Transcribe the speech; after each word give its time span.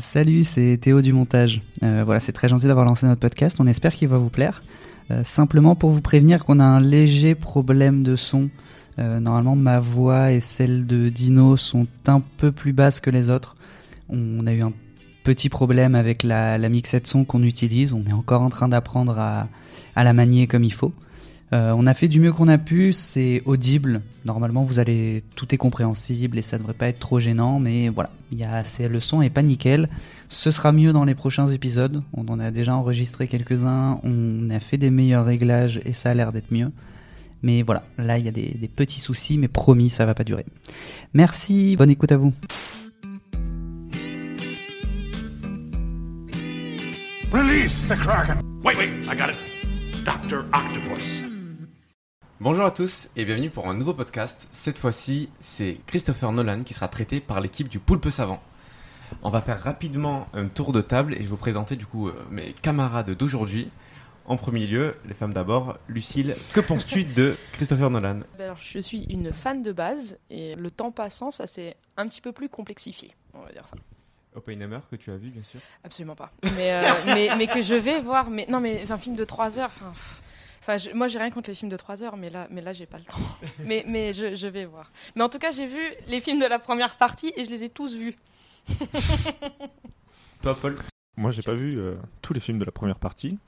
Salut, 0.00 0.44
c'est 0.44 0.78
Théo 0.78 1.02
du 1.02 1.12
montage. 1.12 1.60
Euh, 1.82 2.02
voilà, 2.06 2.20
c'est 2.20 2.32
très 2.32 2.48
gentil 2.48 2.66
d'avoir 2.66 2.86
lancé 2.86 3.06
notre 3.06 3.20
podcast. 3.20 3.58
On 3.60 3.66
espère 3.66 3.94
qu'il 3.94 4.08
va 4.08 4.16
vous 4.16 4.30
plaire. 4.30 4.62
Euh, 5.10 5.24
simplement 5.24 5.74
pour 5.74 5.90
vous 5.90 6.00
prévenir 6.00 6.44
qu'on 6.46 6.58
a 6.58 6.64
un 6.64 6.80
léger 6.80 7.34
problème 7.34 8.02
de 8.02 8.16
son. 8.16 8.48
Euh, 8.98 9.20
normalement, 9.20 9.56
ma 9.56 9.78
voix 9.78 10.32
et 10.32 10.40
celle 10.40 10.86
de 10.86 11.10
Dino 11.10 11.58
sont 11.58 11.86
un 12.06 12.22
peu 12.38 12.50
plus 12.50 12.72
basses 12.72 12.98
que 12.98 13.10
les 13.10 13.28
autres. 13.28 13.56
On 14.08 14.46
a 14.46 14.54
eu 14.54 14.62
un 14.62 14.72
petit 15.22 15.50
problème 15.50 15.94
avec 15.94 16.22
la, 16.22 16.56
la 16.56 16.68
mixette 16.70 17.06
son 17.06 17.24
qu'on 17.24 17.42
utilise. 17.42 17.92
On 17.92 18.04
est 18.08 18.12
encore 18.12 18.40
en 18.40 18.48
train 18.48 18.68
d'apprendre 18.68 19.18
à, 19.18 19.48
à 19.96 20.02
la 20.02 20.14
manier 20.14 20.46
comme 20.46 20.64
il 20.64 20.72
faut. 20.72 20.94
Euh, 21.52 21.74
on 21.76 21.86
a 21.86 21.94
fait 21.94 22.06
du 22.06 22.20
mieux 22.20 22.32
qu'on 22.32 22.46
a 22.46 22.58
pu, 22.58 22.92
c'est 22.92 23.42
audible. 23.44 24.02
Normalement, 24.24 24.62
vous 24.62 24.78
allez, 24.78 25.24
tout 25.34 25.52
est 25.52 25.58
compréhensible 25.58 26.38
et 26.38 26.42
ça 26.42 26.58
devrait 26.58 26.74
pas 26.74 26.86
être 26.86 27.00
trop 27.00 27.18
gênant, 27.18 27.58
mais 27.58 27.88
voilà, 27.88 28.10
il 28.30 28.38
y 28.38 28.44
a, 28.44 28.62
le 28.88 29.00
son 29.00 29.20
est 29.20 29.30
pas 29.30 29.42
nickel. 29.42 29.88
Ce 30.28 30.52
sera 30.52 30.70
mieux 30.70 30.92
dans 30.92 31.04
les 31.04 31.16
prochains 31.16 31.48
épisodes. 31.48 32.02
On 32.12 32.26
en 32.28 32.38
a 32.38 32.52
déjà 32.52 32.76
enregistré 32.76 33.26
quelques-uns, 33.26 33.98
on 34.04 34.48
a 34.50 34.60
fait 34.60 34.78
des 34.78 34.90
meilleurs 34.90 35.24
réglages 35.24 35.80
et 35.84 35.92
ça 35.92 36.10
a 36.10 36.14
l'air 36.14 36.32
d'être 36.32 36.52
mieux. 36.52 36.70
Mais 37.42 37.62
voilà, 37.62 37.82
là 37.98 38.18
il 38.18 38.24
y 38.24 38.28
a 38.28 38.32
des, 38.32 38.54
des 38.60 38.68
petits 38.68 39.00
soucis, 39.00 39.38
mais 39.38 39.48
promis, 39.48 39.90
ça 39.90 40.06
va 40.06 40.14
pas 40.14 40.24
durer. 40.24 40.44
Merci, 41.14 41.74
bonne 41.76 41.90
écoute 41.90 42.12
à 42.12 42.16
vous. 42.16 42.32
Release 47.32 47.88
the 47.88 47.96
Kraken! 47.96 48.40
Wait, 48.62 48.76
wait, 48.76 48.90
I 49.08 49.16
got 49.16 49.30
it. 49.30 49.38
Dr. 50.04 50.44
Octopus. 50.52 51.29
Bonjour 52.42 52.64
à 52.64 52.70
tous 52.70 53.10
et 53.16 53.26
bienvenue 53.26 53.50
pour 53.50 53.68
un 53.68 53.74
nouveau 53.74 53.92
podcast. 53.92 54.48
Cette 54.50 54.78
fois-ci, 54.78 55.28
c'est 55.40 55.76
Christopher 55.86 56.32
Nolan 56.32 56.62
qui 56.62 56.72
sera 56.72 56.88
traité 56.88 57.20
par 57.20 57.38
l'équipe 57.38 57.68
du 57.68 57.78
Poulpe 57.78 58.08
Savant. 58.08 58.42
On 59.22 59.28
va 59.28 59.42
faire 59.42 59.62
rapidement 59.62 60.26
un 60.32 60.48
tour 60.48 60.72
de 60.72 60.80
table 60.80 61.12
et 61.12 61.16
je 61.16 61.22
vais 61.24 61.28
vous 61.28 61.36
présenter 61.36 61.76
du 61.76 61.84
coup 61.84 62.08
euh, 62.08 62.14
mes 62.30 62.54
camarades 62.54 63.10
d'aujourd'hui. 63.10 63.70
En 64.24 64.38
premier 64.38 64.66
lieu, 64.66 64.96
les 65.06 65.12
femmes 65.12 65.34
d'abord. 65.34 65.76
Lucille, 65.86 66.34
que 66.54 66.60
penses-tu 66.60 67.04
de 67.04 67.36
Christopher 67.52 67.90
Nolan? 67.90 68.20
Ben 68.38 68.44
alors, 68.44 68.56
je 68.56 68.78
suis 68.78 69.04
une 69.10 69.34
fan 69.34 69.62
de 69.62 69.72
base 69.72 70.18
et 70.30 70.54
le 70.54 70.70
temps 70.70 70.92
passant, 70.92 71.30
ça 71.30 71.46
s'est 71.46 71.76
un 71.98 72.08
petit 72.08 72.22
peu 72.22 72.32
plus 72.32 72.48
complexifié, 72.48 73.14
on 73.34 73.42
va 73.42 73.52
dire 73.52 73.66
ça. 73.66 73.76
Oppenheimer, 74.34 74.78
que 74.90 74.96
tu 74.96 75.10
as 75.10 75.16
vu 75.18 75.28
bien 75.28 75.42
sûr. 75.42 75.60
Absolument 75.84 76.16
pas. 76.16 76.32
Mais, 76.56 76.72
euh, 76.72 76.90
mais, 77.04 77.28
mais 77.36 77.48
que 77.48 77.60
je 77.60 77.74
vais 77.74 78.00
voir. 78.00 78.30
Mais 78.30 78.46
non, 78.48 78.60
mais 78.60 78.90
un 78.90 78.96
film 78.96 79.14
de 79.14 79.24
3 79.24 79.58
heures. 79.58 79.72
Enfin, 79.76 79.90
pff, 79.90 80.22
enfin, 80.60 80.78
je- 80.78 80.90
moi, 80.90 81.08
j'ai 81.08 81.18
rien 81.18 81.30
contre 81.30 81.50
les 81.50 81.54
films 81.56 81.70
de 81.70 81.76
3 81.76 82.02
heures, 82.02 82.16
mais 82.16 82.30
là, 82.30 82.46
mais 82.50 82.60
là, 82.60 82.72
j'ai 82.72 82.86
pas 82.86 82.98
le 82.98 83.04
temps. 83.04 83.16
Mais, 83.64 83.84
mais 83.86 84.12
je, 84.12 84.34
je 84.34 84.46
vais 84.46 84.64
voir. 84.64 84.90
Mais 85.16 85.22
en 85.22 85.28
tout 85.28 85.38
cas, 85.38 85.50
j'ai 85.52 85.66
vu 85.66 85.80
les 86.08 86.20
films 86.20 86.38
de 86.40 86.46
la 86.46 86.58
première 86.58 86.96
partie 86.96 87.32
et 87.36 87.44
je 87.44 87.50
les 87.50 87.64
ai 87.64 87.68
tous 87.68 87.94
vus. 87.94 88.16
Toi, 90.42 90.58
Paul? 90.58 90.76
Moi, 91.16 91.30
j'ai 91.30 91.42
pas 91.42 91.54
vu 91.54 91.78
euh, 91.78 91.96
tous 92.22 92.32
les 92.32 92.40
films 92.40 92.58
de 92.58 92.64
la 92.64 92.72
première 92.72 92.98
partie. 92.98 93.38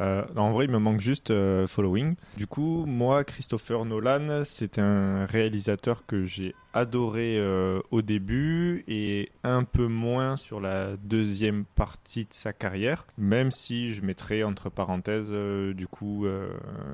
Euh, 0.00 0.24
en 0.36 0.52
vrai, 0.52 0.66
il 0.66 0.70
me 0.70 0.78
manque 0.78 1.00
juste 1.00 1.30
euh, 1.30 1.66
Following. 1.66 2.16
Du 2.36 2.46
coup, 2.46 2.84
moi, 2.86 3.24
Christopher 3.24 3.84
Nolan, 3.84 4.42
c'est 4.44 4.78
un 4.78 5.26
réalisateur 5.26 6.04
que 6.06 6.24
j'ai 6.24 6.54
adoré 6.74 7.36
euh, 7.38 7.80
au 7.90 8.02
début 8.02 8.84
et 8.86 9.30
un 9.42 9.64
peu 9.64 9.86
moins 9.86 10.36
sur 10.36 10.60
la 10.60 10.96
deuxième 10.96 11.64
partie 11.64 12.24
de 12.24 12.34
sa 12.34 12.52
carrière, 12.52 13.06
même 13.16 13.50
si 13.50 13.94
je 13.94 14.02
mettrais 14.02 14.42
entre 14.42 14.68
parenthèses, 14.68 15.32
du 15.32 15.86
coup, 15.86 16.26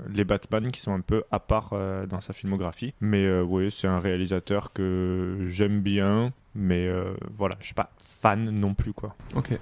les 0.08 0.25
Batman 0.25 0.70
qui 0.70 0.80
sont 0.80 0.92
un 0.92 1.00
peu 1.00 1.25
à 1.33 1.41
part 1.41 1.75
dans 2.08 2.20
sa 2.20 2.33
filmographie. 2.33 2.95
Mais 3.00 3.41
oui, 3.41 3.73
c'est 3.73 3.89
un 3.89 3.98
réalisateur 3.98 4.73
que 4.73 5.39
j'aime 5.47 5.80
bien, 5.80 6.33
mais 6.55 6.89
voilà, 7.36 7.56
je 7.58 7.67
suis 7.67 7.75
pas 7.75 7.91
fan 7.98 8.50
non 8.50 8.75
plus, 8.75 8.92
quoi. 8.92 9.17
Ok. 9.34 9.58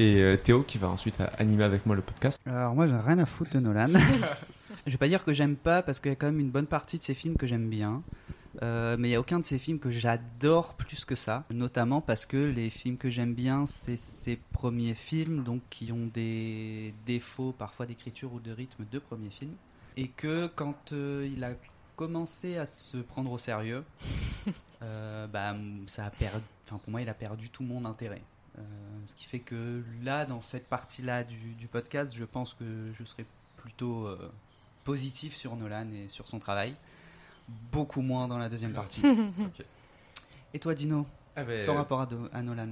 Et 0.00 0.22
euh, 0.22 0.38
Théo 0.38 0.62
qui 0.62 0.78
va 0.78 0.88
ensuite 0.88 1.20
euh, 1.20 1.26
animer 1.36 1.62
avec 1.62 1.84
moi 1.84 1.94
le 1.94 2.00
podcast. 2.00 2.40
Alors 2.46 2.74
moi 2.74 2.86
j'ai 2.86 2.96
rien 2.96 3.18
à 3.18 3.26
foutre 3.26 3.50
de 3.52 3.60
Nolan. 3.60 3.90
je 4.86 4.92
vais 4.92 4.96
pas 4.96 5.08
dire 5.08 5.22
que 5.22 5.34
j'aime 5.34 5.56
pas 5.56 5.82
parce 5.82 6.00
qu'il 6.00 6.10
y 6.10 6.12
a 6.12 6.16
quand 6.16 6.28
même 6.28 6.40
une 6.40 6.48
bonne 6.48 6.66
partie 6.66 6.96
de 6.96 7.02
ses 7.02 7.12
films 7.12 7.36
que 7.36 7.46
j'aime 7.46 7.68
bien. 7.68 8.02
Euh, 8.62 8.96
mais 8.98 9.10
il 9.10 9.12
y 9.12 9.14
a 9.14 9.20
aucun 9.20 9.38
de 9.38 9.44
ses 9.44 9.58
films 9.58 9.78
que 9.78 9.90
j'adore 9.90 10.72
plus 10.72 11.04
que 11.04 11.14
ça, 11.14 11.44
notamment 11.50 12.00
parce 12.00 12.24
que 12.24 12.38
les 12.38 12.70
films 12.70 12.96
que 12.96 13.10
j'aime 13.10 13.34
bien, 13.34 13.66
c'est 13.66 13.98
ses 13.98 14.36
premiers 14.36 14.94
films, 14.94 15.44
donc 15.44 15.60
qui 15.68 15.92
ont 15.92 16.08
des 16.12 16.94
défauts 17.04 17.54
parfois 17.56 17.84
d'écriture 17.84 18.32
ou 18.32 18.40
de 18.40 18.52
rythme 18.52 18.86
de 18.90 18.98
premiers 18.98 19.30
films, 19.30 19.54
et 19.98 20.08
que 20.08 20.46
quand 20.46 20.92
euh, 20.92 21.28
il 21.30 21.44
a 21.44 21.50
commencé 21.94 22.56
à 22.56 22.64
se 22.64 22.96
prendre 22.96 23.30
au 23.30 23.38
sérieux, 23.38 23.84
euh, 24.82 25.26
bah, 25.26 25.54
ça 25.86 26.06
a 26.06 26.10
perdu, 26.10 26.42
enfin 26.66 26.78
pour 26.78 26.90
moi 26.90 27.02
il 27.02 27.08
a 27.10 27.14
perdu 27.14 27.50
tout 27.50 27.62
mon 27.62 27.84
intérêt. 27.84 28.22
Euh, 28.58 28.62
ce 29.06 29.14
qui 29.14 29.24
fait 29.26 29.38
que 29.38 29.82
là, 30.02 30.24
dans 30.24 30.40
cette 30.40 30.68
partie-là 30.68 31.24
du, 31.24 31.36
du 31.58 31.66
podcast, 31.66 32.14
je 32.16 32.24
pense 32.24 32.54
que 32.54 32.64
je 32.92 33.04
serai 33.04 33.24
plutôt 33.56 34.06
euh, 34.06 34.16
positif 34.84 35.34
sur 35.36 35.54
Nolan 35.56 35.86
et 35.92 36.08
sur 36.08 36.26
son 36.28 36.38
travail. 36.38 36.74
Beaucoup 37.72 38.00
moins 38.02 38.28
dans 38.28 38.38
la 38.38 38.48
deuxième 38.48 38.72
partie. 38.72 39.02
Et 40.54 40.58
toi, 40.58 40.74
Dino, 40.74 41.06
Ah 41.36 41.44
ben, 41.44 41.64
ton 41.64 41.74
euh, 41.74 41.78
rapport 41.78 42.00
à, 42.00 42.06
Do- 42.06 42.28
à 42.32 42.42
Nolan 42.42 42.68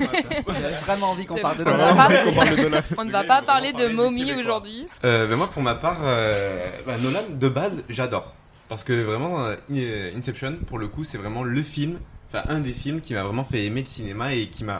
euh, 0.00 0.06
J'avais 0.48 0.76
vraiment 0.76 1.10
envie 1.10 1.26
qu'on 1.26 1.36
parle 1.38 1.58
de 1.58 1.64
Nolan. 1.64 1.94
de. 1.94 2.82
On 2.98 3.04
ne 3.04 3.10
va 3.10 3.24
pas 3.24 3.42
parler 3.42 3.72
de 3.72 3.88
momie 3.88 4.32
aujourd'hui. 4.34 4.86
Euh, 5.04 5.26
ben 5.26 5.36
moi, 5.36 5.50
pour 5.50 5.62
ma 5.62 5.74
part, 5.74 5.98
euh, 6.02 6.70
bah, 6.86 6.96
Nolan, 6.98 7.22
de 7.30 7.48
base, 7.48 7.84
j'adore. 7.88 8.34
Parce 8.68 8.84
que 8.84 8.92
vraiment, 9.02 9.44
euh, 9.44 9.56
In- 9.70 10.16
Inception, 10.18 10.58
pour 10.66 10.78
le 10.78 10.86
coup, 10.88 11.02
c'est 11.02 11.18
vraiment 11.18 11.42
le 11.42 11.62
film, 11.62 11.98
enfin 12.28 12.44
un 12.48 12.60
des 12.60 12.72
films 12.74 13.00
qui 13.00 13.14
m'a 13.14 13.22
vraiment 13.24 13.44
fait 13.44 13.64
aimer 13.64 13.80
le 13.80 13.86
cinéma 13.86 14.32
et 14.34 14.48
qui 14.48 14.62
m'a 14.62 14.78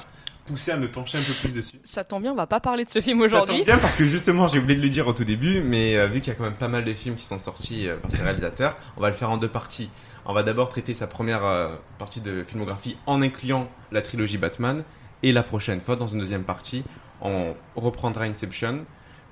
poussé 0.48 0.72
à 0.72 0.76
me 0.76 0.88
pencher 0.90 1.18
un 1.18 1.22
peu 1.22 1.32
plus 1.34 1.52
dessus. 1.52 1.78
Ça 1.84 2.02
tombe 2.04 2.22
bien, 2.22 2.32
on 2.32 2.36
va 2.36 2.46
pas 2.46 2.60
parler 2.60 2.84
de 2.84 2.90
ce 2.90 3.00
film 3.00 3.20
Ça 3.20 3.26
aujourd'hui. 3.26 3.58
tombe 3.58 3.66
bien 3.66 3.78
parce 3.78 3.96
que 3.96 4.06
justement, 4.06 4.48
j'ai 4.48 4.58
oublié 4.58 4.78
de 4.78 4.82
le 4.82 4.90
dire 4.90 5.06
au 5.06 5.12
tout 5.12 5.24
début, 5.24 5.62
mais 5.62 5.96
euh, 5.96 6.06
vu 6.08 6.20
qu'il 6.20 6.28
y 6.28 6.30
a 6.30 6.34
quand 6.34 6.44
même 6.44 6.54
pas 6.54 6.68
mal 6.68 6.84
de 6.84 6.92
films 6.94 7.16
qui 7.16 7.24
sont 7.24 7.38
sortis 7.38 7.88
euh, 7.88 7.96
par 7.96 8.10
ces 8.10 8.22
réalisateurs, 8.22 8.76
on 8.96 9.00
va 9.00 9.08
le 9.10 9.14
faire 9.14 9.30
en 9.30 9.36
deux 9.36 9.48
parties. 9.48 9.90
On 10.24 10.32
va 10.34 10.42
d'abord 10.42 10.68
traiter 10.68 10.94
sa 10.94 11.06
première 11.06 11.44
euh, 11.44 11.68
partie 11.98 12.20
de 12.20 12.44
filmographie 12.46 12.96
en 13.06 13.22
incluant 13.22 13.68
la 13.92 14.02
trilogie 14.02 14.38
Batman, 14.38 14.82
et 15.22 15.32
la 15.32 15.42
prochaine 15.42 15.80
fois, 15.80 15.96
dans 15.96 16.06
une 16.06 16.20
deuxième 16.20 16.44
partie, 16.44 16.84
on 17.20 17.54
reprendra 17.76 18.24
Inception 18.24 18.84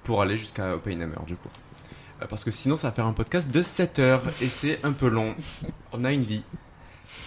pour 0.04 0.22
aller 0.22 0.36
jusqu'à 0.36 0.74
Oppenheimer 0.74 1.16
du 1.26 1.36
coup. 1.36 1.48
Parce 2.28 2.44
que 2.44 2.50
sinon, 2.50 2.76
ça 2.76 2.88
va 2.88 2.94
faire 2.94 3.06
un 3.06 3.12
podcast 3.12 3.50
de 3.50 3.62
7 3.62 3.98
heures 3.98 4.22
et 4.40 4.46
c'est 4.48 4.84
un 4.84 4.92
peu 4.92 5.08
long. 5.08 5.34
On 5.92 6.04
a 6.04 6.12
une 6.12 6.22
vie. 6.22 6.42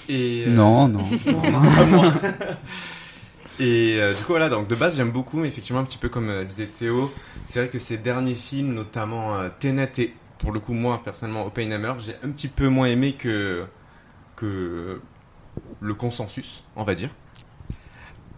Et, 0.07 0.45
euh, 0.47 0.51
Non, 0.51 0.87
non. 0.87 0.99
non, 1.25 1.41
pas 1.41 1.85
moi. 1.89 2.11
Et 3.59 3.99
euh, 3.99 4.13
du 4.13 4.19
coup, 4.19 4.31
voilà, 4.31 4.47
donc 4.47 4.69
de 4.69 4.75
base, 4.75 4.95
j'aime 4.95 5.11
beaucoup, 5.11 5.37
mais 5.37 5.49
effectivement, 5.49 5.81
un 5.81 5.83
petit 5.83 5.97
peu 5.97 6.07
comme 6.07 6.29
euh, 6.29 6.45
disait 6.45 6.67
Théo, 6.67 7.11
c'est 7.45 7.59
vrai 7.59 7.67
que 7.67 7.77
ces 7.77 7.97
derniers 7.97 8.35
films, 8.35 8.73
notamment 8.73 9.35
euh, 9.35 9.49
et 9.97 10.13
pour 10.37 10.53
le 10.53 10.61
coup, 10.61 10.71
moi, 10.71 11.01
personnellement, 11.03 11.45
Oppenheimer, 11.45 11.93
j'ai 11.99 12.15
un 12.23 12.31
petit 12.31 12.47
peu 12.47 12.69
moins 12.69 12.87
aimé 12.87 13.13
que, 13.13 13.65
que 14.37 15.01
le 15.81 15.93
consensus, 15.93 16.63
on 16.77 16.85
va 16.85 16.95
dire. 16.95 17.09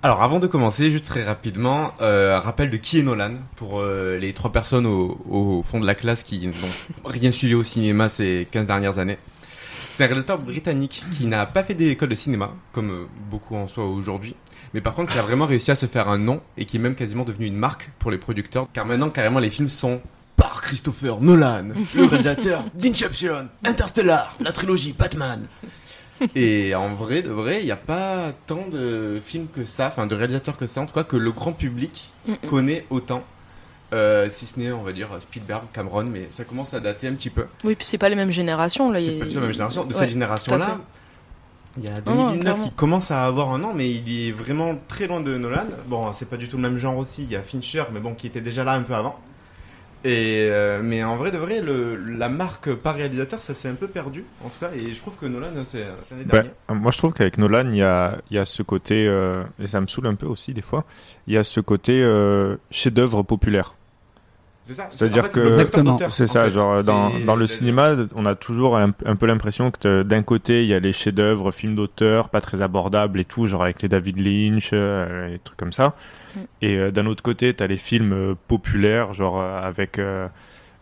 Alors, 0.02 0.24
avant 0.24 0.40
de 0.40 0.48
commencer, 0.48 0.90
juste 0.90 1.06
très 1.06 1.24
rapidement, 1.24 1.94
euh, 2.02 2.40
rappel 2.40 2.72
de 2.72 2.78
qui 2.78 2.98
est 2.98 3.04
Nolan 3.04 3.36
pour 3.56 3.84
les 3.84 4.34
trois 4.34 4.52
personnes 4.52 4.88
au, 4.88 5.22
au 5.30 5.62
fond 5.62 5.80
de 5.80 5.86
la 5.86 5.94
classe 5.94 6.24
qui 6.24 6.48
n'ont 6.48 6.54
rien 7.06 7.30
suivi 7.30 7.54
au 7.54 7.62
cinéma 7.62 8.10
ces 8.10 8.48
15 8.50 8.66
dernières 8.66 8.98
années. 8.98 9.20
C'est 9.92 10.06
un 10.06 10.08
réalisateur 10.08 10.40
britannique 10.40 11.04
qui 11.12 11.28
n'a 11.28 11.46
pas 11.46 11.64
fait 11.64 11.76
d'école 11.76 12.10
de 12.10 12.16
cinéma, 12.16 12.56
comme 12.72 13.08
beaucoup 13.30 13.56
en 13.56 13.68
soi 13.68 13.86
aujourd'hui, 13.86 14.36
mais 14.74 14.82
par 14.82 14.94
contre 14.96 15.12
qui 15.12 15.20
a 15.20 15.22
vraiment 15.22 15.46
réussi 15.46 15.72
à 15.72 15.76
se 15.76 15.86
faire 15.86 16.08
un 16.10 16.18
nom 16.18 16.42
et 16.58 16.66
qui 16.66 16.78
est 16.78 16.80
même 16.80 16.96
quasiment 16.96 17.24
devenu 17.24 17.46
une 17.48 17.56
marque 17.58 17.92
pour 18.00 18.12
les 18.12 18.18
producteurs, 18.18 18.68
car 18.74 18.86
maintenant 18.86 19.10
carrément 19.10 19.40
les 19.40 19.50
films 19.50 19.70
sont 19.70 20.02
par 20.36 20.62
Christopher 20.62 21.20
Nolan, 21.22 21.68
le 21.96 22.06
réalisateur 22.06 22.64
d'Inception, 22.74 23.48
Interstellar, 23.66 24.38
la 24.40 24.52
trilogie 24.52 24.94
Batman. 24.98 25.46
Et 26.36 26.76
en 26.76 26.94
vrai, 26.94 27.24
de 27.24 27.30
vrai, 27.32 27.60
il 27.62 27.66
n'y 27.66 27.72
a 27.72 27.76
pas 27.76 28.32
tant 28.46 28.68
de 28.72 29.20
films 29.26 29.48
que 29.54 29.64
ça, 29.64 29.88
enfin 29.88 30.06
de 30.06 30.14
réalisateurs 30.16 30.56
que 30.56 30.68
ça, 30.68 30.82
en 30.82 30.86
tout 30.86 30.94
cas 30.94 31.04
que 31.04 31.18
le 31.18 31.32
grand 31.32 31.52
public 31.54 32.12
connaît 32.48 32.86
autant. 32.92 33.24
Euh, 33.94 34.30
si 34.30 34.46
ce 34.46 34.58
n'est, 34.60 34.72
on 34.72 34.84
va 34.84 34.94
dire, 34.94 35.10
Spielberg, 35.20 35.64
Cameron, 35.74 36.06
mais 36.06 36.28
ça 36.30 36.44
commence 36.46 36.74
à 36.74 36.80
dater 36.80 37.08
un 37.08 37.14
petit 37.14 37.30
peu. 37.30 37.46
Oui, 37.66 37.76
puis 37.76 37.86
c'est 37.86 37.98
pas 37.98 38.08
les 38.08 38.16
mêmes 38.16 38.32
générations. 38.32 38.90
Là, 38.92 39.00
C'est 39.00 39.06
y 39.06 39.16
a- 39.22 39.26
pas 39.26 39.26
la 39.34 39.42
même 39.42 39.52
génération. 39.52 39.84
De 39.84 39.94
Ouais, 39.94 40.00
cette 40.00 40.12
génération-là. 40.12 40.78
Il 41.78 41.86
y 41.86 41.88
a 41.90 42.02
Denis 42.02 42.34
Villeneuve 42.34 42.62
qui 42.62 42.72
commence 42.72 43.12
à 43.12 43.26
avoir 43.26 43.52
un 43.52 43.60
nom, 43.60 43.74
mais 43.74 43.90
il 43.90 44.28
est 44.28 44.32
vraiment 44.32 44.78
très 44.88 45.08
loin 45.08 45.22
de 45.22 45.38
Nolan. 45.38 45.68
Bon, 45.88 46.12
c'est 46.14 46.28
pas 46.28 46.38
du 46.38 46.50
tout 46.50 46.58
le 46.58 46.64
même 46.64 46.78
genre 46.78 46.98
aussi. 46.98 47.24
Il 47.24 47.32
y 47.32 47.36
a 47.36 47.42
Fincher, 47.42 47.84
mais 47.94 48.00
bon, 48.00 48.14
qui 48.14 48.28
était 48.28 48.42
déjà 48.42 48.64
là 48.64 48.74
un 48.74 48.84
peu 48.84 48.94
avant. 48.94 49.18
Et 50.04 50.48
euh, 50.50 50.82
mais 50.84 51.04
en 51.04 51.16
vrai 51.16 51.30
de 51.32 51.38
vrai, 51.38 51.62
le, 51.62 51.96
la 51.96 52.28
marque 52.28 52.74
par 52.74 52.96
réalisateur, 52.96 53.40
ça 53.42 53.54
s'est 53.54 53.68
un 53.70 53.76
peu 53.76 53.88
perdu, 53.88 54.26
en 54.44 54.50
tout 54.50 54.60
cas. 54.60 54.72
Et 54.74 54.94
je 54.96 55.00
trouve 55.00 55.16
que 55.16 55.28
Nolan, 55.28 55.54
c'est 55.66 55.86
c'est 56.04 56.16
l'année 56.16 56.26
Ben, 56.26 56.32
dernière. 56.32 56.54
euh, 56.72 56.74
moi, 56.74 56.92
je 56.92 56.98
trouve 56.98 57.14
qu'avec 57.14 57.38
Nolan, 57.38 57.70
il 57.70 57.78
y 57.78 57.84
a, 57.84 58.18
il 58.32 58.36
y 58.36 58.40
a 58.40 58.46
ce 58.46 58.64
côté, 58.64 59.06
euh, 59.08 59.44
et 59.60 59.68
ça 59.68 59.80
me 59.80 59.86
saoule 59.88 60.08
un 60.08 60.16
peu 60.16 60.26
aussi 60.26 60.54
des 60.56 60.64
fois, 60.64 60.86
il 61.28 61.34
y 61.36 61.38
a 61.38 61.44
ce 61.44 61.60
côté 61.60 62.02
euh, 62.04 62.58
chef-d'œuvre 62.72 63.22
populaire. 63.24 63.76
C'est 64.72 64.82
ça. 64.82 64.88
C'est-à-dire 64.90 65.24
en 65.24 65.28
fait, 65.28 65.34
que- 65.34 65.50
c'est 65.50 65.60
Exactement. 65.62 65.98
ça, 65.98 66.46
fait. 66.46 66.52
genre 66.54 66.84
dans, 66.84 67.12
dans 67.20 67.36
le 67.36 67.46
cinéma, 67.48 67.92
on 68.16 68.26
a 68.26 68.36
toujours 68.36 68.78
un, 68.78 68.92
un 69.06 69.16
peu 69.16 69.26
l'impression 69.26 69.70
que 69.72 69.80
t'as- 69.80 70.04
d'un 70.04 70.24
côté, 70.24 70.64
il 70.64 70.68
y 70.70 70.74
a 70.74 70.80
les 70.80 70.94
chefs-d'œuvre, 70.94 71.52
films 71.52 71.76
d'auteur, 71.76 72.30
pas 72.30 72.42
très 72.42 72.62
abordables 72.62 73.20
et 73.20 73.26
tout, 73.26 73.48
genre 73.48 73.64
avec 73.64 73.82
les 73.82 73.90
David 73.90 74.18
Lynch, 74.20 74.70
euh, 74.74 75.28
les 75.30 75.40
trucs 75.40 75.58
comme 75.58 75.74
ça. 75.74 75.96
Mm. 76.36 76.40
Et 76.62 76.76
euh, 76.78 76.92
d'un 76.92 77.06
autre 77.08 77.22
côté, 77.24 77.54
t'as 77.54 77.68
les 77.68 77.78
films 77.78 78.14
euh, 78.14 78.36
populaires, 78.48 79.14
genre 79.14 79.40
euh, 79.42 79.62
avec, 79.62 80.00
euh, 80.00 80.28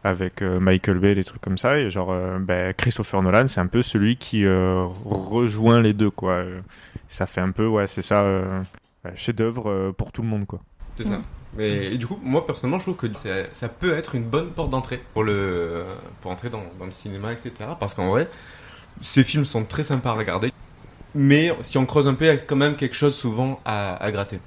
avec 0.03 0.41
euh, 0.41 0.59
Michael 0.59 0.99
Bay, 0.99 1.15
les 1.15 1.23
trucs 1.23 1.41
comme 1.41 1.57
ça. 1.57 1.77
Et 1.79 1.89
genre, 1.89 2.09
euh, 2.11 2.37
ben, 2.39 2.73
Christopher 2.73 3.21
Nolan, 3.21 3.47
c'est 3.47 3.59
un 3.59 3.67
peu 3.67 3.81
celui 3.81 4.15
qui 4.17 4.45
euh, 4.45 4.85
rejoint 5.05 5.81
les 5.81 5.93
deux, 5.93 6.11
quoi. 6.11 6.33
Euh, 6.33 6.59
Ça 7.09 7.25
fait 7.25 7.41
un 7.41 7.49
peu, 7.51 7.65
ouais, 7.65 7.87
c'est 7.87 8.03
ça, 8.03 8.21
euh, 8.21 8.61
chef-d'œuvre 9.15 9.69
euh, 9.71 9.91
pour 9.91 10.11
tout 10.11 10.21
le 10.21 10.27
monde, 10.27 10.45
quoi. 10.45 10.59
C'est 10.95 11.05
ça. 11.05 11.17
Mm. 11.17 11.23
Mais, 11.57 11.93
et 11.93 11.97
du 11.97 12.05
coup, 12.07 12.19
moi 12.21 12.45
personnellement, 12.45 12.77
je 12.79 12.83
trouve 12.91 12.95
que 12.95 13.07
ça 13.51 13.69
peut 13.69 13.97
être 13.97 14.15
une 14.15 14.23
bonne 14.23 14.51
porte 14.51 14.69
d'entrée 14.69 15.01
pour, 15.13 15.23
le, 15.23 15.83
pour 16.21 16.31
entrer 16.31 16.49
dans, 16.49 16.63
dans 16.77 16.85
le 16.85 16.91
cinéma, 16.91 17.31
etc. 17.33 17.51
Parce 17.79 17.93
qu'en 17.95 18.09
vrai, 18.09 18.29
ces 19.01 19.23
films 19.23 19.45
sont 19.45 19.63
très 19.65 19.83
sympas 19.83 20.11
à 20.11 20.13
regarder. 20.13 20.51
Mais 21.15 21.51
si 21.61 21.77
on 21.79 21.85
creuse 21.87 22.07
un 22.07 22.13
peu, 22.13 22.25
il 22.25 22.27
y 22.27 22.31
a 22.31 22.37
quand 22.37 22.55
même 22.55 22.75
quelque 22.75 22.95
chose 22.95 23.15
souvent 23.15 23.59
à, 23.65 23.95
à 23.95 24.11
gratter. 24.11 24.39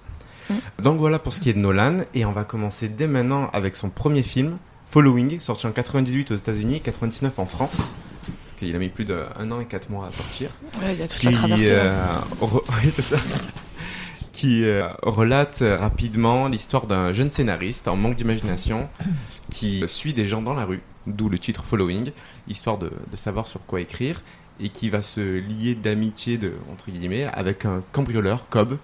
Mm. 0.49 0.55
Donc 0.83 0.99
voilà 1.01 1.19
pour 1.19 1.33
ce 1.33 1.41
qui 1.41 1.51
est 1.51 1.55
de 1.55 1.59
Nolan. 1.59 2.03
Et 2.15 2.25
on 2.25 2.33
va 2.33 2.45
commencer 2.45 2.89
dès 2.89 3.09
maintenant 3.09 3.51
avec 3.53 3.75
son 3.75 3.91
premier 3.91 4.23
film, 4.23 4.59
Following, 4.87 5.41
sorti 5.41 5.67
en 5.67 5.73
98 5.73 6.31
aux 6.31 6.37
États-Unis, 6.37 6.81
99 6.83 7.37
en 7.41 7.47
France. 7.47 7.95
Parce 8.25 8.59
qu'il 8.59 8.77
a 8.77 8.79
mis 8.79 8.91
plus 8.91 9.05
d'un 9.07 9.51
an 9.51 9.61
et 9.61 9.65
quatre 9.65 9.91
mois 9.91 10.07
à 10.07 10.13
sortir 10.13 10.51
Ouais, 10.81 10.95
il 10.95 11.01
y 11.01 11.03
a 11.03 11.09
toute 11.09 11.19
qui, 11.19 11.27
la 11.27 11.33
traversée. 11.33 11.69
euh, 11.73 12.19
re- 12.41 12.63
oui, 12.85 12.91
c'est 12.93 13.03
ça. 13.03 13.17
Qui 14.32 14.64
euh, 14.64 14.88
relate 15.02 15.62
rapidement 15.62 16.49
l'histoire 16.49 16.87
d'un 16.87 17.12
jeune 17.12 17.31
scénariste 17.31 17.87
en 17.87 17.96
manque 17.96 18.17
d'imagination 18.17 18.88
qui 19.50 19.84
suit 19.87 20.14
des 20.14 20.26
gens 20.26 20.43
dans 20.43 20.55
la 20.55 20.64
rue, 20.64 20.82
d'où 21.06 21.29
le 21.29 21.38
titre 21.38 21.64
Following, 21.64 22.12
histoire 22.49 22.79
de, 22.79 22.90
de 23.11 23.17
savoir 23.17 23.46
sur 23.46 23.64
quoi 23.67 23.81
écrire, 23.81 24.23
et 24.61 24.69
qui 24.69 24.90
va 24.90 25.02
se 25.02 25.20
lier 25.38 25.75
d'amitié, 25.75 26.38
de, 26.38 26.55
entre 26.70 26.90
guillemets, 26.90 27.25
avec 27.25 27.64
un 27.64 27.82
cambrioleur, 27.93 28.49
Cobb, 28.49 28.79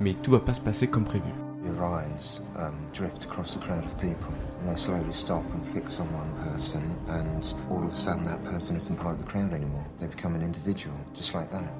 mais 0.00 0.14
tout 0.14 0.30
va 0.30 0.40
pas 0.40 0.54
se 0.54 0.60
passer 0.60 0.86
comme 0.86 1.04
prévu. 1.04 1.28
Your 1.64 1.84
eyes 1.84 2.40
um, 2.56 2.74
drift 2.94 3.24
across 3.24 3.54
a 3.56 3.58
crowd 3.58 3.84
of 3.84 3.94
people, 3.98 4.32
and 4.60 4.68
they 4.68 4.76
slowly 4.76 5.12
stop 5.12 5.44
and 5.52 5.62
fix 5.74 6.00
on 6.00 6.06
one 6.06 6.52
person, 6.52 6.82
and 7.08 7.54
all 7.70 7.84
of 7.84 7.92
a 7.92 7.96
sudden 7.96 8.22
that 8.24 8.42
person 8.44 8.76
isn't 8.76 8.96
part 8.96 9.14
of 9.14 9.18
the 9.18 9.30
crowd 9.30 9.52
anymore. 9.52 9.84
They 9.98 10.06
become 10.06 10.34
an 10.34 10.42
individual, 10.42 10.96
just 11.14 11.34
like 11.34 11.50
that. 11.50 11.70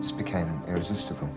Just 0.00 0.16
became 0.16 0.62
irresistible. 0.66 1.28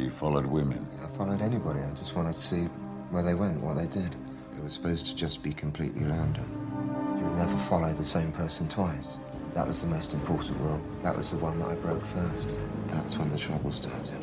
So 0.00 0.04
you 0.04 0.10
followed 0.10 0.46
women. 0.46 0.86
I 1.04 1.14
followed 1.14 1.42
anybody, 1.42 1.80
I 1.80 1.90
just 1.90 2.16
wanted 2.16 2.34
to 2.36 2.40
see 2.40 2.64
where 3.10 3.22
they 3.22 3.34
went, 3.34 3.60
what 3.60 3.76
they 3.76 3.86
did. 3.86 4.16
It 4.56 4.64
was 4.64 4.72
supposed 4.72 5.04
to 5.04 5.14
just 5.14 5.42
be 5.42 5.52
completely 5.52 6.04
random. 6.04 6.46
You 7.18 7.24
would 7.24 7.36
never 7.36 7.54
follow 7.68 7.92
the 7.92 8.04
same 8.04 8.32
person 8.32 8.66
twice. 8.66 9.18
That 9.52 9.68
was 9.68 9.82
the 9.82 9.88
most 9.88 10.14
important 10.14 10.58
rule. 10.60 10.80
That 11.02 11.14
was 11.14 11.32
the 11.32 11.36
one 11.36 11.58
that 11.58 11.68
I 11.68 11.74
broke 11.74 12.02
first. 12.02 12.56
That's 12.88 13.18
when 13.18 13.30
the 13.30 13.36
trouble 13.36 13.72
started. 13.72 14.16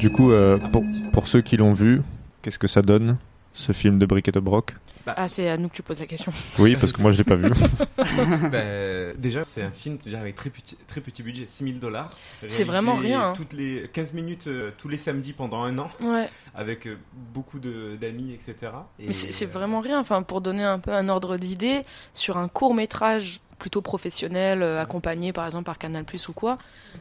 Du 0.00 0.10
coup, 0.10 0.32
euh, 0.32 0.58
pour, 0.72 0.82
pour 1.12 1.28
ceux 1.28 1.42
qui 1.42 1.56
l'ont 1.56 1.74
vu, 1.74 2.02
qu'est-ce 2.42 2.58
que 2.58 2.66
ça 2.66 2.82
donne, 2.82 3.18
ce 3.54 3.72
film 3.72 3.98
de 3.98 4.04
Brick 4.06 4.28
et 4.28 4.32
de 4.32 4.40
Brock 4.40 4.74
Ah, 5.06 5.28
c'est 5.28 5.48
à 5.48 5.56
nous 5.56 5.68
que 5.68 5.74
tu 5.76 5.82
poses 5.82 6.00
la 6.00 6.06
question. 6.06 6.32
Oui, 6.58 6.76
parce 6.76 6.92
que 6.92 7.00
moi, 7.00 7.12
je 7.12 7.18
l'ai 7.18 7.24
pas 7.24 7.36
vu. 7.36 7.50
Ben, 8.50 9.14
déjà, 9.18 9.44
c'est 9.44 9.62
un 9.62 9.70
film 9.70 9.96
déjà 9.96 10.20
avec 10.20 10.34
très 10.34 10.50
petit, 10.50 10.76
très 10.86 11.00
petit 11.00 11.22
budget, 11.22 11.46
6000 11.48 11.80
dollars. 11.80 12.10
C'est 12.48 12.64
vraiment 12.64 12.94
rien, 12.96 13.28
hein. 13.30 13.32
Toutes 13.34 13.52
les 13.52 13.88
15 13.92 14.12
minutes, 14.12 14.46
euh, 14.46 14.70
tous 14.76 14.88
les 14.88 14.98
samedis 14.98 15.32
pendant 15.32 15.62
un 15.62 15.78
an, 15.78 15.88
Ouais. 16.00 16.28
avec 16.54 16.86
euh, 16.86 16.96
beaucoup 17.32 17.58
de- 17.58 17.96
d'amis, 17.96 18.32
etc. 18.32 18.72
Et, 18.98 19.06
Mais 19.08 19.12
c'est 19.12 19.32
c'est 19.32 19.46
euh, 19.46 19.48
vraiment 19.48 19.80
rien. 19.80 20.00
Enfin, 20.00 20.22
pour 20.22 20.40
donner 20.40 20.64
un 20.64 20.78
peu 20.78 20.92
un 20.92 21.08
ordre 21.08 21.36
d'idée, 21.36 21.84
sur 22.12 22.36
un 22.36 22.48
court 22.48 22.74
métrage 22.74 23.40
plutôt 23.58 23.80
professionnel, 23.82 24.62
euh, 24.62 24.80
accompagné 24.80 25.32
par 25.32 25.46
exemple 25.46 25.64
par 25.64 25.78
Canal 25.78 26.04
Plus 26.04 26.28
ou 26.28 26.32
quoi, 26.32 26.58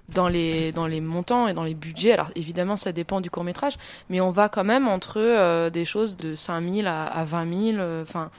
dans 0.10 0.28
les, 0.28 0.72
dans 0.72 0.88
les 0.88 1.02
montants 1.02 1.48
et 1.48 1.54
dans 1.54 1.64
les 1.64 1.74
budgets, 1.76 2.12
alors 2.14 2.32
évidemment 2.36 2.76
ça 2.76 2.92
dépend 2.92 3.22
du 3.22 3.30
court 3.30 3.44
métrage, 3.44 3.74
mais 4.10 4.22
on 4.22 4.32
va 4.32 4.50
quand 4.50 4.64
même 4.64 4.88
entre 4.88 5.18
euh, 5.20 5.70
des 5.70 5.86
choses 5.86 6.18
de 6.18 6.36
5000 6.36 6.88
à, 6.88 7.06
à 7.06 7.24
20 7.26 7.50
000. 7.74 7.78
euh, 7.80 8.02
Enfin. 8.04 8.30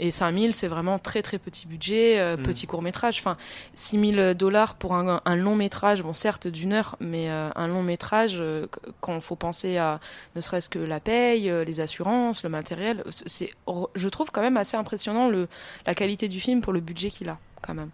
et 0.00 0.10
5000, 0.10 0.52
c'est 0.52 0.66
vraiment 0.68 0.98
très 0.98 1.22
très 1.22 1.38
petit 1.38 1.66
budget, 1.68 2.18
euh, 2.18 2.36
Mm. 2.36 2.42
petit 2.42 2.66
court 2.66 2.82
métrage. 2.82 3.18
Enfin, 3.20 3.36
6000 3.74 4.34
dollars 4.36 4.74
pour 4.74 4.94
un, 4.94 5.20
un 5.24 5.36
long 5.36 5.54
métrage, 5.54 6.02
bon 6.02 6.12
certes 6.12 6.48
d'une 6.48 6.72
heure, 6.72 6.96
mais 6.98 7.30
euh, 7.30 7.50
un 7.54 7.68
long 7.68 7.82
métrage, 7.84 8.36
euh, 8.38 8.66
qu- 8.66 8.90
quand 9.00 9.14
il 9.14 9.20
faut 9.20 9.36
penser 9.36 9.76
à 9.76 10.00
ne 10.34 10.40
serait-ce 10.40 10.68
que 10.68 10.78
la 10.80 10.98
paye, 10.98 11.52
les 11.64 11.80
assurances, 11.80 12.42
le 12.42 12.48
matériel, 12.50 13.04
c'est, 13.10 13.50
je 13.94 14.08
trouve 14.08 14.30
quand 14.32 14.42
même 14.42 14.56
assez 14.56 14.76
impressionnant 14.76 15.28
le, 15.28 15.46
la 15.86 15.94
qualité 15.94 16.26
du 16.28 16.40
film 16.40 16.62
pour 16.62 16.72
le 16.72 16.80
budget 16.80 17.10
qu'il 17.10 17.28
a, 17.28 17.38
quand 17.62 17.74
même. 17.74 17.90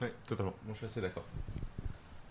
Ouais, 0.00 0.12
totalement. 0.26 0.54
Moi, 0.64 0.72
je 0.74 0.78
suis 0.78 0.86
assez 0.86 1.00
d'accord. 1.00 1.24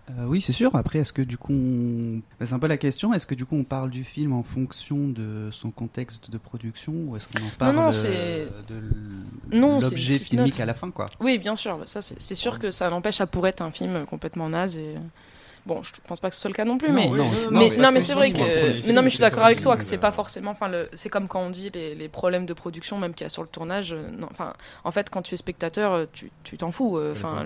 Euh, 0.09 0.25
oui, 0.25 0.41
c'est 0.41 0.51
sûr. 0.51 0.75
Après, 0.75 0.99
est-ce 0.99 1.13
que 1.13 1.21
du 1.21 1.37
coup, 1.37 1.53
on... 1.53 2.21
c'est 2.43 2.53
un 2.53 2.59
peu 2.59 2.67
la 2.67 2.77
question. 2.77 3.13
Est-ce 3.13 3.25
que 3.27 3.35
du 3.35 3.45
coup, 3.45 3.55
on 3.55 3.63
parle 3.63 3.89
du 3.89 4.03
film 4.03 4.33
en 4.33 4.43
fonction 4.43 5.07
de 5.07 5.49
son 5.51 5.71
contexte 5.71 6.29
de 6.29 6.37
production, 6.37 6.91
ou 6.93 7.15
est-ce 7.15 7.27
qu'on 7.27 7.45
en 7.45 7.49
parle 7.57 7.75
non, 7.75 7.87
euh, 7.87 7.91
c'est- 7.91 8.73
de 8.73 9.57
Non, 9.57 9.79
l'objet 9.79 10.15
filmique 10.15 10.53
note. 10.55 10.59
à 10.59 10.65
la 10.65 10.73
fin, 10.73 10.91
quoi? 10.91 11.05
Oui, 11.21 11.37
bien 11.39 11.55
sûr, 11.55 11.77
bah, 11.77 11.85
ça 11.85 12.01
c'est, 12.01 12.19
c'est 12.19 12.35
sûr 12.35 12.59
que 12.59 12.71
ça 12.71 12.89
n'empêche, 12.89 13.17
ça 13.17 13.27
pourrait 13.27 13.51
être 13.51 13.61
un 13.61 13.71
film 13.71 14.05
complètement 14.05 14.49
naze 14.49 14.77
et... 14.77 14.95
Bon, 15.65 15.83
je 15.83 15.91
pense 16.07 16.19
pas 16.19 16.29
que 16.29 16.35
ce 16.35 16.41
soit 16.41 16.49
le 16.49 16.55
cas 16.55 16.65
non 16.65 16.79
plus, 16.79 16.89
Non, 16.89 16.95
mais... 16.95 17.07
mais, 17.51 17.69
c'est 17.69 17.77
non, 17.77 17.91
mais 17.91 18.01
c'est 18.01 18.13
vrai 18.15 18.31
que. 18.31 18.43
c'est- 18.43 18.87
Mais 18.87 18.93
non, 18.93 19.01
mais 19.03 19.09
je 19.09 19.15
suis 19.15 19.21
d'accord 19.21 19.43
avec 19.43 19.61
toi 19.61 19.77
que 19.77 19.83
c'est 19.83 19.95
euh, 19.97 19.99
pas 19.99 20.11
forcément. 20.11 20.49
Enfin, 20.51 20.71
c'est 20.95 21.09
comme 21.09 21.27
quand 21.27 21.39
on 21.41 21.51
dit 21.51 21.69
les, 21.71 21.93
les 21.93 22.09
problèmes 22.09 22.47
de 22.47 22.53
production, 22.53 22.97
même 22.97 23.13
qu'il 23.13 23.25
y 23.25 23.27
a 23.27 23.29
sur 23.29 23.43
le 23.43 23.47
tournage. 23.47 23.93
euh, 23.93 24.07
Enfin, 24.31 24.53
en 24.83 24.89
fait, 24.91 25.11
quand 25.11 25.21
tu 25.21 25.35
es 25.35 25.37
spectateur, 25.37 25.91
euh, 25.93 26.05
tu 26.11 26.31
tu 26.43 26.57
t'en 26.57 26.71
fous. 26.71 26.97
euh, 26.97 27.11
Enfin, 27.11 27.45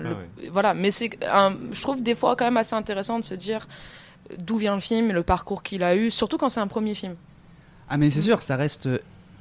voilà. 0.50 0.72
Mais 0.72 0.90
c'est, 0.90 1.10
je 1.20 1.82
trouve 1.82 2.02
des 2.02 2.14
fois 2.14 2.36
quand 2.36 2.46
même 2.46 2.56
assez 2.56 2.74
intéressant 2.74 3.18
de 3.18 3.24
se 3.24 3.34
dire 3.34 3.68
euh, 4.30 4.36
d'où 4.38 4.56
vient 4.56 4.74
le 4.74 4.80
film, 4.80 5.12
le 5.12 5.22
parcours 5.22 5.62
qu'il 5.62 5.82
a 5.82 5.94
eu, 5.94 6.10
surtout 6.10 6.38
quand 6.38 6.48
c'est 6.48 6.60
un 6.60 6.68
premier 6.68 6.94
film. 6.94 7.16
Ah, 7.90 7.98
mais 7.98 8.08
c'est 8.08 8.22
sûr, 8.22 8.40
ça 8.40 8.56
reste 8.56 8.88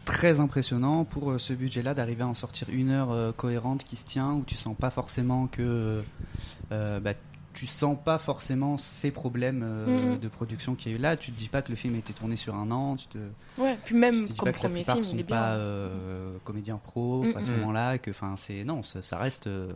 très 0.03 0.41
impressionnant 0.41 1.05
pour 1.05 1.31
euh, 1.31 1.37
ce 1.39 1.53
budget-là 1.53 1.93
d'arriver 1.93 2.23
à 2.23 2.27
en 2.27 2.33
sortir 2.35 2.67
une 2.71 2.91
heure 2.91 3.11
euh, 3.13 3.31
cohérente 3.31 3.85
qui 3.85 3.95
se 3.95 4.05
tient, 4.05 4.33
où 4.33 4.43
tu 4.45 4.55
sens 4.55 4.75
pas 4.77 4.89
forcément 4.89 5.47
que. 5.47 6.03
euh, 6.73 6.99
bah, 6.99 7.13
tu 7.55 7.65
sens 7.65 7.97
pas 8.03 8.17
forcément 8.19 8.77
ces 8.77 9.09
problèmes 9.11 9.63
euh, 9.63 10.13
Mhm. 10.13 10.19
de 10.19 10.27
production 10.27 10.75
qu'il 10.75 10.91
y 10.91 10.95
a 10.95 10.97
eu 10.97 11.01
là. 11.01 11.17
Tu 11.17 11.31
te 11.31 11.37
dis 11.37 11.47
pas 11.47 11.61
que 11.61 11.69
le 11.69 11.75
film 11.75 11.95
a 11.95 11.97
été 11.97 12.13
tourné 12.13 12.35
sur 12.35 12.53
un 12.55 12.69
an. 12.69 12.95
Tu 12.97 13.07
te, 13.07 13.17
Ouais. 13.57 13.77
Puis 13.83 13.93
tu 13.93 13.99
même 13.99 14.25
te 14.27 14.31
dis 14.33 14.37
comme 14.37 14.45
pas 14.47 14.51
que 14.51 14.63
la 14.63 14.69
premier 14.69 14.83
film, 14.83 15.03
sont 15.03 15.11
il 15.13 15.19
est 15.21 15.23
pas 15.23 15.55
bien. 15.55 15.61
euh, 15.63 16.37
comédiens 16.43 16.77
pro 16.77 17.23
Mhm. 17.23 17.37
à 17.37 17.41
ce 17.41 17.49
Mhm. 17.51 17.57
moment-là. 17.59 17.97
Que, 17.97 18.11
enfin, 18.11 18.35
c'est 18.37 18.63
non, 18.63 18.83
ça, 18.83 19.01
ça 19.01 19.17
reste 19.17 19.47
euh, 19.47 19.71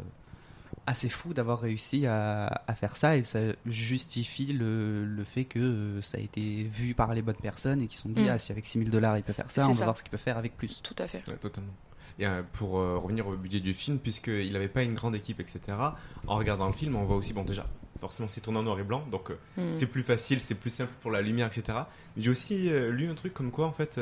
assez 0.85 1.09
fou 1.09 1.33
d'avoir 1.33 1.59
réussi 1.61 2.05
à, 2.05 2.63
à 2.67 2.73
faire 2.75 2.95
ça 2.95 3.15
et 3.15 3.23
ça 3.23 3.39
justifie 3.65 4.53
le, 4.53 5.05
le 5.05 5.23
fait 5.23 5.45
que 5.45 5.59
euh, 5.59 6.01
ça 6.01 6.17
a 6.17 6.21
été 6.21 6.63
vu 6.63 6.93
par 6.95 7.13
les 7.13 7.21
bonnes 7.21 7.35
personnes 7.35 7.81
et 7.81 7.87
qui 7.87 7.95
se 7.95 8.03
sont 8.03 8.09
dit 8.09 8.21
Mhm. 8.23 8.29
ah 8.31 8.37
si 8.39 8.51
avec 8.51 8.65
6000 8.65 8.89
dollars 8.89 9.17
il 9.17 9.23
peut 9.23 9.33
faire 9.33 9.49
ça, 9.51 9.63
on 9.65 9.67
va 9.69 9.73
ça. 9.73 9.83
voir 9.85 9.97
ce 9.97 10.03
qu'il 10.03 10.11
peut 10.11 10.17
faire 10.17 10.37
avec 10.37 10.57
plus. 10.57 10.81
Tout 10.83 10.95
à 10.97 11.07
fait. 11.07 11.23
Ouais, 11.29 11.37
totalement. 11.37 11.73
Et 12.19 12.25
euh, 12.25 12.41
pour 12.53 12.77
euh, 12.79 12.97
revenir 12.97 13.27
au 13.27 13.35
budget 13.35 13.59
du 13.61 13.73
film, 13.73 13.97
puisqu'il 13.97 14.51
n'avait 14.51 14.67
pas 14.67 14.83
une 14.83 14.93
grande 14.93 15.15
équipe, 15.15 15.39
etc., 15.39 15.59
en 16.27 16.35
regardant 16.35 16.67
le 16.67 16.73
film, 16.73 16.95
on 16.95 17.05
voit 17.05 17.15
aussi, 17.15 17.31
bon, 17.33 17.43
déjà, 17.43 17.65
forcément, 17.99 18.27
c'est 18.27 18.41
tourné 18.41 18.59
en 18.59 18.63
noir 18.63 18.79
et 18.79 18.83
blanc, 18.83 19.05
donc 19.09 19.31
euh, 19.31 19.35
Mm. 19.57 19.71
c'est 19.77 19.85
plus 19.85 20.03
facile, 20.03 20.41
c'est 20.41 20.55
plus 20.55 20.69
simple 20.69 20.91
pour 21.01 21.11
la 21.11 21.21
lumière, 21.21 21.47
etc. 21.47 21.79
Mais 22.15 22.23
J'ai 22.23 22.29
aussi 22.29 22.69
lu 22.69 23.09
un 23.09 23.15
truc 23.15 23.33
comme 23.33 23.51
quoi, 23.51 23.65
en 23.67 23.71
fait, 23.71 23.99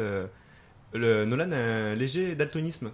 le, 0.94 1.26
Nolan 1.26 1.52
a 1.52 1.56
un 1.58 1.96
léger 1.96 2.36
daltonisme. 2.36 2.92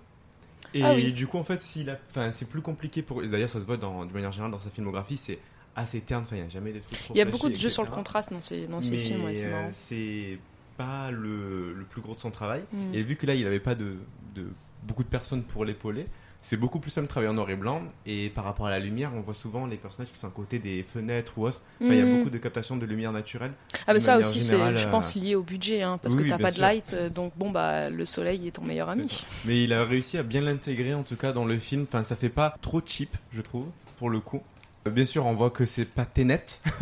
Et 0.73 0.83
Ah 0.83 0.93
oui. 0.95 1.13
du 1.13 1.27
coup, 1.27 1.37
en 1.37 1.43
fait, 1.43 1.61
s'il 1.61 1.95
c'est 2.31 2.49
plus 2.49 2.61
compliqué 2.61 3.01
pour. 3.03 3.21
D'ailleurs, 3.21 3.49
ça 3.49 3.59
se 3.59 3.65
voit 3.65 3.77
dans, 3.77 4.05
de 4.05 4.11
manière 4.13 4.31
générale 4.31 4.51
dans 4.51 4.59
sa 4.59 4.69
filmographie, 4.71 5.17
c'est 5.17 5.37
assez 5.75 6.01
terne. 6.01 6.23
Enfin, 6.23 6.35
il 6.37 6.41
n'y 6.41 6.47
a 6.47 6.49
jamais 6.49 6.71
des 6.71 6.79
trucs. 6.79 6.97
trop 6.99 7.13
Il 7.13 7.17
y 7.17 7.21
a 7.21 7.25
beaucoup 7.25 7.49
de 7.49 7.55
jeux 7.55 7.69
sur 7.69 7.83
le 7.83 7.89
contraste 7.89 8.31
dans 8.31 8.39
ces, 8.39 8.65
dans 8.67 8.81
ces 8.81 8.97
films, 8.97 9.23
ouais, 9.25 9.35
c'est 9.35 10.33
euh, 10.33 10.35
pas 10.77 11.11
le, 11.11 11.73
le 11.73 11.83
plus 11.85 12.01
gros 12.01 12.15
de 12.15 12.19
son 12.19 12.31
travail. 12.31 12.63
Mm. 12.71 12.93
Et 12.95 13.03
vu 13.03 13.15
que 13.15 13.25
là, 13.27 13.35
il 13.35 13.43
n'avait 13.43 13.59
pas 13.59 13.75
de, 13.75 13.97
de 14.35 14.47
beaucoup 14.87 15.03
de 15.03 15.09
personnes 15.09 15.43
pour 15.43 15.65
l'épauler, 15.65 16.07
c'est 16.45 16.57
beaucoup 16.57 16.79
plus 16.79 16.91
simple 16.91 17.07
de 17.07 17.09
travailler 17.09 17.29
en 17.31 17.35
noir 17.35 17.49
et 17.49 17.55
blanc. 17.55 17.83
Et 18.05 18.29
par 18.29 18.43
rapport 18.43 18.65
à 18.67 18.69
la 18.69 18.79
lumière, 18.79 19.11
on 19.15 19.21
voit 19.21 19.33
souvent 19.33 19.65
les 19.65 19.77
personnages 19.77 20.11
qui 20.11 20.17
sont 20.19 20.27
à 20.27 20.31
côté 20.31 20.59
des 20.59 20.83
fenêtres 20.83 21.37
ou 21.37 21.47
autres. 21.47 21.61
Enfin, 21.81 21.93
Il 21.93 21.97
y 21.97 22.01
a 22.01 22.05
Mm. 22.05 22.17
beaucoup 22.17 22.29
de 22.29 22.37
captation 22.37 22.75
de 22.75 22.85
lumière 22.85 23.13
naturelle. 23.13 23.53
Ah 23.73 23.77
bah 23.87 23.93
de 23.93 23.99
ça 23.99 24.17
aussi, 24.17 24.41
c'est, 24.43 24.57
je 24.77 24.87
euh, 24.87 24.91
pense, 24.91 25.15
lié 25.15 25.35
au 25.35 25.43
budget, 25.43 25.83
hein, 25.83 25.97
parce 26.01 26.15
oui, 26.15 26.23
que 26.23 26.29
t'as 26.29 26.37
bien 26.37 26.47
pas 26.47 26.51
de 26.51 26.59
light, 26.59 26.91
euh, 26.93 27.09
donc 27.09 27.31
bon, 27.37 27.49
bah, 27.49 27.89
le 27.89 28.03
soleil 28.03 28.45
est 28.47 28.51
ton 28.51 28.63
meilleur 28.63 28.89
ami. 28.89 29.23
Mais 29.45 29.63
il 29.63 29.71
a 29.71 29.85
réussi 29.85 30.17
à 30.17 30.23
bien 30.23 30.41
l'intégrer 30.41 30.93
en 30.93 31.03
tout 31.03 31.15
cas 31.15 31.31
dans 31.31 31.45
le 31.45 31.57
film. 31.59 31.83
Enfin, 31.83 32.03
ça 32.03 32.17
fait 32.17 32.27
pas 32.29 32.53
trop 32.61 32.81
cheap, 32.85 33.15
je 33.31 33.39
trouve, 33.41 33.67
pour 33.97 34.09
le 34.09 34.19
coup. 34.19 34.41
Euh, 34.87 34.91
Bien 34.91 35.05
sûr, 35.05 35.25
on 35.25 35.33
voit 35.33 35.49
que 35.49 35.65
c'est 35.65 35.85
pas 35.85 36.05
Tenet. 36.05 36.45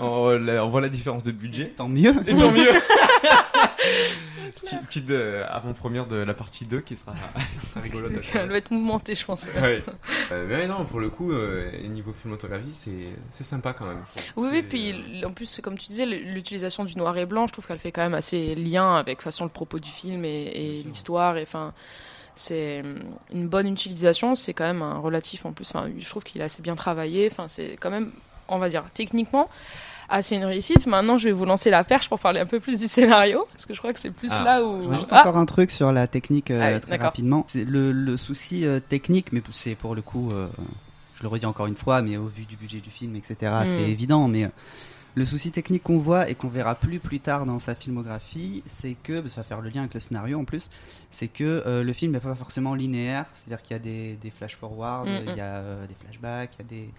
on, 0.00 0.68
voit 0.70 0.80
la 0.80 0.88
différence 0.88 1.24
de 1.24 1.32
budget. 1.32 1.72
Tant 1.76 1.88
mieux. 1.88 2.14
Et 2.26 2.34
tant 2.34 2.50
mieux. 2.50 2.68
Petite, 4.54 4.86
petite 4.86 5.10
euh, 5.10 5.44
avant-première 5.48 6.06
de 6.06 6.16
la 6.16 6.34
partie 6.34 6.64
2 6.64 6.80
qui 6.80 6.96
sera, 6.96 7.14
sera 7.70 7.80
rigolote. 7.80 8.12
Elle 8.34 8.48
va 8.48 8.56
être 8.56 8.70
mouvementée, 8.70 9.14
je 9.14 9.24
pense. 9.24 9.46
Ouais. 9.46 9.82
Euh, 10.32 10.46
mais 10.48 10.56
ouais, 10.56 10.66
non, 10.66 10.84
pour 10.84 11.00
le 11.00 11.10
coup, 11.10 11.32
euh, 11.32 11.70
niveau 11.88 12.12
filmotographie, 12.12 12.72
c'est 12.72 13.08
c'est 13.30 13.44
sympa 13.44 13.72
quand 13.72 13.86
même. 13.86 14.02
Oui, 14.36 14.48
oui, 14.50 14.62
puis 14.62 15.22
euh, 15.22 15.28
en 15.28 15.32
plus, 15.32 15.60
comme 15.62 15.78
tu 15.78 15.86
disais, 15.88 16.06
l'utilisation 16.06 16.84
du 16.84 16.96
noir 16.96 17.16
et 17.18 17.26
blanc, 17.26 17.46
je 17.46 17.52
trouve 17.52 17.66
qu'elle 17.66 17.78
fait 17.78 17.92
quand 17.92 18.02
même 18.02 18.14
assez 18.14 18.54
lien 18.54 18.96
avec 18.96 19.22
façon 19.22 19.44
le 19.44 19.50
propos 19.50 19.78
du 19.78 19.90
film 19.90 20.24
et, 20.24 20.46
et 20.54 20.82
l'histoire. 20.82 21.36
Et 21.36 21.42
enfin, 21.42 21.72
c'est 22.38 22.80
hum, 22.80 22.98
une 23.32 23.48
bonne 23.48 23.66
utilisation. 23.66 24.34
C'est 24.34 24.54
quand 24.54 24.64
même 24.66 24.82
un 24.82 24.98
relatif 24.98 25.44
en 25.44 25.52
plus. 25.52 25.68
Enfin, 25.74 25.88
je 25.98 26.08
trouve 26.08 26.22
qu'il 26.24 26.40
est 26.40 26.44
assez 26.44 26.62
bien 26.62 26.74
travaillé. 26.74 27.28
Enfin, 27.30 27.48
c'est 27.48 27.76
quand 27.80 27.90
même, 27.90 28.12
on 28.48 28.58
va 28.58 28.68
dire, 28.68 28.84
techniquement. 28.94 29.48
assez 30.08 30.36
une 30.36 30.44
réussite. 30.44 30.86
Maintenant, 30.86 31.18
je 31.18 31.24
vais 31.24 31.32
vous 31.32 31.44
lancer 31.44 31.68
la 31.70 31.84
perche 31.84 32.08
pour 32.08 32.18
parler 32.18 32.40
un 32.40 32.46
peu 32.46 32.60
plus 32.60 32.80
du 32.80 32.86
scénario, 32.86 33.46
parce 33.52 33.66
que 33.66 33.74
je 33.74 33.78
crois 33.78 33.92
que 33.92 34.00
c'est 34.00 34.10
plus 34.10 34.30
Ah, 34.32 34.42
là 34.44 34.64
où. 34.64 34.82
Je 34.82 34.88
rajoute 34.88 35.08
Ah, 35.10 35.20
encore 35.20 35.36
un 35.36 35.44
truc 35.46 35.70
sur 35.70 35.92
la 35.92 36.06
technique 36.06 36.50
euh, 36.50 36.60
Ah 36.62 36.74
oui, 36.74 36.80
très 36.80 36.96
rapidement. 36.96 37.44
C'est 37.46 37.64
le, 37.64 37.92
le 37.92 38.16
souci 38.16 38.64
euh, 38.66 38.80
technique, 38.80 39.32
mais 39.32 39.42
c'est 39.52 39.74
pour 39.74 39.94
le 39.94 40.00
coup, 40.00 40.30
euh, 40.32 40.46
je 41.16 41.22
le 41.22 41.28
redis 41.28 41.44
encore 41.44 41.66
une 41.66 41.76
fois, 41.76 42.00
mais 42.00 42.16
au 42.16 42.26
vu 42.26 42.44
du 42.44 42.56
budget 42.56 42.78
du 42.78 42.90
film, 42.90 43.16
etc., 43.16 43.52
c'est 43.66 43.82
évident. 43.90 44.28
Mais 44.28 44.48
le 45.18 45.26
souci 45.26 45.50
technique 45.50 45.82
qu'on 45.82 45.98
voit 45.98 46.28
et 46.30 46.34
qu'on 46.34 46.48
verra 46.48 46.74
plus 46.74 47.00
plus 47.00 47.20
tard 47.20 47.44
dans 47.44 47.58
sa 47.58 47.74
filmographie, 47.74 48.62
c'est 48.66 48.94
que, 49.02 49.20
bah, 49.20 49.28
ça 49.28 49.40
va 49.40 49.44
faire 49.44 49.60
le 49.60 49.68
lien 49.68 49.80
avec 49.80 49.94
le 49.94 50.00
scénario 50.00 50.38
en 50.38 50.44
plus, 50.44 50.70
c'est 51.10 51.28
que 51.28 51.62
euh, 51.66 51.82
le 51.82 51.92
film 51.92 52.12
n'est 52.12 52.20
pas 52.20 52.34
forcément 52.34 52.74
linéaire, 52.74 53.26
c'est-à-dire 53.34 53.62
qu'il 53.62 53.76
y 53.76 53.80
a 53.80 53.82
des, 53.82 54.16
des 54.16 54.30
flash 54.30 54.56
forward, 54.56 55.08
Mm, 55.08 55.28
il 55.28 55.36
y 55.36 55.40
a 55.40 55.56
euh, 55.56 55.86
des 55.86 55.94
flashbacks, 55.94 56.54
il 56.58 56.62
y 56.62 56.66
a 56.66 56.82
des 56.82 56.90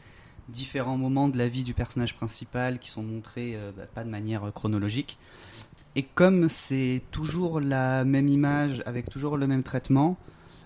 différents 0.49 0.97
moments 0.97 1.29
de 1.29 1.38
la 1.38 1.47
vie 1.47 1.63
du 1.63 1.73
personnage 1.73 2.15
principal 2.15 2.79
qui 2.79 2.89
sont 2.89 3.03
montrés 3.03 3.53
euh, 3.55 3.71
bah, 3.75 3.83
pas 3.93 4.03
de 4.03 4.09
manière 4.09 4.51
chronologique. 4.53 5.17
Et 5.95 6.03
comme 6.03 6.49
c'est 6.49 7.01
toujours 7.11 7.59
la 7.59 8.03
même 8.03 8.27
image 8.27 8.83
avec 8.85 9.09
toujours 9.09 9.38
le 9.38 9.47
même 9.47 9.63
traitement, 9.63 10.17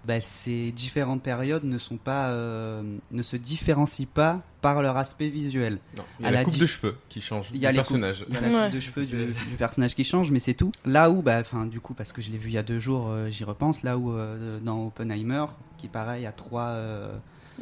bah, 0.05 0.19
ces 0.21 0.71
différentes 0.71 1.23
périodes 1.23 1.63
ne 1.63 1.77
sont 1.77 1.97
pas, 1.97 2.29
euh, 2.29 2.81
ne 3.11 3.21
se 3.21 3.35
différencient 3.37 4.07
pas 4.13 4.41
par 4.61 4.81
leur 4.81 4.97
aspect 4.97 5.29
visuel. 5.29 5.79
Non, 5.97 6.03
il 6.19 6.23
y 6.23 6.25
a 6.25 6.27
à 6.29 6.31
la, 6.31 6.37
la 6.39 6.43
coupe 6.45 6.53
di- 6.53 6.59
de 6.59 6.65
cheveux 6.65 6.97
qui 7.09 7.21
change 7.21 7.49
Il 7.53 7.59
y 7.61 7.65
a 7.65 7.71
les 7.71 7.77
coupes- 7.77 7.87
personnage. 7.87 8.25
Il 8.29 8.33
y 8.33 8.37
a 8.37 8.41
la 8.41 8.47
Ouais. 8.47 8.63
coupe 8.65 8.73
de 8.75 8.79
cheveux 8.79 9.05
du, 9.05 9.33
personnage 9.57 9.95
qui 9.95 10.03
change, 10.03 10.31
mais 10.31 10.39
c'est 10.39 10.53
tout. 10.53 10.71
Là 10.85 11.09
où, 11.09 11.21
bah, 11.21 11.39
enfin, 11.39 11.65
du 11.65 11.79
coup, 11.79 11.93
parce 11.93 12.11
que 12.11 12.21
je 12.21 12.31
l'ai 12.31 12.37
vu 12.37 12.49
il 12.49 12.53
y 12.53 12.57
a 12.57 12.63
deux 12.63 12.79
jours, 12.79 13.07
euh, 13.09 13.29
j'y 13.29 13.43
repense. 13.43 13.83
Là 13.83 13.97
où 13.97 14.11
euh, 14.11 14.59
dans 14.59 14.87
Oppenheimer, 14.87 15.45
qui 15.77 15.87
pareil 15.87 16.25
a 16.25 16.31
trois 16.31 16.69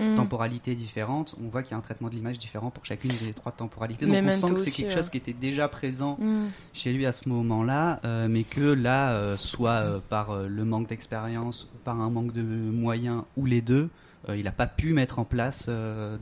euh, 0.02 0.14
mm. 0.14 0.16
temporalités 0.16 0.76
différentes, 0.76 1.36
on 1.44 1.50
voit 1.50 1.62
qu'il 1.62 1.72
y 1.72 1.76
a 1.76 1.78
un 1.78 1.82
traitement 1.82 2.10
de 2.10 2.16
l'image 2.16 2.40
différent 2.40 2.72
pour 2.72 2.86
chacune 2.86 3.12
des 3.22 3.34
trois 3.34 3.52
temporalités. 3.52 4.06
Donc 4.06 4.16
on 4.16 4.32
sent 4.32 4.54
que 4.54 4.60
c'est 4.60 4.72
quelque 4.72 4.90
ouais. 4.90 4.96
chose 4.96 5.10
qui 5.10 5.18
était 5.18 5.34
déjà 5.34 5.68
présent 5.68 6.18
Mm. 6.22 6.48
chez 6.74 6.94
lui 6.94 7.06
à 7.06 7.12
ce 7.12 7.28
moment-là, 7.30 8.00
euh, 8.06 8.28
mais 8.30 8.44
que 8.44 8.62
là, 8.62 9.14
euh, 9.14 9.38
soit 9.38 9.72
euh, 9.72 10.00
par 10.10 10.36
le 10.36 10.66
manque 10.66 10.88
d'expérience, 10.88 11.68
par 11.84 12.00
un 12.00 12.10
manque 12.10 12.34
de 12.34 12.42
moyens, 12.42 13.24
ou 13.38 13.46
les 13.46 13.62
deux, 13.62 13.90
il 14.30 14.44
n'a 14.44 14.52
pas 14.52 14.68
pu 14.68 14.94
mettre 14.94 15.18
en 15.18 15.26
place 15.26 15.68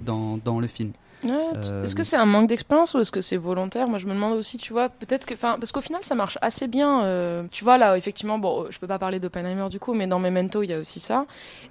dans, 0.06 0.38
dans 0.38 0.62
le 0.62 0.68
film. 0.68 0.94
Ouais, 1.24 1.32
Euh, 1.32 1.84
est-ce 1.84 1.96
que 1.96 2.04
c'est 2.04 2.16
un 2.16 2.26
manque 2.26 2.48
d'expérience 2.48 2.94
ou 2.94 3.00
est-ce 3.00 3.12
que 3.12 3.20
c'est 3.20 3.36
volontaire? 3.36 3.88
Moi, 3.90 3.98
je 4.00 4.06
me 4.08 4.14
demande 4.14 4.38
aussi, 4.38 4.58
tu 4.58 4.72
vois, 4.72 4.88
peut-être 4.88 5.26
que, 5.26 5.34
enfin, 5.34 5.58
parce 5.60 5.74
qu'au 5.74 5.82
final, 5.82 6.02
ça 6.04 6.16
marche 6.16 6.38
assez 6.42 6.68
bien. 6.68 7.04
euh, 7.04 7.44
tu 7.52 7.66
vois, 7.66 7.78
là, 7.78 7.98
effectivement, 7.98 8.40
bon, 8.40 8.68
je 8.70 8.80
peux 8.80 8.88
pas 8.88 9.00
parler 9.00 9.20
d'Oppenheimer 9.20 9.68
du 9.70 9.80
coup, 9.80 9.94
mais 9.94 10.08
dans 10.08 10.20
Memento, 10.20 10.64
il 10.64 10.70
y 10.70 10.74
a 10.74 10.80
aussi 10.80 11.02
ça, 11.02 11.26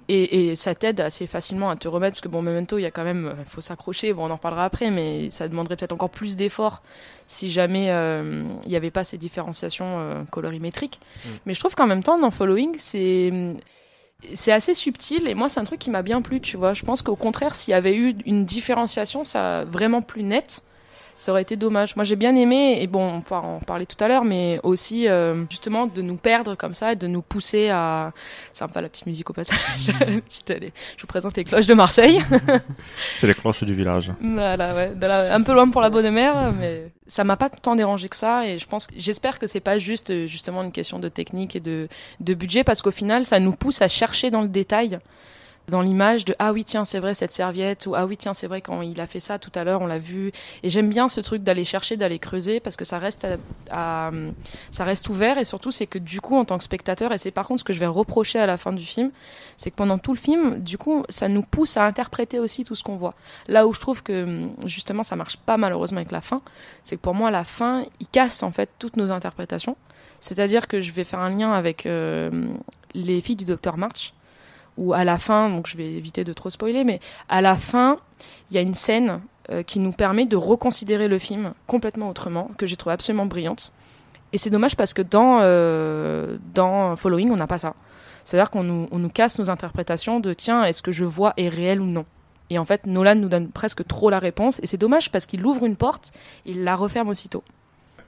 et, 0.07 0.49
et 0.51 0.55
ça 0.55 0.75
t'aide 0.75 0.99
assez 0.99 1.25
facilement 1.25 1.71
à 1.71 1.75
te 1.75 1.87
remettre, 1.87 2.13
parce 2.13 2.21
que 2.21 2.27
bon, 2.27 2.43
Memento, 2.43 2.77
il 2.77 2.83
y 2.83 2.85
a 2.85 2.91
quand 2.91 3.03
même, 3.03 3.33
il 3.39 3.49
faut 3.49 3.61
s'accrocher. 3.61 4.13
Bon, 4.13 4.27
on 4.27 4.31
en 4.31 4.35
reparlera 4.35 4.65
après, 4.65 4.91
mais 4.91 5.29
ça 5.31 5.47
demanderait 5.47 5.77
peut-être 5.77 5.93
encore 5.93 6.11
plus 6.11 6.35
d'efforts 6.35 6.83
si 7.25 7.49
jamais 7.49 7.91
euh, 7.91 8.43
il 8.65 8.69
n'y 8.69 8.75
avait 8.75 8.91
pas 8.91 9.03
ces 9.03 9.17
différenciations 9.17 9.99
euh, 9.99 10.23
colorimétriques. 10.31 10.99
Mm. 11.25 11.29
Mais 11.47 11.53
je 11.55 11.59
trouve 11.59 11.73
qu'en 11.75 11.87
même 11.87 12.03
temps, 12.03 12.19
dans 12.19 12.31
Following, 12.31 12.75
c'est 12.77 13.31
c'est 14.33 14.51
assez 14.51 14.73
subtil 14.73 15.27
et 15.27 15.33
moi 15.33 15.49
c'est 15.49 15.59
un 15.59 15.63
truc 15.63 15.79
qui 15.79 15.89
m'a 15.89 16.01
bien 16.01 16.21
plu 16.21 16.41
tu 16.41 16.57
vois. 16.57 16.73
Je 16.73 16.83
pense 16.83 17.01
qu'au 17.01 17.15
contraire 17.15 17.55
s'il 17.55 17.71
y 17.71 17.75
avait 17.75 17.95
eu 17.95 18.15
une 18.25 18.45
différenciation 18.45 19.25
ça 19.25 19.65
vraiment 19.65 20.01
plus 20.01 20.23
nette 20.23 20.63
ça 21.19 21.31
aurait 21.33 21.41
été 21.43 21.55
dommage 21.57 21.95
moi 21.97 22.03
j'ai 22.05 22.15
bien 22.15 22.35
aimé 22.35 22.79
et 22.81 22.87
bon 22.87 23.15
on 23.15 23.21
pourra 23.21 23.41
en 23.41 23.59
parler 23.59 23.85
tout 23.85 24.01
à 24.03 24.07
l'heure 24.07 24.23
mais 24.23 24.59
aussi 24.63 25.07
euh, 25.07 25.43
justement 25.49 25.85
de 25.85 26.01
nous 26.01 26.15
perdre 26.15 26.55
comme 26.55 26.73
ça 26.73 26.93
et 26.93 26.95
de 26.95 27.07
nous 27.07 27.21
pousser 27.21 27.69
à 27.69 28.13
sympa 28.53 28.79
la 28.81 28.87
petite 28.89 29.05
musique 29.05 29.29
au 29.29 29.33
passage 29.33 29.59
Petite, 29.99 30.49
allez, 30.49 30.71
je 30.95 31.01
vous 31.01 31.07
présente 31.07 31.35
les 31.37 31.43
cloches 31.43 31.67
de 31.67 31.73
Marseille 31.73 32.19
C'est 33.13 33.27
les 33.27 33.33
cloches 33.33 33.63
du 33.63 33.73
village. 33.73 34.11
voilà, 34.21 34.73
ouais, 34.75 34.93
la- 35.01 35.35
un 35.35 35.41
peu 35.43 35.53
loin 35.53 35.69
pour 35.69 35.81
la 35.81 35.89
bonne 35.89 36.09
mère, 36.09 36.53
mais 36.53 36.91
ça 37.05 37.23
m'a 37.23 37.35
pas 37.37 37.49
tant 37.49 37.75
dérangé 37.75 38.07
que 38.09 38.15
ça. 38.15 38.47
Et 38.47 38.57
je 38.59 38.65
pense, 38.65 38.87
que- 38.87 38.93
j'espère 38.97 39.39
que 39.39 39.47
c'est 39.47 39.59
pas 39.59 39.77
juste 39.77 40.25
justement 40.27 40.63
une 40.63 40.71
question 40.71 40.99
de 40.99 41.09
technique 41.09 41.55
et 41.55 41.59
de, 41.59 41.87
de 42.19 42.33
budget, 42.33 42.63
parce 42.63 42.81
qu'au 42.81 42.91
final, 42.91 43.25
ça 43.25 43.39
nous 43.39 43.51
pousse 43.53 43.81
à 43.81 43.87
chercher 43.87 44.31
dans 44.31 44.41
le 44.41 44.47
détail, 44.47 44.99
dans 45.69 45.81
l'image 45.81 46.25
de 46.25 46.35
ah 46.39 46.53
oui 46.53 46.63
tiens 46.63 46.85
c'est 46.85 46.99
vrai 46.99 47.13
cette 47.13 47.31
serviette 47.31 47.85
ou 47.85 47.95
ah 47.95 48.05
oui 48.05 48.17
tiens 48.17 48.33
c'est 48.33 48.47
vrai 48.47 48.61
quand 48.61 48.81
il 48.81 48.99
a 48.99 49.07
fait 49.07 49.19
ça 49.19 49.39
tout 49.39 49.51
à 49.55 49.63
l'heure 49.63 49.81
on 49.81 49.87
l'a 49.87 49.99
vu. 49.99 50.31
Et 50.63 50.69
j'aime 50.69 50.89
bien 50.89 51.07
ce 51.07 51.21
truc 51.21 51.43
d'aller 51.43 51.65
chercher, 51.65 51.97
d'aller 51.97 52.19
creuser, 52.19 52.59
parce 52.59 52.75
que 52.75 52.85
ça 52.85 52.99
reste 52.99 53.27
à, 53.71 54.11
ça 54.71 54.83
reste 54.83 55.09
ouvert 55.09 55.37
et 55.37 55.45
surtout 55.45 55.71
c'est 55.71 55.87
que 55.87 55.99
du 55.99 56.21
coup 56.21 56.35
en 56.35 56.45
tant 56.45 56.57
que 56.57 56.63
spectateur 56.63 57.11
et 57.11 57.17
c'est 57.17 57.31
par 57.31 57.47
contre 57.47 57.61
ce 57.61 57.63
que 57.63 57.73
je 57.73 57.79
vais 57.79 57.87
reprocher 57.87 58.39
à 58.39 58.45
la 58.45 58.57
fin 58.57 58.73
du 58.73 58.83
film, 58.83 59.11
c'est 59.57 59.71
que 59.71 59.75
pendant 59.75 59.97
tout 59.97 60.13
le 60.13 60.19
film, 60.19 60.59
du 60.59 60.77
coup 60.77 61.03
ça 61.09 61.27
nous 61.27 61.43
pousse 61.43 61.77
à 61.77 61.85
interpréter 61.85 62.39
aussi 62.39 62.63
tout 62.63 62.75
ce 62.75 62.83
qu'on 62.83 62.97
voit. 62.97 63.15
Là 63.47 63.67
où 63.67 63.73
je 63.73 63.79
trouve 63.79 64.03
que 64.03 64.47
justement 64.65 65.03
ça 65.03 65.15
marche 65.15 65.37
pas 65.37 65.57
malheureusement 65.57 65.97
avec 65.97 66.11
la 66.11 66.21
fin, 66.21 66.41
c'est 66.83 66.95
que 66.95 67.01
pour 67.01 67.13
moi 67.13 67.31
la 67.31 67.43
fin, 67.43 67.85
il 67.99 68.07
casse 68.07 68.43
en 68.43 68.51
fait 68.51 68.69
toutes 68.79 68.97
nos 68.97 69.11
interprétations. 69.11 69.75
C'est-à-dire 70.19 70.67
que 70.67 70.81
je 70.81 70.91
vais 70.91 71.03
faire 71.03 71.19
un 71.19 71.29
lien 71.29 71.53
avec 71.53 71.85
euh, 71.85 72.47
les 72.93 73.21
filles 73.21 73.35
du 73.37 73.45
docteur 73.45 73.77
March, 73.77 74.13
où 74.79 74.93
à 74.93 75.03
la 75.03 75.19
fin, 75.19 75.49
donc 75.49 75.67
je 75.67 75.77
vais 75.77 75.91
éviter 75.91 76.23
de 76.23 76.33
trop 76.33 76.49
spoiler, 76.49 76.83
mais 76.83 76.99
à 77.27 77.41
la 77.41 77.55
fin, 77.55 77.99
il 78.49 78.55
y 78.55 78.57
a 78.57 78.61
une 78.61 78.73
scène 78.73 79.21
euh, 79.51 79.61
qui 79.61 79.79
nous 79.79 79.91
permet 79.91 80.25
de 80.25 80.37
reconsidérer 80.37 81.07
le 81.07 81.19
film 81.19 81.53
complètement 81.67 82.09
autrement, 82.09 82.49
que 82.57 82.65
j'ai 82.65 82.77
trouvé 82.77 82.93
absolument 82.93 83.25
brillante. 83.25 83.71
Et 84.31 84.37
c'est 84.37 84.49
dommage 84.49 84.75
parce 84.75 84.93
que 84.93 85.01
dans, 85.01 85.39
euh, 85.41 86.37
dans 86.53 86.95
Following, 86.95 87.31
on 87.31 87.35
n'a 87.35 87.47
pas 87.47 87.57
ça. 87.57 87.75
C'est-à-dire 88.23 88.51
qu'on 88.51 88.63
nous, 88.63 88.87
on 88.91 88.99
nous 88.99 89.09
casse 89.09 89.37
nos 89.37 89.49
interprétations 89.49 90.19
de 90.19 90.33
tiens, 90.33 90.63
est-ce 90.63 90.81
que 90.81 90.91
je 90.91 91.05
vois 91.05 91.33
est 91.35 91.49
réel 91.49 91.81
ou 91.81 91.85
non? 91.85 92.05
Et 92.49 92.57
en 92.57 92.65
fait, 92.65 92.85
Nolan 92.85 93.15
nous 93.15 93.29
donne 93.29 93.49
presque 93.49 93.85
trop 93.85 94.09
la 94.09 94.19
réponse, 94.19 94.59
et 94.63 94.67
c'est 94.67 94.77
dommage 94.77 95.11
parce 95.11 95.25
qu'il 95.25 95.45
ouvre 95.45 95.65
une 95.65 95.75
porte, 95.75 96.11
il 96.45 96.63
la 96.63 96.75
referme 96.75 97.09
aussitôt. 97.09 97.43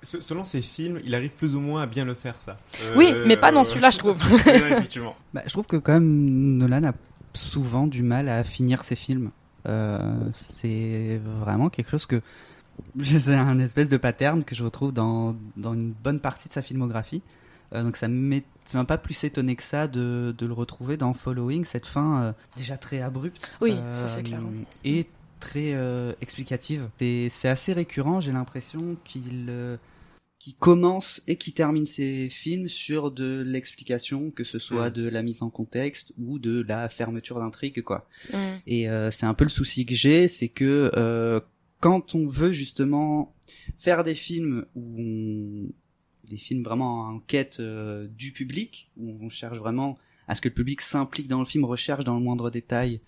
Se- 0.03 0.22
Selon 0.22 0.43
ses 0.43 0.62
films, 0.62 1.00
il 1.03 1.13
arrive 1.15 1.36
plus 1.36 1.55
ou 1.55 1.60
moins 1.60 1.84
à 1.84 1.86
bien 1.86 2.05
le 2.05 2.13
faire, 2.13 2.36
ça. 2.46 2.58
Euh, 2.81 2.96
Oui, 2.98 3.13
mais 3.27 3.38
pas 3.38 3.51
dans 3.51 3.63
celui-là, 3.63 3.89
je 3.91 3.98
trouve. 4.00 4.17
Ouais, 4.46 4.58
effectivement. 4.72 5.15
Bah, 5.34 5.41
je 5.46 5.50
trouve 5.51 5.67
que 5.67 5.77
quand 5.77 5.93
même 5.93 6.58
Nolan 6.58 6.84
a 6.86 6.93
souvent 7.34 7.88
du 7.88 8.03
mal 8.03 8.27
à 8.29 8.43
finir 8.43 8.84
ses 8.84 8.96
films. 8.96 9.31
Euh, 9.67 10.00
c'est 10.34 11.22
vraiment 11.41 11.70
quelque 11.70 11.91
chose 11.91 12.05
que 12.08 12.22
c'est 13.03 13.36
un 13.36 13.60
espèce 13.60 13.89
de 13.89 13.98
pattern 13.98 14.43
que 14.43 14.55
je 14.55 14.63
retrouve 14.63 14.91
dans, 14.91 15.36
dans 15.55 15.74
une 15.74 15.91
bonne 15.91 16.20
partie 16.20 16.48
de 16.50 16.53
sa 16.53 16.62
filmographie. 16.62 17.22
Euh, 17.74 17.84
donc 17.84 17.96
ça 17.96 18.08
ça 18.65 18.77
m'a 18.77 18.86
pas 18.86 18.98
plus 18.98 19.24
étonné 19.24 19.55
que 19.55 19.63
ça 19.63 19.88
de, 19.88 20.34
de 20.38 20.46
le 20.46 20.53
retrouver 20.53 20.98
dans 20.98 21.13
Following, 21.13 21.63
cette 21.65 21.86
fin 21.86 22.22
euh, 22.22 22.31
déjà 22.58 22.75
très 22.77 23.01
abrupte. 23.01 23.51
Oui, 23.62 23.75
euh, 23.77 23.96
ça 23.96 24.08
c'est 24.08 24.24
clair. 24.24 24.39
Et 24.84 25.05
très 25.39 25.74
euh, 25.74 26.13
explicative. 26.22 26.89
C'est 27.00 27.27
c'est 27.29 27.48
assez 27.50 27.72
récurrent, 27.74 28.20
j'ai 28.20 28.31
l'impression 28.31 28.96
qu'il 29.05 29.50
qu'il 30.41 30.55
commence 30.55 31.21
et 31.27 31.36
qui 31.36 31.53
termine 31.53 31.86
ses 31.86 32.27
films 32.27 32.67
sur 32.67 33.12
de 33.12 33.43
l'explication, 33.45 34.31
que 34.31 34.43
ce 34.43 34.57
soit 34.57 34.89
Mm. 34.89 34.93
de 34.93 35.07
la 35.07 35.21
mise 35.21 35.43
en 35.43 35.51
contexte 35.51 36.13
ou 36.17 36.39
de 36.39 36.65
la 36.67 36.89
fermeture 36.89 37.38
d'intrigue, 37.38 37.83
quoi. 37.83 38.07
Mm. 38.33 38.38
Et 38.65 38.89
euh, 38.89 39.12
c'est 39.12 39.27
un 39.27 39.36
peu 39.36 39.43
le 39.43 39.51
souci 39.51 39.86
que 39.86 39.93
j'ai, 39.93 40.27
c'est 40.27 40.50
que 40.50 40.91
euh, 40.98 41.41
quand 41.79 42.15
on 42.15 42.25
veut 42.25 42.51
justement 42.51 43.36
faire 43.77 44.03
des 44.03 44.15
films 44.15 44.65
où 44.74 44.81
on... 44.98 45.69
des 46.27 46.38
films 46.38 46.63
vraiment 46.63 47.01
en 47.01 47.19
quête 47.19 47.60
euh, 47.60 48.07
du 48.07 48.31
public, 48.31 48.89
où 48.98 49.15
on 49.21 49.29
cherche 49.29 49.60
vraiment 49.60 50.00
à 50.27 50.33
ce 50.33 50.41
que 50.41 50.50
le 50.50 50.55
public 50.55 50.81
s'implique 50.81 51.27
dans 51.27 51.39
le 51.39 51.45
film, 51.45 51.65
recherche 51.65 52.03
dans 52.03 52.15
le 52.15 52.24
moindre 52.24 52.50
détail 52.50 53.00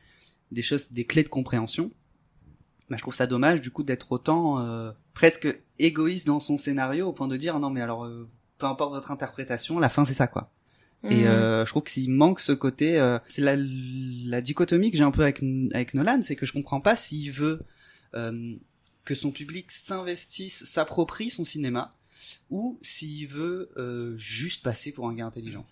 des 0.52 0.62
choses, 0.62 0.92
des 0.92 1.06
clés 1.06 1.24
de 1.24 1.30
compréhension. 1.30 1.90
Bah, 2.90 2.98
je 2.98 3.02
trouve 3.02 3.16
ça 3.16 3.28
dommage 3.28 3.62
du 3.62 3.72
coup 3.72 3.84
d'être 3.84 4.12
autant 4.12 4.60
euh, 4.60 4.92
presque 5.14 5.48
égoïste 5.80 6.28
dans 6.28 6.40
son 6.40 6.58
scénario 6.58 7.08
au 7.08 7.14
point 7.14 7.28
de 7.28 7.38
dire 7.38 7.58
non 7.60 7.70
mais 7.70 7.82
alors 7.82 8.06
euh, 8.06 8.28
peu 8.58 8.66
importe 8.66 8.92
votre 8.94 9.10
interprétation, 9.12 9.80
la 9.80 9.90
fin 9.90 10.06
c'est 10.06 10.14
ça 10.14 10.28
quoi. 10.28 10.52
Et 11.10 11.24
Mm. 11.24 11.28
euh, 11.28 11.66
je 11.66 11.70
trouve 11.72 11.84
que 11.84 11.90
s'il 11.90 12.10
manque 12.12 12.40
ce 12.40 12.54
côté, 12.54 12.98
euh, 13.00 13.20
c'est 13.28 13.42
la, 13.42 13.56
la 13.58 14.42
dichotomie 14.42 14.90
que 14.92 14.98
j'ai 14.98 15.04
un 15.04 15.12
peu 15.12 15.24
avec, 15.24 15.42
avec 15.74 15.94
Nolan, 15.96 16.22
c'est 16.22 16.36
que 16.38 16.46
je 16.46 16.54
comprends 16.54 16.80
pas 16.80 16.96
s'il 16.96 17.30
veut 17.32 17.62
euh, 18.16 18.54
que 19.04 19.14
son 19.16 19.32
public 19.32 19.70
s'investisse, 19.70 20.64
s'approprie 20.64 21.30
son 21.30 21.44
cinéma, 21.44 21.94
ou 22.50 22.80
s'il 22.82 23.28
veut 23.28 23.70
euh, 23.78 24.18
juste 24.18 24.64
passer 24.64 24.94
pour 24.94 25.10
un 25.10 25.14
gars 25.14 25.26
intelligent. 25.26 25.66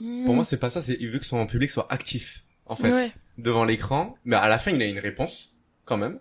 Mm. 0.00 0.24
Pour 0.24 0.34
moi, 0.34 0.44
c'est 0.44 0.56
pas 0.56 0.70
ça. 0.70 0.82
C'est 0.82 0.96
il 0.98 1.08
veut 1.08 1.20
que 1.20 1.26
son 1.26 1.46
public 1.46 1.70
soit 1.70 1.86
actif, 1.92 2.44
en 2.66 2.74
fait, 2.74 2.92
Ouais. 2.92 3.12
devant 3.38 3.64
l'écran. 3.64 4.16
Mais 4.24 4.34
à 4.34 4.48
la 4.48 4.58
fin, 4.58 4.72
il 4.72 4.82
a 4.82 4.86
une 4.86 4.98
réponse, 4.98 5.52
quand 5.84 5.96
même. 5.98 6.18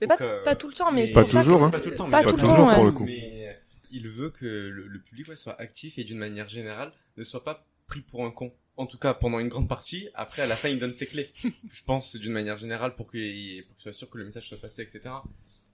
Mais 0.00 0.06
Donc, 0.06 0.18
pas, 0.18 0.24
euh, 0.24 0.44
pas 0.44 0.56
tout 0.56 0.68
le 0.68 0.74
temps, 0.74 0.92
mais, 0.92 1.12
Pas 1.12 1.24
toujours, 1.24 1.58
que- 1.60 1.64
hein. 1.64 1.70
Pas 1.70 1.80
tout 1.80 1.90
le 1.90 1.96
temps. 1.96 2.10
Pas 2.10 2.22
mais 2.22 2.28
tout 2.28 2.36
le 2.36 2.42
pas 2.42 2.46
temps, 2.48 2.68
tout 2.68 2.74
pour 2.74 2.84
le 2.84 2.92
coup. 2.92 3.04
Mais 3.04 3.58
il 3.90 4.08
veut 4.08 4.30
que 4.30 4.44
le, 4.44 4.86
le 4.88 5.00
public 5.00 5.28
ouais, 5.28 5.36
soit 5.36 5.58
actif 5.60 5.98
et 5.98 6.04
d'une 6.04 6.18
manière 6.18 6.48
générale 6.48 6.92
ne 7.16 7.24
soit 7.24 7.44
pas 7.44 7.64
pris 7.86 8.00
pour 8.00 8.24
un 8.24 8.30
con. 8.30 8.52
En 8.76 8.84
tout 8.84 8.98
cas, 8.98 9.14
pendant 9.14 9.38
une 9.38 9.48
grande 9.48 9.68
partie. 9.68 10.08
Après, 10.14 10.42
à 10.42 10.46
la 10.46 10.54
fin, 10.56 10.68
il 10.68 10.78
donne 10.78 10.92
ses 10.92 11.06
clés. 11.06 11.30
Je 11.72 11.82
pense 11.84 12.14
d'une 12.16 12.32
manière 12.32 12.58
générale 12.58 12.94
pour 12.94 13.10
qu'il 13.10 13.64
pour 13.64 13.74
qu'il 13.76 13.82
soit 13.84 13.92
sûr 13.94 14.10
que 14.10 14.18
le 14.18 14.24
message 14.26 14.48
soit 14.48 14.58
passé, 14.60 14.82
etc. 14.82 15.00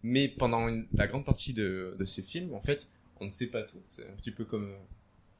Mais 0.04 0.28
pendant 0.28 0.68
une- 0.68 0.86
la 0.94 1.06
grande 1.08 1.24
partie 1.24 1.52
de, 1.52 1.96
de 1.98 2.04
ces 2.04 2.22
films, 2.22 2.54
en 2.54 2.60
fait, 2.60 2.86
on 3.20 3.26
ne 3.26 3.30
sait 3.32 3.46
pas 3.48 3.62
tout. 3.64 3.78
C'est 3.96 4.02
un 4.06 4.12
petit 4.18 4.30
peu 4.30 4.44
comme, 4.44 4.70
euh, 4.70 4.76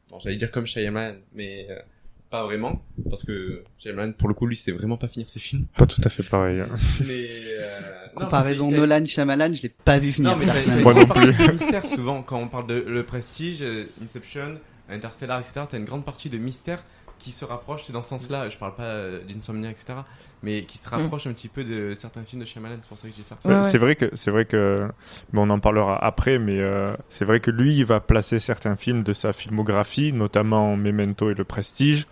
bon, 0.09 0.19
j'allais 0.19 0.37
dire 0.37 0.51
comme 0.51 0.67
Shyamalan, 0.67 1.19
mais 1.33 1.67
euh, 1.71 1.81
pas 2.33 2.45
vraiment, 2.45 2.83
parce 3.11 3.25
que 3.25 3.63
Shyamalan, 3.79 4.13
pour 4.13 4.27
le 4.27 4.33
coup, 4.35 4.47
lui, 4.47 4.57
c'est 4.57 4.73
vraiment 4.73 4.97
pas 4.97 5.07
finir 5.07 5.29
ses 5.29 5.39
films. 5.39 5.67
Pas 5.77 5.85
tout 5.87 6.01
à 6.03 6.09
fait 6.09 6.23
pareil. 6.23 6.61
hein. 6.61 6.69
Mais 7.07 7.27
euh, 7.61 7.81
non, 8.17 8.23
Comparaison 8.25 8.71
Nolan 8.71 9.05
Shyamalan, 9.05 9.53
je 9.53 9.61
l'ai 9.63 9.69
pas 9.69 9.99
vu 9.99 10.13
finir. 10.13 10.37
non, 10.37 10.45
mais. 10.45 10.83
Moi 10.83 10.95
non 10.95 11.07
plus. 11.07 11.53
mystère 11.53 11.87
souvent 11.87 12.23
quand 12.23 12.39
on 12.39 12.49
parle 12.49 12.67
de 12.69 12.85
le 12.89 13.03
Prestige, 13.03 13.63
euh, 13.63 13.85
Inception, 14.03 14.59
Interstellar, 14.89 15.41
etc. 15.41 15.67
T'as 15.71 15.77
une 15.77 15.85
grande 15.85 16.07
partie 16.07 16.31
de 16.31 16.39
mystère 16.39 16.83
qui 17.19 17.33
se 17.33 17.45
rapproche. 17.45 17.83
C'est 17.87 17.93
dans 17.93 18.03
ce 18.03 18.09
sens-là. 18.09 18.49
Je 18.49 18.57
parle 18.57 18.75
pas 18.75 18.85
euh, 18.85 19.21
d'Insomnia, 19.29 19.71
etc. 19.71 19.99
Mais 20.43 20.65
qui 20.65 20.79
se 20.79 20.89
rapproche 20.89 21.27
un 21.29 21.33
petit 21.35 21.47
peu 21.49 21.63
de 21.63 21.95
certains 21.97 22.23
films 22.25 22.43
de 22.43 22.47
Shyamalan. 22.47 22.77
C'est 22.83 22.89
pour 22.89 22.99
ça 22.99 23.07
que 23.09 23.15
je 23.15 23.21
dis 23.21 23.23
ça. 23.29 23.37
Ouais, 23.45 23.55
ouais. 23.57 23.63
C'est 23.63 23.79
vrai 23.79 23.95
que 23.95 24.11
c'est 24.15 24.31
vrai 24.33 24.45
que 24.47 24.89
mais 25.33 25.39
on 25.39 25.49
en 25.51 25.61
parlera 25.61 26.03
après 26.05 26.41
mais 26.41 26.59
euh, 26.59 26.95
c'est 27.09 27.25
vrai 27.25 27.39
que 27.39 27.53
lui 27.53 27.77
il 27.77 27.85
va 27.85 28.01
placer 28.01 28.41
certains 28.41 28.75
films 28.75 29.05
de 29.05 29.13
sa 29.13 29.33
filmographie 29.33 30.13
notamment 30.13 30.77
Memento 30.77 31.31
et 31.31 31.35
Le 31.35 31.45
Prestige 31.45 32.07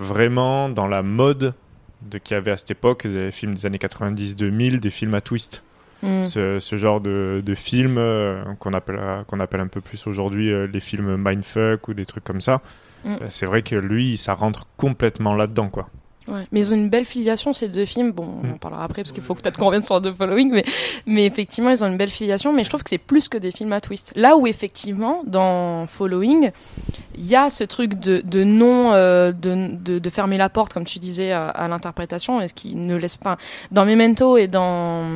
vraiment 0.00 0.68
dans 0.68 0.86
la 0.86 1.02
mode 1.02 1.54
de 2.02 2.18
qu'il 2.18 2.34
y 2.34 2.38
avait 2.38 2.50
à 2.52 2.56
cette 2.56 2.70
époque 2.70 3.06
des 3.06 3.30
films 3.30 3.54
des 3.54 3.66
années 3.66 3.78
90-2000 3.78 4.80
des 4.80 4.90
films 4.90 5.14
à 5.14 5.20
twist 5.20 5.62
Mm. 6.02 6.24
ce, 6.24 6.58
ce 6.60 6.76
genre 6.76 7.02
de, 7.02 7.42
de 7.44 7.54
films 7.54 7.98
euh, 7.98 8.42
qu'on 8.58 8.72
appelle 8.72 8.98
qu'on 9.26 9.38
appelle 9.38 9.60
un 9.60 9.66
peu 9.66 9.82
plus 9.82 10.06
aujourd'hui 10.06 10.50
euh, 10.50 10.66
les 10.66 10.80
films 10.80 11.16
mindfuck 11.18 11.88
ou 11.88 11.92
des 11.94 12.06
trucs 12.06 12.24
comme 12.24 12.40
ça 12.40 12.62
Mm. 13.04 13.12
Euh, 13.22 13.26
c'est 13.28 13.46
vrai 13.46 13.62
que 13.62 13.76
lui 13.76 14.16
ça 14.18 14.34
rentre 14.34 14.66
complètement 14.76 15.34
là-dedans 15.34 15.68
quoi 15.68 15.88
Ouais. 16.30 16.46
Mais 16.52 16.60
ils 16.60 16.72
ont 16.72 16.76
une 16.76 16.88
belle 16.88 17.04
filiation, 17.04 17.52
ces 17.52 17.68
deux 17.68 17.84
films. 17.84 18.12
Bon, 18.12 18.26
on 18.42 18.50
en 18.50 18.54
Mm. 18.54 18.58
parlera 18.58 18.84
après 18.84 19.02
parce 19.02 19.12
qu'il 19.12 19.22
faut 19.22 19.34
peut-être 19.34 19.56
qu'on 19.58 19.66
revienne 19.66 19.82
sur 19.82 20.00
The 20.00 20.12
Following, 20.14 20.50
mais, 20.52 20.64
mais 21.06 21.24
effectivement, 21.26 21.70
ils 21.70 21.84
ont 21.84 21.88
une 21.88 21.96
belle 21.96 22.10
filiation. 22.10 22.52
Mais 22.52 22.64
je 22.64 22.68
trouve 22.68 22.82
que 22.82 22.90
c'est 22.90 22.98
plus 22.98 23.28
que 23.28 23.36
des 23.38 23.50
films 23.50 23.72
à 23.72 23.80
twist. 23.80 24.12
Là 24.16 24.36
où, 24.36 24.46
effectivement, 24.46 25.22
dans 25.26 25.86
Following, 25.86 26.50
il 27.16 27.26
y 27.26 27.36
a 27.36 27.50
ce 27.50 27.64
truc 27.64 27.94
de, 27.98 28.22
de 28.24 28.44
non, 28.44 28.92
euh, 28.92 29.32
de, 29.32 29.74
de, 29.76 29.98
de 29.98 30.10
fermer 30.10 30.38
la 30.38 30.48
porte, 30.48 30.72
comme 30.72 30.84
tu 30.84 30.98
disais, 30.98 31.32
à, 31.32 31.48
à 31.48 31.68
l'interprétation, 31.68 32.40
et 32.40 32.48
ce 32.48 32.54
qui 32.54 32.74
ne 32.76 32.96
laisse 32.96 33.16
pas. 33.16 33.36
Dans 33.72 33.84
Memento 33.84 34.36
et 34.36 34.46
dans, 34.46 35.06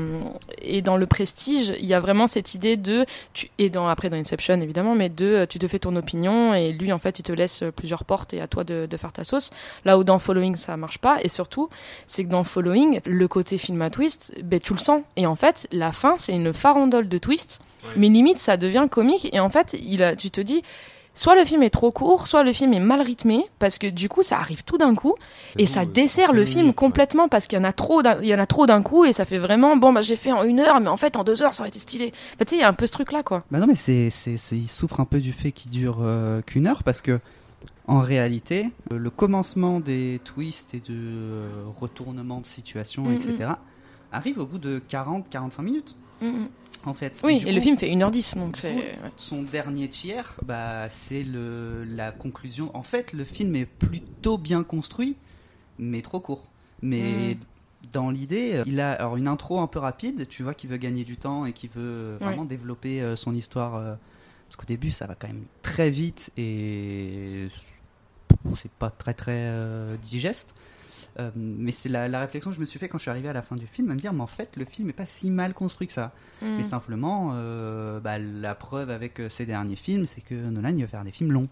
et 0.62 0.83
dans 0.83 0.97
Le 0.97 1.06
Prestige, 1.06 1.73
il 1.78 1.87
y 1.87 1.94
a 1.94 2.00
vraiment 2.00 2.26
cette 2.26 2.54
idée 2.54 2.76
de. 2.76 3.06
Tu, 3.33 3.50
et 3.59 3.71
dans, 3.71 3.87
après, 3.88 4.11
dans 4.11 4.16
Inception, 4.16 4.61
évidemment, 4.61 4.94
mais 4.94 5.09
de 5.09 5.47
tu 5.49 5.59
te 5.59 5.66
fais 5.68 5.78
ton 5.78 5.94
opinion, 5.97 6.54
et 6.54 6.73
lui, 6.73 6.92
en 6.92 6.99
fait, 6.99 7.18
il 7.18 7.23
te 7.23 7.33
laisse 7.33 7.62
plusieurs 7.76 8.04
portes 8.04 8.35
et 8.35 8.40
à 8.40 8.47
toi 8.49 8.64
de, 8.64 8.87
de 8.90 8.97
faire 8.97 9.12
ta 9.12 9.25
sauce. 9.25 9.50
Là 9.85 9.99
où 9.99 10.04
dans 10.04 10.18
Following, 10.18 10.54
ça 10.56 10.76
marche 10.76 10.99
pas. 10.99 11.03
Et 11.23 11.28
surtout, 11.28 11.68
c'est 12.06 12.25
que 12.25 12.30
dans 12.30 12.44
Following, 12.44 13.00
le 13.06 13.28
côté 13.28 13.58
film 13.58 13.80
à 13.82 13.90
twist, 13.90 14.34
ben, 14.42 14.58
tu 14.61 14.73
le 14.73 14.78
sens. 14.78 15.02
Et 15.16 15.26
en 15.26 15.37
fait, 15.37 15.68
la 15.73 15.92
fin, 15.92 16.14
c'est 16.16 16.32
une 16.32 16.52
farandole 16.52 17.08
de 17.08 17.18
twist. 17.18 17.61
Mais 17.96 18.08
limite, 18.08 18.38
ça 18.38 18.56
devient 18.56 18.87
comique. 18.90 19.28
Et 19.34 19.40
en 19.40 19.50
fait, 19.50 19.76
il 19.78 20.02
a, 20.02 20.16
tu 20.16 20.30
te 20.30 20.40
dis, 20.40 20.62
soit 21.12 21.34
le 21.37 21.44
film 21.44 21.62
est 21.62 21.70
trop 21.70 21.92
court, 21.92 22.26
soit 22.26 22.42
le 22.42 22.52
film 22.52 22.73
est 22.73 22.80
mal 22.80 23.02
rythmé, 23.02 23.46
parce 23.58 23.78
que 23.78 23.87
du 23.87 24.08
coup, 24.08 24.23
ça 24.23 24.38
arrive 24.38 24.64
tout 24.64 24.78
d'un 24.78 24.94
coup. 24.94 25.14
Et 25.58 25.66
ça 25.66 25.84
dessert 25.84 26.32
le 26.32 26.44
film 26.46 26.73
complètement, 26.75 27.28
parce 27.28 27.46
qu'il 27.46 27.58
y 27.58 27.61
en 27.61 27.64
a 27.64 27.73
trop 27.73 28.02
d'un, 28.02 28.16
il 28.23 28.28
y 28.28 28.34
en 28.34 28.38
a 28.38 28.46
trop 28.46 28.64
d'un 28.66 28.82
coup, 28.82 29.04
et 29.04 29.12
ça 29.12 29.25
fait 29.26 29.38
vraiment, 29.38 29.76
bon, 29.76 29.92
bah, 29.92 30.00
j'ai 30.00 30.16
fait 30.16 30.32
en 30.32 30.42
une 30.44 30.61
heure, 30.61 30.80
mais 30.80 30.88
en 30.88 30.96
fait, 30.96 31.16
en 31.16 31.25
deux 31.25 31.42
heures, 31.42 31.54
ça 31.54 31.62
aurait 31.62 31.68
été 31.68 31.78
stylé. 31.78 32.12
Enfin, 32.34 32.44
tu 32.46 32.50
sais, 32.50 32.56
il 32.56 32.61
y 32.61 32.64
a 32.64 32.68
un 32.68 32.73
peu 32.73 32.87
ce 32.87 32.92
truc-là, 32.92 33.23
quoi. 33.23 33.44
Bah 33.50 33.58
non, 33.58 33.66
mais 33.68 33.76
c'est, 33.76 34.08
c'est, 34.11 34.37
c'est- 34.38 34.56
il 34.56 34.66
souffre 34.68 34.99
un 35.00 35.04
peu 35.04 35.20
du 35.20 35.32
fait 35.34 35.52
qu'il 35.52 35.70
dure 35.70 35.99
euh, 36.00 36.40
qu'une 36.40 36.66
heure 36.66 36.82
parce 36.82 37.00
que, 37.02 37.20
en 37.87 38.00
réalité, 38.00 38.71
euh, 38.92 38.99
le 38.99 39.11
commencement 39.11 39.80
des 39.80 40.21
twists 40.25 40.75
et 40.75 40.80
de 40.80 40.94
euh, 40.94 41.49
retournements 41.80 42.40
de 42.40 42.47
situation, 42.47 43.04
Mm, 43.04 43.12
etc., 43.14 43.50
arrive 44.12 44.38
au 44.38 44.47
bout 44.47 44.59
de 44.59 44.80
40-45 44.90 45.62
minutes, 45.62 45.97
Mm, 46.21 46.26
mm. 46.28 46.49
en 46.87 46.94
fait. 46.94 47.21
Oui, 47.25 47.42
et 47.47 47.52
le 47.52 47.61
film 47.61 47.76
fait 47.76 47.88
1h10, 47.90 48.37
donc 48.38 48.56
c'est. 48.56 48.75
ouais. 48.75 48.94
Son 49.16 49.42
dernier 49.42 49.88
tiers, 49.88 50.35
bah, 50.44 50.88
c'est 50.88 51.26
la 51.26 52.12
conclusion. 52.12 52.71
En 52.76 52.83
fait, 52.83 53.12
le 53.12 53.25
film 53.25 53.54
est 53.56 53.66
plutôt 53.66 54.38
bien 54.38 54.62
construit, 54.62 55.16
mais 55.78 56.00
trop 56.02 56.21
court. 56.21 56.49
Mais 56.83 57.37
dans 57.92 58.11
l'idée, 58.11 58.52
euh, 58.56 58.62
il 58.66 58.80
a 58.80 58.92
alors 58.92 59.16
une 59.16 59.28
intro 59.28 59.59
un 59.61 59.66
peu 59.66 59.78
rapide. 59.78 60.26
Tu 60.28 60.42
vois 60.42 60.54
qu'il 60.54 60.71
veut 60.71 60.76
gagner 60.76 61.04
du 61.04 61.16
temps 61.16 61.44
et 61.47 61.52
qu'il 61.52 61.71
veut 61.71 62.16
vraiment 62.21 62.44
développer 62.44 63.00
euh, 63.02 63.17
son 63.17 63.34
histoire. 63.34 63.75
euh, 63.76 63.95
parce 64.54 64.67
qu'au 64.67 64.73
début, 64.73 64.93
ça 64.93 65.08
va 65.08 65.17
quand 65.17 65.26
même 65.26 65.47
très 65.62 65.90
vite 65.90 66.30
et 66.36 67.49
c'est 68.54 68.71
pas 68.71 68.88
très 68.90 69.12
très 69.12 69.32
euh, 69.34 69.97
digeste. 69.97 70.54
Euh, 71.19 71.30
mais 71.34 71.73
c'est 71.73 71.88
la, 71.88 72.06
la 72.08 72.21
réflexion 72.21 72.50
que 72.50 72.54
je 72.56 72.60
me 72.60 72.64
suis 72.64 72.78
fait 72.78 72.88
quand 72.88 72.99
je 72.99 73.02
suis 73.02 73.10
arrivé 73.10 73.28
à 73.28 73.32
la 73.32 73.43
fin 73.43 73.56
du 73.56 73.67
film, 73.67 73.90
à 73.90 73.95
me 73.95 73.99
dire, 73.99 74.12
mais 74.12 74.21
en 74.21 74.28
fait, 74.28 74.50
le 74.56 74.64
film 74.64 74.88
est 74.90 74.93
pas 74.95 75.06
si 75.06 75.30
mal 75.32 75.54
construit 75.54 75.88
que 75.88 75.93
ça. 75.93 76.12
Mm. 76.40 76.56
Mais 76.56 76.62
simplement, 76.62 77.32
euh, 77.34 77.99
bah, 77.99 78.19
la 78.21 78.54
preuve 78.54 78.90
avec 78.90 79.21
ces 79.28 79.45
derniers 79.45 79.75
films, 79.75 80.06
c'est 80.06 80.21
que 80.21 80.34
Nolan, 80.34 80.69
il 80.76 80.82
veut 80.82 80.86
faire 80.86 81.02
des 81.04 81.10
films 81.10 81.32
longs. 81.32 81.49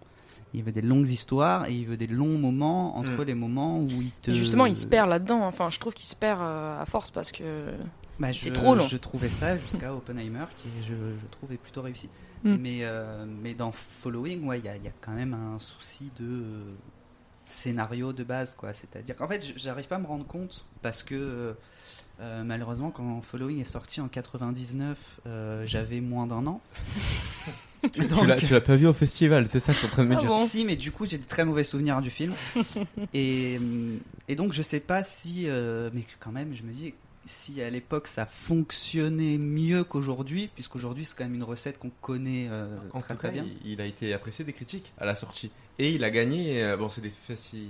Il 0.54 0.62
veut 0.62 0.72
des 0.72 0.82
longues 0.82 1.08
histoires 1.08 1.68
et 1.68 1.72
il 1.72 1.86
veut 1.86 1.96
des 1.96 2.06
longs 2.06 2.38
moments 2.38 2.96
entre 2.98 3.22
Mm. 3.22 3.24
les 3.24 3.34
moments 3.34 3.80
où 3.80 3.88
il 3.88 4.12
te. 4.22 4.30
Et 4.30 4.34
justement, 4.34 4.66
il 4.66 4.76
se 4.76 4.86
perd 4.86 5.08
là-dedans. 5.10 5.42
Enfin, 5.44 5.70
je 5.70 5.80
trouve 5.80 5.94
qu'il 5.94 6.06
se 6.06 6.14
perd 6.14 6.40
euh, 6.40 6.80
à 6.80 6.86
force 6.86 7.10
parce 7.10 7.32
que. 7.32 7.72
Bah, 8.20 8.28
c'est 8.32 8.52
trop 8.52 8.76
long. 8.76 8.86
Je 8.86 8.96
trouvais 8.96 9.28
ça 9.28 9.56
jusqu'à 9.56 9.92
Oppenheimer, 9.92 10.44
qui 10.56 10.68
je, 10.82 10.94
je 10.94 11.26
trouve 11.32 11.50
est 11.52 11.56
plutôt 11.56 11.82
réussi. 11.82 12.08
Mm. 12.44 12.56
Mais, 12.60 12.78
euh, 12.82 13.24
mais 13.26 13.54
dans 13.54 13.72
Following, 13.72 14.44
ouais, 14.46 14.58
il 14.58 14.64
y 14.64 14.68
a, 14.68 14.76
y 14.76 14.88
a 14.88 14.92
quand 15.00 15.12
même 15.12 15.34
un 15.34 15.58
souci 15.58 16.10
de 16.18 16.24
euh, 16.26 16.62
scénario 17.46 18.12
de 18.12 18.24
base, 18.24 18.54
quoi. 18.54 18.72
C'est-à-dire 18.72 19.16
qu'en 19.16 19.28
fait, 19.28 19.52
j'arrive 19.56 19.86
pas 19.88 19.96
à 19.96 19.98
me 20.00 20.06
rendre 20.06 20.26
compte 20.26 20.64
parce 20.82 21.02
que 21.02 21.54
euh, 22.20 22.44
malheureusement, 22.44 22.90
quand 22.90 23.20
Following 23.22 23.60
est 23.60 23.64
sorti 23.64 24.00
en 24.00 24.08
99, 24.08 25.20
euh, 25.26 25.64
j'avais 25.66 26.00
moins 26.00 26.26
d'un 26.26 26.46
an. 26.46 26.60
Tu 27.92 28.04
Donc- 28.06 28.28
l'as, 28.28 28.36
tu 28.36 28.52
l'as 28.52 28.60
pas 28.60 28.76
vu 28.76 28.86
au 28.86 28.92
festival, 28.92 29.48
c'est 29.48 29.58
ça 29.58 29.74
que 29.74 29.80
t'es 29.80 29.86
en 29.86 29.90
train 29.90 30.04
de 30.04 30.08
me 30.10 30.14
Ah 30.14 30.20
dire. 30.20 30.28
bon 30.28 30.38
Si, 30.38 30.64
mais 30.64 30.76
du 30.76 30.92
coup, 30.92 31.04
j'ai 31.04 31.18
des 31.18 31.26
très 31.26 31.44
mauvais 31.44 31.64
souvenirs 31.64 32.00
du 32.00 32.10
film. 32.10 32.32
et, 33.12 33.58
et 34.28 34.36
donc, 34.36 34.52
je 34.52 34.62
sais 34.62 34.78
pas 34.78 35.02
si. 35.02 35.46
euh, 35.48 35.90
mais 35.92 36.04
quand 36.20 36.30
même, 36.30 36.54
je 36.54 36.62
me 36.62 36.70
dis, 36.70 36.94
si 37.24 37.62
à 37.62 37.70
l'époque 37.70 38.06
ça 38.08 38.26
fonctionnait 38.26 39.38
mieux 39.38 39.84
qu'aujourd'hui, 39.84 40.50
puisqu'aujourd'hui, 40.54 41.04
c'est 41.04 41.16
quand 41.16 41.24
même 41.24 41.34
une 41.34 41.42
recette 41.42 41.78
qu'on 41.78 41.90
connaît 42.00 42.48
euh, 42.50 42.76
En 42.92 43.00
très 43.00 43.14
tout 43.14 43.18
très 43.20 43.28
cas, 43.28 43.34
bien. 43.34 43.46
il, 43.64 43.72
il 43.72 43.80
a 43.80 43.86
été 43.86 44.12
apprécié 44.12 44.44
des 44.44 44.52
critiques 44.52 44.92
à 44.98 45.04
la 45.04 45.14
sortie. 45.14 45.50
Et 45.78 45.90
il 45.92 46.04
a 46.04 46.10
gagné, 46.10 46.62
euh, 46.62 46.76
bon, 46.76 46.88
c'est 46.88 47.00
des 47.00 47.10
festivals. 47.10 47.68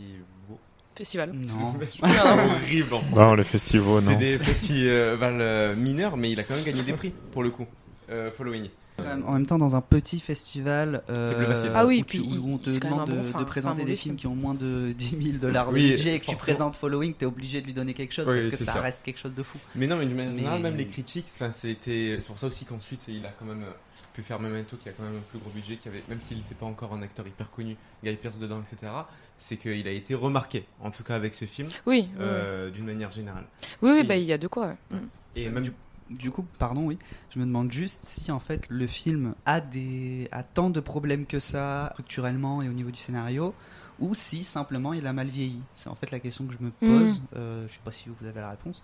Festival. 0.94 1.32
Non. 1.32 1.74
C'est 1.90 2.02
horrible 2.02 2.94
en 2.94 3.00
français. 3.00 3.14
non 3.22 3.34
les 3.34 3.44
festivals 3.44 4.02
C'est 4.04 4.12
non 4.12 4.18
des 4.18 4.38
festivals 4.38 5.40
euh, 5.40 5.74
mineurs, 5.74 6.16
mais 6.16 6.30
il 6.30 6.38
a 6.40 6.42
quand 6.44 6.54
même 6.54 6.64
gagné 6.64 6.82
des 6.82 6.92
prix, 6.92 7.12
pour 7.32 7.42
le 7.42 7.50
coup. 7.50 7.66
Euh, 8.10 8.30
following. 8.30 8.68
Euh, 9.06 9.20
En 9.26 9.32
même 9.32 9.46
temps, 9.46 9.58
dans 9.58 9.74
un 9.74 9.80
petit 9.80 10.20
festival, 10.20 11.02
euh, 11.10 11.30
C'est 11.30 11.36
plus 11.36 11.46
facile. 11.46 11.70
Ah 11.74 11.86
oui, 11.86 12.00
où, 12.00 12.04
tu- 12.04 12.18
puis 12.20 12.38
où 12.38 12.54
on 12.54 12.58
te 12.58 12.70
même 12.70 12.78
demande 12.80 13.10
bon- 13.10 13.38
de, 13.40 13.44
présenter 13.44 13.84
des 13.84 13.96
films 13.96 14.16
film. 14.16 14.16
qui 14.16 14.26
ont 14.26 14.34
moins 14.34 14.54
de 14.54 14.92
10 14.96 15.16
000 15.22 15.38
dollars 15.38 15.68
de 15.70 15.74
Oui, 15.74 15.90
budget 15.90 16.16
et 16.16 16.20
que 16.20 16.26
tu 16.26 16.36
présentes 16.36 16.76
Following, 16.76 17.14
t'es 17.14 17.26
obligé 17.26 17.60
de 17.60 17.66
lui 17.66 17.74
donner 17.74 17.94
quelque 17.94 18.12
chose 18.12 18.28
Oui, 18.28 18.40
parce 18.48 18.50
que 18.60 18.64
ça, 18.64 18.72
ça. 18.74 18.80
reste 18.80 19.02
quelque 19.04 19.18
chose 19.18 19.34
de 19.34 19.42
fou. 19.42 19.58
Mais 19.74 19.86
non, 19.86 19.96
mais 19.96 20.06
d'une 20.06 20.16
manière 20.16 20.32
Mais- 20.32 20.38
générale, 20.38 20.62
même 20.62 20.76
les 20.76 20.86
critiques, 20.86 21.28
c'était, 21.28 22.16
c'est 22.20 22.26
pour 22.26 22.38
ça 22.38 22.46
aussi 22.46 22.64
qu'ensuite 22.64 23.00
il 23.08 23.24
a 23.26 23.30
quand 23.38 23.44
même 23.46 23.62
euh, 23.62 23.72
pu 24.14 24.22
faire 24.22 24.38
Memento, 24.40 24.76
qui 24.76 24.88
a 24.88 24.92
quand 24.92 25.02
même 25.04 25.16
un 25.16 25.30
plus 25.30 25.38
gros 25.38 25.50
budget, 25.50 25.76
qui 25.76 25.88
avait, 25.88 26.02
même 26.08 26.20
s'il 26.20 26.36
n'était 26.38 26.54
pas 26.54 26.66
encore 26.66 26.92
un 26.92 27.02
acteur 27.02 27.26
hyper 27.26 27.50
connu, 27.50 27.76
Guy 28.04 28.14
Pearce 28.16 28.38
dedans, 28.38 28.60
etc. 28.60 28.92
C'est 29.38 29.56
qu'il 29.56 29.88
a 29.88 29.90
été 29.90 30.14
remarqué, 30.14 30.64
en 30.80 30.90
tout 30.90 31.02
cas 31.02 31.14
avec 31.16 31.34
ce 31.34 31.46
film, 31.46 31.66
Oui, 31.86 32.08
oui, 32.10 32.20
euh, 32.20 32.70
d'une 32.70 32.84
manière 32.84 33.10
générale. 33.10 33.44
oui, 33.80 33.90
oui, 33.92 34.00
et- 34.00 34.04
bah, 34.04 34.16
il 34.16 34.24
y 34.24 34.32
a 34.32 34.38
de 34.38 34.46
quoi. 34.48 34.66
ouais. 34.68 34.76
Mm. 34.98 35.08
Et 35.36 35.48
même 35.48 35.64
du, 35.64 35.72
du 36.18 36.30
coup, 36.30 36.44
pardon, 36.58 36.82
oui, 36.86 36.98
je 37.30 37.38
me 37.38 37.44
demande 37.44 37.70
juste 37.72 38.04
si 38.04 38.30
en 38.30 38.40
fait 38.40 38.66
le 38.68 38.86
film 38.86 39.34
a 39.46 39.60
des 39.60 40.28
a 40.32 40.42
tant 40.42 40.70
de 40.70 40.80
problèmes 40.80 41.26
que 41.26 41.38
ça 41.40 41.90
structurellement 41.92 42.62
et 42.62 42.68
au 42.68 42.72
niveau 42.72 42.90
du 42.90 42.98
scénario, 42.98 43.54
ou 44.00 44.14
si 44.14 44.42
simplement 44.42 44.94
il 44.94 45.06
a 45.06 45.12
mal 45.12 45.28
vieilli. 45.28 45.60
C'est 45.76 45.88
en 45.88 45.94
fait 45.94 46.10
la 46.10 46.18
question 46.18 46.44
que 46.46 46.52
je 46.54 46.58
me 46.64 46.70
pose. 46.70 47.20
Euh, 47.36 47.66
je 47.68 47.72
sais 47.74 47.80
pas 47.84 47.92
si 47.92 48.08
vous 48.08 48.26
avez 48.26 48.40
la 48.40 48.50
réponse, 48.50 48.82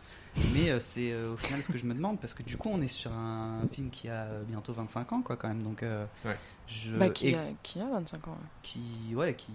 mais 0.55 0.71
euh, 0.71 0.79
c'est 0.81 1.13
euh, 1.13 1.33
au 1.33 1.37
final 1.37 1.63
ce 1.63 1.73
que 1.73 1.79
je 1.79 1.87
me 1.87 1.95
demande 1.95 2.21
parce 2.21 2.35
que 2.35 2.43
du 2.43 2.57
coup 2.57 2.69
on 2.73 2.81
est 2.81 2.87
sur 2.89 3.13
un 3.13 3.63
film 3.73 3.91
qui 3.91 4.09
a 4.09 4.23
euh, 4.25 4.43
bientôt 4.47 4.73
25 4.75 5.13
ans 5.13 5.23
quoi 5.23 5.37
quand 5.37 5.49
même, 5.49 5.63
donc 5.63 5.83
euh, 5.83 6.05
Ouais. 6.25 6.37
je 6.69 6.95
Bah, 6.95 7.09
qui, 7.09 7.29
et 7.29 7.35
a, 7.37 7.45
qui 7.63 7.81
a 7.81 7.87
25 7.91 8.29
ans. 8.29 8.33
ouais. 8.33 8.37
qui 8.63 8.81
ouais 9.15 9.35
qui 9.35 9.51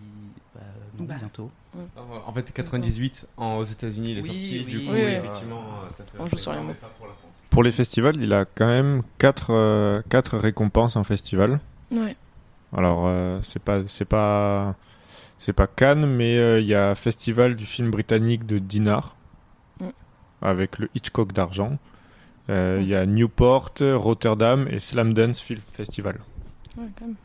bah, 0.54 0.62
non, 1.00 1.06
Bah. 1.06 1.16
bientôt. 1.20 1.50
En 2.28 2.34
fait, 2.34 2.52
98 2.52 3.28
en, 3.38 3.58
aux 3.58 3.64
États-Unis, 3.64 4.12
il 4.12 4.18
est 4.18 4.22
Oui, 4.22 4.28
sorti. 4.28 4.66
Du 4.66 4.78
oui. 4.80 4.86
coup, 4.86 4.92
Oui, 4.94 5.02
oui. 5.06 5.12
effectivement, 5.12 5.62
euh, 5.62 5.90
ça 5.98 6.04
fait 6.04 6.18
On 6.20 6.24
un 6.24 6.28
joue 6.28 6.38
sur 6.38 6.52
les 6.54 6.60
mots. 6.62 6.72
étape 6.72 6.98
pour 6.98 7.08
la 7.08 7.14
France. 7.14 7.33
Pour 7.54 7.64
les 7.64 7.72
festivals 7.72 8.16
il 8.22 8.34
a 8.34 8.46
quand 8.46 8.68
même 8.68 9.02
4 9.20 10.02
quatre 10.10 10.38
récompenses 10.38 10.96
en 10.96 11.04
festival 11.04 11.60
Ouais. 11.92 12.16
Alors 12.76 13.04
euh, 13.06 13.40
c'est 13.44 13.62
pas 13.64 13.82
c'est 13.88 14.06
pas 14.06 14.76
c'est 15.38 15.54
pas 15.54 15.68
Cannes 15.68 16.06
mais 16.08 16.38
euh, 16.38 16.60
il 16.60 16.66
y 16.68 16.74
a 16.76 16.96
festival 16.96 17.56
du 17.56 17.66
film 17.66 17.92
britannique 17.92 18.46
de 18.46 18.58
Dinard 18.60 19.16
Mm. 19.80 19.90
avec 20.42 20.78
le 20.78 20.88
Hitchcock 20.94 21.34
d'argent. 21.34 21.78
Euh, 22.50 22.78
Il 22.82 22.88
Mm. 22.88 22.90
y 22.90 22.96
a 22.96 23.06
Newport, 23.08 23.72
Rotterdam 23.82 24.68
et 24.70 24.80
Slamdance 24.80 25.40
Film 25.40 25.62
Festival. 25.72 26.16
Ouais, 26.78 26.86
quand 26.98 27.06
même. 27.08 27.16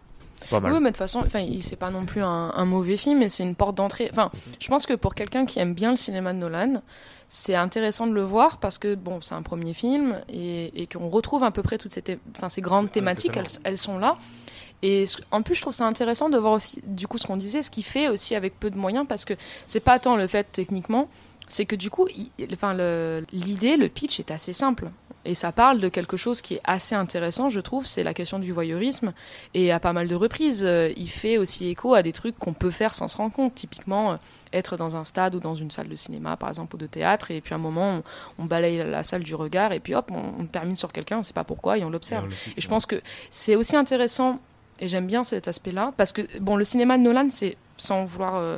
Pas 0.50 0.60
mal. 0.60 0.72
Oui, 0.72 0.78
mais 0.80 0.86
de 0.90 0.94
toute 0.94 0.98
façon, 0.98 1.24
c'est 1.60 1.76
pas 1.76 1.90
non 1.90 2.04
plus 2.06 2.22
un, 2.22 2.52
un 2.54 2.64
mauvais 2.64 2.96
film, 2.96 3.18
mais 3.18 3.28
c'est 3.28 3.42
une 3.42 3.54
porte 3.54 3.74
d'entrée. 3.76 4.08
Enfin, 4.10 4.30
je 4.60 4.68
pense 4.68 4.86
que 4.86 4.94
pour 4.94 5.14
quelqu'un 5.14 5.46
qui 5.46 5.58
aime 5.58 5.74
bien 5.74 5.90
le 5.90 5.96
cinéma 5.96 6.32
de 6.32 6.38
Nolan, 6.38 6.82
c'est 7.28 7.54
intéressant 7.54 8.06
de 8.06 8.12
le 8.12 8.22
voir 8.22 8.58
parce 8.58 8.78
que 8.78 8.94
bon, 8.94 9.20
c'est 9.20 9.34
un 9.34 9.42
premier 9.42 9.74
film 9.74 10.20
et, 10.28 10.82
et 10.82 10.86
qu'on 10.86 11.08
retrouve 11.08 11.44
à 11.44 11.50
peu 11.50 11.62
près 11.62 11.76
toutes 11.76 11.90
ces, 11.92 12.02
thé- 12.02 12.18
enfin, 12.36 12.48
ces 12.48 12.60
grandes 12.62 12.86
Ah, 12.90 12.94
thématiques, 12.94 13.38
elles, 13.64 13.76
sont 13.78 13.98
là. 13.98 14.16
Et 14.82 15.04
en 15.32 15.42
plus, 15.42 15.56
je 15.56 15.60
trouve 15.62 15.74
ça 15.74 15.86
intéressant 15.86 16.30
de 16.30 16.38
voir 16.38 16.52
aussi, 16.54 16.80
du 16.86 17.06
coup, 17.08 17.18
ce 17.18 17.26
qu'on 17.26 17.36
disait, 17.36 17.62
ce 17.62 17.70
qu'il 17.70 17.84
fait 17.84 18.08
aussi 18.08 18.34
avec 18.34 18.58
peu 18.58 18.70
de 18.70 18.76
moyens, 18.78 19.04
parce 19.08 19.24
que 19.24 19.34
c'est 19.66 19.80
pas 19.80 19.98
tant 19.98 20.16
le 20.16 20.26
fait 20.28 20.46
techniquement, 20.52 21.08
c'est 21.48 21.66
que 21.66 21.74
du 21.76 21.90
coup, 21.90 22.06
il- 22.16 22.30
enfin, 22.54 22.74
le- 22.74 23.26
l'idée, 23.32 23.76
le 23.76 23.88
pitch 23.88 24.20
est 24.20 24.30
assez 24.30 24.52
simple. 24.52 24.88
Et 25.28 25.34
ça 25.34 25.52
parle 25.52 25.78
de 25.78 25.90
quelque 25.90 26.16
chose 26.16 26.40
qui 26.40 26.54
est 26.54 26.62
assez 26.64 26.94
intéressant, 26.94 27.50
je 27.50 27.60
trouve, 27.60 27.84
c'est 27.84 28.02
la 28.02 28.14
question 28.14 28.38
du 28.38 28.50
voyeurisme. 28.50 29.12
Et 29.52 29.70
à 29.70 29.78
pas 29.78 29.92
mal 29.92 30.08
de 30.08 30.14
reprises, 30.14 30.64
euh, 30.64 30.90
il 30.96 31.10
fait 31.10 31.36
aussi 31.36 31.68
écho 31.68 31.92
à 31.92 32.02
des 32.02 32.12
trucs 32.12 32.38
qu'on 32.38 32.54
peut 32.54 32.70
faire 32.70 32.94
sans 32.94 33.08
se 33.08 33.16
rendre 33.18 33.34
compte. 33.34 33.54
Typiquement, 33.54 34.12
euh, 34.12 34.16
être 34.54 34.78
dans 34.78 34.96
un 34.96 35.04
stade 35.04 35.34
ou 35.34 35.38
dans 35.38 35.54
une 35.54 35.70
salle 35.70 35.88
de 35.88 35.96
cinéma, 35.96 36.38
par 36.38 36.48
exemple, 36.48 36.76
ou 36.76 36.78
de 36.78 36.86
théâtre, 36.86 37.30
et 37.30 37.42
puis 37.42 37.52
à 37.52 37.56
un 37.56 37.60
moment, 37.60 38.00
on, 38.38 38.42
on 38.42 38.46
balaye 38.46 38.78
la 38.78 39.02
salle 39.02 39.22
du 39.22 39.34
regard, 39.34 39.72
et 39.72 39.80
puis 39.80 39.94
hop, 39.94 40.10
on, 40.10 40.40
on 40.40 40.46
termine 40.46 40.76
sur 40.76 40.92
quelqu'un, 40.92 41.16
on 41.16 41.18
ne 41.18 41.24
sait 41.24 41.34
pas 41.34 41.44
pourquoi, 41.44 41.76
et 41.76 41.84
on 41.84 41.90
l'observe. 41.90 42.32
Et 42.56 42.62
je 42.62 42.68
pense 42.68 42.86
que 42.86 43.02
c'est 43.28 43.54
aussi 43.54 43.76
intéressant, 43.76 44.40
et 44.80 44.88
j'aime 44.88 45.06
bien 45.06 45.24
cet 45.24 45.46
aspect-là, 45.46 45.92
parce 45.98 46.12
que 46.12 46.22
bon, 46.38 46.56
le 46.56 46.64
cinéma 46.64 46.96
de 46.96 47.02
Nolan, 47.02 47.28
c'est 47.30 47.58
sans 47.76 48.06
vouloir 48.06 48.36
euh, 48.36 48.56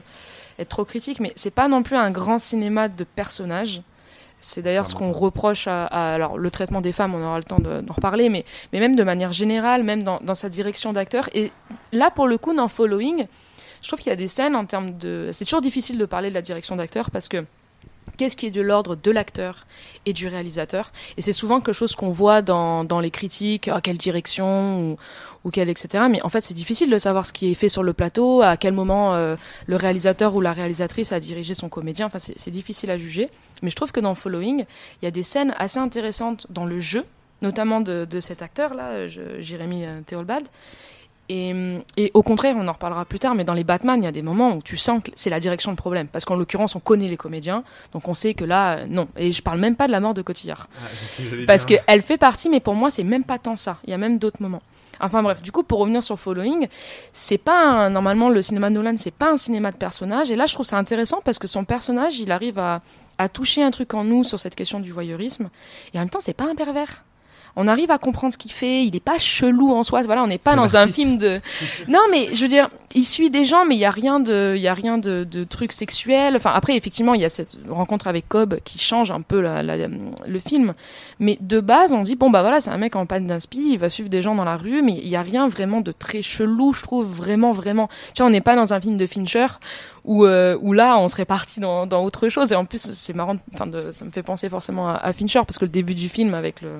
être 0.60 0.68
trop 0.68 0.84
critique, 0.84 1.18
mais 1.18 1.32
c'est 1.34 1.50
pas 1.50 1.66
non 1.66 1.82
plus 1.82 1.96
un 1.96 2.12
grand 2.12 2.38
cinéma 2.38 2.88
de 2.88 3.02
personnages. 3.02 3.82
C'est 4.40 4.62
d'ailleurs 4.62 4.86
ce 4.86 4.94
qu'on 4.94 5.12
reproche 5.12 5.66
à, 5.68 5.84
à- 5.86 6.14
alors 6.14 6.38
le 6.38 6.50
traitement 6.50 6.80
des 6.80 6.92
femmes, 6.92 7.14
on 7.14 7.22
aura 7.24 7.36
le 7.38 7.44
temps 7.44 7.58
de- 7.58 7.80
d'en 7.82 7.94
reparler, 7.94 8.28
mais, 8.28 8.44
mais 8.72 8.80
même 8.80 8.96
de 8.96 9.02
manière 9.02 9.32
générale, 9.32 9.82
même 9.84 10.02
dans, 10.02 10.18
dans 10.22 10.34
sa 10.34 10.48
direction 10.48 10.92
d'acteur. 10.92 11.28
Et 11.34 11.52
là, 11.92 12.10
pour 12.10 12.26
le 12.26 12.38
coup, 12.38 12.54
dans 12.54 12.68
Following, 12.68 13.26
je 13.82 13.88
trouve 13.88 13.98
qu'il 14.00 14.10
y 14.10 14.12
a 14.12 14.16
des 14.16 14.28
scènes 14.28 14.56
en 14.56 14.64
termes 14.66 14.96
de. 14.98 15.30
C'est 15.32 15.44
toujours 15.44 15.60
difficile 15.60 15.98
de 15.98 16.04
parler 16.06 16.28
de 16.30 16.34
la 16.34 16.42
direction 16.42 16.76
d'acteur 16.76 17.10
parce 17.10 17.28
que 17.28 17.44
qu'est-ce 18.16 18.36
qui 18.36 18.46
est 18.46 18.50
de 18.50 18.60
l'ordre 18.60 18.96
de 18.96 19.10
l'acteur 19.10 19.66
et 20.04 20.12
du 20.12 20.26
réalisateur? 20.28 20.92
Et 21.16 21.22
c'est 21.22 21.32
souvent 21.32 21.60
quelque 21.60 21.72
chose 21.72 21.94
qu'on 21.94 22.10
voit 22.10 22.42
dans, 22.42 22.84
dans 22.84 23.00
les 23.00 23.10
critiques, 23.10 23.68
à 23.68 23.80
quelle 23.80 23.96
direction 23.96 24.80
ou, 24.92 24.96
ou 25.44 25.50
quelle, 25.50 25.70
etc. 25.70 26.04
Mais 26.10 26.20
en 26.22 26.28
fait, 26.28 26.42
c'est 26.42 26.52
difficile 26.54 26.90
de 26.90 26.98
savoir 26.98 27.24
ce 27.24 27.32
qui 27.32 27.50
est 27.50 27.54
fait 27.54 27.70
sur 27.70 27.82
le 27.82 27.94
plateau, 27.94 28.42
à 28.42 28.56
quel 28.58 28.72
moment 28.74 29.14
euh, 29.14 29.36
le 29.66 29.76
réalisateur 29.76 30.34
ou 30.34 30.40
la 30.42 30.52
réalisatrice 30.52 31.12
a 31.12 31.20
dirigé 31.20 31.54
son 31.54 31.68
comédien. 31.70 32.06
Enfin, 32.06 32.18
c'est 32.18 32.50
difficile 32.50 32.90
à 32.90 32.98
juger. 32.98 33.30
Mais 33.62 33.70
je 33.70 33.76
trouve 33.76 33.92
que 33.92 34.00
dans 34.00 34.14
Following, 34.14 34.64
il 35.00 35.04
y 35.04 35.08
a 35.08 35.10
des 35.10 35.22
scènes 35.22 35.54
assez 35.58 35.78
intéressantes 35.78 36.46
dans 36.50 36.64
le 36.64 36.78
jeu, 36.78 37.04
notamment 37.42 37.80
de, 37.80 38.04
de 38.04 38.20
cet 38.20 38.42
acteur-là, 38.42 39.06
Jérémy 39.08 39.84
euh, 39.86 40.00
Théobald. 40.06 40.46
Et, 41.32 41.54
et 41.96 42.10
au 42.14 42.24
contraire, 42.24 42.56
on 42.58 42.66
en 42.66 42.72
reparlera 42.72 43.04
plus 43.04 43.20
tard, 43.20 43.36
mais 43.36 43.44
dans 43.44 43.54
les 43.54 43.62
Batman, 43.62 44.00
il 44.02 44.04
y 44.04 44.08
a 44.08 44.12
des 44.12 44.22
moments 44.22 44.54
où 44.56 44.62
tu 44.62 44.76
sens 44.76 45.00
que 45.00 45.12
c'est 45.14 45.30
la 45.30 45.38
direction 45.38 45.70
de 45.70 45.76
problème. 45.76 46.08
Parce 46.08 46.24
qu'en 46.24 46.34
l'occurrence, 46.34 46.74
on 46.74 46.80
connaît 46.80 47.06
les 47.06 47.16
comédiens, 47.16 47.62
donc 47.92 48.08
on 48.08 48.14
sait 48.14 48.34
que 48.34 48.44
là, 48.44 48.78
euh, 48.78 48.86
non. 48.88 49.06
Et 49.16 49.30
je 49.30 49.40
parle 49.40 49.60
même 49.60 49.76
pas 49.76 49.86
de 49.86 49.92
la 49.92 50.00
mort 50.00 50.12
de 50.12 50.22
Cotillard. 50.22 50.68
Ah, 50.76 50.88
que 51.18 51.46
Parce 51.46 51.64
qu'elle 51.66 52.02
fait 52.02 52.18
partie, 52.18 52.48
mais 52.48 52.58
pour 52.58 52.74
moi, 52.74 52.90
c'est 52.90 53.04
même 53.04 53.22
pas 53.22 53.38
tant 53.38 53.54
ça. 53.54 53.78
Il 53.86 53.90
y 53.90 53.92
a 53.92 53.98
même 53.98 54.18
d'autres 54.18 54.42
moments. 54.42 54.62
Enfin 55.02 55.22
bref, 55.22 55.40
du 55.40 55.52
coup, 55.52 55.62
pour 55.62 55.78
revenir 55.78 56.02
sur 56.02 56.18
Following, 56.18 56.66
c'est 57.12 57.38
pas 57.38 57.62
un- 57.64 57.90
normalement 57.90 58.28
le 58.28 58.42
cinéma 58.42 58.68
de 58.68 58.74
Nolan, 58.74 58.96
c'est 58.98 59.10
pas 59.14 59.30
un 59.32 59.36
cinéma 59.36 59.70
de 59.70 59.76
personnage. 59.76 60.32
Et 60.32 60.36
là, 60.36 60.46
je 60.46 60.52
trouve 60.54 60.66
ça 60.66 60.78
intéressant 60.78 61.20
parce 61.24 61.38
que 61.38 61.46
son 61.46 61.64
personnage, 61.64 62.18
il 62.18 62.32
arrive 62.32 62.58
à, 62.58 62.82
à 63.20 63.28
toucher 63.28 63.62
un 63.62 63.70
truc 63.70 63.94
en 63.94 64.04
nous 64.04 64.24
sur 64.24 64.38
cette 64.38 64.54
question 64.54 64.80
du 64.80 64.92
voyeurisme. 64.92 65.50
Et 65.94 65.98
en 65.98 66.00
même 66.00 66.10
temps, 66.10 66.20
c'est 66.20 66.32
pas 66.34 66.44
un 66.50 66.54
pervers. 66.54 67.04
On 67.56 67.66
arrive 67.66 67.90
à 67.90 67.98
comprendre 67.98 68.32
ce 68.32 68.38
qu'il 68.38 68.52
fait. 68.52 68.86
Il 68.86 68.94
est 68.94 69.00
pas 69.04 69.18
chelou 69.18 69.72
en 69.74 69.82
soi. 69.82 70.02
Voilà, 70.02 70.22
on 70.22 70.28
n'est 70.28 70.38
pas 70.38 70.54
dans 70.54 70.76
un 70.76 70.86
film 70.86 71.18
de. 71.18 71.40
Non, 71.88 71.98
mais 72.12 72.32
je 72.32 72.42
veux 72.42 72.48
dire, 72.48 72.70
il 72.94 73.04
suit 73.04 73.28
des 73.28 73.44
gens, 73.44 73.64
mais 73.66 73.74
il 73.74 73.80
y 73.80 73.84
a 73.84 73.90
rien 73.90 74.20
de, 74.20 74.54
il 74.56 74.62
y 74.62 74.68
a 74.68 74.72
rien 74.72 74.98
de, 74.98 75.24
de 75.28 75.42
trucs 75.42 75.72
sexuels. 75.72 76.36
Enfin, 76.36 76.52
après, 76.54 76.76
effectivement, 76.76 77.12
il 77.12 77.20
y 77.20 77.24
a 77.24 77.28
cette 77.28 77.58
rencontre 77.68 78.06
avec 78.06 78.28
Cobb 78.28 78.60
qui 78.64 78.78
change 78.78 79.10
un 79.10 79.20
peu 79.20 79.40
la- 79.40 79.64
la- 79.64 79.88
le 79.88 80.38
film. 80.38 80.74
Mais 81.18 81.38
de 81.40 81.58
base, 81.58 81.92
on 81.92 82.02
dit 82.04 82.14
bon 82.14 82.30
bah 82.30 82.42
voilà, 82.42 82.60
c'est 82.60 82.70
un 82.70 82.78
mec 82.78 82.94
en 82.94 83.04
panne 83.04 83.26
d'inspi, 83.26 83.72
il 83.72 83.78
va 83.78 83.88
suivre 83.88 84.08
des 84.08 84.22
gens 84.22 84.36
dans 84.36 84.44
la 84.44 84.56
rue, 84.56 84.80
mais 84.82 84.92
il 85.02 85.08
y 85.08 85.16
a 85.16 85.22
rien 85.22 85.48
vraiment 85.48 85.80
de 85.80 85.90
très 85.90 86.22
chelou, 86.22 86.72
je 86.72 86.82
trouve 86.82 87.04
vraiment 87.08 87.50
vraiment. 87.50 87.88
Tu 88.14 88.22
vois, 88.22 88.28
on 88.28 88.32
n'est 88.32 88.40
pas 88.40 88.54
dans 88.54 88.72
un 88.74 88.80
film 88.80 88.96
de 88.96 89.06
Fincher 89.06 89.46
où 90.04 90.24
euh, 90.24 90.56
où 90.60 90.72
là 90.72 90.98
on 90.98 91.08
serait 91.08 91.24
parti 91.24 91.60
dans, 91.60 91.86
dans 91.86 92.02
autre 92.04 92.28
chose. 92.28 92.52
Et 92.52 92.56
en 92.56 92.64
plus, 92.64 92.90
c'est 92.92 93.12
marrant, 93.14 93.36
enfin, 93.54 93.66
ça 93.92 94.04
me 94.04 94.10
fait 94.10 94.22
penser 94.22 94.48
forcément 94.48 94.88
à, 94.88 94.94
à 94.94 95.12
Fincher 95.12 95.40
parce 95.46 95.58
que 95.58 95.64
le 95.64 95.70
début 95.70 95.94
du 95.94 96.08
film 96.08 96.34
avec 96.34 96.60
le 96.62 96.70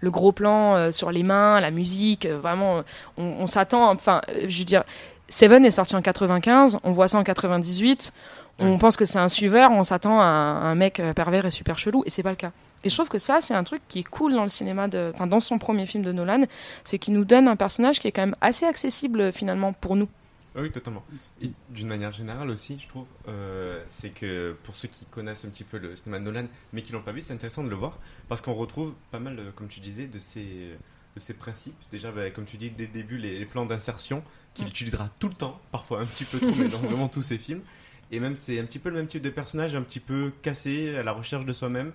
le 0.00 0.10
gros 0.10 0.32
plan 0.32 0.74
euh, 0.74 0.90
sur 0.92 1.12
les 1.12 1.22
mains, 1.22 1.60
la 1.60 1.70
musique, 1.70 2.26
euh, 2.26 2.36
vraiment, 2.38 2.82
on, 3.16 3.22
on 3.38 3.46
s'attend. 3.46 3.90
Enfin, 3.92 4.20
je 4.48 4.58
veux 4.58 4.64
dire, 4.64 4.82
Seven 5.28 5.64
est 5.64 5.70
sorti 5.70 5.94
en 5.94 6.02
95, 6.02 6.78
on 6.82 6.90
voit 6.90 7.06
ça 7.08 7.18
en 7.18 7.24
98, 7.24 8.12
on 8.58 8.72
Ouais. 8.72 8.78
pense 8.78 8.96
que 8.96 9.04
c'est 9.04 9.20
un 9.20 9.28
suiveur, 9.28 9.70
on 9.70 9.84
s'attend 9.84 10.20
à 10.20 10.24
un, 10.24 10.62
un 10.72 10.74
mec 10.74 11.00
pervers 11.14 11.46
et 11.46 11.50
super 11.52 11.78
chelou, 11.78 12.02
et 12.04 12.10
c'est 12.10 12.22
pas 12.24 12.30
le 12.30 12.36
cas. 12.36 12.50
Et 12.84 12.90
je 12.90 12.94
trouve 12.96 13.08
que 13.08 13.18
ça, 13.18 13.40
c'est 13.40 13.54
un 13.54 13.62
truc 13.62 13.80
qui 13.88 14.00
est 14.00 14.02
cool 14.04 14.34
dans 14.34 14.42
le 14.42 14.48
cinéma, 14.48 14.88
de, 14.88 15.12
enfin 15.14 15.28
dans 15.28 15.38
son 15.38 15.58
premier 15.58 15.86
film 15.86 16.02
de 16.02 16.10
Nolan, 16.10 16.42
c'est 16.82 16.98
qu'il 16.98 17.14
nous 17.14 17.24
donne 17.24 17.46
un 17.46 17.54
personnage 17.56 18.00
qui 18.00 18.08
est 18.08 18.12
quand 18.12 18.22
même 18.22 18.34
assez 18.40 18.66
accessible 18.66 19.32
finalement 19.32 19.72
pour 19.72 19.94
nous. 19.94 20.08
Ah 20.54 20.60
Oui, 20.60 20.70
totalement. 20.70 21.04
Et 21.40 21.50
d'une 21.70 21.86
manière 21.88 22.12
générale 22.12 22.50
aussi, 22.50 22.78
je 22.78 22.86
trouve, 22.88 23.06
euh, 23.28 23.82
c'est 23.88 24.10
que 24.10 24.54
pour 24.64 24.76
ceux 24.76 24.88
qui 24.88 25.06
connaissent 25.06 25.44
un 25.44 25.48
petit 25.48 25.64
peu 25.64 25.78
le 25.78 25.96
cinéma 25.96 26.18
de 26.18 26.24
Nolan, 26.24 26.46
mais 26.72 26.82
qui 26.82 26.92
l'ont 26.92 27.02
pas 27.02 27.12
vu, 27.12 27.22
c'est 27.22 27.32
intéressant 27.32 27.64
de 27.64 27.70
le 27.70 27.76
voir 27.76 27.98
parce 28.28 28.40
qu'on 28.42 28.52
retrouve 28.54 28.92
pas 29.10 29.18
mal, 29.18 29.38
euh, 29.38 29.50
comme 29.54 29.68
tu 29.68 29.80
disais, 29.80 30.06
de 30.06 30.18
ces, 30.18 30.76
de 31.14 31.20
ces 31.20 31.32
principes. 31.34 31.74
Déjà, 31.90 32.12
bah, 32.12 32.30
comme 32.30 32.44
tu 32.44 32.58
dis 32.58 32.70
dès 32.70 32.84
le 32.86 32.92
début, 32.92 33.16
les, 33.16 33.38
les 33.38 33.46
plans 33.46 33.64
d'insertion 33.64 34.22
qu'il 34.54 34.66
Mm. 34.66 34.68
utilisera 34.68 35.08
tout 35.18 35.28
le 35.28 35.34
temps, 35.34 35.58
parfois 35.70 36.00
un 36.00 36.04
petit 36.04 36.24
peu 36.24 36.38
trop, 36.38 36.54
mais 36.58 36.68
dans 36.68 36.78
vraiment 36.88 37.08
tous 37.08 37.22
ses 37.22 37.38
films. 37.38 37.62
Et 38.10 38.20
même, 38.20 38.36
c'est 38.36 38.58
un 38.60 38.64
petit 38.66 38.78
peu 38.78 38.90
le 38.90 38.96
même 38.96 39.06
type 39.06 39.22
de 39.22 39.30
personnage, 39.30 39.74
un 39.74 39.80
petit 39.82 40.00
peu 40.00 40.32
cassé, 40.42 40.94
à 40.96 41.02
la 41.02 41.12
recherche 41.12 41.46
de 41.46 41.52
soi-même. 41.54 41.92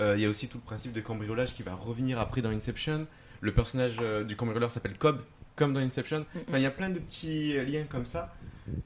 Euh, 0.00 0.16
Il 0.16 0.22
y 0.22 0.24
a 0.26 0.28
aussi 0.28 0.48
tout 0.48 0.58
le 0.58 0.64
principe 0.64 0.92
de 0.92 1.00
cambriolage 1.00 1.54
qui 1.54 1.62
va 1.62 1.74
revenir 1.74 2.18
après 2.18 2.42
dans 2.42 2.50
Inception. 2.50 3.06
Le 3.40 3.52
personnage 3.52 3.96
euh, 4.00 4.24
du 4.24 4.34
cambrioleur 4.34 4.72
s'appelle 4.72 4.98
Cobb, 4.98 5.20
comme 5.56 5.72
dans 5.72 5.80
Inception. 5.80 6.24
Enfin, 6.48 6.58
il 6.58 6.62
y 6.62 6.66
a 6.66 6.70
plein 6.70 6.90
de 6.90 6.98
petits 6.98 7.54
liens 7.64 7.84
comme 7.88 8.06
ça 8.06 8.34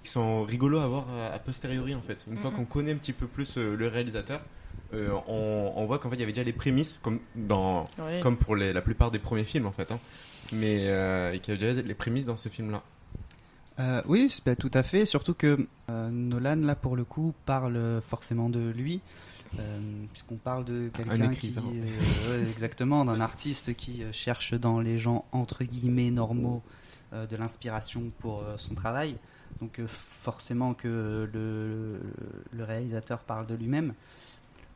qui 0.02 0.10
sont 0.10 0.42
rigolos 0.42 0.80
à 0.80 0.88
voir 0.88 1.06
à, 1.10 1.28
a 1.34 1.38
posteriori 1.38 1.94
en 1.94 2.02
fait. 2.02 2.24
Une 2.30 2.36
fois 2.38 2.50
qu'on 2.50 2.64
connaît 2.64 2.92
un 2.92 2.96
petit 2.96 3.12
peu 3.12 3.26
plus 3.26 3.56
euh, 3.56 3.76
le 3.76 3.86
réalisateur, 3.88 4.40
euh, 4.94 5.10
on, 5.28 5.72
on 5.76 5.86
voit 5.86 5.98
qu'en 5.98 6.10
fait 6.10 6.16
il 6.16 6.20
y 6.20 6.22
avait 6.24 6.32
déjà 6.32 6.42
les 6.44 6.52
prémices, 6.52 6.98
comme, 7.02 7.20
dans, 7.36 7.86
comme 8.22 8.36
pour 8.36 8.56
les- 8.56 8.72
la 8.72 8.80
plupart 8.82 9.10
des 9.10 9.18
premiers 9.18 9.44
films 9.44 9.66
en 9.66 9.72
fait. 9.72 9.92
hein. 9.92 10.00
Mais 10.52 10.88
euh, 10.88 11.36
qu'il 11.38 11.54
y 11.54 11.56
avait 11.56 11.74
déjà 11.74 11.86
les 11.86 11.94
prémices 11.94 12.24
dans 12.24 12.36
ce 12.36 12.48
film-là. 12.48 12.82
Euh, 13.80 14.02
oui, 14.06 14.34
bah, 14.44 14.56
tout 14.56 14.70
à 14.74 14.82
fait. 14.82 15.04
Surtout 15.04 15.34
que 15.34 15.66
euh, 15.90 16.08
Nolan, 16.10 16.56
là, 16.56 16.74
pour 16.74 16.96
le 16.96 17.04
coup, 17.04 17.32
parle 17.46 18.00
forcément 18.08 18.48
de 18.48 18.70
lui. 18.70 19.00
Euh, 19.58 19.80
Puisqu'on 20.12 20.36
parle 20.36 20.64
de 20.64 20.90
quelqu'un 20.94 21.28
qui. 21.28 21.54
euh, 21.56 22.42
ouais, 22.42 22.50
exactement, 22.50 23.04
d'un 23.04 23.20
artiste 23.20 23.74
qui 23.74 24.02
euh, 24.02 24.12
cherche 24.12 24.54
dans 24.54 24.80
les 24.80 24.98
gens, 24.98 25.24
entre 25.32 25.64
guillemets, 25.64 26.10
normaux, 26.10 26.62
de 27.12 27.36
l'inspiration 27.36 28.12
pour 28.18 28.44
son 28.58 28.74
travail. 28.74 29.16
Donc, 29.62 29.80
forcément 29.86 30.74
que 30.74 31.26
le, 31.32 31.98
le 32.52 32.64
réalisateur 32.64 33.20
parle 33.20 33.46
de 33.46 33.54
lui-même. 33.54 33.94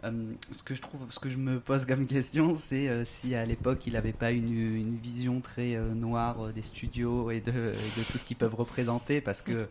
Euh, 0.04 0.32
ce 0.50 0.62
que 0.64 0.74
je 0.74 0.82
trouve, 0.82 1.00
ce 1.10 1.20
que 1.20 1.30
je 1.30 1.36
me 1.38 1.60
pose 1.60 1.86
comme 1.86 2.06
question, 2.06 2.56
c'est 2.56 2.88
euh, 2.88 3.04
si 3.04 3.36
à 3.36 3.46
l'époque 3.46 3.86
il 3.86 3.92
n'avait 3.92 4.12
pas 4.12 4.32
une, 4.32 4.50
une 4.52 4.96
vision 4.96 5.40
très 5.40 5.76
euh, 5.76 5.94
noire 5.94 6.52
des 6.52 6.62
studios 6.62 7.30
et 7.30 7.40
de, 7.40 7.52
de 7.52 8.02
tout 8.10 8.18
ce 8.18 8.24
qu'ils 8.24 8.36
peuvent 8.36 8.54
représenter, 8.56 9.20
parce 9.20 9.42
que 9.42 9.68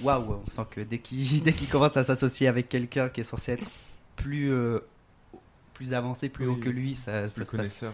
waouh, 0.00 0.40
on 0.44 0.50
sent 0.50 0.66
que 0.70 0.80
dès 0.80 0.98
qu'il 0.98 1.42
dès 1.44 1.52
qu'il 1.52 1.68
commence 1.68 1.96
à 1.96 2.02
s'associer 2.02 2.48
avec 2.48 2.68
quelqu'un 2.68 3.08
qui 3.08 3.20
est 3.20 3.24
censé 3.24 3.52
être 3.52 3.68
plus 4.18 4.50
euh, 4.50 4.80
plus 5.78 5.92
avancé, 5.92 6.28
plus 6.28 6.46
Oui, 6.48 6.54
haut 6.54 6.56
que 6.56 6.68
lui, 6.68 6.96
ça, 6.96 7.28
se 7.28 7.44
passe 7.56 7.84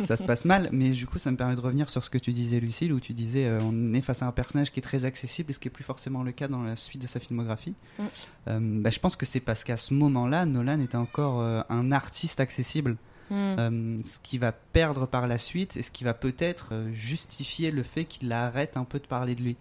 ça 0.00 0.16
se 0.18 0.24
passe 0.24 0.44
mal, 0.44 0.68
mais 0.70 0.90
du 0.90 1.06
coup, 1.06 1.18
ça 1.18 1.30
me 1.30 1.36
permet 1.38 1.56
de 1.56 1.60
revenir 1.60 1.88
sur 1.88 2.04
ce 2.04 2.10
que 2.10 2.18
tu 2.18 2.30
disais, 2.32 2.60
Lucille, 2.60 2.92
où 2.92 3.00
tu 3.00 3.14
disais 3.14 3.46
euh, 3.46 3.58
on 3.62 3.94
est 3.94 4.02
face 4.02 4.22
à 4.22 4.26
un 4.26 4.32
personnage 4.32 4.70
qui 4.70 4.80
est 4.80 4.82
très 4.82 5.06
accessible, 5.06 5.50
ce 5.54 5.58
qui 5.58 5.68
est 5.68 5.70
plus 5.70 5.82
forcément 5.82 6.22
le 6.22 6.32
cas 6.32 6.46
dans 6.46 6.62
la 6.62 6.76
suite 6.76 7.00
de 7.00 7.06
sa 7.06 7.20
filmographie. 7.20 7.74
Mm. 7.98 8.02
Euh, 8.48 8.58
bah, 8.82 8.90
je 8.90 8.98
pense 8.98 9.16
que 9.16 9.24
c'est 9.24 9.40
parce 9.40 9.64
qu'à 9.64 9.78
ce 9.78 9.94
moment-là, 9.94 10.44
Nolan 10.44 10.78
était 10.80 10.96
encore 10.96 11.40
euh, 11.40 11.62
un 11.70 11.90
artiste 11.90 12.38
accessible, 12.38 12.98
euh, 13.30 13.98
ce 14.04 14.18
qui 14.22 14.36
va 14.36 14.52
perdre 14.52 15.06
par 15.06 15.26
la 15.26 15.38
suite, 15.38 15.78
et 15.78 15.82
ce 15.82 15.90
qui 15.90 16.04
va 16.04 16.12
peut-être 16.12 16.74
justifier 16.92 17.70
le 17.70 17.82
fait 17.82 18.04
qu'il 18.04 18.30
arrête 18.30 18.76
un 18.76 18.84
peu 18.84 18.98
de 18.98 19.06
parler 19.06 19.34
de 19.34 19.42
lui. 19.42 19.56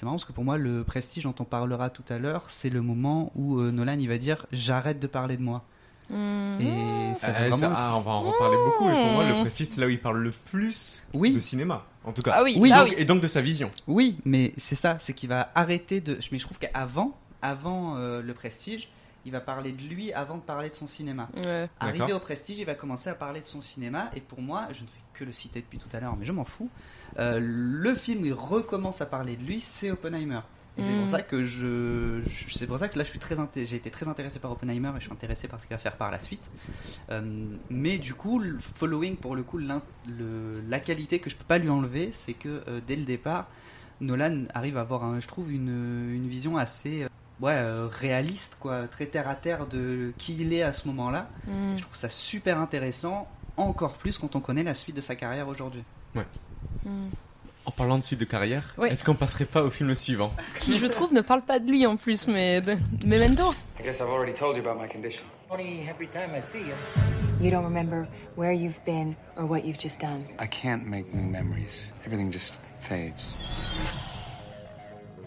C'est 0.00 0.06
marrant 0.06 0.16
parce 0.16 0.24
que 0.24 0.32
pour 0.32 0.44
moi, 0.44 0.56
le 0.56 0.82
prestige 0.82 1.24
dont 1.24 1.34
on 1.40 1.44
parlera 1.44 1.90
tout 1.90 2.02
à 2.08 2.16
l'heure, 2.18 2.44
c'est 2.48 2.70
le 2.70 2.80
moment 2.80 3.30
où 3.34 3.58
euh, 3.60 3.70
Nolan 3.70 3.98
il 3.98 4.08
va 4.08 4.16
dire 4.16 4.46
j'arrête 4.50 4.98
de 4.98 5.06
parler 5.06 5.36
de 5.36 5.42
moi. 5.42 5.62
Hmm. 6.08 6.58
Et 6.58 7.14
ça 7.16 7.26
va 7.32 7.34
Ah, 7.36 7.40
vraiment- 7.40 7.56
ça- 7.58 7.72
ah, 7.76 7.96
on 7.98 8.00
va 8.00 8.10
en 8.12 8.22
reparler 8.22 8.56
beaucoup. 8.64 8.88
Et 8.88 8.92
pour 9.02 9.12
moi, 9.12 9.24
le 9.28 9.34
Mmh. 9.34 9.40
prestige, 9.42 9.66
c'est 9.70 9.78
là 9.78 9.86
où 9.86 9.90
il 9.90 10.00
parle 10.00 10.20
le 10.22 10.30
plus 10.30 11.06
Oui. 11.12 11.32
de 11.34 11.38
cinéma, 11.38 11.84
en 12.04 12.12
tout 12.12 12.22
cas. 12.22 12.32
Ah 12.36 12.42
oui, 12.42 12.56
Oui. 12.58 12.70
ça 12.70 12.78
Donc- 12.78 12.88
oui. 12.88 12.94
Et 12.96 13.04
donc 13.04 13.20
de 13.20 13.28
sa 13.28 13.42
vision. 13.42 13.70
Oui, 13.86 14.18
mais 14.24 14.54
c'est 14.56 14.74
ça, 14.74 14.96
c'est 14.98 15.12
qu'il 15.12 15.28
va 15.28 15.50
arrêter 15.54 16.00
de. 16.00 16.18
Mais 16.32 16.38
je 16.38 16.46
trouve 16.46 16.58
qu'avant, 16.58 17.12
avant 17.42 17.98
euh, 17.98 18.22
le 18.22 18.32
prestige, 18.32 18.88
il 19.26 19.32
va 19.32 19.40
parler 19.40 19.72
de 19.72 19.82
lui 19.82 20.14
avant 20.14 20.36
de 20.38 20.42
parler 20.42 20.70
de 20.70 20.74
son 20.76 20.86
cinéma. 20.86 21.28
Ouais. 21.36 21.68
Arrivé 21.78 22.14
au 22.14 22.20
Prestige, 22.20 22.58
il 22.58 22.64
va 22.64 22.72
commencer 22.74 23.10
à 23.10 23.14
parler 23.14 23.42
de 23.42 23.46
son 23.46 23.60
cinéma. 23.60 24.10
Et 24.16 24.22
pour 24.22 24.40
moi, 24.40 24.66
je 24.72 24.80
ne 24.80 24.86
fais 24.86 24.94
que 25.12 25.24
le 25.24 25.32
citer 25.34 25.60
depuis 25.60 25.76
tout 25.78 25.94
à 25.94 26.00
l'heure, 26.00 26.16
mais 26.18 26.24
je 26.24 26.32
m'en 26.32 26.46
fous. 26.46 26.70
Euh, 27.18 27.38
le 27.42 27.94
film 27.94 28.22
où 28.22 28.26
il 28.26 28.32
recommence 28.32 29.00
à 29.00 29.06
parler 29.06 29.36
de 29.36 29.44
lui, 29.44 29.60
c'est 29.60 29.90
Oppenheimer. 29.90 30.40
Et 30.78 30.82
c'est 30.84 30.92
Mm. 30.92 30.98
pour 31.00 31.08
ça 31.08 31.20
que 31.22 31.44
je, 31.44 32.22
je- 32.26 32.54
c'est 32.54 32.66
pour 32.66 32.78
ça 32.78 32.88
que 32.88 32.96
là, 32.96 33.02
je 33.04 33.10
suis 33.10 33.18
très, 33.18 33.34
j'ai 33.56 33.76
été 33.76 33.90
très 33.90 34.06
intéressé 34.08 34.38
par 34.38 34.52
Oppenheimer 34.52 34.90
et 34.90 35.00
je 35.00 35.04
suis 35.04 35.12
intéressé 35.12 35.48
par 35.48 35.60
ce 35.60 35.66
qu'il 35.66 35.74
va 35.74 35.78
faire 35.78 35.96
par 35.96 36.10
la 36.12 36.20
suite. 36.20 36.48
Euh, 37.10 37.20
mais 37.68 37.98
du 37.98 38.14
coup, 38.14 38.38
le 38.38 38.56
Following, 38.76 39.16
pour 39.16 39.34
le 39.34 39.42
coup, 39.42 39.58
le- 39.58 40.62
la 40.68 40.80
qualité 40.80 41.18
que 41.18 41.28
je 41.28 41.36
peux 41.36 41.44
pas 41.44 41.58
lui 41.58 41.68
enlever, 41.68 42.10
c'est 42.12 42.34
que 42.34 42.62
euh, 42.68 42.80
dès 42.86 42.96
le 42.96 43.04
départ, 43.04 43.48
Nolan 44.00 44.44
arrive 44.54 44.76
à 44.78 44.82
avoir, 44.82 45.04
un- 45.04 45.20
je 45.20 45.26
trouve, 45.28 45.52
une, 45.52 45.68
une 46.14 46.28
vision 46.28 46.56
assez, 46.56 47.02
euh, 47.02 47.08
ouais, 47.40 47.52
euh, 47.56 47.86
réaliste, 47.90 48.56
quoi, 48.60 48.86
très 48.86 49.06
terre 49.06 49.28
à 49.28 49.34
terre 49.34 49.66
de 49.66 50.12
qui 50.18 50.36
il 50.38 50.52
est 50.52 50.62
à 50.62 50.72
ce 50.72 50.86
moment-là. 50.88 51.28
Mm. 51.48 51.76
Je 51.76 51.82
trouve 51.82 51.96
ça 51.96 52.08
super 52.08 52.58
intéressant, 52.60 53.28
encore 53.56 53.94
plus 53.94 54.16
quand 54.18 54.36
on 54.36 54.40
connaît 54.40 54.62
la 54.64 54.74
suite 54.74 54.96
de 54.96 55.00
sa 55.02 55.16
carrière 55.16 55.48
aujourd'hui. 55.48 55.82
Mm. 56.84 57.08
En 57.66 57.70
parlant 57.72 57.98
de 57.98 58.02
suite 58.02 58.18
de 58.20 58.24
carrière, 58.24 58.74
Ouais. 58.78 58.90
est-ce 58.92 59.04
qu'on 59.04 59.14
passerait 59.14 59.44
pas 59.44 59.62
au 59.62 59.70
film 59.70 59.94
suivant? 59.94 60.32
Qui, 60.58 60.78
je 60.78 60.86
trouve, 60.86 61.12
ne 61.12 61.20
parle 61.20 61.42
pas 61.42 61.58
de 61.58 61.70
lui 61.70 61.86
en 61.86 61.96
plus, 61.96 62.26
mais 62.26 62.60
de... 62.62 62.76
Memento. 63.04 63.52
I 63.78 63.82
guess 63.84 64.00
I've 64.00 64.08
already 64.08 64.32
told 64.32 64.56
you 64.56 64.62
about 64.66 64.80
my 64.82 64.88
condition. 64.88 65.22
Funny, 65.48 65.86
every 65.88 66.06
time 66.08 66.30
I 66.34 66.40
see 66.40 66.58
you. 66.60 66.74
You 67.40 67.50
don't 67.50 67.64
remember 67.64 68.06
where 68.36 68.52
you've 68.52 68.82
been 68.84 69.14
or 69.36 69.44
what 69.44 69.64
you've 69.64 69.78
just 69.80 70.00
done. 70.00 70.24
I 70.38 70.46
can't 70.46 70.86
make 70.86 71.12
new 71.14 71.22
memories. 71.30 71.92
Everything 72.06 72.30
just 72.32 72.54
fades. 72.80 73.34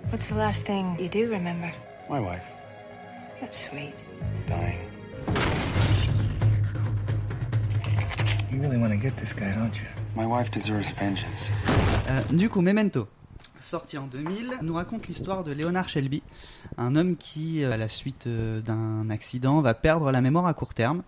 What's 0.10 0.28
the 0.28 0.36
last 0.36 0.66
thing 0.66 0.96
you 1.00 1.10
do 1.10 1.30
remember? 1.32 1.72
My 2.10 2.20
wife 2.20 2.44
That's 3.42 3.68
sweet. 3.70 3.94
dying. 4.48 4.80
You 8.52 8.60
really 8.62 8.78
want 8.78 8.92
to 8.92 8.98
get 8.98 9.18
this 9.18 9.34
guy, 9.34 9.52
don't 9.54 9.76
you? 9.76 9.88
My 10.16 10.26
wife 10.26 10.52
deserves 10.52 10.94
vengeance. 11.00 11.52
Euh, 12.10 12.22
du 12.32 12.48
coup, 12.48 12.62
Memento, 12.62 13.08
sorti 13.58 13.98
en 13.98 14.06
2000, 14.06 14.60
nous 14.62 14.76
raconte 14.76 15.08
l'histoire 15.08 15.44
de 15.44 15.52
Leonard 15.52 15.90
Shelby, 15.90 16.22
un 16.78 16.96
homme 16.96 17.16
qui, 17.16 17.64
euh, 17.64 17.72
à 17.72 17.78
la 17.78 17.88
suite 17.88 18.28
euh, 18.28 18.62
d'un 18.62 19.10
accident, 19.10 19.62
va 19.62 19.74
perdre 19.74 20.12
la 20.12 20.22
mémoire 20.22 20.46
à 20.46 20.54
court 20.54 20.74
terme, 20.74 21.04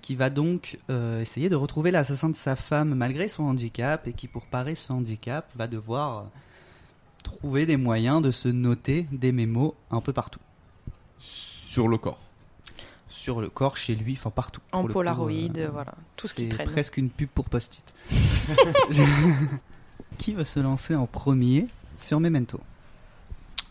qui 0.00 0.14
va 0.14 0.30
donc 0.30 0.78
euh, 0.90 1.20
essayer 1.20 1.48
de 1.48 1.56
retrouver 1.56 1.90
l'assassin 1.90 2.28
de 2.28 2.36
sa 2.36 2.54
femme 2.54 2.94
malgré 2.94 3.26
son 3.26 3.42
handicap, 3.42 4.06
et 4.06 4.12
qui, 4.12 4.28
pour 4.28 4.46
parer 4.46 4.76
ce 4.76 4.92
handicap, 4.92 5.50
va 5.56 5.66
devoir 5.66 6.26
trouver 7.24 7.66
des 7.66 7.76
moyens 7.76 8.22
de 8.22 8.30
se 8.30 8.46
noter 8.46 9.08
des 9.10 9.32
mémos 9.32 9.74
un 9.90 10.00
peu 10.00 10.12
partout. 10.12 10.38
Sur 11.18 11.88
le 11.88 11.98
corps. 11.98 12.20
Sur 13.14 13.40
le 13.40 13.48
corps, 13.48 13.76
chez 13.76 13.94
lui, 13.94 14.14
enfin 14.18 14.30
partout. 14.30 14.60
En 14.72 14.82
le 14.82 14.92
Polaroid, 14.92 15.30
euh, 15.58 15.68
voilà. 15.72 15.92
Tout 16.16 16.26
ce 16.26 16.34
qui 16.34 16.42
C'est 16.44 16.48
traîne. 16.48 16.66
presque 16.68 16.96
une 16.96 17.10
pub 17.10 17.28
pour 17.28 17.44
Post-it. 17.48 17.84
qui 20.18 20.32
veut 20.34 20.44
se 20.44 20.60
lancer 20.60 20.94
en 20.94 21.06
premier 21.06 21.66
sur 21.98 22.20
Memento? 22.20 22.60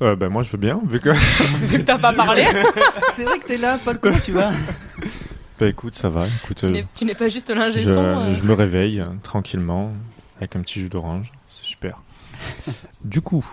Euh, 0.01 0.15
ben, 0.15 0.30
moi, 0.30 0.41
je 0.43 0.51
veux 0.51 0.58
bien, 0.58 0.80
vu 0.86 0.99
que. 0.99 1.10
Vu 1.65 1.77
que 1.80 1.84
t'as 1.84 1.97
pas 1.99 2.13
parlé, 2.13 2.45
C'est 3.12 3.23
vrai 3.23 3.39
que 3.39 3.45
t'es 3.47 3.58
là, 3.58 3.77
Paul, 3.84 3.99
comment 3.99 4.17
tu 4.19 4.32
vas? 4.32 4.51
Bah, 5.60 5.67
écoute, 5.67 5.95
ça 5.95 6.10
va. 6.10 6.27
Écoute, 6.43 6.58
tu 6.58 6.65
euh, 6.65 6.69
n'es- 6.69 6.88
tu 6.95 7.06
n'es 7.06 7.13
pas 7.13 7.27
juste 7.30 7.49
l'ingé 7.51 7.82
je, 7.82 7.91
son. 7.91 8.04
euh. 8.04 8.34
je 8.34 8.41
me 8.41 8.54
réveille 8.54 8.99
euh, 8.99 9.06
tranquillement 9.21 9.91
avec 10.38 10.56
un 10.56 10.62
petit 10.62 10.80
jus 10.80 10.89
d'orange. 10.89 11.32
C'est 11.49 11.65
super. 11.65 12.01
du 13.04 13.21
coup, 13.21 13.45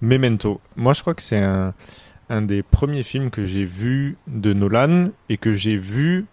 Memento. 0.00 0.60
Moi, 0.76 0.92
je 0.92 1.00
crois 1.00 1.14
que 1.14 1.22
c'est 1.22 1.42
un, 1.42 1.74
un 2.30 2.42
des 2.42 2.62
premiers 2.62 3.02
films 3.02 3.30
que 3.30 3.44
j'ai 3.44 3.64
vu 3.64 4.16
de 4.26 4.52
Nolan 4.52 5.10
et 5.28 5.36
que 5.38 5.54
j'ai 5.54 5.76
vu 5.76 6.26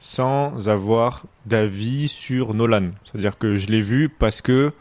sans 0.00 0.68
avoir 0.68 1.24
d'avis 1.46 2.08
sur 2.08 2.54
Nolan. 2.54 2.90
C'est-à-dire 3.04 3.38
que 3.38 3.56
je 3.56 3.68
l'ai 3.68 3.80
vu 3.80 4.08
parce 4.08 4.42
que 4.42 4.72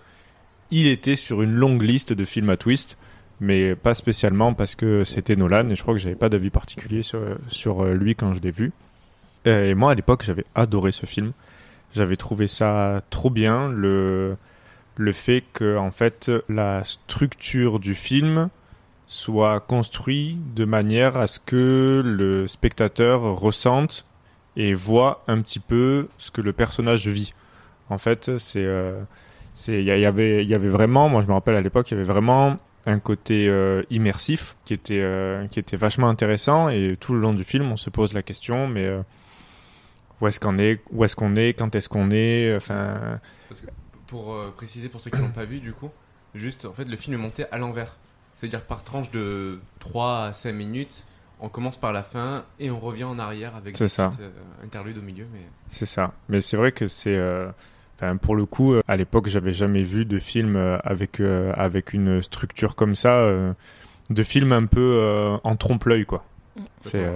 il 0.71 0.87
était 0.87 1.15
sur 1.15 1.41
une 1.41 1.53
longue 1.53 1.83
liste 1.83 2.11
de 2.13 2.25
films 2.25 2.49
à 2.49 2.57
twist, 2.57 2.97
mais 3.39 3.75
pas 3.75 3.93
spécialement 3.93 4.53
parce 4.53 4.75
que 4.75 5.03
c'était 5.03 5.35
Nolan. 5.35 5.69
Et 5.69 5.75
je 5.75 5.81
crois 5.81 5.93
que 5.93 5.99
j'avais 5.99 6.15
pas 6.15 6.29
d'avis 6.29 6.49
particulier 6.49 7.03
sur, 7.03 7.19
sur 7.47 7.83
euh, 7.83 7.93
lui 7.93 8.15
quand 8.15 8.33
je 8.33 8.41
l'ai 8.41 8.51
vu. 8.51 8.71
Euh, 9.47 9.69
Et 9.69 9.75
moi, 9.75 9.91
à 9.91 9.95
l'époque, 9.95 10.23
j'avais 10.23 10.45
adoré 10.55 10.91
ce 10.91 11.05
film. 11.05 11.31
J'avais 11.93 12.17
trouvé 12.17 12.47
ça 12.47 13.03
trop 13.09 13.29
bien. 13.29 13.69
Le, 13.69 14.37
le 14.97 15.11
fait 15.11 15.43
que, 15.53 15.77
en 15.77 15.91
fait, 15.91 16.31
la 16.49 16.83
structure 16.83 17.79
du 17.79 17.93
film 17.95 18.49
soit 19.07 19.59
construite 19.59 20.53
de 20.53 20.65
manière 20.65 21.17
à 21.17 21.27
ce 21.27 21.39
que 21.39 22.01
le 22.03 22.47
spectateur 22.47 23.21
ressente 23.21 24.05
et 24.55 24.73
voit 24.73 25.23
un 25.27 25.41
petit 25.41 25.59
peu 25.59 26.07
ce 26.17 26.31
que 26.31 26.41
le 26.41 26.53
personnage 26.53 27.07
vit. 27.07 27.33
En 27.89 27.97
fait, 27.97 28.37
c'est, 28.37 28.63
euh, 28.63 29.01
c'est, 29.53 29.83
il 29.83 29.83
y, 29.83 29.99
y 29.99 30.05
avait, 30.05 30.43
il 30.43 30.49
y 30.49 30.55
avait 30.55 30.69
vraiment, 30.69 31.09
moi 31.09 31.21
je 31.21 31.27
me 31.27 31.33
rappelle 31.33 31.55
à 31.55 31.61
l'époque, 31.61 31.91
il 31.91 31.95
y 31.95 31.97
avait 31.97 32.11
vraiment 32.11 32.57
un 32.87 32.99
côté 32.99 33.47
euh, 33.47 33.83
immersif 33.89 34.55
qui 34.65 34.73
était, 34.73 35.01
euh, 35.01 35.47
qui 35.47 35.59
était 35.59 35.77
vachement 35.77 36.07
intéressant 36.07 36.69
et 36.69 36.97
tout 36.99 37.13
le 37.13 37.19
long 37.19 37.33
du 37.33 37.43
film, 37.43 37.71
on 37.71 37.77
se 37.77 37.89
pose 37.89 38.13
la 38.13 38.23
question, 38.23 38.67
mais 38.67 38.89
où 40.21 40.27
est-ce 40.27 40.39
qu'on 40.39 40.57
est, 40.57 40.81
où 40.91 41.03
est-ce 41.03 41.15
qu'on 41.15 41.35
est, 41.35 41.53
quand 41.53 41.75
est-ce 41.75 41.89
qu'on 41.89 42.09
est, 42.11 42.55
enfin, 42.55 43.19
Pour 44.07 44.35
préciser 44.55 44.89
pour 44.89 44.99
ceux 44.99 45.11
qui 45.11 45.19
l'ont 45.19 45.29
pas 45.29 45.45
vu, 45.45 45.59
du 45.59 45.73
coup, 45.73 45.89
juste 46.33 46.65
en 46.65 46.73
fait 46.73 46.85
le 46.85 46.97
film 46.97 47.15
est 47.15 47.21
monté 47.21 47.45
à 47.51 47.57
l'envers. 47.57 47.97
C'est-à-dire 48.35 48.61
par 48.63 48.83
tranche 48.83 49.11
de 49.11 49.59
3 49.79 50.25
à 50.25 50.33
5 50.33 50.51
minutes, 50.53 51.05
on 51.39 51.49
commence 51.49 51.77
par 51.77 51.93
la 51.93 52.03
fin 52.03 52.43
et 52.59 52.69
on 52.71 52.79
revient 52.79 53.03
en 53.05 53.17
arrière 53.19 53.55
avec 53.55 53.77
des 53.77 53.87
ça. 53.87 54.09
petites, 54.09 54.21
euh, 54.21 54.29
interludes 54.63 54.97
au 54.97 55.01
milieu. 55.01 55.25
Mais 55.33 55.41
C'est 55.69 55.85
ça. 55.85 56.13
Mais 56.29 56.41
c'est 56.41 56.57
vrai 56.57 56.71
que 56.71 56.87
c'est. 56.87 57.15
euh, 57.15 57.49
enfin, 57.97 58.17
pour 58.17 58.35
le 58.35 58.45
coup, 58.45 58.73
euh, 58.73 58.81
à 58.87 58.95
l'époque, 58.97 59.27
j'avais 59.27 59.53
jamais 59.53 59.83
vu 59.83 60.05
de 60.05 60.19
film 60.19 60.55
avec, 60.83 61.19
euh, 61.19 61.53
avec 61.55 61.93
une 61.93 62.21
structure 62.21 62.75
comme 62.75 62.95
ça, 62.95 63.19
euh, 63.19 63.53
de 64.09 64.23
film 64.23 64.51
un 64.51 64.65
peu 64.65 64.97
euh, 65.01 65.37
en 65.43 65.55
trompe-l'œil, 65.55 66.05
quoi. 66.05 66.23
Mm. 66.57 66.61
C'est, 66.81 67.11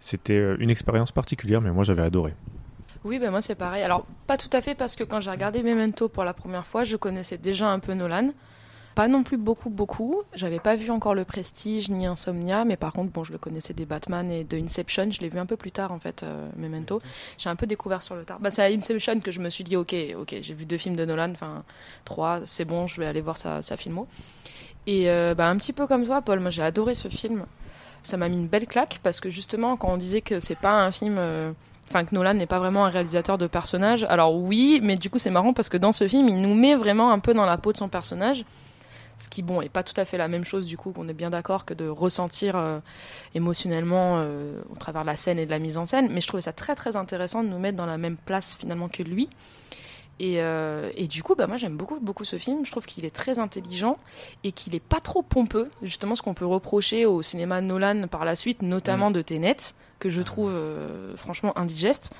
C'était 0.00 0.54
une 0.58 0.70
expérience 0.70 1.12
particulière, 1.12 1.60
mais 1.60 1.70
moi 1.70 1.84
j'avais 1.84 2.02
adoré. 2.02 2.34
Oui, 3.04 3.18
ben 3.18 3.30
moi 3.30 3.40
c'est 3.40 3.54
pareil. 3.54 3.82
Alors, 3.82 4.06
pas 4.26 4.36
tout 4.36 4.50
à 4.52 4.60
fait 4.60 4.74
parce 4.74 4.96
que 4.96 5.04
quand 5.04 5.20
j'ai 5.20 5.30
regardé 5.30 5.62
Memento 5.62 6.08
pour 6.08 6.24
la 6.24 6.32
première 6.34 6.66
fois, 6.66 6.84
je 6.84 6.96
connaissais 6.96 7.38
déjà 7.38 7.68
un 7.68 7.78
peu 7.78 7.94
Nolan. 7.94 8.30
Pas 8.94 9.08
non 9.08 9.22
plus 9.22 9.38
beaucoup, 9.38 9.70
beaucoup. 9.70 10.22
J'avais 10.34 10.60
pas 10.60 10.76
vu 10.76 10.90
encore 10.90 11.14
Le 11.14 11.24
Prestige 11.24 11.88
ni 11.88 12.06
Insomnia, 12.06 12.64
mais 12.64 12.76
par 12.76 12.92
contre, 12.92 13.10
bon, 13.10 13.24
je 13.24 13.32
le 13.32 13.38
connaissais 13.38 13.72
des 13.72 13.86
Batman 13.86 14.30
et 14.30 14.44
de 14.44 14.58
Inception. 14.58 15.10
Je 15.10 15.20
l'ai 15.20 15.28
vu 15.28 15.38
un 15.38 15.46
peu 15.46 15.56
plus 15.56 15.72
tard, 15.72 15.92
en 15.92 15.98
fait, 15.98 16.22
euh, 16.22 16.48
Memento. 16.56 17.00
J'ai 17.38 17.48
un 17.48 17.56
peu 17.56 17.66
découvert 17.66 18.02
sur 18.02 18.14
le 18.14 18.24
tard. 18.24 18.38
Bah, 18.40 18.50
c'est 18.50 18.62
à 18.62 18.66
Inception 18.66 19.20
que 19.20 19.30
je 19.30 19.40
me 19.40 19.48
suis 19.48 19.64
dit, 19.64 19.76
ok, 19.76 19.94
ok, 20.20 20.36
j'ai 20.42 20.54
vu 20.54 20.66
deux 20.66 20.76
films 20.78 20.96
de 20.96 21.04
Nolan, 21.04 21.30
enfin, 21.30 21.64
trois, 22.04 22.40
c'est 22.44 22.64
bon, 22.64 22.86
je 22.86 23.00
vais 23.00 23.06
aller 23.06 23.22
voir 23.22 23.36
sa, 23.38 23.62
sa 23.62 23.76
filmo. 23.76 24.06
Et 24.86 25.08
euh, 25.10 25.34
bah, 25.34 25.48
un 25.48 25.56
petit 25.56 25.72
peu 25.72 25.86
comme 25.86 26.04
toi, 26.04 26.22
Paul, 26.22 26.40
moi 26.40 26.50
j'ai 26.50 26.62
adoré 26.62 26.94
ce 26.94 27.08
film. 27.08 27.46
Ça 28.02 28.16
m'a 28.16 28.28
mis 28.28 28.36
une 28.36 28.48
belle 28.48 28.66
claque 28.66 28.98
parce 29.02 29.20
que 29.20 29.30
justement, 29.30 29.76
quand 29.76 29.92
on 29.92 29.96
disait 29.96 30.20
que 30.22 30.40
c'est 30.40 30.58
pas 30.58 30.82
un 30.82 30.90
film. 30.90 31.16
euh, 31.18 31.52
Enfin, 31.88 32.06
que 32.06 32.14
Nolan 32.14 32.32
n'est 32.32 32.46
pas 32.46 32.58
vraiment 32.58 32.86
un 32.86 32.88
réalisateur 32.88 33.36
de 33.36 33.46
personnages. 33.46 34.04
Alors 34.08 34.34
oui, 34.34 34.80
mais 34.82 34.96
du 34.96 35.10
coup 35.10 35.18
c'est 35.18 35.28
marrant 35.28 35.52
parce 35.52 35.68
que 35.68 35.76
dans 35.76 35.92
ce 35.92 36.08
film, 36.08 36.26
il 36.26 36.40
nous 36.40 36.54
met 36.54 36.74
vraiment 36.74 37.12
un 37.12 37.18
peu 37.18 37.34
dans 37.34 37.44
la 37.44 37.58
peau 37.58 37.70
de 37.70 37.76
son 37.76 37.88
personnage. 37.90 38.46
Ce 39.18 39.28
qui, 39.28 39.42
bon, 39.42 39.60
est 39.60 39.68
pas 39.68 39.82
tout 39.82 39.98
à 40.00 40.04
fait 40.04 40.18
la 40.18 40.28
même 40.28 40.44
chose 40.44 40.66
du 40.66 40.76
coup, 40.76 40.92
qu'on 40.92 41.08
est 41.08 41.14
bien 41.14 41.30
d'accord 41.30 41.64
que 41.64 41.74
de 41.74 41.88
ressentir 41.88 42.56
euh, 42.56 42.80
émotionnellement 43.34 44.18
euh, 44.18 44.60
au 44.70 44.76
travers 44.76 45.02
de 45.02 45.06
la 45.06 45.16
scène 45.16 45.38
et 45.38 45.46
de 45.46 45.50
la 45.50 45.58
mise 45.58 45.78
en 45.78 45.86
scène. 45.86 46.08
Mais 46.12 46.20
je 46.20 46.26
trouvais 46.26 46.42
ça 46.42 46.52
très 46.52 46.74
très 46.74 46.96
intéressant 46.96 47.42
de 47.42 47.48
nous 47.48 47.58
mettre 47.58 47.76
dans 47.76 47.86
la 47.86 47.98
même 47.98 48.16
place 48.16 48.56
finalement 48.56 48.88
que 48.88 49.02
lui. 49.02 49.28
Et, 50.22 50.40
euh, 50.40 50.90
et 50.94 51.08
du 51.08 51.22
coup, 51.22 51.34
bah, 51.34 51.46
moi 51.46 51.56
j'aime 51.56 51.76
beaucoup, 51.76 51.98
beaucoup 51.98 52.24
ce 52.24 52.38
film. 52.38 52.64
Je 52.64 52.70
trouve 52.70 52.86
qu'il 52.86 53.04
est 53.04 53.14
très 53.14 53.38
intelligent 53.38 53.98
et 54.44 54.52
qu'il 54.52 54.74
est 54.74 54.80
pas 54.80 55.00
trop 55.00 55.22
pompeux. 55.22 55.70
Justement, 55.82 56.14
ce 56.14 56.22
qu'on 56.22 56.34
peut 56.34 56.46
reprocher 56.46 57.06
au 57.06 57.22
cinéma 57.22 57.60
Nolan 57.60 58.06
par 58.08 58.24
la 58.24 58.36
suite, 58.36 58.62
notamment 58.62 59.10
de 59.10 59.20
Tenet, 59.22 59.56
que 59.98 60.10
je 60.10 60.22
trouve 60.22 60.52
euh, 60.54 61.16
franchement 61.16 61.56
indigeste. 61.58 62.14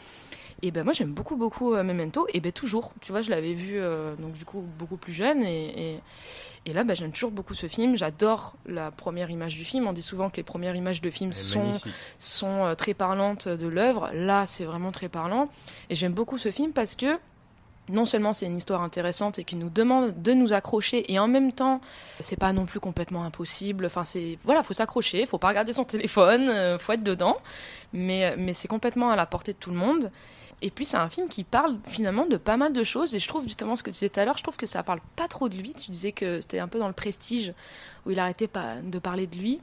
Et 0.62 0.70
ben 0.70 0.84
moi 0.84 0.92
j'aime 0.92 1.12
beaucoup 1.12 1.36
beaucoup 1.36 1.74
euh, 1.74 1.82
Memento 1.82 2.26
et 2.32 2.40
ben 2.40 2.52
toujours 2.52 2.92
tu 3.00 3.10
vois 3.10 3.20
je 3.20 3.30
l'avais 3.30 3.52
vu 3.52 3.74
euh, 3.74 4.14
donc 4.16 4.32
du 4.32 4.44
coup 4.44 4.64
beaucoup 4.78 4.96
plus 4.96 5.12
jeune 5.12 5.42
et, 5.42 5.94
et, 5.94 6.00
et 6.66 6.72
là 6.72 6.84
ben, 6.84 6.94
j'aime 6.94 7.10
toujours 7.10 7.32
beaucoup 7.32 7.54
ce 7.54 7.66
film 7.66 7.96
j'adore 7.96 8.54
la 8.66 8.92
première 8.92 9.28
image 9.30 9.56
du 9.56 9.64
film 9.64 9.88
on 9.88 9.92
dit 9.92 10.02
souvent 10.02 10.30
que 10.30 10.36
les 10.36 10.44
premières 10.44 10.76
images 10.76 11.00
de 11.00 11.10
films 11.10 11.32
sont 11.32 11.64
magnifique. 11.64 11.92
sont 12.18 12.64
euh, 12.64 12.74
très 12.74 12.94
parlantes 12.94 13.48
de 13.48 13.66
l'œuvre. 13.66 14.10
Là, 14.12 14.46
c'est 14.46 14.64
vraiment 14.64 14.92
très 14.92 15.08
parlant. 15.08 15.48
Et 15.90 15.94
j'aime 15.94 16.12
beaucoup 16.12 16.38
ce 16.38 16.50
film 16.50 16.72
parce 16.72 16.94
que 16.94 17.18
non 17.88 18.06
seulement 18.06 18.32
c'est 18.32 18.46
une 18.46 18.56
histoire 18.56 18.82
intéressante 18.82 19.38
et 19.38 19.44
qui 19.44 19.56
nous 19.56 19.68
demande 19.68 20.22
de 20.22 20.32
nous 20.34 20.52
accrocher, 20.52 21.12
et 21.12 21.18
en 21.18 21.26
même 21.26 21.52
temps, 21.52 21.80
c'est 22.20 22.38
pas 22.38 22.52
non 22.52 22.64
plus 22.64 22.78
complètement 22.78 23.24
impossible. 23.24 23.86
Enfin, 23.86 24.04
c'est 24.04 24.38
voilà, 24.44 24.62
faut 24.62 24.72
s'accrocher, 24.72 25.26
faut 25.26 25.38
pas 25.38 25.48
regarder 25.48 25.72
son 25.72 25.84
téléphone, 25.84 26.48
euh, 26.48 26.78
faut 26.78 26.92
être 26.92 27.02
dedans, 27.02 27.36
mais 27.92 28.36
mais 28.36 28.52
c'est 28.52 28.68
complètement 28.68 29.10
à 29.10 29.16
la 29.16 29.26
portée 29.26 29.52
de 29.52 29.58
tout 29.58 29.70
le 29.70 29.76
monde. 29.76 30.10
Et 30.64 30.70
puis 30.70 30.84
c'est 30.84 30.96
un 30.96 31.08
film 31.10 31.28
qui 31.28 31.44
parle 31.44 31.76
finalement 31.88 32.24
de 32.24 32.36
pas 32.36 32.56
mal 32.56 32.72
de 32.72 32.84
choses. 32.84 33.14
Et 33.14 33.18
je 33.18 33.28
trouve 33.28 33.42
justement 33.44 33.76
ce 33.76 33.82
que 33.82 33.90
tu 33.90 33.94
disais 33.94 34.08
tout 34.08 34.20
à 34.20 34.24
l'heure, 34.24 34.38
je 34.38 34.42
trouve 34.42 34.56
que 34.56 34.66
ça 34.66 34.82
parle 34.82 35.00
pas 35.16 35.28
trop 35.28 35.48
de 35.48 35.56
lui. 35.56 35.74
Tu 35.74 35.90
disais 35.90 36.12
que 36.12 36.40
c'était 36.40 36.60
un 36.60 36.68
peu 36.68 36.78
dans 36.78 36.86
le 36.86 36.92
prestige 36.94 37.52
où 38.06 38.10
il 38.12 38.18
arrêtait 38.18 38.46
pas 38.48 38.76
de 38.82 38.98
parler 38.98 39.26
de 39.26 39.36
lui. 39.36 39.60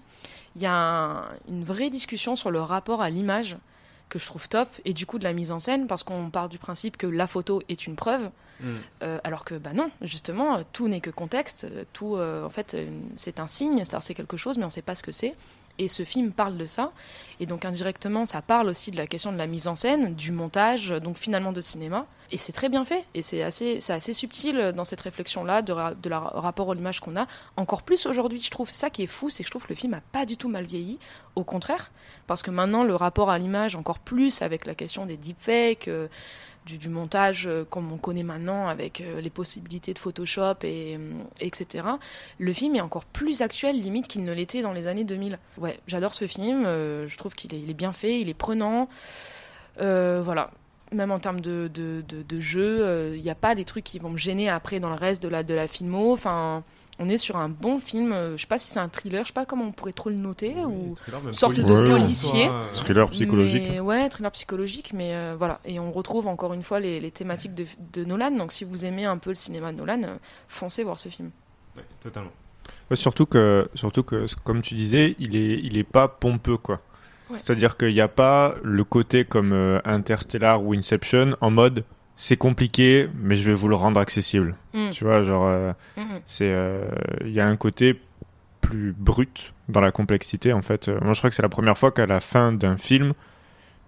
Il 0.55 0.61
y 0.61 0.65
a 0.65 0.73
un- 0.73 1.25
une 1.47 1.63
vraie 1.63 1.89
discussion 1.89 2.35
sur 2.35 2.51
le 2.51 2.59
rapport 2.61 3.01
à 3.01 3.09
l'image 3.09 3.57
que 4.09 4.19
je 4.19 4.25
trouve 4.25 4.49
top 4.49 4.67
et 4.85 4.93
du 4.93 5.05
coup 5.05 5.19
de 5.19 5.23
la 5.23 5.33
mise 5.33 5.51
en 5.51 5.59
scène 5.59 5.87
parce 5.87 6.03
qu'on 6.03 6.29
part 6.31 6.49
du 6.49 6.57
principe 6.57 6.97
que 6.97 7.07
la 7.07 7.27
photo 7.27 7.61
est 7.69 7.85
une 7.87 7.95
preuve. 7.95 8.29
Mm. 8.59 8.75
Euh, 9.03 9.19
alors 9.23 9.45
que 9.45 9.55
bah 9.55 9.71
non, 9.73 9.89
justement, 10.01 10.63
tout 10.73 10.89
n'est 10.89 10.99
que 10.99 11.11
contexte. 11.11 11.67
Tout, 11.93 12.17
euh, 12.17 12.43
en 12.45 12.49
fait, 12.49 12.73
euh, 12.73 12.89
c'est 13.15 13.39
un 13.39 13.47
signe, 13.47 13.83
c'est 14.01 14.13
quelque 14.13 14.35
chose, 14.35 14.57
mais 14.57 14.63
on 14.63 14.67
ne 14.67 14.71
sait 14.71 14.81
pas 14.81 14.95
ce 14.95 15.03
que 15.03 15.13
c'est. 15.13 15.33
Et 15.79 15.87
ce 15.87 16.03
film 16.03 16.31
parle 16.31 16.57
de 16.57 16.65
ça. 16.65 16.91
Et 17.39 17.45
donc 17.45 17.65
indirectement, 17.65 18.25
ça 18.25 18.41
parle 18.41 18.67
aussi 18.67 18.91
de 18.91 18.97
la 18.97 19.07
question 19.07 19.31
de 19.31 19.37
la 19.37 19.47
mise 19.47 19.67
en 19.67 19.75
scène, 19.75 20.13
du 20.13 20.31
montage, 20.31 20.89
donc 20.89 21.17
finalement 21.17 21.53
de 21.53 21.61
cinéma. 21.61 22.05
Et 22.31 22.37
c'est 22.37 22.51
très 22.51 22.69
bien 22.69 22.85
fait. 22.85 23.05
Et 23.15 23.21
c'est 23.21 23.41
assez, 23.41 23.79
c'est 23.79 23.93
assez 23.93 24.13
subtil 24.13 24.73
dans 24.75 24.83
cette 24.83 25.01
réflexion-là 25.01 25.61
de, 25.61 25.73
la 26.09 26.19
rapport 26.19 26.71
à 26.71 26.75
l'image 26.75 26.99
qu'on 26.99 27.15
a. 27.15 27.27
Encore 27.55 27.81
plus 27.81 28.05
aujourd'hui, 28.05 28.41
je 28.41 28.51
trouve. 28.51 28.69
Ça 28.69 28.89
qui 28.89 29.03
est 29.03 29.07
fou, 29.07 29.29
c'est 29.29 29.43
que 29.43 29.47
je 29.47 29.51
trouve 29.51 29.63
que 29.63 29.69
le 29.69 29.75
film 29.75 29.93
a 29.93 30.01
pas 30.01 30.25
du 30.25 30.37
tout 30.37 30.49
mal 30.49 30.65
vieilli. 30.65 30.99
Au 31.35 31.43
contraire, 31.43 31.91
parce 32.27 32.43
que 32.43 32.51
maintenant 32.51 32.83
le 32.83 32.95
rapport 32.95 33.29
à 33.29 33.39
l'image, 33.39 33.75
encore 33.75 33.99
plus 33.99 34.41
avec 34.41 34.65
la 34.65 34.75
question 34.75 35.05
des 35.05 35.17
deepfakes. 35.17 35.87
euh, 35.87 36.07
du, 36.65 36.89
montage 36.89 37.47
euh, 37.47 37.63
comme 37.63 37.91
on 37.91 37.97
connaît 37.97 38.23
maintenant 38.23 38.67
avec 38.67 39.01
euh, 39.01 39.21
les 39.21 39.29
possibilités 39.29 39.93
de 39.93 39.99
Photoshop 39.99 40.55
et 40.63 40.97
euh, 40.97 41.11
etc. 41.39 41.85
Le 42.37 42.53
film 42.53 42.75
est 42.75 42.81
encore 42.81 43.05
plus 43.05 43.41
actuel 43.41 43.79
limite 43.79 44.07
qu'il 44.07 44.23
ne 44.23 44.33
l'était 44.33 44.61
dans 44.61 44.73
les 44.73 44.87
années 44.87 45.03
2000. 45.03 45.39
Ouais, 45.57 45.79
j'adore 45.87 46.13
ce 46.13 46.27
film. 46.27 46.63
je 46.63 47.17
trouve 47.17 47.35
qu'il 47.35 47.53
est, 47.53 47.73
bien 47.73 47.93
fait, 47.93 48.21
il 48.21 48.29
est 48.29 48.33
prenant. 48.33 48.89
Voilà. 49.77 50.51
Même 50.91 51.11
en 51.11 51.19
termes 51.19 51.39
de, 51.39 51.69
de, 51.71 52.03
de, 52.07 52.23
de 52.23 52.39
jeu, 52.39 53.13
il 53.15 53.21
n'y 53.21 53.29
a 53.29 53.35
pas 53.35 53.53
des 53.53 53.63
trucs 53.63 53.83
qui 53.83 53.99
vont 53.99 54.09
me 54.09 54.17
gêner 54.17 54.49
après 54.49 54.79
dans 54.79 54.89
le 54.89 54.95
reste 54.95 55.21
de 55.21 55.27
la, 55.27 55.43
de 55.43 55.53
la 55.53 55.67
filmo. 55.67 56.13
Enfin, 56.13 56.63
on 56.99 57.09
est 57.09 57.17
sur 57.17 57.37
un 57.37 57.49
bon 57.49 57.79
film. 57.79 58.11
euh, 58.11 58.35
Je 58.37 58.41
sais 58.41 58.47
pas 58.47 58.59
si 58.59 58.67
c'est 58.67 58.79
un 58.79 58.89
thriller, 58.89 59.23
je 59.23 59.27
sais 59.27 59.33
pas 59.33 59.45
comment 59.45 59.65
on 59.65 59.71
pourrait 59.71 59.93
trop 59.93 60.09
le 60.09 60.15
noter. 60.17 60.53
ou 60.65 60.95
thriller, 60.95 61.21
sorte 61.33 61.55
de 61.55 61.63
policier, 61.63 62.41
Ouais. 62.43 62.45
soi, 62.47 62.53
euh, 62.53 62.73
Thriller 62.73 63.09
psychologique. 63.09 63.63
Mais, 63.69 63.79
ouais, 63.79 64.09
thriller 64.09 64.31
psychologique, 64.31 64.91
mais 64.93 65.15
euh, 65.15 65.35
voilà. 65.37 65.59
Et 65.65 65.79
on 65.79 65.91
retrouve 65.91 66.27
encore 66.27 66.53
une 66.53 66.63
fois 66.63 66.79
les, 66.79 66.99
les 66.99 67.11
thématiques 67.11 67.55
de, 67.55 67.65
de 67.93 68.03
Nolan. 68.05 68.31
Donc 68.31 68.51
si 68.51 68.63
vous 68.63 68.85
aimez 68.85 69.05
un 69.05 69.17
peu 69.17 69.29
le 69.31 69.35
cinéma 69.35 69.71
de 69.71 69.77
Nolan, 69.77 70.01
euh, 70.03 70.15
foncez 70.47 70.83
voir 70.83 70.99
ce 70.99 71.09
film. 71.09 71.31
ouais, 71.77 71.83
totalement. 72.03 72.31
Ouais, 72.91 72.95
surtout 72.97 73.25
que, 73.25 73.67
surtout 73.75 74.03
que, 74.03 74.25
comme 74.43 74.61
tu 74.61 74.75
disais, 74.75 75.15
il 75.19 75.35
est, 75.35 75.59
il 75.63 75.77
est 75.77 75.83
pas 75.83 76.07
pompeux, 76.07 76.57
quoi. 76.57 76.81
Ouais. 77.29 77.37
C'est-à-dire 77.39 77.77
qu'il 77.77 77.93
n'y 77.93 78.01
a 78.01 78.07
pas 78.07 78.55
le 78.63 78.83
côté 78.83 79.23
comme 79.25 79.53
euh, 79.53 79.79
Interstellar 79.85 80.63
ou 80.63 80.73
Inception 80.73 81.35
en 81.41 81.51
mode 81.51 81.83
c'est 82.21 82.35
compliqué, 82.35 83.07
mais 83.15 83.37
je 83.37 83.43
vais 83.49 83.53
vous 83.53 83.69
le 83.69 83.75
rendre 83.75 83.97
accessible. 83.99 84.55
Mm. 84.73 84.89
Tu 84.91 85.05
vois, 85.05 85.23
genre, 85.23 85.47
euh, 85.47 85.71
Mhm. 85.95 86.19
c'est, 86.25 86.51
euh, 86.51 86.83
il 87.25 87.31
y 87.31 87.39
a 87.39 87.47
un 87.47 87.55
côté 87.55 87.99
plus 88.59 88.93
brut 88.97 89.53
dans 89.69 89.79
la 89.79 89.91
complexité, 89.91 90.51
en 90.51 90.61
fait. 90.61 90.89
Moi, 90.89 91.13
je 91.13 91.19
crois 91.19 91.29
que 91.29 91.35
c'est 91.35 91.41
la 91.41 91.47
première 91.49 91.77
fois 91.77 91.91
qu'à 91.91 92.05
la 92.05 92.19
fin 92.19 92.51
d'un 92.51 92.75
film, 92.77 93.13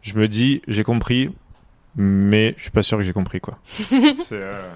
je 0.02 0.14
me 0.16 0.28
dis 0.30 0.62
j'ai 0.68 0.84
compris, 0.84 1.30
mais 1.98 2.54
je 2.58 2.62
suis 2.64 2.72
pas 2.72 2.84
sûr 2.84 2.98
que 2.98 3.04
j'ai 3.04 3.12
compris, 3.14 3.42
quoi. 3.42 3.60
euh, 4.32 4.70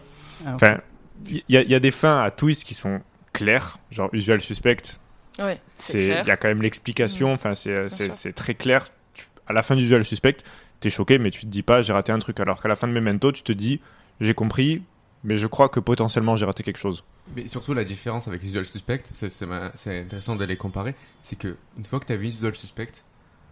Alors, 0.44 0.56
Enfin, 0.56 0.78
il 1.30 1.42
y, 1.48 1.56
a- 1.58 1.62
il 1.62 1.70
y 1.70 1.76
a 1.76 1.80
des 1.80 1.92
fins 1.92 2.22
à 2.22 2.30
twist 2.32 2.66
qui 2.66 2.74
sont 2.74 3.00
claires, 3.32 3.80
genre 3.90 4.10
Usual 4.12 4.42
Suspect. 4.42 5.00
Ouais, 5.40 5.60
c'est 5.80 5.98
il 6.00 6.28
y 6.28 6.32
a 6.32 6.38
quand 6.38 6.50
même 6.50 6.62
l'explication. 6.62 7.30
Mm. 7.32 7.34
Enfin, 7.36 7.56
c'est, 7.56 7.90
c'est, 7.90 8.06
sûr. 8.08 8.16
c'est 8.16 8.34
très 8.34 8.54
clair. 8.54 8.88
À 9.48 9.54
la 9.54 9.64
fin 9.64 9.76
d'Usual 9.76 10.04
Suspect, 10.04 10.38
t'es 10.80 10.90
choqué, 10.90 11.18
mais 11.20 11.32
tu 11.32 11.42
te 11.42 11.46
dis 11.48 11.64
pas 11.64 11.82
j'ai 11.82 11.94
raté 11.94 12.12
un 12.12 12.20
truc. 12.20 12.40
Alors 12.40 12.62
qu'à 12.62 12.68
la 12.70 12.76
fin 12.76 12.88
de 12.88 12.94
Memento, 12.94 13.32
tu 13.32 13.44
te 13.44 13.52
dis 13.52 13.80
j'ai 14.22 14.34
compris, 14.34 14.82
mais 15.24 15.38
je 15.38 15.48
crois 15.48 15.70
que 15.70 15.80
potentiellement 15.80 16.36
j'ai 16.36 16.46
raté 16.46 16.64
quelque 16.64 16.78
chose. 16.80 17.04
Mais 17.36 17.48
surtout, 17.48 17.74
la 17.74 17.84
différence 17.84 18.28
avec 18.28 18.44
Usual 18.44 18.66
Suspect, 18.66 19.04
c'est- 19.12 20.00
intéressant 20.02 20.36
de 20.36 20.46
les 20.46 20.58
comparer, 20.58 20.94
c'est 21.24 21.38
que 21.38 21.58
une 21.78 21.86
fois 21.86 22.00
que 22.00 22.06
tu 22.06 22.14
as 22.14 22.18
vu 22.18 22.28
Usual 22.28 22.54
Suspect, 22.56 22.92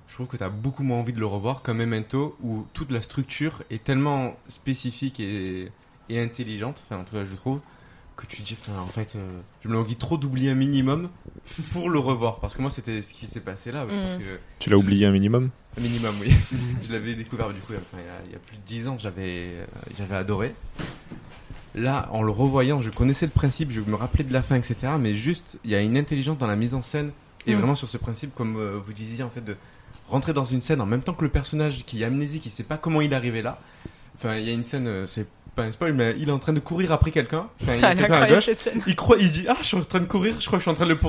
je 0.08 0.14
trouve 0.14 0.28
que 0.28 0.38
tu 0.38 0.44
as 0.44 0.50
beaucoup 0.50 0.84
moins 0.84 0.98
envie 1.00 1.14
de 1.14 1.20
le 1.20 1.26
revoir 1.26 1.64
comme 1.64 1.78
Memento, 1.78 2.36
où 2.44 2.68
toute 2.74 2.92
la 2.92 3.02
structure 3.02 3.64
est 3.72 3.84
tellement 3.84 4.36
spécifique 4.48 5.20
et, 5.20 5.72
et 6.10 6.22
intelligente, 6.22 6.84
enfin, 6.86 7.02
en 7.02 7.04
tout 7.04 7.16
cas, 7.16 7.26
je 7.26 7.34
trouve, 7.36 7.62
que 8.16 8.26
tu 8.28 8.38
te 8.38 8.42
dis, 8.48 8.56
putain, 8.56 8.78
en 8.80 8.88
fait, 8.88 9.16
euh, 9.16 9.40
je 9.64 9.68
me 9.70 9.74
l'envie 9.74 9.96
trop 9.96 10.18
d'oublier 10.18 10.52
un 10.52 10.56
minimum 10.56 11.10
pour 11.72 11.90
le 11.90 11.98
revoir. 12.00 12.40
Parce 12.40 12.56
que 12.56 12.62
moi, 12.62 12.70
c'était 12.72 13.02
ce 13.02 13.14
qui 13.14 13.26
s'est 13.26 13.40
passé 13.40 13.72
là. 13.72 13.86
Parce 13.88 14.16
Mm. 14.16 14.20
que, 14.20 14.40
Tu 14.60 14.70
l'as 14.70 14.78
oublié 14.78 15.06
un 15.06 15.12
minimum 15.12 15.50
un 15.78 15.82
minimum, 15.82 16.14
oui. 16.22 16.32
je 16.88 16.92
l'avais 16.92 17.16
découvert 17.16 17.50
du 17.52 17.60
coup 17.62 17.74
enfin, 17.74 17.98
il, 17.98 18.06
y 18.06 18.10
a, 18.10 18.22
il 18.28 18.32
y 18.32 18.36
a 18.36 18.40
plus 18.40 18.58
de 18.58 18.62
10 18.62 18.88
ans, 18.90 18.98
j'avais 19.00 19.48
euh, 19.48 19.66
j'avais 19.98 20.14
adoré. 20.16 20.54
Là, 21.76 22.08
en 22.12 22.22
le 22.22 22.32
revoyant, 22.32 22.80
je 22.82 22.92
connaissais 22.92 23.26
le 23.26 23.32
principe, 23.32 23.72
je 23.72 23.82
me 23.82 23.96
rappelais 23.96 24.24
de 24.24 24.32
la 24.32 24.44
fin, 24.44 24.56
etc. 24.56 24.76
Mais 25.00 25.16
juste, 25.16 25.58
il 25.64 25.72
y 25.72 25.76
a 25.76 25.82
une 25.82 25.98
intelligence 25.98 26.38
dans 26.38 26.46
la 26.46 26.56
mise 26.56 26.76
en 26.76 26.84
scène 26.84 27.12
et 27.48 27.56
Mm. 27.56 27.58
vraiment 27.58 27.76
sur 27.76 27.90
ce 27.90 27.98
principe, 27.98 28.36
comme 28.36 28.56
euh, 28.58 28.80
vous 28.86 28.94
disiez, 28.94 29.24
en 29.24 29.30
fait, 29.32 29.44
de 29.44 29.56
rentrer 30.08 30.34
dans 30.34 30.46
une 30.46 30.62
scène 30.62 30.80
en 30.82 30.86
même 30.86 31.02
temps 31.02 31.14
que 31.14 31.24
le 31.24 31.32
personnage 31.32 31.84
qui 31.86 32.04
est 32.04 32.06
amnésique, 32.06 32.44
qui 32.44 32.52
sait 32.52 32.62
pas 32.64 32.78
comment 32.78 33.02
il 33.02 33.12
est 33.12 33.16
arrivé 33.16 33.42
là. 33.42 33.60
Enfin, 34.16 34.36
il 34.38 34.46
y 34.46 34.50
a 34.52 34.54
une 34.54 34.64
scène, 34.64 34.86
euh, 34.86 35.08
c'est 35.08 35.26
pas 35.56 35.64
un 35.64 35.72
spoil, 35.72 35.94
mais 35.94 36.16
il 36.18 36.30
est 36.30 36.32
en 36.32 36.40
train 36.40 36.54
de 36.54 36.60
courir 36.60 36.92
après 36.92 37.12
quelqu'un. 37.12 37.48
Enfin, 37.62 37.76
il 37.76 37.82
y 37.82 37.86
a 37.86 37.92
Elle 37.92 37.98
est 38.00 38.02
quelqu'un 38.02 38.14
à 38.14 38.18
incroyable 38.18 38.36
gauche. 38.36 38.46
cette 38.46 38.60
scène. 38.60 38.82
Il 38.88 38.96
croit, 38.96 39.18
il 39.20 39.28
se 39.28 39.34
dit 39.34 39.46
ah 39.48 39.56
je 39.62 39.66
suis 39.68 39.78
en 39.78 39.84
train 39.84 40.00
de 40.00 40.06
courir, 40.06 40.36
je 40.40 40.46
crois 40.48 40.58
que 40.58 40.62
je 40.62 40.64
suis 40.64 40.72
en 40.72 40.74
train 40.74 40.86
de 40.86 40.94
le 40.94 41.00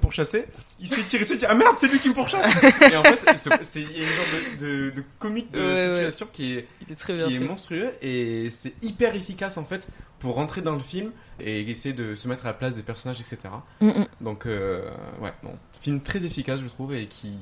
pourchasser. 0.00 0.46
Il 0.80 0.88
se 0.88 0.94
fait 0.96 1.02
tirer 1.04 1.22
dessus, 1.24 1.34
il 1.34 1.38
dit 1.38 1.46
ah 1.46 1.54
merde 1.54 1.74
c'est 1.78 1.88
lui 1.88 1.98
qui 1.98 2.08
me 2.08 2.14
pourchasse. 2.14 2.44
et 2.92 2.96
en 2.96 3.02
fait 3.02 3.20
ce- 3.36 3.50
c'est 3.62 3.80
il 3.82 3.98
y 3.98 4.04
a 4.04 4.08
une 4.10 4.14
genre 4.16 4.24
de, 4.58 4.64
de, 4.66 4.90
de 4.90 5.04
comique 5.18 5.50
de 5.52 5.58
Ouais, 5.60 5.66
ouais. 5.66 5.94
situation 5.96 6.28
qui 6.32 6.54
est 6.56 6.68
Il 6.86 6.92
est 6.92 6.96
très 6.96 7.14
bien 7.14 7.26
qui 7.26 7.34
est 7.34 7.38
fait. 7.38 7.44
monstrueux 7.44 7.90
et 8.02 8.50
c'est 8.50 8.74
hyper 8.82 9.14
efficace 9.16 9.56
en 9.56 9.64
fait 9.64 9.86
pour 10.18 10.34
rentrer 10.34 10.62
dans 10.62 10.72
le 10.74 10.80
film 10.80 11.10
et 11.40 11.60
essayer 11.70 11.94
de 11.94 12.14
se 12.14 12.28
mettre 12.28 12.44
à 12.46 12.48
la 12.48 12.54
place 12.54 12.74
des 12.74 12.82
personnages 12.82 13.20
etc. 13.20 13.38
Mm. 13.80 13.90
Donc 14.20 14.46
euh, 14.46 14.88
ouais 15.22 15.32
bon 15.42 15.52
film 15.80 16.00
très 16.00 16.22
efficace 16.24 16.60
je 16.62 16.68
trouve 16.68 16.94
et 16.94 17.06
qui 17.06 17.32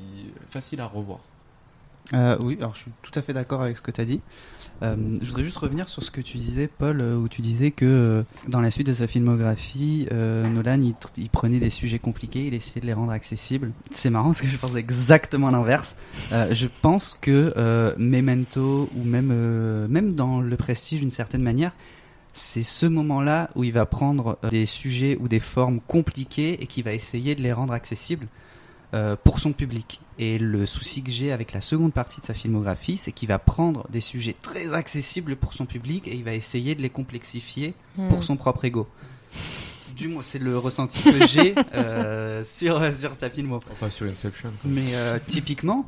facile 0.51 0.81
à 0.81 0.87
revoir. 0.87 1.19
Euh, 2.15 2.37
oui, 2.41 2.57
alors 2.59 2.75
je 2.75 2.81
suis 2.81 2.91
tout 3.03 3.13
à 3.15 3.23
fait 3.23 3.33
d'accord 3.33 3.63
avec 3.63 3.77
ce 3.77 3.83
que 3.83 3.93
tu 3.93 4.01
as 4.01 4.05
dit. 4.05 4.21
Euh, 4.83 4.97
je 5.21 5.29
voudrais 5.29 5.45
juste 5.45 5.57
revenir 5.59 5.89
sur 5.89 6.03
ce 6.03 6.11
que 6.11 6.21
tu 6.21 6.39
disais, 6.39 6.67
Paul, 6.67 7.01
euh, 7.01 7.17
où 7.17 7.29
tu 7.29 7.41
disais 7.41 7.71
que 7.71 7.85
euh, 7.85 8.23
dans 8.49 8.61
la 8.61 8.71
suite 8.71 8.87
de 8.87 8.93
sa 8.93 9.07
filmographie, 9.07 10.09
Nolan, 10.11 10.81
il, 11.17 11.29
prenait 11.31 11.61
des 11.61 11.71
sujets 11.71 11.99
compliqués, 11.99 12.47
il 12.47 12.55
essayait 12.55 12.81
de 12.81 12.87
les 12.87 12.93
rendre 12.93 13.13
accessibles. 13.13 13.71
C'est 13.93 14.11
marrant 14.11 14.27
parce 14.27 14.43
que 14.43 14.49
je 14.49 14.57
pense 14.57 14.75
exactement 14.75 15.51
l'inverse. 15.51 15.97
Je 16.31 16.67
pense 16.83 17.17
que 17.21 17.53
Memento, 17.99 18.91
ou 18.97 19.05
même, 19.05 19.87
même 19.89 20.15
dans 20.15 20.41
Le 20.41 20.57
Prestige 20.57 21.01
d'une 21.01 21.11
certaine 21.11 21.43
manière, 21.43 21.73
c'est 22.33 22.63
ce 22.63 22.87
moment-là 22.87 23.51
où 23.55 23.65
il 23.65 23.73
va 23.73 23.87
prendre 23.87 24.39
des 24.51 24.67
sujets 24.67 25.19
ou 25.21 25.29
des 25.29 25.41
formes 25.41 25.81
compliquées 25.81 26.63
et 26.63 26.67
qui 26.67 26.83
va 26.83 26.93
essayer 26.93 27.35
de 27.35 27.43
les 27.43 27.53
rendre 27.53 27.75
accessibles 27.75 28.27
euh, 28.95 29.17
pour 29.23 29.41
son 29.41 29.53
public. 29.53 30.01
Et 30.19 30.39
le 30.39 30.67
souci 30.67 31.03
que 31.03 31.11
j'ai 31.11 31.33
avec 31.33 31.53
la 31.53 31.61
seconde 31.61 31.93
partie 31.93 32.21
de 32.21 32.27
sa 32.27 32.35
filmographie, 32.35 32.97
c'est 32.97 33.13
qu'il 33.13 33.29
va 33.29 33.39
prendre 33.39 33.87
des 33.91 34.01
sujets 34.03 34.37
très 34.43 34.75
accessibles 34.75 35.37
pour 35.37 35.55
son 35.55 35.65
public 35.67 36.07
et 36.09 36.15
il 36.15 36.25
va 36.25 36.35
essayer 36.35 36.75
de 36.75 36.83
les 36.83 36.91
complexifier 36.91 37.75
Mm. 37.97 38.09
pour 38.09 38.25
son 38.25 38.37
propre 38.37 38.65
ego. 38.65 38.89
Du 39.97 40.09
moins, 40.09 40.23
c'est 40.23 40.39
le 40.39 40.57
ressenti 40.59 41.03
que 41.03 41.27
j'ai 41.27 41.55
euh, 41.75 42.45
sur, 42.45 42.83
sur 42.95 43.15
sa 43.15 43.29
filmo. 43.31 43.61
Enfin 43.73 43.91
sur 43.91 44.07
Inception. 44.07 44.51
quoi. 44.61 44.71
Mais 44.71 44.95
euh, 44.95 45.19
typiquement, 45.27 45.85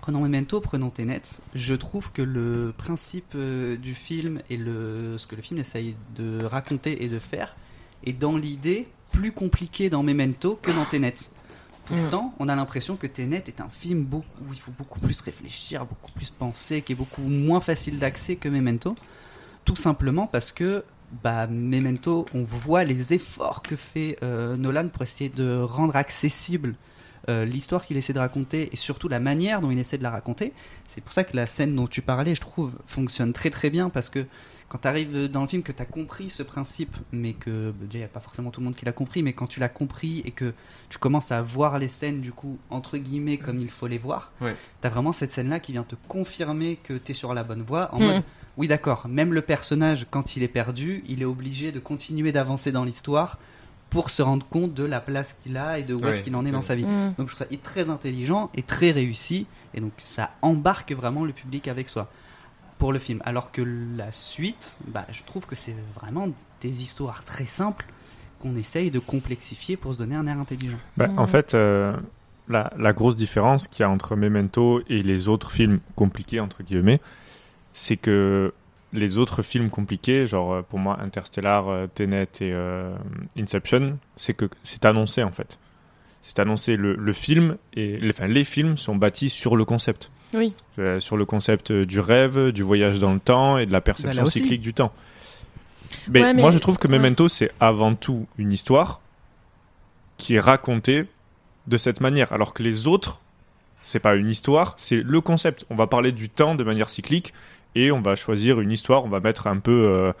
prenons 0.00 0.20
Memento, 0.20 0.60
prenons 0.60 0.90
Tenet, 0.90 1.22
je 1.54 1.74
trouve 1.74 2.12
que 2.12 2.20
le 2.22 2.74
principe 2.76 3.32
euh, 3.34 3.76
du 3.76 3.94
film 3.94 4.40
et 4.50 4.56
le, 4.58 5.16
ce 5.18 5.26
que 5.26 5.36
le 5.36 5.42
film 5.42 5.58
essaye 5.60 5.96
de 6.16 6.44
raconter 6.44 7.02
et 7.04 7.08
de 7.08 7.18
faire 7.18 7.56
est 8.04 8.12
dans 8.12 8.36
l'idée 8.36 8.86
plus 9.12 9.32
compliqué 9.32 9.88
dans 9.88 10.02
Memento 10.02 10.58
que 10.60 10.70
dans 10.72 10.84
Tenet. 10.84 11.14
Pourtant, 11.86 12.34
on 12.38 12.48
a 12.48 12.56
l'impression 12.56 12.96
que 12.96 13.06
Tenet 13.06 13.44
est 13.46 13.60
un 13.60 13.68
film 13.68 14.04
beaucoup, 14.04 14.26
où 14.48 14.52
il 14.52 14.58
faut 14.58 14.72
beaucoup 14.76 15.00
plus 15.00 15.20
réfléchir, 15.20 15.84
beaucoup 15.84 16.12
plus 16.12 16.30
penser, 16.30 16.82
qui 16.82 16.92
est 16.92 16.96
beaucoup 16.96 17.22
moins 17.22 17.60
facile 17.60 17.98
d'accès 17.98 18.36
que 18.36 18.48
Memento. 18.48 18.96
Tout 19.64 19.76
simplement 19.76 20.26
parce 20.26 20.52
que 20.52 20.84
bah, 21.22 21.46
Memento, 21.46 22.26
on 22.34 22.42
voit 22.44 22.84
les 22.84 23.12
efforts 23.12 23.62
que 23.62 23.76
fait 23.76 24.18
euh, 24.22 24.56
Nolan 24.56 24.88
pour 24.88 25.02
essayer 25.02 25.30
de 25.30 25.58
rendre 25.60 25.96
accessible 25.96 26.74
euh, 27.28 27.44
l'histoire 27.44 27.86
qu'il 27.86 27.96
essaie 27.96 28.12
de 28.12 28.18
raconter 28.18 28.68
et 28.72 28.76
surtout 28.76 29.08
la 29.08 29.20
manière 29.20 29.60
dont 29.60 29.70
il 29.70 29.78
essaie 29.78 29.98
de 29.98 30.02
la 30.02 30.10
raconter. 30.10 30.52
C'est 30.86 31.02
pour 31.02 31.12
ça 31.12 31.24
que 31.24 31.36
la 31.36 31.46
scène 31.46 31.74
dont 31.74 31.86
tu 31.86 32.02
parlais, 32.02 32.34
je 32.34 32.40
trouve, 32.40 32.72
fonctionne 32.86 33.32
très 33.32 33.50
très 33.50 33.70
bien 33.70 33.88
parce 33.88 34.10
que 34.10 34.26
quand 34.74 34.80
tu 34.80 34.88
arrives 34.88 35.28
dans 35.28 35.42
le 35.42 35.46
film 35.46 35.62
que 35.62 35.70
tu 35.70 35.80
as 35.80 35.84
compris 35.84 36.30
ce 36.30 36.42
principe, 36.42 36.96
mais 37.12 37.32
que 37.32 37.70
bah, 37.70 37.76
déjà 37.86 37.98
il 37.98 38.00
n'y 38.00 38.04
a 38.04 38.08
pas 38.08 38.18
forcément 38.18 38.50
tout 38.50 38.60
le 38.60 38.64
monde 38.64 38.74
qui 38.74 38.84
l'a 38.84 38.90
compris, 38.90 39.22
mais 39.22 39.32
quand 39.32 39.46
tu 39.46 39.60
l'as 39.60 39.68
compris 39.68 40.20
et 40.24 40.32
que 40.32 40.52
tu 40.88 40.98
commences 40.98 41.30
à 41.30 41.40
voir 41.42 41.78
les 41.78 41.86
scènes 41.86 42.20
du 42.20 42.32
coup 42.32 42.58
entre 42.70 42.98
guillemets 42.98 43.36
comme 43.36 43.60
il 43.60 43.70
faut 43.70 43.86
les 43.86 43.98
voir, 43.98 44.32
Ouais. 44.40 44.56
tu 44.80 44.86
as 44.88 44.90
vraiment 44.90 45.12
cette 45.12 45.30
scène-là 45.30 45.60
qui 45.60 45.70
vient 45.70 45.84
te 45.84 45.94
confirmer 46.08 46.80
que 46.82 46.94
tu 46.94 47.12
es 47.12 47.14
sur 47.14 47.34
la 47.34 47.44
bonne 47.44 47.62
voie 47.62 47.88
en 47.94 48.00
Hmm. 48.00 48.04
mode 48.04 48.22
oui 48.56 48.66
d'accord, 48.66 49.06
même 49.08 49.32
le 49.32 49.42
personnage 49.42 50.06
quand 50.10 50.34
il 50.36 50.42
est 50.42 50.48
perdu, 50.48 51.04
il 51.08 51.22
est 51.22 51.24
obligé 51.24 51.70
de 51.70 51.78
continuer 51.78 52.32
d'avancer 52.32 52.72
dans 52.72 52.82
l'histoire 52.82 53.38
pour 53.90 54.10
se 54.10 54.22
rendre 54.22 54.44
compte 54.48 54.74
de 54.74 54.82
la 54.82 55.00
place 55.00 55.34
qu'il 55.34 55.56
a 55.56 55.78
et 55.78 55.84
de 55.84 55.94
où 55.94 56.00
Ouais, 56.00 56.10
est-ce 56.10 56.20
qu'il 56.20 56.34
en 56.34 56.44
est 56.44 56.50
dans 56.50 56.62
sa 56.62 56.74
vie. 56.74 56.84
Mm. 56.84 57.14
Donc 57.16 57.28
je 57.28 57.36
trouve 57.36 57.46
ça 57.48 57.56
très 57.62 57.90
intelligent 57.90 58.50
et 58.56 58.62
très 58.62 58.90
réussi 58.90 59.46
et 59.72 59.80
donc 59.80 59.92
ça 59.98 60.32
embarque 60.42 60.90
vraiment 60.90 61.24
le 61.24 61.32
public 61.32 61.68
avec 61.68 61.88
soi 61.88 62.10
pour 62.78 62.92
le 62.92 62.98
film. 62.98 63.20
Alors 63.24 63.52
que 63.52 63.62
la 63.62 64.12
suite, 64.12 64.78
bah, 64.86 65.06
je 65.10 65.22
trouve 65.22 65.46
que 65.46 65.54
c'est 65.54 65.76
vraiment 65.94 66.28
des 66.60 66.82
histoires 66.82 67.24
très 67.24 67.46
simples 67.46 67.86
qu'on 68.40 68.56
essaye 68.56 68.90
de 68.90 68.98
complexifier 68.98 69.76
pour 69.76 69.94
se 69.94 69.98
donner 69.98 70.16
un 70.16 70.26
air 70.26 70.38
intelligent. 70.38 70.78
Bah. 70.96 71.08
En 71.16 71.26
fait, 71.26 71.54
euh, 71.54 71.96
la, 72.48 72.72
la 72.78 72.92
grosse 72.92 73.16
différence 73.16 73.68
qu'il 73.68 73.80
y 73.80 73.84
a 73.84 73.90
entre 73.90 74.16
Memento 74.16 74.82
et 74.88 75.02
les 75.02 75.28
autres 75.28 75.50
films 75.50 75.80
compliqués, 75.96 76.40
entre 76.40 76.62
guillemets, 76.62 77.00
c'est 77.72 77.96
que 77.96 78.52
les 78.92 79.18
autres 79.18 79.42
films 79.42 79.70
compliqués, 79.70 80.26
genre 80.26 80.52
euh, 80.52 80.62
pour 80.62 80.78
moi 80.78 80.98
Interstellar, 81.00 81.68
euh, 81.68 81.86
Tenet 81.92 82.28
et 82.40 82.52
euh, 82.52 82.94
Inception, 83.36 83.98
c'est 84.16 84.34
que 84.34 84.48
c'est 84.62 84.84
annoncé 84.84 85.22
en 85.22 85.32
fait. 85.32 85.58
C'est 86.22 86.38
annoncé 86.38 86.76
le, 86.76 86.94
le 86.94 87.12
film 87.12 87.56
et 87.74 87.98
les, 87.98 88.10
enfin, 88.10 88.28
les 88.28 88.44
films 88.44 88.78
sont 88.78 88.96
bâtis 88.96 89.28
sur 89.30 89.56
le 89.56 89.64
concept. 89.64 90.10
Oui. 90.34 90.52
Euh, 90.78 91.00
sur 91.00 91.16
le 91.16 91.24
concept 91.24 91.70
euh, 91.70 91.86
du 91.86 92.00
rêve, 92.00 92.50
du 92.50 92.62
voyage 92.62 92.98
dans 92.98 93.14
le 93.14 93.20
temps 93.20 93.56
et 93.58 93.66
de 93.66 93.72
la 93.72 93.80
perception 93.80 94.24
Bah, 94.24 94.30
cyclique 94.30 94.60
du 94.60 94.74
temps. 94.74 94.92
Mais, 96.08 96.20
Ouais, 96.22 96.34
mais- 96.34 96.42
moi 96.42 96.50
je 96.50 96.58
trouve 96.58 96.76
que 96.78 96.88
ouais. 96.88 96.98
Memento 96.98 97.28
c'est 97.28 97.50
avant 97.60 97.94
tout 97.94 98.26
une 98.36 98.52
histoire 98.52 99.00
qui 100.18 100.34
est 100.34 100.40
racontée 100.40 101.06
de 101.66 101.76
cette 101.76 102.00
manière, 102.00 102.32
alors 102.32 102.52
que 102.52 102.62
les 102.62 102.86
autres 102.86 103.20
c'est 103.82 104.00
pas 104.00 104.14
une 104.14 104.28
histoire, 104.30 104.74
c'est 104.78 104.96
le 105.02 105.20
concept. 105.20 105.66
On 105.70 105.76
va 105.76 105.86
parler 105.86 106.10
du 106.10 106.28
temps 106.30 106.54
de 106.54 106.64
manière 106.64 106.88
cyclique 106.88 107.32
et 107.74 107.92
on 107.92 108.00
va 108.00 108.16
choisir 108.16 108.60
une 108.60 108.72
histoire, 108.72 109.04
on 109.04 109.08
va 109.08 109.20
mettre 109.20 109.46
un 109.46 109.58
peu 109.58 109.70
euh, 109.72 110.12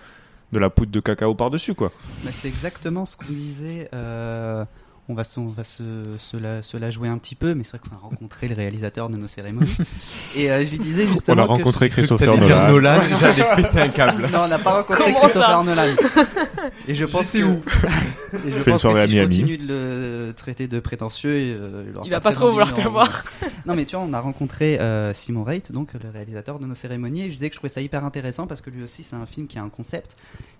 de 0.52 0.58
la 0.58 0.68
poudre 0.70 0.92
de 0.92 1.00
cacao 1.00 1.34
par 1.34 1.50
dessus 1.50 1.74
quoi. 1.74 1.90
Bah, 2.24 2.30
c'est 2.32 2.48
exactement 2.48 3.04
ce 3.06 3.16
qu'on 3.16 3.32
disait. 3.32 3.88
euh, 3.94 4.64
on 5.08 5.14
va, 5.14 5.24
se, 5.24 5.38
on 5.38 5.48
va 5.48 5.64
se, 5.64 5.82
se 6.18 6.36
la, 6.36 6.62
se 6.62 6.78
la 6.78 6.90
jouer 6.90 7.08
un 7.08 7.18
petit 7.18 7.34
peu, 7.34 7.54
mais 7.54 7.62
c'est 7.62 7.76
vrai 7.76 7.80
qu'on 7.86 7.94
a 7.94 7.98
rencontré 7.98 8.48
le 8.48 8.54
réalisateur 8.54 9.10
de 9.10 9.16
nos 9.16 9.28
cérémonies. 9.28 9.76
et 10.36 10.50
euh, 10.50 10.64
je 10.64 10.70
lui 10.70 10.78
disais 10.78 11.06
justement. 11.06 11.42
On 11.42 11.44
a 11.44 11.46
rencontré 11.46 11.90
que 11.90 11.94
Christopher 11.94 12.38
Nolan. 12.38 12.68
Nolan, 12.68 13.00
j'allais 13.20 13.44
péter 13.56 13.80
un 13.80 13.88
câble. 13.88 14.22
Non, 14.32 14.40
on 14.44 14.48
n'a 14.48 14.58
pas 14.58 14.80
rencontré 14.80 15.04
Comment 15.04 15.20
Christopher 15.20 15.64
Nolan. 15.64 15.94
Et 16.88 16.94
je 16.94 17.04
pense 17.04 17.32
que. 17.32 17.42
Où 17.42 17.60
Et 18.46 18.52
je 18.52 18.58
Fais 18.60 18.70
pense 18.70 18.82
que 18.82 19.06
si 19.06 19.10
je 19.10 19.22
continue 19.24 19.58
de 19.58 19.66
le 19.68 20.32
traiter 20.34 20.68
de 20.68 20.80
prétentieux, 20.80 21.30
euh, 21.60 21.92
aura 21.94 22.06
Il 22.06 22.10
va 22.10 22.20
pas 22.20 22.32
trop 22.32 22.50
vouloir 22.50 22.72
te 22.72 22.88
voir. 22.88 23.24
Non, 23.66 23.74
mais 23.74 23.84
tu 23.84 23.96
vois, 23.96 24.04
on 24.08 24.12
a 24.14 24.20
rencontré 24.20 24.80
euh, 24.80 25.12
Simon 25.12 25.44
Reit, 25.44 25.64
donc 25.70 25.90
le 26.02 26.08
réalisateur 26.08 26.58
de 26.58 26.66
nos 26.66 26.74
cérémonies, 26.74 27.22
et 27.22 27.28
je 27.28 27.34
disais 27.34 27.50
que 27.50 27.54
je 27.54 27.58
trouvais 27.58 27.72
ça 27.72 27.82
hyper 27.82 28.04
intéressant 28.04 28.46
parce 28.46 28.62
que 28.62 28.70
lui 28.70 28.82
aussi, 28.82 29.02
c'est 29.02 29.16
un 29.16 29.26
film 29.26 29.46
qui 29.46 29.58
a 29.58 29.62
un 29.62 29.68
concept. 29.68 30.16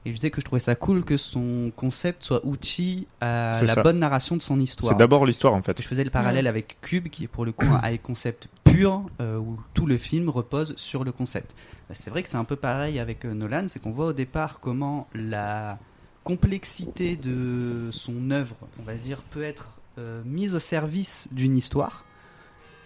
Et 0.07 0.11
je 0.11 0.14
disais 0.16 0.30
que 0.30 0.40
je 0.40 0.45
trouvais 0.45 0.61
ça 0.61 0.74
cool 0.74 1.03
que 1.03 1.16
son 1.16 1.72
concept 1.74 2.24
soit 2.24 2.45
outil 2.45 3.07
à 3.22 3.53
la 3.62 3.74
ça. 3.74 3.82
bonne 3.82 3.99
narration 3.99 4.34
de 4.37 4.43
son 4.43 4.61
histoire. 4.61 4.93
C'est 4.93 4.99
d'abord 4.99 5.26
l'histoire 5.26 5.55
en 5.55 5.62
fait. 5.62 5.80
Je 5.80 5.87
faisais 5.87 6.05
le 6.05 6.11
parallèle 6.11 6.47
avec 6.47 6.78
Cube, 6.80 7.09
qui 7.09 7.24
est 7.24 7.28
pour 7.28 7.45
le 7.45 7.53
coup 7.53 7.66
un 7.66 7.80
high 7.89 8.01
concept 8.01 8.49
pur, 8.64 9.03
euh, 9.20 9.39
où 9.39 9.59
tout 9.74 9.87
le 9.87 9.97
film 9.99 10.28
repose 10.28 10.74
sur 10.76 11.05
le 11.05 11.12
concept. 11.12 11.55
Bah, 11.89 11.95
c'est 11.99 12.11
vrai 12.11 12.22
que 12.22 12.28
c'est 12.28 12.37
un 12.37 12.45
peu 12.45 12.57
pareil 12.57 12.99
avec 12.99 13.24
euh, 13.24 13.35
Nolan, 13.35 13.64
c'est 13.68 13.80
qu'on 13.80 13.93
voit 13.93 14.07
au 14.07 14.12
départ 14.12 14.61
comment 14.61 15.07
la 15.14 15.78
complexité 16.24 17.16
de 17.16 17.89
son 17.91 18.30
œuvre, 18.30 18.57
on 18.80 18.82
va 18.82 18.95
dire, 18.95 19.18
peut 19.30 19.43
être 19.43 19.78
euh, 19.99 20.22
mise 20.24 20.55
au 20.55 20.59
service 20.59 21.28
d'une 21.32 21.57
histoire. 21.57 22.05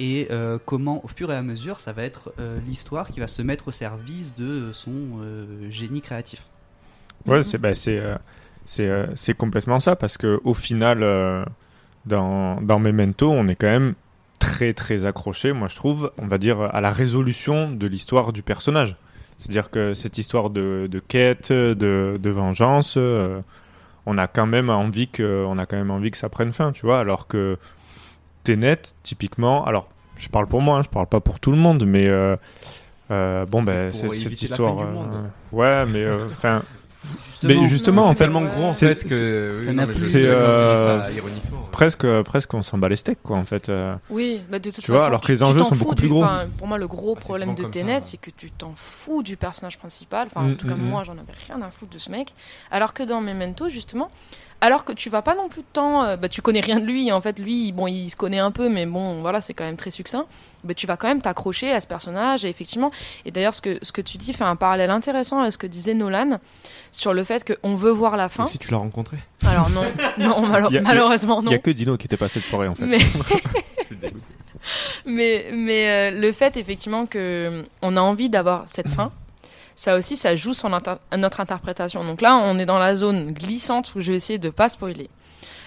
Et 0.01 0.29
euh, 0.31 0.59
comment, 0.65 1.05
au 1.05 1.09
fur 1.09 1.33
et 1.33 1.37
à 1.37 1.43
mesure, 1.43 1.81
ça 1.81 1.93
va 1.93 2.03
être 2.05 2.33
euh, 2.39 2.59
l'histoire 2.67 3.11
qui 3.11 3.19
va 3.21 3.27
se 3.27 3.43
mettre 3.43 3.69
au 3.69 3.73
service 3.73 4.35
de 4.37 4.71
son 4.73 4.93
euh, 5.23 5.71
génie 5.71 6.01
créatif. 6.01 6.43
Ouais, 7.27 7.39
Mhm. 7.39 7.43
c'est 7.43 7.59
bah, 7.59 7.75
c'est 8.69 8.87
euh, 8.87 9.07
c'est 9.17 9.33
complètement 9.33 9.81
ça 9.81 9.97
parce 9.97 10.19
que 10.19 10.41
au 10.45 10.53
final 10.53 11.03
euh, 11.03 11.43
dans 12.05 12.61
dans 12.61 12.79
Memento, 12.79 13.31
on 13.31 13.49
est 13.49 13.55
quand 13.55 13.67
même 13.67 13.95
très 14.39 14.75
très 14.75 15.07
accroché, 15.07 15.53
moi 15.53 15.69
je 15.69 15.75
trouve, 15.75 16.13
on 16.19 16.27
va 16.27 16.37
dire 16.37 16.61
à 16.61 16.81
la 16.83 16.93
résolution 16.93 17.71
de 17.71 17.87
l'histoire 17.87 18.33
du 18.33 18.43
personnage. 18.43 18.97
C'est-à-dire 19.39 19.71
que 19.71 19.95
cette 19.95 20.19
histoire 20.19 20.51
de, 20.51 20.87
de 20.91 20.99
quête, 20.99 21.51
de, 21.51 22.19
de 22.21 22.31
vengeance, 22.31 22.97
euh, 22.99 23.41
on 24.05 24.19
a 24.19 24.27
quand 24.27 24.47
même 24.47 24.69
envie 24.69 25.09
que 25.09 25.47
on 25.49 25.59
a 25.59 25.65
quand 25.65 25.77
même 25.77 25.91
envie 25.91 26.11
que 26.11 26.19
ça 26.19 26.29
prenne 26.29 26.53
fin, 26.53 26.73
tu 26.73 26.85
vois, 26.85 26.99
alors 26.99 27.27
que 27.27 27.57
Tenet 28.45 28.83
typiquement, 29.03 29.65
alors 29.65 29.89
je 30.19 30.29
parle 30.29 30.47
pour 30.47 30.61
moi, 30.61 30.79
hein, 30.79 30.83
je 30.83 30.91
parle 30.91 31.07
pas 31.07 31.21
pour 31.21 31.41
tout 31.41 31.53
le 31.53 31.59
monde, 31.59 31.87
mais 31.87 32.07
euh, 32.07 32.37
euh, 33.11 33.47
bon 33.47 33.63
ben 33.63 33.93
cette 33.93 34.43
histoire 34.43 34.77
ouais, 35.53 35.87
mais 35.87 36.05
euh, 36.05 36.19
enfin 37.05 37.19
mais 37.45 37.69
justement, 37.69 38.03
Non, 38.03 38.09
en 38.09 38.13
fait, 38.13 38.25
tellement 38.25 38.43
gros 38.43 38.65
en 38.65 38.73
c'est- 38.73 38.87
fait 38.95 39.05
que. 39.05 39.55
c'est- 39.57 39.71
oui, 39.71 40.25
euh, 40.25 40.99
presque 41.71 42.07
presque 42.23 42.55
on 42.55 42.63
s'en 42.63 42.79
bat 42.79 42.89
les 42.89 42.97
steaks 42.97 43.23
quoi 43.23 43.37
en 43.37 43.45
fait 43.45 43.69
euh. 43.69 43.95
Oui, 44.11 44.43
bah 44.51 44.59
de 44.59 44.71
toute 44.71 44.83
Tu 44.83 44.91
vois, 44.91 45.05
alors 45.07 45.21
que 45.21 45.31
les 45.31 45.43
enjeux 45.43 45.61
t'en 45.61 45.67
sont 45.69 45.77
beaucoup 45.77 45.95
du- 45.95 46.03
plus 46.03 46.09
gros. 46.09 46.25
Pour 46.57 46.67
moi, 46.67 46.79
le 46.79 46.89
gros 46.89 47.15
Ah, 47.17 47.21
problème 47.21 47.55
de 47.55 47.65
Tenet, 47.65 48.01
c'est 48.01 48.17
que 48.17 48.31
tu 48.31 48.51
t'en 48.51 48.73
fous 48.75 49.23
du 49.23 49.37
personnage 49.37 49.79
principal. 49.79 50.27
Enfin, 50.29 50.43
en 50.43 50.49
Mm, 50.49 50.57
tout 50.57 50.67
cas, 50.67 50.75
mm, 50.75 50.81
moi, 50.83 51.05
j'en 51.05 51.13
avais 51.13 51.33
rien 51.47 51.61
à 51.63 51.71
foutre 51.71 51.93
de 51.93 51.99
ce 51.99 52.11
mec. 52.11 52.35
Alors 52.71 52.95
que 52.95 53.03
dans 53.05 53.21
Memento, 53.21 53.69
justement, 53.69 54.11
alors 54.61 54.85
que 54.85 54.93
tu 54.93 55.09
vas 55.11 55.23
pas 55.23 55.35
non 55.35 55.49
plus 55.49 55.63
tant, 55.73 56.05
euh, 56.05 56.17
bah, 56.17 56.29
tu 56.29 56.43
connais 56.43 56.61
rien 56.61 56.81
de 56.81 56.85
lui. 56.85 57.13
En 57.13 57.21
fait, 57.21 57.39
lui, 57.39 57.71
bon, 57.73 57.87
il 57.87 58.11
se 58.11 58.17
connaît 58.17 58.39
un 58.41 58.51
peu, 58.51 58.69
mais 58.69 58.87
bon, 58.87 59.21
voilà, 59.23 59.41
c'est 59.41 59.55
quand 59.55 59.65
même 59.65 59.77
très 59.77 59.91
succinct. 59.91 60.27
Bah, 60.65 60.75
tu 60.75 60.87
vas 60.87 60.97
quand 60.97 61.07
même 61.09 61.21
t'accrocher 61.21 61.71
à 61.71 61.81
ce 61.81 61.87
personnage. 61.87 62.45
Et 62.45 62.49
effectivement, 62.49 62.91
et 63.25 63.31
d'ailleurs, 63.31 63.55
ce 63.55 63.63
que 63.63 63.79
ce 63.83 63.93
que 63.93 64.01
tu 64.01 64.19
dis 64.19 64.33
fait 64.33 64.45
un 64.45 64.57
parallèle 64.57 64.91
intéressant 64.91 65.41
à 65.41 65.51
ce 65.51 65.59
que 65.59 65.67
disait 65.69 65.95
Nolan 65.95 66.39
sur 66.91 67.15
le 67.15 67.23
fait 67.25 67.45
qu'on 67.63 67.75
veut 67.77 67.91
voir 67.93 68.17
la 68.17 68.29
fin. 68.29 68.47
Si 68.47 68.59
tu 68.59 68.71
l'as 68.73 68.79
rencontré. 68.79 69.17
Alors 69.47 69.71
non, 69.71 69.83
non, 70.19 70.69
Il 70.71 70.79
a- 70.79 70.81
malheureusement 70.81 71.41
Il 71.43 71.45
non. 71.47 71.51
y 71.53 71.55
a 71.55 71.59
que 71.59 71.71
Dino 71.71 71.97
qui 71.97 72.07
était 72.07 72.17
passé 72.17 72.41
de 72.41 72.45
soirée 72.45 72.67
en 72.69 72.75
fait. 72.75 72.87
Mais- 72.87 72.99
Je 73.81 73.85
suis 73.87 73.97
dégoûté. 73.97 74.25
Mais, 75.07 75.47
mais 75.53 75.89
euh, 75.89 76.21
le 76.21 76.33
fait 76.33 76.57
effectivement 76.57 77.07
que 77.07 77.65
on 77.81 77.97
a 77.97 78.01
envie 78.01 78.29
d'avoir 78.29 78.65
cette 78.69 78.89
fin, 78.97 79.13
ça 79.79 79.97
aussi, 79.97 80.17
ça 80.17 80.35
joue 80.35 80.55
sur 80.55 80.69
notre 80.69 81.41
interprétation. 81.41 82.05
Donc 82.05 82.21
là, 82.21 82.35
on 82.35 82.59
est 82.59 82.67
dans 82.67 82.81
la 82.81 82.97
zone 82.97 83.31
glissante 83.31 83.95
où 83.95 84.01
je 84.01 84.11
vais 84.11 84.17
essayer 84.17 84.41
de 84.41 84.51
pas 84.51 84.69
spoiler. 84.69 85.09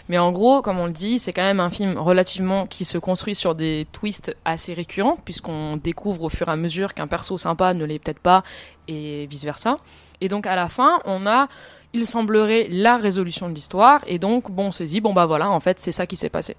Mais 0.10 0.18
en 0.18 0.34
gros, 0.34 0.62
comme 0.62 0.80
on 0.80 0.86
le 0.88 0.92
dit, 0.92 1.18
c'est 1.18 1.32
quand 1.32 1.44
même 1.44 1.62
un 1.62 1.70
film 1.70 1.98
relativement 1.98 2.68
qui 2.68 2.84
se 2.84 2.98
construit 2.98 3.36
sur 3.36 3.56
des 3.56 3.88
twists 3.94 4.36
assez 4.44 4.74
récurrents, 4.74 5.16
puisqu'on 5.24 5.78
découvre 5.78 6.24
au 6.24 6.30
fur 6.30 6.50
et 6.50 6.52
à 6.52 6.58
mesure 6.58 6.94
qu'un 6.94 7.08
perso 7.08 7.38
sympa 7.38 7.74
ne 7.74 7.86
l'est 7.86 8.00
peut-être 8.00 8.20
pas, 8.20 8.44
et 8.90 9.28
vice 9.28 9.46
versa. 9.46 9.78
Et 10.20 10.28
donc 10.28 10.46
à 10.46 10.58
la 10.58 10.68
fin, 10.68 11.00
on 11.06 11.26
a, 11.26 11.48
il 11.94 12.06
semblerait, 12.06 12.68
la 12.70 12.98
résolution 12.98 13.48
de 13.48 13.54
l'histoire, 13.54 14.02
et 14.08 14.20
donc 14.20 14.52
bon, 14.52 14.68
on 14.68 14.72
se 14.74 14.84
dit 14.84 15.00
bon 15.00 15.14
bah 15.14 15.26
voilà, 15.26 15.50
en 15.50 15.62
fait, 15.62 15.80
c'est 15.80 15.94
ça 15.94 16.06
qui 16.06 16.18
s'est 16.18 16.30
passé. 16.30 16.58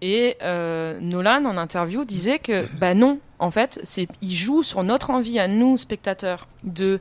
Et 0.00 0.36
euh, 0.42 0.98
Nolan, 1.00 1.44
en 1.44 1.56
interview, 1.56 2.04
disait 2.04 2.38
que 2.38 2.66
bah 2.78 2.94
non, 2.94 3.18
en 3.38 3.50
fait, 3.50 3.80
il 4.22 4.34
joue 4.34 4.62
sur 4.62 4.82
notre 4.84 5.10
envie 5.10 5.38
à 5.38 5.48
nous 5.48 5.76
spectateurs 5.76 6.46
de 6.64 7.00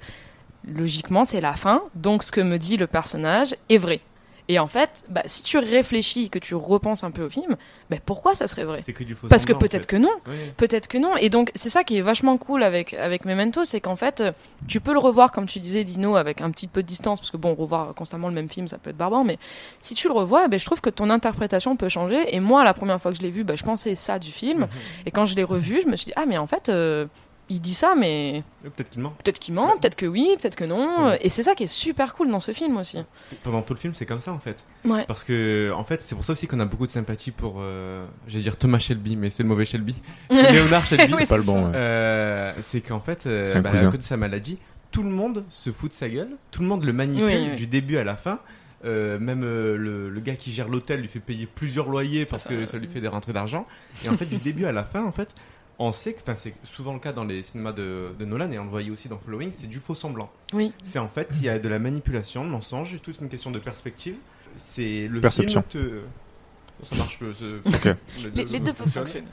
logiquement 0.67 1.23
c'est 1.23 1.41
la 1.41 1.53
fin, 1.53 1.83
donc 1.95 2.23
ce 2.23 2.31
que 2.31 2.41
me 2.41 2.57
dit 2.57 2.77
le 2.77 2.87
personnage 2.87 3.55
est 3.69 3.77
vrai. 3.77 4.01
Et 4.49 4.59
en 4.59 4.67
fait, 4.67 5.03
bah, 5.09 5.23
si 5.25 5.43
tu 5.43 5.57
réfléchis, 5.57 6.29
que 6.29 6.39
tu 6.39 6.55
repenses 6.55 7.03
un 7.03 7.11
peu 7.11 7.23
au 7.25 7.29
film, 7.29 7.57
bah, 7.89 7.97
pourquoi 8.05 8.35
ça 8.35 8.47
serait 8.47 8.63
vrai 8.63 8.81
que 8.81 9.03
du 9.03 9.15
faux 9.15 9.27
Parce 9.27 9.45
que 9.45 9.53
en 9.53 9.59
peut-être 9.59 9.83
fait. 9.83 9.85
que 9.87 9.95
non. 9.97 10.13
Oui. 10.27 10.35
Peut-être 10.55 10.87
que 10.87 10.97
non. 10.97 11.17
Et 11.17 11.29
donc, 11.29 11.51
c'est 11.55 11.69
ça 11.69 11.83
qui 11.83 11.97
est 11.97 12.01
vachement 12.01 12.37
cool 12.37 12.63
avec, 12.63 12.93
avec 12.93 13.25
Memento, 13.25 13.65
c'est 13.65 13.81
qu'en 13.81 13.95
fait, 13.95 14.23
tu 14.67 14.79
peux 14.79 14.93
le 14.93 14.99
revoir, 14.99 15.31
comme 15.31 15.47
tu 15.47 15.59
disais, 15.59 15.83
Dino, 15.83 16.15
avec 16.15 16.41
un 16.41 16.49
petit 16.51 16.67
peu 16.67 16.81
de 16.81 16.87
distance, 16.87 17.19
parce 17.19 17.31
que 17.31 17.37
bon, 17.37 17.53
revoir 17.53 17.93
constamment 17.93 18.29
le 18.29 18.33
même 18.33 18.49
film, 18.49 18.67
ça 18.67 18.77
peut 18.77 18.89
être 18.91 18.97
barbant, 18.97 19.23
mais 19.23 19.37
si 19.81 19.95
tu 19.95 20.07
le 20.07 20.13
revois, 20.13 20.47
ben, 20.47 20.59
je 20.59 20.65
trouve 20.65 20.81
que 20.81 20.89
ton 20.89 21.09
interprétation 21.09 21.75
peut 21.75 21.89
changer. 21.89 22.35
Et 22.35 22.39
moi, 22.39 22.63
la 22.63 22.73
première 22.73 23.01
fois 23.01 23.11
que 23.11 23.17
je 23.17 23.23
l'ai 23.23 23.31
vu, 23.31 23.43
ben, 23.43 23.57
je 23.57 23.63
pensais 23.63 23.95
ça 23.95 24.19
du 24.19 24.31
film. 24.31 24.67
Et 25.05 25.11
quand 25.11 25.25
je 25.25 25.35
l'ai 25.35 25.43
revu, 25.43 25.81
je 25.81 25.87
me 25.87 25.95
suis 25.95 26.07
dit, 26.07 26.13
ah, 26.15 26.25
mais 26.25 26.37
en 26.37 26.47
fait, 26.47 26.69
euh, 26.69 27.05
il 27.49 27.61
dit 27.61 27.73
ça, 27.73 27.95
mais 27.97 28.43
Oui, 28.63 28.69
Peut-être 28.75 28.89
qu'il 28.89 29.01
ment. 29.01 29.13
peut-être 29.23 29.39
qu'il 29.39 29.53
ment, 29.53 29.77
peut-être 29.79 29.95
que 29.95 30.05
oui, 30.05 30.35
peut-être 30.41 30.55
que 30.55 30.65
non. 30.65 31.07
Ouais. 31.07 31.19
Et 31.21 31.29
c'est 31.29 31.43
ça 31.43 31.55
qui 31.55 31.63
est 31.63 31.67
super 31.67 32.13
cool 32.15 32.29
dans 32.29 32.39
ce 32.39 32.51
film 32.51 32.77
aussi. 32.77 32.97
Pendant 33.43 33.61
tout 33.61 33.73
le 33.73 33.79
film, 33.79 33.93
c'est 33.93 34.05
comme 34.05 34.19
ça 34.19 34.33
en 34.33 34.39
fait. 34.39 34.65
Ouais. 34.85 35.05
Parce 35.07 35.23
que, 35.23 35.71
en 35.75 35.83
fait, 35.83 36.01
c'est 36.01 36.15
pour 36.15 36.25
ça 36.25 36.33
aussi 36.33 36.47
qu'on 36.47 36.59
a 36.59 36.65
beaucoup 36.65 36.85
de 36.85 36.91
sympathie 36.91 37.31
pour, 37.31 37.57
euh, 37.59 38.05
j'allais 38.27 38.43
dire 38.43 38.57
Thomas 38.57 38.79
Shelby, 38.79 39.15
mais 39.15 39.29
c'est 39.29 39.43
le 39.43 39.49
mauvais 39.49 39.65
Shelby. 39.65 39.95
Léonard 40.29 40.85
Shelby. 40.85 41.05
Oui, 41.13 41.19
C'est 41.21 41.25
pas 41.27 41.37
le 41.37 41.43
bon. 41.43 41.71
Euh, 41.73 42.53
c'est 42.61 42.81
qu'en 42.81 42.99
fait, 42.99 43.25
euh, 43.27 43.59
bah, 43.61 43.71
à 43.73 43.85
cause 43.85 43.99
de 43.99 44.03
sa 44.03 44.17
maladie, 44.17 44.57
tout 44.91 45.03
le 45.03 45.09
monde 45.09 45.43
se 45.49 45.71
fout 45.71 45.91
de 45.91 45.95
sa 45.95 46.09
gueule, 46.09 46.29
tout 46.51 46.61
le 46.61 46.67
monde 46.67 46.83
le 46.83 46.93
manipule 46.93 47.25
Oui, 47.25 47.47
oui. 47.51 47.55
du 47.55 47.67
début 47.67 47.97
à 47.97 48.03
la 48.03 48.15
fin. 48.15 48.39
Euh, 48.85 49.17
même 49.19 49.41
euh, 49.43 49.75
le, 49.75 50.07
le 50.09 50.19
gars 50.19 50.35
qui 50.35 50.51
gère 50.51 50.69
l'hôtel 50.69 51.01
lui 51.01 51.07
fait 51.07 51.19
payer 51.19 51.47
plusieurs 51.47 51.89
loyers 51.89 52.25
parce 52.25 52.45
que 52.47 52.67
ça 52.67 52.77
lui 52.77 52.87
fait 52.87 53.01
des 53.01 53.07
rentrées 53.07 53.33
d'argent. 53.33 53.65
Et 54.05 54.09
en 54.09 54.15
fait, 54.15 54.25
du 54.25 54.37
début 54.37 54.65
à 54.65 54.71
la 54.71 54.83
fin, 54.83 55.03
en 55.03 55.11
fait, 55.11 55.33
on 55.79 55.91
sait 55.91 56.13
que, 56.13 56.21
enfin, 56.21 56.35
c'est 56.35 56.53
souvent 56.63 56.93
le 56.93 56.99
cas 56.99 57.13
dans 57.13 57.23
les 57.25 57.43
cinémas 57.43 57.71
de, 57.71 58.09
de 58.17 58.25
Nolan 58.25 58.51
et 58.51 58.57
on 58.59 58.63
le 58.63 58.69
voyait 58.69 58.89
aussi 58.89 59.09
dans 59.09 59.17
Following, 59.19 59.51
c'est 59.51 59.67
du 59.67 59.79
faux 59.79 59.95
semblant. 59.95 60.29
Oui. 60.53 60.73
C'est 60.83 60.99
en 60.99 61.07
fait, 61.09 61.27
il 61.33 61.43
y 61.43 61.49
a 61.49 61.59
de 61.59 61.69
la 61.69 61.77
manipulation, 61.79 62.43
de 62.43 62.49
mensonge, 62.49 62.99
toute 63.01 63.19
une 63.21 63.29
question 63.29 63.51
de 63.51 63.59
perspective. 63.59 64.15
C'est 64.55 65.07
le 65.07 65.21
Perception. 65.21 65.63
film 65.69 65.83
te- 66.81 66.85
Ça 66.89 66.95
marche. 66.95 67.19
ce- 67.19 67.59
Ok. 67.67 67.95
Les, 68.33 68.45
les 68.45 68.59
deux 68.59 68.73
peuvent 68.73 68.89
fonctionner. 68.89 69.27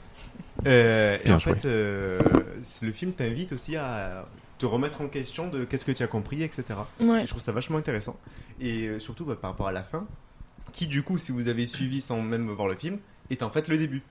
Euh, 0.67 1.17
et 1.23 1.31
en 1.31 1.39
joué. 1.39 1.53
fait, 1.55 1.65
euh, 1.67 2.19
c'est- 2.61 2.85
le 2.85 2.91
film 2.91 3.11
t'invite 3.13 3.51
aussi 3.51 3.75
à 3.75 4.27
te 4.57 4.65
remettre 4.65 5.01
en 5.01 5.07
question 5.07 5.47
de 5.49 5.63
qu'est-ce 5.65 5.83
que 5.85 5.91
tu 5.91 6.01
as 6.03 6.07
compris, 6.07 6.43
etc. 6.43 6.63
Ouais. 6.99 7.19
Et 7.19 7.25
je 7.25 7.27
trouve 7.31 7.41
ça 7.41 7.51
vachement 7.51 7.77
intéressant. 7.77 8.17
Et 8.61 8.87
euh, 8.87 8.99
surtout 8.99 9.25
bah, 9.25 9.35
par 9.35 9.51
rapport 9.51 9.67
à 9.67 9.71
la 9.71 9.83
fin, 9.83 10.05
qui 10.71 10.87
du 10.87 11.03
coup, 11.03 11.17
si 11.17 11.31
vous 11.31 11.47
avez 11.49 11.65
suivi 11.67 12.01
sans 12.01 12.21
même 12.21 12.49
voir 12.49 12.67
le 12.67 12.75
film, 12.75 12.99
est 13.29 13.43
en 13.43 13.49
fait 13.49 13.67
le 13.67 13.77
début. 13.77 14.01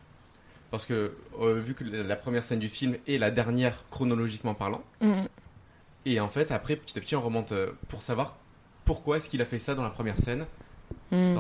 Parce 0.75 0.87
que 0.87 1.13
euh, 1.41 1.61
vu 1.61 1.75
que 1.75 1.85
la 1.85 2.17
première 2.17 2.43
scène 2.43 2.59
du 2.59 2.69
film 2.69 2.97
est 3.07 3.17
la 3.19 3.31
dernière 3.31 3.85
chronologiquement 3.93 4.55
parlant, 4.55 4.83
Mm. 5.01 5.13
et 6.05 6.19
en 6.19 6.29
fait 6.29 6.51
après 6.51 6.75
petit 6.75 6.99
à 6.99 7.01
petit 7.01 7.15
on 7.15 7.21
remonte 7.21 7.53
euh, 7.53 7.69
pour 7.89 8.03
savoir 8.03 8.35
pourquoi 8.85 9.19
est-ce 9.19 9.31
qu'il 9.31 9.41
a 9.41 9.45
fait 9.45 9.61
ça 9.61 9.77
dans 9.77 9.85
la 9.85 9.91
première 9.91 10.19
scène, 10.19 10.47
Mm. 11.13 11.37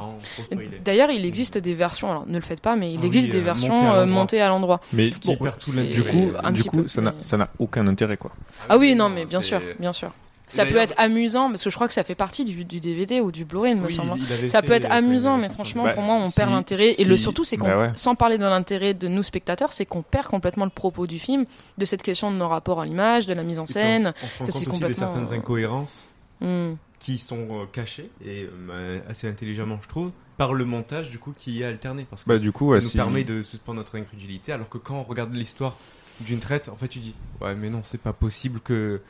D'ailleurs, 0.84 1.10
il 1.10 1.24
existe 1.26 1.58
des 1.58 1.74
versions, 1.74 2.08
alors 2.10 2.26
ne 2.28 2.34
le 2.34 2.40
faites 2.40 2.60
pas, 2.60 2.76
mais 2.76 2.92
il 2.92 2.98
Ah 2.98 3.00
oui, 3.00 3.06
existe 3.08 3.30
des 3.30 3.38
euh, 3.38 3.42
versions 3.42 4.06
montées 4.06 4.40
à 4.40 4.48
l'endroit. 4.48 4.80
Mais 4.92 5.10
Qui 5.10 5.26
Bon, 5.28 5.36
perd 5.36 5.58
tout 5.58 5.72
du 5.72 6.04
coup, 6.04 6.30
un 6.42 6.52
du 6.52 6.62
coup 6.64 6.82
peu, 6.82 6.88
ça 6.88 7.00
n'a 7.02 7.10
mais- 7.10 7.22
ça 7.22 7.36
n'a 7.36 7.48
aucun 7.58 7.86
intérêt 7.88 8.16
quoi. 8.16 8.30
Ah 8.68 8.78
oui, 8.78 8.94
non, 8.94 9.08
non, 9.08 9.14
mais 9.16 9.24
bien 9.26 9.40
sûr, 9.40 9.60
bien 9.80 9.92
sûr. 9.92 10.12
Ça 10.46 10.66
peut 10.66 10.76
être 10.76 10.94
amusant, 10.98 11.48
parce 11.50 11.64
que 11.64 11.70
je 11.70 11.74
crois 11.74 11.88
que 11.88 11.94
ça 11.94 12.04
fait 12.04 12.14
partie 12.14 12.44
du, 12.44 12.64
du 12.64 12.78
DVD 12.78 13.20
ou 13.20 13.32
du 13.32 13.44
Blu-ray, 13.44 13.72
il 13.72 13.80
me 13.80 13.86
Oui, 13.86 13.94
semble. 13.94 14.20
il 14.20 14.30
avait 14.32 14.46
Ça 14.46 14.60
fait 14.60 14.66
peut 14.68 14.72
être 14.74 14.90
amusant, 14.90 15.38
mais 15.38 15.48
franchement, 15.48 15.84
Bah, 15.84 15.94
pour 15.94 16.02
moi, 16.02 16.16
on 16.16 16.24
si- 16.24 16.36
perd 16.36 16.50
l'intérêt. 16.50 16.94
Et 16.98 17.04
le 17.04 17.16
surtout, 17.16 17.44
c'est 17.44 17.56
qu'on, 17.56 17.66
bah 17.68 17.78
ouais. 17.78 17.92
sans 17.96 18.14
parler 18.14 18.36
de 18.38 18.44
l'intérêt 18.44 18.92
de 18.94 19.08
nous 19.08 19.22
spectateurs, 19.22 19.72
c'est 19.72 19.86
qu'on 19.86 20.02
perd 20.02 20.26
complètement 20.26 20.64
le 20.64 20.70
propos 20.70 21.06
du 21.06 21.18
film, 21.18 21.46
de 21.78 21.84
cette 21.86 22.02
question 22.02 22.30
de 22.30 22.36
nos 22.36 22.48
rapports 22.48 22.80
à 22.80 22.84
l'image, 22.84 23.26
de 23.26 23.32
la 23.32 23.42
mise 23.42 23.58
en 23.58 23.66
scène. 23.66 24.12
on, 24.40 24.44
on 24.44 24.50
se 24.50 24.58
rend 24.58 24.64
que 24.64 24.70
compte 24.70 24.78
c'est 24.80 24.84
aussi 24.84 24.92
de 24.92 24.98
certaines 24.98 25.26
euh, 25.32 25.36
incohérences 25.38 26.10
Hmm. 26.40 26.74
qui 26.98 27.18
sont 27.18 27.46
euh, 27.50 27.64
cachées 27.72 28.10
et 28.24 28.48
euh, 28.70 28.98
assez 29.08 29.28
intelligemment 29.28 29.78
je 29.80 29.88
trouve 29.88 30.10
par 30.36 30.52
le 30.52 30.64
montage 30.64 31.08
du 31.08 31.18
coup 31.18 31.32
qui 31.34 31.62
est 31.62 31.64
alterné 31.64 32.06
parce 32.10 32.24
que 32.24 32.28
Bah 32.28 32.38
du 32.38 32.50
coup, 32.50 32.66
ça 32.66 32.70
ouais, 32.78 32.80
nous 32.82 32.88
si- 32.90 32.96
permet 32.96 33.22
de 33.24 33.42
suspendre 33.44 33.78
notre 33.78 33.96
incrédulité 33.96 34.52
alors 34.52 34.68
que 34.68 34.76
quand 34.76 34.96
on 34.96 35.04
regarde 35.04 35.32
l'histoire 35.32 35.78
d'une 36.20 36.40
traite 36.40 36.68
en 36.68 36.74
fait 36.74 36.88
tu 36.88 36.98
dis 36.98 37.14
ouais 37.40 37.54
mais 37.54 37.70
non 37.70 37.80
c'est 37.84 38.00
pas 38.00 38.12
possible 38.12 38.58
que 38.60 39.00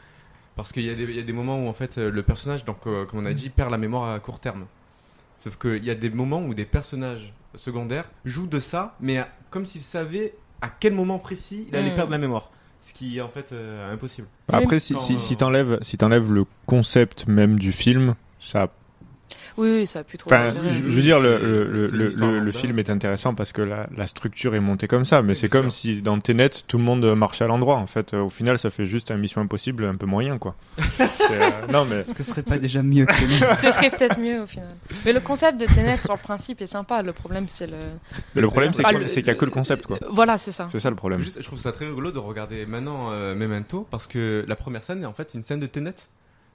parce 0.57 0.73
qu'il 0.73 0.85
y, 0.85 0.91
a 0.91 0.95
des- 0.95 1.03
il 1.05 1.17
y 1.17 1.21
a 1.21 1.23
des 1.23 1.33
moments 1.33 1.65
où 1.65 1.69
en 1.69 1.73
fait 1.75 1.99
euh, 1.99 2.11
le 2.11 2.23
personnage 2.23 2.65
donc 2.65 2.87
euh, 2.87 3.05
comme 3.07 3.21
on 3.21 3.25
a 3.27 3.33
dit 3.35 3.49
perd 3.51 3.71
la 3.71 3.79
mémoire 3.79 4.11
à 4.13 4.19
court 4.21 4.41
terme 4.41 4.67
sauf 5.39 5.57
qu'il 5.59 5.85
y 5.85 5.91
a 5.91 5.95
des 5.95 6.11
moments 6.11 6.43
où 6.43 6.55
des 6.55 6.65
personnages 6.65 7.33
secondaires 7.55 8.09
jouent 8.25 8.47
de 8.47 8.61
ça 8.61 8.97
mais 9.01 9.19
à- 9.19 9.29
comme 9.51 9.67
s'ils 9.67 9.83
savaient 9.83 10.35
à 10.63 10.69
quel 10.69 10.93
moment 10.95 11.19
précis 11.19 11.67
il 11.69 11.77
allait 11.77 11.91
Mm. 11.93 11.95
perdre 11.97 12.13
la 12.13 12.19
mémoire 12.19 12.51
ce 12.81 12.93
qui 12.93 13.19
est 13.19 13.21
en 13.21 13.29
fait 13.29 13.53
euh, 13.53 13.93
impossible 13.93 14.27
Après, 14.53 14.79
si, 14.79 14.95
si, 15.01 15.19
si 15.19 15.37
t'enlèves 15.37 15.79
si 15.83 15.97
t'enlèves 15.97 16.31
le 16.33 16.45
concept 16.67 17.27
même 17.27 17.59
du 17.59 17.73
film, 17.73 18.15
ça. 18.39 18.69
Oui, 19.57 19.71
oui, 19.71 19.87
ça 19.87 20.01
a 20.01 20.05
pu 20.05 20.19
trop 20.19 20.29
Enfin, 20.33 20.49
je, 20.51 20.83
veux 20.83 21.03
dire, 21.03 21.21
le, 21.21 22.51
film 22.51 22.79
est 22.79 22.91
intéressant 22.91 23.35
parce 23.35 23.53
que 23.53 23.63
la, 23.63 23.87
la 23.97 24.07
structure 24.07 24.55
est 24.55 24.61
montée 24.61 24.89
comme 24.89 25.05
ça, 25.05 25.23
mais 25.23 25.31
Oui, 25.31 25.37
c'est 25.37 25.49
comme 25.49 25.71
sûr. 25.71 25.95
si 25.95 26.03
dans 26.03 26.19
Tenet, 26.19 26.51
tout 26.67 26.79
le 26.79 26.85
monde 26.85 27.05
marchait 27.15 27.45
à 27.45 27.47
l'endroit. 27.49 27.77
En 27.77 27.87
fait, 27.87 28.15
au 28.15 28.29
final, 28.31 28.59
ça 28.59 28.71
fait 28.71 28.85
juste 28.85 29.11
un 29.11 29.17
Mission 29.17 29.41
Impossible 29.41 29.85
un 29.85 29.95
peu 29.97 30.07
moyen, 30.07 30.39
quoi. 30.39 30.55
Euh, 31.31 31.51
non, 31.73 31.85
mais 31.87 32.01
Est-ce 32.01 32.13
que 32.15 32.23
ce 32.23 32.31
serait 32.31 32.43
pas 32.43 32.59
déjà 32.59 32.83
mieux 32.83 33.07
que 33.07 33.13
Ce 33.61 33.71
serait 33.73 33.91
peut-être 33.91 34.19
mieux 34.19 34.43
au 34.43 34.47
final. 34.47 34.69
Mais 35.05 35.13
le 35.13 35.21
concept 35.21 35.59
de 35.59 35.67
Tenet, 35.67 35.97
sur 35.97 36.13
le 36.13 36.19
principe, 36.19 36.61
est 36.61 36.67
sympa. 36.67 37.03
Le 37.03 37.13
problème, 37.13 37.49
c'est 37.49 37.67
le. 37.67 37.77
mais 38.35 38.43
le 38.43 38.49
problème, 38.49 38.73
c'est 38.75 38.83
Pas 38.83 38.91
qu'il 38.91 38.99
le- 39.01 39.09
c'est 39.09 39.23
qu'il 39.23 39.29
y 39.33 39.35
a 39.35 39.39
que 39.39 39.45
le 39.45 39.51
concept, 39.51 39.87
quoi. 39.87 39.99
Euh, 40.03 40.07
Voilà, 40.11 40.37
c'est 40.39 40.53
ça. 40.53 40.69
C'est 40.71 40.81
ça 40.81 40.91
le 40.91 40.97
problème. 40.97 41.21
Juste, 41.21 41.41
je 41.41 41.47
trouve 41.47 41.59
ça 41.59 41.73
très 41.73 41.87
rigolo 41.87 42.13
de 42.13 42.19
regarder 42.19 42.67
maintenant 42.67 43.11
euh, 43.13 43.35
Memento 43.35 43.87
parce 43.91 44.07
que 44.07 44.45
la 44.47 44.57
première 44.57 44.85
scène 44.85 45.03
est 45.03 45.07
en 45.07 45.13
fait 45.15 45.33
une 45.35 45.43
scène 45.43 45.61
de 45.61 45.67
Tenet 45.67 45.95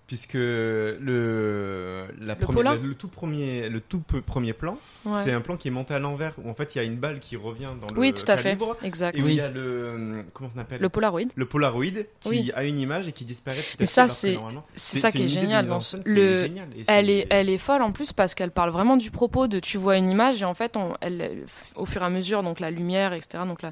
puisque 0.10 0.34
le 0.34 2.06
la 2.20 2.34
Le 2.34 2.40
première- 2.40 2.74
le, 2.82 2.88
le 2.90 2.96
tout 2.96 3.08
premier 3.10 3.70
le 3.70 3.80
tout 3.80 4.00
premier 4.26 4.54
plan 4.54 4.80
Ouais. 5.06 5.22
c'est 5.24 5.32
un 5.32 5.40
plan 5.42 5.56
qui 5.56 5.70
est 5.70 5.72
monté 5.72 5.94
à 5.94 6.00
l'envers 6.00 6.34
où 6.44 6.50
en 6.50 6.54
fait 6.54 6.76
il 6.76 6.78
y 6.78 6.82
a 6.82 6.84
une 6.84 6.98
balle 6.98 7.20
qui 7.20 7.38
revient 7.38 7.70
dans 7.80 7.94
le 7.94 8.00
Oui, 8.00 8.14
tout 8.14 8.30
à 8.30 8.36
fait. 8.36 8.58
Exact. 8.84 9.16
et 9.18 9.22
où 9.22 9.24
il 9.24 9.28
Oui. 9.28 9.36
y 9.36 9.42
a 9.42 9.48
le 9.50 10.26
comment 10.34 10.50
on 10.56 10.60
appelle 10.60 10.82
Le 10.82 10.90
Polaroid. 10.90 11.22
le 11.34 11.46
Polaroid 11.46 11.86
qui 12.20 12.30
Oui. 12.30 12.52
a 12.54 12.64
une 12.66 12.78
image 12.80 13.08
et 13.08 13.12
qui 13.14 13.24
disparaît 13.24 13.58
petit 13.62 13.74
à 13.76 13.78
petit, 13.78 13.88
ça, 13.88 14.08
c'est 14.08 14.38
c'est 14.76 15.00
ça 15.00 15.12
qui 15.12 15.24
est 15.24 15.28
génial. 15.30 15.68
dans 15.68 15.80
ce- 15.80 15.98
le, 16.06 16.48
elle 16.88 17.10
est, 17.10 17.28
elle 17.30 17.50
est 17.50 17.58
folle 17.58 17.82
en 17.82 17.92
plus 17.92 18.12
parce 18.14 18.36
qu'elle 18.36 18.52
parle 18.52 18.72
vraiment 18.72 18.98
du 18.98 19.10
propos 19.10 19.48
de 19.48 19.60
tu 19.60 19.78
vois 19.78 19.96
une 19.98 20.10
image 20.12 20.42
et 20.42 20.46
en 20.46 20.54
fait, 20.54 20.76
on, 20.76 20.94
elle, 21.02 21.46
au 21.76 21.86
fur 21.86 22.02
et 22.02 22.06
à 22.06 22.10
mesure, 22.10 22.44
donc 22.44 22.60
la 22.60 22.70
lumière, 22.70 23.14
etc. 23.14 23.44
Donc 23.48 23.62
la- 23.62 23.72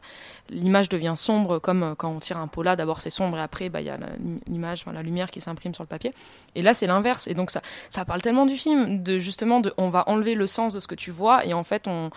l'image 0.50 0.88
devient 0.90 1.14
sombre 1.18 1.60
comme 1.60 1.84
euh, 1.84 1.96
quand 1.96 2.10
on 2.10 2.20
tire 2.20 2.38
un 2.38 2.48
pola. 2.48 2.76
D'abord 2.78 3.02
c'est 3.02 3.10
sombre 3.10 3.38
et 3.38 3.42
après 3.42 3.68
bah, 3.70 3.82
il 3.82 3.88
y 3.88 3.90
a 3.90 3.98
la- 3.98 4.08
l'image, 4.48 4.82
enfin, 4.82 4.94
la 4.94 5.04
lumière 5.04 5.30
qui 5.30 5.42
s'imprime 5.42 5.74
sur 5.74 5.84
le 5.84 5.88
papier. 5.90 6.14
Et 6.56 6.62
là 6.62 6.74
c'est 6.74 6.88
l'inverse. 6.88 7.28
Et 7.28 7.34
donc 7.34 7.52
ça, 7.52 7.62
ça 7.90 8.06
parle 8.06 8.22
tellement 8.22 8.46
du 8.46 8.56
film, 8.56 9.04
de 9.04 9.18
justement 9.18 9.60
de, 9.60 9.74
on 9.78 9.90
va 9.90 10.08
enlever 10.08 10.34
le 10.36 10.48
sens 10.48 10.74
de 10.74 10.80
ce 10.80 10.88
que 10.88 10.96
tu 10.96 11.12
vois 11.12 11.27
et 11.46 11.54
en 11.54 11.64
fait 11.64 11.88
on 11.88 12.10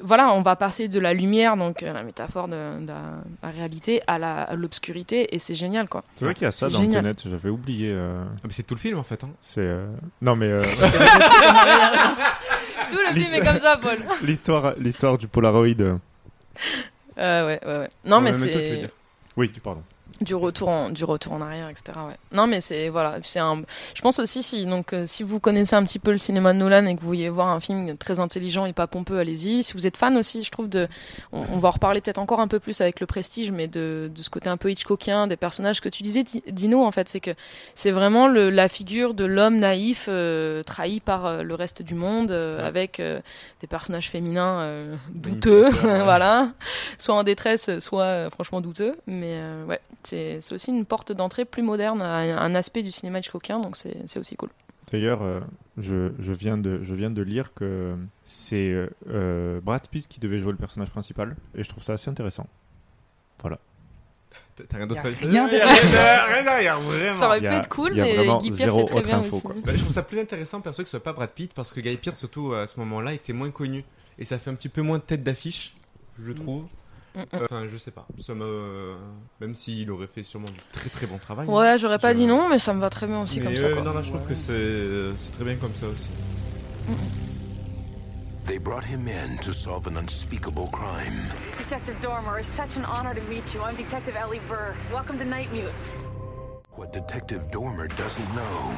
voilà, 0.00 0.32
on 0.32 0.42
va 0.42 0.56
passer 0.56 0.88
de 0.88 0.98
la 0.98 1.14
lumière, 1.14 1.56
donc 1.56 1.84
euh, 1.84 1.92
la 1.92 2.02
métaphore 2.02 2.48
de, 2.48 2.80
de 2.80 2.88
la 3.42 3.50
réalité, 3.50 4.02
à 4.08 4.54
l'obscurité, 4.56 5.32
et 5.34 5.38
c'est 5.38 5.54
génial, 5.54 5.88
quoi. 5.88 6.02
C'est 6.16 6.24
vrai 6.24 6.34
qu'il 6.34 6.42
y 6.42 6.46
a 6.48 6.52
ça 6.52 6.68
dans 6.68 6.80
génial. 6.80 7.14
Tenet, 7.14 7.30
j'avais 7.30 7.48
oublié. 7.48 7.92
euh, 7.92 8.24
Ah, 8.28 8.40
mais 8.42 8.52
c'est 8.52 8.64
tout 8.64 8.74
le 8.74 8.80
film 8.80 8.98
en 8.98 9.04
fait 9.04 9.22
hein. 9.22 9.30
c'est 9.40 9.60
euh, 9.60 9.86
non 10.20 10.34
mais 10.34 10.48
euh, 10.48 10.60
Tout 12.90 12.98
le 13.08 13.20
film 13.20 13.34
est 13.34 13.40
comme 13.40 13.58
ça, 13.58 13.76
Paul. 13.76 13.98
l'histoire 14.22 14.74
l'histoire 14.78 15.18
du 15.18 15.28
Polaroid. 15.28 15.66
ouais, 15.66 15.76
ouais, 17.16 17.60
ouais. 17.64 17.88
Non, 18.04 18.20
mais 18.20 18.32
veux 18.32 18.48
c'est. 18.48 18.90
Oui, 19.36 19.52
pardon. 19.62 19.82
Du 20.20 20.34
retour 20.34 20.68
en 20.68 20.90
du 20.90 21.04
retour 21.04 21.32
en 21.32 21.40
arrière, 21.40 21.68
etc. 21.68 21.98
Ouais. 22.06 22.16
Non, 22.32 22.46
mais 22.46 22.60
c'est 22.60 22.88
voilà, 22.88 23.18
c'est 23.22 23.38
un. 23.40 23.62
Je 23.94 24.00
pense 24.02 24.18
aussi 24.18 24.42
si 24.42 24.64
donc 24.66 24.92
euh, 24.92 25.04
si 25.06 25.22
vous 25.22 25.40
connaissez 25.40 25.74
un 25.76 25.84
petit 25.84 25.98
peu 25.98 26.12
le 26.12 26.18
cinéma 26.18 26.52
de 26.52 26.58
Nolan 26.58 26.86
et 26.86 26.94
que 26.96 27.00
vous 27.00 27.06
voulez 27.08 27.28
voir 27.28 27.48
un 27.48 27.60
film 27.60 27.96
très 27.96 28.20
intelligent 28.20 28.66
et 28.66 28.72
pas 28.72 28.86
pompeux, 28.86 29.18
allez-y. 29.18 29.62
Si 29.62 29.72
vous 29.74 29.86
êtes 29.86 29.96
fan 29.96 30.16
aussi, 30.16 30.42
je 30.44 30.50
trouve 30.50 30.68
de, 30.68 30.88
on, 31.32 31.42
on 31.52 31.58
va 31.58 31.68
en 31.68 31.72
reparler 31.72 32.00
peut-être 32.00 32.18
encore 32.18 32.40
un 32.40 32.48
peu 32.48 32.60
plus 32.60 32.80
avec 32.80 33.00
le 33.00 33.06
Prestige, 33.06 33.50
mais 33.50 33.66
de, 33.68 34.10
de 34.14 34.22
ce 34.22 34.30
côté 34.30 34.48
un 34.48 34.56
peu 34.56 34.70
Hitchcockien 34.70 35.26
des 35.26 35.36
personnages 35.36 35.80
que 35.80 35.88
tu 35.88 36.02
disais, 36.02 36.22
Di- 36.22 36.42
Dino 36.50 36.84
en 36.84 36.90
fait, 36.90 37.08
c'est 37.08 37.20
que 37.20 37.32
c'est 37.74 37.90
vraiment 37.90 38.28
le, 38.28 38.50
la 38.50 38.68
figure 38.68 39.14
de 39.14 39.24
l'homme 39.24 39.58
naïf 39.58 40.06
euh, 40.08 40.62
trahi 40.62 41.00
par 41.00 41.26
euh, 41.26 41.42
le 41.42 41.54
reste 41.54 41.82
du 41.82 41.94
monde, 41.94 42.30
Ouais. 42.30 42.62
avec 42.62 43.00
des 43.60 43.66
personnages 43.66 44.10
féminins 44.10 44.68
douteux, 45.14 45.68
voilà, 46.04 46.52
soit 46.98 47.14
en 47.14 47.22
détresse, 47.22 47.78
soit 47.78 48.30
franchement 48.30 48.60
douteux. 48.60 48.96
Mais 49.06 49.38
ouais, 49.68 49.80
c'est 50.06 50.40
c'est 50.40 50.54
aussi 50.54 50.70
une 50.70 50.84
porte 50.84 51.12
d'entrée 51.12 51.44
plus 51.44 51.62
moderne 51.62 52.02
à 52.02 52.16
un 52.42 52.54
aspect 52.54 52.82
du 52.82 52.90
cinéma 52.90 53.18
Hitchcockien, 53.20 53.60
donc 53.60 53.76
c'est 53.76 53.96
c'est 54.06 54.18
aussi 54.18 54.36
cool. 54.36 54.50
D'ailleurs, 54.92 55.22
euh, 55.22 55.40
je, 55.78 56.12
je, 56.20 56.32
viens 56.32 56.58
de, 56.58 56.80
je 56.82 56.94
viens 56.94 57.10
de 57.10 57.22
lire 57.22 57.52
que 57.54 57.96
c'est 58.24 58.68
euh, 58.70 58.88
euh, 59.08 59.60
Brad 59.60 59.86
Pitt 59.88 60.06
qui 60.06 60.20
devait 60.20 60.38
jouer 60.38 60.52
le 60.52 60.58
personnage 60.58 60.90
principal, 60.90 61.34
et 61.56 61.64
je 61.64 61.68
trouve 61.68 61.82
ça 61.82 61.94
assez 61.94 62.10
intéressant. 62.10 62.46
Voilà. 63.40 63.58
T'as- 64.56 64.76
rien 64.76 64.86
d'autre 64.86 65.00
à 65.04 65.10
dire 65.10 65.20
rien 65.30 65.48
derrière. 66.44 66.78
Vraiment. 66.80 67.12
Ça 67.12 67.26
aurait 67.26 67.40
pu 67.40 67.46
être 67.46 67.68
cool, 67.68 67.94
mais 67.94 68.24
Guy 68.40 68.52
zéro 68.52 68.80
c'est 68.86 68.92
très 68.92 69.02
bien 69.02 69.18
info, 69.18 69.36
aussi. 69.36 69.44
quoi. 69.46 69.54
Bah, 69.64 69.72
je 69.74 69.80
trouve 69.80 69.92
ça 69.92 70.02
plus 70.04 70.18
intéressant 70.20 70.60
perso 70.60 70.82
que 70.82 70.88
ce 70.88 70.92
soit 70.92 71.02
pas 71.02 71.12
Brad 71.12 71.30
Pitt 71.30 71.52
parce 71.54 71.72
que 71.72 71.80
Guy 71.80 71.96
Pearce 71.96 72.18
surtout 72.20 72.52
à 72.54 72.66
ce 72.68 72.78
moment-là 72.80 73.14
était 73.14 73.32
moins 73.32 73.50
connu 73.50 73.84
et 74.18 74.24
ça 74.24 74.38
fait 74.38 74.50
un 74.50 74.54
petit 74.54 74.68
peu 74.68 74.82
moins 74.82 74.98
de 74.98 75.02
tête 75.02 75.24
d'affiche 75.24 75.74
je 76.20 76.30
trouve 76.32 76.62
Mm, 76.62 76.68
enfin 77.32 77.66
je 77.68 77.76
sais 77.76 77.90
pas 77.92 78.06
ça 78.18 78.34
me 78.34 78.96
même 79.40 79.54
s'il 79.54 79.90
aurait 79.90 80.06
fait 80.08 80.22
sûrement 80.24 80.48
du 80.48 80.60
très 80.72 80.90
très 80.90 81.06
bon 81.06 81.18
travail 81.18 81.46
hein. 81.48 81.52
Ouais, 81.52 81.78
j'aurais 81.78 81.98
pas 82.00 82.12
Je- 82.12 82.18
dit 82.18 82.26
non, 82.26 82.48
mais 82.48 82.58
ça 82.58 82.74
me 82.74 82.80
va 82.80 82.90
très 82.90 83.06
bien 83.06 83.20
aussi 83.22 83.38
Mais, 83.40 83.46
comme 83.46 83.56
ça. 83.56 83.66
euh, 83.66 83.74
quoi. 83.74 83.82
non 83.84 83.94
non 83.94 84.02
je 84.02 84.10
trouve 84.10 84.26
que 84.26 84.34
c'est 84.34 85.12
c'est 85.18 85.32
très 85.32 85.44
bien 85.44 85.56
comme 85.56 85.74
ça 85.74 85.86
aussi 85.86 86.08
They 88.44 88.58
brought 88.58 88.84
him 88.84 89.08
in 89.08 89.38
to 89.38 89.52
solve 89.54 89.86
an 89.86 89.96
unspeakable 89.96 90.68
crime. 90.70 91.16
Detective 91.56 91.98
Dormer, 92.02 92.38
it's 92.40 92.46
such 92.48 92.76
an 92.76 92.84
honor 92.84 93.14
to 93.14 93.22
meet 93.22 93.54
you. 93.54 93.62
I'm 93.62 93.74
Detective 93.74 94.14
Ellie 94.16 94.40
Burr. 94.50 94.74
Welcome 94.92 95.18
to 95.18 95.24
Nightmute. 95.24 95.72
What 96.76 96.92
Detective 96.92 97.50
Dormer 97.50 97.88
doesn't 97.88 98.28
know 98.34 98.70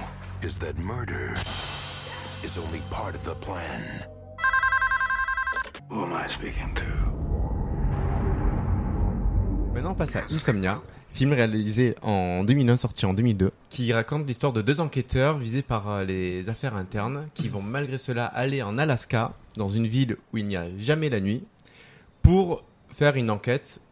is 0.42 0.56
that 0.60 0.78
murder 0.78 1.36
is 2.44 2.58
only 2.58 2.80
part 2.90 3.16
of 3.16 3.24
the 3.24 3.34
plan. 3.34 3.82
Who 5.90 6.04
am 6.04 6.12
I 6.12 6.28
speaking 6.28 6.72
to? 6.76 7.25
Maintenant, 9.76 9.92
on 9.92 9.94
passe 9.94 10.16
à 10.16 10.22
Insomnia, 10.30 10.80
film 11.10 11.34
réalisé 11.34 11.96
en 12.00 12.44
2001, 12.44 12.78
sorti 12.78 13.04
en 13.04 13.12
2002, 13.12 13.52
qui 13.68 13.92
raconte 13.92 14.26
l'histoire 14.26 14.54
de 14.54 14.62
deux 14.62 14.80
enquêteurs 14.80 15.36
visés 15.36 15.60
par 15.60 15.90
euh, 15.90 16.04
les 16.06 16.48
affaires 16.48 16.76
internes, 16.76 17.26
qui 17.34 17.50
vont 17.50 17.60
malgré 17.60 17.98
cela 17.98 18.24
aller 18.24 18.62
en 18.62 18.78
Alaska, 18.78 19.34
dans 19.58 19.68
une 19.68 19.86
ville 19.86 20.16
où 20.32 20.38
il 20.38 20.46
n'y 20.46 20.56
a 20.56 20.74
jamais 20.78 21.10
la 21.10 21.20
nuit, 21.20 21.44
pour 22.22 22.64
faire 22.88 23.16
une 23.16 23.28
enquête 23.28 23.82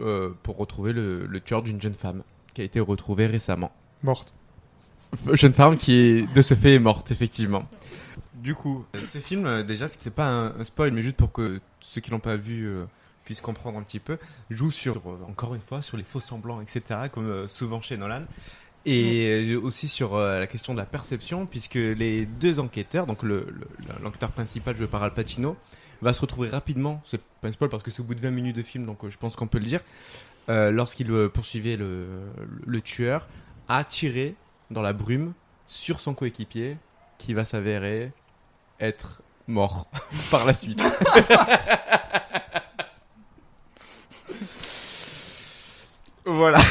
euh, 0.00 0.34
pour 0.42 0.58
retrouver 0.58 0.92
le, 0.92 1.24
le 1.24 1.40
tueur 1.40 1.62
d'une 1.62 1.80
jeune 1.80 1.94
femme 1.94 2.24
qui 2.52 2.60
a 2.60 2.64
été 2.64 2.78
retrouvée 2.78 3.26
récemment. 3.26 3.72
Morte. 4.02 4.34
Jeune 5.32 5.54
femme 5.54 5.78
qui 5.78 5.94
est 5.94 6.34
de 6.34 6.42
ce 6.42 6.52
fait 6.52 6.74
est 6.74 6.78
morte, 6.78 7.10
effectivement. 7.10 7.62
Du 8.34 8.54
coup, 8.54 8.84
euh, 8.94 9.00
ce 9.10 9.16
film, 9.16 9.62
déjà, 9.62 9.88
c'est 9.88 10.12
pas 10.12 10.28
un, 10.28 10.60
un 10.60 10.64
spoil, 10.64 10.92
mais 10.92 11.02
juste 11.02 11.16
pour 11.16 11.32
que 11.32 11.58
ceux 11.80 12.02
qui 12.02 12.10
l'ont 12.10 12.20
pas 12.20 12.36
vu 12.36 12.66
euh, 12.66 12.84
puissent 13.24 13.40
comprendre 13.40 13.78
un 13.78 13.82
petit 13.82 14.00
peu, 14.00 14.18
joue 14.50 14.70
sur, 14.70 15.00
encore 15.28 15.54
une 15.54 15.60
fois, 15.60 15.82
sur 15.82 15.96
les 15.96 16.04
faux 16.04 16.20
semblants, 16.20 16.60
etc., 16.60 16.82
comme 17.12 17.26
euh, 17.28 17.48
souvent 17.48 17.80
chez 17.80 17.96
Nolan. 17.96 18.24
Et 18.84 19.52
euh, 19.54 19.60
aussi 19.60 19.86
sur 19.86 20.16
euh, 20.16 20.40
la 20.40 20.46
question 20.48 20.72
de 20.74 20.78
la 20.78 20.86
perception, 20.86 21.46
puisque 21.46 21.74
les 21.76 22.26
deux 22.26 22.58
enquêteurs, 22.58 23.06
donc 23.06 23.22
le- 23.22 23.46
le- 23.48 23.68
l'enquêteur 24.02 24.30
principal 24.32 24.76
joué 24.76 24.88
par 24.88 25.02
Al 25.04 25.14
Pacino, 25.14 25.56
va 26.00 26.12
se 26.12 26.20
retrouver 26.20 26.48
rapidement, 26.48 27.00
c'est 27.04 27.20
pas 27.40 27.46
un 27.48 27.52
spoil 27.52 27.70
parce 27.70 27.84
que 27.84 27.92
c'est 27.92 28.00
au 28.00 28.04
bout 28.04 28.16
de 28.16 28.20
20 28.20 28.32
minutes 28.32 28.56
de 28.56 28.62
film, 28.62 28.84
donc 28.86 29.08
je 29.08 29.16
pense 29.16 29.36
qu'on 29.36 29.46
peut 29.46 29.58
le 29.60 29.66
dire, 29.66 29.82
euh, 30.48 30.72
lorsqu'il 30.72 31.06
poursuivait 31.32 31.76
le, 31.76 32.06
le 32.66 32.80
tueur, 32.80 33.28
a 33.68 33.84
tiré 33.84 34.34
dans 34.72 34.82
la 34.82 34.92
brume 34.94 35.32
sur 35.68 36.00
son 36.00 36.12
coéquipier, 36.14 36.76
qui 37.18 37.34
va 37.34 37.44
s'avérer 37.44 38.10
être 38.80 39.22
mort 39.46 39.86
par 40.32 40.44
la 40.44 40.54
suite. 40.54 40.82
voilà. 46.24 46.58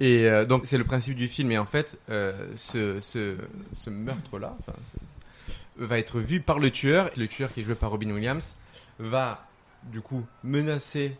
Et 0.00 0.26
euh, 0.28 0.44
donc 0.44 0.66
c'est 0.66 0.78
le 0.78 0.84
principe 0.84 1.14
du 1.14 1.28
film 1.28 1.52
et 1.52 1.58
en 1.58 1.64
fait 1.66 1.96
euh, 2.10 2.48
ce, 2.56 2.98
ce, 2.98 3.36
ce 3.76 3.88
meurtre-là 3.90 4.56
va 5.76 5.98
être 5.98 6.18
vu 6.18 6.40
par 6.40 6.58
le 6.58 6.70
tueur. 6.70 7.10
Le 7.16 7.28
tueur 7.28 7.52
qui 7.52 7.60
est 7.60 7.62
joué 7.64 7.74
par 7.76 7.90
Robin 7.90 8.10
Williams 8.10 8.54
va 8.98 9.46
du 9.84 10.00
coup 10.00 10.24
menacer 10.42 11.16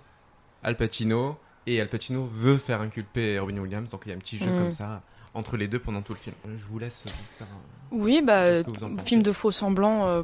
Al 0.65 0.77
Pacino 0.77 1.39
et 1.67 1.81
Al 1.81 1.89
Pacino 1.89 2.29
veut 2.33 2.57
faire 2.57 2.81
inculper 2.81 3.39
Robin 3.39 3.59
Williams. 3.59 3.89
Donc 3.91 4.03
il 4.07 4.09
y 4.09 4.13
a 4.13 4.17
un 4.17 4.21
petit 4.21 4.39
jeu 4.39 4.51
Mm. 4.51 4.59
comme 4.59 4.73
ça 4.73 5.03
entre 5.35 5.57
les 5.57 5.69
deux 5.69 5.79
pendant 5.79 6.03
tout 6.03 6.15
le 6.15 6.19
film. 6.19 6.35
Je 6.45 6.65
vous 6.65 6.79
laisse 6.81 7.05
faire 7.39 7.47
un- 7.47 7.97
Oui, 7.97 8.21
bah, 8.21 8.65
film 9.05 9.23
de 9.23 9.33
faux 9.33 9.53
semblants, 9.53 10.09
euh, 10.09 10.23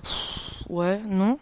ouais, 0.68 1.00
non. 1.08 1.38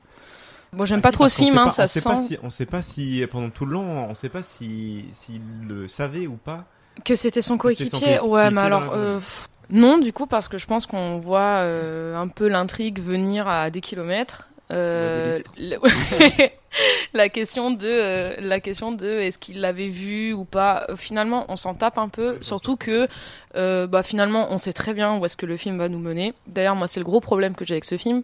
Moi, 0.77 0.87
j'aime 0.87 0.99
Ah, 1.01 1.03
pas 1.03 1.09
si, 1.09 1.15
trop 1.15 1.29
ce 1.29 1.37
film, 1.37 1.59
hein, 1.59 1.65
pas- 1.65 1.71
ça 1.71 1.85
on 1.85 1.87
sait 1.89 2.01
sent. 2.01 2.09
pas 2.09 2.17
si- 2.17 2.39
on 2.43 2.51
sait 2.51 2.67
pas 2.67 2.83
si 2.83 3.27
pendant 3.31 3.51
tout 3.51 3.65
le 3.67 3.73
long, 3.73 4.07
on 4.11 4.15
sait 4.15 4.29
pas 4.29 4.43
si 4.43 5.07
s'il 5.13 5.41
le 5.67 5.89
savait 5.89 6.27
ou 6.27 6.37
pas. 6.37 6.65
que 7.05 7.17
c'était 7.17 7.43
son 7.43 7.59
coéquipier. 7.59 8.21
Ouais, 8.21 8.51
mais 8.51 8.61
alors, 8.61 8.93
euh, 8.95 9.17
pff, 9.17 9.49
non, 9.71 9.99
du 9.99 10.13
coup, 10.13 10.27
parce 10.27 10.49
que 10.49 10.59
je 10.59 10.67
pense 10.67 10.87
qu'on 10.87 11.19
voit 11.19 11.61
euh, 11.63 12.15
un 12.17 12.29
peu 12.29 12.47
l'intrigue 12.49 13.01
venir 13.03 13.49
à 13.49 13.71
des 13.71 13.81
kilomètres. 13.81 14.49
Euh, 14.73 15.39
la 17.15 17.29
question 17.29 17.71
de 17.71 17.87
euh, 17.87 18.35
la 18.41 18.61
question 18.61 18.93
de 18.93 19.07
est-ce 19.07 19.39
qu'il 19.39 19.61
l'avait 19.61 19.89
vu 19.89 20.33
ou 20.33 20.45
pas? 20.45 20.87
Finalement 20.97 21.45
on 21.49 21.55
s'en 21.57 21.75
tape 21.75 21.99
un 21.99 22.09
peu 22.09 22.39
surtout 22.41 22.77
que 22.77 23.07
euh, 23.55 23.87
bah 23.87 24.03
finalement 24.03 24.49
on 24.51 24.59
sait 24.59 24.73
très 24.73 24.93
bien 24.93 25.17
où 25.19 25.25
est-ce 25.25 25.37
que 25.37 25.47
le 25.47 25.57
film 25.57 25.79
va 25.79 25.89
nous 25.89 26.01
mener. 26.01 26.35
D'ailleurs 26.49 26.75
moi 26.77 26.89
c'est 26.89 26.99
le 27.01 27.05
gros 27.05 27.21
problème 27.21 27.55
que 27.55 27.65
j'ai 27.65 27.75
avec 27.75 27.85
ce 27.85 27.97
film 27.97 28.23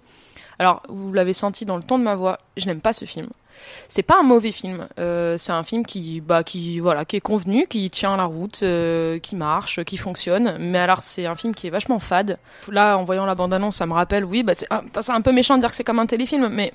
alors 0.58 0.82
vous 0.88 1.12
l'avez 1.12 1.32
senti 1.32 1.64
dans 1.64 1.76
le 1.76 1.82
ton 1.82 1.98
de 1.98 2.04
ma 2.04 2.14
voix 2.14 2.38
je 2.56 2.66
n'aime 2.66 2.80
pas 2.80 2.92
ce 2.92 3.04
film 3.04 3.28
c'est 3.88 4.02
pas 4.02 4.18
un 4.18 4.22
mauvais 4.24 4.50
film 4.52 4.88
Euh, 4.98 5.36
c'est 5.38 5.52
un 5.52 5.62
film 5.62 5.84
qui 5.86 6.20
bah 6.20 6.42
qui 6.42 6.80
voilà 6.80 7.04
qui 7.04 7.16
est 7.16 7.20
convenu 7.20 7.66
qui 7.68 7.90
tient 7.90 8.16
la 8.16 8.24
route 8.24 8.60
euh, 8.62 9.18
qui 9.18 9.36
marche 9.36 9.82
qui 9.84 9.96
fonctionne 9.98 10.56
mais 10.58 10.78
alors 10.78 11.02
c'est 11.02 11.26
un 11.26 11.36
film 11.36 11.54
qui 11.54 11.66
est 11.66 11.70
vachement 11.70 11.98
fade 11.98 12.38
là 12.68 12.96
en 12.96 13.04
voyant 13.04 13.26
la 13.26 13.34
bande 13.34 13.54
annonce 13.54 13.76
ça 13.76 13.86
me 13.86 13.92
rappelle 13.92 14.24
oui 14.24 14.42
bah 14.42 14.54
c'est 14.54 14.66
un, 14.72 14.82
c'est 15.00 15.12
un 15.12 15.20
peu 15.20 15.32
méchant 15.32 15.56
de 15.56 15.60
dire 15.60 15.70
que 15.70 15.76
c'est 15.76 15.84
comme 15.84 15.98
un 16.00 16.06
téléfilm 16.06 16.48
mais 16.48 16.72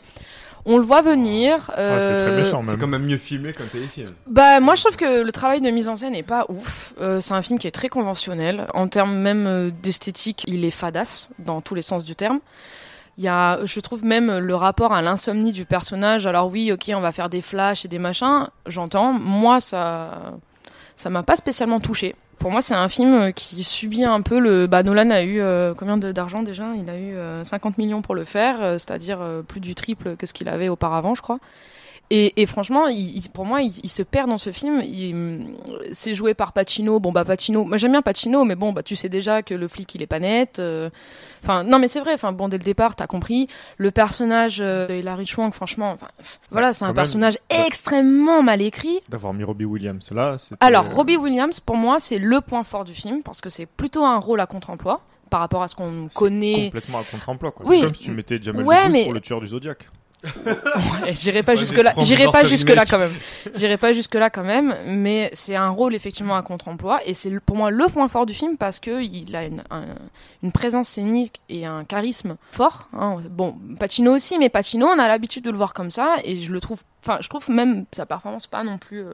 on 0.69 0.77
le 0.77 0.83
voit 0.83 1.01
venir. 1.01 1.71
euh, 1.77 2.43
C'est 2.43 2.77
quand 2.77 2.87
même 2.87 3.05
mieux 3.05 3.17
filmé 3.17 3.53
qu'un 3.53 3.67
téléfilm. 3.67 4.11
bah 4.29 4.59
moi 4.59 4.75
je 4.75 4.83
trouve 4.83 4.97
que 4.97 5.21
le 5.21 5.31
travail 5.31 5.61
de 5.61 5.69
mise 5.69 5.87
en 5.87 5.95
scène 5.95 6.13
est 6.13 6.23
pas 6.23 6.45
ouf. 6.49 6.93
Euh, 6.99 7.21
c'est 7.21 7.33
un 7.33 7.41
film 7.41 7.57
qui 7.57 7.67
est 7.67 7.71
très 7.71 7.87
conventionnel 7.87 8.67
en 8.73 8.87
termes 8.89 9.15
même 9.17 9.47
euh, 9.47 9.71
d'esthétique, 9.81 10.43
il 10.45 10.65
est 10.65 10.71
fadasse 10.71 11.29
dans 11.39 11.61
tous 11.61 11.73
les 11.73 11.81
sens 11.81 12.03
du 12.03 12.15
terme. 12.15 12.39
Il 13.17 13.23
je 13.23 13.79
trouve 13.79 14.05
même 14.05 14.37
le 14.37 14.55
rapport 14.55 14.93
à 14.93 15.01
l'insomnie 15.01 15.51
du 15.51 15.65
personnage. 15.65 16.27
Alors 16.27 16.49
oui, 16.51 16.71
ok, 16.71 16.91
on 16.93 17.01
va 17.01 17.11
faire 17.11 17.29
des 17.29 17.41
flashs 17.41 17.83
et 17.83 17.87
des 17.87 17.99
machins, 17.99 18.47
j'entends. 18.67 19.11
Moi, 19.13 19.59
ça, 19.59 20.33
ça 20.95 21.09
m'a 21.09 21.23
pas 21.23 21.35
spécialement 21.35 21.79
touché. 21.79 22.15
Pour 22.39 22.51
moi, 22.51 22.61
c'est 22.61 22.75
un 22.75 22.89
film 22.89 23.13
euh, 23.13 23.31
qui 23.31 23.63
subit 23.63 24.03
un 24.03 24.21
peu 24.21 24.39
le. 24.39 24.67
Bah, 24.67 24.83
Nolan 24.83 25.09
a 25.09 25.23
eu 25.23 25.39
euh, 25.39 25.73
combien 25.73 25.97
d'argent 25.97 26.43
déjà? 26.43 26.65
Il 26.75 26.89
a 26.89 26.97
eu 26.97 27.15
euh, 27.15 27.43
50 27.43 27.77
millions 27.77 28.01
pour 28.01 28.13
le 28.13 28.25
faire, 28.25 28.61
euh, 28.61 28.73
c'est-à-dire 28.73 29.19
euh, 29.21 29.41
plus 29.41 29.59
du 29.59 29.73
triple 29.73 30.15
que 30.15 30.27
ce 30.27 30.33
qu'il 30.33 30.47
avait 30.47 30.69
auparavant, 30.69 31.15
je 31.15 31.21
crois. 31.21 31.39
Et, 32.09 32.41
et 32.41 32.45
franchement, 32.45 32.87
il, 32.87 33.17
il- 33.17 33.29
pour 33.29 33.43
moi, 33.45 33.61
il, 33.61 33.73
il 33.83 33.89
se 33.89 34.01
perd 34.01 34.29
dans 34.29 34.37
ce 34.37 34.51
film. 34.53 34.81
Il- 34.81 35.55
C'est 35.91 36.15
joué 36.15 36.33
par 36.33 36.53
Pacino. 36.53 36.99
Bon, 37.01 37.11
bah 37.11 37.25
Pacino. 37.25 37.65
Moi, 37.65 37.75
j'aime 37.77 37.91
bien 37.91 38.01
Pacino, 38.01 38.45
mais 38.45 38.55
bon, 38.55 38.71
bah 38.71 38.81
tu 38.83 38.95
sais 38.95 39.09
déjà 39.09 39.41
que 39.43 39.53
le 39.53 39.67
flic, 39.67 39.93
il 39.95 40.01
est 40.01 40.07
pas 40.07 40.19
net. 40.19 40.59
euh, 40.59 40.89
Enfin, 41.43 41.63
non, 41.63 41.79
mais 41.79 41.87
c'est 41.87 41.99
vrai. 41.99 42.13
Enfin, 42.13 42.31
bon, 42.31 42.47
dès 42.47 42.57
le 42.57 42.63
départ, 42.63 42.95
t'as 42.95 43.07
compris. 43.07 43.47
Le 43.77 43.91
personnage 43.91 44.59
euh, 44.61 44.87
de 44.87 44.93
Hilary 44.95 45.27
Swank, 45.27 45.53
franchement, 45.53 45.91
enfin, 45.91 46.07
pff, 46.17 46.39
voilà, 46.49 46.71
c'est 46.73 46.83
un 46.85 46.87
même, 46.87 46.95
personnage 46.95 47.37
bah- 47.49 47.65
extrêmement 47.65 48.41
mal 48.41 48.61
écrit. 48.61 48.99
D'avoir 49.09 49.33
mis 49.33 49.43
Robbie 49.43 49.65
Williams 49.65 50.09
là, 50.11 50.37
Alors, 50.61 50.89
Robbie 50.93 51.17
Williams, 51.17 51.59
pour 51.59 51.75
moi, 51.75 51.99
c'est 51.99 52.19
le 52.19 52.41
point 52.41 52.63
fort 52.63 52.85
du 52.85 52.93
film 52.93 53.21
parce 53.21 53.41
que 53.41 53.49
c'est 53.49 53.65
plutôt 53.65 54.03
un 54.05 54.17
rôle 54.17 54.39
à 54.39 54.45
contre-emploi 54.45 55.01
par 55.29 55.41
rapport 55.41 55.61
à 55.61 55.67
ce 55.67 55.75
qu'on 55.75 56.07
connaît. 56.13 56.65
complètement 56.67 56.99
à 56.99 57.03
contre-emploi. 57.03 57.51
quoi. 57.51 57.65
Oui. 57.67 57.77
C'est 57.79 57.83
comme 57.85 57.95
si 57.95 58.03
tu 58.03 58.11
mettais 58.11 58.41
Jamel 58.41 58.65
Ouais, 58.65 58.87
mais- 58.89 59.03
pour 59.03 59.13
le 59.13 59.19
tueur 59.19 59.41
du 59.41 59.47
Zodiac. 59.47 59.85
Ouais, 60.23 61.13
J'irai 61.13 61.43
pas 61.43 61.51
Ouais, 61.53 61.57
jusque 61.57 61.77
là. 61.77 61.93
J'irai 61.99 62.25
pas 62.31 62.43
jusque 62.43 62.69
là 62.69 62.85
quand 62.85 62.97
même. 62.97 63.13
J'irai 63.55 63.77
pas 63.77 63.93
jusque 63.93 64.15
là 64.15 64.29
quand 64.29 64.43
même. 64.43 64.75
Mais 64.87 65.29
c'est 65.33 65.55
un 65.55 65.69
rôle 65.69 65.93
effectivement 65.95 66.35
à 66.35 66.41
contre-emploi 66.41 66.99
et 67.05 67.13
c'est 67.13 67.31
pour 67.39 67.55
moi 67.55 67.69
le 67.71 67.85
point 67.87 68.07
fort 68.07 68.25
du 68.25 68.33
film 68.33 68.57
parce 68.57 68.79
que 68.79 69.01
il 69.03 69.35
a 69.35 69.45
une, 69.45 69.63
un- 69.69 69.85
une 70.43 70.51
présence 70.51 70.89
scénique 70.89 71.39
et 71.49 71.65
un 71.65 71.83
charisme 71.83 72.37
fort. 72.51 72.89
hein. 72.93 73.17
Bon, 73.29 73.55
Pacino 73.79 74.13
aussi, 74.13 74.37
mais 74.39 74.49
Pacino, 74.49 74.87
on 74.87 74.99
a 74.99 75.07
l'habitude 75.07 75.43
de 75.43 75.51
le 75.51 75.57
voir 75.57 75.73
comme 75.73 75.91
ça 75.91 76.15
et 76.23 76.37
je 76.37 76.51
le 76.51 76.59
trouve. 76.59 76.81
Enfin, 77.03 77.19
je 77.21 77.29
trouve 77.29 77.49
même 77.49 77.85
sa 77.91 78.05
performance 78.05 78.47
pas 78.47 78.63
non 78.63 78.77
plus. 78.77 79.01
euh, 79.01 79.11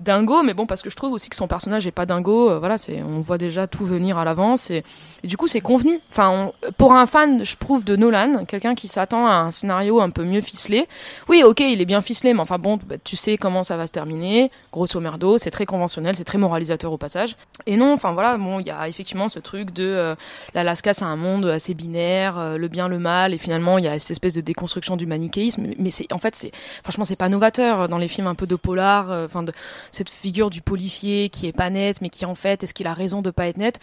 dingo, 0.00 0.42
mais 0.42 0.54
bon, 0.54 0.66
parce 0.66 0.82
que 0.82 0.90
je 0.90 0.96
trouve 0.96 1.12
aussi 1.12 1.28
que 1.30 1.36
son 1.36 1.46
personnage 1.46 1.86
est 1.86 1.90
pas 1.92 2.06
dingo. 2.06 2.50
euh, 2.50 2.58
voilà, 2.58 2.78
c'est, 2.78 3.02
on 3.02 3.20
voit 3.20 3.38
déjà 3.38 3.66
tout 3.66 3.84
venir 3.84 4.18
à 4.18 4.24
l'avance 4.24 4.70
et, 4.70 4.82
du 5.22 5.36
coup, 5.36 5.46
c'est 5.46 5.60
convenu. 5.60 6.00
Enfin, 6.10 6.52
on- 6.62 6.72
pour 6.72 6.94
un 6.94 7.06
fan, 7.06 7.44
je 7.44 7.56
trouve 7.56 7.84
de 7.84 7.96
Nolan, 7.96 8.44
quelqu'un 8.46 8.74
qui 8.74 8.88
s'attend 8.88 9.26
à 9.26 9.32
un 9.34 9.50
scénario 9.50 10.00
un 10.00 10.10
peu 10.10 10.24
mieux 10.24 10.40
ficelé. 10.40 10.88
Oui, 11.28 11.42
ok, 11.44 11.60
il 11.60 11.80
est 11.80 11.84
bien 11.86 12.00
ficelé, 12.00 12.32
mais 12.34 12.40
enfin 12.40 12.58
bon, 12.58 12.78
bah, 12.86 12.96
tu 13.02 13.16
sais 13.16 13.36
comment 13.36 13.62
ça 13.62 13.76
va 13.76 13.86
se 13.86 13.92
terminer. 13.92 14.50
Grosso 14.72 14.98
merdo, 15.00 15.36
c'est 15.38 15.50
très 15.50 15.66
conventionnel, 15.66 16.16
c'est 16.16 16.24
très 16.24 16.38
moralisateur 16.38 16.92
au 16.92 16.96
passage. 16.98 17.36
Et 17.66 17.76
non, 17.76 17.92
enfin 17.92 18.12
voilà, 18.12 18.38
bon, 18.38 18.60
il 18.60 18.66
y 18.66 18.70
a 18.70 18.88
effectivement 18.88 19.28
ce 19.28 19.38
truc 19.38 19.72
de 19.72 19.84
euh, 19.84 20.14
l'Alaska, 20.54 20.92
c'est 20.94 21.04
un 21.04 21.16
monde 21.16 21.44
assez 21.46 21.74
binaire, 21.74 22.38
euh, 22.38 22.56
le 22.56 22.68
bien, 22.68 22.88
le 22.88 22.98
mal, 22.98 23.34
et 23.34 23.38
finalement, 23.38 23.78
il 23.78 23.84
y 23.84 23.88
a 23.88 23.98
cette 23.98 24.12
espèce 24.12 24.34
de 24.34 24.40
déconstruction 24.40 24.96
du 24.96 25.06
manichéisme. 25.06 25.62
Mais- 25.62 25.76
Mais 25.78 25.90
c'est, 25.90 26.12
en 26.12 26.18
fait, 26.18 26.34
c'est, 26.36 26.52
franchement, 26.82 27.04
c'est 27.04 27.16
pas 27.16 27.28
novateur 27.28 27.82
euh, 27.82 27.88
dans 27.88 27.98
les 27.98 28.08
films 28.08 28.26
un 28.26 28.34
peu 28.34 28.46
de 28.46 28.56
polar, 28.56 29.10
euh, 29.10 29.26
enfin 29.26 29.42
de 29.42 29.52
cette 29.92 30.10
figure 30.10 30.50
du 30.50 30.62
policier 30.62 31.28
qui 31.28 31.46
est 31.46 31.52
pas 31.52 31.70
net, 31.70 32.00
mais 32.00 32.10
qui 32.10 32.24
en 32.24 32.34
fait, 32.34 32.62
est-ce 32.62 32.74
qu'il 32.74 32.86
a 32.86 32.94
raison 32.94 33.22
de 33.22 33.30
pas 33.30 33.48
être 33.48 33.58
net? 33.58 33.80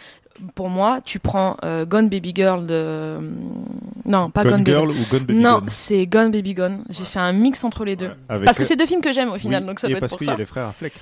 Pour 0.54 0.68
moi, 0.68 1.00
tu 1.04 1.18
prends 1.18 1.56
euh, 1.64 1.84
Gone 1.84 2.08
Baby 2.08 2.32
Girl 2.34 2.64
de, 2.66 3.18
non, 4.04 4.30
pas 4.30 4.44
Gone 4.44 4.62
Gone, 4.62 4.66
Girl 4.66 4.88
Baby 4.88 5.00
ou 5.00 5.04
Gone 5.10 5.24
Baby 5.24 5.40
Non, 5.40 5.62
c'est 5.66 6.06
Gone 6.06 6.30
Baby 6.30 6.54
Gone. 6.54 6.84
J'ai 6.88 7.04
fait 7.04 7.18
un 7.18 7.32
mix 7.32 7.64
entre 7.64 7.84
les 7.84 7.96
deux. 7.96 8.10
Parce 8.28 8.56
que 8.58 8.64
c'est 8.64 8.76
deux 8.76 8.86
films 8.86 9.00
que 9.00 9.12
j'aime 9.12 9.30
au 9.30 9.38
final, 9.38 9.62
Oui, 9.62 9.68
donc 9.68 9.80
ça 9.80 9.88
et 9.88 9.90
peut 9.90 9.96
être 9.96 10.00
parce 10.02 10.10
pour 10.10 10.18
qu'il 10.18 10.26
ça. 10.26 10.32
y 10.32 10.34
a 10.34 10.38
les 10.38 10.44
frères 10.46 10.66
Affleck. 10.68 10.92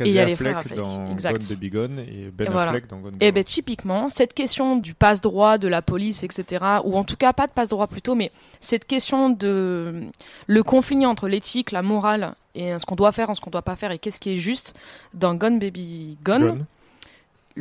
Et 0.00 0.08
il 0.08 0.12
y 0.12 0.18
a 0.18 0.24
les 0.24 0.36
frères 0.36 0.58
Affleck, 0.58 0.76
dans 0.76 1.10
exact. 1.12 1.38
Gone 1.40 1.48
Baby 1.50 1.70
Gone 1.70 1.98
et 2.00 2.30
Ben 2.36 2.46
Et 2.46 2.50
voilà. 2.50 2.68
Affleck 2.68 2.88
dans 2.88 2.98
Gone 2.98 3.14
Et 3.20 3.26
Girl. 3.26 3.34
ben 3.34 3.44
typiquement, 3.44 4.08
cette 4.08 4.34
question 4.34 4.76
du 4.76 4.94
passe-droit 4.94 5.58
de 5.58 5.68
la 5.68 5.82
police, 5.82 6.22
etc., 6.22 6.64
ou 6.84 6.96
en 6.96 7.04
tout 7.04 7.16
cas 7.16 7.32
pas 7.32 7.46
de 7.46 7.52
passe-droit 7.52 7.86
plutôt, 7.86 8.14
mais 8.14 8.32
cette 8.60 8.86
question 8.86 9.30
de 9.30 10.04
le 10.46 10.62
conflit 10.62 11.06
entre 11.06 11.28
l'éthique, 11.28 11.70
la 11.70 11.82
morale 11.82 12.34
et 12.54 12.76
ce 12.78 12.84
qu'on 12.84 12.96
doit 12.96 13.12
faire, 13.12 13.34
ce 13.36 13.40
qu'on 13.40 13.50
doit 13.50 13.62
pas 13.62 13.76
faire 13.76 13.92
et 13.92 13.98
qu'est-ce 13.98 14.18
qui 14.20 14.32
est 14.32 14.36
juste 14.36 14.74
dans 15.14 15.34
Gone 15.34 15.58
Baby 15.60 16.18
Gone. 16.24 16.40
Gone. 16.42 16.64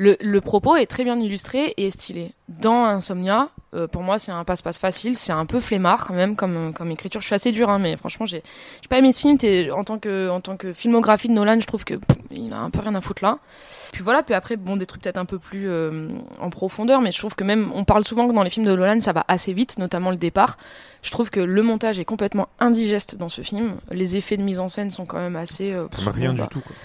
Le, 0.02 0.16
le 0.22 0.40
propos 0.40 0.78
est 0.78 0.86
très 0.86 1.04
bien 1.04 1.20
illustré 1.20 1.74
et 1.76 1.92
stylé. 1.92 2.32
Dans 2.48 2.86
Insomnia, 2.86 3.50
euh, 3.74 3.86
pour 3.86 4.02
moi, 4.02 4.18
c'est 4.18 4.32
un 4.32 4.46
passe-passe 4.46 4.78
facile, 4.78 5.14
c'est 5.14 5.34
un 5.34 5.46
peu 5.46 5.60
flemmard, 5.60 6.14
même 6.14 6.38
comme, 6.38 6.72
comme 6.74 6.90
écriture. 6.90 7.20
Je 7.20 7.26
suis 7.26 7.36
assez 7.36 7.52
dur, 7.52 7.70
hein, 7.70 7.80
mais 7.80 7.98
franchement, 7.98 8.26
j'ai 8.26 8.42
j'ai 8.82 8.88
pas 8.88 8.98
aimé 8.98 9.12
ce 9.12 9.20
film. 9.20 9.38
En 9.74 9.84
tant, 9.84 10.00
que, 10.00 10.30
en 10.30 10.40
tant 10.40 10.56
que 10.56 10.72
filmographie 10.72 11.28
de 11.28 11.34
Nolan, 11.34 11.60
je 11.60 11.68
trouve 11.68 11.84
que 11.84 11.96
pff, 11.96 12.18
il 12.32 12.54
a 12.54 12.60
un 12.60 12.70
peu 12.70 12.80
rien 12.80 12.96
à 12.96 13.02
foutre 13.02 13.22
là. 13.22 13.40
Puis 13.92 14.02
voilà, 14.02 14.24
puis 14.24 14.34
après, 14.34 14.56
bon, 14.56 14.78
des 14.78 14.86
trucs 14.86 15.02
peut-être 15.02 15.18
un 15.18 15.26
peu 15.26 15.38
plus 15.38 15.70
euh, 15.70 16.08
en 16.40 16.50
profondeur, 16.50 17.02
mais 17.02 17.12
je 17.12 17.18
trouve 17.18 17.36
que 17.36 17.44
même, 17.44 17.70
on 17.76 17.84
parle 17.84 18.06
souvent 18.06 18.26
que 18.30 18.34
dans 18.34 18.44
les 18.44 18.50
films 18.50 18.68
de 18.68 18.74
Nolan, 18.74 19.02
ça 19.02 19.12
va 19.12 19.26
assez 19.28 19.52
vite, 19.52 19.80
notamment 19.80 20.12
le 20.12 20.18
départ. 20.18 20.58
Je 21.02 21.12
trouve 21.12 21.30
que 21.30 21.42
le 21.42 21.62
montage 21.62 22.00
est 22.00 22.06
complètement 22.06 22.48
indigeste 22.62 23.16
dans 23.16 23.30
ce 23.30 23.42
film. 23.42 23.76
Les 23.92 24.16
effets 24.16 24.38
de 24.38 24.44
mise 24.44 24.60
en 24.60 24.70
scène 24.70 24.92
sont 24.92 25.06
quand 25.06 25.20
même 25.20 25.36
assez. 25.36 25.74
euh, 25.74 25.88
rien 26.08 26.30
bon, 26.30 26.36
du 26.36 26.42
bah, 26.42 26.48
tout. 26.50 26.62
Quoi. 26.62 26.76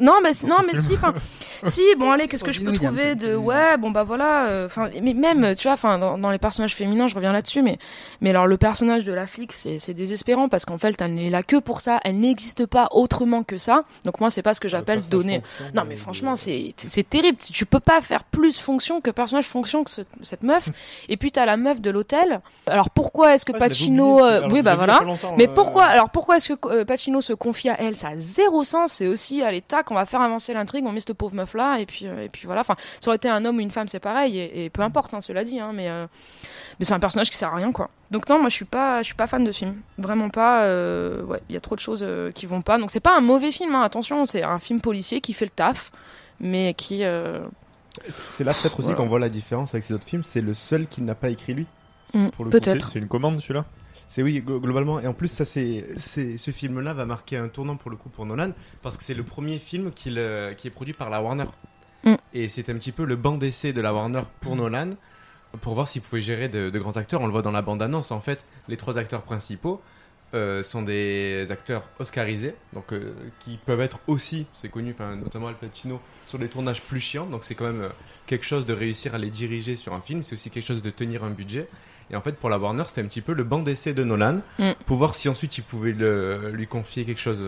Non, 0.00 0.14
mais, 0.22 0.30
non, 0.46 0.56
mais 0.66 0.74
si, 0.78 0.94
enfin, 0.94 1.14
si, 1.64 1.82
bon, 1.98 2.10
allez, 2.12 2.28
qu'est-ce 2.28 2.44
que 2.44 2.52
je 2.52 2.60
peux 2.60 2.72
trouver 2.88 3.14
de, 3.16 3.34
ouais, 3.36 3.76
bon, 3.76 3.90
bah 3.90 4.02
voilà, 4.04 4.46
euh, 4.48 4.66
enfin, 4.66 4.88
mais 5.02 5.14
même, 5.14 5.54
tu 5.56 5.64
vois, 5.64 5.72
enfin, 5.72 5.98
dans, 5.98 6.16
dans 6.16 6.30
les 6.30 6.38
personnages 6.38 6.74
féminins, 6.74 7.06
je 7.06 7.14
reviens 7.14 7.32
là-dessus, 7.32 7.62
mais, 7.62 7.78
mais 8.20 8.30
alors, 8.30 8.46
le 8.46 8.56
personnage 8.56 9.04
de 9.04 9.12
la 9.12 9.26
flic, 9.26 9.52
c'est, 9.52 9.92
désespérant 9.94 10.48
parce 10.48 10.64
qu'en 10.64 10.78
fait, 10.78 10.94
elle 11.00 11.14
n'est 11.14 11.30
là 11.30 11.42
que 11.42 11.56
pour 11.56 11.80
ça, 11.80 12.00
elle 12.04 12.18
n'existe 12.18 12.66
pas 12.66 12.88
autrement 12.92 13.42
que 13.42 13.58
ça. 13.58 13.84
Donc, 14.04 14.20
moi, 14.20 14.30
c'est 14.30 14.42
pas 14.42 14.54
ce 14.54 14.60
que 14.60 14.68
j'appelle 14.68 15.00
donner. 15.08 15.42
Non, 15.74 15.82
mais 15.88 15.96
franchement, 15.96 16.36
c'est, 16.36 16.72
c'est 16.76 17.08
terrible. 17.08 17.38
Tu 17.52 17.66
peux 17.66 17.80
pas 17.80 18.00
faire 18.00 18.24
plus 18.24 18.58
fonction 18.58 19.00
que 19.00 19.10
personnage 19.10 19.46
fonction 19.46 19.84
que 19.84 19.90
ce- 19.90 20.02
cette 20.22 20.42
meuf. 20.42 20.68
Et 21.08 21.16
puis, 21.16 21.32
t'as 21.32 21.46
la 21.46 21.56
meuf 21.56 21.80
de 21.80 21.90
l'hôtel. 21.90 22.40
Alors, 22.66 22.90
pourquoi 22.90 23.34
est-ce 23.34 23.44
que 23.44 23.52
Ouais, 23.52 23.58
Pacino, 23.58 24.18
oublié, 24.20 24.30
euh, 24.34 24.48
oui, 24.50 24.62
bah 24.62 24.76
voilà. 24.76 25.00
Mais 25.36 25.48
euh, 25.48 25.52
pourquoi, 25.54 25.84
alors 25.84 26.10
pourquoi 26.10 26.36
est-ce 26.36 26.52
que 26.52 26.68
euh, 26.68 26.84
Pacino 26.84 27.20
se 27.20 27.32
confie 27.32 27.68
à 27.70 27.80
elle? 27.80 27.96
Ça 27.96 28.08
a 28.08 28.18
zéro 28.18 28.62
sens. 28.64 28.92
C'est 28.92 29.06
aussi 29.06 29.42
à 29.48 29.52
l'état 29.52 29.82
qu'on 29.82 29.94
va 29.94 30.06
faire 30.06 30.20
avancer 30.20 30.54
l'intrigue. 30.54 30.84
On 30.86 30.92
met 30.92 31.00
cette 31.00 31.14
pauvre 31.14 31.34
meuf 31.34 31.54
là, 31.54 31.78
et 31.78 31.86
puis, 31.86 32.06
euh, 32.06 32.24
et 32.24 32.28
puis 32.28 32.42
voilà. 32.46 32.60
Enfin, 32.60 32.76
ça 33.00 33.08
aurait 33.10 33.16
été 33.16 33.28
un 33.28 33.44
homme 33.44 33.56
ou 33.56 33.60
une 33.60 33.70
femme, 33.70 33.88
c'est 33.88 33.98
pareil. 34.00 34.38
Et, 34.38 34.66
et 34.66 34.70
peu 34.70 34.82
importe, 34.82 35.12
hein, 35.14 35.20
cela 35.20 35.42
dit. 35.44 35.58
Hein, 35.58 35.72
mais, 35.74 35.88
euh, 35.88 36.06
mais 36.78 36.84
c'est 36.84 36.94
un 36.94 37.00
personnage 37.00 37.30
qui 37.30 37.36
sert 37.36 37.52
à 37.52 37.56
rien, 37.56 37.72
quoi. 37.72 37.90
Donc 38.10 38.28
non, 38.28 38.38
moi 38.38 38.48
je 38.48 38.54
suis 38.54 38.64
pas, 38.64 39.00
je 39.02 39.06
suis 39.06 39.14
pas 39.14 39.26
fan 39.26 39.42
de 39.44 39.50
ce 39.52 39.58
film. 39.58 39.74
Vraiment 39.98 40.28
pas. 40.30 40.62
euh, 40.62 41.22
ouais, 41.24 41.40
il 41.48 41.54
y 41.54 41.56
a 41.56 41.60
trop 41.60 41.74
de 41.74 41.80
choses 41.80 42.02
euh, 42.06 42.30
qui 42.30 42.46
vont 42.46 42.62
pas. 42.62 42.78
Donc 42.78 42.90
c'est 42.90 43.00
pas 43.00 43.16
un 43.16 43.20
mauvais 43.20 43.50
film. 43.50 43.74
hein, 43.74 43.82
attention, 43.82 44.24
c'est 44.26 44.42
un 44.42 44.58
film 44.60 44.80
policier 44.80 45.20
qui 45.20 45.32
fait 45.32 45.44
le 45.46 45.50
taf, 45.50 45.90
mais 46.40 46.74
qui. 46.74 47.04
euh, 47.04 47.40
C'est 48.30 48.44
là 48.44 48.54
peut-être 48.54 48.78
aussi 48.78 48.88
Voilà. 48.88 48.96
qu'on 48.96 49.08
voit 49.08 49.18
la 49.18 49.28
différence 49.28 49.74
avec 49.74 49.84
ces 49.84 49.92
autres 49.94 50.06
films. 50.06 50.22
C'est 50.22 50.40
le 50.40 50.54
seul 50.54 50.86
qu'il 50.86 51.04
n'a 51.04 51.14
pas 51.14 51.30
écrit 51.30 51.54
lui. 51.54 51.66
Mm, 52.14 52.28
pour 52.28 52.44
le 52.46 52.50
peut-être. 52.50 52.86
C'est 52.86 52.92
c'est 52.94 52.98
une 53.00 53.08
commande 53.08 53.38
celui-là 53.40 53.64
C'est 54.10 54.22
oui, 54.22 54.40
glo- 54.44 54.58
globalement. 54.58 55.00
Et 55.00 55.06
en 55.06 55.12
plus, 55.12 55.28
ça, 55.28 55.44
c'est, 55.44 55.84
ce 55.98 56.50
film-là 56.50 56.94
va 56.94 57.04
marquer 57.04 57.36
un 57.36 57.48
tournant 57.48 57.76
pour 57.76 57.90
le 57.90 57.96
coup 57.96 58.08
pour 58.08 58.24
Nolan, 58.26 58.52
parce 58.82 58.96
que 58.96 59.04
c'est 59.04 59.14
le 59.14 59.22
premier 59.22 59.58
film 59.58 59.90
euh, 60.06 60.54
qui 60.54 60.66
est 60.66 60.70
produit 60.70 60.94
par 60.94 61.10
la 61.10 61.22
Warner. 61.22 61.44
Mm. 62.04 62.14
Et 62.32 62.48
c'est 62.48 62.70
un 62.70 62.74
petit 62.78 62.92
peu 62.92 63.04
le 63.04 63.16
banc 63.16 63.36
d'essai 63.36 63.72
de 63.72 63.80
la 63.82 63.92
Warner 63.92 64.22
pour 64.40 64.56
Nolan, 64.56 64.90
pour 65.60 65.74
voir 65.74 65.86
s'il 65.88 66.00
pouvait 66.02 66.22
gérer 66.22 66.48
de, 66.48 66.70
de 66.70 66.78
grands 66.78 66.96
acteurs. 66.96 67.20
On 67.20 67.26
le 67.26 67.32
voit 67.32 67.42
dans 67.42 67.50
la 67.50 67.62
bande-annonce. 67.62 68.10
En 68.10 68.20
fait, 68.20 68.44
les 68.68 68.78
trois 68.78 68.96
acteurs 68.96 69.22
principaux 69.22 69.82
euh, 70.34 70.62
sont 70.62 70.82
des 70.82 71.46
acteurs 71.50 71.88
oscarisés, 71.98 72.54
donc 72.72 72.92
euh, 72.92 73.12
qui 73.40 73.58
peuvent 73.64 73.80
être 73.80 73.98
aussi, 74.06 74.46
c'est 74.54 74.70
connu, 74.70 74.94
notamment 75.22 75.48
Al 75.48 75.54
Pacino, 75.54 76.00
sur 76.26 76.38
des 76.38 76.48
tournages 76.48 76.82
plus 76.82 77.00
chiants. 77.00 77.26
Donc 77.26 77.44
c'est 77.44 77.54
quand 77.54 77.64
même 77.66 77.82
euh, 77.82 77.88
quelque 78.26 78.44
chose 78.44 78.64
de 78.64 78.72
réussir 78.72 79.14
à 79.14 79.18
les 79.18 79.30
diriger 79.30 79.76
sur 79.76 79.92
un 79.92 80.00
film. 80.00 80.22
C'est 80.22 80.34
aussi 80.34 80.48
quelque 80.50 80.66
chose 80.66 80.82
de 80.82 80.90
tenir 80.90 81.24
un 81.24 81.30
budget. 81.30 81.68
Et 82.10 82.16
en 82.16 82.20
fait, 82.20 82.32
pour 82.32 82.48
la 82.48 82.58
Warner, 82.58 82.84
c'était 82.86 83.02
un 83.02 83.06
petit 83.06 83.20
peu 83.20 83.32
le 83.34 83.44
banc 83.44 83.58
d'essai 83.60 83.92
de 83.94 84.02
Nolan, 84.04 84.40
Mm. 84.58 84.70
pour 84.86 84.96
voir 84.96 85.14
si 85.14 85.28
ensuite 85.28 85.58
il 85.58 85.62
pouvait 85.64 85.92
le- 85.92 86.50
lui 86.52 86.66
confier 86.66 87.04
quelque 87.04 87.20
chose 87.20 87.38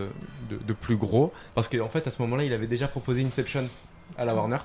de, 0.49 0.57
de 0.57 0.73
plus 0.73 0.97
gros. 0.97 1.33
Parce 1.55 1.67
qu'en 1.67 1.89
fait, 1.89 2.05
à 2.07 2.11
ce 2.11 2.21
moment-là, 2.21 2.43
il 2.43 2.53
avait 2.53 2.67
déjà 2.67 2.87
proposé 2.87 3.23
Inception 3.23 3.67
à 4.17 4.25
la 4.25 4.35
Warner. 4.35 4.57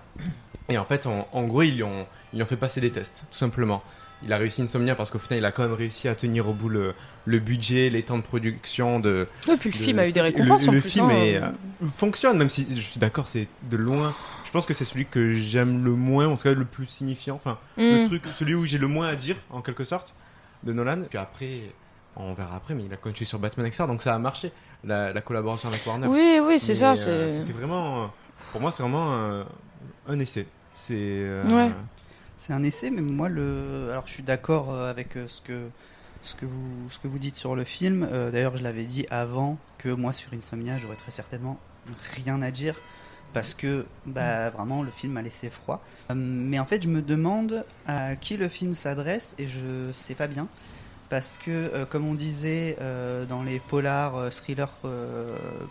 Et 0.69 0.77
en 0.79 0.85
fait, 0.85 1.07
en, 1.07 1.27
en 1.33 1.43
gros, 1.45 1.63
ils 1.63 1.77
lui, 1.77 1.83
ont, 1.83 2.07
ils 2.33 2.37
lui 2.37 2.43
ont 2.43 2.47
fait 2.47 2.57
passer 2.57 2.81
des 2.81 2.91
tests, 2.91 3.27
tout 3.31 3.39
simplement. 3.39 3.83
Il 4.23 4.33
a 4.33 4.39
réussi 4.39 4.63
Insomnia 4.63 4.95
parce 4.95 5.11
qu'au 5.11 5.19
final, 5.19 5.39
il 5.41 5.45
a 5.45 5.53
quand 5.53 5.63
même 5.63 5.75
réussi 5.75 6.09
à 6.09 6.15
tenir 6.15 6.49
au 6.49 6.55
bout 6.55 6.69
le, 6.71 6.95
le 7.27 7.39
budget, 7.39 7.91
les 7.91 8.03
temps 8.03 8.17
de 8.17 8.23
production. 8.23 8.99
De, 8.99 9.29
Et 9.53 9.57
puis 9.57 9.71
le 9.71 9.79
de- 9.79 9.83
film 9.83 9.99
a 9.99 10.09
eu 10.09 10.13
des 10.13 10.21
le- 10.21 10.25
récompenses 10.25 10.67
en 10.69 10.73
le 10.73 10.81
plus, 10.81 10.91
film 10.91 11.11
hein. 11.11 11.17
est, 11.19 11.37
euh, 11.37 11.51
fonctionne, 11.89 12.39
même 12.39 12.49
si 12.51 12.67
je 12.71 12.81
suis 12.81 12.99
d'accord, 12.99 13.27
c'est 13.29 13.47
de 13.71 13.77
loin. 13.77 14.15
Je 14.45 14.51
pense 14.53 14.65
que 14.65 14.73
c'est 14.73 14.87
celui 14.87 15.05
que 15.07 15.33
j'aime 15.33 15.85
le 15.85 15.91
moins, 15.93 16.29
en 16.29 16.37
tout 16.37 16.45
cas 16.45 16.55
le 16.55 16.65
plus 16.65 16.87
signifiant. 16.87 17.35
Enfin, 17.37 17.59
le 17.77 18.05
Mm. 18.05 18.07
truc, 18.07 18.23
celui 18.33 18.55
où 18.55 18.65
j'ai 18.65 18.79
le 18.79 18.87
moins 18.87 19.07
à 19.09 19.15
dire, 19.17 19.37
en 19.51 19.61
quelque 19.61 19.85
sorte, 19.85 20.15
de 20.65 20.73
Nolan. 20.73 21.03
Puis 21.09 21.19
après, 21.19 21.61
on 22.17 22.33
verra 22.33 22.57
après, 22.57 22.75
mais 22.75 22.85
il 22.85 22.93
a 22.95 22.97
continué 22.97 23.27
sur 23.27 23.39
Batman 23.39 23.67
etc. 23.67 23.85
donc 23.87 24.01
ça 24.01 24.15
a 24.15 24.19
marché, 24.19 24.51
la, 24.83 25.13
la 25.13 25.21
collaboration 25.21 25.69
avec 25.69 25.87
Warner. 25.87 26.07
Oui, 26.07 26.39
oui, 26.43 26.59
c'est 26.59 26.75
ça, 26.75 26.95
euh, 27.07 27.39
C'était 27.41 27.53
vraiment, 27.53 28.05
euh, 28.05 28.07
pour 28.53 28.63
moi, 28.63 28.73
c'est 28.73 28.83
vraiment 28.83 29.13
euh, 29.15 29.45
un 30.09 30.19
essai. 30.21 30.47
C'est. 30.73 30.95
euh, 30.97 31.45
Ouais. 31.45 31.73
C'est 32.39 32.53
un 32.53 32.63
essai, 32.63 32.91
mais 32.91 33.01
moi, 33.03 33.29
le... 33.29 33.89
alors 33.91 34.07
je 34.07 34.13
suis 34.13 34.23
d'accord 34.23 34.73
euh, 34.73 34.91
avec 34.91 35.17
euh, 35.17 35.27
ce 35.29 35.41
que, 35.41 35.69
ce, 36.23 36.35
que 36.35 36.45
vous, 36.45 36.91
ce 36.91 36.99
que 36.99 37.09
vous 37.09 37.19
dites 37.19 37.37
sur 37.37 37.57
le 37.57 37.65
film. 37.65 38.07
Euh, 38.11 38.31
D'ailleurs, 38.31 38.57
je 38.57 38.63
l'avais 38.63 38.85
dit 38.85 39.07
avant 39.11 39.59
que 39.79 39.89
moi, 39.89 40.13
sur 40.13 40.33
Insomnia, 40.35 40.79
j'aurais 40.79 40.97
très 40.97 41.11
certainement 41.11 41.59
rien 42.15 42.43
à 42.43 42.51
dire 42.51 42.75
parce 43.33 43.55
que 43.55 43.87
bah, 44.07 44.51
vraiment 44.51 44.83
le 44.83 44.91
film 44.91 45.15
m'a 45.15 45.23
laissé 45.23 45.51
froid. 45.51 45.83
Euh, 46.11 46.15
mais 46.15 46.59
en 46.59 46.67
fait, 46.67 46.83
je 46.83 46.89
me 46.89 47.01
demande 47.03 47.65
à 47.87 48.17
qui 48.17 48.37
le 48.37 48.49
film 48.49 48.75
s'adresse 48.75 49.35
et 49.39 49.47
je 49.47 49.91
sais 49.93 50.15
pas 50.15 50.27
bien. 50.27 50.47
Parce 51.09 51.39
que, 51.39 51.51
euh, 51.51 51.87
comme 51.87 52.07
on 52.07 52.15
disait 52.15 52.77
dans 53.29 53.43
les 53.43 53.61
polars, 53.61 54.31
thrillers 54.31 54.77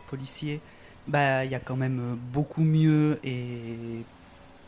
policiers, 0.08 0.62
bah 1.08 1.46
il 1.46 1.52
y 1.52 1.56
a 1.56 1.60
quand 1.60 1.76
même 1.76 2.18
beaucoup 2.34 2.64
mieux 2.64 3.20
et 3.24 4.04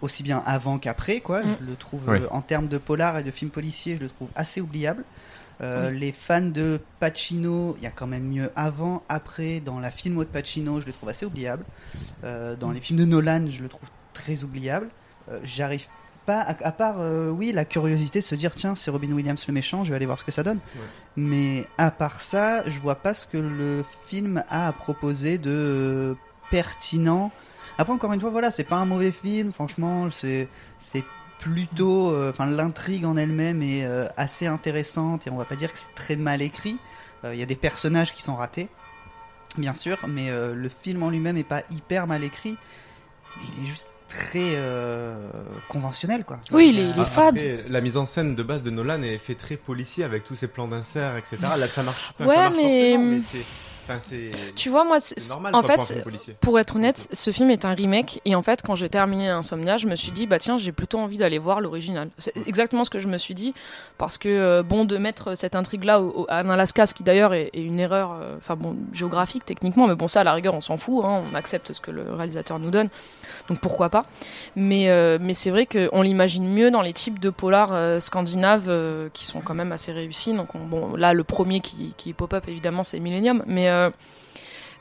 aussi 0.01 0.23
bien 0.23 0.43
avant 0.45 0.77
qu'après, 0.79 1.19
quoi. 1.21 1.41
Mm. 1.43 1.57
Je 1.61 1.65
le 1.65 1.75
trouve 1.75 2.09
euh, 2.09 2.27
en 2.31 2.41
termes 2.41 2.67
de 2.67 2.77
polar 2.77 3.17
et 3.17 3.23
de 3.23 3.31
films 3.31 3.51
policiers, 3.51 3.97
je 3.97 4.01
le 4.03 4.09
trouve 4.09 4.29
assez 4.35 4.61
oubliable. 4.61 5.03
Euh, 5.61 5.89
Oui. 5.89 5.99
Les 5.99 6.11
fans 6.11 6.41
de 6.41 6.79
Pacino, 6.99 7.75
il 7.77 7.83
y 7.83 7.87
a 7.87 7.91
quand 7.91 8.05
même 8.07 8.25
mieux 8.25 8.51
avant, 8.55 9.01
après. 9.09 9.59
Dans 9.59 9.79
la 9.79 9.89
filmo 9.89 10.23
de 10.23 10.29
Pacino, 10.29 10.79
je 10.81 10.85
le 10.85 10.93
trouve 10.93 11.09
assez 11.09 11.25
oubliable. 11.25 11.63
Euh, 12.23 12.55
dans 12.55 12.69
les 12.71 12.79
films 12.79 12.99
de 12.99 13.05
Nolan, 13.05 13.45
je 13.49 13.63
le 13.63 13.69
trouve 13.69 13.89
très 14.13 14.43
oubliable. 14.43 14.89
Euh, 15.31 15.39
J'arrive 15.43 15.87
pas, 16.27 16.41
à, 16.41 16.55
à 16.67 16.71
part, 16.71 16.97
euh, 16.99 17.29
oui, 17.29 17.51
la 17.53 17.65
curiosité 17.65 18.19
de 18.19 18.23
se 18.25 18.35
dire, 18.35 18.53
tiens, 18.53 18.75
c'est 18.75 18.91
Robin 18.91 19.11
Williams 19.13 19.43
le 19.47 19.53
méchant, 19.53 19.83
je 19.83 19.89
vais 19.89 19.95
aller 19.95 20.05
voir 20.05 20.19
ce 20.19 20.25
que 20.25 20.31
ça 20.31 20.43
donne. 20.43 20.59
Mais 21.15 21.65
à 21.77 21.89
part 21.89 22.19
ça, 22.21 22.69
je 22.69 22.79
vois 22.79 22.95
pas 22.95 23.13
ce 23.15 23.25
que 23.25 23.37
le 23.37 23.83
film 24.05 24.43
a 24.49 24.67
à 24.67 24.73
proposer 24.73 25.37
de 25.39 25.49
euh, 25.49 26.13
pertinent. 26.51 27.31
Après, 27.77 27.93
encore 27.93 28.13
une 28.13 28.19
fois, 28.21 28.29
voilà, 28.31 28.49
c'est 28.51 28.63
pas 28.63 28.77
un 28.77 28.85
mauvais 28.85 29.11
film, 29.11 29.51
franchement, 29.53 30.09
c'est 30.11 30.47
c'est 30.79 31.03
plutôt, 31.39 32.09
euh, 32.11 32.31
enfin, 32.31 32.45
l'intrigue 32.47 33.05
en 33.05 33.15
elle-même 33.15 33.61
est 33.61 33.85
euh, 33.85 34.07
assez 34.17 34.47
intéressante 34.47 35.27
et 35.27 35.29
on 35.29 35.35
va 35.37 35.45
pas 35.45 35.55
dire 35.55 35.71
que 35.71 35.77
c'est 35.77 35.93
très 35.93 36.15
mal 36.15 36.41
écrit. 36.41 36.77
Euh, 37.23 37.33
Il 37.35 37.39
y 37.39 37.43
a 37.43 37.45
des 37.45 37.55
personnages 37.55 38.15
qui 38.15 38.23
sont 38.23 38.35
ratés, 38.35 38.67
bien 39.57 39.73
sûr, 39.75 39.99
mais 40.07 40.31
euh, 40.31 40.55
le 40.55 40.69
film 40.69 41.03
en 41.03 41.09
lui-même 41.11 41.37
est 41.37 41.43
pas 41.43 41.61
hyper 41.69 42.07
mal 42.07 42.23
écrit. 42.23 42.57
Mais 43.37 43.43
il 43.59 43.63
est 43.63 43.67
juste 43.67 43.89
très 44.07 44.53
euh, 44.55 45.29
conventionnel, 45.69 46.23
quoi. 46.25 46.39
Oui, 46.51 46.69
il 46.73 46.79
est, 46.79 46.83
il 46.89 46.89
est 46.89 46.93
Ah, 46.97 47.05
fade. 47.05 47.35
après, 47.37 47.65
la 47.67 47.81
mise 47.81 47.97
en 47.97 48.07
scène 48.07 48.33
de 48.33 48.41
base 48.41 48.63
de 48.63 48.71
Nolan 48.71 49.03
est 49.03 49.17
fait 49.19 49.35
très 49.35 49.57
policier 49.57 50.03
avec 50.03 50.23
tous 50.23 50.33
ses 50.33 50.47
plans 50.47 50.67
d'insert, 50.67 51.17
etc. 51.17 51.37
Là, 51.57 51.67
ça 51.67 51.83
marche. 51.83 52.13
Enfin, 52.15 52.25
Ouais, 52.27 52.35
ça 52.35 52.41
marche 52.49 52.55
mais- 52.57 52.91
forcément, 52.93 53.03
mais 53.11 53.21
c'est. 53.21 53.45
Enfin. 53.89 53.99
Tu 54.55 54.69
vois, 54.69 54.83
moi, 54.83 54.97
normal, 55.29 55.55
en 55.55 55.61
pour 55.61 55.67
fait, 55.85 56.03
pour 56.41 56.59
être 56.59 56.75
honnête, 56.75 57.07
ce 57.11 57.31
film 57.31 57.49
est 57.51 57.63
un 57.65 57.73
remake. 57.73 58.21
Et 58.25 58.35
en 58.35 58.41
fait, 58.41 58.61
quand 58.61 58.75
j'ai 58.75 58.89
terminé 58.89 59.29
Insomnia, 59.29 59.77
je 59.77 59.87
me 59.87 59.95
suis 59.95 60.11
dit, 60.11 60.27
bah 60.27 60.39
tiens, 60.39 60.57
j'ai 60.57 60.71
plutôt 60.71 60.99
envie 60.99 61.17
d'aller 61.17 61.37
voir 61.39 61.61
l'original. 61.61 62.09
C'est 62.17 62.35
exactement 62.47 62.83
ce 62.83 62.89
que 62.89 62.99
je 62.99 63.07
me 63.07 63.17
suis 63.17 63.33
dit. 63.33 63.53
Parce 63.97 64.17
que, 64.17 64.27
euh, 64.29 64.63
bon, 64.63 64.85
de 64.85 64.97
mettre 64.97 65.35
cette 65.35 65.55
intrigue-là 65.55 66.01
en 66.01 66.49
Alaska, 66.49 66.85
ce 66.85 66.93
qui 66.93 67.03
d'ailleurs 67.03 67.33
est, 67.33 67.49
est 67.53 67.61
une 67.61 67.79
erreur, 67.79 68.11
euh, 68.21 68.35
enfin 68.37 68.55
bon, 68.55 68.75
géographique 68.93 69.45
techniquement, 69.45 69.87
mais 69.87 69.95
bon, 69.95 70.07
ça, 70.07 70.21
à 70.21 70.23
la 70.23 70.33
rigueur, 70.33 70.53
on 70.53 70.61
s'en 70.61 70.77
fout. 70.77 71.03
hein, 71.05 71.23
on 71.31 71.35
accepte 71.35 71.71
ce 71.73 71.79
que 71.81 71.91
le 71.91 72.13
réalisateur 72.13 72.59
nous 72.59 72.71
donne. 72.71 72.89
Donc 73.49 73.59
pourquoi 73.59 73.89
pas. 73.89 74.05
Mais, 74.55 74.89
euh, 74.89 75.17
mais 75.21 75.33
c'est 75.33 75.49
vrai 75.51 75.65
qu'on 75.65 76.01
l'imagine 76.01 76.47
mieux 76.51 76.71
dans 76.71 76.81
les 76.81 76.93
types 76.93 77.19
de 77.19 77.29
polars 77.29 77.71
euh, 77.73 77.99
scandinaves 77.99 78.69
qui 79.13 79.25
sont 79.25 79.39
quand 79.41 79.53
même 79.53 79.71
assez 79.71 79.91
réussis. 79.91 80.33
Donc 80.33 80.53
on- 80.55 80.59
bon, 80.65 80.95
là, 80.95 81.13
le 81.13 81.23
premier 81.23 81.61
qui, 81.61 81.93
qui 81.97 82.13
pop-up, 82.13 82.43
évidemment, 82.47 82.83
c'est 82.83 82.99
Millennium. 82.99 83.43
Mais. 83.47 83.67
Euh, 83.77 83.89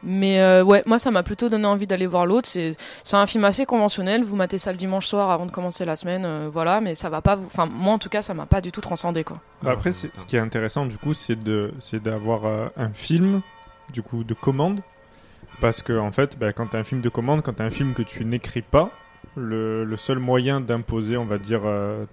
mais 0.02 0.40
euh, 0.40 0.62
ouais, 0.62 0.82
moi 0.86 0.98
ça 0.98 1.10
m'a 1.10 1.22
plutôt 1.22 1.48
donné 1.48 1.66
envie 1.66 1.86
d'aller 1.86 2.06
voir 2.06 2.26
l'autre. 2.26 2.48
C'est 2.48 2.76
un 3.12 3.26
film 3.26 3.44
assez 3.44 3.66
conventionnel. 3.66 4.24
Vous 4.24 4.36
matez 4.36 4.58
ça 4.58 4.72
le 4.72 4.78
dimanche 4.78 5.06
soir 5.06 5.30
avant 5.30 5.46
de 5.46 5.50
commencer 5.50 5.84
la 5.84 5.96
semaine, 5.96 6.24
euh, 6.24 6.48
voilà. 6.52 6.80
Mais 6.80 6.94
ça 6.94 7.08
va 7.08 7.20
pas. 7.22 7.36
Enfin, 7.46 7.66
moi 7.66 7.94
en 7.94 7.98
tout 7.98 8.08
cas, 8.08 8.22
ça 8.22 8.34
m'a 8.34 8.46
pas 8.46 8.60
du 8.60 8.72
tout 8.72 8.80
transcendé 8.80 9.24
quoi. 9.24 9.40
Bah, 9.62 9.72
Après, 9.72 9.92
ce 9.92 10.06
qui 10.26 10.36
est 10.36 10.40
intéressant, 10.40 10.86
du 10.86 10.98
coup, 10.98 11.14
c'est 11.14 11.36
de, 11.36 11.72
c'est 11.80 12.02
d'avoir 12.02 12.70
un 12.76 12.92
film, 12.92 13.42
du 13.92 14.02
coup, 14.02 14.24
de 14.24 14.34
commande. 14.34 14.80
Parce 15.60 15.80
que, 15.80 15.98
en 15.98 16.12
fait, 16.12 16.38
bah, 16.38 16.52
quand 16.52 16.66
tu 16.66 16.76
as 16.76 16.80
un 16.80 16.84
film 16.84 17.00
de 17.00 17.08
commande, 17.08 17.42
quand 17.42 17.54
tu 17.54 17.62
as 17.62 17.64
un 17.64 17.70
film 17.70 17.94
que 17.94 18.02
tu 18.02 18.24
n'écris 18.26 18.62
pas, 18.62 18.90
le, 19.36 19.84
le 19.84 19.96
seul 19.96 20.18
moyen 20.18 20.60
d'imposer, 20.60 21.16
on 21.16 21.24
va 21.24 21.38
dire, 21.38 21.62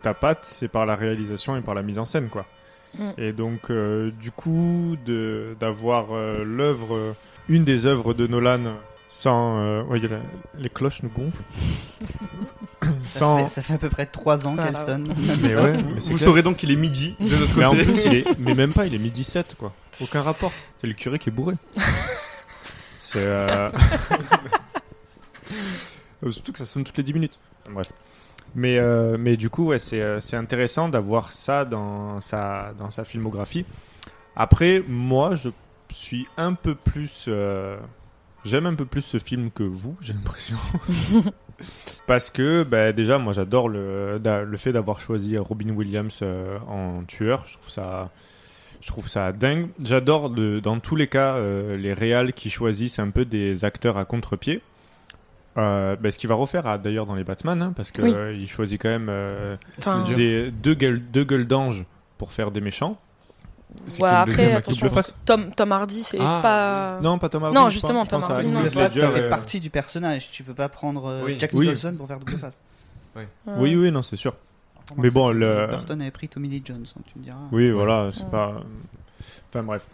ta 0.02 0.14
patte, 0.14 0.46
c'est 0.46 0.70
par 0.70 0.86
la 0.86 0.96
réalisation 0.96 1.58
et 1.58 1.62
par 1.62 1.76
la 1.76 1.82
mise 1.82 2.00
en 2.00 2.06
scène, 2.06 2.30
quoi. 2.30 2.46
Mm. 2.98 3.10
Et 3.18 3.32
donc, 3.34 3.70
euh, 3.72 4.12
du 4.22 4.32
coup, 4.32 4.96
de, 5.06 5.56
d'avoir 5.60 6.08
euh, 6.12 6.44
l'œuvre, 6.44 7.16
une 7.50 7.64
des 7.64 7.86
œuvres 7.86 8.14
de 8.14 8.28
Nolan 8.28 8.76
sans. 9.10 9.60
euh, 9.60 9.84
ouais, 9.84 10.00
la- 10.00 10.20
les 10.60 10.70
cloches 10.70 11.02
nous 11.04 11.10
gonflent. 11.10 11.44
Ça, 13.06 13.20
sans. 13.20 13.38
fait, 13.46 13.50
ça 13.50 13.62
fait 13.64 13.74
à 13.74 13.78
peu 13.78 13.90
près 13.90 14.06
3 14.06 14.46
ans 14.48 14.56
Voilà. 14.56 14.72
qu'elle 14.74 14.82
sonne. 14.82 15.14
Mais 15.42 15.56
ouais, 15.56 15.74
mais 15.74 15.82
Vous 16.02 16.16
clair. 16.16 16.20
saurez 16.20 16.42
donc 16.44 16.58
qu'il 16.58 16.70
est 16.72 16.76
midi 16.76 17.16
de 17.20 17.36
notre 17.36 17.58
Mais 17.58 17.64
en 17.66 17.72
côté. 17.72 17.86
plus, 17.86 18.06
il 18.06 18.14
est... 18.16 18.26
mais 18.40 18.54
même 18.56 18.74
pas, 18.74 18.86
il 18.86 18.94
est 18.94 18.98
midi 19.00 19.24
7, 19.24 19.56
quoi. 19.58 19.74
Aucun 20.02 20.22
rapport. 20.22 20.52
C'est 20.82 20.88
le 20.88 20.94
curé 20.94 21.18
qui 21.18 21.30
est 21.30 21.32
bourré. 21.32 21.56
C'est. 22.98 23.20
euh, 23.20 23.70
Surtout 26.30 26.52
que 26.54 26.58
ça 26.60 26.66
sonne 26.66 26.84
toutes 26.84 26.98
les 26.98 27.04
10 27.04 27.14
minutes. 27.14 27.40
Bref. 27.70 27.88
Mais, 28.56 28.78
euh, 28.78 29.18
mais 29.20 29.36
du 29.38 29.50
coup, 29.50 29.66
ouais, 29.68 29.80
c'est 29.80 30.02
euh, 30.02 30.20
c'est 30.22 30.36
intéressant 30.38 30.90
d'avoir 30.90 31.32
ça 31.32 31.66
dans 31.66 32.22
sa, 32.22 32.74
dans 32.78 32.92
sa 32.92 33.04
filmographie. 33.04 33.66
Après, 34.36 34.84
moi, 34.88 35.36
je 35.36 35.50
suis 35.90 36.28
un 36.38 36.54
peu 36.54 36.76
plus. 36.76 37.26
euh, 37.28 37.78
j'aime 38.46 38.66
un 38.68 38.76
peu 38.76 38.86
plus 38.86 39.02
ce 39.02 39.18
film 39.20 39.50
que 39.52 39.64
vous, 39.64 39.96
j'ai 40.02 40.14
l'impression. 40.14 40.58
Parce 42.08 42.30
que 42.32 42.64
bah, 42.64 42.92
déjà, 42.92 43.18
moi 43.18 43.34
j'adore 43.34 43.70
le, 43.70 44.20
le 44.20 44.58
fait 44.58 44.72
d'avoir 44.72 45.00
choisi 45.00 45.38
Robin 45.38 45.70
Williams 45.70 46.20
euh, 46.22 46.58
en 46.68 47.04
tueur. 47.06 47.46
Je 47.48 47.54
trouve 47.54 47.70
ça, 47.70 48.12
je 48.82 48.88
trouve 48.88 49.08
ça 49.08 49.32
dingue. 49.32 49.70
J'adore 49.84 50.30
dans 50.30 50.80
tous 50.80 50.96
les 50.96 51.08
cas 51.08 51.36
euh, 51.36 51.78
les 51.78 51.94
réals 51.94 52.34
qui 52.34 52.50
choisissent 52.50 53.00
un 53.00 53.10
peu 53.10 53.26
des 53.26 53.66
acteurs 53.66 53.98
à 53.98 54.06
contre-pied. 54.06 54.62
Euh, 55.58 55.96
bah, 55.96 56.10
ce 56.10 56.18
qu'il 56.18 56.28
va 56.30 56.36
refaire 56.36 56.66
ah, 56.66 56.78
d'ailleurs 56.80 57.06
dans 57.06 57.14
les 57.16 57.24
Batman, 57.24 57.62
hein, 57.62 57.74
parce 57.76 57.92
qu'il 57.92 58.04
Oui. 58.06 58.48
choisit 58.48 58.82
quand 58.82 58.90
même 58.90 59.08
euh, 59.10 59.56
Enfin- 59.78 60.04
des, 60.16 60.50
deux 60.50 60.74
gueules, 60.74 61.00
deux 61.00 61.24
gueules 61.24 61.46
d'ange 61.46 61.84
pour 62.18 62.34
faire 62.34 62.50
des 62.50 62.62
méchants. 62.62 62.98
Ouais, 64.00 64.08
après, 64.10 64.54
attention. 64.54 64.88
Tom, 65.26 65.52
Tom 65.56 65.72
Hardy, 65.72 66.04
c'est 66.04 66.18
Ah. 66.20 66.40
pas. 66.42 67.00
Non, 67.02 67.18
pas 67.20 67.30
Tom 67.30 67.44
Hardy, 67.44 67.56
Non, 67.56 67.70
justement, 67.70 68.06
Tom 68.06 68.22
Hardy. 68.22 68.48
Non. 68.48 68.64
Face, 68.66 68.94
ça 68.94 69.12
fait 69.12 69.22
euh, 69.24 69.30
partie 69.30 69.60
du 69.60 69.70
personnage. 69.70 70.30
Tu 70.32 70.44
peux 70.44 70.54
pas 70.54 70.70
prendre 70.70 71.06
euh, 71.08 71.24
Oui. 71.26 71.38
Jack 71.40 71.52
Oui. 71.54 71.66
Nicholson 71.66 71.96
pour 71.98 72.08
faire 72.08 72.20
double 72.20 72.38
face. 72.38 72.60
Oui, 73.16 73.76
oui, 73.76 73.92
non, 73.92 74.02
c'est 74.02 74.16
sûr. 74.16 74.36
Mais 74.98 75.10
bon, 75.12 75.30
le. 75.30 75.68
Burton 75.70 76.02
avait 76.02 76.12
pris 76.12 76.28
Tommy 76.30 76.50
Lee 76.50 76.62
Jones, 76.66 76.80
donc 76.96 77.06
tu 77.12 77.18
me 77.20 77.24
diras. 77.24 77.38
Oui, 77.52 77.72
voilà, 77.72 78.10
c'est 78.12 78.24
Ouais. 78.24 78.30
pas. 78.32 78.54
Enfin 79.50 79.64
bref. 79.64 79.86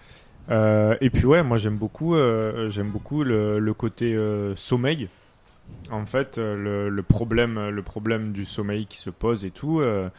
Euh, 0.49 0.95
et 0.99 1.10
puis 1.12 1.26
ouais, 1.26 1.43
moi 1.43 1.57
j'aime 1.57 1.76
beaucoup, 1.78 2.16
euh, 2.16 2.70
j'aime 2.72 2.89
beaucoup 2.89 3.24
le, 3.24 3.60
le 3.60 3.74
côté 3.74 4.16
euh, 4.16 4.55
sommeil. 4.55 5.07
En 5.91 6.05
fait, 6.05 6.38
euh, 6.38 6.55
le, 6.55 6.89
le 6.89 7.03
problème, 7.03 7.70
le 7.70 7.82
problème 7.82 8.32
du 8.32 8.45
sommeil 8.45 8.86
qui 8.86 8.97
se 8.99 9.09
pose 9.09 9.43
et 9.45 9.51
tout, 9.51 9.80
euh, 9.80 10.09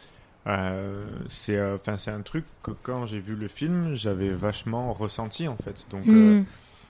euh, 0.46 1.06
c'est, 1.28 1.56
euh, 1.56 1.76
enfin 1.76 1.96
c'est 1.98 2.10
un 2.10 2.22
truc 2.22 2.44
que 2.62 2.70
quand 2.82 3.06
j'ai 3.06 3.20
vu 3.20 3.36
le 3.36 3.46
film, 3.48 3.94
j'avais 3.94 4.30
vachement 4.30 4.92
ressenti 4.92 5.46
en 5.48 5.56
fait. 5.56 5.86
Donc 5.90 6.06
euh, 6.08 6.40
Mm. 6.40 6.44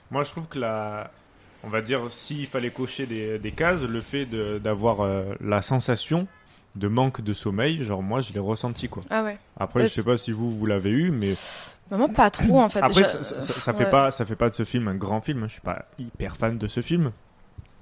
moi 0.09 0.23
je 0.23 0.31
trouve 0.31 0.47
que 0.47 0.57
la, 0.57 1.11
on 1.63 1.69
va 1.69 1.81
dire 1.81 2.01
s'il 2.11 2.47
fallait 2.47 2.71
cocher 2.71 3.05
des, 3.05 3.37
des 3.37 3.51
cases, 3.51 3.83
le 3.83 4.01
fait 4.01 4.25
d'avoir 4.25 5.01
euh, 5.01 5.25
la 5.41 5.61
sensation 5.61 6.27
de 6.75 6.87
manque 6.87 7.21
de 7.21 7.33
sommeil, 7.33 7.83
genre 7.83 8.01
moi 8.01 8.21
je 8.21 8.31
l'ai 8.33 8.39
ressenti 8.39 8.87
quoi. 8.87 9.03
Ah 9.09 9.23
ouais. 9.23 9.37
Après, 9.59 9.83
je 9.83 9.89
sais 9.89 10.03
pas 10.03 10.17
si 10.17 10.31
vous 10.31 10.49
vous 10.57 10.65
l'avez 10.65 10.89
eu, 10.89 11.11
mais 11.11 11.33
Bah, 11.91 11.97
moi, 11.97 12.07
pas 12.07 12.31
trop, 12.31 12.61
en 12.61 12.67
fait. 12.69 12.81
Après, 12.81 13.03
ça, 13.03 13.21
ça- 13.23 13.71
euh, 13.71 13.75
fait 13.75 13.89
pas, 13.91 14.09
ça 14.09 14.25
fait 14.25 14.37
pas 14.37 14.49
de 14.49 14.55
ce 14.55 14.63
film 14.63 14.87
un 14.87 14.95
grand 14.95 15.21
film. 15.21 15.43
Je 15.47 15.51
suis 15.51 15.61
pas 15.61 15.85
hyper 15.99 16.37
fan 16.37 16.57
de 16.57 16.67
ce 16.67 16.81
film, 16.81 17.11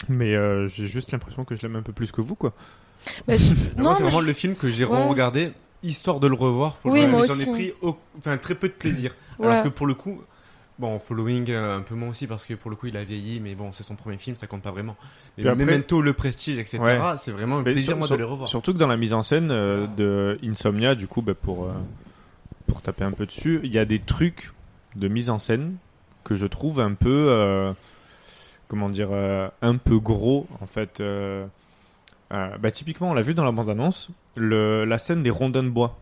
mais 0.07 0.35
euh, 0.35 0.67
j'ai 0.67 0.87
juste 0.87 1.11
l'impression 1.11 1.43
que 1.45 1.55
je 1.55 1.61
l'aime 1.61 1.75
un 1.75 1.81
peu 1.81 1.91
plus 1.93 2.11
que 2.11 2.21
vous, 2.21 2.35
quoi. 2.35 2.53
Bah, 3.27 3.35
je- 3.37 3.53
non, 3.81 3.93
c'est 3.95 4.03
vraiment 4.03 4.21
je- 4.21 4.25
le 4.27 4.33
film 4.33 4.55
que 4.55 4.69
j'ai 4.69 4.85
Ouais. 4.85 5.07
regardé 5.07 5.51
histoire 5.83 6.19
de 6.19 6.27
le 6.27 6.35
revoir. 6.35 6.77
Pour 6.77 6.91
Oui, 6.91 7.01
le... 7.01 7.07
moi 7.07 7.23
J'en 7.25 7.33
ai 7.51 7.53
pris 7.53 7.73
au- 7.81 7.97
enfin, 8.17 8.37
très 8.37 8.55
peu 8.55 8.67
de 8.67 8.73
plaisir. 8.73 9.15
Ouais. 9.39 9.47
Alors 9.47 9.63
que 9.63 9.69
pour 9.69 9.87
le 9.87 9.93
coup, 9.93 10.21
bon, 10.77 10.99
Following, 10.99 11.49
euh, 11.51 11.77
un 11.77 11.81
peu 11.81 11.95
moins 11.95 12.09
aussi 12.09 12.27
parce 12.27 12.45
que 12.45 12.53
pour 12.53 12.69
le 12.69 12.75
coup, 12.75 12.87
il 12.87 12.97
a 12.97 13.03
vieilli, 13.05 13.39
mais 13.39 13.55
bon, 13.55 13.71
c'est 13.71 13.83
son 13.83 13.95
premier 13.95 14.17
film, 14.17 14.35
ça 14.35 14.47
compte 14.47 14.61
pas 14.61 14.71
vraiment. 14.71 14.97
Mais 15.37 15.47
après- 15.47 15.63
Memento, 15.65 16.01
Le 16.01 16.11
Prestige, 16.13 16.57
etc., 16.57 16.79
Ouais. 16.79 16.99
c'est 17.17 17.31
vraiment 17.31 17.57
un 17.59 17.63
Mais 17.63 17.71
plaisir, 17.73 17.89
sur- 17.91 17.97
moi, 17.97 18.07
sur- 18.07 18.17
de 18.17 18.21
les 18.21 18.27
revoir. 18.27 18.49
Surtout 18.49 18.73
que 18.73 18.77
dans 18.77 18.87
la 18.87 18.97
mise 18.97 19.13
en 19.13 19.21
scène 19.21 19.49
euh, 19.51 19.87
de 19.87 20.37
Insomnia, 20.43 20.95
du 20.95 21.07
coup, 21.07 21.21
bah, 21.21 21.33
pour, 21.33 21.65
euh, 21.65 21.71
pour 22.67 22.81
taper 22.81 23.05
un 23.05 23.11
peu 23.11 23.25
dessus, 23.25 23.61
il 23.63 23.71
y 23.73 23.79
a 23.79 23.85
des 23.85 23.99
trucs 23.99 24.51
de 24.97 25.07
mise 25.07 25.29
en 25.29 25.39
scène 25.39 25.75
que 26.25 26.35
je 26.35 26.45
trouve 26.45 26.81
un 26.81 26.93
peu, 26.93 27.27
euh, 27.29 27.71
comment 28.69 28.87
dire, 28.89 29.09
euh, 29.11 29.49
un 29.61 29.75
peu 29.75 29.99
gros, 29.99 30.47
en 30.61 30.65
fait. 30.67 31.01
euh, 31.01 31.45
euh, 32.31 32.57
bah, 32.59 32.71
typiquement, 32.71 33.09
on 33.09 33.13
l'a 33.13 33.21
vu 33.23 33.33
dans 33.33 33.43
la 33.43 33.51
bande-annonce, 33.51 34.09
la 34.37 34.97
scène 34.97 35.21
des 35.23 35.29
rondins 35.31 35.63
de 35.63 35.69
bois. 35.69 35.97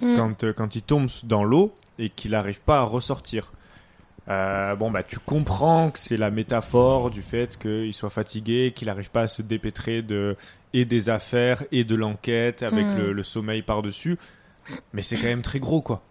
Mm. 0.00 0.16
Quand, 0.16 0.52
quand 0.54 0.74
il 0.76 0.82
tombe 0.82 1.08
dans 1.24 1.44
l'eau 1.44 1.74
et 1.98 2.08
qu'il 2.10 2.30
n'arrive 2.32 2.60
pas 2.62 2.78
à 2.80 2.82
ressortir. 2.84 3.52
Euh, 4.28 4.74
bon, 4.74 4.90
bah, 4.90 5.02
tu 5.02 5.18
comprends 5.18 5.90
que 5.90 5.98
c'est 5.98 6.16
la 6.16 6.30
métaphore 6.30 7.10
du 7.10 7.20
fait 7.22 7.58
qu'il 7.58 7.92
soit 7.92 8.10
fatigué, 8.10 8.72
qu'il 8.74 8.86
n'arrive 8.86 9.10
pas 9.10 9.22
à 9.22 9.28
se 9.28 9.42
dépêtrer 9.42 10.00
de, 10.02 10.36
et 10.72 10.84
des 10.86 11.10
affaires 11.10 11.62
et 11.72 11.84
de 11.84 11.94
l'enquête 11.94 12.62
avec 12.62 12.86
Mm. 12.86 12.96
le, 12.98 13.12
le 13.12 13.22
sommeil 13.22 13.62
par-dessus. 13.62 14.16
Mais 14.94 15.02
c'est 15.02 15.16
quand 15.16 15.24
même 15.28 15.42
très 15.42 15.60
gros, 15.60 15.82
quoi. 15.82 16.02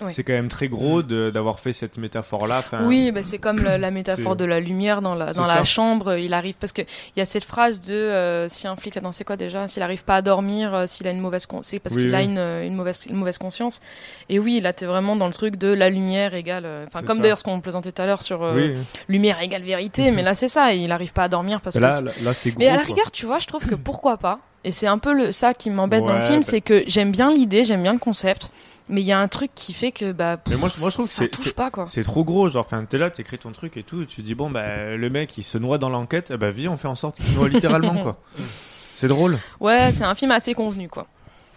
Ouais. 0.00 0.08
C'est 0.08 0.24
quand 0.24 0.34
même 0.34 0.48
très 0.48 0.68
gros 0.68 1.02
de- 1.02 1.30
d'avoir 1.30 1.58
fait 1.58 1.72
cette 1.72 1.96
métaphore-là. 1.96 2.58
Enfin, 2.58 2.84
Oui, 2.86 3.12
bah, 3.12 3.22
c'est 3.22 3.38
comme 3.38 3.60
la, 3.62 3.78
la 3.78 3.90
métaphore 3.90 4.32
c'est- 4.32 4.38
de 4.38 4.44
la 4.44 4.60
lumière 4.60 5.00
dans 5.00 5.14
la, 5.14 5.32
dans 5.32 5.46
la 5.46 5.56
ça. 5.56 5.64
chambre. 5.64 6.18
Il 6.18 6.34
arrive 6.34 6.56
parce 6.60 6.72
que 6.72 6.82
il 6.82 7.18
y 7.18 7.22
a 7.22 7.24
cette 7.24 7.44
phrase 7.44 7.80
de 7.86 7.94
euh, 7.94 8.46
si 8.48 8.66
un 8.66 8.76
flic 8.76 8.94
a 8.98 9.00
dansé 9.00 9.24
quoi 9.24 9.36
déjà, 9.36 9.66
s'il 9.68 9.82
arrive 9.82 10.04
pas 10.04 10.16
à 10.16 10.22
dormir, 10.22 10.74
euh, 10.74 10.84
s'il 10.86 11.08
a 11.08 11.10
une 11.12 11.20
mauvaise 11.20 11.46
con- 11.46 11.62
c'est 11.62 11.78
parce 11.78 11.94
Oui, 11.96 12.02
qu'il 12.02 12.14
a 12.14 12.20
une, 12.20 12.36
euh, 12.36 12.66
une 12.66 12.74
mauvaise 12.74 13.00
une 13.08 13.16
mauvaise 13.16 13.38
conscience. 13.38 13.80
Et 14.28 14.38
oui, 14.38 14.60
là 14.60 14.74
t'es 14.74 14.84
vraiment 14.84 15.16
dans 15.16 15.26
le 15.28 15.32
truc 15.32 15.56
de 15.56 15.68
la 15.68 15.88
lumière 15.88 16.34
égale. 16.34 16.64
euh, 16.66 16.84
Enfin 16.86 17.02
comme 17.02 17.16
ça. 17.16 17.22
d'ailleurs 17.22 17.38
ce 17.38 17.44
qu'on 17.44 17.60
plaisantait 17.60 17.92
tout 17.92 18.02
à 18.02 18.06
l'heure 18.06 18.20
sur 18.20 18.42
euh, 18.42 18.54
Oui. 18.54 18.74
lumière 19.08 19.40
égale 19.40 19.62
vérité, 19.62 20.10
mais 20.10 20.22
là 20.22 20.34
c'est 20.34 20.48
ça. 20.48 20.74
Il 20.74 20.92
arrive 20.92 21.14
pas 21.14 21.24
à 21.24 21.28
dormir 21.28 21.62
parce 21.62 21.76
Là, 21.76 21.88
que. 21.88 21.94
c'est- 21.96 22.04
là, 22.04 22.12
là, 22.22 22.34
c'est 22.34 22.50
gros. 22.50 22.58
Mais 22.58 22.68
à 22.68 22.72
la 22.76 22.82
quoi. 22.84 22.86
rigueur, 22.94 23.10
tu 23.10 23.24
vois, 23.24 23.38
je 23.38 23.46
trouve 23.46 23.64
que 23.66 23.74
pourquoi 23.76 24.18
pas. 24.18 24.40
Et 24.64 24.72
c'est 24.72 24.88
un 24.88 24.98
peu 24.98 25.14
le, 25.14 25.32
ça 25.32 25.54
qui 25.54 25.70
m'embête 25.70 26.04
dans 26.04 26.14
le 26.16 26.20
film, 26.22 26.40
bah- 26.40 26.46
c'est 26.46 26.60
que 26.60 26.82
j'aime 26.86 27.12
bien 27.12 27.32
l'idée, 27.32 27.62
j'aime 27.64 27.82
bien 27.82 27.92
le 27.92 27.98
concept, 28.00 28.50
mais 28.88 29.00
il 29.00 29.06
y 29.06 29.12
a 29.12 29.18
un 29.18 29.28
truc 29.28 29.50
qui 29.54 29.72
fait 29.72 29.92
que 29.92 30.12
bah. 30.12 30.38
Mais 30.48 30.56
moi, 30.56 30.68
je- 30.68 30.80
moi, 30.80 30.90
je 30.90 30.94
trouve 30.94 31.06
que 31.06 31.12
ça 31.12 31.22
c'est- 31.24 31.28
touche 31.28 31.44
c'est 31.46 31.54
pas 31.56 31.70
quoi. 31.70 31.86
c'est 31.88 32.02
trop 32.02 32.24
gros. 32.24 32.48
Genre, 32.48 32.64
enfin, 32.64 32.84
t'es 32.84 32.98
là, 32.98 33.10
t'écris 33.10 33.38
ton 33.38 33.52
truc 33.52 33.76
et 33.76 33.82
tout, 33.82 34.02
et 34.02 34.06
tu 34.06 34.22
dis, 34.22 34.34
bon, 34.34 34.50
bah, 34.50 34.96
le 34.96 35.10
mec, 35.10 35.36
il 35.38 35.42
se 35.42 35.58
noie 35.58 35.78
dans 35.78 35.88
l'enquête, 35.88 36.30
eh 36.32 36.36
bah, 36.36 36.50
viens, 36.50 36.70
on 36.72 36.76
fait 36.76 36.88
en 36.88 36.94
sorte 36.94 37.16
qu'il 37.16 37.24
se 37.26 37.34
noie 37.36 37.48
littéralement, 37.48 37.96
quoi. 38.02 38.20
C'est 38.94 39.08
drôle. 39.08 39.38
Ouais, 39.60 39.92
c'est 39.92 40.04
un 40.04 40.14
film 40.14 40.30
assez 40.30 40.54
convenu 40.54 40.88
quoi. 40.88 41.06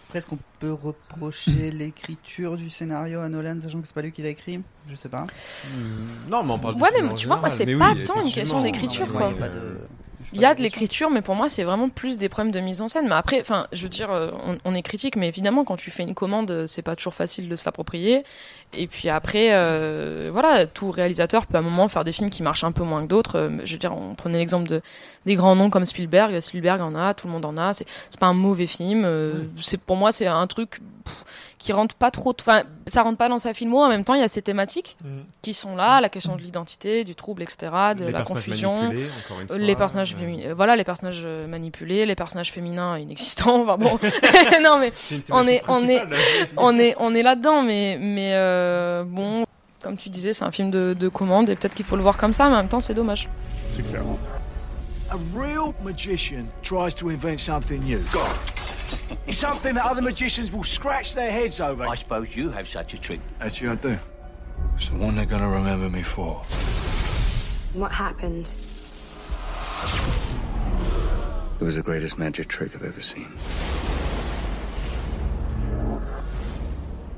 Après, 0.08 0.18
est-ce 0.18 0.26
qu'on 0.26 0.38
peut 0.58 0.72
reprocher 0.74 1.70
l'écriture 1.72 2.56
du 2.58 2.68
scénario 2.68 3.20
à 3.20 3.28
Nolan, 3.30 3.58
sachant 3.60 3.80
que 3.80 3.86
c'est 3.86 3.94
pas 3.94 4.02
lui 4.02 4.12
qui 4.12 4.20
l'a 4.22 4.28
écrit? 4.28 4.60
Je 4.90 4.94
sais 4.94 5.08
pas. 5.08 5.26
Non, 6.28 6.42
mais 6.42 6.52
on 6.52 6.58
parle 6.58 6.74
Ouais, 6.74 6.88
mais 7.02 7.14
tu 7.14 7.26
vois, 7.28 7.36
moi, 7.36 7.48
c'est 7.48 7.64
Mais 7.64 7.76
pas 7.76 7.92
oui, 7.92 8.02
tant 8.02 8.20
une 8.20 8.30
question 8.30 8.60
d'écriture, 8.62 9.06
quoi. 9.06 9.22
y 9.30 9.32
a 9.32 9.34
pas 9.36 9.48
de- 9.48 9.78
Il 10.32 10.40
y 10.40 10.44
a 10.44 10.54
de 10.54 10.62
l'écriture, 10.62 11.10
mais 11.10 11.22
pour 11.22 11.34
moi, 11.34 11.48
c'est 11.48 11.64
vraiment 11.64 11.88
plus 11.88 12.18
des 12.18 12.28
problèmes 12.28 12.52
de 12.52 12.60
mise 12.60 12.80
en 12.82 12.88
scène. 12.88 13.06
Mais 13.08 13.14
après, 13.14 13.40
enfin, 13.40 13.66
je 13.72 13.82
veux 13.82 13.88
dire, 13.88 14.10
euh, 14.10 14.30
on, 14.46 14.58
on 14.64 14.74
est 14.74 14.82
critique, 14.82 15.16
mais 15.16 15.28
évidemment, 15.28 15.64
quand 15.64 15.76
tu 15.76 15.90
fais 15.90 16.02
une 16.02 16.14
commande, 16.14 16.50
euh, 16.50 16.66
c'est 16.66 16.82
pas 16.82 16.94
toujours 16.96 17.14
facile 17.14 17.48
de 17.48 17.56
se 17.56 17.64
l'approprier. 17.64 18.22
Et 18.72 18.86
puis 18.86 19.08
après, 19.08 19.48
euh, 19.52 20.30
voilà, 20.32 20.66
tout 20.66 20.90
réalisateur 20.90 21.46
peut 21.46 21.56
à 21.56 21.60
un 21.60 21.62
moment 21.62 21.88
faire 21.88 22.04
des 22.04 22.12
films 22.12 22.30
qui 22.30 22.42
marchent 22.42 22.64
un 22.64 22.72
peu 22.72 22.84
moins 22.84 23.02
que 23.02 23.08
d'autres. 23.08 23.50
Je 23.64 23.72
veux 23.72 23.78
dire, 23.78 23.96
on 23.96 24.14
prenait 24.14 24.38
l'exemple 24.38 24.68
de 24.68 24.80
des 25.26 25.34
grands 25.34 25.56
noms 25.56 25.70
comme 25.70 25.84
Spielberg. 25.84 26.38
Spielberg 26.40 26.80
en 26.80 26.94
a, 26.94 27.12
tout 27.14 27.26
le 27.26 27.32
monde 27.32 27.44
en 27.44 27.56
a. 27.56 27.72
C'est 27.72 27.86
c'est 28.08 28.20
pas 28.20 28.26
un 28.26 28.34
mauvais 28.34 28.66
film. 28.66 29.04
euh, 29.04 29.44
C'est 29.60 29.80
pour 29.80 29.96
moi, 29.96 30.12
c'est 30.12 30.26
un 30.26 30.46
truc 30.46 30.80
pff, 31.04 31.24
qui 31.60 31.74
rentre 31.74 31.94
pas 31.94 32.10
trop. 32.10 32.34
Enfin, 32.40 32.62
ça 32.86 33.02
rentre 33.02 33.18
pas 33.18 33.28
dans 33.28 33.38
sa 33.38 33.52
filmo. 33.52 33.80
En 33.84 33.88
même 33.88 34.02
temps, 34.02 34.14
il 34.14 34.20
y 34.20 34.24
a 34.24 34.28
ces 34.28 34.40
thématiques 34.40 34.96
qui 35.42 35.52
sont 35.52 35.76
là, 35.76 36.00
la 36.00 36.08
question 36.08 36.34
de 36.34 36.40
l'identité, 36.40 37.04
du 37.04 37.14
trouble, 37.14 37.42
etc., 37.42 37.70
de 37.96 38.06
Les 38.06 38.12
la 38.12 38.22
confusion, 38.22 38.90
euh, 38.90 39.06
fois, 39.46 39.58
les 39.58 39.76
personnages, 39.76 40.16
euh, 40.18 40.54
voilà, 40.56 40.74
les 40.74 40.84
personnages 40.84 41.20
euh, 41.22 41.46
manipulés, 41.46 42.06
les 42.06 42.14
personnages 42.14 42.50
féminins 42.50 42.98
inexistants. 42.98 43.62
Enfin 43.62 43.76
bon, 43.76 43.98
non 44.62 44.78
mais 44.78 44.92
on 45.30 45.46
est, 45.46 45.62
on 45.68 45.86
est, 45.86 46.02
on 46.56 46.78
est, 46.78 46.94
on 46.98 47.14
est 47.14 47.22
là-dedans, 47.22 47.62
mais, 47.62 47.98
mais 48.00 48.30
euh, 48.32 49.04
bon, 49.06 49.44
comme 49.82 49.98
tu 49.98 50.08
disais, 50.08 50.32
c'est 50.32 50.44
un 50.44 50.50
film 50.50 50.70
de, 50.70 50.96
de 50.98 51.08
commande 51.10 51.50
et 51.50 51.56
peut-être 51.56 51.74
qu'il 51.74 51.84
faut 51.84 51.96
le 51.96 52.02
voir 52.02 52.16
comme 52.16 52.32
ça, 52.32 52.48
mais 52.48 52.54
en 52.54 52.58
même 52.58 52.68
temps, 52.68 52.80
c'est 52.80 52.94
dommage. 52.94 53.28
C'est 53.68 53.86
clair. 53.86 54.02
A 55.12 55.18
real 55.32 55.74
magician 55.82 56.50
tries 56.62 56.94
to 56.94 57.08
invent 57.08 57.40
something 57.40 57.82
new. 57.82 58.00
something 59.30 59.74
that 59.74 59.84
other 59.84 60.02
magicians 60.02 60.52
will 60.52 60.62
scratch 60.62 61.14
their 61.14 61.32
heads 61.32 61.60
over. 61.60 61.84
I 61.84 61.96
suppose 61.96 62.36
you 62.36 62.50
have 62.50 62.68
such 62.68 62.94
a 62.94 62.98
trick. 62.98 63.20
That's 63.40 63.60
you, 63.60 63.72
I 63.72 63.74
do. 63.74 63.98
It's 64.76 64.88
the 64.88 64.96
one 64.96 65.16
they're 65.16 65.26
gonna 65.26 65.48
remember 65.48 65.88
me 65.88 66.02
for. 66.02 66.34
What 67.74 67.90
happened? 67.90 68.54
It 71.60 71.64
was 71.64 71.74
the 71.74 71.82
greatest 71.82 72.16
magic 72.16 72.46
trick 72.48 72.74
I've 72.76 72.84
ever 72.84 73.00
seen. 73.00 73.32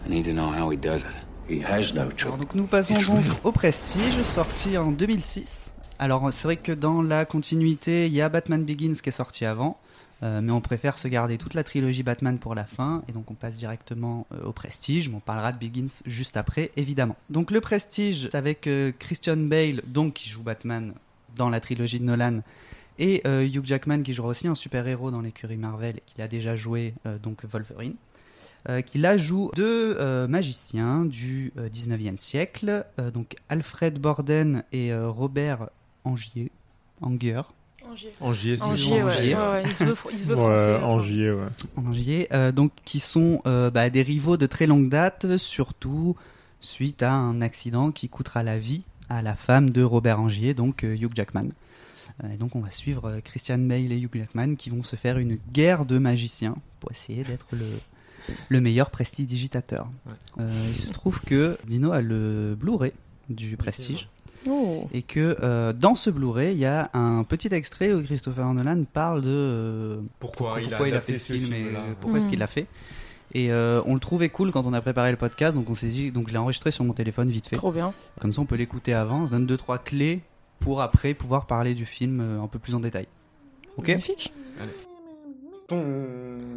I 0.04 0.08
need 0.08 0.24
to 0.24 0.32
know 0.32 0.48
how 0.48 0.70
he 0.70 0.76
does 0.78 1.02
it. 1.02 1.14
He 1.46 1.60
has 1.60 1.92
no 1.92 2.08
trick. 2.10 2.32
Alors, 2.32 2.38
donc 2.38 2.54
nous 2.54 2.66
passons 2.66 2.94
donc 2.94 3.24
au 3.44 3.52
Prestige, 3.52 4.22
sorti 4.22 4.78
en 4.78 4.92
2006. 4.92 5.72
Alors 6.02 6.32
c'est 6.32 6.48
vrai 6.48 6.56
que 6.56 6.72
dans 6.72 7.00
la 7.00 7.24
continuité, 7.24 8.08
il 8.08 8.12
y 8.12 8.22
a 8.22 8.28
Batman 8.28 8.64
Begins 8.64 8.94
qui 8.94 9.10
est 9.10 9.12
sorti 9.12 9.44
avant, 9.44 9.78
euh, 10.24 10.40
mais 10.40 10.50
on 10.50 10.60
préfère 10.60 10.98
se 10.98 11.06
garder 11.06 11.38
toute 11.38 11.54
la 11.54 11.62
trilogie 11.62 12.02
Batman 12.02 12.38
pour 12.38 12.56
la 12.56 12.64
fin, 12.64 13.04
et 13.06 13.12
donc 13.12 13.30
on 13.30 13.34
passe 13.34 13.56
directement 13.56 14.26
euh, 14.34 14.46
au 14.46 14.52
Prestige. 14.52 15.08
mais 15.08 15.14
On 15.14 15.20
parlera 15.20 15.52
de 15.52 15.58
Begins 15.58 16.02
juste 16.04 16.36
après, 16.36 16.72
évidemment. 16.76 17.14
Donc 17.30 17.52
le 17.52 17.60
Prestige, 17.60 18.28
avec 18.32 18.66
euh, 18.66 18.90
Christian 18.98 19.36
Bale, 19.36 19.80
donc 19.86 20.14
qui 20.14 20.28
joue 20.28 20.42
Batman 20.42 20.92
dans 21.36 21.48
la 21.48 21.60
trilogie 21.60 22.00
de 22.00 22.04
Nolan, 22.04 22.40
et 22.98 23.22
Hugh 23.24 23.64
Jackman 23.64 24.02
qui 24.02 24.12
jouera 24.12 24.30
aussi 24.30 24.48
un 24.48 24.56
super-héros 24.56 25.12
dans 25.12 25.20
l'écurie 25.20 25.56
Marvel, 25.56 25.98
et 25.98 26.02
qu'il 26.04 26.20
a 26.20 26.26
déjà 26.26 26.56
joué 26.56 26.94
donc 27.22 27.44
Wolverine. 27.44 27.94
Qui 28.86 28.98
là 28.98 29.16
joue 29.16 29.52
deux 29.54 30.26
magiciens 30.26 31.04
du 31.04 31.52
euh, 31.58 31.68
19e 31.68 32.16
siècle, 32.16 32.84
donc 33.14 33.36
Alfred 33.48 33.98
Borden 33.98 34.64
et 34.72 34.92
Robert 34.94 35.68
Angier. 36.04 36.50
Anger. 37.00 37.42
Angier. 37.90 38.12
Angier, 38.20 38.56
c'est 38.58 38.62
Angier, 38.64 39.02
ouais. 39.02 39.02
Angier. 39.02 39.34
Ouais, 39.34 39.40
ouais, 39.40 39.62
il 39.66 39.74
se 39.74 39.84
veut, 39.84 39.96
il 40.12 40.18
se 40.18 40.26
veut 40.26 40.36
Ouais, 40.36 40.56
français. 40.56 40.76
Angier, 40.82 41.30
ouais. 41.32 41.46
Angier, 41.76 42.28
euh, 42.32 42.52
donc 42.52 42.72
qui 42.84 43.00
sont 43.00 43.42
euh, 43.46 43.70
bah, 43.70 43.90
des 43.90 44.02
rivaux 44.02 44.36
de 44.36 44.46
très 44.46 44.66
longue 44.66 44.88
date, 44.88 45.36
surtout 45.36 46.16
suite 46.60 47.02
à 47.02 47.12
un 47.12 47.40
accident 47.40 47.90
qui 47.90 48.08
coûtera 48.08 48.42
la 48.42 48.58
vie 48.58 48.82
à 49.08 49.20
la 49.20 49.34
femme 49.34 49.70
de 49.70 49.82
Robert 49.82 50.20
Angier, 50.20 50.54
donc 50.54 50.84
euh, 50.84 50.94
Hugh 50.94 51.10
Jackman. 51.14 51.48
Et 52.30 52.36
donc 52.36 52.54
on 52.56 52.60
va 52.60 52.70
suivre 52.70 53.20
Christian 53.24 53.58
Bale 53.58 53.90
et 53.90 53.98
Hugh 53.98 54.10
Jackman 54.14 54.54
qui 54.54 54.70
vont 54.70 54.82
se 54.82 54.96
faire 54.96 55.18
une 55.18 55.38
guerre 55.52 55.84
de 55.86 55.98
magiciens 55.98 56.56
pour 56.78 56.92
essayer 56.92 57.24
d'être 57.24 57.46
le, 57.52 57.66
le 58.48 58.60
meilleur 58.60 58.90
prestidigitateur. 58.90 59.88
Euh, 60.38 60.50
il 60.68 60.76
se 60.76 60.90
trouve 60.92 61.20
que 61.22 61.56
Dino 61.66 61.90
a 61.92 62.00
le 62.00 62.54
Blu-ray 62.58 62.92
du 63.28 63.56
Prestige. 63.56 64.08
Oh. 64.48 64.88
Et 64.92 65.02
que 65.02 65.36
euh, 65.42 65.72
dans 65.72 65.94
ce 65.94 66.10
Blu-ray, 66.10 66.52
il 66.54 66.58
y 66.58 66.64
a 66.66 66.90
un 66.94 67.22
petit 67.24 67.48
extrait 67.52 67.92
où 67.92 68.02
Christopher 68.02 68.52
Nolan 68.54 68.84
parle 68.92 69.22
de 69.22 69.28
euh, 69.28 70.00
Pourquoi 70.18 70.60
il 70.60 70.72
a 70.74 70.78
pourquoi 70.78 71.00
fait 71.00 71.18
ce 71.18 71.32
le 71.32 71.38
film 71.38 71.52
et 71.52 71.64
pourquoi 72.00 72.18
est-ce 72.18 72.26
Mm. 72.26 72.30
qu'il 72.30 72.38
l'a 72.40 72.46
fait. 72.46 72.66
Et 73.34 73.52
euh, 73.52 73.80
on 73.86 73.94
le 73.94 74.00
trouvait 74.00 74.28
cool 74.28 74.50
quand 74.50 74.66
on 74.66 74.72
a 74.72 74.80
préparé 74.80 75.10
le 75.10 75.16
podcast, 75.16 75.56
donc 75.56 75.70
on 75.70 75.74
s'est 75.74 75.88
dit, 75.88 76.10
donc 76.10 76.28
je 76.28 76.32
l'ai 76.32 76.38
enregistré 76.38 76.70
sur 76.70 76.84
mon 76.84 76.92
téléphone 76.92 77.30
vite 77.30 77.46
fait. 77.46 77.56
Trop 77.56 77.72
bien. 77.72 77.94
Comme 78.20 78.32
ça, 78.32 78.42
on 78.42 78.46
peut 78.46 78.56
l'écouter 78.56 78.92
avant. 78.94 79.26
Ça 79.26 79.34
donne 79.34 79.46
deux 79.46 79.56
trois 79.56 79.78
clés 79.78 80.20
pour 80.60 80.82
après 80.82 81.14
pouvoir 81.14 81.46
parler 81.46 81.74
du 81.74 81.86
film 81.86 82.20
un 82.42 82.46
peu 82.48 82.58
plus 82.58 82.74
en 82.74 82.80
détail. 82.80 83.06
Ok? 83.78 83.88
Magnifique. 83.88 84.32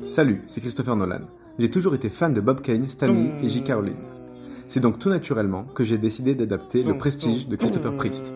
Salut, 0.09 0.41
c'est 0.47 0.59
Christopher 0.61 0.95
Nolan. 0.95 1.21
J'ai 1.59 1.69
toujours 1.69 1.95
été 1.95 2.09
fan 2.09 2.33
de 2.33 2.41
Bob 2.41 2.61
Kane, 2.61 2.89
Stan 2.89 3.07
Lee 3.07 3.29
et 3.41 3.47
J.K. 3.47 3.69
Rowling. 3.73 3.95
C'est 4.67 4.79
donc 4.79 4.99
tout 4.99 5.09
naturellement 5.09 5.63
que 5.63 5.83
j'ai 5.83 5.97
décidé 5.97 6.35
d'adapter 6.35 6.83
Le 6.83 6.97
Prestige 6.97 7.47
de 7.47 7.55
Christopher 7.55 7.95
Priest. 7.95 8.33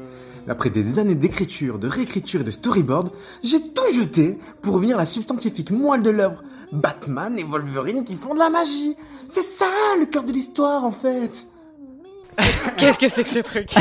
Après 0.48 0.70
des 0.70 1.00
années 1.00 1.16
d'écriture, 1.16 1.80
de 1.80 1.88
réécriture 1.88 2.42
et 2.42 2.44
de 2.44 2.52
storyboard, 2.52 3.12
j'ai 3.44 3.60
tout 3.60 3.92
jeté 3.94 4.38
pour 4.62 4.76
revenir 4.76 4.96
à 4.96 5.00
la 5.00 5.06
substantifique 5.06 5.72
moelle 5.72 6.02
de 6.02 6.10
l'œuvre. 6.10 6.44
Batman 6.72 7.38
et 7.38 7.44
Wolverine 7.44 8.04
qui 8.04 8.16
font 8.16 8.34
de 8.34 8.40
la 8.40 8.50
magie. 8.50 8.96
C'est 9.28 9.42
ça 9.42 9.66
le 10.00 10.06
cœur 10.06 10.24
de 10.24 10.32
l'histoire 10.32 10.86
en 10.86 10.92
fait. 10.92 11.48
Qu'est-ce 12.78 13.00
que 13.00 13.08
c'est 13.08 13.24
que 13.24 13.30
ce 13.30 13.40
truc 13.40 13.70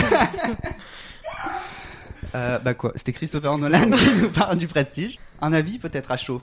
Euh, 2.35 2.59
bah 2.59 2.75
quoi 2.75 2.93
C'était 2.95 3.13
Christopher 3.13 3.57
Nolan 3.57 3.91
qui 3.91 4.11
nous 4.21 4.29
parle 4.29 4.59
du 4.59 4.67
Prestige. 4.67 5.19
Un 5.41 5.53
avis 5.53 5.79
peut-être 5.79 6.11
à 6.11 6.17
chaud. 6.17 6.43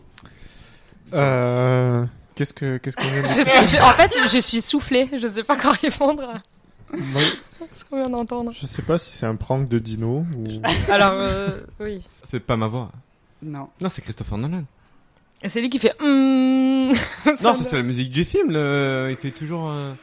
Euh, 1.14 2.04
Qu'est-ce 2.36 2.54
que 2.54 2.78
qu'est-ce 2.78 2.98
qu'on 2.98 3.04
vient 3.04 3.22
de 3.24 3.28
Je 3.28 3.34
dire 3.34 3.46
sais- 3.46 3.78
je- 3.78 3.82
En 3.82 3.92
fait, 3.94 4.12
je 4.32 4.38
suis 4.40 4.62
soufflée. 4.62 5.10
Je 5.18 5.28
sais 5.28 5.44
pas 5.44 5.56
quoi 5.58 5.72
répondre. 5.72 6.34
Moi, 6.94 7.22
Ce 7.72 7.84
qu'on 7.86 7.98
vient 7.98 8.10
d'entendre. 8.10 8.52
Je 8.54 8.66
sais 8.68 8.82
pas 8.82 8.98
si 8.98 9.12
c'est 9.16 9.26
un 9.26 9.36
prank 9.36 9.68
de 9.70 9.80
Dino 9.80 10.26
ou. 10.38 10.48
Alors, 10.92 11.14
euh, 11.14 11.62
oui. 11.80 12.02
C'est 12.24 12.40
pas 12.42 12.58
ma 12.58 12.68
voix. 12.68 12.92
Non. 13.42 13.70
Non, 13.82 13.90
c'est 13.90 14.02
Christopher 14.02 14.38
Nolan. 14.38 14.64
Et 15.42 15.50
c'est 15.50 15.62
lui 15.62 15.70
qui 15.70 15.80
fait. 15.80 15.94
Hmm. 16.00 16.94
Non, 17.26 17.36
ça 17.36 17.54
c'est 17.56 17.76
la 17.76 17.82
musique 17.84 18.12
du 18.12 18.24
film. 18.24 18.52
le- 18.52 19.08
Il 19.12 19.18
fait 19.18 19.32
toujours. 19.32 19.70
euh, 19.70 19.94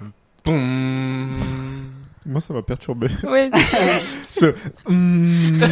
Boum. 0.44 1.85
Moi, 2.26 2.40
ça 2.40 2.52
m'a 2.52 2.62
perturbé. 2.62 3.08
Oui. 3.22 3.48
Ce. 4.30 4.54
Hmm. 4.88 5.62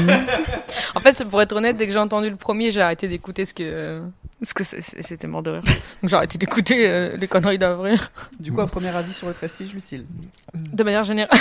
En 0.94 1.00
fait, 1.00 1.16
c'est 1.16 1.24
pour 1.28 1.42
être 1.42 1.54
honnête, 1.56 1.76
dès 1.76 1.86
que 1.86 1.92
j'ai 1.92 1.98
entendu 1.98 2.30
le 2.30 2.36
premier, 2.36 2.70
j'ai 2.70 2.80
arrêté 2.80 3.08
d'écouter 3.08 3.44
ce 3.44 3.52
que. 3.52 4.00
Parce 4.40 4.52
que 4.52 4.64
j'étais 5.08 5.26
mort 5.26 5.42
de 5.42 5.50
rire. 5.50 5.62
Donc 5.64 6.10
j'ai 6.10 6.16
arrêté 6.16 6.38
d'écouter 6.38 6.88
euh, 6.88 7.16
les 7.16 7.26
conneries 7.26 7.58
d'avril. 7.58 7.98
Du 8.38 8.52
coup, 8.52 8.60
un 8.60 8.66
premier 8.66 8.94
avis 8.94 9.12
sur 9.12 9.26
le 9.26 9.32
Prestige, 9.32 9.72
Lucille? 9.74 10.06
De 10.54 10.84
manière 10.84 11.02
générale. 11.04 11.38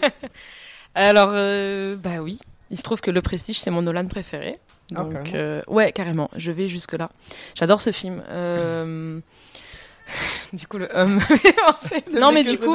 Alors, 0.94 1.30
euh, 1.32 1.96
bah 1.96 2.20
oui. 2.20 2.38
Il 2.70 2.78
se 2.78 2.82
trouve 2.82 3.00
que 3.00 3.10
Le 3.10 3.20
Prestige, 3.20 3.60
c'est 3.60 3.70
mon 3.70 3.82
Nolan 3.82 4.06
préféré. 4.06 4.56
Ah, 4.94 5.02
Donc, 5.02 5.12
carrément. 5.12 5.30
euh, 5.34 5.62
ouais, 5.68 5.92
carrément. 5.92 6.30
Je 6.36 6.52
vais 6.52 6.68
jusque-là. 6.68 7.10
J'adore 7.54 7.80
ce 7.82 7.92
film. 7.92 8.22
Euh, 8.30 9.18
Du 10.52 10.66
coup, 10.66 10.78
le 10.78 10.88
hum. 10.96 11.20
Non, 12.14 12.32
mais 12.32 12.44
du 12.44 12.58
coup. 12.58 12.74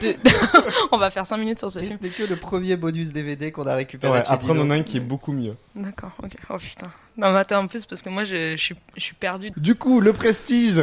De- 0.00 0.16
On 0.92 0.98
va 0.98 1.10
faire 1.10 1.26
5 1.26 1.36
minutes 1.38 1.58
sur 1.58 1.70
ce 1.70 1.78
Et 1.80 1.84
film. 1.86 1.98
n'est 2.02 2.08
que 2.10 2.22
le 2.24 2.36
premier 2.36 2.76
bonus 2.76 3.12
DVD 3.12 3.52
qu'on 3.52 3.66
a 3.66 3.74
récupéré. 3.74 4.12
Ouais, 4.12 4.22
après 4.26 4.50
on 4.50 4.60
en 4.60 4.70
a 4.70 4.74
un 4.74 4.82
qui 4.82 4.96
est 4.96 5.00
beaucoup 5.00 5.32
mieux. 5.32 5.54
D'accord, 5.74 6.12
ok. 6.22 6.30
Oh 6.50 6.56
putain. 6.58 6.88
Non, 7.16 7.32
mais 7.32 7.38
attends, 7.38 7.60
en 7.60 7.66
plus, 7.68 7.84
parce 7.86 8.02
que 8.02 8.08
moi, 8.08 8.24
je, 8.24 8.52
je 8.56 8.62
suis, 8.62 8.74
je 8.96 9.00
suis 9.02 9.14
perdue. 9.14 9.50
Du 9.56 9.74
coup, 9.74 10.00
le 10.00 10.12
Prestige, 10.12 10.82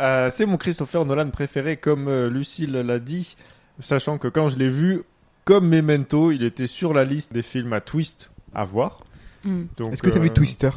euh, 0.00 0.30
c'est 0.30 0.46
mon 0.46 0.56
Christopher 0.56 1.04
Nolan 1.04 1.30
préféré, 1.30 1.76
comme 1.76 2.08
euh, 2.08 2.28
Lucille 2.28 2.72
l'a 2.72 2.98
dit, 2.98 3.36
sachant 3.80 4.18
que 4.18 4.28
quand 4.28 4.48
je 4.48 4.58
l'ai 4.58 4.68
vu, 4.68 5.02
comme 5.44 5.68
Memento, 5.68 6.32
il 6.32 6.42
était 6.42 6.66
sur 6.66 6.92
la 6.94 7.04
liste 7.04 7.32
des 7.32 7.42
films 7.42 7.72
à 7.72 7.80
twist 7.80 8.30
à 8.54 8.64
voir. 8.64 9.00
Mm. 9.44 9.64
Donc, 9.76 9.92
Est-ce 9.92 10.02
que 10.02 10.10
t'as 10.10 10.18
vu 10.18 10.28
euh, 10.28 10.32
Twister? 10.32 10.70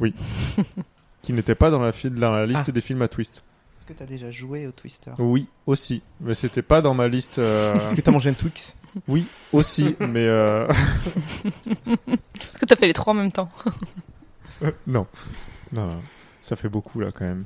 Oui. 0.00 0.14
qui 1.22 1.32
n'était 1.32 1.54
pas 1.54 1.70
dans 1.70 1.80
la, 1.80 1.90
fi- 1.92 2.10
dans 2.10 2.32
la 2.32 2.46
liste 2.46 2.66
Ah. 2.68 2.72
des 2.72 2.80
films 2.80 3.02
à 3.02 3.08
twist. 3.08 3.42
Est-ce 3.84 3.92
que 3.92 3.98
tu 3.98 4.02
as 4.02 4.06
déjà 4.06 4.30
joué 4.30 4.66
au 4.66 4.72
Twister 4.72 5.10
Oui, 5.18 5.46
aussi. 5.66 6.00
Mais 6.18 6.34
c'était 6.34 6.62
pas 6.62 6.80
dans 6.80 6.94
ma 6.94 7.06
liste. 7.06 7.38
euh, 7.38 7.74
Est-ce 7.74 7.94
que 7.94 8.00
t'as 8.00 8.12
mangé 8.12 8.30
un 8.30 8.32
Twix 8.32 8.78
Oui, 9.08 9.26
aussi. 9.52 9.94
mais 10.00 10.26
euh, 10.26 10.66
Est-ce 11.86 12.58
que 12.58 12.64
t'as 12.64 12.76
fait 12.76 12.86
les 12.86 12.94
trois 12.94 13.12
en 13.12 13.16
même 13.16 13.30
temps 13.30 13.50
euh, 14.62 14.70
non. 14.86 15.06
non. 15.70 15.86
non. 15.88 15.98
Ça 16.40 16.56
fait 16.56 16.70
beaucoup 16.70 16.98
là 16.98 17.10
quand 17.12 17.26
même. 17.26 17.44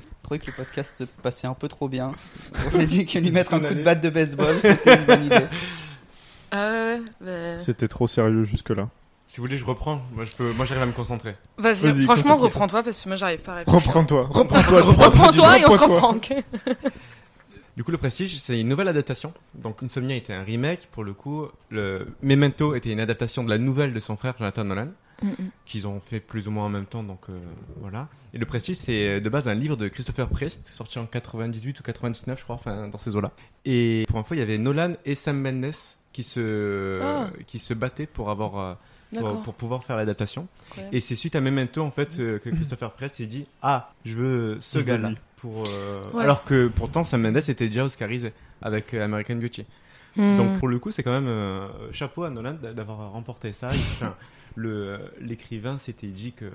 Je 0.00 0.06
trouvais 0.22 0.38
que 0.38 0.46
le 0.46 0.52
podcast 0.52 0.98
se 0.98 1.02
passait 1.02 1.48
un 1.48 1.54
peu 1.54 1.66
trop 1.66 1.88
bien. 1.88 2.12
On 2.64 2.70
s'est 2.70 2.86
dit 2.86 3.04
que 3.04 3.18
lui 3.18 3.30
mettre 3.32 3.52
un 3.54 3.58
coup 3.58 3.74
de 3.74 3.82
batte 3.82 4.00
de 4.00 4.10
baseball, 4.10 4.54
c'était 4.62 4.98
une 5.00 5.04
bonne 5.06 5.24
idée. 5.24 5.46
Ah 6.52 6.70
ouais, 6.70 7.00
bah... 7.20 7.58
C'était 7.58 7.88
trop 7.88 8.06
sérieux 8.06 8.44
jusque-là. 8.44 8.88
Si 9.26 9.38
vous 9.38 9.44
voulez, 9.44 9.56
je 9.56 9.64
reprends. 9.64 10.02
Moi, 10.12 10.24
je 10.24 10.32
peux... 10.36 10.52
Moi 10.52 10.66
j'arrive 10.66 10.82
à 10.82 10.86
me 10.86 10.92
concentrer. 10.92 11.36
Vas-y, 11.58 12.02
franchement, 12.04 12.36
reprends-toi 12.36 12.82
parce 12.82 13.02
que 13.02 13.08
moi, 13.08 13.16
j'arrive 13.16 13.40
pas 13.40 13.52
à 13.52 13.56
répondre. 13.56 13.78
Reprends-toi. 13.84 14.26
Reprends-toi. 14.30 14.82
Reprends-toi 14.82 15.58
et 15.58 15.66
on 15.66 15.70
se 15.70 15.78
reprend, 15.80 16.14
Du 17.76 17.84
coup, 17.84 17.90
Le 17.90 17.96
Prestige, 17.96 18.38
c'est 18.38 18.60
une 18.60 18.68
nouvelle 18.68 18.88
adaptation. 18.88 19.32
Donc, 19.54 19.82
Insomnia 19.82 20.14
était 20.16 20.34
un 20.34 20.42
remake. 20.42 20.88
Pour 20.92 21.04
le 21.04 21.14
coup, 21.14 21.46
le 21.70 22.06
Memento 22.22 22.74
était 22.74 22.92
une 22.92 23.00
adaptation 23.00 23.42
de 23.44 23.48
la 23.48 23.56
nouvelle 23.56 23.94
de 23.94 24.00
son 24.00 24.16
frère 24.18 24.34
Jonathan 24.36 24.64
Nolan, 24.64 24.88
qu'ils 25.64 25.88
ont 25.88 25.98
fait 25.98 26.20
plus 26.20 26.48
ou 26.48 26.50
moins 26.50 26.66
en 26.66 26.68
même 26.68 26.84
temps. 26.84 27.02
Donc, 27.02 27.20
euh, 27.30 27.38
voilà. 27.80 28.08
Et 28.34 28.38
Le 28.38 28.44
Prestige, 28.44 28.76
c'est 28.76 29.22
de 29.22 29.28
base 29.30 29.48
un 29.48 29.54
livre 29.54 29.76
de 29.78 29.88
Christopher 29.88 30.28
Priest, 30.28 30.66
sorti 30.66 30.98
en 30.98 31.06
98 31.06 31.80
ou 31.80 31.82
99, 31.82 32.38
je 32.38 32.44
crois, 32.44 32.56
enfin, 32.56 32.88
dans 32.88 32.98
ces 32.98 33.16
eaux-là. 33.16 33.30
Et 33.64 34.04
pour 34.06 34.18
info, 34.18 34.34
il 34.34 34.40
y 34.40 34.42
avait 34.42 34.58
Nolan 34.58 34.92
et 35.06 35.14
Sam 35.14 35.40
Mendes 35.40 35.72
qui 36.12 36.24
se, 36.24 37.00
Ah. 37.02 37.30
qui 37.46 37.58
se 37.58 37.72
battaient 37.72 38.06
pour 38.06 38.28
avoir. 38.28 38.76
Euh, 39.16 39.34
pour, 39.44 39.54
pouvoir 39.54 39.84
faire 39.84 39.96
l'adaptation. 39.96 40.46
Et 40.92 41.00
c'est 41.00 41.16
suite 41.16 41.36
à 41.36 41.40
Memento 41.40 41.82
en 41.82 41.90
fait 41.90 42.18
euh, 42.18 42.38
que 42.38 42.48
Christopher 42.50 42.92
Priest 42.92 43.16
s'est 43.16 43.26
dit 43.26 43.46
ah 43.62 43.92
je 44.04 44.14
veux 44.16 44.56
ce 44.60 44.78
gars-là 44.78 45.12
pour 45.36 45.64
euh, 45.66 46.02
Ouais. 46.14 46.22
alors 46.22 46.44
que 46.44 46.68
pourtant 46.68 47.04
Sam 47.04 47.22
Mendes 47.22 47.36
était 47.36 47.68
déjà 47.68 47.84
oscarisé 47.84 48.32
avec 48.62 48.94
euh, 48.94 49.04
American 49.04 49.36
Beauty. 49.36 49.66
Hmm. 50.16 50.36
Donc 50.36 50.58
pour 50.58 50.68
le 50.68 50.78
coup 50.78 50.90
c'est 50.90 51.02
quand 51.02 51.12
même 51.12 51.26
euh, 51.28 51.68
chapeau 51.92 52.22
à 52.24 52.30
Nolan 52.30 52.54
d'a- 52.62 52.72
d'avoir 52.72 53.12
remporté 53.12 53.52
ça. 53.52 53.68
Enfin, 53.68 54.14
le 54.56 54.98
l'écrivain 55.20 55.78
s'était 55.78 56.06
dit 56.08 56.32
que 56.32 56.50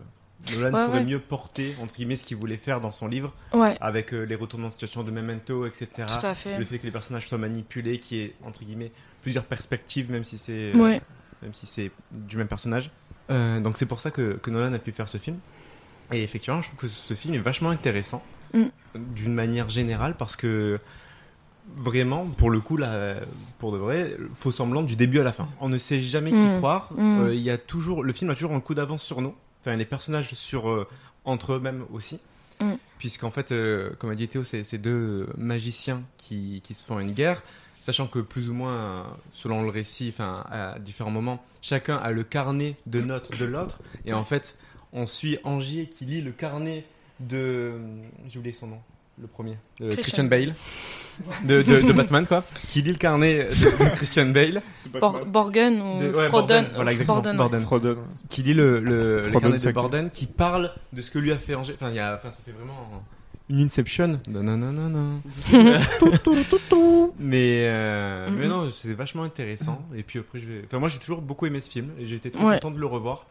Nolan 0.51 0.65
Ouais, 0.73 0.85
pourrait 0.85 0.97
ouais. 0.99 1.03
mieux 1.05 1.19
porter 1.19 1.75
entre 1.81 1.95
guillemets 1.95 2.17
ce 2.17 2.23
qu'il 2.23 2.37
voulait 2.37 2.57
faire 2.57 2.79
dans 2.81 2.91
son 2.91 3.07
livre 3.07 3.33
Ouais. 3.53 3.75
avec 3.81 4.13
euh, 4.13 4.23
les 4.23 4.35
retournements 4.35 4.67
de 4.67 4.73
situation 4.73 5.03
de 5.03 5.09
Memento 5.11 5.65
etc. 5.65 5.87
Tout 6.07 6.25
à 6.25 6.35
fait. 6.35 6.57
Le 6.59 6.65
fait 6.65 6.77
que 6.79 6.85
les 6.85 6.91
personnages 6.91 7.27
soient 7.27 7.39
manipulés, 7.39 7.99
qu'il 7.99 8.17
y 8.17 8.21
ait 8.21 8.35
entre 8.43 8.63
guillemets 8.63 8.91
plusieurs 9.23 9.45
perspectives 9.45 10.11
même 10.11 10.23
si 10.23 10.37
c'est 10.37 10.75
Ouais. 10.75 11.01
Même 11.41 11.53
si 11.53 11.65
c'est 11.65 11.91
du 12.11 12.37
même 12.37 12.47
personnage. 12.47 12.89
Euh, 13.29 13.59
donc 13.59 13.77
c'est 13.77 13.85
pour 13.85 13.99
ça 13.99 14.11
que, 14.11 14.33
que 14.33 14.49
Nolan 14.51 14.73
a 14.73 14.79
pu 14.79 14.91
faire 14.91 15.07
ce 15.07 15.17
film. 15.17 15.37
Et 16.11 16.23
effectivement, 16.23 16.61
je 16.61 16.67
trouve 16.69 16.79
que 16.79 16.87
ce 16.87 17.13
film 17.13 17.33
est 17.35 17.39
vachement 17.39 17.69
intéressant 17.69 18.23
Mm. 18.53 18.67
d'une 18.95 19.33
manière 19.33 19.67
générale 19.67 20.15
parce 20.15 20.37
que 20.37 20.79
vraiment, 21.75 22.25
pour 22.27 22.49
le 22.49 22.61
coup, 22.61 22.77
là, 22.77 23.17
pour 23.59 23.73
de 23.73 23.77
vrai, 23.77 24.15
faux 24.33 24.51
semblant 24.51 24.83
du 24.83 24.95
début 24.95 25.19
à 25.19 25.23
la 25.23 25.33
fin. 25.33 25.49
On 25.59 25.67
ne 25.67 25.77
sait 25.77 25.99
jamais 25.99 26.29
qui 26.31 26.37
Mm. 26.37 26.57
croire. 26.59 26.93
Mm. 26.95 27.19
Euh, 27.23 27.35
Il 27.35 27.41
y 27.41 27.49
a 27.49 27.57
toujours, 27.57 28.03
le 28.03 28.13
film 28.13 28.29
a 28.31 28.35
toujours 28.35 28.53
un 28.53 28.61
coup 28.61 28.73
d'avance 28.73 29.03
sur 29.03 29.21
nous. 29.21 29.35
Enfin, 29.61 29.75
les 29.75 29.85
personnages 29.85 30.33
sur 30.33 30.69
euh, 30.69 30.87
entre 31.25 31.53
eux-mêmes 31.55 31.83
aussi. 31.91 32.19
Mm. 32.61 32.75
Puisqu'en 32.99 33.31
fait, 33.31 33.53
comme 33.99 34.09
a 34.11 34.15
dit 34.15 34.27
Théo, 34.29 34.43
c'est 34.43 34.63
c'est 34.63 34.77
deux 34.77 35.27
magiciens 35.37 36.01
qui, 36.17 36.61
qui 36.63 36.73
se 36.73 36.85
font 36.85 36.99
une 36.99 37.11
guerre. 37.11 37.43
Sachant 37.87 38.07
que 38.07 38.19
plus 38.19 38.49
ou 38.49 38.53
moins, 38.53 38.73
euh, 38.75 39.01
selon 39.31 39.63
le 39.63 39.69
récit, 39.69 40.09
enfin 40.13 40.43
à 40.51 40.77
différents 40.77 41.09
moments, 41.09 41.41
chacun 41.61 41.95
a 41.95 42.11
le 42.11 42.23
carnet 42.23 42.75
de 42.85 42.99
notes 42.99 43.31
de 43.39 43.45
l'autre. 43.45 43.79
Et 44.05 44.11
en 44.11 44.25
fait, 44.25 44.57
on 44.91 45.05
suit 45.05 45.37
Angier 45.45 45.85
qui 45.87 46.03
lit 46.03 46.21
le 46.21 46.31
carnet 46.33 46.83
de. 47.21 47.75
J'ai 48.27 48.39
oublié 48.39 48.51
son 48.53 48.67
nom, 48.67 48.79
le 49.21 49.27
premier. 49.27 49.57
De 49.79 49.85
Christian. 49.95 50.01
Christian 50.01 50.23
Bale. 50.25 50.53
De, 51.45 51.61
de- 51.61 51.79
de 51.87 51.93
Batman, 51.93 52.27
quoi. 52.27 52.43
Qui 52.67 52.81
lit 52.81 52.91
le 52.91 52.97
carnet 52.97 53.45
de, 53.45 53.53
de 53.85 53.89
Christian 53.95 54.25
Bale. 54.31 54.61
Bor- 54.99 55.25
Borgen 55.25 55.81
ou 55.81 55.99
De- 56.01 56.07
ouais, 56.09 56.27
Frodon. 56.27 56.47
Borden, 56.47 56.69
voilà, 56.75 56.91
exactement. 56.91 57.21
Borden, 57.21 57.37
Borden. 57.37 57.61
Frodon. 57.61 57.97
Qui 58.27 58.43
lit 58.43 58.53
le, 58.53 58.81
le, 58.81 59.15
le 59.17 59.21
Frodon, 59.23 59.39
carnet 59.39 59.57
de 59.59 59.71
Borden, 59.71 60.09
qui 60.09 60.25
parle 60.25 60.73
de 60.91 61.01
ce 61.01 61.09
que 61.09 61.19
lui 61.19 61.31
a 61.31 61.37
fait 61.37 61.55
Angers. 61.55 61.75
Enfin, 61.75 61.89
il 61.91 61.95
y 61.95 61.99
a, 61.99 62.15
enfin, 62.19 62.31
ça 62.33 62.39
fait 62.45 62.51
vraiment 62.51 63.01
une 63.49 63.61
Inception. 63.61 64.19
Mais, 67.19 67.65
euh, 67.67 68.29
mais 68.31 68.47
non, 68.47 68.69
c'est 68.69 68.93
vachement 68.93 69.23
intéressant. 69.23 69.81
Et 69.95 70.03
puis 70.03 70.19
après, 70.19 70.39
je 70.39 70.45
vais. 70.45 70.61
Enfin, 70.65 70.79
moi, 70.79 70.89
j'ai 70.89 70.99
toujours 70.99 71.21
beaucoup 71.21 71.45
aimé 71.45 71.59
ce 71.61 71.69
film 71.69 71.91
et 71.99 72.05
j'ai 72.05 72.15
été 72.17 72.31
très 72.31 72.43
Ouais. 72.43 72.55
content 72.55 72.71
de 72.71 72.79
le 72.79 72.85
revoir. 72.85 73.25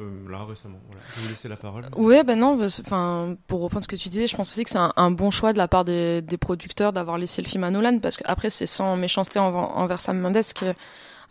Euh, 0.00 0.30
là, 0.30 0.44
récemment. 0.48 0.78
Voilà. 0.86 1.02
Je 1.10 1.16
vais 1.16 1.22
vous 1.24 1.28
laisser 1.30 1.48
la 1.48 1.56
parole. 1.56 1.84
Ouais, 1.96 2.24
ben 2.24 2.38
non, 2.38 2.58
enfin, 2.64 3.36
pour 3.46 3.60
reprendre 3.60 3.84
ce 3.84 3.88
que 3.88 3.96
tu 3.96 4.08
disais, 4.08 4.26
je 4.26 4.34
pense 4.34 4.50
aussi 4.50 4.64
que 4.64 4.70
c'est 4.70 4.78
un, 4.78 4.92
un, 4.96 5.10
bon 5.10 5.30
choix 5.30 5.52
de 5.52 5.58
la 5.58 5.68
part 5.68 5.84
des, 5.84 6.22
des 6.22 6.38
producteurs 6.38 6.92
d'avoir 6.94 7.18
laissé 7.18 7.42
le 7.42 7.48
film 7.48 7.64
à 7.64 7.70
Nolan, 7.70 7.98
parce 7.98 8.16
qu'après, 8.16 8.48
c'est 8.48 8.64
sans 8.66 8.96
méchanceté 8.96 9.38
envers, 9.38 9.76
envers 9.76 10.00
Sam 10.00 10.18
Mendes 10.18 10.40
que 10.54 10.72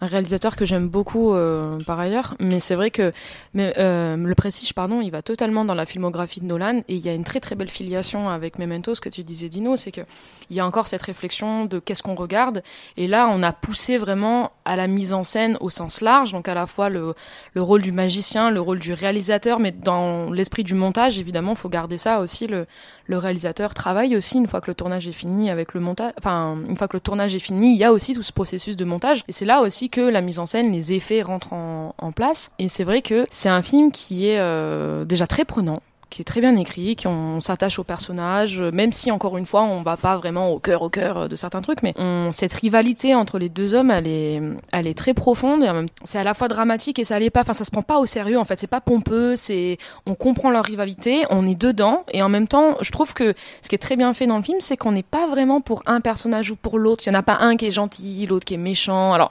un 0.01 0.07
réalisateur 0.07 0.55
que 0.55 0.65
j'aime 0.65 0.87
beaucoup 0.87 1.33
euh, 1.33 1.77
par 1.85 1.99
ailleurs, 1.99 2.35
mais 2.39 2.59
c'est 2.59 2.75
vrai 2.75 2.89
que 2.91 3.11
mais, 3.53 3.73
euh, 3.77 4.15
le 4.15 4.35
Prestige, 4.35 4.73
pardon, 4.73 5.01
il 5.01 5.11
va 5.11 5.21
totalement 5.21 5.65
dans 5.65 5.73
la 5.73 5.85
filmographie 5.85 6.39
de 6.39 6.45
Nolan. 6.45 6.79
Et 6.87 6.95
il 6.95 7.05
y 7.05 7.09
a 7.09 7.13
une 7.13 7.23
très 7.23 7.39
très 7.39 7.55
belle 7.55 7.69
filiation 7.69 8.29
avec 8.29 8.59
Memento, 8.59 8.95
ce 8.95 9.01
que 9.01 9.09
tu 9.09 9.23
disais 9.23 9.49
Dino, 9.49 9.75
c'est 9.75 9.91
que 9.91 10.01
il 10.49 10.55
y 10.55 10.59
a 10.59 10.65
encore 10.65 10.87
cette 10.87 11.01
réflexion 11.01 11.65
de 11.65 11.79
qu'est-ce 11.79 12.01
qu'on 12.01 12.15
regarde. 12.15 12.63
Et 12.97 13.07
là 13.07 13.29
on 13.31 13.43
a 13.43 13.51
poussé 13.51 13.97
vraiment 13.97 14.51
à 14.65 14.75
la 14.75 14.87
mise 14.87 15.13
en 15.13 15.23
scène 15.23 15.57
au 15.59 15.69
sens 15.69 16.01
large, 16.01 16.31
donc 16.31 16.47
à 16.47 16.53
la 16.53 16.65
fois 16.65 16.89
le, 16.89 17.13
le 17.53 17.61
rôle 17.61 17.81
du 17.81 17.91
magicien, 17.91 18.51
le 18.51 18.61
rôle 18.61 18.79
du 18.79 18.93
réalisateur, 18.93 19.59
mais 19.59 19.71
dans 19.71 20.31
l'esprit 20.31 20.63
du 20.63 20.75
montage 20.75 21.19
évidemment, 21.19 21.55
faut 21.55 21.69
garder 21.69 21.97
ça 21.97 22.19
aussi. 22.19 22.47
Le 22.47 22.67
le 23.09 23.17
réalisateur 23.17 23.73
travaille 23.73 24.15
aussi. 24.15 24.37
Une 24.37 24.47
fois 24.47 24.61
que 24.61 24.69
le 24.69 24.75
tournage 24.75 25.07
est 25.07 25.13
fini 25.13 25.49
avec 25.49 25.73
le 25.73 25.79
montage. 25.79 26.13
Enfin, 26.19 26.59
une 26.69 26.77
fois 26.77 26.87
que 26.87 26.95
le 26.95 27.01
tournage 27.01 27.35
est 27.35 27.39
fini, 27.39 27.73
il 27.73 27.77
y 27.77 27.83
a 27.83 27.91
aussi 27.91 28.13
tout 28.13 28.21
ce 28.21 28.31
processus 28.31 28.77
de 28.77 28.85
montage. 28.85 29.23
Et 29.27 29.31
c'est 29.31 29.45
là 29.45 29.61
aussi 29.61 29.88
que 29.89 30.01
la 30.01 30.21
mise 30.21 30.39
en 30.39 30.45
scène, 30.45 30.71
les 30.71 30.93
effets 30.93 31.21
rentrent 31.21 31.53
en, 31.53 32.11
place. 32.15 32.51
Et 32.57 32.69
c'est 32.69 32.83
vrai 32.83 33.01
que 33.01 33.27
c'est 33.29 33.49
un 33.49 33.61
film 33.61 33.91
qui 33.91 34.27
est 34.27 34.39
euh, 34.39 35.05
déjà 35.05 35.27
très 35.27 35.45
prenant 35.45 35.81
qui 36.09 36.21
est 36.21 36.25
très 36.25 36.41
bien 36.41 36.55
écrit, 36.55 36.95
qui 36.95 37.07
on, 37.07 37.39
s'attache 37.39 37.79
au 37.79 37.83
personnage, 37.83 38.61
même 38.61 38.91
si 38.91 39.11
encore 39.11 39.37
une 39.37 39.45
fois 39.45 39.61
on 39.61 39.81
va 39.81 39.95
pas 39.95 40.17
vraiment 40.17 40.51
au 40.51 40.59
cœur 40.59 40.81
au 40.81 40.89
cœur 40.89 41.29
de 41.29 41.35
certains 41.35 41.61
trucs, 41.61 41.83
mais 41.83 41.93
cette 42.31 42.53
rivalité 42.53 43.15
entre 43.15 43.39
les 43.39 43.49
deux 43.49 43.75
hommes, 43.75 43.91
elle 43.91 44.07
est, 44.07 44.41
elle 44.71 44.87
est 44.87 44.97
très 44.97 45.13
profonde 45.13 45.63
et 45.63 45.69
c'est 46.03 46.17
à 46.17 46.23
la 46.23 46.33
fois 46.33 46.47
dramatique 46.47 46.99
et 46.99 47.03
ça 47.03 47.19
l'est 47.19 47.29
pas. 47.29 47.41
Enfin, 47.41 47.53
ça 47.53 47.63
se 47.63 47.71
prend 47.71 47.81
pas 47.81 47.99
au 47.99 48.05
sérieux 48.05 48.37
en 48.37 48.45
fait. 48.45 48.59
C'est 48.59 48.67
pas 48.67 48.81
pompeux, 48.81 49.35
c'est 49.35 49.77
on 50.05 50.15
comprend 50.15 50.51
leur 50.51 50.65
rivalité, 50.65 51.25
on 51.29 51.47
est 51.47 51.59
dedans 51.59 52.03
et 52.11 52.21
en 52.21 52.29
même 52.29 52.47
temps, 52.47 52.75
je 52.81 52.91
trouve 52.91 53.13
que 53.13 53.33
ce 53.61 53.69
qui 53.69 53.75
est 53.75 53.79
très 53.79 53.95
bien 53.95 54.13
fait 54.13 54.27
dans 54.27 54.37
le 54.37 54.43
film, 54.43 54.59
c'est 54.59 54.77
qu'on 54.77 54.91
n'est 54.91 55.03
pas 55.03 55.27
vraiment 55.27 55.61
pour 55.61 55.83
un 55.85 56.01
personnage 56.01 56.51
ou 56.51 56.55
pour 56.55 56.79
l'autre. 56.79 57.03
Il 57.05 57.13
y 57.13 57.15
en 57.15 57.19
a 57.19 57.23
pas 57.23 57.37
un 57.39 57.55
qui 57.55 57.67
est 57.67 57.71
gentil, 57.71 58.25
l'autre 58.27 58.45
qui 58.45 58.55
est 58.55 58.57
méchant. 58.57 59.13
Alors 59.13 59.29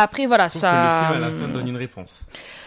après, 0.00 0.26
voilà, 0.26 0.48
ça. 0.48 0.70
Que 1.10 1.14
le 1.14 1.20
film 1.20 1.24
à 1.24 1.28
la 1.28 1.34
fin 1.34 1.52
donne 1.52 1.68
une 1.68 1.76
réponse. 1.76 2.24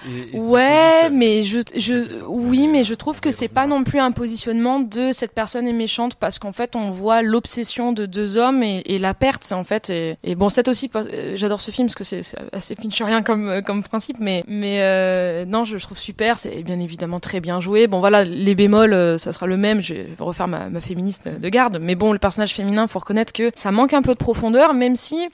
Et, 0.08 0.38
et 0.38 0.40
ouais, 0.40 1.10
mais 1.10 1.44
je, 1.44 1.60
je, 1.76 2.24
oui, 2.26 2.68
mais 2.68 2.86
je 2.86 2.94
trouve 2.94 3.20
que 3.20 3.32
c'est 3.32 3.50
pas 3.50 3.68
non 3.68 3.84
plus 3.84 4.00
un 4.00 4.12
positionnement 4.12 4.80
de 4.80 5.12
cette 5.12 5.34
personne 5.34 5.68
est 5.68 5.74
méchante 5.74 6.16
parce 6.16 6.40
qu'en 6.40 6.54
fait, 6.54 6.78
on 6.78 6.90
voit 6.90 7.22
l'obsession 7.22 7.92
de 7.92 8.06
deux 8.06 8.38
hommes 8.38 8.64
et, 8.64 8.82
et 8.86 8.98
la 8.98 9.14
perte, 9.14 9.52
en 9.52 9.66
fait. 9.66 9.90
Et, 9.90 10.18
et 10.24 10.36
bon, 10.36 10.48
c'est 10.48 10.70
aussi, 10.70 10.90
euh, 10.96 11.34
j'adore 11.36 11.60
ce 11.60 11.72
film 11.72 11.88
parce 11.88 11.96
que 11.96 12.04
c'est 12.06 12.22
assez 12.54 12.76
fincherien 12.76 13.24
comme, 13.24 13.50
euh, 13.50 13.62
comme 13.62 13.84
principe, 13.84 14.18
mais, 14.22 14.44
mais 14.48 14.82
euh, 14.82 15.46
non, 15.46 15.66
je, 15.66 15.78
je 15.78 15.84
trouve 15.84 16.00
super. 16.00 16.40
C'est 16.40 16.64
bien 16.64 16.80
évidemment 16.80 17.20
très 17.20 17.42
bien 17.42 17.60
joué. 17.60 17.88
Bon, 17.88 18.00
voilà, 18.00 18.24
les 18.24 18.56
bémols, 18.56 19.20
ça 19.20 19.34
sera 19.34 19.48
le 19.48 19.58
même. 19.58 19.82
Je 19.82 19.96
vais 19.96 20.08
refaire 20.20 20.48
ma, 20.48 20.70
ma 20.70 20.80
féministe 20.80 21.28
de 21.28 21.50
garde, 21.50 21.78
mais 21.82 21.96
bon, 21.96 22.14
le 22.14 22.20
personnage 22.20 22.54
féminin, 22.54 22.88
faut 22.88 23.00
reconnaître 23.00 23.34
que 23.34 23.52
ça 23.56 23.72
manque 23.72 23.94
un 23.94 24.02
peu 24.02 24.14
de 24.14 24.18
profondeur, 24.20 24.74
même 24.74 24.96
si 24.96 25.28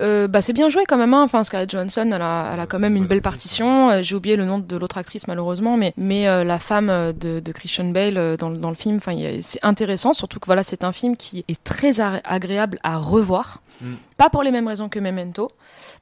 euh, 0.00 0.26
bah, 0.28 0.40
c'est 0.40 0.52
bien 0.52 0.68
joué 0.68 0.84
quand 0.86 0.96
même. 0.96 1.12
Hein. 1.12 1.22
Enfin, 1.22 1.44
Scarlett 1.44 1.70
Johansson, 1.70 2.10
elle 2.12 2.22
a, 2.22 2.52
elle 2.54 2.60
a 2.60 2.66
quand 2.66 2.78
même 2.78 2.96
une 2.96 3.06
belle 3.06 3.22
partition. 3.22 3.90
Euh, 3.90 4.02
J'ai 4.02 4.14
oublié 4.16 4.36
le 4.36 4.44
nom 4.44 4.58
de 4.58 4.76
l'autre 4.76 4.98
actrice 4.98 5.28
malheureusement, 5.28 5.76
mais 5.76 5.92
mais 5.96 6.28
euh, 6.28 6.44
la 6.44 6.58
femme 6.58 7.12
de, 7.12 7.40
de 7.40 7.52
Christian 7.52 7.90
Bale 7.90 8.36
dans, 8.38 8.50
dans 8.50 8.70
le 8.70 8.74
film, 8.74 8.96
enfin, 8.96 9.16
c'est 9.42 9.60
intéressant. 9.62 10.12
Surtout 10.12 10.40
que 10.40 10.46
voilà, 10.46 10.62
c'est 10.62 10.84
un 10.84 10.92
film 10.92 11.16
qui 11.16 11.44
est 11.48 11.62
très 11.62 12.00
agréable 12.00 12.78
à 12.82 12.96
revoir. 12.96 13.60
Mm. 13.80 13.94
Pas 14.16 14.30
pour 14.30 14.42
les 14.42 14.50
mêmes 14.52 14.68
raisons 14.68 14.88
que 14.88 15.00
Memento, 15.00 15.50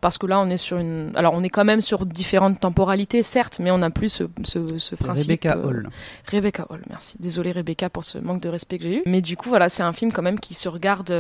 parce 0.03 0.19
que 0.19 0.27
là 0.27 0.41
on 0.41 0.51
est 0.51 0.59
sur 0.59 0.77
une, 0.77 1.13
alors 1.15 1.33
on 1.35 1.43
est 1.43 1.49
quand 1.49 1.65
même 1.65 1.81
sur 1.81 2.05
différentes 2.05 2.61
temporalités, 2.61 3.23
certes, 3.23 3.59
mais 3.61 3.71
on 3.71 3.81
a 3.81 3.89
plus 3.89 4.09
ce, 4.09 4.25
ce, 4.45 4.77
ce 4.77 4.95
principe. 4.97 5.29
Rebecca 5.29 5.57
Hall. 5.57 5.89
Rebecca 6.31 6.67
Hall, 6.69 6.83
merci. 6.91 7.17
Désolée 7.21 7.53
Rebecca 7.53 7.89
pour 7.89 8.05
ce 8.05 8.19
manque 8.19 8.43
de 8.43 8.49
respect 8.51 8.77
que 8.79 8.85
j'ai 8.85 8.97
eu. 8.99 9.03
Mais 9.07 9.23
du 9.23 9.37
coup 9.37 9.49
voilà, 9.49 9.69
c'est 9.71 9.83
un 9.83 9.95
film 9.95 10.13
quand 10.13 10.21
même 10.21 10.39
qui 10.41 10.53
se 10.53 10.69
regarde 10.69 11.15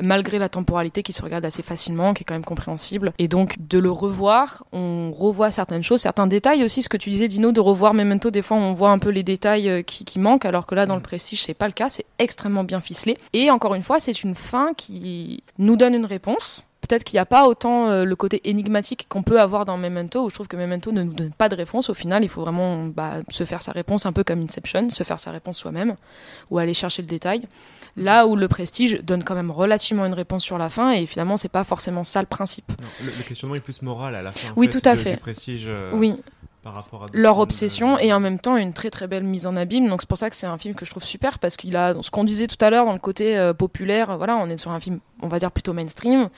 malgré 0.00 0.38
la 0.38 0.48
temporalité, 0.48 1.02
qui 1.02 1.12
se 1.12 1.20
regarde 1.20 1.43
assez 1.44 1.62
facilement, 1.62 2.14
qui 2.14 2.22
est 2.22 2.24
quand 2.24 2.34
même 2.34 2.44
compréhensible. 2.44 3.12
Et 3.18 3.28
donc 3.28 3.56
de 3.58 3.78
le 3.78 3.90
revoir, 3.90 4.64
on 4.72 5.12
revoit 5.12 5.50
certaines 5.50 5.84
choses, 5.84 6.00
certains 6.00 6.26
détails 6.26 6.64
aussi. 6.64 6.82
Ce 6.82 6.88
que 6.88 6.96
tu 6.96 7.10
disais, 7.10 7.28
Dino, 7.28 7.52
de 7.52 7.60
revoir 7.60 7.94
Memento, 7.94 8.30
des 8.30 8.42
fois 8.42 8.56
on 8.56 8.72
voit 8.72 8.90
un 8.90 8.98
peu 8.98 9.10
les 9.10 9.22
détails 9.22 9.84
qui, 9.84 10.04
qui 10.04 10.18
manquent, 10.18 10.44
alors 10.44 10.66
que 10.66 10.74
là 10.74 10.86
dans 10.86 10.96
le 10.96 11.02
Prestige 11.02 11.42
c'est 11.42 11.54
pas 11.54 11.66
le 11.66 11.72
cas. 11.72 11.88
C'est 11.88 12.06
extrêmement 12.18 12.64
bien 12.64 12.80
ficelé. 12.80 13.18
Et 13.32 13.50
encore 13.50 13.74
une 13.74 13.82
fois, 13.82 14.00
c'est 14.00 14.22
une 14.22 14.34
fin 14.34 14.72
qui 14.74 15.42
nous 15.58 15.76
donne 15.76 15.94
une 15.94 16.06
réponse. 16.06 16.64
Peut-être 16.80 17.04
qu'il 17.04 17.16
n'y 17.16 17.20
a 17.20 17.26
pas 17.26 17.46
autant 17.46 17.88
euh, 17.88 18.04
le 18.04 18.14
côté 18.14 18.42
énigmatique 18.44 19.06
qu'on 19.08 19.22
peut 19.22 19.40
avoir 19.40 19.64
dans 19.64 19.78
Memento, 19.78 20.22
où 20.22 20.28
je 20.28 20.34
trouve 20.34 20.48
que 20.48 20.56
Memento 20.56 20.92
ne 20.92 21.02
nous 21.02 21.14
donne 21.14 21.32
pas 21.32 21.48
de 21.48 21.56
réponse. 21.56 21.88
Au 21.88 21.94
final, 21.94 22.24
il 22.24 22.28
faut 22.28 22.42
vraiment 22.42 22.84
bah, 22.84 23.22
se 23.30 23.44
faire 23.44 23.62
sa 23.62 23.72
réponse 23.72 24.04
un 24.04 24.12
peu 24.12 24.22
comme 24.22 24.42
Inception, 24.42 24.90
se 24.90 25.02
faire 25.02 25.18
sa 25.18 25.30
réponse 25.30 25.58
soi-même, 25.58 25.96
ou 26.50 26.58
aller 26.58 26.74
chercher 26.74 27.00
le 27.00 27.08
détail. 27.08 27.48
Là 27.96 28.26
où 28.26 28.34
le 28.34 28.48
prestige 28.48 29.00
donne 29.02 29.22
quand 29.22 29.36
même 29.36 29.50
relativement 29.50 30.04
une 30.04 30.14
réponse 30.14 30.42
sur 30.42 30.58
la 30.58 30.68
fin, 30.68 30.90
et 30.90 31.06
finalement, 31.06 31.36
c'est 31.36 31.48
pas 31.48 31.64
forcément 31.64 32.02
ça 32.02 32.20
le 32.20 32.26
principe. 32.26 32.68
Non, 32.70 32.88
le, 33.02 33.06
le, 33.06 33.22
questionnement 33.22 33.54
est 33.54 33.60
plus 33.60 33.82
moral 33.82 34.14
à 34.14 34.22
la 34.22 34.32
fin. 34.32 34.52
Oui, 34.56 34.66
fait, 34.66 34.80
tout 34.80 34.88
à 34.88 34.94
de, 34.94 35.00
fait. 35.00 35.12
Du 35.12 35.18
prestige, 35.18 35.66
euh, 35.68 35.92
oui. 35.94 36.20
Par 36.62 36.74
rapport 36.74 37.04
à 37.04 37.06
leur 37.12 37.38
obsession 37.40 37.96
de... 37.96 38.00
et 38.00 38.12
en 38.12 38.20
même 38.20 38.38
temps 38.38 38.56
une 38.56 38.72
très 38.72 38.88
très 38.88 39.06
belle 39.06 39.22
mise 39.22 39.46
en 39.46 39.54
abîme 39.54 39.86
donc 39.86 40.00
c'est 40.00 40.08
pour 40.08 40.16
ça 40.16 40.30
que 40.30 40.36
c'est 40.36 40.46
un 40.46 40.56
film 40.56 40.74
que 40.74 40.86
je 40.86 40.90
trouve 40.90 41.04
super 41.04 41.38
parce 41.38 41.58
qu'il 41.58 41.76
a 41.76 41.94
ce 42.00 42.10
qu'on 42.10 42.24
disait 42.24 42.46
tout 42.46 42.56
à 42.64 42.70
l'heure 42.70 42.86
dans 42.86 42.94
le 42.94 42.98
côté 42.98 43.36
euh, 43.36 43.52
populaire 43.52 44.16
voilà 44.16 44.34
on 44.36 44.48
est 44.48 44.56
sur 44.56 44.70
un 44.70 44.80
film 44.80 45.00
on 45.20 45.28
va 45.28 45.38
dire 45.38 45.52
plutôt 45.52 45.74
mainstream 45.74 46.30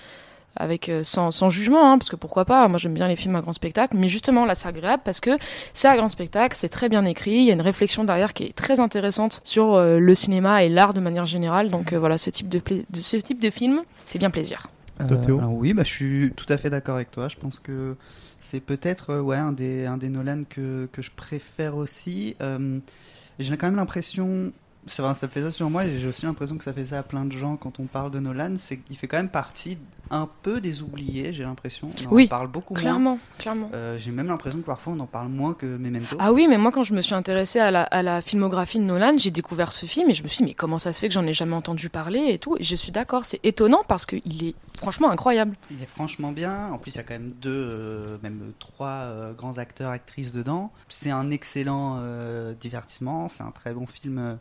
avec 0.56 0.88
euh, 0.88 1.02
sans, 1.04 1.30
sans, 1.30 1.48
jugement 1.48 1.92
hein, 1.92 1.98
parce 1.98 2.10
que 2.10 2.16
pourquoi 2.16 2.44
pas 2.44 2.66
moi 2.68 2.78
j'aime 2.78 2.94
bien 2.94 3.08
les 3.08 3.16
films 3.16 3.36
à 3.36 3.40
grand 3.40 3.52
spectacle 3.52 3.96
mais 3.96 4.08
justement 4.08 4.44
là 4.44 4.54
c'est 4.54 4.68
agréable 4.68 5.02
parce 5.04 5.20
que 5.20 5.30
c'est 5.72 5.88
à 5.88 5.96
grand 5.96 6.08
spectacle 6.08 6.56
c'est 6.56 6.68
très 6.68 6.88
bien 6.88 7.04
écrit 7.04 7.32
il 7.32 7.44
y 7.44 7.50
a 7.50 7.52
une 7.52 7.60
réflexion 7.60 8.04
derrière 8.04 8.32
qui 8.32 8.44
est 8.44 8.56
très 8.56 8.80
intéressante 8.80 9.40
sur 9.44 9.74
euh, 9.74 9.98
le 9.98 10.14
cinéma 10.14 10.64
et 10.64 10.68
l'art 10.68 10.94
de 10.94 11.00
manière 11.00 11.26
générale 11.26 11.70
donc 11.70 11.92
euh, 11.92 11.98
voilà 11.98 12.18
ce 12.18 12.30
type 12.30 12.48
de, 12.48 12.60
de, 12.68 12.84
ce 12.94 13.16
type 13.16 13.40
de 13.40 13.50
film 13.50 13.82
fait 14.06 14.18
bien 14.18 14.30
plaisir. 14.30 14.68
Alors 14.98 15.52
oui 15.52 15.74
bah 15.74 15.82
je 15.84 15.92
suis 15.92 16.32
tout 16.34 16.46
à 16.48 16.56
fait 16.56 16.70
d'accord 16.70 16.96
avec 16.96 17.10
toi 17.10 17.28
je 17.28 17.36
pense 17.36 17.58
que 17.58 17.96
c'est 18.40 18.60
peut-être 18.60 19.18
ouais 19.20 19.36
un 19.36 19.52
des 19.52 19.84
un 19.86 19.98
des 19.98 20.08
Nolan 20.08 20.44
que 20.48 20.88
que 20.90 21.02
je 21.02 21.10
préfère 21.10 21.76
aussi 21.76 22.36
j'ai 23.38 23.56
quand 23.56 23.66
même 23.66 23.76
l'impression 23.76 24.52
ça, 24.86 25.14
ça 25.14 25.28
fait 25.28 25.42
ça 25.42 25.50
sur 25.50 25.68
moi 25.68 25.84
et 25.84 25.98
j'ai 25.98 26.06
aussi 26.06 26.26
l'impression 26.26 26.56
que 26.56 26.64
ça 26.64 26.72
fait 26.72 26.86
ça 26.86 26.98
à 26.98 27.02
plein 27.02 27.24
de 27.24 27.32
gens 27.32 27.56
quand 27.56 27.80
on 27.80 27.84
parle 27.84 28.10
de 28.10 28.20
Nolan 28.20 28.54
c'est 28.56 28.78
qu'il 28.78 28.96
fait 28.96 29.08
quand 29.08 29.16
même 29.16 29.28
partie 29.28 29.78
un 30.10 30.28
peu 30.42 30.60
des 30.60 30.82
oubliés 30.82 31.32
j'ai 31.32 31.42
l'impression. 31.42 31.90
On 32.08 32.14
oui, 32.14 32.24
en 32.24 32.28
parle 32.28 32.48
beaucoup 32.48 32.74
clairement, 32.74 33.10
moins. 33.10 33.18
clairement 33.38 33.70
euh, 33.74 33.98
j'ai 33.98 34.10
même 34.10 34.28
l'impression 34.28 34.60
que 34.60 34.66
parfois 34.66 34.92
on 34.92 35.00
en 35.00 35.06
parle 35.06 35.28
moins 35.28 35.54
que 35.54 35.66
Memento. 35.66 36.16
Ah 36.20 36.32
oui 36.32 36.46
mais 36.48 36.58
moi 36.58 36.72
quand 36.72 36.82
je 36.84 36.94
me 36.94 37.00
suis 37.00 37.14
intéressée 37.14 37.58
à 37.58 37.70
la, 37.70 37.82
à 37.82 38.02
la 38.02 38.20
filmographie 38.20 38.78
de 38.78 38.84
Nolan 38.84 39.18
j'ai 39.18 39.30
découvert 39.30 39.72
ce 39.72 39.86
film 39.86 40.10
et 40.10 40.14
je 40.14 40.22
me 40.22 40.28
suis 40.28 40.38
dit 40.38 40.44
mais 40.50 40.54
comment 40.54 40.78
ça 40.78 40.92
se 40.92 41.00
fait 41.00 41.08
que 41.08 41.14
j'en 41.14 41.26
ai 41.26 41.32
jamais 41.32 41.54
entendu 41.56 41.88
parler 41.88 42.26
et 42.28 42.38
tout? 42.38 42.56
Et 42.58 42.62
je 42.62 42.76
suis 42.76 42.92
d'accord 42.92 43.24
c'est 43.24 43.40
étonnant 43.44 43.82
parce 43.88 44.06
qu'il 44.06 44.44
est 44.44 44.54
franchement 44.76 45.10
incroyable. 45.10 45.56
Il 45.70 45.82
est 45.82 45.86
franchement 45.86 46.32
bien. 46.32 46.68
En 46.72 46.78
plus 46.78 46.94
il 46.94 46.96
y 46.98 47.00
a 47.00 47.02
quand 47.02 47.14
même 47.14 47.32
deux 47.40 47.50
euh, 47.50 48.16
même 48.22 48.52
trois 48.58 48.88
euh, 48.88 49.32
grands 49.32 49.58
acteurs 49.58 49.90
actrices 49.90 50.32
dedans. 50.32 50.72
C'est 50.88 51.10
un 51.10 51.30
excellent 51.30 52.00
divertissement. 52.60 53.28
C'est 53.28 53.42
un 53.42 53.50
très 53.50 53.72
bon 53.72 53.86
film 53.86 54.38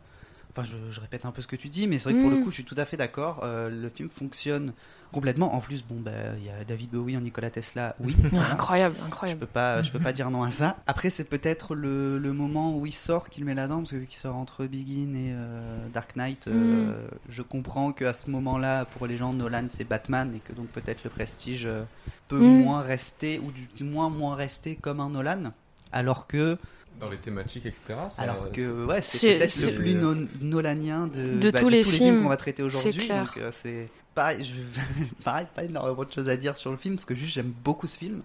Enfin, 0.56 0.64
je, 0.66 0.90
je, 0.90 1.00
répète 1.00 1.26
un 1.26 1.32
peu 1.32 1.42
ce 1.42 1.46
que 1.46 1.56
tu 1.56 1.68
dis, 1.68 1.86
mais 1.86 1.98
c'est 1.98 2.04
vrai 2.10 2.14
que 2.14 2.20
pour 2.22 2.30
Mm. 2.30 2.36
le 2.38 2.42
coup, 2.42 2.50
je 2.50 2.54
suis 2.54 2.64
tout 2.64 2.74
à 2.78 2.84
fait 2.86 2.96
d'accord. 2.96 3.40
Euh, 3.42 3.68
le 3.68 3.88
film 3.90 4.08
fonctionne 4.08 4.72
complètement. 5.12 5.54
En 5.54 5.60
plus, 5.60 5.84
bon, 5.84 5.96
bah, 6.00 6.10
il 6.38 6.44
y 6.44 6.50
a 6.50 6.64
David 6.64 6.90
Bowie 6.90 7.16
en 7.16 7.20
Nikola 7.20 7.50
Tesla, 7.50 7.94
oui. 8.00 8.16
Ouais, 8.32 8.38
incroyable, 8.38 8.96
incroyable. 9.04 9.40
Je 9.40 9.46
peux 9.46 9.52
pas, 9.52 9.82
je 9.82 9.90
peux 9.92 9.98
pas 9.98 10.12
dire 10.14 10.30
non 10.30 10.42
à 10.42 10.50
ça. 10.50 10.76
Après, 10.86 11.10
c'est 11.10 11.24
peut-être 11.24 11.74
le, 11.74 12.18
le, 12.18 12.32
moment 12.32 12.74
où 12.76 12.86
il 12.86 12.92
sort 12.92 13.28
qu'il 13.28 13.44
met 13.44 13.54
la 13.54 13.68
dent, 13.68 13.78
parce 13.78 13.90
que 13.90 13.96
vu 13.96 14.06
qu'il 14.06 14.16
sort 14.18 14.36
entre 14.36 14.64
Begin 14.66 15.14
et 15.14 15.32
euh, 15.34 15.86
Dark 15.92 16.16
Knight, 16.16 16.46
Mm. 16.46 16.92
je 17.28 17.42
comprends 17.42 17.92
qu'à 17.92 18.12
ce 18.14 18.30
moment-là, 18.30 18.84
pour 18.86 19.06
les 19.06 19.16
gens, 19.16 19.32
Nolan 19.34 19.66
c'est 19.68 19.84
Batman 19.84 20.32
et 20.34 20.38
que 20.40 20.52
donc 20.54 20.68
peut-être 20.68 21.04
le 21.04 21.10
Prestige 21.10 21.66
euh, 21.66 21.82
peut 22.28 22.40
Mm. 22.40 22.56
moins 22.56 22.80
rester 22.80 23.38
ou 23.40 23.52
du 23.52 23.84
moins 23.84 24.08
moins 24.10 24.34
rester 24.34 24.76
comme 24.76 25.00
un 25.00 25.10
Nolan, 25.10 25.52
alors 25.92 26.26
que 26.26 26.56
dans 27.00 27.08
les 27.10 27.16
thématiques, 27.16 27.66
etc. 27.66 27.82
Ça, 28.10 28.22
Alors 28.22 28.50
que 28.52 28.86
ouais, 28.86 29.00
c'est 29.00 29.38
peut-être 29.38 29.66
le 29.66 29.76
plus 29.76 29.94
no 29.94 30.14
nolanien 30.40 31.06
de, 31.06 31.38
de 31.38 31.50
bah, 31.50 31.60
tous, 31.60 31.68
les 31.68 31.82
tous 31.82 31.90
les 31.90 31.96
films, 31.96 32.08
films 32.12 32.22
qu'on 32.22 32.28
va 32.28 32.36
traiter 32.36 32.62
aujourd'hui. 32.62 33.08
Donc 33.08 33.36
euh, 33.38 33.50
c'est 33.50 33.88
pareil, 34.14 34.44
je... 34.44 35.02
pareil, 35.24 35.46
pas 35.54 35.64
énormément 35.64 36.04
de 36.04 36.12
choses 36.12 36.28
à 36.28 36.36
dire 36.36 36.56
sur 36.56 36.70
le 36.70 36.76
film 36.76 36.96
parce 36.96 37.04
que 37.04 37.14
juste 37.14 37.32
j'aime 37.32 37.52
beaucoup 37.64 37.86
ce 37.86 37.98
film. 37.98 38.22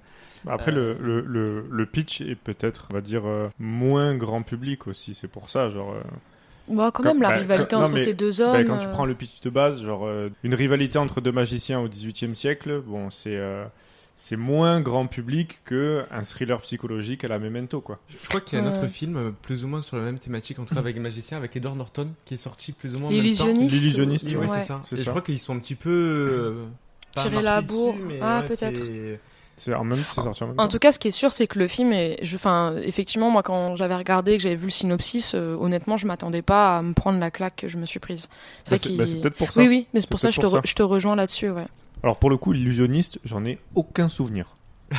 Après, 0.47 0.71
euh... 0.71 0.95
le, 0.99 1.21
le, 1.21 1.65
le, 1.69 1.85
pitch 1.85 2.21
est 2.21 2.35
peut-être, 2.35 2.87
on 2.91 2.95
va 2.95 3.01
dire, 3.01 3.27
euh, 3.27 3.49
moins 3.59 4.15
grand 4.15 4.41
public 4.41 4.87
aussi. 4.87 5.13
C'est 5.13 5.27
pour 5.27 5.49
ça, 5.49 5.69
genre. 5.69 5.91
euh, 5.93 6.01
Bon, 6.67 6.89
quand 6.91 7.03
même, 7.03 7.21
la 7.21 7.29
bah, 7.29 7.35
rivalité 7.37 7.71
quand, 7.71 7.81
entre 7.81 7.89
non, 7.89 7.95
mais, 7.95 8.03
ces 8.03 8.13
deux 8.13 8.41
hommes. 8.41 8.53
Bah, 8.53 8.63
quand 8.63 8.77
tu 8.77 8.87
prends 8.87 9.05
le 9.05 9.13
pitch 9.13 9.41
de 9.41 9.49
base, 9.49 9.81
genre 9.83 10.05
euh, 10.05 10.29
une 10.43 10.55
rivalité 10.55 10.97
entre 10.97 11.19
deux 11.21 11.31
magiciens 11.31 11.79
au 11.79 11.87
XVIIIe 11.87 12.35
siècle, 12.35 12.81
bon, 12.85 13.09
c'est 13.09 13.35
euh, 13.35 13.65
c'est 14.23 14.35
moins 14.35 14.81
grand 14.81 15.07
public 15.07 15.61
que 15.65 16.05
un 16.11 16.21
thriller 16.21 16.61
psychologique 16.61 17.23
à 17.23 17.27
la 17.27 17.39
Memento 17.39 17.81
quoi. 17.81 17.97
Je 18.07 18.27
crois 18.29 18.39
qu'il 18.39 18.59
y 18.59 18.61
a 18.61 18.63
un 18.63 18.71
autre 18.71 18.85
film 18.85 19.17
euh, 19.17 19.31
plus 19.41 19.65
ou 19.65 19.67
moins 19.67 19.81
sur 19.81 19.97
la 19.97 20.03
même 20.03 20.19
thématique 20.19 20.59
en 20.59 20.65
tout 20.65 20.75
cas 20.75 20.79
avec 20.79 20.95
un 20.95 21.01
magicien 21.01 21.37
avec 21.39 21.55
Edward 21.55 21.75
Norton 21.75 22.09
qui 22.25 22.35
est 22.35 22.37
sorti 22.37 22.71
plus 22.71 22.93
ou 22.95 22.99
moins 22.99 23.09
temps. 23.09 23.15
L'illusionniste. 23.15 24.27
Oui, 24.29 24.35
ouais. 24.35 24.47
c'est 24.47 24.61
ça. 24.61 24.83
Et 24.91 24.97
je 24.97 25.09
crois 25.09 25.21
qu'ils 25.21 25.39
sont 25.39 25.55
un 25.55 25.59
petit 25.59 25.73
peu 25.73 25.89
euh, 25.89 26.65
tirés 27.15 27.41
la 27.41 27.61
bourre. 27.61 27.95
Dessus, 27.95 28.19
ah 28.21 28.41
ouais, 28.41 28.47
peut-être. 28.47 28.81
C'est 29.57 29.73
en 29.73 29.83
même, 29.83 29.99
c'est 30.07 30.21
sorti 30.21 30.43
en 30.43 30.47
même 30.47 30.59
En 30.59 30.63
temps. 30.63 30.69
tout 30.69 30.79
cas, 30.79 30.91
ce 30.91 30.97
qui 30.99 31.07
est 31.09 31.11
sûr, 31.11 31.31
c'est 31.31 31.45
que 31.47 31.59
le 31.59 31.67
film 31.67 31.91
est. 31.91 32.17
je- 32.23 32.35
Enfin, 32.35 32.75
effectivement, 32.83 33.29
moi, 33.29 33.43
quand 33.43 33.75
j'avais 33.75 33.95
regardé, 33.95 34.37
que 34.37 34.41
j'avais 34.43 34.55
vu 34.55 34.65
le 34.65 34.71
synopsis, 34.71 35.33
euh, 35.35 35.55
honnêtement, 35.59 35.97
je 35.97 36.07
m'attendais 36.07 36.41
pas 36.41 36.77
à 36.77 36.81
me 36.81 36.93
prendre 36.93 37.19
la 37.19 37.29
claque 37.31 37.57
que 37.57 37.67
je 37.67 37.77
me 37.77 37.85
suis 37.85 37.99
prise. 37.99 38.27
Bah, 38.27 38.37
vrai 38.69 38.77
c'est- 38.77 38.87
qu'il- 38.89 38.97
bah, 38.97 39.05
c'est 39.05 39.19
peut-être 39.19 39.35
pour 39.35 39.51
ça. 39.51 39.59
Oui, 39.61 39.67
oui, 39.67 39.87
mais 39.93 39.99
c'est 39.99 40.05
C'est 40.05 40.09
pour 40.09 40.19
ça 40.19 40.29
que 40.29 40.35
je 40.35 40.39
te, 40.41 40.67
je 40.67 40.73
te 40.75 40.83
rejoins 40.83 41.15
là-dessus, 41.15 41.49
ouais. 41.51 41.65
Alors 42.03 42.17
pour 42.17 42.29
le 42.29 42.37
coup, 42.37 42.51
l'illusionniste, 42.51 43.19
j'en 43.23 43.45
ai 43.45 43.59
aucun 43.75 44.09
souvenir. 44.09 44.55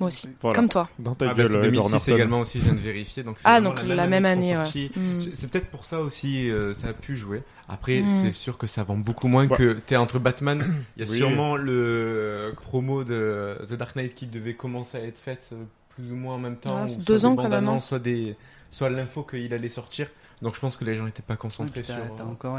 Moi 0.00 0.08
aussi. 0.08 0.28
Voilà. 0.40 0.54
Comme 0.54 0.68
toi. 0.68 0.88
Dans 1.00 1.14
ta 1.16 1.30
Ah 1.30 1.34
bah, 1.34 1.42
gueule, 1.42 1.56
euh, 1.56 1.62
2006 1.62 1.90
Norton. 1.90 2.14
également 2.14 2.40
aussi, 2.40 2.60
je 2.60 2.64
viens 2.64 2.74
de 2.74 2.78
vérifier. 2.78 3.22
Donc 3.24 3.38
Ah, 3.44 3.60
donc 3.60 3.82
la 3.84 4.06
même 4.06 4.22
qu'ils 4.24 4.32
sont 4.32 4.38
année, 4.38 4.56
ouais. 4.58 4.64
sortis. 4.64 4.90
Mm. 4.94 5.20
C'est- 5.20 5.50
peut-être 5.50 5.66
pour 5.70 5.84
ça 5.84 6.00
aussi, 6.00 6.48
euh, 6.50 6.72
ça 6.74 6.88
a 6.88 6.92
pu 6.92 7.16
jouer. 7.16 7.42
Après, 7.68 8.00
Mm. 8.02 8.08
c'est 8.08 8.32
sûr 8.32 8.58
que 8.58 8.66
ça 8.68 8.84
vend 8.84 8.96
beaucoup 8.96 9.26
moins 9.26 9.46
Ouais. 9.48 9.56
que 9.56 9.72
Théâtre 9.72 10.18
Batman. 10.20 10.60
Il 10.96 11.04
y 11.04 11.08
a 11.08 11.10
Oui. 11.10 11.16
sûrement 11.18 11.56
le 11.56 11.72
euh, 11.72 12.52
promo 12.52 13.02
de 13.02 13.58
The 13.68 13.72
Dark 13.74 13.96
Knight 13.96 14.14
qui 14.14 14.26
devait 14.26 14.54
commencer 14.54 14.98
à 14.98 15.02
être 15.02 15.18
faite 15.18 15.50
euh, 15.52 15.64
plus 15.90 16.12
ou 16.12 16.16
moins 16.16 16.34
en 16.36 16.38
même 16.38 16.56
temps. 16.58 16.76
Ah, 16.78 16.84
ou 16.84 16.86
c'est 16.86 16.94
soit 16.94 17.04
deux 17.04 17.26
ans, 17.26 17.34
quand 17.34 17.48
même, 17.48 17.66
hein. 17.68 17.80
Soit, 17.80 17.98
des... 17.98 18.36
soit 18.70 18.90
l'info 18.90 19.24
qu'il 19.24 19.52
allait 19.52 19.68
sortir. 19.68 20.08
Donc 20.42 20.54
je 20.54 20.60
pense 20.60 20.76
que 20.76 20.84
les 20.84 20.94
gens 20.94 21.04
n'étaient 21.04 21.22
pas 21.22 21.34
Ouais, 21.34 21.38
concentrés 21.38 21.82
sur. 21.82 21.94
t'as, 21.94 22.22
euh, 22.22 22.26
encore, 22.26 22.58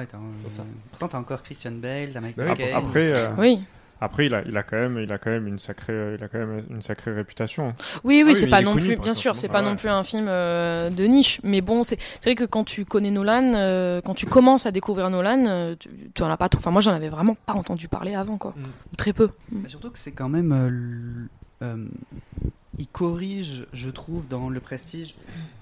sur 0.50 0.64
pourtant 0.92 1.08
t'as 1.08 1.20
encore 1.20 1.42
Christian 1.44 1.72
Bale, 1.72 2.10
t'as 2.14 2.20
Michael 2.22 2.48
Bah. 2.58 2.78
Après, 2.78 3.14
euh, 3.16 3.28
Oui. 3.38 3.62
après 4.02 4.26
il 4.26 4.34
a, 4.34 4.42
il 4.46 4.58
a 4.58 4.64
quand 4.64 4.76
même, 4.78 4.98
il 5.00 5.12
a 5.14 5.18
quand 5.18 5.30
même 5.30 5.48
une 5.48 5.60
sacrée, 5.60 6.16
il 6.18 6.24
a 6.24 6.28
quand 6.28 6.40
même 6.40 6.64
une 6.70 6.82
sacrée 6.82 7.12
réputation. 7.14 7.74
Oui, 8.04 8.16
oui, 8.18 8.22
Ah 8.22 8.26
oui, 8.28 8.36
c'est 8.36 8.48
pas 8.48 8.62
non 8.62 8.74
connu, 8.74 8.88
plus, 8.88 8.98
bien 8.98 9.14
sûr, 9.14 9.38
c'est 9.38 9.50
Ah 9.50 9.54
pas 9.54 9.62
ouais. 9.64 9.70
non 9.70 9.76
plus 9.78 9.88
un 9.90 10.04
film 10.04 10.26
euh, 10.28 10.90
de 10.90 11.04
niche, 11.06 11.40
mais 11.44 11.62
bon, 11.62 11.84
c'est 11.84 11.98
c'est 12.20 12.30
vrai 12.32 12.36
que 12.36 12.44
quand 12.44 12.66
tu 12.66 12.84
connais 12.86 13.12
Nolan, 13.12 13.54
euh, 13.56 14.02
quand 14.04 14.14
tu 14.14 14.26
commences 14.26 14.66
à 14.66 14.72
découvrir 14.72 15.10
Nolan, 15.10 15.46
euh, 15.48 15.76
tu, 15.80 15.90
tu 16.14 16.22
en 16.24 16.30
as 16.30 16.38
pas 16.38 16.50
trop. 16.50 16.60
Enfin, 16.60 16.72
moi, 16.72 16.82
j'en 16.82 16.94
avais 16.94 17.10
vraiment 17.10 17.36
pas 17.46 17.54
entendu 17.54 17.88
parler 17.88 18.14
avant, 18.16 18.38
quoi, 18.38 18.54
Mm. 18.58 18.64
ou 18.92 18.96
très 18.98 19.14
peu. 19.14 19.30
Mm. 19.52 19.62
Bah, 19.62 19.70
surtout 19.70 19.90
que 19.92 19.98
c'est 20.00 20.12
quand 20.12 20.28
même. 20.30 21.30
Euh, 21.62 21.86
il 22.78 22.88
corrige, 22.88 23.66
je 23.74 23.90
trouve, 23.90 24.26
dans 24.30 24.50
le 24.50 24.62
prestige, 24.62 25.14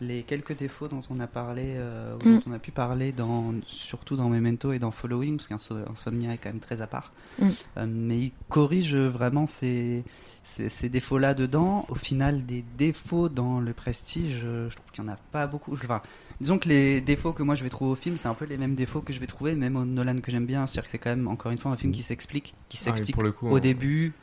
les 0.02 0.22
quelques 0.22 0.56
défauts 0.56 0.88
dont 0.88 1.02
on 1.10 1.20
a 1.20 1.26
parlé, 1.26 1.64
euh, 1.78 2.16
Mm. 2.18 2.20
dont 2.36 2.42
on 2.48 2.52
a 2.54 2.60
pu 2.60 2.70
parler, 2.72 3.12
dans, 3.12 3.56
surtout 3.66 4.16
dans 4.16 4.30
Memento 4.30 4.72
et 4.72 4.78
dans 4.78 4.92
Following, 4.92 5.38
parce 5.38 5.48
qu'Insomnia 5.48 6.34
est 6.34 6.38
quand 6.38 6.50
même 6.50 6.60
très 6.60 6.84
à 6.84 6.88
part. 6.88 7.12
Mm. 7.40 7.48
Euh, 7.78 7.86
mais 7.90 8.20
il 8.20 8.32
corrige 8.50 8.94
vraiment 8.96 9.48
ces, 9.48 10.04
ces, 10.44 10.70
ces 10.70 10.90
défauts-là 10.90 11.34
dedans. 11.34 11.88
Au 11.90 11.96
final, 11.96 12.46
des 12.46 12.64
défauts 12.78 13.30
dans 13.30 13.60
le 13.62 13.74
prestige, 13.74 14.42
euh, 14.44 14.70
je 14.70 14.76
trouve 14.76 14.92
qu'il 14.92 15.04
n'y 15.04 15.10
en 15.10 15.14
a 15.14 15.18
pas 15.32 15.48
beaucoup. 15.48 15.76
Je, 15.76 15.86
enfin, 15.86 16.04
disons 16.40 16.60
que 16.60 16.70
les 16.70 17.02
défauts 17.02 17.34
que 17.34 17.42
moi 17.42 17.56
je 17.56 17.64
vais 17.64 17.70
trouver 17.70 17.92
au 17.94 17.96
film, 17.96 18.18
c'est 18.18 18.28
un 18.28 18.36
peu 18.36 18.46
les 18.46 18.58
mêmes 18.58 18.76
défauts 18.76 19.02
que 19.02 19.12
je 19.12 19.20
vais 19.20 19.28
trouver 19.28 19.56
même 19.56 19.76
au 19.76 19.86
Nolan 19.86 20.18
que 20.20 20.30
j'aime 20.30 20.46
bien. 20.46 20.68
C'est-à-dire 20.68 20.84
que 20.84 20.92
c'est 20.92 21.00
quand 21.00 21.10
même, 21.10 21.28
encore 21.28 21.52
une 21.52 21.58
fois, 21.58 21.72
un 21.72 21.78
film 21.78 21.94
qui 21.94 22.04
s'explique, 22.04 22.54
qui 22.70 22.78
Ah 22.82 22.84
s'explique 22.84 23.18
au 23.42 23.60
début, 23.60 24.14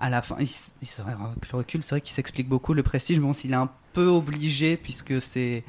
à 0.00 0.10
la 0.10 0.22
fin. 0.22 0.36
Avec 0.36 1.52
le 1.52 1.58
recul, 1.58 1.82
c'est 1.82 1.90
vrai 1.90 2.00
qu'il 2.00 2.12
s'explique 2.12 2.48
beaucoup. 2.48 2.74
Le 2.74 2.82
prestige, 2.82 3.20
bon, 3.20 3.32
s'il 3.32 3.52
est 3.52 3.56
un 3.56 3.70
peu 3.92 4.06
obligé, 4.06 4.76
puisque 4.76 5.20
c'est 5.20 5.64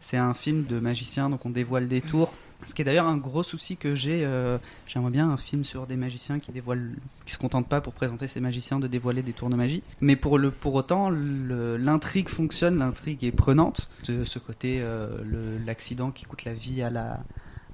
c'est 0.00 0.18
un 0.18 0.34
film 0.34 0.64
de 0.64 0.78
magicien, 0.80 1.30
donc 1.30 1.46
on 1.46 1.50
dévoile 1.50 1.88
des 1.88 2.00
tours. 2.02 2.34
Ce 2.66 2.72
qui 2.72 2.80
est 2.80 2.84
d'ailleurs 2.84 3.06
un 3.06 3.18
gros 3.18 3.42
souci 3.42 3.76
que 3.76 3.94
j'ai. 3.94 4.24
euh, 4.24 4.56
J'aimerais 4.86 5.10
bien 5.10 5.28
un 5.28 5.36
film 5.36 5.64
sur 5.64 5.86
des 5.86 5.96
magiciens 5.96 6.38
qui 6.38 6.50
dévoilent, 6.50 6.92
qui 7.26 7.32
se 7.32 7.38
contentent 7.38 7.68
pas 7.68 7.82
pour 7.82 7.92
présenter 7.92 8.26
ces 8.26 8.40
magiciens 8.40 8.78
de 8.78 8.86
dévoiler 8.86 9.22
des 9.22 9.32
tours 9.34 9.50
de 9.50 9.56
magie. 9.56 9.82
Mais 10.00 10.16
pour 10.16 10.38
le, 10.38 10.50
pour 10.50 10.74
autant, 10.74 11.10
l'intrigue 11.10 12.28
fonctionne, 12.30 12.78
l'intrigue 12.78 13.22
est 13.24 13.32
prenante. 13.32 13.90
Ce, 14.02 14.24
ce 14.24 14.38
côté, 14.38 14.78
euh, 14.80 15.58
l'accident 15.66 16.10
qui 16.10 16.24
coûte 16.24 16.44
la 16.44 16.54
vie 16.54 16.82
à 16.82 16.88
la 16.90 17.22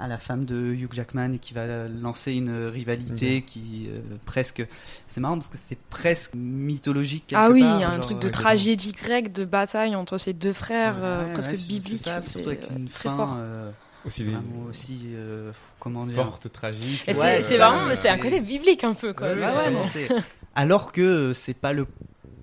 à 0.01 0.09
la 0.09 0.17
femme 0.19 0.47
de 0.47 0.57
Hugh 0.73 0.93
Jackman 0.93 1.33
et 1.35 1.39
qui 1.39 1.53
va 1.53 1.87
lancer 1.87 2.33
une 2.33 2.67
rivalité 2.69 3.43
qui 3.43 3.87
euh, 3.91 4.01
presque 4.25 4.67
c'est 5.07 5.21
marrant 5.21 5.35
parce 5.37 5.51
que 5.51 5.59
c'est 5.59 5.79
presque 5.91 6.33
mythologique 6.35 7.27
quelque 7.29 7.39
Ah 7.41 7.51
oui, 7.51 7.61
part, 7.61 7.77
il 7.79 7.81
y 7.83 7.85
a 7.85 7.89
un 7.91 7.97
genre, 7.97 8.01
truc 8.07 8.19
de 8.21 8.29
euh, 8.29 8.31
tragédie 8.31 8.93
grecque, 8.93 9.33
de 9.33 9.45
bataille 9.45 9.95
entre 9.95 10.17
ces 10.17 10.33
deux 10.33 10.55
frères, 10.55 10.97
euh, 11.03 11.27
Ouais, 11.27 11.33
presque 11.35 11.51
ouais, 11.51 11.57
c'est- 11.57 11.67
biblique. 11.69 12.01
c'est 12.03 12.11
ça, 12.11 12.23
surtout 12.23 12.49
avec 12.49 12.63
euh, 12.65 12.77
une 12.77 12.89
très 12.89 13.09
fin 13.11 13.17
fort. 13.17 13.37
euh, 13.39 13.71
Aussi 14.07 14.25
des- 14.25 14.31
vraiment 14.33 14.65
aussi 14.71 14.99
euh, 15.13 15.53
comment 15.79 16.07
dire 16.07 16.17
Forte, 16.25 16.51
tragique. 16.51 17.03
C'est 17.05 17.19
Ouais, 17.19 17.43
c'est 17.43 17.59
ça, 17.59 17.69
vraiment, 17.69 17.87
mais 17.87 17.97
c'est 17.97 18.09
un 18.09 18.17
côté 18.19 18.41
biblique 18.41 18.83
un 18.85 18.95
peu, 18.95 19.13
quoi. 19.13 19.29
Ouais, 19.29 19.39
C'est- 19.39 19.45
ouais, 19.57 19.71
non, 19.71 19.85
c'est- 19.85 20.09
alors 20.55 20.93
que 20.93 21.03
euh, 21.03 21.35
c'est 21.35 21.53
pas 21.55 21.75
le 21.75 21.87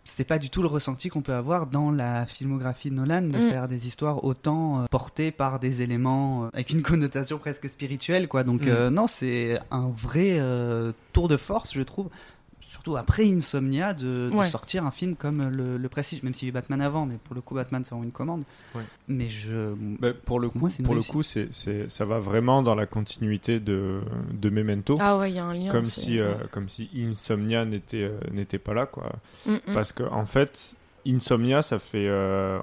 c'est 0.08 0.24
pas 0.24 0.40
du 0.40 0.50
tout 0.50 0.62
le 0.62 0.68
ressenti 0.68 1.10
qu'on 1.10 1.22
peut 1.22 1.34
avoir 1.34 1.68
dans 1.68 1.92
la 1.92 2.26
filmographie 2.26 2.90
de 2.90 2.96
Nolan 2.96 3.22
de 3.24 3.38
Mm. 3.38 3.50
faire 3.50 3.68
des 3.68 3.88
histoires 3.88 4.24
autant 4.24 4.82
euh, 4.82 4.86
portées 4.90 5.32
par 5.32 5.60
des 5.60 5.82
éléments 5.82 6.46
euh, 6.46 6.50
avec 6.54 6.70
une 6.72 6.82
connotation 6.92 7.38
presque 7.38 7.68
spirituelle 7.70 8.28
quoi 8.28 8.44
donc 8.44 8.62
Mm. 8.64 8.70
euh, 8.70 8.90
non 8.90 9.08
c'est 9.08 9.60
un 9.72 9.90
vrai 9.90 10.40
tour 11.14 11.28
de 11.28 11.38
force 11.38 11.74
je 11.74 11.82
trouve 11.82 12.10
surtout 12.70 12.98
après 12.98 13.24
Insomnia 13.26 13.94
de, 13.94 14.30
de 14.30 14.36
Ouais. 14.36 14.48
sortir 14.50 14.86
un 14.86 14.92
film 14.92 15.16
comme 15.16 15.48
le, 15.50 15.78
le 15.78 15.90
Prestige 15.90 16.22
même 16.24 16.34
s'il 16.34 16.48
y 16.48 16.50
a 16.50 16.52
eu 16.52 16.54
Batman 16.54 16.82
avant 16.82 17.06
mais 17.06 17.16
pour 17.24 17.34
le 17.34 17.42
coup 17.42 17.56
Batman 17.56 17.84
c'est 17.84 17.92
vraiment 17.92 18.04
une 18.04 18.12
commande 18.12 18.44
Ouais. 18.76 18.84
mais 19.08 19.30
je 19.30 19.74
Bah, 20.00 20.14
pour 20.14 20.40
le 20.40 20.50
coup, 20.50 20.60
Moi, 20.60 20.70
c'est 20.70 20.80
une 20.80 20.86
pour 20.86 20.94
le 20.96 21.02
coup, 21.02 21.24
c'est, 21.24 21.48
c'est, 21.52 21.90
ça 21.90 22.04
va 22.06 22.20
vraiment 22.20 22.62
dans 22.62 22.76
la 22.76 22.86
continuité 22.86 23.60
de, 23.60 24.02
de 24.34 24.50
Memento. 24.50 24.98
Ah 25.00 25.18
ouais, 25.18 25.32
il 25.32 25.36
y 25.36 25.40
a 25.40 25.46
un 25.46 25.54
lien. 25.54 25.72
comme 25.72 25.86
si, 25.86 26.20
euh, 26.20 26.34
comme 26.52 26.68
si 26.70 26.90
Insomnia 26.96 27.64
n'était, 27.66 28.04
euh, 28.04 28.20
n'était 28.32 28.60
pas 28.60 28.74
là, 28.74 28.86
quoi. 28.86 29.12
Mm, 29.46 29.54
mm. 29.54 29.60
Parce 29.74 29.94
que 29.94 30.04
en 30.04 30.26
fait, 30.26 30.76
Insomnia, 31.08 31.62
ça 31.62 31.80
fait, 31.80 32.08
euh, 32.08 32.60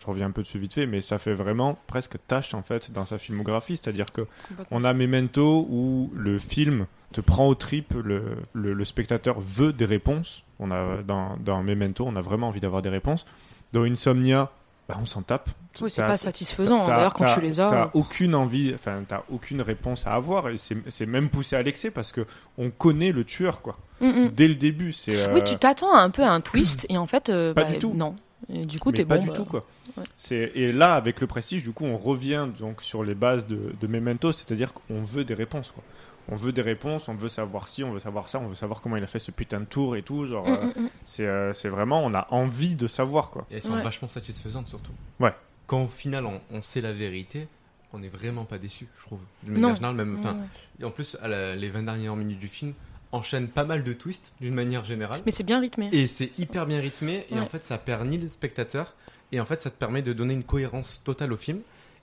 je 0.00 0.06
reviens 0.06 0.26
un 0.26 0.30
peu 0.32 0.42
dessus 0.42 0.58
vite 0.58 0.74
fait, 0.74 0.86
mais 0.86 1.00
ça 1.00 1.18
fait 1.18 1.34
vraiment 1.34 1.78
presque 1.86 2.16
tâche 2.26 2.52
en 2.54 2.62
fait 2.62 2.90
dans 2.92 3.04
sa 3.04 3.16
filmographie. 3.18 3.76
C'est-à-dire 3.76 4.12
que 4.12 4.22
on 4.70 4.84
a 4.84 4.92
Memento 4.92 5.66
où 5.70 6.10
le 6.14 6.38
film 6.38 6.86
te 7.12 7.20
prend 7.20 7.46
au 7.48 7.54
trip, 7.54 7.94
le, 7.94 8.36
le, 8.52 8.72
le 8.74 8.84
spectateur 8.84 9.40
veut 9.40 9.72
des 9.72 9.84
réponses. 9.86 10.42
On 10.58 10.70
a 10.70 11.02
dans, 11.06 11.36
dans 11.38 11.62
Memento, 11.62 12.04
on 12.06 12.16
a 12.16 12.20
vraiment 12.20 12.48
envie 12.48 12.60
d'avoir 12.60 12.82
des 12.82 12.88
réponses. 12.88 13.26
Dans 13.72 13.84
Insomnia, 13.84 14.50
bah, 14.88 14.96
on 15.00 15.06
s'en 15.06 15.22
tape. 15.22 15.50
Oui, 15.80 15.90
c'est 15.90 16.02
pas 16.02 16.16
satisfaisant, 16.16 16.84
d'ailleurs, 16.84 17.14
quand 17.14 17.26
tu 17.26 17.40
les 17.40 17.60
as. 17.60 17.66
T'as 17.68 17.90
aucune 17.94 18.34
envie, 18.34 18.72
enfin, 18.74 19.02
t'as 19.06 19.22
aucune 19.30 19.60
réponse 19.62 20.06
à 20.06 20.14
avoir, 20.14 20.48
et 20.48 20.56
c'est 20.56 21.06
même 21.06 21.28
poussé 21.28 21.54
à 21.56 21.62
l'excès 21.62 21.90
parce 21.90 22.10
que 22.10 22.26
on 22.56 22.70
connaît 22.70 23.12
le 23.12 23.24
tueur, 23.24 23.62
quoi. 23.62 23.78
Mm, 24.00 24.06
mm. 24.06 24.28
Dès 24.30 24.48
le 24.48 24.54
début, 24.56 24.92
c'est. 24.92 25.16
euh, 25.22 25.34
Oui, 25.34 25.42
tu 25.44 25.56
t'attends 25.56 25.94
un 25.94 26.10
peu 26.10 26.22
à 26.22 26.30
un 26.30 26.40
twist, 26.40 26.86
et 26.88 26.98
en 26.98 27.06
fait, 27.06 27.28
euh, 27.28 27.54
Pas 27.54 27.64
bah, 27.64 27.70
du 27.72 27.78
tout. 27.78 27.92
non. 27.94 28.16
Et 28.48 28.64
du 28.64 28.78
coup, 28.78 28.92
t'es 28.92 29.04
pas 29.04 29.16
bon. 29.18 29.24
du 29.24 29.28
bah, 29.28 29.36
tout, 29.36 29.44
quoi. 29.44 29.64
ouais. 29.98 30.04
C'est 30.16 30.52
et 30.54 30.72
là, 30.72 30.94
avec 30.94 31.20
le 31.20 31.26
prestige, 31.26 31.62
du 31.64 31.72
coup, 31.72 31.84
on 31.84 31.98
revient 31.98 32.48
donc 32.58 32.82
sur 32.82 33.04
les 33.04 33.14
bases 33.14 33.46
de, 33.46 33.74
de 33.80 33.86
Memento, 33.86 34.32
c'est-à-dire 34.32 34.72
qu'on 34.72 35.02
veut 35.02 35.24
des 35.24 35.34
réponses, 35.34 35.70
quoi. 35.72 35.84
On 36.30 36.36
veut 36.36 36.52
des 36.52 36.62
réponses, 36.62 37.08
on 37.08 37.14
veut 37.14 37.28
savoir 37.30 37.68
si, 37.68 37.82
on 37.84 37.92
veut 37.92 38.00
savoir 38.00 38.28
ça, 38.28 38.38
on 38.38 38.48
veut 38.48 38.54
savoir 38.54 38.82
comment 38.82 38.96
il 38.96 39.02
a 39.02 39.06
fait 39.06 39.18
ce 39.18 39.30
putain 39.30 39.60
de 39.60 39.64
tour 39.64 39.96
et 39.96 40.02
tout. 40.02 40.26
Genre, 40.26 40.46
Mm, 40.46 40.52
euh, 40.52 40.64
mm, 40.66 40.82
mm. 40.84 40.90
c'est 41.04 41.26
euh, 41.26 41.52
c'est 41.54 41.68
vraiment, 41.68 42.04
on 42.04 42.12
a 42.14 42.26
envie 42.30 42.74
de 42.74 42.86
savoir, 42.86 43.30
quoi. 43.30 43.46
Et 43.50 43.56
elles 43.56 43.62
sont 43.62 43.72
Ouais. 43.74 43.82
vachement 43.82 44.08
satisfaisantes 44.08 44.68
surtout. 44.68 44.92
Ouais. 45.20 45.32
Quand 45.66 45.84
au 45.84 45.88
final 45.88 46.26
on, 46.26 46.40
on 46.50 46.60
sait 46.62 46.80
la 46.82 46.92
vérité, 46.92 47.48
on 47.94 47.98
n'est 48.00 48.08
vraiment 48.08 48.44
pas 48.44 48.58
déçu, 48.58 48.86
je 48.98 49.04
trouve. 49.04 49.20
D'une 49.42 49.54
Non. 49.54 49.60
manière 49.60 49.76
générale, 49.76 49.96
même. 49.96 50.14
Ouais, 50.14 50.20
enfin, 50.20 50.34
ouais. 50.34 50.44
Et 50.80 50.84
en 50.84 50.90
plus, 50.90 51.16
à 51.22 51.28
la- 51.28 51.56
les 51.56 51.68
20 51.70 51.82
dernières 51.84 52.16
minutes 52.16 52.38
du 52.40 52.48
film 52.48 52.74
enchaînent 53.10 53.48
pas 53.48 53.64
mal 53.64 53.82
de 53.84 53.92
twists 53.94 54.34
d'une 54.42 54.52
manière 54.54 54.84
générale. 54.84 55.22
Mais 55.24 55.30
c'est 55.32 55.44
bien 55.44 55.60
rythmé. 55.60 55.88
Et 55.92 56.06
c'est 56.06 56.38
hyper 56.38 56.66
bien 56.66 56.78
rythmé, 56.80 57.24
et 57.30 57.40
en 57.40 57.46
fait, 57.48 57.64
ça 57.64 57.78
perd 57.78 58.06
ni 58.06 58.18
le 58.18 58.28
spectateur, 58.28 58.92
et 59.32 59.40
en 59.40 59.46
fait, 59.46 59.62
ça 59.62 59.70
te 59.70 59.76
permet 59.78 60.02
de 60.02 60.12
donner 60.12 60.34
une 60.34 60.44
cohérence 60.44 61.00
totale 61.04 61.32
au 61.32 61.38
film. 61.38 61.60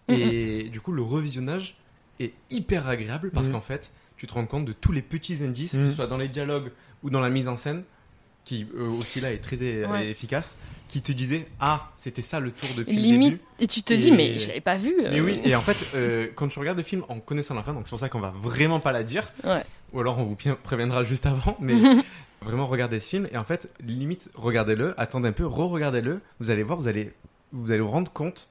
Et 0.07 0.63
du 0.69 0.81
coup, 0.81 0.91
le 0.91 1.03
revisionnage 1.03 1.75
est 2.19 2.33
hyper 2.49 2.87
agréable 2.87 3.29
parce 3.31 3.49
qu'en 3.49 3.61
fait, 3.61 3.91
tu 4.17 4.27
te 4.27 4.33
rends 4.33 4.45
compte 4.45 4.65
de 4.65 4.73
tous 4.73 4.91
les 4.91 5.01
petits 5.01 5.43
indices, 5.43 5.73
que 5.73 5.77
Mhm. 5.77 5.89
ce 5.89 5.95
soit 5.95 6.07
dans 6.07 6.17
les 6.17 6.27
dialogues 6.29 6.71
ou 7.03 7.09
dans 7.09 7.19
la 7.21 7.29
mise 7.29 7.47
en 7.47 7.57
scène, 7.57 7.83
qui 8.43 8.67
euh, 8.77 8.87
aussi 8.89 9.19
là 9.21 9.31
est 9.33 9.39
très 9.39 9.57
euh, 9.61 9.87
Ouais. 9.87 10.07
efficace, 10.09 10.57
qui 10.87 11.01
te 11.01 11.11
disaient 11.11 11.47
Ah, 11.59 11.91
c'était 11.97 12.21
ça 12.21 12.39
le 12.39 12.51
tour 12.51 12.69
depuis 12.77 12.95
le 12.95 13.01
Limite, 13.01 13.31
début. 13.33 13.41
et 13.59 13.67
tu 13.67 13.81
te 13.81 13.93
Et- 13.93 13.97
dis, 13.97 14.11
mais 14.11 14.37
je 14.37 14.47
l'avais 14.47 14.61
pas 14.61 14.77
vu. 14.77 14.93
Mais 14.99 15.19
euh. 15.19 15.23
oui, 15.23 15.39
et 15.43 15.55
en 15.55 15.61
fait, 15.61 15.77
euh, 15.95 16.27
quand 16.35 16.47
tu 16.47 16.59
regardes 16.59 16.77
le 16.77 16.83
film 16.83 17.03
en 17.09 17.19
connaissant 17.19 17.55
la 17.55 17.63
fin, 17.63 17.73
donc 17.73 17.83
c'est 17.85 17.89
pour 17.89 17.99
ça 17.99 18.07
qu'on 18.09 18.19
va 18.19 18.29
vraiment 18.31 18.79
pas 18.79 18.91
la 18.91 19.03
dire, 19.03 19.31
Ouais. 19.43 19.63
ou 19.93 19.99
alors 19.99 20.19
on 20.19 20.23
vous 20.23 20.37
préviendra 20.63 21.03
juste 21.03 21.25
avant, 21.25 21.57
mais 21.59 21.73
vraiment 22.41 22.67
regardez 22.67 22.99
ce 22.99 23.09
film, 23.09 23.27
et 23.31 23.37
en 23.37 23.43
fait, 23.43 23.67
limite, 23.83 24.29
regardez-le, 24.35 24.93
attendez 24.99 25.29
un 25.29 25.31
peu, 25.31 25.45
re-regardez-le, 25.47 26.21
vous 26.39 26.49
allez 26.51 26.61
voir, 26.63 26.77
vous 26.77 26.87
allez 26.87 27.11
vous 27.51 27.71
allez 27.71 27.79
vous 27.81 27.89
rendre 27.89 28.11
compte 28.11 28.49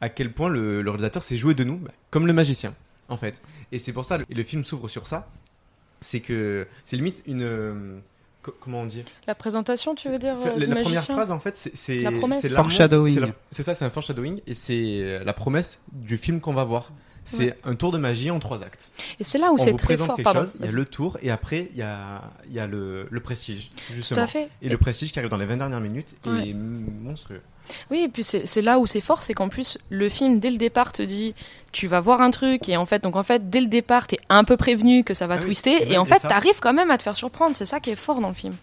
à 0.00 0.08
quel 0.08 0.32
point 0.32 0.48
le, 0.48 0.82
le 0.82 0.90
réalisateur 0.90 1.22
s'est 1.22 1.36
joué 1.36 1.54
de 1.54 1.62
nous, 1.62 1.76
bah, 1.76 1.90
comme 2.10 2.26
le 2.26 2.32
magicien, 2.32 2.74
en 3.08 3.16
fait. 3.16 3.40
Et 3.72 3.78
c'est 3.78 3.92
pour 3.92 4.04
ça, 4.04 4.18
et 4.28 4.34
le 4.34 4.42
film 4.42 4.64
s'ouvre 4.64 4.88
sur 4.88 5.06
ça, 5.06 5.28
c'est 6.00 6.20
que 6.20 6.66
c'est 6.84 6.96
limite 6.96 7.22
une... 7.26 7.42
euh, 7.42 7.98
co- 8.42 8.54
comment 8.60 8.82
on 8.82 8.86
dit? 8.86 9.02
La 9.26 9.34
présentation, 9.34 9.94
tu 9.94 10.08
veux 10.08 10.18
dire 10.18 10.34
euh, 10.36 10.56
la, 10.56 10.66
du 10.66 10.72
la 10.72 10.82
première 10.82 11.02
phrase, 11.04 11.30
en 11.32 11.40
fait, 11.40 11.56
c'est 11.56 11.74
c'est 11.76 11.98
La 12.00 12.12
promesse. 12.12 12.54
Foreshadowing. 12.54 13.32
c'est 13.50 13.62
ça, 13.62 13.74
c'est 13.74 13.84
un 13.84 13.90
foreshadowing 13.90 14.40
et 14.46 14.54
c'est 14.54 15.00
euh, 15.02 15.24
la 15.24 15.32
promesse 15.32 15.80
du 15.92 16.16
film 16.16 16.40
qu'on 16.40 16.54
va 16.54 16.64
voir. 16.64 16.92
C'est 17.28 17.46
Ouais. 17.46 17.58
un 17.64 17.74
tour 17.74 17.90
de 17.90 17.98
magie 17.98 18.30
en 18.30 18.38
trois 18.38 18.62
actes. 18.62 18.92
Et 19.18 19.24
c'est 19.24 19.38
là 19.38 19.50
où 19.50 19.58
c'est 19.58 19.72
très 19.76 19.96
fort. 19.96 20.14
quelque 20.14 20.22
Pardon. 20.22 20.42
chose, 20.44 20.52
il 20.60 20.66
y 20.66 20.68
a 20.68 20.70
le 20.70 20.84
tour 20.84 21.18
et 21.22 21.32
après 21.32 21.68
il 21.72 21.76
y 21.78 21.82
a, 21.82 22.22
il 22.48 22.54
y 22.54 22.60
a 22.60 22.68
le, 22.68 23.08
le 23.10 23.20
prestige, 23.20 23.68
justement. 23.92 24.28
fait. 24.28 24.48
Et, 24.62 24.68
le 24.68 24.78
prestige 24.78 25.10
qui 25.10 25.18
arrive 25.18 25.30
dans 25.32 25.36
les 25.36 25.44
20 25.46 25.56
dernières 25.56 25.80
minutes 25.80 26.14
Ouais. 26.24 26.50
est 26.50 26.54
monstrueux. 26.54 27.40
Oui, 27.90 28.02
et 28.04 28.08
puis 28.08 28.22
c'est 28.22 28.62
là 28.62 28.78
où 28.78 28.86
c'est 28.86 29.00
fort, 29.00 29.24
c'est 29.24 29.34
qu'en 29.34 29.48
plus, 29.48 29.76
le 29.90 30.08
film, 30.08 30.38
dès 30.38 30.52
le 30.52 30.56
départ, 30.56 30.92
te 30.92 31.02
dit 31.02 31.34
tu 31.76 31.86
vas 31.88 32.00
voir 32.00 32.20
un 32.22 32.30
truc, 32.30 32.68
et 32.70 32.76
en 32.78 32.86
fait, 32.86 33.02
donc 33.02 33.16
en 33.16 33.22
fait, 33.22 33.50
dès 33.50 33.60
le 33.60 33.66
départ, 33.68 34.06
t'es 34.06 34.16
un 34.30 34.44
peu 34.44 34.56
prévenu 34.56 35.04
que 35.04 35.12
ça 35.14 35.26
va 35.26 35.34
Ah 35.34 35.38
twister, 35.38 35.92
et 35.92 35.98
en 35.98 36.04
fait, 36.06 36.20
t'arrives 36.20 36.60
quand 36.60 36.72
même 36.72 36.90
à 36.90 36.96
te 36.98 37.02
faire 37.02 37.16
surprendre. 37.16 37.54
C'est 37.54 37.66
ça 37.66 37.80
qui 37.80 37.90
est 37.90 37.96
fort 37.96 38.20
dans 38.20 38.28
le 38.28 38.34
film. 38.34 38.54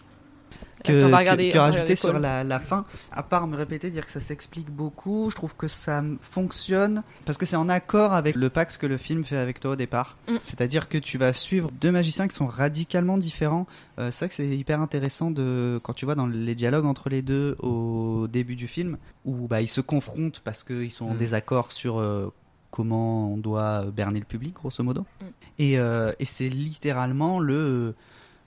que, 0.84 0.92
Attends, 0.92 1.06
on 1.06 1.10
va 1.10 1.16
que- 1.16 1.20
regarder- 1.22 1.48
que 1.50 1.56
on 1.58 1.60
va 1.62 1.70
rajouter 1.70 1.96
sur 1.96 2.12
la, 2.18 2.44
la 2.44 2.60
fin. 2.60 2.84
À 3.10 3.22
part 3.22 3.46
me 3.46 3.56
répéter, 3.56 3.88
dire 3.88 4.04
que 4.04 4.12
ça 4.12 4.20
s'explique 4.20 4.70
beaucoup, 4.70 5.30
je 5.30 5.34
trouve 5.36 5.54
que 5.56 5.66
ça 5.66 6.02
fonctionne 6.20 7.02
parce 7.24 7.38
que 7.38 7.46
c'est 7.46 7.56
en 7.56 7.70
accord 7.70 8.12
avec 8.12 8.36
le 8.36 8.50
pacte 8.50 8.76
que 8.76 8.86
le 8.86 8.98
film 8.98 9.24
fait 9.24 9.38
avec 9.38 9.60
toi 9.60 9.70
au 9.70 9.76
départ. 9.76 10.18
Mm. 10.28 10.36
C'est-à-dire 10.44 10.90
que 10.90 10.98
tu 10.98 11.16
vas 11.16 11.32
suivre 11.32 11.70
deux 11.80 11.90
magiciens 11.90 12.28
qui 12.28 12.34
sont 12.36 12.44
radicalement 12.46 13.16
différents. 13.16 13.66
Euh, 13.98 14.10
c'est 14.10 14.24
vrai 14.26 14.28
que 14.28 14.34
c'est 14.34 14.46
hyper 14.46 14.80
intéressant 14.82 15.30
de 15.30 15.80
quand 15.82 15.94
tu 15.94 16.04
vois 16.04 16.16
dans 16.16 16.26
les 16.26 16.54
dialogues 16.54 16.84
entre 16.84 17.08
les 17.08 17.22
deux 17.22 17.56
au 17.60 18.26
début 18.28 18.56
du 18.56 18.68
film 18.68 18.98
où 19.24 19.46
bah, 19.48 19.62
ils 19.62 19.68
se 19.68 19.80
confrontent 19.80 20.40
parce 20.44 20.64
qu'ils 20.64 20.90
sont 20.92 21.06
en 21.06 21.14
Mm. 21.14 21.18
désaccord 21.18 21.72
sur 21.72 21.98
euh, 21.98 22.30
comment 22.74 23.32
on 23.32 23.36
doit 23.38 23.84
berner 23.92 24.18
le 24.18 24.24
public, 24.24 24.54
grosso 24.54 24.82
modo. 24.82 25.02
Mm. 25.20 25.24
Et, 25.60 25.78
euh, 25.78 26.12
et 26.18 26.24
c'est 26.24 26.48
littéralement 26.48 27.38
le 27.38 27.94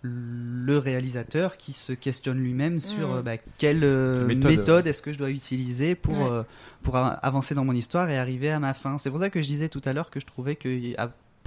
le 0.03 0.77
réalisateur 0.77 1.57
qui 1.57 1.73
se 1.73 1.91
questionne 1.91 2.37
lui-même 2.37 2.79
sur 2.79 3.07
Mm. 3.09 3.17
euh, 3.17 3.21
bah, 3.23 3.37
quelle 3.57 3.83
euh, 3.83 4.25
Méthode. 4.27 4.51
méthode, 4.51 4.87
est-ce 4.87 5.01
que 5.01 5.11
je 5.11 5.17
dois 5.17 5.31
utiliser 5.31 5.95
pour, 5.95 6.13
Ouais. 6.13 6.29
euh, 6.29 6.43
pour 6.83 6.95
avancer 6.97 7.55
dans 7.55 7.65
mon 7.65 7.73
histoire 7.73 8.09
et 8.09 8.17
arriver 8.17 8.51
à 8.51 8.59
ma 8.59 8.73
fin. 8.73 8.97
C'est 8.99 9.09
pour 9.09 9.19
ça 9.19 9.29
que 9.29 9.41
je 9.41 9.47
disais 9.47 9.69
tout 9.69 9.81
à 9.85 9.93
l'heure 9.93 10.09
que 10.11 10.19
je 10.19 10.25
trouvais 10.25 10.55
que 10.55 10.69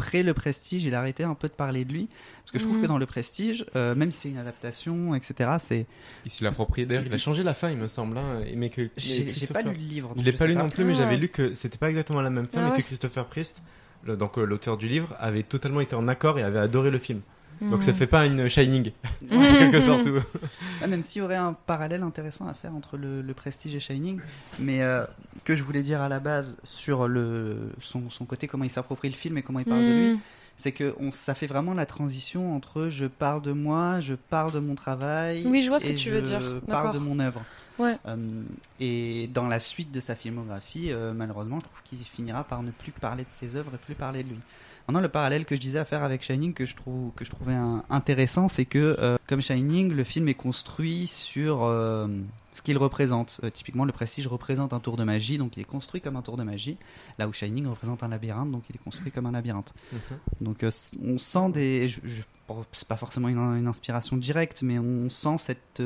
après 0.00 0.22
le 0.22 0.32
prestige, 0.34 0.84
il 0.84 0.94
arrêtait 0.94 1.24
un 1.24 1.34
peu 1.34 1.48
de 1.48 1.52
parler 1.52 1.84
de 1.84 1.92
lui. 1.92 2.08
Parce 2.42 2.52
que 2.52 2.58
je 2.58 2.64
trouve 2.64 2.80
que 2.82 2.86
dans 2.86 2.98
le 2.98 3.06
prestige, 3.06 3.64
euh, 3.76 3.94
même 3.94 4.10
si 4.10 4.22
c'est 4.22 4.28
une 4.30 4.38
adaptation, 4.38 5.14
etc., 5.14 5.50
c'est. 5.60 5.86
Il 6.24 6.30
se 6.30 6.42
l'approprié. 6.42 6.86
D'ailleurs, 6.86 7.04
il 7.06 7.12
a 7.12 7.18
changé 7.18 7.42
la 7.42 7.54
fin, 7.54 7.70
il 7.70 7.76
me 7.76 7.86
semble. 7.86 8.16
hein, 8.18 8.40
mais 8.56 8.70
que, 8.70 8.88
J'ai 8.96 9.24
pas 9.46 9.62
lu 9.62 9.70
le 9.70 9.76
livre. 9.76 10.14
Donc 10.14 10.24
l'ai 10.24 10.32
pas 10.32 10.46
lu 10.46 10.56
non 10.56 10.68
plus, 10.68 10.84
mais 10.84 10.94
Ah 10.94 10.98
j'avais 10.98 11.16
lu 11.16 11.28
que 11.28 11.54
c'était 11.54 11.78
pas 11.78 11.90
exactement 11.90 12.20
la 12.22 12.30
même 12.30 12.46
fin, 12.46 12.60
Ah 12.60 12.64
mais 12.64 12.70
ouais. 12.72 12.82
que 12.82 12.86
Christopher 12.86 13.26
Priest, 13.26 13.62
le- 14.04 14.16
donc 14.16 14.38
euh, 14.38 14.44
l'auteur 14.44 14.76
du 14.78 14.88
livre, 14.88 15.14
avait 15.20 15.42
totalement 15.42 15.80
été 15.80 15.94
en 15.94 16.08
accord 16.08 16.38
et 16.38 16.42
avait 16.42 16.58
adoré 16.58 16.90
le 16.90 16.98
film. 16.98 17.20
Donc 17.62 17.82
ça 17.82 17.92
Mm. 17.92 17.94
fait 17.94 18.06
pas 18.06 18.26
une 18.26 18.48
Shining, 18.48 18.92
en 19.30 19.40
quelque 19.58 19.80
sorte. 19.82 20.06
Ah, 20.82 20.86
même 20.86 21.02
s'il 21.02 21.20
y 21.20 21.24
aurait 21.24 21.36
un 21.36 21.52
parallèle 21.52 22.02
intéressant 22.02 22.46
à 22.46 22.54
faire 22.54 22.74
entre 22.74 22.96
le, 22.96 23.20
le 23.22 23.34
Prestige 23.34 23.74
et 23.74 23.80
Shining, 23.80 24.18
mais 24.58 24.82
euh, 24.82 25.04
que 25.44 25.54
je 25.56 25.62
voulais 25.62 25.82
dire 25.82 26.00
à 26.00 26.08
la 26.08 26.20
base 26.20 26.56
sur 26.64 27.06
le, 27.08 27.72
son, 27.80 28.08
son 28.08 28.24
côté, 28.24 28.46
comment 28.46 28.64
il 28.64 28.70
s'approprie 28.70 29.08
le 29.10 29.14
film 29.14 29.36
et 29.38 29.42
comment 29.42 29.58
il 29.58 29.66
parle 29.66 29.80
de 29.82 29.92
lui, 29.92 30.14
Mm. 30.14 30.18
c'est 30.56 30.72
que 30.72 30.94
on, 31.00 31.12
ça 31.12 31.34
fait 31.34 31.46
vraiment 31.46 31.74
la 31.74 31.86
transition 31.86 32.54
entre 32.56 32.88
je 32.88 33.04
parle 33.06 33.42
de 33.42 33.52
moi, 33.52 34.00
je 34.00 34.14
parle 34.14 34.52
de 34.52 34.58
mon 34.60 34.74
travail, 34.74 35.42
Oui, 35.46 35.62
je 35.62 35.68
vois 35.68 35.80
ce 35.80 35.86
que 35.86 35.92
tu 35.92 36.10
veux 36.10 36.22
dire. 36.22 36.40
je 36.40 36.58
parle 36.60 36.94
de 36.94 36.98
mon 36.98 37.18
œuvre. 37.20 37.42
Ouais. 37.78 37.96
Euh, 38.06 38.16
et 38.78 39.26
dans 39.32 39.46
la 39.48 39.58
suite 39.58 39.90
de 39.90 40.00
sa 40.00 40.14
filmographie, 40.14 40.92
euh, 40.92 41.14
malheureusement, 41.14 41.58
je 41.60 41.64
trouve 41.64 41.82
qu'il 41.84 41.98
finira 42.04 42.44
par 42.44 42.62
ne 42.62 42.70
plus 42.72 42.92
que 42.92 43.00
parler 43.00 43.22
de 43.24 43.30
ses 43.30 43.56
œuvres 43.56 43.72
et 43.74 43.78
plus 43.78 43.94
parler 43.94 44.22
de 44.22 44.28
lui. 44.30 44.38
Maintenant, 44.90 45.02
le 45.02 45.08
parallèle 45.08 45.44
que 45.44 45.54
je 45.54 45.60
disais 45.60 45.78
à 45.78 45.84
faire 45.84 46.02
avec 46.02 46.20
Shining, 46.20 46.52
que 46.52 46.66
je, 46.66 46.74
trouve, 46.74 47.12
que 47.14 47.24
je 47.24 47.30
trouvais 47.30 47.54
un- 47.54 47.84
intéressant, 47.90 48.48
c'est 48.48 48.64
que, 48.64 48.96
euh, 48.98 49.18
comme 49.28 49.40
Shining, 49.40 49.92
le 49.92 50.02
film 50.02 50.26
est 50.26 50.34
construit 50.34 51.06
sur 51.06 51.62
euh, 51.62 52.08
ce 52.54 52.60
qu'il 52.62 52.76
représente. 52.76 53.40
Euh, 53.44 53.50
typiquement, 53.50 53.84
le 53.84 53.92
Prestige 53.92 54.26
représente 54.26 54.72
un 54.72 54.80
tour 54.80 54.96
de 54.96 55.04
magie, 55.04 55.38
donc 55.38 55.56
il 55.56 55.60
est 55.60 55.64
construit 55.64 56.00
comme 56.00 56.16
un 56.16 56.22
tour 56.22 56.36
de 56.36 56.42
magie, 56.42 56.76
là 57.20 57.28
où 57.28 57.32
Shining 57.32 57.68
représente 57.68 58.02
un 58.02 58.08
labyrinthe, 58.08 58.50
donc 58.50 58.64
il 58.68 58.74
est 58.74 58.82
construit 58.82 59.12
comme 59.12 59.26
un 59.26 59.30
labyrinthe. 59.30 59.72
Mhm. 59.92 60.00
Donc 60.40 60.64
on 60.64 61.18
sent 61.18 61.50
des... 61.52 61.88
Je, 61.88 62.00
je- 62.02 62.22
bon, 62.48 62.64
c'est 62.72 62.88
pas 62.88 62.96
forcément 62.96 63.28
une, 63.28 63.38
une 63.38 63.68
inspiration 63.68 64.16
directe, 64.16 64.62
mais 64.64 64.80
on 64.80 65.08
sent 65.08 65.36
cette... 65.38 65.80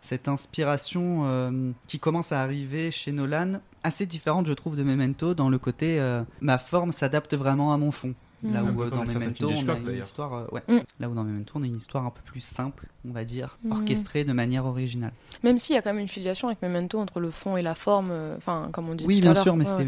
cette 0.00 0.28
inspiration 0.28 1.26
euh, 1.26 1.72
qui 1.86 1.98
commence 1.98 2.32
à 2.32 2.40
arriver 2.40 2.90
chez 2.90 3.12
Nolan, 3.12 3.60
assez 3.82 4.06
différente 4.06 4.46
je 4.46 4.54
trouve 4.54 4.76
de 4.78 4.82
Memento 4.82 5.34
dans 5.34 5.50
le 5.50 5.58
côté 5.58 6.00
euh, 6.00 6.22
ma 6.40 6.56
forme 6.56 6.90
s'adapte 6.90 7.34
vraiment 7.34 7.74
à 7.74 7.76
mon 7.76 7.90
fond. 7.90 8.14
Là 8.42 8.62
où 8.64 8.90
dans 8.90 9.04
Memento 9.04 9.48
on 9.48 9.68
a 9.68 9.76
une 9.78 10.02
histoire, 10.02 10.32
euh, 10.34 10.46
ouais. 10.52 10.62
Mm. 10.68 10.78
là 10.98 11.08
où 11.10 11.14
dans 11.14 11.24
Memento 11.24 11.52
on 11.56 11.62
a 11.62 11.66
une 11.66 11.76
histoire 11.76 12.06
un 12.06 12.10
peu 12.10 12.22
plus 12.24 12.40
simple, 12.40 12.86
on 13.08 13.12
va 13.12 13.24
dire, 13.24 13.58
Mhm. 13.64 13.72
orchestrée 13.72 14.24
de 14.24 14.32
manière 14.32 14.64
originale. 14.64 15.12
Même 15.42 15.58
s'il 15.58 15.74
y 15.74 15.78
a 15.78 15.82
quand 15.82 15.90
même 15.92 16.00
une 16.02 16.08
filiation 16.08 16.48
avec 16.48 16.62
Memento 16.62 16.98
entre 16.98 17.20
le 17.20 17.30
fond 17.30 17.56
et 17.56 17.62
la 17.62 17.74
forme, 17.74 18.10
euh, 18.10 18.36
enfin, 18.38 18.70
comme 18.72 18.88
on 18.88 18.94
dit 18.94 19.04
Oui, 19.06 19.16
tout 19.16 19.22
bien 19.22 19.30
à 19.32 19.34
l'heure. 19.34 19.42
sûr, 19.42 19.56
mais 19.56 19.66
Ouais, 19.66 19.76
c'est, 19.76 19.86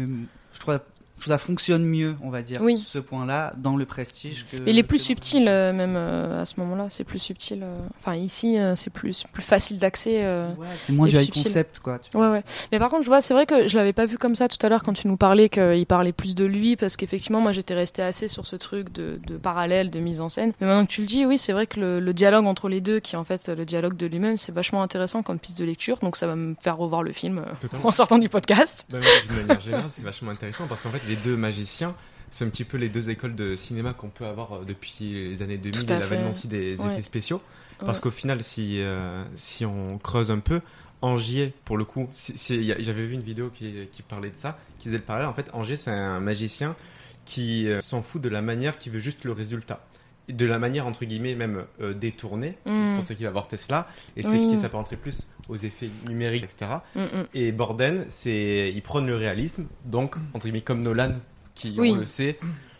je 0.53 0.59
trouve 0.59 0.79
ça 1.19 1.37
fonctionne 1.37 1.85
mieux, 1.85 2.15
on 2.21 2.29
va 2.29 2.41
dire, 2.41 2.61
Oui. 2.61 2.77
ce 2.77 2.99
point-là 2.99 3.51
dans 3.57 3.77
le 3.77 3.85
Prestige. 3.85 4.45
Que, 4.51 4.57
Mais 4.57 4.71
il 4.71 4.77
est 4.79 4.83
plus 4.83 4.99
subtil, 4.99 5.47
euh, 5.47 5.71
même 5.71 5.95
euh, 5.95 6.41
à 6.41 6.45
ce 6.45 6.59
moment-là. 6.59 6.87
C'est 6.89 7.03
plus 7.05 7.19
subtil. 7.19 7.61
euh. 7.63 7.77
Enfin, 7.99 8.15
ici, 8.15 8.57
euh, 8.59 8.75
c'est 8.75 8.89
plus, 8.89 9.23
plus 9.31 9.43
facile 9.43 9.79
d'accès. 9.79 10.23
euh, 10.25 10.49
C'est 10.79 10.91
moins 10.91 11.07
du 11.07 11.15
high 11.15 11.23
subtil. 11.23 11.43
concept, 11.43 11.79
quoi. 11.79 11.99
tu 11.99 12.17
Ouais, 12.17 12.27
ouais. 12.27 12.43
Mais 12.71 12.79
par 12.79 12.89
contre, 12.89 13.03
je 13.03 13.07
vois, 13.07 13.21
c'est 13.21 13.33
vrai 13.33 13.45
que 13.45 13.67
je 13.67 13.77
l'avais 13.77 13.93
pas 13.93 14.05
vu 14.05 14.17
comme 14.17 14.35
ça 14.35 14.47
tout 14.49 14.57
à 14.65 14.69
l'heure 14.69 14.83
quand 14.83 14.93
tu 14.93 15.07
nous 15.07 15.15
parlais 15.17 15.47
qu'il 15.49 15.85
parlait 15.85 16.11
plus 16.11 16.35
de 16.35 16.43
lui, 16.45 16.75
parce 16.75 16.97
qu'effectivement, 16.97 17.39
moi, 17.41 17.51
j'étais 17.53 17.73
restée 17.75 18.01
assez 18.01 18.27
sur 18.27 18.45
ce 18.45 18.55
truc 18.57 18.91
de, 18.91 19.19
de 19.25 19.37
parallèle, 19.37 19.91
de 19.91 19.99
mise 19.99 20.19
en 20.19 20.27
scène. 20.29 20.51
Mais 20.59 20.67
maintenant 20.67 20.85
que 20.85 20.91
tu 20.91 21.01
le 21.01 21.07
dis, 21.07 21.25
oui, 21.25 21.37
c'est 21.37 21.53
vrai 21.53 21.67
que 21.67 21.79
le, 21.79 21.99
le 22.01 22.13
dialogue 22.13 22.45
entre 22.47 22.67
les 22.67 22.81
deux, 22.81 22.99
qui 22.99 23.15
est 23.15 23.17
en 23.19 23.23
fait 23.23 23.47
le 23.47 23.63
dialogue 23.65 23.95
de 23.95 24.07
lui-même, 24.07 24.37
c'est 24.37 24.51
vachement 24.51 24.81
intéressant 24.83 25.23
comme 25.23 25.39
piste 25.39 25.59
de 25.59 25.65
lecture. 25.65 25.99
Donc, 26.01 26.17
ça 26.17 26.27
va 26.27 26.35
me 26.35 26.55
faire 26.59 26.75
revoir 26.77 27.01
le 27.03 27.13
film 27.13 27.37
euh, 27.39 27.67
en 27.83 27.91
sortant 27.91 28.17
du 28.17 28.27
podcast. 28.29 28.85
Bah, 28.89 28.97
D'une 29.29 29.37
manière 29.45 29.61
générale, 29.61 29.85
c'est 29.91 30.03
vachement 30.03 30.31
intéressant 30.31 30.65
parce 30.67 30.81
qu'en 30.81 30.89
fait, 30.91 31.02
les 31.07 31.15
deux 31.15 31.35
magiciens, 31.37 31.95
c'est 32.31 32.45
un 32.45 32.49
petit 32.49 32.63
peu 32.63 32.77
les 32.77 32.89
deux 32.89 33.09
écoles 33.09 33.35
de 33.35 33.55
cinéma 33.55 33.93
qu'on 33.93 34.09
peut 34.09 34.25
avoir 34.25 34.53
euh, 34.53 34.63
depuis 34.65 35.13
les 35.29 35.41
années 35.41 35.57
2000 35.57 35.85
Tout 35.85 35.93
à 35.93 35.97
et 35.97 35.99
l'avènement 35.99 36.31
aussi 36.31 36.47
des 36.47 36.75
Ouais. 36.77 36.93
effets 36.93 37.03
spéciaux. 37.03 37.41
Parce 37.79 37.97
Ouais. 37.97 38.03
qu'au 38.03 38.11
final, 38.11 38.43
si, 38.43 38.81
euh, 38.81 39.23
si 39.35 39.65
on 39.65 39.97
creuse 39.97 40.31
un 40.31 40.39
peu, 40.39 40.61
Angier, 41.01 41.53
pour 41.65 41.77
le 41.77 41.83
coup, 41.83 42.07
j'avais 42.47 43.05
vu 43.05 43.13
une 43.13 43.21
vidéo 43.21 43.49
qui, 43.53 43.73
qui 43.91 44.01
parlait 44.03 44.29
de 44.29 44.37
ça, 44.37 44.57
qui 44.79 44.85
faisait 44.87 44.97
le 44.99 45.03
parallèle. 45.03 45.27
En 45.27 45.33
fait, 45.33 45.49
Angier, 45.51 45.75
c'est 45.75 45.91
un 45.91 46.21
magicien 46.21 46.77
qui 47.25 47.69
euh, 47.69 47.81
s'en 47.81 48.01
fout 48.01 48.21
de 48.21 48.29
la 48.29 48.41
manière, 48.41 48.77
qui 48.77 48.89
veut 48.89 48.99
juste 48.99 49.25
le 49.25 49.33
résultat. 49.33 49.85
De 50.29 50.45
la 50.45 50.59
manière, 50.59 50.87
entre 50.87 51.03
guillemets, 51.03 51.35
même 51.35 51.65
euh, 51.81 51.93
détournée, 51.93 52.57
Mm. 52.65 52.95
pour 52.95 53.03
ceux 53.03 53.15
qui 53.15 53.25
va 53.25 53.31
voir 53.31 53.49
Tesla. 53.49 53.87
Et 54.15 54.23
c'est 54.23 54.29
Oui. 54.29 54.43
ce 54.43 54.47
qui 54.55 54.57
s'apparenterait 54.61 54.95
plus 54.95 55.27
aux 55.49 55.55
effets 55.57 55.89
numériques, 56.07 56.43
etc. 56.45 56.71
Mm. 56.95 57.01
Et 57.33 57.51
Borden, 57.51 58.05
c'est, 58.09 58.71
il 58.73 58.81
prône 58.81 59.07
le 59.07 59.15
réalisme, 59.15 59.65
donc, 59.85 60.15
entre 60.33 60.45
guillemets, 60.45 60.61
comme 60.61 60.81
Nolan, 60.83 61.13
qui, 61.55 61.75
Oui. 61.77 61.91
on 61.95 61.99
le 61.99 62.05
sait, 62.05 62.37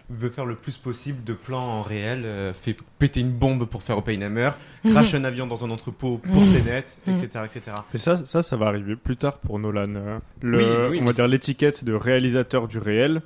veut 0.10 0.30
faire 0.30 0.46
le 0.46 0.56
plus 0.56 0.78
possible 0.78 1.24
de 1.24 1.34
plans 1.34 1.62
en 1.62 1.82
réel, 1.82 2.24
euh, 2.26 2.54
fait 2.54 2.76
péter 3.00 3.22
une 3.22 3.32
bombe 3.32 3.66
pour 3.66 3.84
faire 3.84 3.98
Oppenheimer, 3.98 4.52
crache 4.88 5.14
un 5.14 5.24
avion 5.24 5.48
dans 5.48 5.64
un 5.66 5.72
entrepôt 5.72 6.20
pour 6.32 6.42
Mhm. 6.42 6.54
Tenet, 6.54 6.84
etc., 7.08 7.46
etc. 7.46 7.62
Mais 7.94 8.00
ça, 8.00 8.18
ça, 8.18 8.44
ça 8.44 8.58
va 8.58 8.68
arriver 8.68 8.96
plus 8.96 9.16
tard 9.16 9.38
pour 9.38 9.60
Nolan. 9.60 9.96
euh. 9.96 10.20
Le, 10.42 10.58
Oui, 10.58 10.66
oui, 10.92 11.00
on 11.02 11.06
va 11.06 11.14
dire 11.14 11.28
l'étiquette 11.28 11.84
de 11.84 11.94
réalisateur 11.94 12.68
du 12.68 12.78
réel. 12.80 13.22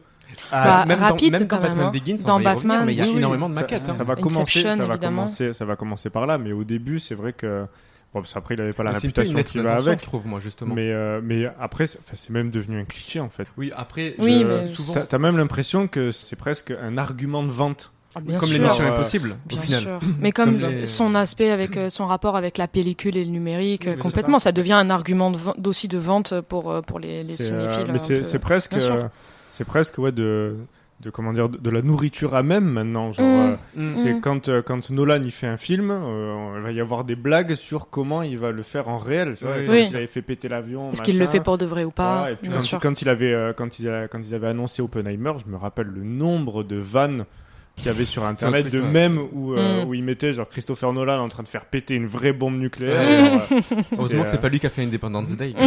Même 0.51 0.91
rapide, 0.99 1.33
dans, 1.33 1.39
même 1.39 1.47
quand 1.47 1.61
Batman 1.61 1.85
hein. 1.87 1.91
Begins, 1.91 2.15
Dans 2.25 2.35
revenir, 2.35 2.53
Batman, 2.53 2.83
mais 2.85 2.93
il 2.93 2.99
y 2.99 3.01
a 3.01 3.05
oui, 3.07 3.17
énormément 3.17 3.49
de 3.49 3.55
maquettes. 3.55 3.79
Ça, 3.79 3.89
hein. 3.89 3.93
ça 3.93 4.03
va 4.03 4.15
commencer, 4.15 4.61
ça 4.61 4.75
va 4.75 4.83
évidemment. 4.93 5.21
commencer, 5.23 5.53
ça 5.53 5.65
va 5.65 5.75
commencer 5.75 6.09
par 6.09 6.27
là. 6.27 6.37
Mais 6.37 6.51
au 6.51 6.63
début, 6.63 6.99
c'est 6.99 7.15
vrai 7.15 7.33
que 7.33 7.65
bon, 8.13 8.21
parce 8.21 8.33
qu'après, 8.33 8.55
il 8.55 8.61
avait 8.61 8.73
pas 8.73 8.83
la 8.83 8.91
Mais 8.91 8.97
réputation 8.97 9.43
qui 9.43 9.57
va 9.59 9.75
avec. 9.75 9.99
je 9.99 10.05
trouve, 10.05 10.25
moi, 10.27 10.39
justement. 10.39 10.73
Mais 10.75 10.91
euh, 10.91 11.19
mais 11.23 11.45
après, 11.59 11.87
c'est 11.87 11.99
enfin, 11.99 12.13
c'est 12.15 12.31
même 12.31 12.49
devenu 12.51 12.79
un 12.79 12.85
cliché 12.85 13.19
en 13.19 13.29
fait. 13.29 13.47
Oui, 13.57 13.71
après, 13.75 14.15
Oui, 14.19 14.43
je- 14.43 14.57
mais- 14.59 14.67
souvent, 14.67 14.93
T'as 14.93 15.05
t'as 15.05 15.17
même 15.19 15.37
l'impression 15.37 15.87
que 15.87 16.11
c'est 16.11 16.35
presque 16.35 16.71
un 16.71 16.97
argument 16.97 17.43
de 17.43 17.51
vente. 17.51 17.91
Ah, 18.15 18.19
bien 18.19 18.39
comme 18.39 18.49
sûr. 18.49 18.57
l'émission 18.57 18.83
Euh, 18.83 18.93
Impossible, 18.93 19.31
au 19.31 19.47
Bien 19.47 19.61
final. 19.61 19.81
sûr. 19.81 19.99
Mais 20.19 20.31
comme 20.31 20.55
son 20.87 21.13
aspect 21.13 21.51
avec 21.51 21.77
euh, 21.77 21.89
son 21.91 22.07
rapport 22.07 22.35
avec 22.35 22.57
la 22.57 22.67
pellicule 22.67 23.15
et 23.15 23.23
le 23.23 23.29
numérique, 23.29 23.83
Oui, 23.87 23.95
complètement, 23.97 24.39
ça. 24.39 24.51
devient 24.51 24.73
un 24.73 24.89
argument 24.89 25.29
de 25.29 25.37
aussi 25.67 25.87
de 25.87 25.99
vente 25.99 26.41
pour, 26.41 26.71
euh, 26.71 26.81
pour 26.81 26.97
les, 26.99 27.21
les 27.21 27.35
C'est, 27.35 27.53
euh, 27.53 27.69
cinéphiles. 27.69 27.85
mais 27.93 27.99
un 28.01 28.03
c'est 28.03 28.17
peu. 28.17 28.23
c'est 28.23 28.39
presque, 28.39 28.75
c'est 29.51 29.65
presque 29.65 29.97
ouais 29.99 30.11
de 30.11 30.55
de 30.99 31.09
comment 31.11 31.31
dire 31.31 31.47
de, 31.47 31.57
de 31.57 31.69
la 31.69 31.81
nourriture 31.83 32.33
à 32.33 32.41
même 32.43 32.65
maintenant. 32.65 33.11
Genre, 33.11 33.25
Mm. 33.25 33.39
euh, 33.79 33.89
Mm. 33.89 33.93
c'est 33.93 34.13
Mm. 34.15 34.21
quand 34.21 34.49
euh, 34.49 34.61
quand 34.63 34.89
Nolan 34.89 35.21
il 35.23 35.31
fait 35.31 35.45
un 35.47 35.57
film, 35.57 35.91
euh, 35.91 36.53
il 36.57 36.63
va 36.63 36.71
y 36.71 36.81
avoir 36.81 37.03
des 37.03 37.15
blagues 37.15 37.53
sur 37.55 37.89
comment 37.89 38.23
il 38.23 38.37
va 38.39 38.51
le 38.51 38.63
faire 38.63 38.87
en 38.89 38.97
réel. 38.97 39.35
Tu 39.37 39.45
vois, 39.45 39.57
Oui. 39.59 39.65
quand 39.65 39.71
Oui. 39.73 39.87
il 39.89 39.95
avait 39.95 40.07
fait 40.07 40.21
péter 40.23 40.47
l'avion. 40.49 40.91
Est-ce 40.91 41.01
qu'il 41.03 41.19
le 41.19 41.27
fait 41.27 41.39
pour 41.39 41.57
de 41.59 41.65
vrai 41.65 41.83
ou 41.83 41.91
pas 41.91 42.17
Voilà, 42.19 42.31
et 42.31 42.35
puis 42.35 42.49
Bien 42.49 42.57
quand, 42.81 43.01
il 43.01 43.09
avait 43.09 43.33
euh, 43.33 43.53
quand 43.53 43.77
ils 43.79 43.87
a- 43.87 44.07
quand 44.07 44.19
ils 44.27 44.33
avaient 44.33 44.47
annoncé 44.47 44.81
Oppenheimer, 44.81 45.33
je 45.45 45.51
me 45.51 45.57
rappelle 45.57 45.87
le 45.87 46.03
nombre 46.03 46.63
de 46.63 46.77
vannes 46.77 47.25
qu'il 47.75 47.85
y 47.85 47.89
avait 47.89 48.05
sur 48.05 48.25
internet 48.25 48.61
truc, 48.61 48.73
de 48.73 48.79
ouais. 48.81 48.87
mèmes 48.87 49.19
où, 49.33 49.53
euh, 49.53 49.85
Mm. 49.85 49.87
où 49.87 49.93
ils 49.93 50.03
mettaient 50.03 50.33
genre 50.33 50.49
Christopher 50.49 50.91
Nolan 50.93 51.19
en 51.23 51.29
train 51.29 51.43
de 51.43 51.47
faire 51.47 51.65
péter 51.65 51.93
une 51.93 52.07
vraie 52.07 52.33
bombe 52.33 52.57
nucléaire. 52.57 53.01
Ouais. 53.07 53.39
Euh, 53.51 53.61
Heureusement 53.95 54.23
que 54.23 54.29
c'est 54.29 54.37
euh, 54.37 54.41
pas 54.41 54.49
lui 54.49 54.59
qui 54.59 54.65
a 54.65 54.71
fait 54.71 54.81
Independence 54.81 55.29
Day. 55.37 55.53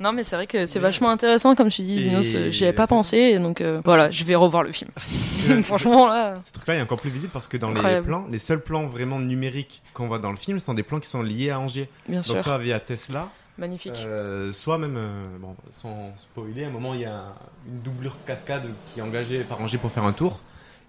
Non, 0.00 0.12
mais 0.12 0.24
c'est 0.24 0.36
vrai 0.36 0.46
que 0.46 0.66
c'est 0.66 0.80
vachement 0.80 1.10
intéressant, 1.10 1.54
comme 1.54 1.68
tu 1.68 1.82
dis, 1.82 1.98
Et- 1.98 2.02
Dinos, 2.08 2.50
J'y 2.50 2.64
avais 2.64 2.72
pas 2.72 2.86
pensé, 2.86 3.16
et 3.16 3.38
donc 3.38 3.60
euh, 3.60 3.80
voilà, 3.84 4.10
je 4.10 4.24
vais 4.24 4.34
revoir 4.34 4.62
le 4.62 4.72
film. 4.72 4.90
Franchement, 5.62 6.06
là. 6.08 6.34
Ce 6.44 6.52
truc-là 6.52 6.74
est 6.76 6.80
encore 6.82 7.00
plus 7.00 7.10
visible 7.10 7.32
parce 7.32 7.48
que 7.48 7.56
dans 7.56 7.70
les 7.70 8.00
plans, 8.00 8.26
les 8.30 8.38
seuls 8.38 8.60
plans 8.62 8.86
vraiment 8.88 9.18
numériques 9.20 9.82
qu'on 9.92 10.06
voit 10.08 10.18
dans 10.18 10.30
le 10.30 10.36
film 10.36 10.58
sont 10.58 10.74
des 10.74 10.82
plans 10.82 11.00
qui 11.00 11.08
sont 11.08 11.22
liés 11.22 11.50
à 11.50 11.60
Angers. 11.60 11.88
Bien 12.08 12.18
Donc 12.20 12.24
sûr. 12.24 12.40
soit 12.40 12.58
via 12.58 12.80
Tesla, 12.80 13.28
Magnifique. 13.58 13.92
euh, 14.04 14.52
soit 14.52 14.78
même, 14.78 14.96
euh, 14.96 15.26
bon, 15.38 15.54
sans 15.72 16.12
spoiler, 16.18 16.64
à 16.64 16.68
un 16.68 16.70
moment 16.70 16.94
il 16.94 17.00
y 17.00 17.04
a 17.04 17.24
une 17.68 17.80
doublure 17.80 18.16
cascade 18.26 18.64
qui 18.92 18.98
est 19.00 19.02
engagée 19.02 19.40
par 19.44 19.60
Angers 19.60 19.78
pour 19.78 19.92
faire 19.92 20.04
un 20.04 20.12
tour. 20.12 20.40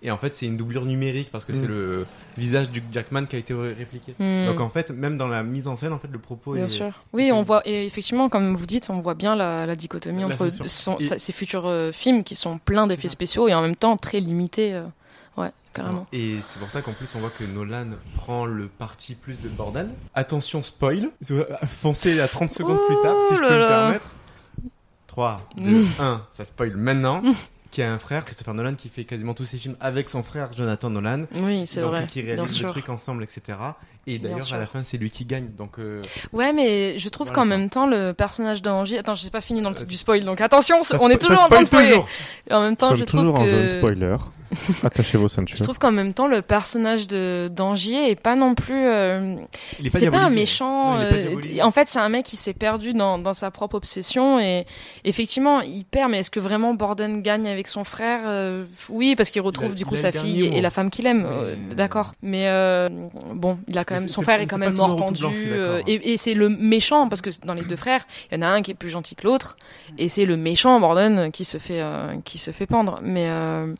Et 0.05 0.11
en 0.11 0.17
fait, 0.17 0.35
c'est 0.35 0.45
une 0.45 0.55
doublure 0.55 0.85
numérique 0.85 1.29
parce 1.31 1.43
que 1.45 1.51
c'est 1.53 1.63
Mm. 1.63 1.67
le 1.67 2.05
visage 2.37 2.69
du 2.69 2.81
Jackman 2.91 3.25
qui 3.25 3.35
a 3.35 3.39
été 3.39 3.53
ré- 3.53 3.73
répliqué. 3.73 4.13
Mm. 4.19 4.45
Donc 4.45 4.59
en 4.59 4.69
fait, 4.69 4.91
même 4.91 5.17
dans 5.17 5.27
la 5.27 5.41
mise 5.41 5.67
en 5.67 5.75
scène, 5.75 5.93
en 5.93 5.99
fait, 5.99 6.09
le 6.11 6.19
propos 6.19 6.53
Bien 6.53 6.65
est. 6.65 6.69
sûr. 6.69 6.91
Oui, 7.11 7.31
on 7.33 7.41
voit, 7.41 7.61
et 7.67 7.85
effectivement, 7.87 8.29
comme 8.29 8.55
vous 8.55 8.67
dites, 8.67 8.89
on 8.91 9.01
voit 9.01 9.15
bien 9.15 9.35
la, 9.35 9.65
la 9.65 9.75
dichotomie 9.75 10.21
La 10.21 10.27
entre 10.27 10.49
son- 10.67 10.97
Et- 10.99 11.03
sa- 11.03 11.17
ces 11.17 11.33
futurs 11.33 11.65
euh, 11.65 11.91
films 11.91 12.23
qui 12.23 12.35
sont 12.35 12.59
pleins 12.59 12.85
d'effets 12.87 13.07
spéciaux 13.09 13.47
et 13.47 13.53
en 13.55 13.61
même 13.63 13.75
temps 13.75 13.97
très 13.97 14.19
limités. 14.19 14.73
euh, 14.75 14.83
Ouais, 15.37 15.49
carrément. 15.73 16.05
Et 16.13 16.37
c'est 16.43 16.59
pour 16.59 16.69
ça 16.71 16.81
qu'en 16.81 16.93
plus 16.93 17.09
on 17.15 17.19
voit 17.19 17.29
que 17.31 17.43
Nolan 17.43 17.87
prend 18.15 18.45
le 18.45 18.67
parti 18.67 19.15
plus 19.15 19.37
de 19.41 19.49
Borden. 19.49 19.89
Attention 20.13 20.63
spoil, 20.63 21.09
foncez 21.81 22.21
à 22.21 22.27
30 22.29 22.51
secondes 22.51 22.79
plus 22.87 22.95
tard 23.01 23.15
si 23.29 23.35
je 23.35 23.39
peux 23.41 23.49
là 23.49 23.57
me 23.59 23.67
permettre. 23.67 24.09
3, 25.07 25.41
2, 25.57 25.81
Mm. 25.81 25.87
1, 25.99 26.21
ça 26.33 26.45
spoil 26.45 26.75
maintenant. 26.75 27.21
qui 27.75 27.81
a 27.83 27.91
un 27.91 27.99
frère, 27.99 28.23
Christopher 28.23 28.53
Nolan, 28.53 28.75
qui 28.75 28.87
fait 28.87 29.03
quasiment 29.03 29.33
tous 29.33 29.43
ses 29.43 29.57
films 29.57 29.75
avec 29.81 30.09
son 30.09 30.23
frère 30.23 30.53
Jonathan 30.53 30.89
Nolan. 30.89 31.25
Oui, 31.33 31.67
c'est 31.67 31.81
Donc, 31.81 31.89
vrai, 31.89 32.07
Qui 32.07 32.21
bien 32.21 32.35
réalisent 32.35 32.53
le 32.53 32.59
sûr. 32.59 32.69
truc 32.71 32.87
ensemble, 32.87 33.21
etc. 33.21 33.57
Et 34.07 34.19
d'ailleurs, 34.19 34.53
à 34.53 34.57
la 34.59 34.67
fin, 34.67 34.83
c'est 34.83 34.97
lui 34.97 35.09
qui 35.09 35.25
gagne. 35.25 35.47
Donc, 35.57 35.79
euh, 35.79 35.99
Ouais, 36.31 36.53
mais 36.53 36.99
je 36.99 37.09
trouve 37.09 37.27
Voilà, 37.27 37.41
qu'en 37.41 37.45
même 37.47 37.69
temps, 37.71 37.87
le 37.87 38.11
personnage 38.13 38.61
d'Angie. 38.61 38.97
Attends, 38.97 39.15
j'ai 39.15 39.31
pas 39.31 39.41
fini 39.41 39.61
dans 39.61 39.69
le 39.69 39.75
truc 39.75 39.87
du 39.87 39.97
spoil, 39.97 40.23
donc 40.23 40.41
attention, 40.41 40.83
ça 40.83 40.97
on 41.01 41.09
est 41.09 41.17
toujours 41.17 41.43
en 41.43 41.47
train 41.47 41.61
de 41.61 41.65
spoil 41.65 41.85
spoiler. 41.85 42.03
toujours. 42.03 42.07
En 42.51 42.61
même 42.61 42.75
temps, 42.77 42.91
Nous 42.91 42.97
je 42.97 43.03
trouve 43.05 43.21
toujours 43.21 43.35
en 43.39 43.47
zone 43.47 43.67
que. 43.67 43.77
spoiler. 43.77 44.15
Attachez 44.83 45.17
vos 45.17 45.27
ceintures. 45.27 45.57
Je 45.57 45.63
trouve 45.63 45.79
qu'en 45.79 45.91
même 45.91 46.13
temps, 46.13 46.27
le 46.27 46.41
personnage 46.43 47.07
de 47.07 47.49
d'Angier 47.51 48.11
est 48.11 48.15
pas 48.19 48.35
non 48.35 48.53
plus. 48.53 48.85
euh, 48.87 49.35
Il 49.79 49.87
est 49.87 49.89
pas 49.89 49.99
c'est 49.99 50.11
pas 50.11 50.19
un 50.19 50.29
méchant. 50.29 50.93
Non, 50.95 51.01
il 51.01 51.03
est 51.05 51.55
pas 51.55 51.63
euh, 51.63 51.65
en 51.65 51.71
fait, 51.71 51.87
c'est 51.89 51.99
un 51.99 52.09
mec 52.09 52.25
qui 52.25 52.35
s'est 52.35 52.53
perdu 52.53 52.93
dans, 52.93 53.17
dans 53.17 53.33
sa 53.33 53.49
propre 53.51 53.75
obsession 53.75 54.39
et 54.39 54.65
effectivement, 55.03 55.61
il 55.61 55.83
perd. 55.83 56.11
Mais 56.11 56.19
est-ce 56.19 56.29
que 56.31 56.39
vraiment 56.39 56.73
Borden 56.75 57.21
gagne 57.23 57.47
avec 57.47 57.67
son 57.67 57.83
frère 57.83 58.21
Euh, 58.25 58.65
Oui, 58.89 59.15
parce 59.15 59.31
qu'il 59.31 59.41
retrouve 59.41 59.69
Il 59.69 59.71
a- 59.71 59.75
du 59.75 59.85
coup 59.85 59.95
sa 59.95 60.11
fille 60.11 60.45
et 60.45 60.61
la 60.61 60.69
femme 60.69 60.89
qu'il 60.91 61.07
aime. 61.07 61.25
euh, 61.29 61.55
D'accord. 61.75 62.13
Mais 62.21 62.47
euh, 62.47 62.87
bon, 63.33 63.57
il 63.67 63.77
a 63.77 63.83
quand 63.83 63.94
Même 63.99 64.09
son 64.09 64.21
frère 64.21 64.41
est 64.41 64.47
quand 64.47 64.57
même 64.57 64.75
mort 64.75 64.95
pendu. 64.95 65.23
euh, 65.25 65.81
et 65.85 66.17
c'est 66.17 66.33
le 66.33 66.49
méchant 66.49 67.07
parce 67.09 67.21
que 67.21 67.29
dans 67.45 67.53
les 67.53 67.63
deux 67.63 67.75
frères, 67.75 68.05
il 68.31 68.35
y 68.35 68.37
en 68.37 68.41
a 68.41 68.47
un 68.47 68.61
qui 68.61 68.71
est 68.71 68.75
plus 68.75 68.89
gentil 68.89 69.15
que 69.15 69.25
l'autre 69.25 69.57
et 69.97 70.09
c'est 70.09 70.25
le 70.25 70.37
méchant 70.37 70.79
Borden 70.79 71.31
qui 71.31 71.45
se 71.45 71.57
fait 71.57 71.81
euh, 71.81 72.15
qui 72.23 72.37
se 72.37 72.51
fait 72.51 72.65
pendre. 72.65 72.99
Mais 73.03 73.29
euh, 73.29 73.73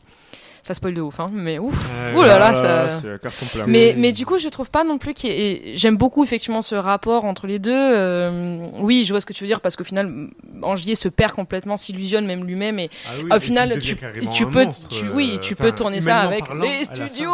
ça 0.66 0.74
spoil 0.74 0.94
de 0.94 1.00
ouf, 1.00 1.20
hein. 1.20 1.30
Mais 1.32 1.58
ouf. 1.58 1.74
Euh, 1.92 2.14
Ouh 2.14 2.22
là 2.22 2.38
là, 2.38 2.50
là, 2.50 2.54
ça. 2.54 3.00
c'est 3.00 3.20
carton 3.22 3.46
plein. 3.46 3.64
Mais 3.66 3.94
mais 3.96 4.12
du 4.12 4.26
coup, 4.26 4.38
je 4.38 4.48
trouve 4.48 4.70
pas 4.70 4.84
non 4.84 4.98
plus 4.98 5.14
qu'il 5.14 5.30
ait- 5.30 5.72
J'aime 5.76 5.96
beaucoup 5.96 6.24
effectivement 6.24 6.62
ce 6.62 6.74
rapport 6.74 7.24
entre 7.24 7.46
les 7.46 7.58
deux. 7.58 7.72
euh, 7.72 8.68
Oui, 8.80 9.04
je 9.06 9.12
vois 9.12 9.20
ce 9.20 9.26
que 9.26 9.32
tu 9.32 9.44
veux 9.44 9.48
dire 9.48 9.60
parce 9.60 9.76
qu'au 9.76 9.84
final, 9.84 10.28
Angier 10.62 10.94
se 10.94 11.08
perd 11.08 11.32
complètement, 11.32 11.76
s'illusionne 11.76 12.26
même 12.26 12.44
lui-même 12.44 12.78
et 12.78 12.90
Ah 13.06 13.10
oui, 13.22 13.30
au 13.32 13.36
et 13.36 13.40
final, 13.40 13.72
tu, 13.80 13.96
tu 14.34 14.46
peux, 14.46 14.64
monstre, 14.64 14.88
tu, 14.88 15.06
euh, 15.06 15.10
oui, 15.14 15.38
tu 15.42 15.54
enfin, 15.54 15.64
peux 15.64 15.72
tourner 15.72 16.00
ça 16.00 16.18
avec 16.18 16.44
parlant, 16.46 16.64
les 16.64 16.84
studios 16.84 17.30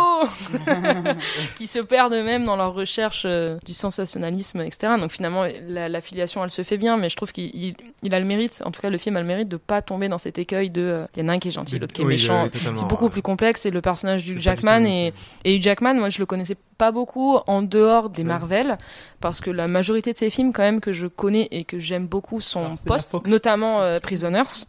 qui 1.57 1.67
se 1.67 1.79
perdent 1.79 2.13
eux-mêmes 2.15 2.45
dans 2.45 2.57
leur 2.57 2.75
recherche 2.75 3.25
euh, 3.27 3.57
du 3.65 3.75
sensationnalisme, 3.75 4.61
etc. 4.61 4.95
Donc 4.99 5.11
finalement, 5.11 5.45
la, 5.69 5.89
la 5.89 6.01
filiation, 6.01 6.43
elle 6.45 6.51
se 6.51 6.63
fait 6.63 6.77
bien, 6.79 6.97
mais 6.97 7.09
je 7.09 7.17
trouve 7.17 7.33
qu'il 7.33 7.51
il, 7.55 7.75
il 8.03 8.15
a 8.15 8.21
le 8.21 8.27
mérite, 8.27 8.63
en 8.65 8.71
tout 8.71 8.81
cas 8.81 8.91
le 8.91 8.99
film 8.99 9.17
a 9.17 9.21
le 9.21 9.27
mérite 9.27 9.49
de 9.49 9.57
pas 9.57 9.83
tomber 9.83 10.09
dans 10.09 10.19
cet 10.19 10.39
écueil 10.39 10.71
de, 10.71 10.81
euh, 10.83 11.07
il 11.17 11.23
y 11.23 11.25
en 11.25 11.29
a 11.29 11.33
un 11.33 11.39
qui 11.39 11.49
est 11.49 11.53
gentil, 11.53 11.79
l'autre 11.79 11.93
qui 11.93 12.03
est 12.03 12.05
oui, 12.05 12.15
méchant. 12.15 12.45
euh, 12.47 12.73
C'est 12.75 12.87
beaucoup 12.87 13.05
ouais. 13.07 13.11
Plus 13.23 13.31
complexe 13.31 13.66
et 13.66 13.70
le 13.70 13.81
personnage 13.81 14.24
du 14.24 14.40
Jackman 14.40 14.85
et, 14.85 15.12
et 15.44 15.57
Hugh 15.57 15.62
Jackman, 15.62 15.94
moi 15.94 16.09
je 16.09 16.19
le 16.19 16.27
connaissais 16.27 16.57
pas 16.77 16.90
beaucoup 16.90 17.39
en 17.47 17.62
dehors 17.62 18.11
des. 18.11 18.24
Marvel 18.24 18.78
parce 19.20 19.40
que 19.40 19.51
la 19.51 19.69
majorité 19.69 20.12
de 20.12 20.19
ses 20.19 20.31
films 20.31 20.53
quand 20.53 20.62
même 20.62 20.81
que 20.81 20.93
je 20.93 21.07
connais 21.07 21.49
et 21.51 21.65
que 21.65 21.78
j'aime 21.78 22.07
beaucoup 22.07 22.40
sont 22.40 22.77
post, 22.85 23.27
notamment 23.27 23.81
euh, 23.81 24.01
Prisoners. 24.01 24.66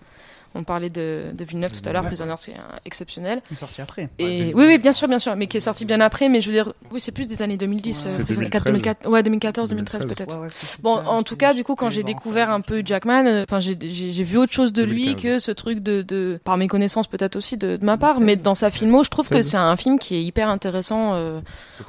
On 0.56 0.64
parlait 0.64 0.90
de, 0.90 1.32
de 1.34 1.44
Villeneuve 1.44 1.72
tout 1.72 1.88
à 1.88 1.92
l'heure, 1.94 2.04
Ouais. 2.04 2.10
Prisoners 2.10 2.34
c'est 2.38 2.52
euh, 2.54 2.78
exceptionnel. 2.86 3.42
Il 3.50 3.54
est 3.54 3.58
sorti 3.58 3.82
après. 3.82 4.10
Et 4.20 4.52
oui, 4.56 4.66
oui, 4.68 4.78
bien 4.78 4.92
sûr, 4.92 5.08
bien 5.08 5.20
sûr, 5.20 5.36
mais 5.36 5.48
qui 5.48 5.58
est 5.58 5.62
sorti 5.62 5.86
bien 5.86 6.00
après. 6.02 6.30
Mais 6.30 6.42
je 6.42 6.48
veux 6.48 6.54
dire, 6.54 6.74
oui, 6.92 7.00
c'est 7.00 7.12
plus 7.12 7.28
des 7.28 7.42
années 7.42 7.58
2010, 7.58 8.06
Ouais. 8.06 8.12
euh, 8.12 8.16
C'est 8.18 8.24
Prisoners, 8.24 8.50
2013. 8.50 8.64
2004, 8.66 9.10
ouais, 9.10 9.24
2014, 9.24 9.70
2013 9.70 10.06
peut-être. 10.06 10.36
Ouais, 10.38 10.44
ouais, 10.48 10.54
Bon, 10.82 10.98
ça, 10.98 11.10
en 11.10 11.24
tout 11.24 11.36
cas, 11.38 11.54
du 11.54 11.64
coup, 11.64 11.76
quand 11.76 11.90
j'ai 11.90 12.04
découvert 12.04 12.48
ça, 12.48 12.54
un 12.54 12.62
peu 12.62 12.82
Jackman, 12.86 13.26
euh, 13.26 13.44
enfin, 13.48 13.60
j'ai 13.60 13.76
vu 14.24 14.38
autre 14.38 14.54
chose 14.54 14.74
de 14.74 14.84
lui 14.84 15.06
2015. 15.06 15.24
que 15.24 15.40
ce 15.40 15.52
truc 15.52 15.80
de, 15.80 16.02
de 16.02 16.40
par 16.44 16.58
mes 16.58 16.68
connaissances 16.68 17.08
peut-être 17.08 17.36
aussi 17.36 17.58
de, 17.58 17.78
de 17.78 17.86
ma 17.86 17.98
part, 17.98 18.20
mais 18.20 18.36
dans 18.36 18.56
sa 18.56 18.70
filmo, 18.70 19.04
je 19.04 19.10
trouve 19.10 19.30
que 19.30 19.36
16. 19.42 19.48
c'est 19.52 19.58
un 19.58 19.76
film 19.76 19.98
qui 20.00 20.16
est 20.16 20.24
hyper 20.24 20.50
intéressant. 20.50 21.14
euh, 21.16 21.40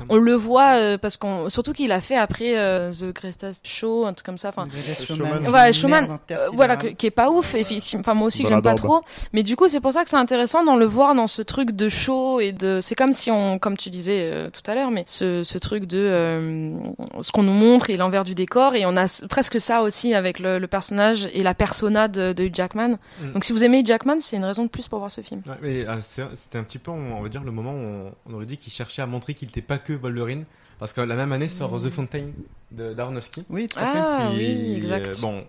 on 0.09 0.16
le 0.16 0.35
voit 0.35 0.78
euh, 0.78 0.99
parce 0.99 1.16
qu'on, 1.16 1.49
surtout 1.51 1.73
qu'il 1.73 1.93
a 1.93 2.01
fait 2.01 2.16
après 2.16 2.57
euh, 2.57 2.93
The 2.93 3.12
Greatest 3.15 3.66
Show, 3.69 4.07
un 4.07 4.12
truc 4.12 4.24
comme 4.27 4.39
ça. 4.39 4.49
Enfin, 4.49 4.66
Greatest 4.66 5.07
Showman. 5.07 6.19
Voilà, 6.55 6.78
euh, 6.82 6.93
qui 6.93 7.07
est 7.07 7.11
pas 7.11 7.31
ouf. 7.31 7.55
Enfin, 7.99 8.15
moi 8.15 8.27
aussi, 8.28 8.43
que 8.45 8.54
j'aime 8.55 8.63
pas 8.63 8.75
trop. 8.75 9.03
Mais 9.33 9.43
du 9.43 9.57
coup, 9.57 9.69
c'est 9.69 9.81
pour 9.81 9.93
ça 9.93 10.05
que 10.05 10.11
c'est 10.11 10.17
intéressant 10.17 10.65
d'en 10.65 10.77
le 10.77 10.85
voir 10.87 11.15
dans 11.15 11.27
ce 11.27 11.43
truc 11.43 11.73
de 11.73 11.89
show 11.89 12.41
et 12.41 12.53
de. 12.53 12.81
C'est 12.81 12.95
comme 12.95 13.13
si 13.13 13.31
on, 13.31 13.59
comme 13.59 13.77
tu 13.77 13.91
disais 13.91 14.31
euh, 14.33 14.51
tout 14.51 14.63
à 14.71 14.75
l'heure, 14.75 14.91
mais 14.91 15.05
ce, 15.07 15.43
ce 15.43 15.59
truc 15.59 15.85
de 15.87 15.99
euh, 15.99 16.75
ce 17.21 17.33
qu'on 17.33 17.43
nous 17.43 17.53
montre 17.53 17.91
et 17.91 17.97
l'envers 17.97 18.25
du 18.25 18.35
décor. 18.35 18.75
Et 18.75 18.87
on 18.87 18.97
a 18.97 19.07
presque 19.29 19.61
ça 19.61 19.83
aussi 19.83 20.15
avec 20.15 20.39
le, 20.39 20.59
le 20.59 20.67
personnage 20.67 21.29
et 21.33 21.43
la 21.43 21.55
persona 21.55 22.09
de, 22.09 22.33
de 22.33 22.45
Hugh 22.45 22.55
Jackman. 22.55 22.99
Mm. 23.21 23.33
Donc, 23.33 23.45
si 23.45 23.53
vous 23.53 23.65
aimez 23.65 23.81
Hugh 23.81 23.87
Jackman, 23.87 24.17
c'est 24.21 24.37
une 24.37 24.45
raison 24.45 24.65
de 24.65 24.69
plus 24.71 24.89
pour 24.89 24.99
voir 24.99 25.11
ce 25.11 25.21
film. 25.21 25.43
Ouais, 25.47 25.55
mais 25.63 25.85
ah, 25.89 26.01
c'était 26.01 26.59
un 26.59 26.65
petit 26.65 26.79
peu, 26.79 26.91
on 26.91 27.21
va 27.23 27.29
dire, 27.29 27.43
le 27.45 27.53
moment 27.53 27.73
où 27.73 27.77
on, 27.77 28.13
on 28.27 28.35
aurait 28.35 28.47
dit 28.47 28.57
qu'il 28.57 28.73
cherchait 28.73 29.03
à 29.03 29.07
montrer 29.07 29.35
qu'il 29.35 29.49
n'était 29.49 29.63
pas 29.63 29.79
que 29.79 29.93
Wolverine. 29.93 30.45
Parce 30.79 30.93
que 30.93 31.01
la 31.01 31.15
même 31.15 31.31
année 31.33 31.47
sort 31.49 31.81
The 31.81 31.89
Fountain 31.89 32.27
de 32.73 32.93
d'Aronofsky. 32.95 33.45
Oui, 33.49 33.69
tout 33.69 33.79
à 33.79 33.93
fait. 33.93 33.99
Ah 34.03 34.29
qui, 34.33 34.37
oui, 34.39 34.75
exact. 34.79 35.07
euh, 35.07 35.15
bon, 35.23 35.45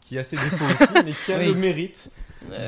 qui 0.00 0.18
a 0.18 0.24
ses 0.24 0.36
défauts 0.36 0.64
aussi, 0.64 0.92
mais 1.04 1.12
qui 1.24 1.32
a 1.34 1.38
Oui. 1.40 1.46
le 1.48 1.54
mérite 1.54 2.10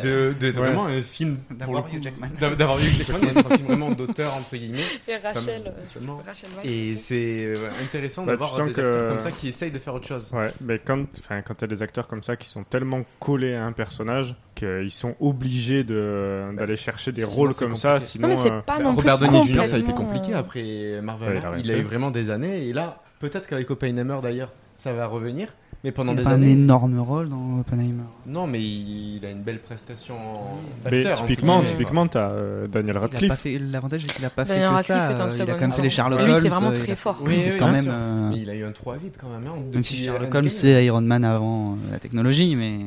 de 0.02 0.32
d'être 0.32 0.58
Ouais. 0.60 0.66
vraiment 0.66 0.86
un 0.86 1.02
film 1.02 1.38
D'avoir 1.50 1.86
Hugh 1.92 2.02
Jackman. 2.02 2.28
d'a- 2.40 2.54
D'avoir 2.54 2.78
Hugh 2.78 2.92
Jackman, 2.98 3.18
d'être 3.20 3.50
un 3.52 3.56
film 3.56 3.66
vraiment 3.68 3.90
d'auteur 3.90 4.34
entre 4.34 4.56
guillemets. 4.56 4.78
Et 5.08 5.16
Rachel, 5.16 5.62
euh. 5.66 6.12
Rachel 6.26 6.50
Weisz, 6.62 6.70
Et 6.70 6.96
c'est 6.96 7.44
euh, 7.46 7.68
intéressant 7.82 8.24
Bah, 8.24 8.32
d'avoir 8.32 8.56
des 8.64 8.72
que- 8.72 8.80
acteurs 8.80 9.08
comme 9.08 9.20
ça 9.20 9.30
qui 9.30 9.48
essayent 9.48 9.70
de 9.70 9.78
faire 9.78 9.94
autre 9.94 10.06
chose. 10.06 10.30
Ouais, 10.32 10.48
mais 10.60 10.78
quand, 10.78 11.04
enfin, 11.18 11.42
quand 11.42 11.54
t'as 11.54 11.66
des 11.66 11.82
acteurs 11.82 12.06
comme 12.08 12.22
ça 12.22 12.36
qui 12.36 12.48
sont 12.48 12.64
tellement 12.64 13.02
collés 13.20 13.54
à 13.54 13.64
un 13.64 13.72
personnage 13.72 14.34
qu'ils 14.54 14.90
sont 14.92 15.14
obligés 15.20 15.84
de 15.84 16.44
d'aller 16.56 16.76
chercher 16.76 17.12
des 17.12 17.22
Sinon, 17.22 17.34
rôles 17.34 17.54
comme 17.54 17.76
ça, 17.76 18.00
sinon. 18.00 18.28
Non, 18.28 18.34
mais 18.34 18.40
c'est 18.40 18.50
euh, 18.52 18.60
pas 18.62 18.78
Bah, 18.78 18.90
Robert 18.90 19.18
Downey 19.18 19.46
Jr. 19.46 19.66
ça 19.66 19.76
a 19.76 19.78
été 19.78 19.92
compliqué 19.92 20.34
euh, 20.34 20.38
après 20.38 21.00
Marvel. 21.02 21.34
Ouais, 21.34 21.40
il 21.40 21.44
a 21.44 21.48
hein. 21.50 21.56
il 21.64 21.70
a 21.70 21.76
eu 21.76 21.82
vraiment 21.82 22.10
des 22.10 22.30
années 22.30 22.66
et 22.66 22.72
là 22.72 23.02
peut-être 23.20 23.46
qu'avec 23.48 23.70
Oppenheimer 23.70 24.18
d'ailleurs 24.22 24.52
ça 24.76 24.92
va 24.92 25.06
revenir, 25.06 25.48
mais 25.86 25.92
pendant 25.92 26.12
Il 26.12 26.16
a 26.16 26.18
des 26.18 26.24
pas 26.24 26.30
un 26.34 26.42
énorme 26.42 26.98
rôle 26.98 27.28
dans 27.28 27.60
Oppenheimer. 27.60 28.02
Non, 28.26 28.46
mais 28.48 28.60
il, 28.60 29.16
il 29.18 29.24
a 29.24 29.30
une 29.30 29.42
belle 29.42 29.60
prestation 29.60 30.14
en 30.16 30.58
mais 30.84 30.90
d'acteur, 30.90 31.12
entre 31.20 31.26
typiquement, 31.28 31.62
typiquement, 31.62 32.06
t'as 32.08 32.30
euh, 32.30 32.66
Daniel 32.66 32.94
Il 32.94 32.98
a 32.98 33.00
Radcliffe. 33.02 33.28
pas 33.28 33.36
fait 33.36 33.58
l'avantage 33.60 34.02
c'est 34.06 34.14
qu'il 34.16 34.24
a 34.24 34.30
pas 34.30 34.44
fait 34.44 34.58
que 34.58 34.64
Radcliffe 34.64 34.86
ça. 34.86 35.10
est 35.12 35.20
un 35.20 35.24
euh, 35.24 35.28
très 35.28 35.36
il 35.38 35.42
a 35.42 35.54
quand 35.54 35.60
même 35.60 35.72
fait 35.72 35.82
les. 35.82 35.90
Sherlock 35.90 36.20
Lui, 36.22 36.34
c'est 36.34 36.48
vraiment 36.48 36.70
euh, 36.70 36.74
très 36.74 36.92
a- 36.92 36.96
fort. 36.96 37.18
Oui, 37.24 37.34
oui, 37.46 37.56
quand 37.56 37.70
même. 37.70 37.84
euh, 37.88 38.30
Mais 38.30 38.38
il 38.40 38.50
a 38.50 38.54
eu 38.56 38.64
un 38.64 38.72
3 38.72 38.96
vite 38.96 39.14
quand 39.20 39.28
même. 39.28 39.46
Hein, 39.46 39.62
Même 39.72 39.84
si 39.84 39.96
Sherlock. 40.04 40.34
Holmes 40.34 40.48
c'est 40.50 40.84
Iron 40.84 41.00
Man 41.02 41.24
avant 41.24 41.78
la 41.92 41.98
technologie, 42.00 42.56
mais 42.56 42.80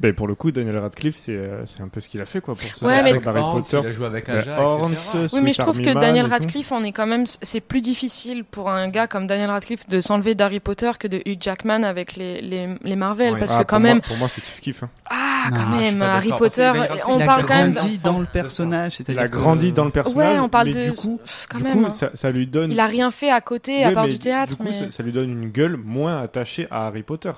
Ben, 0.00 0.12
pour 0.12 0.28
le 0.28 0.36
coup, 0.36 0.52
Daniel 0.52 0.76
Radcliffe, 0.78 1.16
c'est 1.16 1.32
euh, 1.32 1.66
c'est 1.66 1.82
un 1.82 1.88
peu 1.88 2.00
ce 2.00 2.06
qu'il 2.06 2.20
a 2.20 2.26
fait 2.26 2.40
quoi 2.40 2.54
pour 2.54 2.62
se 2.72 2.84
Ouais, 2.84 3.02
mais- 3.02 3.14
Horns, 3.28 3.62
Potter. 3.62 3.80
il 3.82 3.86
a 3.88 3.92
joué 3.92 4.06
avec 4.06 4.28
Aja, 4.28 4.56
etc. 4.86 5.26
Oui, 5.32 5.40
mais 5.42 5.50
je 5.52 5.58
trouve 5.60 5.80
que 5.80 5.92
Daniel. 5.94 6.26
Radcliffe, 6.26 6.70
on 6.70 6.84
est 6.84 6.92
quand 6.92 7.06
même, 7.06 7.24
c'est 7.26 7.60
plus 7.60 7.80
difficile 7.80 8.44
pour 8.44 8.70
un 8.70 8.88
gars 8.88 9.06
comme 9.08 9.26
Daniel 9.26 9.50
Radcliffe 9.50 9.88
de 9.88 9.98
s'enlever 9.98 10.34
d'Harry 10.36 10.60
Potter 10.60 10.92
que 11.00 11.08
de 11.08 11.20
Hugh 11.26 11.38
Jackman 11.40 11.82
avec 11.82 12.14
les, 12.16 12.40
les, 12.40 12.68
les 12.82 12.96
Marvel, 12.96 13.32
Ouais. 13.32 13.38
parce 13.40 13.52
Ah, 13.54 13.64
que 13.64 13.68
quand 13.70 13.76
pour 13.76 13.80
moi- 13.80 13.88
même, 13.94 14.00
pour 14.02 14.16
moi, 14.18 14.28
c'est 14.28 14.40
kiff 14.40 14.60
kiff. 14.60 14.82
hein. 14.84 14.90
ah, 15.10 15.50
quand 15.54 15.66
même, 15.80 16.00
Harry 16.02 16.30
Potter, 16.36 16.70
on 17.08 17.16
il 17.18 17.22
a 17.22 17.26
parle 17.26 17.46
quand 17.46 17.56
même. 17.56 17.72
grandi 17.72 17.98
dans 17.98 18.18
le 18.20 18.26
personnage, 18.26 18.92
Il 18.94 18.96
c'est-à-dire 19.04 19.22
a 19.22 19.28
que- 19.28 19.36
grandi 19.36 19.72
dans 19.72 19.84
le 19.84 19.90
personnage. 19.90 20.34
Ouais, 20.34 20.40
on 20.40 20.48
parle 20.48 20.70
de, 20.70 20.90
du 20.90 20.92
coup, 20.92 21.20
quand 21.48 21.58
du 21.58 21.64
même. 21.64 21.84
coup, 21.86 21.90
ça, 21.90 22.30
lui 22.30 22.46
donne. 22.46 22.70
Il 22.70 22.78
a 22.80 22.86
rien 22.86 23.10
fait 23.10 23.30
à 23.30 23.40
côté 23.40 23.82
à 23.84 23.90
part 23.92 24.06
du 24.06 24.18
théâtre. 24.18 24.56
Du 24.56 24.64
coup, 24.64 24.72
ça 24.90 25.02
lui 25.02 25.12
donne 25.12 25.30
une 25.30 25.48
gueule 25.50 25.76
moins 25.76 26.20
attachée 26.22 26.68
à 26.70 26.86
Harry 26.86 27.02
Potter. 27.02 27.32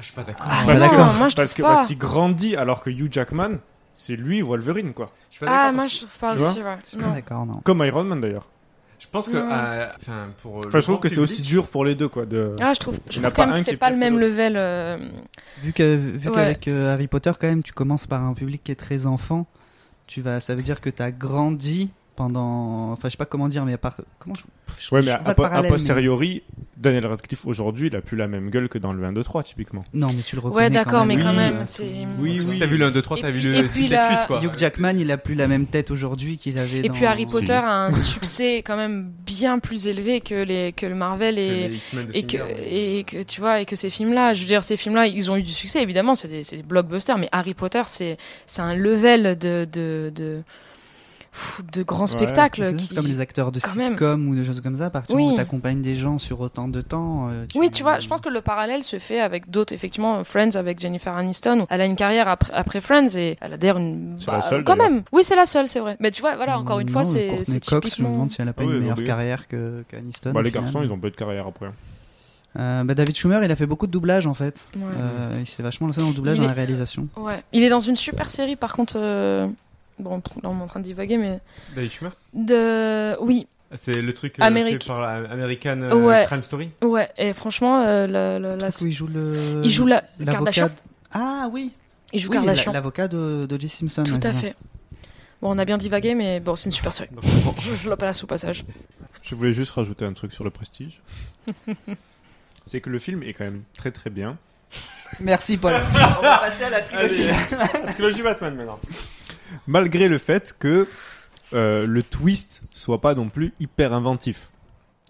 Ah, 0.00 0.02
je 0.02 0.06
suis 0.06 0.14
pas 0.14 0.22
d'accord. 0.22 0.46
Ah, 0.48 0.64
pas 0.64 0.74
non, 0.74 0.80
d'accord. 0.80 1.12
moi 1.14 1.28
je 1.28 1.36
parce 1.36 1.50
trouve 1.50 1.56
que 1.56 1.62
pas. 1.62 1.74
parce 1.76 1.86
qu'il 1.88 1.98
grandit 1.98 2.56
alors 2.56 2.80
que 2.82 2.88
Hugh 2.90 3.12
Jackman, 3.12 3.58
c'est 3.94 4.16
lui 4.16 4.40
Wolverine 4.40 4.92
quoi. 4.94 5.10
Je 5.30 5.36
suis 5.36 5.40
pas 5.44 5.46
d'accord 5.52 5.64
Ah, 5.68 5.72
moi 5.72 5.86
je 5.88 5.96
trouve 5.98 6.18
pas 6.18 6.36
Tu 6.36 6.42
aussi, 6.42 6.62
ouais. 6.62 6.76
Je 6.84 6.88
suis 6.88 6.96
pas 6.96 7.06
Non. 7.06 7.12
d'accord, 7.14 7.46
non. 7.46 7.60
Comme 7.64 7.84
Iron 7.84 8.04
Man 8.04 8.20
d'ailleurs. 8.20 8.48
Je 8.98 9.06
pense 9.10 9.28
que, 9.30 9.36
euh, 9.36 9.86
enfin, 9.96 10.28
pour. 10.42 10.58
Enfin, 10.66 10.78
je 10.80 10.84
trouve 10.84 11.00
que 11.00 11.08
c'est 11.08 11.20
aussi 11.20 11.40
dur 11.42 11.68
pour 11.68 11.84
les 11.86 11.94
deux 11.94 12.08
quoi. 12.08 12.26
De... 12.26 12.54
Ah, 12.60 12.72
je 12.74 12.80
trouve, 12.80 12.98
je 13.10 13.18
trouve 13.20 13.32
quand 13.32 13.42
pas 13.42 13.46
même 13.46 13.54
un 13.54 13.58
que 13.58 13.64
qui 13.64 13.70
est 13.70 13.72
c'est 13.72 13.76
pas 13.78 13.90
le 13.90 13.96
même 13.96 14.18
level. 14.18 14.54
euh, 14.56 14.98
Vu 15.62 15.72
que 15.72 15.96
vu 15.96 16.28
Ouais. 16.28 16.34
qu'avec 16.34 16.68
euh, 16.68 16.92
Harry 16.92 17.06
Potter 17.08 17.32
quand 17.40 17.46
même 17.48 17.62
tu 17.62 17.72
commences 17.72 18.06
par 18.06 18.22
un 18.22 18.34
public 18.34 18.62
qui 18.62 18.72
est 18.72 18.76
très 18.76 19.06
enfant, 19.06 19.46
tu 20.06 20.20
vas 20.22 20.40
ça 20.40 20.54
veut 20.54 20.62
dire 20.62 20.80
que 20.82 20.90
tu 20.90 21.02
as 21.02 21.12
grandi 21.12 21.90
pendant 22.20 22.92
enfin 22.92 23.08
je 23.08 23.12
sais 23.12 23.16
pas 23.16 23.24
comment 23.24 23.48
dire 23.48 23.64
mais 23.64 23.72
à 23.72 23.78
part 23.78 23.96
comment 24.18 24.34
je, 24.34 24.42
je- 24.78 24.94
Ouais, 24.94 25.00
je 25.00 25.06
mais 25.06 25.12
fais 25.12 25.18
a, 25.18 25.18
pas 25.18 25.24
de 25.24 25.30
a 25.30 25.34
parallèle, 25.34 25.62
mais- 25.64 25.68
posteriori, 25.76 26.42
Daniel 26.76 27.06
Radcliffe 27.06 27.46
aujourd'hui, 27.46 27.88
il 27.88 27.96
a 27.96 28.00
plus 28.02 28.16
la 28.16 28.28
même 28.28 28.50
gueule 28.50 28.68
que 28.68 28.78
dans 28.78 28.92
le 28.92 29.02
1, 29.04 29.12
2, 29.12 29.22
3 29.24 29.42
typiquement. 29.42 29.84
Non, 29.94 30.08
mais 30.14 30.22
tu 30.22 30.36
le 30.36 30.40
reconnais 30.42 30.64
Ouais, 30.64 30.70
d'accord, 30.70 31.00
quand 31.00 31.06
mais 31.06 31.16
même. 31.16 31.24
quand 31.24 31.30
Oui, 31.32 31.36
même, 31.36 31.56
euh, 31.56 31.62
c'est. 31.64 31.84
Oui, 32.18 32.38
Si 32.40 32.46
oui. 32.52 32.58
t'as 32.58 32.66
vu 32.66 32.76
le 32.78 32.86
1, 32.86 32.90
2, 32.90 33.02
3, 33.02 33.18
Et 33.18 33.20
t'as 33.22 33.30
vu 33.30 33.40
le 33.40 33.54
et 33.54 33.66
6, 33.66 33.72
puis 33.72 33.82
7, 33.88 33.90
la- 33.90 34.20
8, 34.20 34.26
quoi. 34.26 34.40
Hugh 34.44 34.52
Jackman, 34.56 34.94
il 34.98 35.10
a 35.10 35.18
plus 35.18 35.34
la 35.34 35.48
même 35.48 35.66
tête 35.66 35.90
aujourd'hui 35.90 36.36
qu'il 36.38 36.58
avait 36.58 36.78
Et 36.78 36.88
dans... 36.88 36.94
puis 36.94 37.04
Harry 37.06 37.26
Si. 37.26 37.32
Potter 37.34 37.52
a 37.52 37.86
un 37.86 37.92
succès 37.94 38.58
quand 38.58 38.76
même 38.76 39.10
bien 39.26 39.58
plus 39.58 39.86
élevé 39.88 40.20
que 40.20 40.34
les 40.44 40.72
que 40.72 40.86
le 40.86 40.94
Marvel 40.94 41.34
Que 41.36 41.40
et 41.40 41.68
les 41.68 41.76
X-Men 41.76 42.06
de 42.06 42.16
et 42.16 42.22
que 42.24 42.36
et 42.38 43.04
que 43.04 43.22
tu 43.24 43.40
vois 43.40 43.60
et 43.60 43.66
que 43.66 43.76
ces 43.76 43.90
films 43.90 44.12
là 44.14 44.34
je 44.34 44.42
veux 44.42 44.48
dire 44.48 44.62
ces 44.64 44.76
films 44.76 44.94
là 44.94 45.06
ils 45.06 45.30
ont 45.30 45.36
eu 45.36 45.42
du 45.42 45.50
succès 45.50 45.82
évidemment 45.82 46.14
c'est 46.14 46.28
des, 46.28 46.62
blockbusters 46.62 47.18
mais 47.18 47.28
Harry 47.32 47.54
Potter 47.54 47.82
c'est 47.86 48.16
c'est 48.46 48.62
un 48.62 48.74
level 48.74 49.36
de 49.38 49.66
de, 49.70 50.10
de 50.14 50.42
pff, 50.46 50.69
de 51.72 51.82
grands 51.82 52.06
spectacles. 52.06 52.66
C'est 52.66 52.76
qui- 52.76 52.86
c'est 52.86 52.94
comme 52.94 53.06
les 53.06 53.20
acteurs 53.20 53.52
de 53.52 53.60
quand 53.60 53.74
même. 53.76 53.88
sitcom 53.90 54.28
ou 54.28 54.34
de 54.34 54.44
choses 54.44 54.60
comme 54.60 54.76
ça, 54.76 54.86
à 54.86 54.90
partir 54.90 55.14
Oui. 55.16 55.30
où 55.32 55.36
t'accompagnes 55.36 55.82
des 55.82 55.96
gens 55.96 56.18
sur 56.18 56.40
autant 56.40 56.68
de 56.68 56.80
temps. 56.80 57.28
euh, 57.30 57.44
tu- 57.50 57.58
Oui, 57.58 57.70
tu 57.70 57.82
vois, 57.82 57.98
je 58.00 58.08
pense 58.08 58.20
que 58.20 58.28
le 58.28 58.40
parallèle 58.40 58.82
se 58.82 58.98
fait 58.98 59.20
avec 59.20 59.50
d'autres, 59.50 59.72
effectivement, 59.72 60.22
Friends 60.24 60.56
avec 60.56 60.80
Jennifer 60.80 61.14
Aniston. 61.16 61.60
où 61.62 61.66
Elle 61.70 61.80
a 61.80 61.86
une 61.86 61.96
carrière 61.96 62.28
après, 62.28 62.52
après 62.54 62.80
Friends 62.80 63.16
et 63.16 63.36
elle 63.40 63.52
a 63.54 63.56
d'ailleurs 63.56 63.78
une. 63.78 64.16
C'est 64.18 64.30
la 64.30 64.42
seule, 64.42 64.64
quand 64.64 64.76
même. 64.76 65.02
Oui, 65.12 65.22
c'est 65.24 65.36
la 65.36 65.46
seule, 65.46 65.66
c'est 65.66 65.80
vrai. 65.80 65.96
Mais 66.00 66.10
tu 66.10 66.20
vois, 66.20 66.36
voilà, 66.36 66.58
encore 66.58 66.80
une 66.80 66.88
fois, 66.88 67.04
c'est 67.04 67.26
Courtney 67.28 67.44
c'est 67.44 67.60
Cox, 67.60 67.70
je 67.70 67.74
me 67.76 67.80
typiquement. 67.82 68.10
demande 68.12 68.30
si 68.30 68.40
elle 68.40 68.48
a 68.48 68.52
pas 68.52 68.64
oui, 68.64 68.72
une 68.74 68.80
meilleure 68.80 69.02
carrière 69.04 69.48
que 69.48 69.84
qu'Aniston. 69.88 70.32
Bah, 70.32 70.42
les 70.42 70.50
final. 70.50 70.64
garçons, 70.64 70.82
ils 70.82 70.92
ont 70.92 70.98
pas 70.98 71.08
eu 71.08 71.10
de 71.12 71.16
carrière 71.16 71.46
après. 71.46 71.70
Euh, 72.58 72.82
bah, 72.82 72.94
David 72.94 73.14
Schumer, 73.16 73.44
il 73.44 73.50
a 73.52 73.54
fait 73.56 73.66
beaucoup 73.66 73.86
de 73.86 73.92
doublage 73.92 74.26
en 74.26 74.34
fait. 74.34 74.66
Ouais. 74.74 74.82
Euh, 74.98 75.36
il 75.38 75.46
s'est 75.46 75.62
vachement 75.62 75.86
lancé 75.86 76.00
dans 76.00 76.08
le 76.08 76.14
doublage, 76.14 76.36
Il 76.36 76.40
dans 76.40 76.44
est- 76.46 76.48
la 76.48 76.52
réalisation. 76.54 77.06
Ouais. 77.16 77.42
Il 77.52 77.62
est 77.62 77.68
dans 77.68 77.78
une 77.78 77.94
super 77.94 78.28
série, 78.28 78.56
par 78.56 78.72
contre. 78.74 78.94
euh, 78.96 79.46
Bon, 80.00 80.16
là, 80.42 80.48
on 80.50 80.58
est 80.58 80.62
en 80.62 80.66
train 80.66 80.80
de 80.80 80.84
divaguer, 80.84 81.16
mais. 81.16 81.40
Schumer 81.88 82.12
De. 82.34 83.16
Oui. 83.20 83.46
C'est 83.74 84.02
le 84.02 84.12
truc 84.12 84.38
euh, 84.40 84.42
Amérique. 84.44 84.82
fait 84.82 84.88
par 84.88 85.00
American 85.30 85.80
euh, 85.82 85.94
Ouais. 85.94 86.24
Crime 86.26 86.42
Story 86.42 86.70
Ouais, 86.82 87.08
et 87.16 87.32
franchement, 87.32 87.80
euh, 87.82 88.06
la, 88.08 88.38
la, 88.40 88.56
la- 88.56 88.68
Où 88.68 88.86
il 88.86 88.92
joue 88.92 89.06
le. 89.06 89.60
Il 89.62 89.70
joue 89.70 89.86
la- 89.86 90.02
l'avocat- 90.18 90.32
Kardashian. 90.32 90.70
Ah 91.12 91.48
oui. 91.52 91.70
Il 92.12 92.18
joue 92.18 92.30
Oui, 92.30 92.36
la- 92.36 92.42
Kardashian. 92.46 92.72
L'avocat 92.72 93.06
de, 93.06 93.46
de 93.46 93.60
J. 93.60 93.68
Simpson. 93.68 94.02
Tout 94.02 94.14
ouais, 94.14 94.26
à 94.26 94.32
fait. 94.32 94.56
Bon, 95.40 95.54
on 95.54 95.58
a 95.58 95.64
bien 95.64 95.78
divagué, 95.78 96.14
mais 96.16 96.40
bon, 96.40 96.56
c'est 96.56 96.66
une 96.66 96.72
super 96.72 96.92
série. 96.92 97.10
je, 97.58 97.74
je 97.84 97.88
la 97.88 97.96
place 97.96 98.24
au 98.24 98.26
passage. 98.26 98.64
Je 99.22 99.34
voulais 99.36 99.52
juste 99.54 99.70
rajouter 99.70 100.04
un 100.04 100.12
truc 100.14 100.32
sur 100.32 100.42
le 100.44 100.50
prestige. 100.50 101.00
c'est 102.66 102.80
que 102.80 102.90
le 102.90 102.98
film 102.98 103.22
est 103.22 103.32
quand 103.32 103.44
même 103.44 103.62
très 103.74 103.90
très 103.92 104.10
bien. 104.10 104.36
Merci 105.20 105.56
Paul. 105.56 105.74
On 106.18 106.22
va 106.22 106.38
passer 106.38 106.64
à 106.64 106.70
la 106.70 106.80
trilogie. 106.80 107.28
Allez, 107.28 107.84
la 107.86 107.92
trilogie 107.92 108.22
Batman 108.22 108.54
maintenant. 108.54 108.78
Malgré 109.66 110.08
le 110.08 110.18
fait 110.18 110.54
que 110.58 110.86
euh, 111.52 111.86
le 111.86 112.02
twist 112.02 112.62
soit 112.74 113.00
pas 113.00 113.14
non 113.14 113.28
plus 113.28 113.52
hyper 113.60 113.92
inventif. 113.92 114.48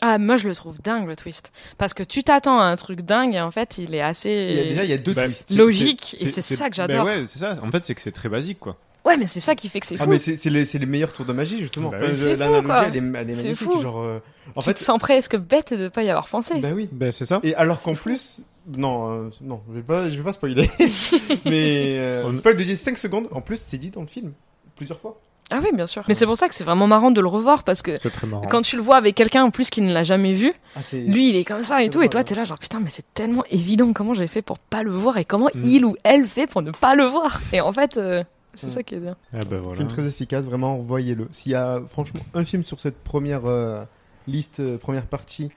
Ah, 0.03 0.17
moi 0.17 0.37
je 0.37 0.49
le 0.49 0.55
trouve 0.55 0.79
dingue 0.83 1.07
le 1.07 1.15
twist. 1.17 1.53
Parce 1.77 1.93
que 1.93 2.03
tu 2.03 2.23
t'attends 2.23 2.59
à 2.59 2.65
un 2.65 2.77
truc 2.77 3.03
dingue 3.03 3.35
et 3.35 3.41
en 3.41 3.51
fait 3.51 3.77
il 3.77 3.95
est 3.95 4.01
assez. 4.01 4.49
Il 4.51 4.57
y 4.57 4.61
a- 4.61 4.65
déjà, 4.65 4.85
il 4.85 4.91
y 4.91 4.95
a 4.95 4.99
deux 4.99 5.13
Bah, 5.13 5.27
twists. 5.27 5.45
c'est- 5.49 5.55
Logique, 5.57 6.17
et 6.21 6.29
c'est 6.31 6.41
ça 6.41 6.71
que 6.71 6.77
bah 6.77 6.87
j'adore. 6.89 7.05
ouais, 7.05 7.25
c'est 7.27 7.39
ça. 7.39 7.59
En 7.63 7.71
fait, 7.71 7.85
c'est 7.85 7.95
que 7.95 8.01
c'est 8.01 8.13
très 8.13 8.31
basique 8.31 8.59
quoi. 8.61 8.77
Ouais, 9.05 9.17
mais 9.19 9.27
c'est 9.27 9.41
ça 9.41 9.55
qui 9.55 9.69
fait 9.71 9.81
que 9.81 9.87
c'est 9.87 9.97
Ah 9.99 10.05
fou. 10.05 10.11
mais 10.11 10.19
c'est 10.19 10.37
c'est 10.37 10.49
les, 10.51 10.65
c'est 10.65 10.79
les 10.79 10.87
meilleurs 10.87 11.13
tours 11.13 11.25
de 11.27 11.33
magie 11.35 11.59
justement. 11.59 11.91
Bah 11.91 11.99
Enfin, 12.01 12.11
oui. 12.13 12.17
je- 12.19 12.25
C'est 12.25 12.33
fou, 12.35 12.39
L'analogie 12.41 12.65
quoi. 12.67 12.85
elle 12.87 12.97
est, 12.97 12.99
elle 12.99 13.31
est 13.31 13.35
C'est 13.35 13.43
magnifique. 13.43 13.71
fou. 13.71 13.83
Genre, 13.83 14.01
euh, 14.01 14.19
en 14.57 14.61
tu 14.63 14.69
fait, 14.69 14.75
te 14.75 14.85
sens 14.85 14.99
presque 14.99 15.37
bête 15.37 15.75
de 15.75 15.89
pas 15.89 16.03
y 16.03 16.09
avoir 16.11 16.29
pensé. 16.29 16.61
bah 16.61 16.71
oui. 16.75 16.89
Ben 16.93 17.13
c'est 17.13 17.25
ça. 17.27 17.41
Et 17.43 17.55
alors 17.55 17.83
qu'en 17.83 17.95
plus, 17.95 18.39
non, 18.77 19.11
euh, 19.11 19.31
non, 19.41 19.61
je 19.69 19.75
vais 19.75 19.83
pas, 19.83 20.09
je 20.09 20.17
vais 20.17 20.23
pas 20.23 20.33
spoiler. 20.33 20.71
mais 21.45 21.93
euh, 21.95 22.25
On- 22.27 22.37
spoil 22.37 22.57
de 22.57 22.63
5 22.65 22.97
secondes. 22.97 23.29
En 23.33 23.41
plus, 23.41 23.65
c'est 23.67 23.79
dit 23.79 23.91
dans 23.91 24.01
le 24.03 24.07
film 24.07 24.33
plusieurs 24.77 24.99
fois. 25.01 25.19
Ah 25.53 25.59
oui, 25.63 25.71
bien 25.75 25.87
sûr. 25.87 26.05
Mais 26.07 26.15
c'est 26.15 26.27
pour 26.27 26.37
ça 26.37 26.49
que 26.49 26.55
c'est 26.55 26.63
vraiment 26.63 26.87
marrant 26.87 27.11
de 27.11 27.21
le 27.21 27.27
revoir 27.27 27.65
parce 27.65 27.83
que 27.83 27.97
C'est 27.97 28.11
très 28.11 28.27
marrant. 28.29 28.47
quand 28.49 28.63
tu 28.63 28.77
le 28.77 28.83
vois 28.83 28.97
avec 28.97 29.17
quelqu'un 29.17 29.43
en 29.43 29.51
plus 29.51 29.69
qui 29.69 29.81
ne 29.81 29.93
l'a 29.93 30.05
jamais 30.05 30.33
vu, 30.33 30.53
Ah, 30.77 30.83
c'est- 30.83 31.01
lui 31.03 31.31
il 31.31 31.35
est 31.37 31.45
comme 31.45 31.65
ça 31.65 31.83
et 31.83 31.91
tout, 31.91 32.01
et 32.03 32.09
toi 32.09 32.23
t'es 32.23 32.37
là 32.37 32.45
genre 32.45 32.59
putain, 32.59 32.79
mais 32.79 32.89
c'est 32.89 33.05
tellement 33.15 33.43
évident 33.51 33.93
comment 33.93 34.15
j'ai 34.15 34.29
fait 34.29 34.43
pour 34.43 34.61
pas 34.61 34.85
le 34.85 34.93
voir 34.93 35.17
et 35.19 35.25
comment 35.25 35.49
Mm. 35.53 35.61
il 35.65 35.85
ou 35.85 35.97
elle 36.05 36.27
fait 36.27 36.47
pour 36.47 36.63
ne 36.63 36.71
pas 36.71 36.95
le 36.95 37.05
voir. 37.05 37.41
Et 37.53 37.61
en 37.61 37.73
fait, 37.73 37.97
euh, 37.97 38.23
c'est 38.55 38.69
Mm. 38.69 38.71
ça 38.71 38.83
qui 38.85 38.95
est 38.95 38.99
bien. 39.01 39.17
Ah 39.35 39.39
voilà. 39.51 39.75
Film 39.75 39.89
très 39.89 40.07
efficace, 40.07 40.45
vraiment, 40.45 40.79
voyez-le. 40.79 41.27
S'il 41.33 41.51
y 41.51 41.57
a 41.57 41.83
franchement 41.89 42.21
un 42.35 42.45
film 42.45 42.63
sur 42.63 42.79
cette 42.79 42.99
première 43.03 43.47
euh, 43.47 43.83
liste, 44.29 44.61
euh, 44.61 44.79
première 44.79 45.07
partie, 45.07 45.51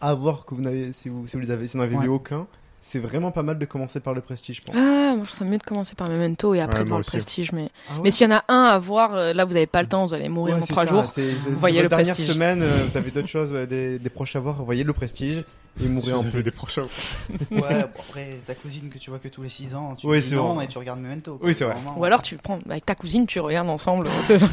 à 0.00 0.14
voir 0.14 0.44
que 0.44 0.54
vous 0.54 0.60
n'avez, 0.62 0.92
si 0.92 1.08
vous, 1.08 1.26
si 1.26 1.36
vous 1.36 1.42
les 1.42 1.50
avez, 1.50 1.66
si 1.68 1.76
vous 1.76 1.82
n'avez 1.82 1.96
Ouais. 1.96 2.02
vu 2.04 2.08
aucun, 2.08 2.46
c'est 2.82 3.00
vraiment 3.00 3.30
pas 3.32 3.42
mal 3.42 3.58
de 3.58 3.64
commencer 3.66 4.00
par 4.00 4.14
le 4.14 4.20
Prestige, 4.20 4.56
je 4.56 4.62
pense. 4.62 4.76
Ah, 4.78 5.14
moi 5.14 5.24
je 5.24 5.30
trouve 5.30 5.38
ça 5.38 5.44
mieux 5.44 5.58
de 5.58 5.62
commencer 5.62 5.94
par 5.94 6.08
Memento 6.08 6.54
et 6.54 6.60
après 6.60 6.80
Ouais, 6.80 6.84
voir 6.86 6.98
le 7.00 7.04
prestige. 7.04 7.52
Mais, 7.52 7.70
Ah 7.90 7.94
ouais 7.96 8.00
mais 8.04 8.10
s'il 8.12 8.30
y 8.30 8.32
en 8.32 8.36
a 8.36 8.44
un 8.48 8.64
à 8.64 8.78
voir, 8.78 9.14
euh, 9.14 9.32
là 9.34 9.44
vous 9.44 9.56
avez 9.56 9.66
pas 9.66 9.82
le 9.82 9.88
temps, 9.88 10.06
vous 10.06 10.14
allez 10.14 10.28
mourir 10.28 10.56
Ouais, 10.56 10.62
en 10.62 10.66
trois 10.66 10.84
ça, 10.86 10.90
jours. 10.90 11.04
C'est, 11.04 11.32
c'est- 11.32 11.38
c'est 11.44 11.50
Voyez 11.50 11.82
le 11.82 11.88
dernière 11.88 12.06
Prestige. 12.14 12.32
semaine, 12.32 12.62
euh, 12.62 12.84
vous 12.90 12.96
avez 12.96 13.10
d'autres 13.10 13.26
choses, 13.28 13.52
euh, 13.52 13.66
des, 13.66 13.98
des 13.98 14.10
proches 14.10 14.36
à 14.36 14.40
voir, 14.40 14.62
voyez 14.64 14.84
le 14.84 14.92
Prestige 14.92 15.44
et 15.82 15.86
vous 15.86 16.10
en 16.12 16.22
paix. 16.22 16.42
des 16.42 16.50
prochains. 16.50 16.86
Ouais, 17.50 17.58
bon, 17.60 17.88
après 18.08 18.40
ta 18.46 18.54
cousine 18.54 18.88
que 18.90 18.98
tu 18.98 19.10
vois 19.10 19.18
que 19.18 19.28
tous 19.28 19.42
les 19.42 19.48
6 19.50 19.74
ans, 19.74 19.94
tu 19.96 20.06
Oui, 20.06 20.22
non 20.32 20.54
vrai. 20.54 20.64
et 20.64 20.68
tu 20.68 20.78
regardes 20.78 21.00
Memento. 21.00 21.36
quoi. 21.38 21.46
Oui, 21.48 21.54
c'est 21.54 21.64
vrai. 21.64 21.74
Ou 21.96 22.04
alors 22.04 22.22
tu 22.22 22.36
prends 22.36 22.58
avec 22.70 22.86
ta 22.86 22.94
cousine, 22.94 23.26
tu 23.26 23.40
regardes 23.40 23.68
ensemble. 23.68 24.08
c'est 24.22 24.38
ça. 24.38 24.48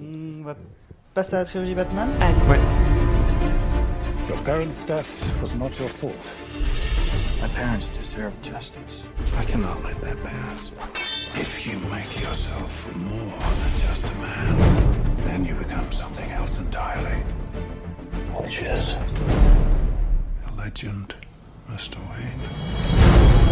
On 0.00 0.42
va 0.44 0.54
passer 1.14 1.34
à 1.34 1.38
la 1.40 1.44
trilogie 1.46 1.74
Batman? 1.74 2.08
Allez. 2.20 2.34
Ouais. 2.48 3.05
Your 4.28 4.38
parents' 4.42 4.82
death 4.82 5.40
was 5.40 5.54
not 5.54 5.78
your 5.78 5.88
fault. 5.88 6.32
My 7.40 7.46
parents 7.48 7.88
deserve 7.90 8.32
justice. 8.42 9.04
I 9.36 9.44
cannot 9.44 9.84
let 9.84 10.00
that 10.00 10.20
pass. 10.24 10.72
If 11.36 11.64
you 11.64 11.78
make 11.90 12.12
yourself 12.20 12.92
more 12.96 13.38
than 13.38 13.78
just 13.78 14.04
a 14.10 14.14
man, 14.16 15.16
then 15.26 15.44
you 15.44 15.54
become 15.54 15.92
something 15.92 16.28
else 16.32 16.58
entirely. 16.58 17.20
Which 18.34 18.62
is 18.62 18.96
A 20.48 20.56
legend, 20.56 21.14
Mr. 21.70 21.96
Wayne. 22.10 23.46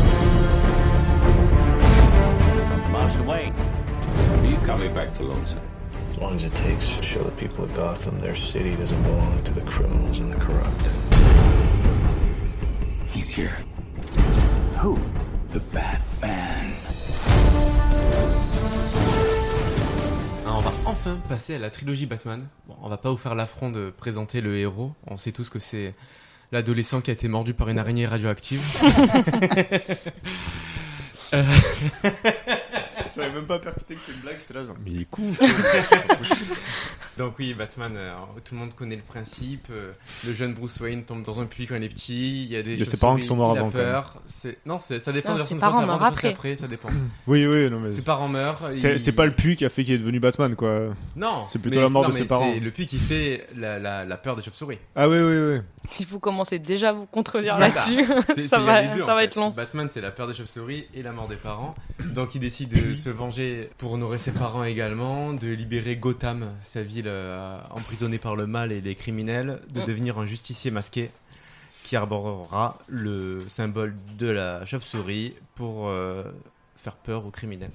Master 2.90 3.22
Wayne, 3.22 3.55
are 3.55 4.46
you 4.46 4.56
coming 4.66 4.92
back 4.92 5.12
for 5.12 5.22
long, 5.22 5.46
sir? 5.46 5.60
As 6.15 6.20
long 6.20 6.35
as 6.35 6.45
it 6.45 6.55
takes 6.55 6.97
to 6.97 7.03
show 7.03 7.23
the 7.24 7.31
people 7.32 7.65
of 7.65 7.74
Gotham 7.74 8.20
their 8.20 8.36
city 8.36 8.77
doesn't 8.77 9.03
belong 9.03 9.43
to 9.43 9.53
the 9.53 9.62
criminals 9.62 10.19
and 10.20 10.32
the 10.32 10.36
corrupt. 10.36 10.89
He's 13.11 13.28
here. 13.28 13.57
Who? 14.81 14.99
The 15.53 15.61
Batman. 15.73 16.73
Alors, 20.45 20.59
on 20.59 20.61
va 20.61 20.73
enfin 20.86 21.19
passer 21.28 21.57
à 21.57 21.59
la 21.59 21.70
trilogie 21.70 22.07
Batman. 22.07 22.47
Bon, 22.69 22.77
on 22.82 22.89
va 22.89 22.97
pas 22.97 23.11
vous 23.11 23.16
faire 23.16 23.35
l'affront 23.35 23.70
de 23.70 23.91
présenter 23.91 24.41
le 24.41 24.57
héros. 24.57 24.93
On 25.09 25.16
sait 25.16 25.32
tous 25.32 25.49
que 25.51 25.59
c'est 25.59 25.95
l'adolescent 26.53 27.01
qui 27.01 27.11
a 27.11 27.15
été 27.15 27.27
mordu 27.27 27.55
par 27.55 27.69
une 27.69 27.78
araignée 27.78 28.07
radioactive. 28.07 28.62
Euh, 31.35 31.43
Je 33.16 33.20
savais 33.20 33.32
même 33.32 33.47
pas 33.47 33.59
percuter 33.59 33.95
que 33.95 34.01
c'était 34.01 34.12
une 34.12 34.20
blague, 34.23 34.36
j'étais 34.41 34.55
là 34.55 34.65
genre. 34.65 34.77
Mais 34.85 34.91
il 34.91 35.01
est 35.03 35.11
cool. 35.11 35.32
Donc 37.19 37.35
oui, 37.39 37.55
Batman, 37.55 37.93
euh, 37.97 38.12
tout 38.45 38.55
le 38.55 38.61
monde 38.61 38.74
connaît 38.74 38.97
le 38.97 39.03
principe. 39.03 39.69
euh, 39.70 39.93
le 40.27 40.35
jeune 40.35 40.53
Bruce 40.55 40.81
Wayne 40.81 41.05
tombe 41.05 41.23
dans 41.23 41.41
un 41.41 41.47
puits 41.47 41.66
quand 41.66 41.77
il 41.77 41.85
est 41.85 41.89
petit. 41.89 42.45
Il 42.45 42.51
y 42.53 42.57
a 42.57 42.62
des 42.62 42.73
Il 42.73 42.78
y 42.81 42.82
a 42.82 42.86
ses 42.86 42.97
parents 42.97 43.16
qui 43.16 43.23
sont 43.24 43.36
morts 43.36 43.53
il 43.55 43.59
a 43.59 43.61
avant, 43.61 43.70
quand 43.70 43.78
peur. 43.78 44.20
C'est 44.27 44.59
non, 44.66 44.78
c'est- 44.81 44.99
ça 44.99 45.12
dépend 45.12 45.28
Non, 45.31 45.35
de 45.36 45.41
la 45.41 45.45
ses 45.47 45.55
version 45.55 45.57
de 45.57 45.61
parents 45.61 45.73
France 45.74 45.82
avant, 45.85 45.93
meurent 45.93 46.11
de 46.11 46.16
France 46.16 46.19
après. 46.19 46.51
après, 46.51 46.57
ça 46.57 46.66
dépend. 46.66 46.89
Oui, 47.28 47.47
oui, 47.47 47.70
non 47.70 47.78
mais. 47.81 47.93
Ses 47.93 48.03
parents 48.03 48.28
meurent. 48.28 48.70
C'est 48.74 48.95
il- 48.95 49.01
c'est 49.01 49.12
pas 49.12 49.27
le 49.27 49.32
puits 49.32 49.55
qui 49.57 49.65
a 49.65 49.69
fait 49.69 49.85
qu'il 49.85 49.95
est 49.95 49.99
devenu 49.99 50.19
Batman 50.19 50.57
quoi. 50.57 50.89
Non, 51.15 51.45
C'est 51.49 51.61
plutôt 51.61 51.77
mais- 51.78 51.82
la 51.85 51.89
mort 51.89 52.03
non, 52.03 52.09
de 52.09 52.15
mais 52.15 52.20
ses 52.20 52.27
parents. 52.27 52.53
C'est 52.53 52.61
le 52.61 52.70
puits 52.73 52.86
qui 52.86 52.99
fait 52.99 53.47
la, 53.57 53.78
la, 53.78 54.05
la 54.05 54.16
peur 54.16 54.35
des 54.35 54.43
chauves-souris. 54.43 54.78
Ah 54.97 55.09
oui, 55.09 55.19
oui, 55.19 55.36
oui. 55.55 55.61
Si 55.91 56.05
vous 56.05 56.19
commencez 56.19 56.59
déjà 56.59 56.89
à 56.89 56.93
vous 56.93 57.07
contredire 57.07 57.55
C'est 57.55 57.61
là-dessus, 57.61 58.07
C'est- 58.35 58.47
ça, 58.49 58.57
c'est- 58.59 58.62
il 58.62 58.66
y 58.66 58.69
a 58.69 58.73
va, 58.73 58.81
les 58.82 58.89
deux, 58.89 58.99
ça 59.05 59.12
en 59.12 59.15
va 59.15 59.19
fait. 59.20 59.24
être 59.27 59.36
long. 59.36 59.51
Batman, 59.51 59.89
c'est 59.91 60.01
la 60.01 60.11
peur 60.11 60.27
des 60.27 60.35
chauves-souris 60.35 60.86
et 60.95 61.03
la 61.03 61.12
mort 61.12 61.28
des 61.28 61.36
parents. 61.36 61.74
Donc 62.07 62.35
il 62.35 62.41
décide 62.41 62.70
de 62.70 62.95
se 63.05 63.10
venger 63.10 63.68
pour 63.76 63.93
honorer 63.93 64.16
ses 64.16 64.31
parents 64.32 64.64
également, 64.64 65.35
de 65.35 65.48
libérer 65.48 65.97
Gotham, 65.97 66.51
sa 66.62 66.82
ville 66.82 67.05
euh, 67.06 67.59
emprisonnée 67.70 68.16
par 68.18 68.35
le 68.35 68.47
mal 68.47 68.72
et 68.72 68.81
les 68.81 68.94
criminels, 68.94 69.60
de 69.74 69.82
Mm. 69.82 69.86
devenir 69.86 70.18
un 70.18 70.24
justicier 70.26 70.70
masqué 70.70 71.10
qui 71.82 71.97
arborera 71.97 72.78
le 72.89 73.44
symbole 73.47 73.94
de 74.16 74.28
la 74.28 74.64
chauve-souris 74.64 75.35
pour 75.55 75.89
euh, 75.89 76.24
faire 76.76 76.97
peur 76.97 77.26
aux 77.26 77.31
criminels. 77.31 77.72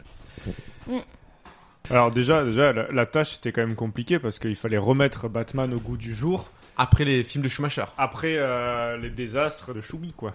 Alors 1.91 2.09
déjà, 2.11 2.43
déjà 2.43 2.73
la, 2.73 2.91
la 2.91 3.05
tâche 3.05 3.35
était 3.37 3.51
quand 3.51 3.61
même 3.61 3.75
compliquée 3.75 4.17
parce 4.17 4.39
qu'il 4.39 4.55
fallait 4.55 4.77
remettre 4.79 5.27
Batman 5.29 5.71
au 5.73 5.79
goût 5.79 5.97
du 5.97 6.13
jour 6.15 6.49
Après 6.77 7.05
les 7.05 7.23
films 7.23 7.43
de 7.43 7.49
Schumacher. 7.49 7.85
après 7.97 8.35
euh, 8.37 8.97
les 8.97 9.09
désastres 9.11 9.73
de 9.75 9.81
Schumy 9.81 10.13
quoi. 10.13 10.33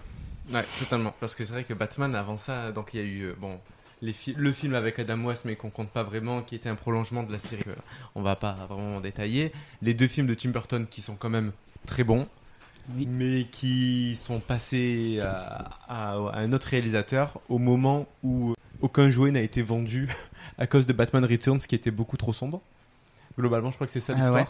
Ouais, 0.53 0.63
totalement. 0.79 1.13
Parce 1.19 1.33
que 1.35 1.43
c'est 1.43 1.53
vrai 1.53 1.63
que 1.65 1.73
Batman, 1.73 2.13
avant 2.15 2.37
ça, 2.37 2.71
donc 2.71 2.93
il 2.93 2.99
y 2.99 3.03
a 3.03 3.05
eu, 3.05 3.33
bon, 3.37 3.59
les 4.05 4.13
fi- 4.13 4.35
le 4.37 4.51
film 4.51 4.73
avec 4.75 4.99
Adam 4.99 5.19
West, 5.23 5.43
mais 5.45 5.55
qu'on 5.55 5.69
compte 5.69 5.89
pas 5.89 6.03
vraiment, 6.03 6.41
qui 6.41 6.55
était 6.55 6.69
un 6.69 6.75
prolongement 6.75 7.23
de 7.23 7.31
la 7.31 7.39
série, 7.39 7.63
que 7.63 7.69
on 8.15 8.21
va 8.21 8.35
pas 8.35 8.53
vraiment 8.69 9.01
détailler. 9.01 9.51
Les 9.81 9.93
deux 9.93 10.07
films 10.07 10.27
de 10.27 10.33
Tim 10.33 10.49
Burton 10.49 10.85
qui 10.87 11.01
sont 11.01 11.15
quand 11.15 11.29
même 11.29 11.51
très 11.85 12.03
bons, 12.03 12.27
Oui. 12.95 13.07
mais 13.09 13.45
qui 13.51 14.15
sont 14.15 14.39
passés 14.39 15.19
à, 15.21 15.71
à- 15.87 16.11
à 16.33 16.39
un 16.39 16.53
autre 16.53 16.67
réalisateur 16.67 17.39
au 17.49 17.57
moment 17.57 18.05
où 18.23 18.53
aucun 18.81 19.09
jouet 19.09 19.31
n'a 19.31 19.41
été 19.41 19.61
vendu 19.61 20.07
à 20.57 20.67
cause 20.67 20.85
de 20.85 20.93
Batman 20.93 21.25
Returns, 21.25 21.59
qui 21.59 21.75
était 21.75 21.91
beaucoup 21.91 22.17
trop 22.17 22.33
sombre. 22.33 22.61
Globalement, 23.37 23.69
je 23.71 23.75
crois 23.75 23.87
que 23.87 23.93
c'est 23.93 24.01
ça 24.01 24.13
Ah 24.15 24.19
l'histoire. 24.19 24.35
ouais. 24.43 24.47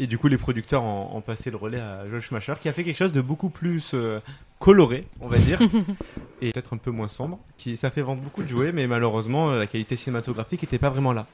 Et 0.00 0.06
du 0.06 0.16
coup, 0.16 0.28
les 0.28 0.38
producteurs 0.38 0.84
ont, 0.84 1.14
ont 1.14 1.20
passé 1.20 1.50
le 1.50 1.56
relais 1.56 1.80
à 1.80 2.06
Joel 2.08 2.20
Schumacher, 2.20 2.54
qui 2.60 2.68
a 2.68 2.72
fait 2.72 2.84
quelque 2.84 2.96
chose 2.96 3.12
de 3.12 3.20
beaucoup 3.20 3.50
plus 3.50 3.90
euh, 3.94 4.20
coloré, 4.60 5.04
on 5.20 5.26
va 5.26 5.38
dire, 5.38 5.60
et 6.40 6.52
peut-être 6.52 6.74
un 6.74 6.76
peu 6.76 6.92
moins 6.92 7.08
sombre. 7.08 7.40
Qui, 7.56 7.76
ça 7.76 7.90
fait 7.90 8.02
vendre 8.02 8.22
beaucoup 8.22 8.44
de 8.44 8.48
jouets, 8.48 8.70
mais 8.70 8.86
malheureusement, 8.86 9.50
la 9.50 9.66
qualité 9.66 9.96
cinématographique 9.96 10.62
n'était 10.62 10.78
pas 10.78 10.90
vraiment 10.90 11.12
là. 11.12 11.26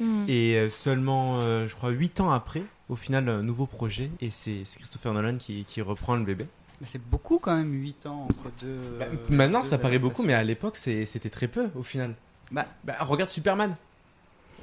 Hmm. 0.00 0.24
Et 0.26 0.56
euh, 0.56 0.68
seulement, 0.68 1.38
euh, 1.40 1.68
je 1.68 1.76
crois, 1.76 1.90
8 1.90 2.20
ans 2.20 2.32
après, 2.32 2.64
au 2.88 2.96
final, 2.96 3.28
un 3.28 3.42
nouveau 3.42 3.66
projet, 3.66 4.10
et 4.20 4.30
c'est 4.30 4.64
Christopher 4.64 5.14
Nolan 5.14 5.36
qui, 5.38 5.64
qui 5.64 5.80
reprend 5.80 6.16
le 6.16 6.24
bébé. 6.24 6.46
Mais 6.80 6.88
c'est 6.88 7.02
beaucoup 7.02 7.38
quand 7.38 7.56
même, 7.56 7.72
8 7.72 8.06
ans 8.06 8.26
entre 8.28 8.50
deux. 8.60 8.78
Bah, 8.98 9.06
maintenant, 9.28 9.62
deux 9.62 9.68
ça 9.68 9.78
paraît 9.78 10.00
beaucoup, 10.00 10.24
mais 10.24 10.34
à 10.34 10.42
l'époque, 10.42 10.76
c'était 10.76 11.30
très 11.30 11.46
peu, 11.46 11.68
au 11.76 11.84
final. 11.84 12.14
Bah, 12.50 12.66
Bah, 12.82 12.96
regarde 13.00 13.30
Superman. 13.30 13.76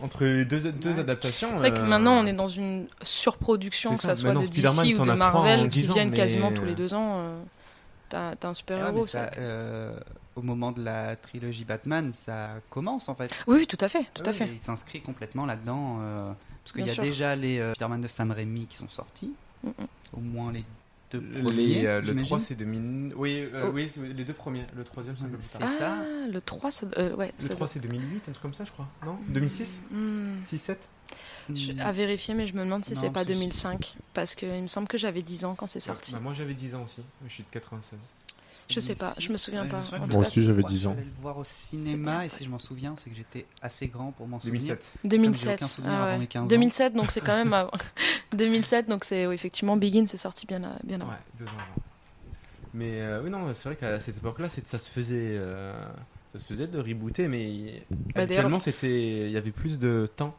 Entre 0.01 0.25
les 0.25 0.45
deux, 0.45 0.59
deux 0.71 0.99
adaptations. 0.99 1.47
C'est 1.51 1.69
vrai 1.69 1.71
que 1.71 1.77
euh, 1.77 1.85
maintenant 1.85 2.13
on 2.21 2.25
est 2.25 2.33
dans 2.33 2.47
une 2.47 2.87
surproduction, 3.01 3.95
que 3.95 4.01
ça. 4.01 4.15
soit 4.15 4.33
de 4.33 4.39
DC 4.45 4.99
ou 4.99 5.05
de 5.05 5.11
Marvel, 5.13 5.63
qui 5.69 5.81
10 5.81 5.91
ans, 5.91 5.93
viennent 5.93 6.09
mais- 6.09 6.15
quasiment 6.15 6.51
tous 6.51 6.65
les 6.65 6.75
deux 6.75 6.93
ans. 6.93 7.15
euh, 7.19 7.41
T'as 8.09 8.35
un 8.43 8.53
super 8.53 8.77
héros. 8.87 9.05
euh, 9.15 9.97
au 10.35 10.41
moment 10.41 10.71
de 10.71 10.81
la 10.83 11.15
trilogie 11.15 11.65
Batman, 11.65 12.13
ça 12.13 12.49
commence 12.69 13.09
en 13.09 13.15
fait. 13.15 13.33
Oui, 13.47 13.65
tout 13.67 13.77
à 13.81 13.89
fait, 13.89 14.05
tout 14.13 14.23
à 14.25 14.31
fait. 14.31 14.47
Il 14.51 14.59
s'inscrit 14.59 15.01
complètement 15.01 15.45
là-dedans. 15.45 15.97
euh, 16.01 16.31
parce 16.63 16.73
qu'il 16.73 16.85
y 16.87 16.89
a 16.89 16.93
sûr. 16.93 17.03
déjà 17.03 17.35
les 17.35 17.59
euh, 17.59 17.73
Spider-Man 17.73 18.01
de 18.01 18.07
Sam 18.07 18.31
Raimi 18.31 18.67
qui 18.67 18.77
sont 18.77 18.89
sortis. 18.89 19.33
Mm, 19.63 19.69
Au 20.15 20.19
moins 20.19 20.51
les 20.51 20.63
deux 21.19 21.35
Les, 21.37 21.41
premiers. 21.43 21.87
euh, 21.87 21.99
le 22.01 22.05
j'imagine. 22.07 22.25
3 22.25 22.39
c'est 22.39 22.55
2000. 22.55 23.13
Oui, 23.15 23.47
euh, 23.53 23.65
Oh. 23.67 23.71
oui 23.73 23.91
les 24.15 24.23
deux 24.23 24.33
premiers. 24.33 24.65
Le 24.75 24.83
troisième 24.83 25.15
c'est 25.17 25.25
un 25.25 25.29
peu 25.29 25.37
plus 25.37 25.47
tard. 25.47 25.69
Ça 25.69 25.97
Ah, 25.99 26.27
le 26.31 26.41
3, 26.41 26.71
ça, 26.71 26.85
euh, 26.97 27.15
ouais, 27.15 27.33
Le 27.37 27.43
ça 27.43 27.49
3 27.49 27.59
doit- 27.59 27.67
c'est 27.67 27.79
2008, 27.79 28.23
un 28.29 28.31
truc 28.31 28.41
comme 28.41 28.53
ça 28.53 28.63
je 28.65 28.71
crois. 28.71 28.87
Non 29.05 29.17
2006 29.29 29.79
Hmm. 29.91 30.33
6, 30.45 30.57
7 30.57 30.89
Je- 31.53 31.73
à 31.79 31.91
vérifier, 31.91 32.33
mais 32.33 32.47
je 32.47 32.53
me 32.55 32.63
demande 32.63 32.83
si 32.83 32.93
Non, 32.93 32.99
c'est 33.01 33.09
pas 33.11 33.19
c'est- 33.21 33.25
2005. 33.33 33.95
Parce 34.13 34.33
qu'il 34.35 34.49
me 34.49 34.67
semble 34.67 34.87
que 34.87 34.97
j'avais 34.97 35.21
10 35.21 35.45
ans 35.45 35.53
quand 35.55 35.67
c'est 35.67 35.79
sorti. 35.79 36.13
Bah, 36.13 36.19
moi 36.19 36.33
j'avais 36.33 36.53
10 36.55 36.73
ans 36.75 36.83
aussi. 36.83 37.01
Je 37.27 37.31
suis 37.33 37.43
de 37.43 37.49
96. 37.51 37.99
Je 38.67 38.79
sais 38.79 38.95
pas, 38.95 39.13
je 39.19 39.29
me 39.31 39.37
souviens 39.37 39.65
pas. 39.67 39.81
je 39.83 39.95
En 39.95 40.07
Moi 40.07 40.17
aussi, 40.25 40.43
j'avais 40.43 40.63
Ouais, 40.63 40.69
10 40.69 40.79
je 40.79 40.87
ans. 40.87 40.91
suis 40.93 40.99
allé 41.01 41.09
le 41.15 41.21
voir 41.21 41.37
au 41.37 41.43
cinéma 41.43 42.25
et 42.25 42.29
si 42.29 42.43
je 42.43 42.49
m'en 42.49 42.57
souviens, 42.59 42.95
c'est 42.97 43.09
que 43.09 43.15
j'étais 43.15 43.45
assez 43.61 43.87
grand 43.87 44.11
pour 44.11 44.27
m'en 44.27 44.39
souvenir. 44.39 44.75
2007. 44.75 44.79
Comme 44.79 45.01
j'ai 45.03 45.09
2007. 45.17 45.55
aucun 45.59 45.67
souvenir 45.67 45.93
ah 45.93 46.05
ouais. 46.05 46.17
mes 46.17 46.27
15 46.27 46.43
ans. 46.43 46.47
2007, 46.47 46.93
donc 46.93 47.11
c'est 47.11 47.21
quand 47.21 47.35
même 47.35 47.53
avant. 47.53 47.71
2007, 48.33 48.89
donc 48.89 49.03
c'est 49.03 49.27
oui, 49.27 49.35
effectivement 49.35 49.77
Begin, 49.77 50.05
c'est 50.07 50.17
sorti 50.17 50.47
bien, 50.47 50.63
à- 50.63 50.79
bien 50.83 50.99
avant. 51.01 51.11
Ouais, 51.11 51.17
deux 51.37 51.45
ans 51.45 51.49
avant. 51.49 51.81
Mais 52.73 53.01
euh, 53.01 53.21
oui, 53.23 53.29
non, 53.29 53.53
c'est 53.53 53.69
vrai 53.69 53.75
qu'à 53.75 53.99
cette 53.99 54.17
époque-là, 54.17 54.49
ça 54.49 54.79
se 54.79 54.89
faisait. 54.89 55.37
euh, 55.37 55.73
ça 56.33 56.39
se 56.39 56.45
faisait 56.53 56.67
de 56.67 56.79
rebooter, 56.79 57.27
mais 57.29 57.83
Bah, 58.13 58.25
c'était. 58.59 59.25
Il 59.27 59.31
y 59.31 59.37
avait 59.37 59.51
plus 59.51 59.77
de 59.79 60.09
temps 60.15 60.35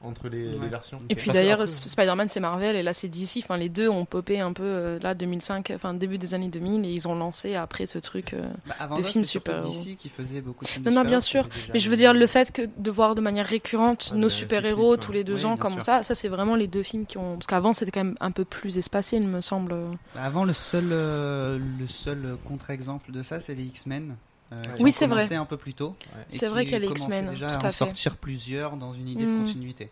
entre 0.00 0.28
les, 0.28 0.50
les 0.52 0.58
Ouais. 0.58 0.68
versions. 0.68 1.00
Et 1.08 1.14
puis 1.16 1.30
d'ailleurs, 1.32 1.66
Spider-Man 1.68 2.28
c'est 2.28 2.38
Marvel 2.40 2.76
et 2.76 2.82
là 2.84 2.92
c'est 2.92 3.08
DC. 3.08 3.40
Enfin, 3.42 3.56
les 3.56 3.68
deux 3.68 3.88
ont 3.88 4.04
popé 4.04 4.38
un 4.38 4.52
peu 4.52 4.62
euh, 4.62 4.98
là 5.00 5.14
2005, 5.14 5.72
enfin 5.74 5.92
début 5.92 6.18
des 6.18 6.34
années 6.34 6.48
2000 6.48 6.84
et 6.84 6.92
ils 6.92 7.08
ont 7.08 7.16
lancé 7.16 7.56
après 7.56 7.86
ce 7.86 7.98
truc 7.98 8.32
euh, 8.34 8.48
Bah, 8.66 8.76
avant 8.78 8.96
de 8.96 9.02
ça, 9.02 9.08
films 9.08 9.24
super-héros. 9.24 9.68
DC 9.68 9.96
qui 9.96 10.08
faisait 10.08 10.40
beaucoup 10.40 10.64
de 10.64 10.68
films 10.70 10.84
Non, 10.84 10.92
non, 10.92 11.04
bien 11.04 11.20
sûr. 11.20 11.48
Mais 11.72 11.80
je 11.80 11.86
veux 11.86 11.96
les- 11.96 11.96
dire, 12.02 12.14
le 12.14 12.26
fait 12.28 12.52
que 12.52 12.62
de 12.76 12.90
voir 12.92 13.16
de 13.16 13.20
manière 13.20 13.46
récurrente 13.46 14.10
Ouais, 14.12 14.18
nos 14.18 14.28
de- 14.28 14.32
super-héros 14.32 14.92
cyclique, 14.92 15.06
tous 15.06 15.12
les 15.12 15.24
deux 15.24 15.34
Oui, 15.34 15.44
ans, 15.46 15.56
comme 15.56 15.74
sûr. 15.74 15.82
ça, 15.82 16.02
ça 16.04 16.14
c'est 16.14 16.28
vraiment 16.28 16.54
les 16.54 16.68
deux 16.68 16.84
films 16.84 17.04
qui 17.04 17.18
ont. 17.18 17.34
Parce 17.34 17.46
qu'avant 17.48 17.72
c'était 17.72 17.90
quand 17.90 18.04
même 18.04 18.16
un 18.20 18.30
peu 18.30 18.44
plus 18.44 18.78
espacé, 18.78 19.16
il 19.16 19.26
me 19.26 19.40
semble. 19.40 19.74
Bah, 20.14 20.22
Avant, 20.22 20.44
le 20.44 20.52
seul, 20.52 20.90
euh, 20.92 21.58
le 21.78 21.88
seul 21.88 22.36
contre-exemple 22.44 23.10
de 23.10 23.22
ça, 23.22 23.40
c'est 23.40 23.54
les 23.54 23.64
X-Men. 23.64 24.16
Euh, 24.52 24.62
qui 24.76 24.82
Oui, 24.82 24.92
c'est 24.92 25.06
vrai. 25.06 25.34
un 25.34 25.44
peu 25.44 25.56
plus 25.56 25.74
tôt. 25.74 25.96
Ouais. 26.14 26.24
C'est 26.28 26.46
vrai 26.48 26.64
qui 26.64 26.70
qu'il 26.70 26.72
y 26.72 26.76
a 26.76 26.78
les 26.80 26.86
commençaient 26.88 27.04
X-Men, 27.06 27.30
déjà 27.30 27.46
tout 27.46 27.52
à 27.52 27.54
à 27.56 27.58
en 27.58 27.62
fait. 27.62 27.70
sortir 27.70 28.16
plusieurs 28.16 28.76
dans 28.76 28.92
une 28.94 29.08
idée 29.08 29.26
de 29.26 29.32
Mm. 29.32 29.38
continuité. 29.40 29.84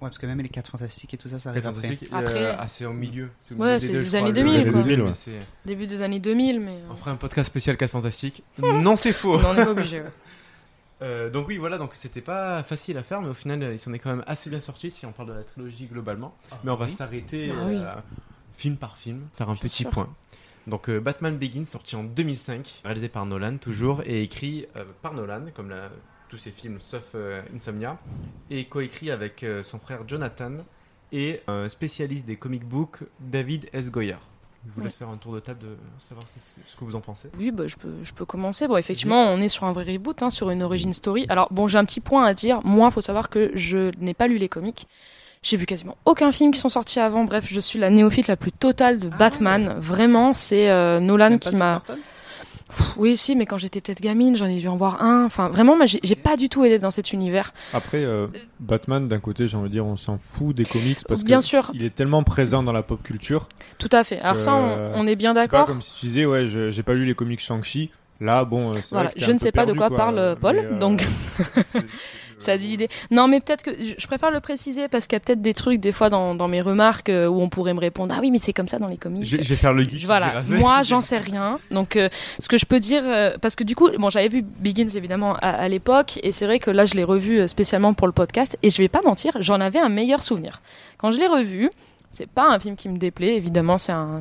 Ouais, 0.00 0.08
parce 0.10 0.18
que 0.18 0.26
même 0.26 0.40
les 0.40 0.48
4 0.48 0.70
fantastiques 0.72 1.14
et 1.14 1.16
tout 1.16 1.28
ça, 1.28 1.38
ça 1.38 1.50
arrive 1.50 1.66
après. 1.66 1.96
Euh, 2.12 2.56
ah, 2.58 2.66
c'est 2.68 2.84
au 2.84 2.92
milieu. 2.92 3.30
Ouais, 3.52 3.78
c'est 3.80 3.92
crois, 3.92 4.14
années 4.18 4.28
le- 4.28 4.32
2000, 4.34 4.64
le- 4.64 4.70
quoi. 4.72 4.80
le- 4.80 4.84
2000, 4.84 5.00
ouais. 5.02 5.08
mais 5.08 5.14
c'est- 5.14 5.38
Début 5.64 5.86
des 5.86 6.02
années 6.02 6.20
2000, 6.20 6.60
mais. 6.60 6.72
euh, 6.72 6.88
On 6.90 6.96
fera 6.96 7.12
un 7.12 7.16
podcast 7.16 7.46
spécial 7.48 7.76
4 7.76 7.90
Fantastiques. 7.90 8.42
non, 8.58 8.96
c'est 8.96 9.12
faux. 9.12 9.38
on 9.38 9.54
n'est 9.54 9.64
pas 9.64 9.70
obligé. 9.70 10.00
ouais. 10.00 10.10
Euh, 11.02 11.28
donc 11.28 11.48
oui, 11.48 11.58
voilà, 11.58 11.76
donc 11.76 11.90
c'était 11.94 12.20
pas 12.20 12.62
facile 12.62 12.96
à 12.96 13.02
faire, 13.02 13.20
mais 13.20 13.28
au 13.28 13.34
final, 13.34 13.62
euh, 13.62 13.72
il 13.72 13.78
s'en 13.78 13.92
est 13.92 13.98
quand 13.98 14.10
même 14.10 14.24
assez 14.28 14.48
bien 14.48 14.60
sorti 14.60 14.90
si 14.92 15.04
on 15.04 15.12
parle 15.12 15.28
de 15.30 15.34
la 15.34 15.42
trilogie 15.42 15.86
globalement. 15.86 16.34
mais 16.62 16.70
on 16.70 16.76
va 16.76 16.86
oui. 16.86 16.92
s'arrêter 16.92 17.52
Ah 17.52 17.64
oui. 17.66 17.76
euh, 17.76 17.92
film 18.54 18.76
par 18.76 18.96
film, 18.96 19.26
faire 19.34 19.48
un 19.50 19.54
Bien 19.54 19.62
petit 19.62 19.82
sûr. 19.82 19.90
point. 19.90 20.08
Donc 20.66 20.88
euh, 20.88 20.98
Batman 21.00 21.36
Begins, 21.36 21.64
sorti 21.66 21.94
en 21.96 22.04
2005, 22.04 22.82
réalisé 22.84 23.08
par 23.08 23.26
Nolan 23.26 23.58
toujours, 23.58 24.02
et 24.06 24.22
écrit 24.22 24.66
euh, 24.76 24.84
par 25.02 25.12
Nolan, 25.14 25.42
comme 25.54 25.70
la- 25.70 25.90
tous 26.28 26.38
ses 26.38 26.50
films 26.50 26.78
sauf 26.80 27.10
euh, 27.14 27.42
Insomnia, 27.54 27.98
et 28.50 28.64
coécrit 28.64 29.10
avec 29.10 29.42
euh, 29.42 29.62
son 29.62 29.78
frère 29.78 30.00
Jonathan 30.08 30.52
et 31.12 31.42
un 31.46 31.68
spécialiste 31.68 32.24
des 32.24 32.36
comic 32.36 32.64
books, 32.64 33.00
David 33.20 33.68
S. 33.72 33.90
Goyer. 33.90 34.16
Je 34.66 34.72
vous 34.72 34.78
Ouais. 34.80 34.86
laisse 34.86 34.96
faire 34.96 35.10
un 35.10 35.18
tour 35.18 35.34
de 35.34 35.40
table 35.40 35.58
de 35.60 35.76
savoir 35.98 36.26
ce 36.26 36.74
que 36.74 36.84
vous 36.84 36.96
en 36.96 37.00
pensez. 37.02 37.28
Oui, 37.38 37.50
bah, 37.50 37.66
je, 37.66 37.76
peux, 37.76 37.92
je 38.02 38.14
peux 38.14 38.24
commencer. 38.24 38.66
Bon, 38.66 38.78
effectivement, 38.78 39.24
on 39.26 39.38
est 39.42 39.50
sur 39.50 39.64
un 39.64 39.72
vrai 39.72 39.84
reboot, 39.92 40.22
hein, 40.22 40.30
sur 40.30 40.48
une 40.50 40.62
origin 40.62 40.94
story. 40.94 41.26
Alors, 41.28 41.52
bon, 41.52 41.68
j'ai 41.68 41.76
un 41.76 41.84
petit 41.84 42.00
point 42.00 42.24
à 42.24 42.32
dire. 42.32 42.64
Moi, 42.64 42.90
faut 42.90 43.02
savoir 43.02 43.28
que 43.28 43.50
je 43.54 43.90
n'ai 44.00 44.14
pas 44.14 44.26
lu 44.26 44.38
les 44.38 44.48
comics. 44.48 44.88
J'ai 45.44 45.56
vu 45.58 45.66
quasiment 45.66 45.96
aucun 46.06 46.32
film 46.32 46.50
qui 46.52 46.58
sont 46.58 46.70
sortis 46.70 46.98
avant. 46.98 47.22
Bref, 47.24 47.44
je 47.46 47.60
suis 47.60 47.78
la 47.78 47.90
néophyte 47.90 48.26
la 48.28 48.36
plus 48.36 48.50
totale 48.50 48.98
de 48.98 49.08
Batman. 49.08 49.76
Vraiment, 49.78 50.32
c'est 50.32 50.70
euh, 50.70 50.98
Nolan 51.00 51.36
qui 51.38 51.54
m'a. 51.54 51.82
Oui, 52.96 53.16
si, 53.16 53.36
mais 53.36 53.44
quand 53.46 53.58
j'étais 53.58 53.80
peut-être 53.80 54.00
gamine, 54.00 54.36
j'en 54.36 54.46
ai 54.46 54.56
dû 54.58 54.66
en 54.68 54.76
voir 54.76 55.02
un. 55.02 55.24
Enfin, 55.26 55.48
vraiment, 55.48 55.76
moi, 55.76 55.84
j'ai 55.86 56.14
pas 56.16 56.36
du 56.36 56.48
tout 56.48 56.64
aidé 56.64 56.78
dans 56.78 56.90
cet 56.90 57.12
univers. 57.12 57.52
Après, 57.72 58.02
euh, 58.02 58.26
Batman, 58.58 59.06
d'un 59.06 59.20
côté, 59.20 59.46
j'ai 59.46 59.56
envie 59.56 59.68
de 59.68 59.72
dire, 59.74 59.86
on 59.86 59.96
s'en 59.96 60.18
fout 60.18 60.56
des 60.56 60.64
comics 60.64 60.98
parce 61.06 61.22
Bien 61.22 61.38
que 61.38 61.44
sûr. 61.44 61.70
il 61.74 61.84
est 61.84 61.94
tellement 61.94 62.24
présent 62.24 62.62
dans 62.64 62.72
la 62.72 62.82
pop 62.82 63.00
culture. 63.02 63.48
Tout 63.78 63.90
à 63.92 64.02
fait. 64.02 64.18
Alors 64.20 64.36
ça, 64.36 64.54
on, 64.54 64.92
on 64.94 65.06
est 65.06 65.14
bien 65.14 65.32
C'est 65.34 65.40
pas 65.40 65.58
d'accord. 65.58 65.66
comme 65.66 65.82
si 65.82 65.94
tu 65.94 66.06
disais, 66.06 66.24
ouais, 66.26 66.46
j'ai 66.48 66.82
pas 66.82 66.94
lu 66.94 67.04
les 67.04 67.14
comics 67.14 67.38
Shang-Chi. 67.40 67.90
Là, 68.20 68.44
bon, 68.44 68.70
euh, 68.70 68.74
c'est 68.76 68.90
Voilà, 68.90 69.08
vrai 69.10 69.14
que 69.14 69.18
t'es 69.20 69.24
je 69.26 69.30
un 69.30 69.34
ne 69.34 69.38
peu 69.38 69.42
sais 69.42 69.52
pas 69.52 69.66
de 69.66 69.72
quoi 69.74 69.88
quoi. 69.88 69.96
parle 69.96 70.36
Paul, 70.40 70.56
Mais, 70.56 70.64
euh, 70.64 70.78
donc 70.78 71.04
ça 72.44 72.56
dit 72.56 72.68
l'idée. 72.68 72.88
Non, 73.10 73.26
mais 73.28 73.40
peut-être 73.40 73.62
que 73.64 73.70
je 73.82 74.06
préfère 74.06 74.30
le 74.30 74.40
préciser 74.40 74.88
parce 74.88 75.06
qu'il 75.06 75.16
y 75.16 75.16
a 75.16 75.20
peut-être 75.20 75.42
des 75.42 75.54
trucs 75.54 75.80
des 75.80 75.92
fois 75.92 76.10
dans, 76.10 76.34
dans 76.34 76.48
mes 76.48 76.60
remarques 76.62 77.08
euh, 77.08 77.26
où 77.26 77.40
on 77.40 77.48
pourrait 77.48 77.74
me 77.74 77.80
répondre 77.80 78.14
ah 78.16 78.20
oui 78.20 78.30
mais 78.30 78.38
c'est 78.38 78.52
comme 78.52 78.68
ça 78.68 78.78
dans 78.78 78.88
les 78.88 78.96
comics. 78.96 79.24
Je, 79.24 79.36
je 79.42 79.48
vais 79.48 79.56
faire 79.56 79.72
le 79.72 79.82
geek. 79.82 80.04
Voilà, 80.04 80.42
moi 80.48 80.82
j'en 80.82 81.00
sais 81.00 81.18
rien. 81.18 81.58
Donc 81.70 81.96
euh, 81.96 82.08
ce 82.38 82.48
que 82.48 82.56
je 82.58 82.66
peux 82.66 82.78
dire, 82.80 83.02
euh, 83.04 83.36
parce 83.40 83.56
que 83.56 83.64
du 83.64 83.74
coup, 83.74 83.90
bon 83.98 84.10
j'avais 84.10 84.28
vu 84.28 84.42
Begins 84.42 84.88
évidemment 84.94 85.34
à, 85.36 85.50
à 85.50 85.68
l'époque 85.68 86.18
et 86.22 86.32
c'est 86.32 86.46
vrai 86.46 86.58
que 86.58 86.70
là 86.70 86.84
je 86.84 86.94
l'ai 86.94 87.04
revu 87.04 87.46
spécialement 87.48 87.94
pour 87.94 88.06
le 88.06 88.12
podcast 88.12 88.56
et 88.62 88.70
je 88.70 88.78
vais 88.78 88.88
pas 88.88 89.02
mentir, 89.02 89.36
j'en 89.40 89.60
avais 89.60 89.78
un 89.78 89.88
meilleur 89.88 90.22
souvenir. 90.22 90.60
Quand 90.98 91.10
je 91.10 91.18
l'ai 91.18 91.26
revu, 91.26 91.70
c'est 92.10 92.28
pas 92.28 92.48
un 92.48 92.58
film 92.60 92.76
qui 92.76 92.88
me 92.88 92.98
déplaît, 92.98 93.36
évidemment 93.36 93.76
c'est 93.78 93.92
un, 93.92 94.20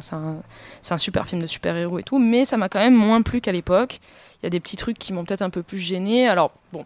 un 0.89 0.97
super 0.97 1.27
film 1.27 1.41
de 1.41 1.47
super-héros 1.47 1.99
et 1.99 2.03
tout, 2.03 2.19
mais 2.19 2.45
ça 2.45 2.57
m'a 2.57 2.69
quand 2.69 2.79
même 2.79 2.95
moins 2.95 3.21
plu 3.21 3.41
qu'à 3.41 3.51
l'époque. 3.51 3.99
Il 4.41 4.45
y 4.45 4.47
a 4.47 4.49
des 4.49 4.59
petits 4.59 4.77
trucs 4.77 4.97
qui 4.97 5.13
m'ont 5.13 5.23
peut-être 5.23 5.41
un 5.41 5.49
peu 5.49 5.63
plus 5.63 5.77
gêné. 5.77 6.27
Alors 6.27 6.51
bon, 6.73 6.85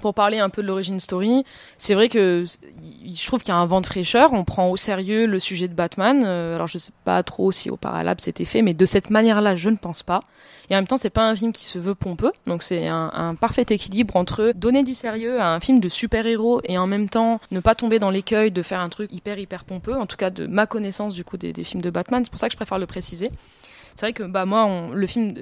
pour 0.00 0.14
parler 0.14 0.38
un 0.38 0.50
peu 0.50 0.62
de 0.62 0.66
l'origine 0.66 1.00
story, 1.00 1.44
c'est 1.78 1.94
vrai 1.94 2.08
que 2.08 2.44
je 2.44 3.26
trouve 3.26 3.40
qu'il 3.40 3.48
y 3.48 3.52
a 3.52 3.56
un 3.56 3.66
vent 3.66 3.80
de 3.80 3.86
fraîcheur. 3.86 4.32
On 4.32 4.44
prend 4.44 4.68
au 4.68 4.76
sérieux 4.76 5.26
le 5.26 5.40
sujet 5.40 5.68
de 5.68 5.74
Batman. 5.74 6.22
Euh, 6.24 6.54
alors 6.54 6.66
je 6.66 6.78
sais 6.78 6.92
pas 7.04 7.22
trop 7.22 7.52
si 7.52 7.70
au 7.70 7.76
Paralab 7.76 8.20
c'était 8.20 8.44
fait, 8.44 8.62
mais 8.62 8.74
de 8.74 8.86
cette 8.86 9.10
manière-là, 9.10 9.54
je 9.54 9.70
ne 9.70 9.76
pense 9.76 10.02
pas. 10.02 10.20
Et 10.68 10.74
en 10.74 10.78
même 10.78 10.86
temps, 10.86 10.96
c'est 10.96 11.10
pas 11.10 11.28
un 11.28 11.34
film 11.34 11.52
qui 11.52 11.64
se 11.64 11.78
veut 11.78 11.94
pompeux, 11.94 12.32
donc 12.46 12.62
c'est 12.64 12.88
un, 12.88 13.10
un 13.14 13.34
parfait 13.36 13.66
équilibre 13.70 14.16
entre 14.16 14.52
donner 14.54 14.82
du 14.82 14.94
sérieux 14.94 15.40
à 15.40 15.54
un 15.54 15.60
film 15.60 15.78
de 15.78 15.88
super-héros 15.88 16.60
et 16.64 16.76
en 16.76 16.88
même 16.88 17.08
temps 17.08 17.40
ne 17.52 17.60
pas 17.60 17.76
tomber 17.76 17.98
dans 18.00 18.10
l'écueil 18.10 18.50
de 18.50 18.62
faire 18.62 18.80
un 18.80 18.88
truc 18.88 19.12
hyper 19.12 19.38
hyper 19.38 19.64
pompeux. 19.64 19.94
En 19.94 20.06
tout 20.06 20.16
cas, 20.16 20.30
de 20.30 20.46
ma 20.46 20.66
connaissance 20.66 21.14
du 21.14 21.24
coup 21.24 21.36
des, 21.36 21.52
des 21.52 21.64
films 21.64 21.82
de 21.82 21.90
Batman, 21.90 22.24
c'est 22.24 22.30
pour 22.30 22.40
ça 22.40 22.48
que 22.48 22.52
je 22.52 22.56
préfère 22.56 22.78
le 22.78 22.86
préciser. 22.86 23.30
C'est 23.96 24.06
vrai 24.06 24.12
que 24.12 24.22
bah 24.22 24.44
moi, 24.46 24.64
on- 24.66 24.90
le 24.92 25.06
film, 25.06 25.34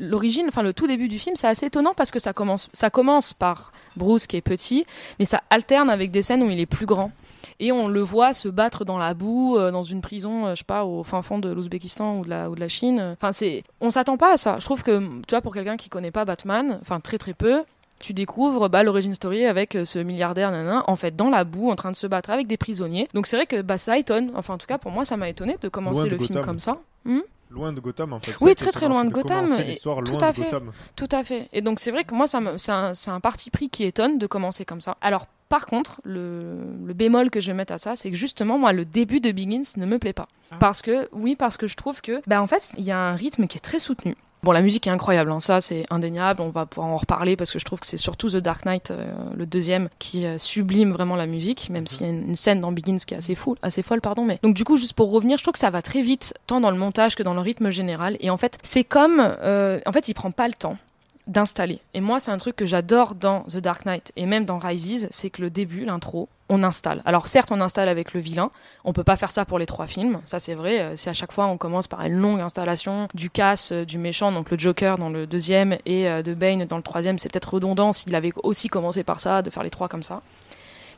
l'origine, 0.00 0.46
enfin 0.48 0.62
le 0.62 0.72
tout 0.72 0.86
début 0.86 1.08
du 1.08 1.18
film, 1.18 1.36
c'est 1.36 1.46
assez 1.46 1.66
étonnant 1.66 1.92
parce 1.96 2.10
que 2.10 2.18
ça 2.18 2.32
commence, 2.32 2.68
ça 2.72 2.90
commence 2.90 3.32
par 3.32 3.72
Bruce 3.96 4.26
qui 4.26 4.36
est 4.36 4.40
petit, 4.40 4.84
mais 5.18 5.24
ça 5.24 5.42
alterne 5.50 5.90
avec 5.90 6.10
des 6.10 6.22
scènes 6.22 6.42
où 6.42 6.50
il 6.50 6.58
est 6.60 6.66
plus 6.66 6.86
grand. 6.86 7.12
Et 7.60 7.72
on 7.72 7.88
le 7.88 8.00
voit 8.00 8.34
se 8.34 8.48
battre 8.48 8.84
dans 8.84 8.98
la 8.98 9.14
boue, 9.14 9.56
euh, 9.58 9.70
dans 9.72 9.82
une 9.82 10.00
prison, 10.00 10.46
euh, 10.46 10.50
je 10.54 10.58
sais 10.58 10.64
pas, 10.64 10.84
au 10.84 11.02
fin 11.02 11.22
fond 11.22 11.38
de 11.40 11.48
l'Ouzbékistan 11.48 12.18
ou 12.18 12.24
de 12.24 12.30
la, 12.30 12.50
ou 12.50 12.54
de 12.54 12.60
la 12.60 12.68
Chine. 12.68 13.14
Enfin, 13.20 13.32
c'est, 13.32 13.64
on 13.80 13.90
s'attend 13.90 14.16
pas 14.16 14.32
à 14.34 14.36
ça. 14.36 14.56
Je 14.60 14.64
trouve 14.64 14.82
que, 14.84 14.98
tu 15.26 15.30
vois, 15.30 15.40
pour 15.40 15.52
quelqu'un 15.54 15.76
qui 15.76 15.88
connaît 15.88 16.12
pas 16.12 16.24
Batman, 16.24 16.78
enfin 16.80 17.00
très 17.00 17.18
très 17.18 17.34
peu, 17.34 17.64
tu 17.98 18.12
découvres 18.12 18.68
bah, 18.68 18.84
l'origine 18.84 19.12
story 19.12 19.44
avec 19.44 19.74
euh, 19.74 19.84
ce 19.84 19.98
milliardaire 19.98 20.52
nanana, 20.52 20.84
en 20.86 20.94
fait 20.94 21.16
dans 21.16 21.30
la 21.30 21.42
boue 21.42 21.68
en 21.68 21.74
train 21.74 21.90
de 21.90 21.96
se 21.96 22.06
battre 22.06 22.30
avec 22.30 22.46
des 22.46 22.56
prisonniers. 22.56 23.08
Donc 23.12 23.26
c'est 23.26 23.34
vrai 23.34 23.46
que 23.46 23.60
bah, 23.60 23.76
ça 23.76 23.98
étonne. 23.98 24.30
Enfin 24.36 24.54
en 24.54 24.58
tout 24.58 24.68
cas 24.68 24.78
pour 24.78 24.92
moi 24.92 25.04
ça 25.04 25.16
m'a 25.16 25.28
étonné 25.28 25.56
de 25.60 25.68
commencer 25.68 26.02
Loin 26.02 26.04
de 26.06 26.10
le 26.10 26.18
film 26.18 26.38
comme 26.44 26.60
ça. 26.60 26.78
Hmm? 27.04 27.18
Loin 27.50 27.72
de 27.72 27.80
Gotham, 27.80 28.12
en 28.12 28.20
fait. 28.20 28.34
oui, 28.42 28.54
très 28.54 28.70
très 28.72 28.88
loin 28.88 29.04
de 29.04 29.10
Gotham. 29.10 29.46
l'histoire 29.66 30.02
tout 30.04 30.12
loin 30.12 30.22
à 30.22 30.32
de 30.32 30.36
fait. 30.36 30.42
Gotham. 30.44 30.72
Tout 30.96 31.08
à 31.12 31.24
fait. 31.24 31.48
Et 31.52 31.62
donc 31.62 31.78
c'est 31.78 31.90
vrai 31.90 32.04
que 32.04 32.14
moi, 32.14 32.26
ça 32.26 32.40
me- 32.40 32.58
c'est 32.58 32.72
un, 32.72 32.92
c'est 32.94 33.10
un 33.10 33.20
parti 33.20 33.50
pris 33.50 33.70
qui 33.70 33.84
étonne 33.84 34.18
de 34.18 34.26
commencer 34.26 34.64
comme 34.66 34.80
ça. 34.82 34.96
Alors 35.00 35.26
par 35.48 35.64
contre, 35.66 36.02
le, 36.04 36.58
le 36.84 36.92
bémol 36.92 37.30
que 37.30 37.40
je 37.40 37.46
vais 37.46 37.54
mettre 37.56 37.72
à 37.72 37.78
ça, 37.78 37.96
c'est 37.96 38.10
que 38.10 38.16
justement, 38.16 38.58
moi, 38.58 38.74
le 38.74 38.84
début 38.84 39.20
de 39.20 39.32
Begins 39.32 39.62
ne 39.78 39.86
me 39.86 39.98
plaît 39.98 40.12
pas. 40.12 40.28
Parce 40.60 40.82
que, 40.82 41.08
oui, 41.12 41.36
parce 41.36 41.56
que 41.56 41.66
je 41.66 41.74
trouve 41.74 42.02
que, 42.02 42.20
bah, 42.26 42.42
en 42.42 42.46
fait, 42.46 42.72
il 42.76 42.84
y 42.84 42.90
a 42.90 42.98
un 42.98 43.14
rythme 43.14 43.46
qui 43.46 43.56
est 43.56 43.60
très 43.62 43.78
soutenu. 43.78 44.14
Bon, 44.44 44.52
la 44.52 44.62
musique 44.62 44.86
est 44.86 44.90
incroyable, 44.90 45.32
hein, 45.32 45.40
ça 45.40 45.60
c'est 45.60 45.84
indéniable, 45.90 46.42
on 46.42 46.50
va 46.50 46.64
pouvoir 46.64 46.92
en 46.92 46.96
reparler 46.96 47.36
parce 47.36 47.50
que 47.50 47.58
je 47.58 47.64
trouve 47.64 47.80
que 47.80 47.86
c'est 47.86 47.96
surtout 47.96 48.30
The 48.30 48.36
Dark 48.36 48.64
Knight, 48.64 48.92
euh, 48.92 49.12
le 49.34 49.46
deuxième, 49.46 49.88
qui 49.98 50.26
euh, 50.26 50.38
sublime 50.38 50.92
vraiment 50.92 51.16
la 51.16 51.26
musique, 51.26 51.70
même 51.70 51.88
s'il 51.88 52.02
y 52.02 52.04
a 52.04 52.12
une, 52.12 52.28
une 52.28 52.36
scène 52.36 52.60
dans 52.60 52.70
Begins 52.70 52.98
qui 52.98 53.14
est 53.14 53.16
assez, 53.16 53.34
fou, 53.34 53.56
assez 53.62 53.82
folle. 53.82 54.00
pardon. 54.00 54.24
Mais... 54.24 54.38
Donc 54.44 54.54
du 54.54 54.64
coup, 54.64 54.76
juste 54.76 54.92
pour 54.92 55.10
revenir, 55.10 55.38
je 55.38 55.42
trouve 55.42 55.52
que 55.52 55.58
ça 55.58 55.70
va 55.70 55.82
très 55.82 56.02
vite, 56.02 56.34
tant 56.46 56.60
dans 56.60 56.70
le 56.70 56.78
montage 56.78 57.16
que 57.16 57.24
dans 57.24 57.34
le 57.34 57.40
rythme 57.40 57.70
général. 57.70 58.16
Et 58.20 58.30
en 58.30 58.36
fait, 58.36 58.58
c'est 58.62 58.84
comme... 58.84 59.18
euh, 59.20 59.80
en 59.86 59.92
fait, 59.92 60.08
il 60.08 60.14
prend 60.14 60.30
pas 60.30 60.46
le 60.46 60.54
temps 60.54 60.78
d'installer. 61.28 61.80
Et 61.94 62.00
moi, 62.00 62.18
c'est 62.18 62.30
un 62.30 62.38
truc 62.38 62.56
que 62.56 62.66
j'adore 62.66 63.14
dans 63.14 63.42
The 63.42 63.58
Dark 63.58 63.84
Knight 63.84 64.12
et 64.16 64.26
même 64.26 64.44
dans 64.44 64.58
Rises, 64.58 65.08
c'est 65.10 65.30
que 65.30 65.42
le 65.42 65.50
début, 65.50 65.84
l'intro, 65.84 66.28
on 66.48 66.62
installe. 66.64 67.02
Alors 67.04 67.26
certes, 67.26 67.50
on 67.52 67.60
installe 67.60 67.88
avec 67.88 68.14
le 68.14 68.20
vilain. 68.20 68.50
On 68.84 68.92
peut 68.92 69.04
pas 69.04 69.16
faire 69.16 69.30
ça 69.30 69.44
pour 69.44 69.58
les 69.58 69.66
trois 69.66 69.86
films, 69.86 70.20
ça 70.24 70.38
c'est 70.38 70.54
vrai. 70.54 70.80
Euh, 70.80 70.96
Si 70.96 71.08
à 71.08 71.12
chaque 71.12 71.32
fois 71.32 71.46
on 71.46 71.58
commence 71.58 71.88
par 71.88 72.00
une 72.02 72.14
longue 72.14 72.40
installation 72.40 73.08
du 73.14 73.30
casse 73.30 73.72
euh, 73.72 73.84
du 73.84 73.98
méchant, 73.98 74.32
donc 74.32 74.50
le 74.50 74.58
Joker 74.58 74.96
dans 74.96 75.10
le 75.10 75.26
deuxième 75.26 75.76
et 75.84 76.08
euh, 76.08 76.22
de 76.22 76.34
Bane 76.34 76.64
dans 76.64 76.78
le 76.78 76.82
troisième, 76.82 77.18
c'est 77.18 77.30
peut-être 77.30 77.54
redondant 77.54 77.92
s'il 77.92 78.14
avait 78.14 78.32
aussi 78.42 78.68
commencé 78.68 79.04
par 79.04 79.20
ça, 79.20 79.42
de 79.42 79.50
faire 79.50 79.62
les 79.62 79.70
trois 79.70 79.88
comme 79.88 80.02
ça. 80.02 80.22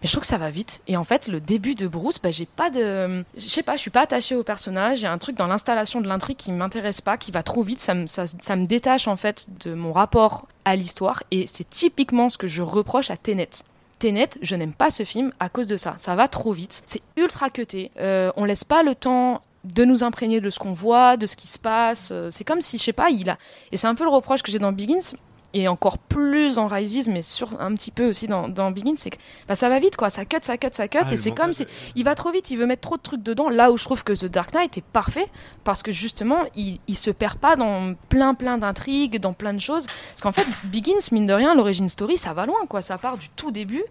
Mais 0.01 0.07
je 0.07 0.13
trouve 0.13 0.23
que 0.23 0.27
ça 0.27 0.39
va 0.39 0.51
vite. 0.51 0.81
Et 0.87 0.97
en 0.97 1.05
fait, 1.05 1.29
le 1.29 1.41
début 1.41 1.75
de 1.75 1.87
Bruce, 1.87 2.19
bah, 2.23 2.31
j'ai 2.31 2.47
pas 2.47 2.71
de. 2.71 3.25
Je 3.37 3.49
sais 3.49 3.63
pas, 3.63 3.77
je 3.77 3.81
suis 3.81 3.91
pas 3.91 4.03
attachée 4.03 4.35
au 4.35 4.43
personnage. 4.43 5.01
Il 5.01 5.03
y 5.03 5.07
a 5.07 5.13
un 5.13 5.19
truc 5.19 5.37
dans 5.37 5.47
l'installation 5.47 6.01
de 6.01 6.09
l'intrigue 6.09 6.37
qui 6.39 6.53
m'intéresse 6.53 7.01
pas, 7.01 7.19
qui 7.19 7.31
va 7.31 7.43
trop 7.43 7.63
vite. 7.63 7.81
Ça 7.81 7.95
me, 7.95 8.07
ça, 8.07 8.25
ça 8.27 8.57
me 8.57 8.67
détache 8.67 9.09
en 9.09 9.17
fait 9.17 9.47
de 9.65 9.75
mon 9.75 9.93
rapport 9.93 10.47
à 10.65 10.77
l'histoire. 10.77 11.23
Et 11.31 11.47
c'est 11.47 11.69
typiquement 11.69 12.29
ce 12.29 12.39
que 12.39 12.47
je 12.47 12.63
reproche 12.63 13.11
à 13.11 13.17
Tenet. 13.17 13.51
Tenet, 13.99 14.31
je 14.41 14.57
n'aime 14.57 14.73
pas 14.73 14.91
ce 14.91 15.05
film 15.05 15.33
à 15.39 15.51
cause 15.51 15.67
de 15.67 15.77
ça. 15.77 15.95
Ça 15.99 16.17
va 16.17 16.29
trop 16.29 16.53
vite. 16.53 16.83
C'est 16.87 17.03
ultra 17.17 17.51
cuté. 17.51 17.91
Euh, 18.01 18.33
on 18.37 18.47
laisse 18.47 18.65
pas 18.65 18.83
le 18.83 18.95
temps 18.95 19.43
de 19.65 19.85
nous 19.85 20.03
imprégner 20.03 20.41
de 20.41 20.49
ce 20.49 20.59
qu'on 20.59 20.73
voit, 20.73 21.19
de 21.19 21.27
ce 21.27 21.37
qui 21.37 21.47
se 21.47 21.59
passe. 21.59 22.09
Euh, 22.11 22.31
C'est 22.31 22.45
comme 22.45 22.63
si, 22.63 22.79
je 22.79 22.85
sais 22.85 22.95
pas, 22.95 23.11
il 23.11 23.29
a. 23.29 23.37
Et 23.73 23.77
c'est 23.77 23.87
un 23.87 23.95
peu 23.95 24.05
le 24.05 24.11
reproche 24.11 24.43
que 24.43 24.51
j'ai 24.51 24.59
dans 24.59 24.73
Begins 24.73 25.15
et 25.53 25.69
encore 25.69 25.99
plus 25.99 26.59
en 26.59 26.67
Rises, 26.67 27.09
mais 27.09 27.23
sur 27.23 27.61
un 27.61 27.75
petit 27.75 27.91
peu 27.91 28.09
aussi 28.09 28.29
dans, 28.29 28.49
dans 28.49 28.71
Begin, 28.71 28.95
c'est 28.97 29.11
que 29.11 29.17
bah, 29.49 29.55
ça 29.55 29.69
va 29.69 29.79
vite, 29.79 29.97
quoi. 29.97 30.11
Ça 30.11 30.25
cut, 30.25 30.39
ça 30.43 30.57
cut, 30.57 30.69
ça 30.73 30.89
cut, 30.89 30.99
Ah, 31.03 31.13
et 31.13 31.17
c'est 31.17 31.33
comme 31.33 31.53
si 31.53 31.67
il 31.97 32.05
va 32.05 32.15
trop 32.15 32.31
vite, 32.31 32.51
il 32.51 32.57
veut 32.57 32.67
mettre 32.67 32.83
trop 32.83 32.97
de 32.97 33.03
trucs 33.03 33.23
dedans. 33.23 33.49
Là 33.49 33.73
où 33.73 33.77
je 33.77 33.85
trouve 33.85 34.05
que 34.05 34.13
The 34.13 34.27
Dark 34.27 34.55
Knight 34.55 34.79
est 34.79 34.85
parfait, 34.85 35.27
parce 35.65 35.83
que 35.83 35.93
justement, 35.93 36.45
il, 36.55 36.79
il 36.87 36.97
se 36.97 37.11
perd 37.11 37.39
pas 37.39 37.57
dans 37.57 37.95
plein, 38.09 38.35
plein 38.35 38.59
d'intrigues, 38.59 39.19
dans 39.21 39.33
plein 39.33 39.55
de 39.55 39.61
choses. 39.61 39.87
Parce 39.87 40.21
qu'en 40.23 40.33
fait, 40.33 40.47
Begins, 40.65 40.99
mine 41.13 41.27
de 41.27 41.33
rien, 41.33 41.55
l'origine 41.55 41.89
story, 41.89 42.17
ça 42.17 42.33
va 42.33 42.47
loin, 42.47 42.67
quoi. 42.69 42.83
Ça 42.83 42.99
part 42.99 43.19
du 43.19 43.29
tout 43.31 43.51
début 43.51 43.83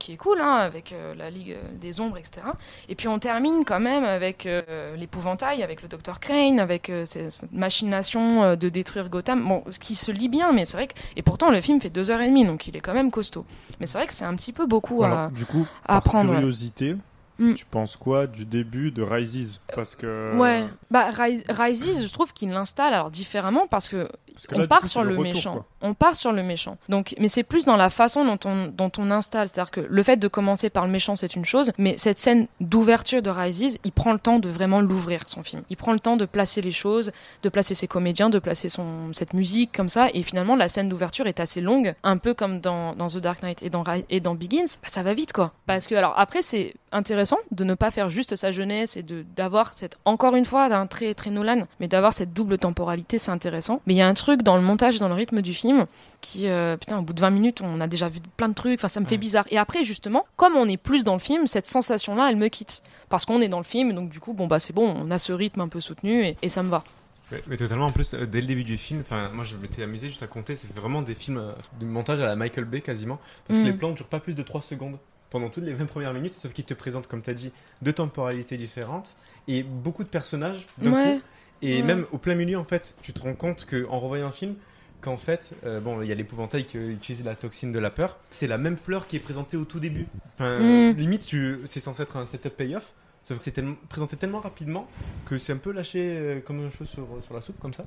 qui 0.00 0.12
est 0.14 0.16
cool, 0.16 0.40
hein, 0.40 0.54
avec 0.54 0.90
euh, 0.92 1.14
la 1.14 1.30
Ligue 1.30 1.52
euh, 1.52 1.76
des 1.80 2.00
Ombres, 2.00 2.16
etc. 2.18 2.40
Et 2.88 2.96
puis 2.96 3.06
on 3.06 3.20
termine 3.20 3.64
quand 3.64 3.78
même 3.78 4.02
avec 4.02 4.46
euh, 4.46 4.96
l'épouvantail, 4.96 5.62
avec 5.62 5.82
le 5.82 5.88
Docteur 5.88 6.18
Crane, 6.18 6.58
avec 6.58 6.90
euh, 6.90 7.04
cette 7.06 7.52
machination 7.52 8.56
de 8.56 8.68
détruire 8.68 9.08
Gotham. 9.08 9.46
Bon, 9.46 9.62
ce 9.68 9.78
qui 9.78 9.94
se 9.94 10.10
lit 10.10 10.28
bien, 10.28 10.52
mais 10.52 10.64
c'est 10.64 10.76
vrai 10.76 10.88
que... 10.88 10.94
Et 11.16 11.22
pourtant, 11.22 11.50
le 11.50 11.60
film 11.60 11.80
fait 11.80 11.90
deux 11.90 12.10
heures 12.10 12.20
et 12.20 12.26
demie, 12.28 12.44
donc 12.44 12.66
il 12.66 12.76
est 12.76 12.80
quand 12.80 12.94
même 12.94 13.10
costaud. 13.10 13.44
Mais 13.78 13.86
c'est 13.86 13.98
vrai 13.98 14.06
que 14.06 14.12
c'est 14.12 14.24
un 14.24 14.34
petit 14.34 14.52
peu 14.52 14.66
beaucoup 14.66 15.04
Alors, 15.04 15.18
à, 15.18 15.28
du 15.28 15.44
coup, 15.46 15.66
à 15.84 15.86
par 15.88 15.96
apprendre. 15.98 16.30
ouais. 16.30 16.36
curiosité, 16.38 16.96
Mm. 17.38 17.54
tu 17.54 17.64
penses 17.64 17.96
quoi 17.96 18.26
du 18.26 18.44
début 18.44 18.90
de 18.90 19.02
Rises? 19.02 19.60
Parce 19.74 19.96
que 19.96 20.36
Ouais, 20.36 20.64
bah 20.90 21.10
Rise- 21.10 21.44
Rises, 21.48 22.04
je 22.06 22.12
trouve 22.12 22.32
qu'il 22.32 22.50
l'installe 22.50 22.92
alors 22.94 23.10
différemment 23.10 23.66
parce 23.68 23.88
que, 23.88 24.08
que 24.48 24.54
on 24.54 24.58
là, 24.60 24.66
part 24.66 24.80
coup, 24.80 24.86
sur 24.88 25.02
le, 25.02 25.10
le 25.10 25.18
retour, 25.18 25.34
méchant. 25.34 25.52
quoi. 25.54 25.66
On 25.82 25.94
part 25.94 26.16
sur 26.16 26.32
le 26.32 26.42
méchant. 26.42 26.76
Donc, 26.88 27.14
mais 27.18 27.28
c'est 27.28 27.42
plus 27.42 27.64
dans 27.64 27.76
la 27.76 27.90
façon 27.90 28.24
dont 28.24 28.38
on 28.44 28.66
dont 28.66 28.90
on 28.98 29.10
installe, 29.10 29.48
c'est-à-dire 29.48 29.70
que 29.70 29.80
le 29.80 30.02
fait 30.02 30.16
de 30.16 30.28
commencer 30.28 30.68
par 30.70 30.84
le 30.86 30.90
méchant 30.92 31.16
c'est 31.16 31.34
une 31.36 31.44
chose, 31.44 31.72
mais 31.78 31.96
cette 31.98 32.18
scène 32.18 32.46
d'ouverture 32.60 33.22
de 33.22 33.30
Rises, 33.30 33.78
il 33.84 33.92
prend 33.92 34.12
le 34.12 34.18
temps 34.18 34.38
de 34.38 34.48
vraiment 34.48 34.80
l'ouvrir 34.80 35.22
son 35.28 35.42
film. 35.42 35.62
Il 35.70 35.76
prend 35.76 35.92
le 35.92 36.00
temps 36.00 36.16
de 36.16 36.24
placer 36.26 36.60
les 36.60 36.72
choses, 36.72 37.12
de 37.42 37.48
placer 37.48 37.74
ses 37.74 37.86
comédiens, 37.86 38.30
de 38.30 38.38
placer 38.38 38.68
son 38.68 39.12
cette 39.12 39.32
musique 39.34 39.72
comme 39.72 39.88
ça, 39.88 40.08
et 40.12 40.22
finalement 40.22 40.56
la 40.56 40.68
scène 40.68 40.88
d'ouverture 40.88 41.26
est 41.26 41.40
assez 41.40 41.60
longue, 41.60 41.94
un 42.02 42.18
peu 42.18 42.34
comme 42.34 42.60
dans, 42.60 42.94
dans 42.94 43.06
The 43.06 43.18
Dark 43.18 43.42
Knight 43.42 43.62
et 43.62 43.70
dans 43.70 43.84
et 44.08 44.20
dans 44.20 44.34
Begins. 44.34 44.64
Bah, 44.82 44.88
ça 44.88 45.02
va 45.02 45.14
vite 45.14 45.32
quoi. 45.32 45.52
Parce 45.66 45.86
que 45.86 45.94
alors 45.94 46.14
après 46.16 46.42
c'est 46.42 46.74
intéressant 46.92 47.38
de 47.52 47.62
ne 47.64 47.74
pas 47.74 47.90
faire 47.90 48.08
juste 48.08 48.34
sa 48.36 48.50
jeunesse 48.50 48.96
et 48.96 49.02
de 49.02 49.24
d'avoir 49.36 49.74
cette 49.74 49.96
encore 50.04 50.34
une 50.34 50.44
fois 50.44 50.64
très 50.86 51.14
très 51.14 51.30
Nolan, 51.30 51.66
mais 51.80 51.88
d'avoir 51.88 52.12
cette 52.12 52.32
double 52.32 52.58
temporalité, 52.58 53.18
c'est 53.18 53.30
intéressant. 53.30 53.80
Mais 53.86 53.94
il 53.94 53.96
y 53.96 54.02
a 54.02 54.08
un 54.08 54.14
truc 54.14 54.42
dans 54.42 54.56
le 54.56 54.62
montage, 54.62 54.98
dans 54.98 55.08
le 55.08 55.14
rythme 55.14 55.42
du 55.42 55.54
film 55.54 55.86
qui 56.20 56.48
euh, 56.48 56.76
putain 56.76 56.98
au 56.98 57.02
bout 57.02 57.12
de 57.14 57.20
20 57.20 57.30
minutes, 57.30 57.60
on 57.62 57.80
a 57.80 57.86
déjà 57.86 58.08
vu 58.08 58.20
plein 58.36 58.48
de 58.48 58.54
trucs, 58.54 58.78
enfin 58.80 58.88
ça 58.88 59.00
me 59.00 59.06
fait 59.06 59.16
bizarre. 59.18 59.46
Et 59.50 59.58
après 59.58 59.84
justement, 59.84 60.26
comme 60.36 60.54
on 60.56 60.68
est 60.68 60.76
plus 60.76 61.04
dans 61.04 61.14
le 61.14 61.18
film, 61.20 61.46
cette 61.46 61.66
sensation 61.66 62.14
là, 62.14 62.28
elle 62.30 62.36
me 62.36 62.48
quitte 62.48 62.82
parce 63.08 63.24
qu'on 63.24 63.40
est 63.40 63.48
dans 63.48 63.58
le 63.58 63.64
film 63.64 63.92
donc 63.94 64.10
du 64.10 64.20
coup 64.20 64.34
bon 64.34 64.46
bah 64.46 64.60
c'est 64.60 64.72
bon, 64.74 64.94
on 64.96 65.10
a 65.10 65.18
ce 65.18 65.32
rythme 65.32 65.60
un 65.60 65.68
peu 65.68 65.80
soutenu 65.80 66.24
et, 66.24 66.36
et 66.42 66.48
ça 66.48 66.62
me 66.62 66.68
va. 66.68 66.84
Mais, 67.32 67.40
mais 67.46 67.56
totalement, 67.56 67.86
en 67.86 67.92
plus, 67.92 68.12
euh, 68.14 68.26
dès 68.26 68.40
le 68.40 68.48
début 68.48 68.64
du 68.64 68.76
film, 68.76 69.02
enfin, 69.02 69.30
moi 69.32 69.44
je 69.44 69.54
m'étais 69.56 69.84
amusé 69.84 70.08
juste 70.08 70.22
à 70.22 70.26
compter, 70.26 70.56
c'est 70.56 70.74
vraiment 70.74 71.00
des 71.00 71.14
films 71.14 71.38
euh, 71.38 71.52
de 71.78 71.86
montage 71.86 72.20
à 72.20 72.24
la 72.26 72.34
Michael 72.34 72.64
Bay 72.64 72.80
quasiment, 72.80 73.20
parce 73.46 73.60
Mm. 73.60 73.62
que 73.62 73.68
les 73.68 73.72
plans 73.74 73.90
ne 73.90 73.94
durent 73.94 74.06
pas 74.08 74.18
plus 74.18 74.34
de 74.34 74.42
3 74.42 74.60
secondes 74.62 74.98
pendant 75.30 75.48
toutes 75.48 75.62
les 75.62 75.72
20 75.72 75.86
premières 75.86 76.12
minutes, 76.12 76.34
sauf 76.34 76.52
qu'ils 76.52 76.64
te 76.64 76.74
présentent, 76.74 77.06
comme 77.06 77.22
tu 77.22 77.30
as 77.30 77.34
dit, 77.34 77.52
deux 77.82 77.92
temporalités 77.92 78.56
différentes 78.56 79.14
et 79.58 79.62
beaucoup 79.62 80.04
de 80.04 80.08
personnages 80.08 80.66
d'un 80.78 80.92
Ouais. 80.92 81.14
coup. 81.16 81.22
Et 81.62 81.76
Ouais. 81.76 81.82
même 81.82 82.06
au 82.12 82.18
plein 82.18 82.34
milieu, 82.34 82.58
en 82.58 82.64
fait, 82.64 82.94
tu 83.02 83.12
te 83.12 83.20
rends 83.22 83.34
compte 83.34 83.66
qu'en 83.68 83.98
revoyant 83.98 84.28
un 84.28 84.32
film, 84.32 84.54
qu'en 85.02 85.16
fait, 85.16 85.50
euh, 85.66 85.80
bon, 85.80 86.00
il 86.02 86.08
y 86.08 86.12
a 86.12 86.14
l'épouvantail 86.14 86.64
qui 86.64 86.78
utilise 86.78 87.24
la 87.24 87.34
toxine 87.34 87.72
de 87.72 87.78
la 87.78 87.90
peur, 87.90 88.18
c'est 88.30 88.46
la 88.46 88.58
même 88.58 88.76
fleur 88.76 89.06
qui 89.06 89.16
est 89.16 89.20
présentée 89.20 89.56
au 89.56 89.64
tout 89.64 89.80
début. 89.80 90.06
Enfin, 90.34 90.58
Mm. 90.58 90.92
limite, 90.96 91.26
tu, 91.26 91.58
c'est 91.64 91.80
censé 91.80 92.02
être 92.02 92.16
un 92.16 92.26
setup 92.26 92.56
payoff. 92.56 92.92
Sauf 93.22 93.36
que 93.38 93.44
c'est 93.44 93.50
tellement- 93.50 93.76
présenté 93.90 94.16
tellement 94.16 94.40
rapidement 94.40 94.88
que 95.26 95.36
c'est 95.36 95.52
un 95.52 95.58
peu 95.58 95.72
lâché 95.72 95.98
euh, 96.00 96.40
comme 96.40 96.64
un 96.66 96.70
cheveu 96.70 96.86
sur, 96.86 97.06
sur 97.22 97.34
la 97.34 97.42
soupe, 97.42 97.58
comme 97.60 97.74
ça. 97.74 97.82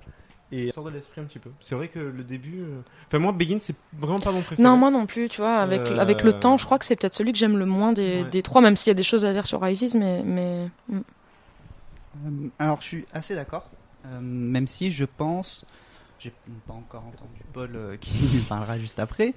Et 0.51 0.71
sort 0.71 0.83
de 0.83 0.91
l'esprit 0.91 1.19
un 1.21 1.23
petit 1.23 1.39
peu. 1.39 1.49
C'est 1.59 1.73
vrai 1.73 1.87
que 1.87 1.97
le 1.97 2.23
début. 2.23 2.61
euh, 2.61 2.81
Enfin, 3.07 3.17
moi, 3.17 3.31
Begin, 3.31 3.57
c'est 3.59 3.75
vraiment 3.97 4.19
pas 4.19 4.31
mon 4.31 4.41
préféré. 4.41 4.61
Non, 4.61 4.77
moi 4.77 4.91
non 4.91 5.07
plus, 5.07 5.27
tu 5.29 5.41
vois, 5.41 5.55
avec, 5.55 5.81
Euh, 5.81 5.97
avec 5.97 6.21
le 6.21 6.33
temps, 6.33 6.57
je 6.59 6.65
crois 6.65 6.77
que 6.77 6.85
c'est 6.85 6.95
peut-être 6.95 7.15
celui 7.15 7.31
que 7.31 7.39
j'aime 7.39 7.57
le 7.57 7.65
moins 7.65 7.91
des, 7.93 8.21
Ouais. 8.21 8.29
des 8.29 8.43
trois, 8.43 8.61
même 8.61 8.75
s'il 8.77 8.89
y 8.89 8.91
a 8.91 8.93
des 8.93 9.01
choses 9.01 9.25
à 9.25 9.33
dire 9.33 9.47
sur 9.47 9.59
Rises, 9.61 9.95
mais. 9.95 10.21
mais... 10.23 10.67
mm. 10.89 10.99
Euh, 12.25 12.49
alors, 12.59 12.81
je 12.81 12.87
suis 12.87 13.05
assez 13.11 13.35
d'accord, 13.35 13.69
euh, 14.05 14.19
même 14.21 14.67
si 14.67 14.91
je 14.91 15.05
pense, 15.05 15.65
j'ai 16.19 16.33
pas 16.67 16.73
encore 16.73 17.03
entendu 17.05 17.41
Paul 17.53 17.71
euh, 17.75 17.97
qui 17.97 18.11
parlera 18.49 18.77
juste 18.77 18.99
après, 18.99 19.33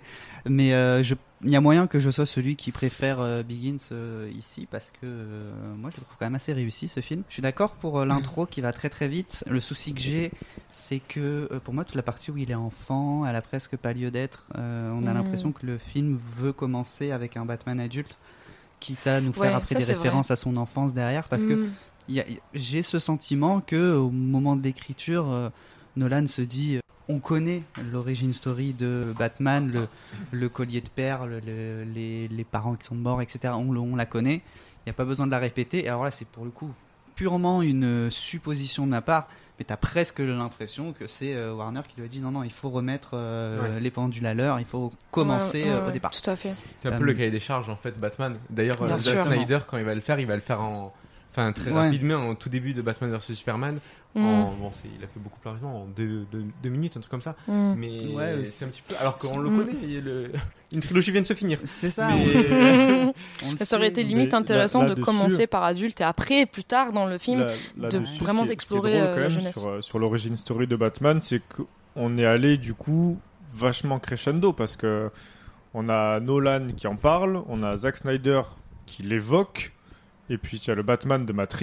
mais 0.47 0.73
euh, 0.73 1.03
je- 1.03 1.15
il 1.45 1.51
y 1.51 1.57
a 1.57 1.61
moyen 1.61 1.87
que 1.87 1.99
je 1.99 2.11
sois 2.11 2.27
celui 2.27 2.57
qui 2.57 2.73
préfère 2.73 3.21
euh, 3.21 3.43
Begins 3.43 3.77
euh, 3.93 4.31
ici 4.35 4.67
parce 4.71 4.91
que 4.91 4.99
euh, 5.05 5.53
moi 5.77 5.91
je 5.91 5.97
le 5.99 6.05
trouve 6.05 6.17
quand 6.19 6.25
même 6.27 6.35
assez 6.35 6.53
réussi 6.53 6.89
ce 6.89 7.01
film. 7.01 7.25
Je 7.29 7.35
suis 7.35 7.43
d'accord 7.43 7.75
pour 7.75 7.99
euh, 8.01 8.07
l'intro 8.07 8.47
qui 8.47 8.61
va 8.63 8.73
très 8.73 8.89
très 8.89 9.09
vite. 9.09 9.45
Le 9.49 9.61
souci 9.61 9.93
que 9.93 10.01
j'ai, 10.01 10.33
c'est 10.71 11.01
que 11.01 11.49
euh, 11.53 11.61
pour 11.61 11.75
moi 11.75 11.85
toute 11.85 11.95
la 11.97 12.03
partie 12.03 12.31
où 12.31 12.39
il 12.39 12.51
est 12.51 12.55
enfant, 12.55 13.27
elle 13.27 13.37
a 13.37 13.43
presque 13.43 13.77
pas 13.77 13.93
lieu 13.93 14.11
d'être. 14.11 14.47
Euh, 14.57 14.91
on 14.93 15.07
a 15.07 15.11
Mhm. 15.11 15.15
l'impression 15.15 15.53
que 15.53 15.67
le 15.67 15.77
film 15.79 16.17
veut 16.39 16.53
commencer 16.55 17.11
avec 17.11 17.37
un 17.37 17.45
Batman 17.45 17.81
adulte, 17.81 18.17
quitte 18.81 19.07
à 19.07 19.21
nous 19.21 19.33
faire 19.33 19.51
Ouais, 19.51 19.57
après 19.57 19.75
ça, 19.75 19.79
des 19.79 19.85
vrai. 19.85 19.95
références 19.95 20.31
à 20.31 20.37
son 20.37 20.57
enfance 20.57 20.95
derrière 20.95 21.29
parce 21.29 21.45
que 21.45 21.55
Mm. 21.55 21.69
J'ai 22.55 22.83
ce 22.83 22.99
sentiment 22.99 23.61
que 23.61 23.95
au 23.97 24.11
moment 24.11 24.57
de 24.57 24.63
l'écriture, 24.63 25.31
euh, 25.33 25.49
Nolan 25.97 26.27
se 26.27 26.43
dit 26.43 26.77
euh, 26.77 26.81
on 27.09 27.19
connaît 27.21 27.63
l'origine 27.93 28.33
story 28.33 28.73
de 28.73 29.15
Batman, 29.19 29.71
le, 29.73 29.89
le 30.33 30.49
collier 30.49 30.81
de 30.81 30.89
perles, 30.89 31.41
le- 31.47 31.85
les, 31.85 32.29
les 32.29 32.45
parents 32.45 32.75
qui 32.75 32.85
sont 32.87 32.95
morts, 32.97 33.23
etc. 33.23 33.55
On, 33.57 33.95
la 33.97 34.07
connaît. 34.07 34.43
Il 34.85 34.89
n'y 34.89 34.91
a 34.91 34.95
pas 34.95 35.05
besoin 35.05 35.27
de 35.27 35.31
la 35.31 35.39
répéter. 35.39 35.85
Et 35.85 35.89
alors 35.89 36.05
là, 36.05 36.11
c'est 36.11 36.27
pour 36.27 36.45
le 36.45 36.51
coup 36.51 36.71
purement 37.15 37.63
une 37.63 38.11
supposition 38.11 38.85
de 38.87 38.91
ma 38.91 39.03
part. 39.03 39.29
Mais 39.59 39.65
tu 39.65 39.73
as 39.73 39.77
presque 39.79 40.19
l'impression 40.19 40.93
que 40.93 41.07
c'est 41.07 41.33
euh, 41.35 41.55
Warner 41.55 41.81
qui 41.89 41.97
lui 41.99 42.05
a 42.07 42.09
dit 42.09 42.21
non, 42.21 42.31
non, 42.31 42.43
il 42.43 42.53
faut 42.53 42.69
remettre 42.69 43.13
euh, 43.15 43.75
Ouais. 43.77 43.81
les 43.81 43.91
pendules 43.91 44.27
à 44.27 44.35
l'heure, 44.35 44.61
il 44.61 44.67
faut 44.67 44.93
commencer 45.11 45.63
Ouais, 45.63 45.71
ouais, 45.71 45.75
euh, 45.77 45.89
au 45.89 45.91
départ. 45.93 46.11
Tout 46.11 46.29
à 46.29 46.37
fait. 46.37 46.53
C'est 46.77 46.89
un 46.89 46.93
Euh, 46.93 46.99
peu 46.99 47.05
le 47.05 47.15
cahier 47.15 47.31
des 47.31 47.41
charges, 47.41 47.71
en 47.71 47.77
fait, 47.77 47.99
Batman. 47.99 48.37
D'ailleurs, 48.51 48.83
euh. 48.83 48.99
Zack 48.99 49.23
Snyder, 49.23 49.61
quand 49.67 49.79
il 49.79 49.85
va 49.85 49.95
le 49.95 50.03
faire, 50.03 50.21
il 50.21 50.27
va 50.27 50.35
le 50.35 50.43
faire 50.43 50.61
en. 50.61 50.93
Enfin, 51.39 51.53
très 51.53 51.71
Ouais. 51.71 51.77
rapidement, 51.89 52.31
au 52.31 52.35
tout 52.35 52.49
début 52.49 52.73
de 52.73 52.81
Batman 52.81 53.11
vs 53.15 53.35
Superman. 53.35 53.79
Mm. 54.15 54.25
En, 54.25 54.55
bon, 54.55 54.71
c'est- 54.73 54.89
il 54.99 55.05
a 55.05 55.07
fait 55.07 55.21
beaucoup 55.21 55.39
plus 55.39 55.51
rapidement, 55.51 55.83
en 55.83 55.85
deux, 55.85 56.25
deux- 56.33 56.47
deux 56.63 56.71
minutes, 56.71 56.97
un 56.97 57.01
truc 57.01 57.11
comme 57.11 57.21
ça. 57.21 57.37
Mm. 57.47 57.75
Mais 57.77 58.15
Ouais, 58.15 58.45
c'est 58.45 58.65
un 58.65 58.69
petit 58.69 58.81
peu. 58.89 58.95
Alors 58.99 59.19
qu'on 59.19 59.39
le 59.39 59.51
Mm. 59.51 59.57
connaît, 59.59 59.77
il 59.83 59.93
y 59.93 59.99
a 59.99 60.01
le- 60.01 60.31
une 60.73 60.81
trilogie 60.81 61.11
vient 61.11 61.21
de 61.21 61.27
se 61.27 61.35
finir. 61.35 61.59
C'est 61.65 61.91
ça. 61.91 62.09
Mais- 62.09 63.13
le 63.61 63.65
Ça 63.65 63.77
aurait 63.77 63.89
été 63.89 64.03
limite 64.03 64.33
intéressant 64.33 64.83
là- 64.85 64.95
de 64.95 65.03
commencer 65.03 65.47
par 65.47 65.63
adulte 65.65 66.01
et 66.01 66.05
après, 66.05 66.47
plus 66.47 66.65
tard 66.65 66.93
dans 66.95 67.05
le 67.05 67.19
film, 67.19 67.41
Là- 67.77 67.89
de 67.91 67.99
vraiment 67.99 68.07
qui 68.07 68.07
est- 68.07 68.21
ce 68.21 68.43
qui 68.45 68.51
est 68.51 68.53
explorer 68.55 68.99
drôle, 68.99 69.09
euh, 69.11 69.21
la 69.21 69.29
jeunesse. 69.29 69.59
Sur, 69.61 69.69
euh, 69.71 69.83
sur 69.83 69.99
l'origine 69.99 70.39
story 70.39 70.67
de 70.67 70.77
Batman, 70.77 71.21
c'est 71.21 71.43
qu'on 71.95 72.17
est 72.17 72.25
allé 72.27 72.57
du 72.57 72.73
coup 72.73 73.19
vachement 73.53 73.99
crescendo 73.99 74.55
parce 74.55 74.77
que 74.77 75.11
on 75.75 75.91
a 75.91 76.19
Nolan 76.21 76.69
qui 76.75 76.87
en 76.87 76.97
parle, 76.97 77.43
on 77.49 77.63
a 77.63 77.77
Zack 77.77 77.99
Snyder 77.99 78.41
qui 78.87 79.03
l'évoque, 79.03 79.73
et 80.29 80.39
puis 80.39 80.61
tu 80.61 80.71
as 80.71 80.75
le 80.75 80.83
Batman 80.83 81.25
de 81.25 81.33
Matt. 81.33 81.57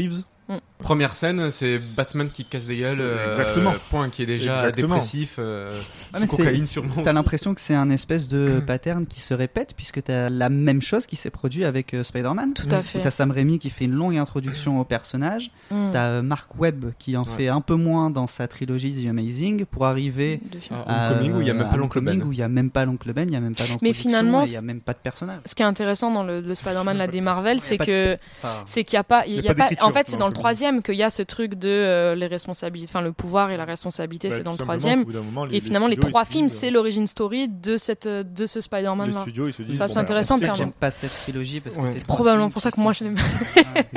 Première 0.79 1.15
scène, 1.15 1.49
c'est 1.49 1.79
Batman 1.95 2.29
qui 2.29 2.43
casse 2.43 2.65
des 2.65 2.75
gueules. 2.77 2.99
euh, 2.99 3.29
Exactement. 3.29 3.71
Point 3.89 4.09
qui 4.09 4.23
est 4.23 4.25
déjà 4.25 4.57
Exactement. 4.67 4.95
dépressif. 4.95 5.35
euh, 5.39 5.69
Ah, 6.13 6.19
mais 6.19 6.27
cocaïne 6.27 6.65
sûrement. 6.65 7.01
T'as 7.01 7.13
l'impression 7.13 7.53
que 7.53 7.61
c'est 7.61 7.73
un 7.75 7.89
espèce 7.89 8.27
de 8.27 8.61
pattern 8.65 9.05
qui 9.05 9.21
se 9.21 9.33
répète 9.33 9.73
puisque 9.77 10.03
t'as 10.03 10.29
la 10.29 10.49
même 10.49 10.81
chose 10.81 11.05
qui 11.05 11.15
s'est 11.15 11.29
produit 11.29 11.63
avec 11.63 11.93
euh, 11.93 12.03
Spider-Man. 12.03 12.53
Tout 12.53 12.67
à 12.71 12.79
Où 12.79 12.81
fait. 12.81 12.99
T'as 12.99 13.11
Sam 13.11 13.31
Raimi 13.31 13.59
qui 13.59 13.69
fait 13.69 13.85
une 13.85 13.93
longue 13.93 14.17
introduction 14.17 14.79
au 14.81 14.83
personnage. 14.83 15.51
Mm. 15.71 15.91
T'as 15.93 16.05
euh, 16.07 16.21
Mark 16.21 16.49
Webb 16.59 16.91
qui 16.99 17.15
en 17.15 17.23
Ouais. 17.23 17.29
fait 17.37 17.47
un 17.47 17.61
peu 17.61 17.75
moins 17.75 18.09
dans 18.09 18.27
sa 18.27 18.49
trilogie 18.49 18.91
The 19.05 19.07
Amazing 19.07 19.63
pour 19.65 19.85
arriver. 19.85 20.41
Ah, 20.85 21.11
Homecoming, 21.13 21.33
où 21.33 21.41
il 21.41 21.47
y 21.47 21.49
a 21.49 21.53
même 21.53 21.67
pas 21.69 21.73
à 21.75 21.77
l'oncle 21.77 22.01
Ben. 22.01 22.21
où 22.21 22.33
il 22.33 22.37
y 22.39 22.43
a 22.43 22.49
même 22.49 22.69
pas 22.69 22.83
l'oncle 22.83 23.13
Ben, 23.13 23.29
il 23.29 23.33
y 23.33 23.37
a 23.37 23.39
même 23.39 23.55
pas 23.55 23.63
d'introduction, 23.63 24.01
finalement, 24.09 24.43
il 24.43 24.51
y 24.51 24.57
a 24.57 24.61
même 24.61 24.81
pas 24.81 24.91
de 24.93 24.97
personnage. 24.99 25.39
Ce 25.45 25.55
qui 25.55 25.61
est 25.63 25.65
intéressant 25.65 26.11
dans 26.11 26.23
le, 26.23 26.41
le 26.41 26.55
Spider-Man 26.55 26.97
là, 26.97 27.07
des 27.07 27.21
Marvel, 27.21 27.61
c'est 27.61 27.77
que 27.77 28.17
c'est 28.65 28.83
qu'il 28.83 28.95
y 28.97 28.99
a 28.99 29.05
pas, 29.05 29.25
il 29.25 29.39
y 29.39 29.47
a 29.47 29.55
pas 29.55 29.69
En 29.81 29.93
fait, 29.93 30.07
c'est 30.09 30.17
dans 30.17 30.23
dans 30.23 30.27
le 30.27 30.32
le 30.33 30.39
troisième 30.39 30.81
qu'il 30.81 30.95
y 30.95 31.03
a 31.03 31.09
ce 31.09 31.21
truc 31.21 31.55
de 31.55 31.69
euh, 31.69 32.15
les 32.15 32.27
responsabilités, 32.27 32.89
enfin 32.91 33.01
le 33.01 33.11
pouvoir 33.13 33.51
et 33.51 33.57
la 33.57 33.65
responsabilité, 33.65 34.29
Bah, 34.29 34.35
c'est 34.37 34.43
dans 34.43 34.51
le 34.51 34.57
troisième. 34.57 35.05
Et 35.51 35.59
finalement, 35.61 35.87
les 35.87 35.97
trois 35.97 36.25
films, 36.25 36.47
disent, 36.47 36.57
c'est 36.57 36.71
l'origine 36.71 37.07
story 37.07 37.47
de 37.49 37.77
cette, 37.77 38.05
euh, 38.07 38.23
de 38.23 38.45
ce 38.45 38.61
Spider-Man 38.61 39.07
Les 39.09 39.13
là. 39.15 39.21
studios, 39.21 39.47
ils 39.47 39.53
se 39.53 39.61
disent. 39.63 39.77
Ça, 39.77 39.87
c'est 39.87 39.99
intéressant 39.99 40.37
j'aime 40.53 40.71
pas 40.71 40.91
cette 40.91 41.11
trilogie 41.11 41.59
parce 41.61 41.77
que 41.77 41.87
c'est 41.87 42.03
Probablement 42.03 42.49
pour 42.49 42.61
ça 42.61 42.71
que 42.71 42.79
moi 42.79 42.91
je 42.93 43.03
l'aime. 43.05 43.17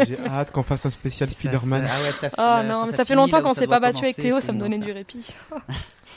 J'ai 0.06 0.18
hâte 0.26 0.52
qu'on 0.52 0.62
fasse 0.62 0.86
un 0.86 0.90
spécial 0.90 1.28
Spider-Man. 1.28 1.82
ça- 1.86 1.92
ah 1.92 2.02
ouais, 2.02 2.12
ça- 2.12 2.30
Ah 2.38 2.62
non, 2.66 2.86
mais 2.86 2.92
ça 2.92 3.04
fait 3.04 3.14
longtemps 3.14 3.42
qu'on 3.42 3.54
s'est 3.54 3.66
pas 3.66 3.80
battu 3.80 4.04
avec 4.04 4.16
Théo, 4.16 4.40
ça 4.40 4.52
me 4.52 4.60
donnait 4.60 4.78
du 4.78 4.92
répit. 4.92 5.26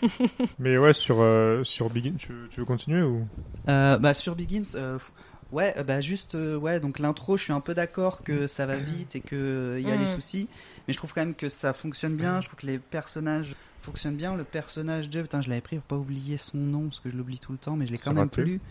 Mais 0.60 0.78
ouais, 0.78 0.94
sur, 0.94 1.18
euh, 1.20 1.64
sur 1.64 1.90
Begin, 1.90 2.14
tu, 2.18 2.30
tu 2.50 2.60
veux 2.62 2.66
continuer 2.66 3.02
ou? 3.02 3.28
Euh, 3.68 3.98
bah, 3.98 4.14
sur 4.14 4.36
Begins, 4.36 4.64
euh, 4.76 4.98
Ouais, 5.52 5.74
euh, 5.78 5.84
bah 5.84 6.00
juste, 6.00 6.36
euh, 6.36 6.56
ouais, 6.58 6.80
donc 6.80 7.00
l'intro, 7.00 7.36
je 7.38 7.44
suis 7.46 7.54
un 7.54 7.60
peu 7.60 7.74
d'accord 7.74 8.24
que 8.24 8.46
ça 8.46 8.66
va 8.68 8.78
vite 8.78 9.16
et 9.16 9.22
qu'il 9.22 9.82
y 9.82 9.92
a 9.92 9.96
Mm. 9.96 10.00
les 10.00 10.08
soucis, 10.08 10.48
mais 10.88 10.94
je 10.94 10.98
trouve 11.00 11.12
quand 11.14 11.22
même 11.22 11.34
que 11.36 11.50
ça 11.50 11.74
fonctionne 11.74 12.16
bien, 12.16 12.40
je 12.42 12.48
trouve 12.48 12.60
que 12.60 12.68
les 12.68 12.78
personnages 12.78 13.56
fonctionnent 13.90 14.16
bien. 14.16 14.36
Le 14.36 14.44
personnage 14.44 15.10
de, 15.10 15.22
putain, 15.22 15.42
je 15.42 15.50
l'avais 15.50 15.62
pris 15.62 15.78
pour 15.78 15.86
pas 15.86 15.96
oublier 15.96 16.38
son 16.38 16.58
nom, 16.58 16.84
parce 16.84 17.00
que 17.00 17.10
je 17.10 17.16
l'oublie 17.16 17.40
tout 17.40 17.52
le 17.52 17.58
temps, 17.58 17.76
mais 17.76 17.86
je 17.88 17.92
l'ai 17.92 17.98
quand 17.98 18.14
même 18.14 18.30
plus. 18.30 18.62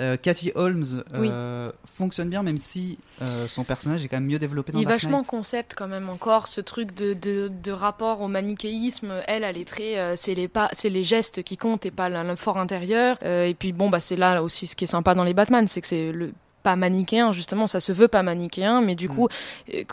Euh, 0.00 0.16
Cathy 0.16 0.52
Holmes 0.54 1.04
euh, 1.14 1.70
fonctionne 1.86 2.28
bien, 2.30 2.42
même 2.42 2.58
si 2.58 2.98
euh, 3.22 3.46
son 3.48 3.64
personnage 3.64 4.04
est 4.04 4.08
quand 4.08 4.16
même 4.16 4.26
mieux 4.26 4.38
développé 4.38 4.72
dans 4.72 4.78
Il 4.78 4.82
est 4.82 4.84
Dark 4.86 5.00
vachement 5.02 5.18
Knight. 5.18 5.26
concept 5.28 5.74
quand 5.76 5.88
même 5.88 6.08
encore 6.08 6.48
ce 6.48 6.60
truc 6.60 6.94
de, 6.94 7.12
de, 7.14 7.48
de 7.62 7.72
rapport 7.72 8.20
au 8.20 8.28
manichéisme. 8.28 9.12
Elle, 9.26 9.44
elle 9.44 9.58
est 9.58 9.68
très, 9.68 9.98
euh, 9.98 10.14
c'est 10.16 10.34
les 10.34 10.48
pas, 10.48 10.70
c'est 10.72 10.88
les 10.90 11.04
gestes 11.04 11.42
qui 11.42 11.56
comptent 11.56 11.84
et 11.86 11.90
pas 11.90 12.08
le 12.08 12.22
le 12.22 12.36
fort 12.36 12.56
intérieur. 12.58 13.18
Euh, 13.24 13.44
et 13.46 13.54
puis 13.54 13.72
bon, 13.72 13.90
bah 13.90 13.98
c'est 14.00 14.16
là 14.16 14.42
aussi 14.42 14.66
ce 14.66 14.76
qui 14.76 14.84
est 14.84 14.86
sympa 14.86 15.14
dans 15.14 15.24
les 15.24 15.34
Batman, 15.34 15.66
c'est 15.66 15.80
que 15.80 15.86
c'est 15.88 16.12
le 16.12 16.32
pas 16.62 16.76
manichéen 16.76 17.32
justement, 17.32 17.66
ça 17.66 17.80
se 17.80 17.92
veut 17.92 18.08
pas 18.08 18.22
manichéen, 18.22 18.80
mais 18.80 18.94
du 18.94 19.08
coup, 19.08 19.28
euh, 19.72 19.84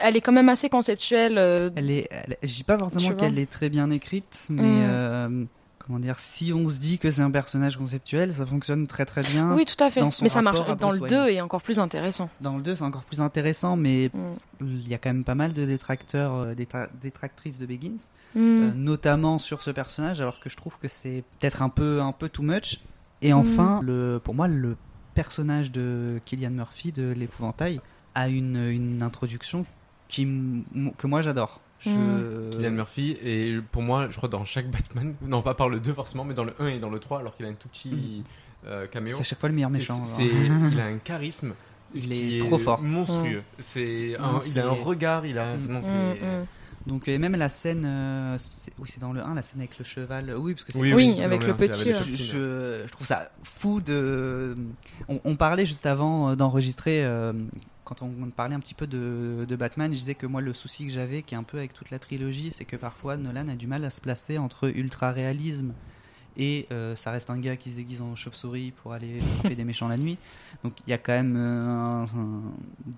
elle 0.00 0.16
est 0.16 0.20
quand 0.20 0.32
même 0.32 0.48
assez 0.48 0.68
conceptuelle. 0.68 1.38
euh, 1.38 1.70
Elle 1.76 1.90
est, 1.90 2.08
elle- 2.10 2.36
je 2.42 2.54
dis 2.54 2.64
pas 2.64 2.78
forcément 2.78 3.14
qu'elle 3.14 3.38
est 3.38 3.50
très 3.50 3.70
bien 3.70 3.90
écrite, 3.90 4.46
mais 4.50 4.62
Mm. 4.62 4.86
euh, 4.88 5.44
comment 5.86 5.98
dire, 5.98 6.18
si 6.18 6.52
on 6.54 6.66
se 6.68 6.78
dit 6.78 6.98
que 6.98 7.10
c'est 7.10 7.20
un 7.22 7.30
personnage 7.30 7.76
conceptuel, 7.76 8.32
ça 8.32 8.46
fonctionne 8.46 8.86
très 8.86 9.04
très 9.04 9.22
bien. 9.22 9.54
Oui, 9.54 9.66
tout 9.66 9.82
à 9.84 9.90
fait. 9.90 10.00
dans 10.00 10.10
son 10.10 10.24
Mais 10.24 10.28
ça 10.30 10.40
marche 10.42 10.58
dans 10.78 10.90
le 10.90 10.98
Bruce 10.98 11.10
2 11.10 11.16
Wayne. 11.24 11.34
et 11.36 11.40
encore 11.42 11.60
plus 11.62 11.78
intéressant. 11.78 12.28
Dans 12.40 12.56
le 12.56 12.62
2, 12.62 12.74
c'est 12.74 12.84
encore 12.84 13.04
plus 13.04 13.20
intéressant, 13.20 13.76
mais 13.76 14.10
Mm. 14.14 14.66
il 14.66 14.88
y 14.88 14.94
a 14.94 14.98
quand 14.98 15.10
même 15.10 15.24
pas 15.24 15.34
mal 15.34 15.52
de 15.52 15.64
détracteurs, 15.66 16.34
euh, 16.34 16.54
détra- 16.54 16.88
détractrices 17.02 17.58
de 17.58 17.66
Begins, 17.66 18.08
Mm. 18.34 18.38
euh, 18.40 18.70
notamment 18.74 19.38
sur 19.38 19.60
ce 19.62 19.70
personnage, 19.70 20.20
alors 20.20 20.40
que 20.40 20.48
je 20.48 20.56
trouve 20.56 20.78
que 20.78 20.88
c'est 20.88 21.22
peut-être 21.38 21.60
un 21.62 21.68
peu, 21.68 22.00
un 22.00 22.12
peu 22.12 22.28
too 22.30 22.42
much. 22.42 22.80
Et 23.22 23.32
enfin, 23.32 23.80
Mm. 23.82 23.86
le, 23.86 24.20
pour 24.22 24.34
moi, 24.34 24.48
le 24.48 24.76
personnage 25.14 25.72
de 25.72 26.20
Killian 26.24 26.50
Murphy 26.50 26.92
de 26.92 27.12
l'épouvantail 27.12 27.80
a 28.14 28.28
une, 28.28 28.56
une 28.56 29.02
introduction 29.02 29.64
qui, 30.08 30.26
que 30.98 31.06
moi 31.06 31.22
j'adore. 31.22 31.60
Je... 31.80 31.90
Mm. 31.90 32.50
Killian 32.50 32.70
Murphy, 32.70 33.16
et 33.22 33.58
pour 33.72 33.82
moi, 33.82 34.08
je 34.10 34.16
crois 34.16 34.28
dans 34.28 34.44
chaque 34.44 34.70
Batman, 34.70 35.14
non 35.22 35.42
pas 35.42 35.54
par 35.54 35.68
le 35.68 35.80
2 35.80 35.92
forcément, 35.92 36.24
mais 36.24 36.34
dans 36.34 36.44
le 36.44 36.54
1 36.58 36.66
et 36.68 36.78
dans 36.78 36.90
le 36.90 36.98
3, 36.98 37.20
alors 37.20 37.34
qu'il 37.34 37.46
a 37.46 37.48
un 37.48 37.54
tout 37.54 37.68
petit 37.68 38.22
euh, 38.66 38.86
caméo. 38.86 39.14
C'est 39.16 39.20
à 39.20 39.24
chaque 39.24 39.40
fois 39.40 39.48
le 39.48 39.54
meilleur 39.54 39.70
méchant, 39.70 40.04
C'est, 40.04 40.24
il 40.72 40.80
a 40.80 40.86
un 40.86 40.98
charisme. 40.98 41.52
Il 41.94 42.12
est 42.12 42.38
trop 42.40 42.58
fort. 42.58 42.82
Monstrueux. 42.82 43.40
Mm. 43.58 43.62
C'est 43.72 44.16
il 44.46 44.58
a 44.58 44.66
un 44.66 44.70
regard, 44.70 45.26
il 45.26 45.38
a. 45.38 45.56
Mm. 45.56 45.66
non, 45.68 45.82
c'est- 45.82 45.90
Mm, 45.90 46.46
Donc 46.86 47.08
et 47.08 47.16
même 47.18 47.34
la 47.36 47.48
scène, 47.48 47.84
euh, 47.86 48.36
c'est- 48.38 48.72
oui 48.78 48.88
c'est 48.92 49.00
dans 49.00 49.12
le 49.12 49.22
1, 49.22 49.34
la 49.34 49.40
scène 49.42 49.60
avec 49.60 49.78
le 49.78 49.84
cheval, 49.84 50.34
oui 50.36 50.52
parce 50.52 50.64
que 50.64 50.72
c'est 50.72 50.78
Oui, 50.80 50.92
Oui, 50.92 51.22
avec 51.22 51.40
dans 51.40 51.46
le 51.46 51.56
petit, 51.56 51.90
euh. 51.90 51.98
je, 51.98 52.04
petit, 52.04 52.16
je- 52.26 52.82
je 52.86 52.90
trouve 52.92 53.06
ça 53.06 53.30
fou 53.42 53.80
de. 53.80 54.54
On, 55.08 55.18
on 55.24 55.36
parlait 55.36 55.64
juste 55.64 55.86
avant 55.86 56.30
euh, 56.30 56.34
d'enregistrer, 56.36 57.04
euh, 57.04 57.32
quand 57.84 58.02
on 58.02 58.10
parlait 58.30 58.54
un 58.54 58.60
petit 58.60 58.74
peu 58.74 58.86
de, 58.86 59.46
de 59.48 59.56
Batman, 59.56 59.92
je 59.92 59.98
disais 59.98 60.14
que 60.14 60.26
moi 60.26 60.40
le 60.42 60.52
souci 60.54 60.86
que 60.86 60.92
j'avais, 60.92 61.22
qui 61.22 61.34
est 61.34 61.38
un 61.38 61.42
peu 61.42 61.56
avec 61.58 61.72
toute 61.72 61.90
la 61.90 61.98
trilogie, 61.98 62.50
c'est 62.50 62.64
que 62.66 62.76
parfois 62.76 63.16
Nolan 63.16 63.48
a 63.48 63.54
du 63.56 63.66
mal 63.66 63.84
à 63.84 63.90
se 63.90 64.00
placer 64.00 64.36
entre 64.38 64.68
ultra 64.76 65.10
réalisme 65.10 65.72
et 66.36 66.66
euh, 66.72 66.96
ça 66.96 67.10
reste 67.10 67.30
un 67.30 67.38
gars 67.38 67.56
qui 67.56 67.70
se 67.70 67.76
déguise 67.76 68.00
en 68.02 68.14
chauve-souris 68.16 68.72
pour 68.82 68.92
aller 68.92 69.20
frapper 69.20 69.54
des 69.54 69.64
méchants 69.64 69.88
la 69.88 69.96
nuit. 69.96 70.18
Donc 70.64 70.72
il 70.86 70.90
y 70.90 70.92
a 70.92 70.98
quand 70.98 71.12
même 71.12 71.36
euh, 71.36 71.66
un, 71.68 72.02
un 72.04 72.42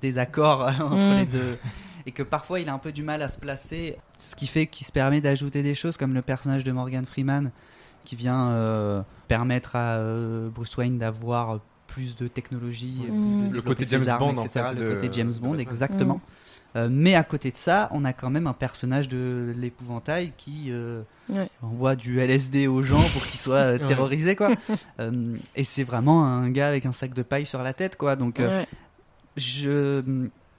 désaccord 0.01 0.61
entre 0.63 0.97
Mm. 1.15 1.17
les 1.19 1.27
deux. 1.27 1.59
Et 2.07 2.13
que 2.13 2.23
parfois 2.23 2.61
il 2.61 2.69
a 2.69 2.73
un 2.75 2.79
peu 2.79 2.93
du 2.93 3.03
mal 3.03 3.21
à 3.23 3.29
se 3.29 3.39
placer, 3.39 3.97
ce 4.19 4.37
qui 4.37 4.47
fait 4.47 4.67
qu'il 4.67 4.87
se 4.87 4.93
permet 4.93 5.21
d'ajouter 5.21 5.63
des 5.63 5.75
choses 5.75 5.97
comme 5.97 6.15
le 6.15 6.23
personnage 6.23 6.63
de 6.65 6.71
Morgan 6.73 7.05
Freeman 7.05 7.51
qui 8.05 8.15
vient 8.15 8.51
euh, 8.53 9.03
permettre 9.27 9.75
à 9.75 9.97
euh, 9.97 10.49
Bruce 10.49 10.77
Wayne 10.77 10.99
d'avoir 10.99 11.59
plus 11.89 12.15
de 12.15 12.29
technologie, 12.29 12.99
euh, 13.09 13.13
Mm. 13.13 13.39
de 13.39 13.43
Le 13.43 13.47
développer 13.49 13.69
côté 13.69 13.87
James 13.89 14.09
armes, 14.09 14.19
Bond, 14.35 14.41
en 14.41 14.45
etc., 14.45 14.67
fait, 14.69 14.75
le 14.79 14.89
de- 14.91 14.95
côté 14.95 15.09
James 15.13 15.33
Bond, 15.41 15.59
exactement. 15.59 16.21
Euh, 16.77 16.89
mais 16.90 17.15
à 17.15 17.24
côté 17.24 17.51
de 17.51 17.57
ça, 17.57 17.89
on 17.93 18.05
a 18.05 18.12
quand 18.12 18.31
même 18.31 18.47
un 18.47 18.53
personnage 18.53 19.09
de 19.09 19.53
l'épouvantail 19.57 20.32
qui 20.36 20.66
euh, 20.70 21.03
Ouais. 21.28 21.48
envoie 21.62 21.97
du 21.97 22.20
LSD 22.20 22.69
aux 22.69 22.82
gens 22.85 23.01
pour 23.12 23.24
qu'ils 23.27 23.40
soient 23.40 23.57
euh, 23.57 23.78
Ouais. 23.81 23.86
terrorisés, 23.86 24.36
quoi. 24.36 24.51
Euh, 25.01 25.35
et 25.57 25.65
c'est 25.65 25.85
vraiment 25.85 26.24
un 26.27 26.48
gars 26.51 26.69
avec 26.69 26.86
un 26.86 26.93
sac 26.93 27.12
de 27.15 27.23
paille 27.23 27.47
sur 27.47 27.62
la 27.62 27.73
tête, 27.73 27.97
quoi. 27.97 28.15
Donc, 28.16 28.39
euh, 28.40 28.61
Ouais. 28.61 28.66
je... 29.36 30.03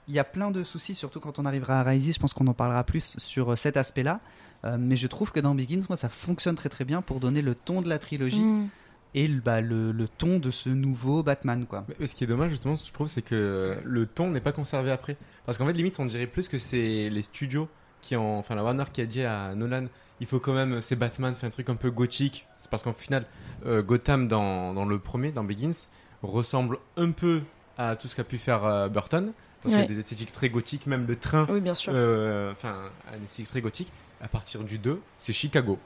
il 0.08 0.14
y 0.14 0.18
a 0.18 0.24
plein 0.24 0.50
de 0.50 0.62
soucis, 0.64 0.94
surtout 0.94 1.20
quand 1.20 1.38
on 1.38 1.44
arrivera 1.46 1.80
à 1.80 1.82
Rises. 1.82 2.14
Je 2.14 2.18
pense 2.20 2.32
qu'on 2.34 2.46
en 2.46 2.54
parlera 2.54 2.84
plus 2.84 3.14
sur 3.18 3.56
cet 3.56 3.76
aspect-là. 3.76 4.20
Euh, 4.64 4.76
mais 4.78 4.96
je 4.96 5.06
trouve 5.06 5.30
que 5.32 5.40
dans 5.40 5.54
Begins, 5.54 5.82
moi, 5.88 5.96
ça 5.96 6.08
fonctionne 6.08 6.56
très 6.56 6.68
très 6.68 6.84
bien 6.84 7.00
pour 7.02 7.20
donner 7.20 7.42
le 7.42 7.54
ton 7.54 7.80
de 7.82 7.88
la 7.88 7.98
trilogie 7.98 8.40
Mm. 8.40 8.68
Et 9.14 9.26
le- 9.28 9.40
bah, 9.40 9.60
le, 9.60 9.92
le 9.92 10.08
ton 10.08 10.38
de 10.38 10.50
ce 10.50 10.68
nouveau 10.68 11.22
Batman, 11.22 11.64
quoi. 11.66 11.84
Mais 12.00 12.06
ce 12.06 12.14
qui 12.14 12.24
est 12.24 12.26
dommage, 12.26 12.50
justement, 12.50 12.74
je 12.74 12.92
trouve, 12.92 13.08
c'est 13.08 13.22
que 13.22 13.76
le 13.84 14.06
ton 14.06 14.30
n'est 14.30 14.40
pas 14.40 14.52
conservé 14.52 14.90
après. 14.90 15.16
Parce 15.46 15.56
qu'en 15.58 15.66
fait, 15.66 15.72
limite, 15.72 15.98
on 16.00 16.06
dirait 16.06 16.26
plus 16.26 16.48
que 16.48 16.58
c'est 16.58 17.08
les 17.10 17.22
studios 17.22 17.68
qui 18.02 18.16
ont. 18.16 18.38
Enfin, 18.38 18.54
la 18.54 18.62
Warner 18.64 18.84
qui 18.92 19.00
a 19.00 19.06
dit 19.06 19.22
à 19.22 19.54
Nolan 19.54 19.84
il 20.20 20.26
faut 20.26 20.40
quand 20.40 20.52
même. 20.52 20.80
C'est 20.80 20.96
Batman, 20.96 21.34
fait 21.34 21.46
un 21.46 21.50
truc 21.50 21.68
un 21.70 21.76
peu 21.76 21.90
gothique. 21.90 22.46
C'est 22.56 22.68
parce 22.70 22.82
qu'en 22.82 22.92
final, 22.92 23.24
euh, 23.66 23.82
Gotham, 23.82 24.26
dans, 24.28 24.74
dans 24.74 24.84
le 24.84 24.98
premier, 24.98 25.30
dans 25.32 25.44
Begins, 25.44 25.86
ressemble 26.22 26.78
un 26.96 27.12
peu 27.12 27.42
à 27.76 27.94
tout 27.96 28.08
ce 28.08 28.16
qu'a 28.16 28.24
pu 28.24 28.36
faire 28.38 28.64
euh, 28.64 28.88
Burton. 28.88 29.32
Parce 29.62 29.74
Ouais. 29.74 29.80
qu'il 29.86 29.90
y 29.90 29.92
a 29.92 29.94
des 29.96 30.00
esthétiques 30.00 30.32
très 30.32 30.50
gothiques, 30.50 30.86
même 30.86 31.06
le 31.06 31.16
train. 31.16 31.46
Oui, 31.50 31.60
bien 31.60 31.74
sûr. 31.74 31.92
euh, 31.94 32.52
Enfin, 32.52 32.76
a 33.12 33.16
une 33.16 33.24
esthétique 33.24 33.48
très 33.50 33.60
gothique. 33.60 33.90
À 34.20 34.26
partir 34.26 34.64
du 34.64 34.78
2, 34.78 35.00
c'est 35.20 35.32
Chicago. 35.32 35.78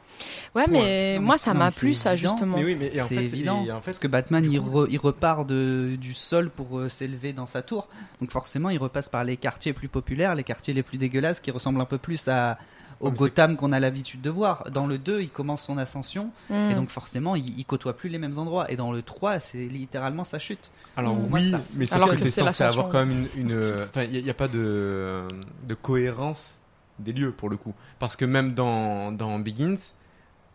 Ouais, 0.54 0.64
Point. 0.64 0.72
mais 0.72 1.14
Non, 1.16 1.20
mais 1.20 1.26
moi, 1.26 1.36
ça 1.38 1.52
m'a 1.52 1.70
plu, 1.70 1.94
ça, 1.94 2.14
évident. 2.14 2.30
justement. 2.30 2.56
Mais 2.56 2.64
oui, 2.64 2.76
mais 2.80 2.98
en 3.00 3.04
C'est 3.04 3.16
fait, 3.16 3.24
évident. 3.24 3.64
et 3.66 3.70
en 3.72 3.80
fait, 3.80 3.90
Parce 3.90 3.98
que 3.98 4.08
Batman, 4.08 4.50
il, 4.50 4.58
coup- 4.60 4.84
re- 4.84 4.86
il 4.90 4.98
repart 4.98 5.46
de, 5.46 5.96
du 6.00 6.14
sol 6.14 6.48
pour 6.48 6.78
euh, 6.78 6.88
s'élever 6.88 7.32
dans 7.34 7.44
sa 7.46 7.60
tour. 7.60 7.88
Donc 8.20 8.30
forcément, 8.30 8.70
il 8.70 8.78
repasse 8.78 9.10
par 9.10 9.24
les 9.24 9.36
quartiers 9.36 9.74
plus 9.74 9.88
populaires, 9.88 10.34
les 10.34 10.44
quartiers 10.44 10.72
les 10.72 10.82
plus 10.82 10.96
dégueulasses 10.96 11.40
qui 11.40 11.50
ressemblent 11.50 11.80
un 11.80 11.84
peu 11.84 11.98
plus 11.98 12.26
à, 12.28 12.56
au 13.00 13.10
Gotham 13.10 13.56
qu'on 13.56 13.72
a 13.72 13.80
l'habitude 13.80 14.22
de 14.22 14.30
voir. 14.30 14.70
Dans 14.70 14.86
le 14.86 14.96
2, 14.96 15.20
il 15.20 15.28
commence 15.28 15.62
son 15.62 15.76
ascension. 15.76 16.30
Mm. 16.48 16.70
Et 16.70 16.74
donc 16.74 16.88
forcément, 16.88 17.36
il, 17.36 17.58
il 17.58 17.64
côtoie 17.66 17.94
plus 17.96 18.08
les 18.08 18.18
mêmes 18.18 18.38
endroits. 18.38 18.70
Et 18.72 18.76
dans 18.76 18.92
le 18.92 19.02
3, 19.02 19.40
c'est 19.40 19.66
littéralement 19.66 20.24
sa 20.24 20.38
chute. 20.38 20.70
Alors 20.96 21.14
moi, 21.16 21.38
oui, 21.38 21.50
ça- 21.50 21.60
mais 21.74 21.84
c'est 21.84 21.96
sûr 21.96 22.08
que 22.10 22.16
que 22.16 22.26
c'est 22.28 22.40
censé 22.40 22.64
avoir 22.64 22.88
quand 22.88 23.04
même 23.04 23.26
une... 23.36 23.50
une- 23.50 23.62
Enfin, 23.90 24.04
il 24.04 24.22
n'y 24.24 24.30
a, 24.30 24.34
pas 24.34 24.48
de, 24.48 25.22
de 25.66 25.74
cohérence 25.74 26.58
des 26.98 27.12
lieux 27.12 27.32
pour 27.32 27.48
le 27.48 27.56
coup. 27.56 27.74
Parce 27.98 28.16
que 28.16 28.24
même 28.24 28.54
dans, 28.54 29.12
dans 29.12 29.38
Begins, 29.38 29.76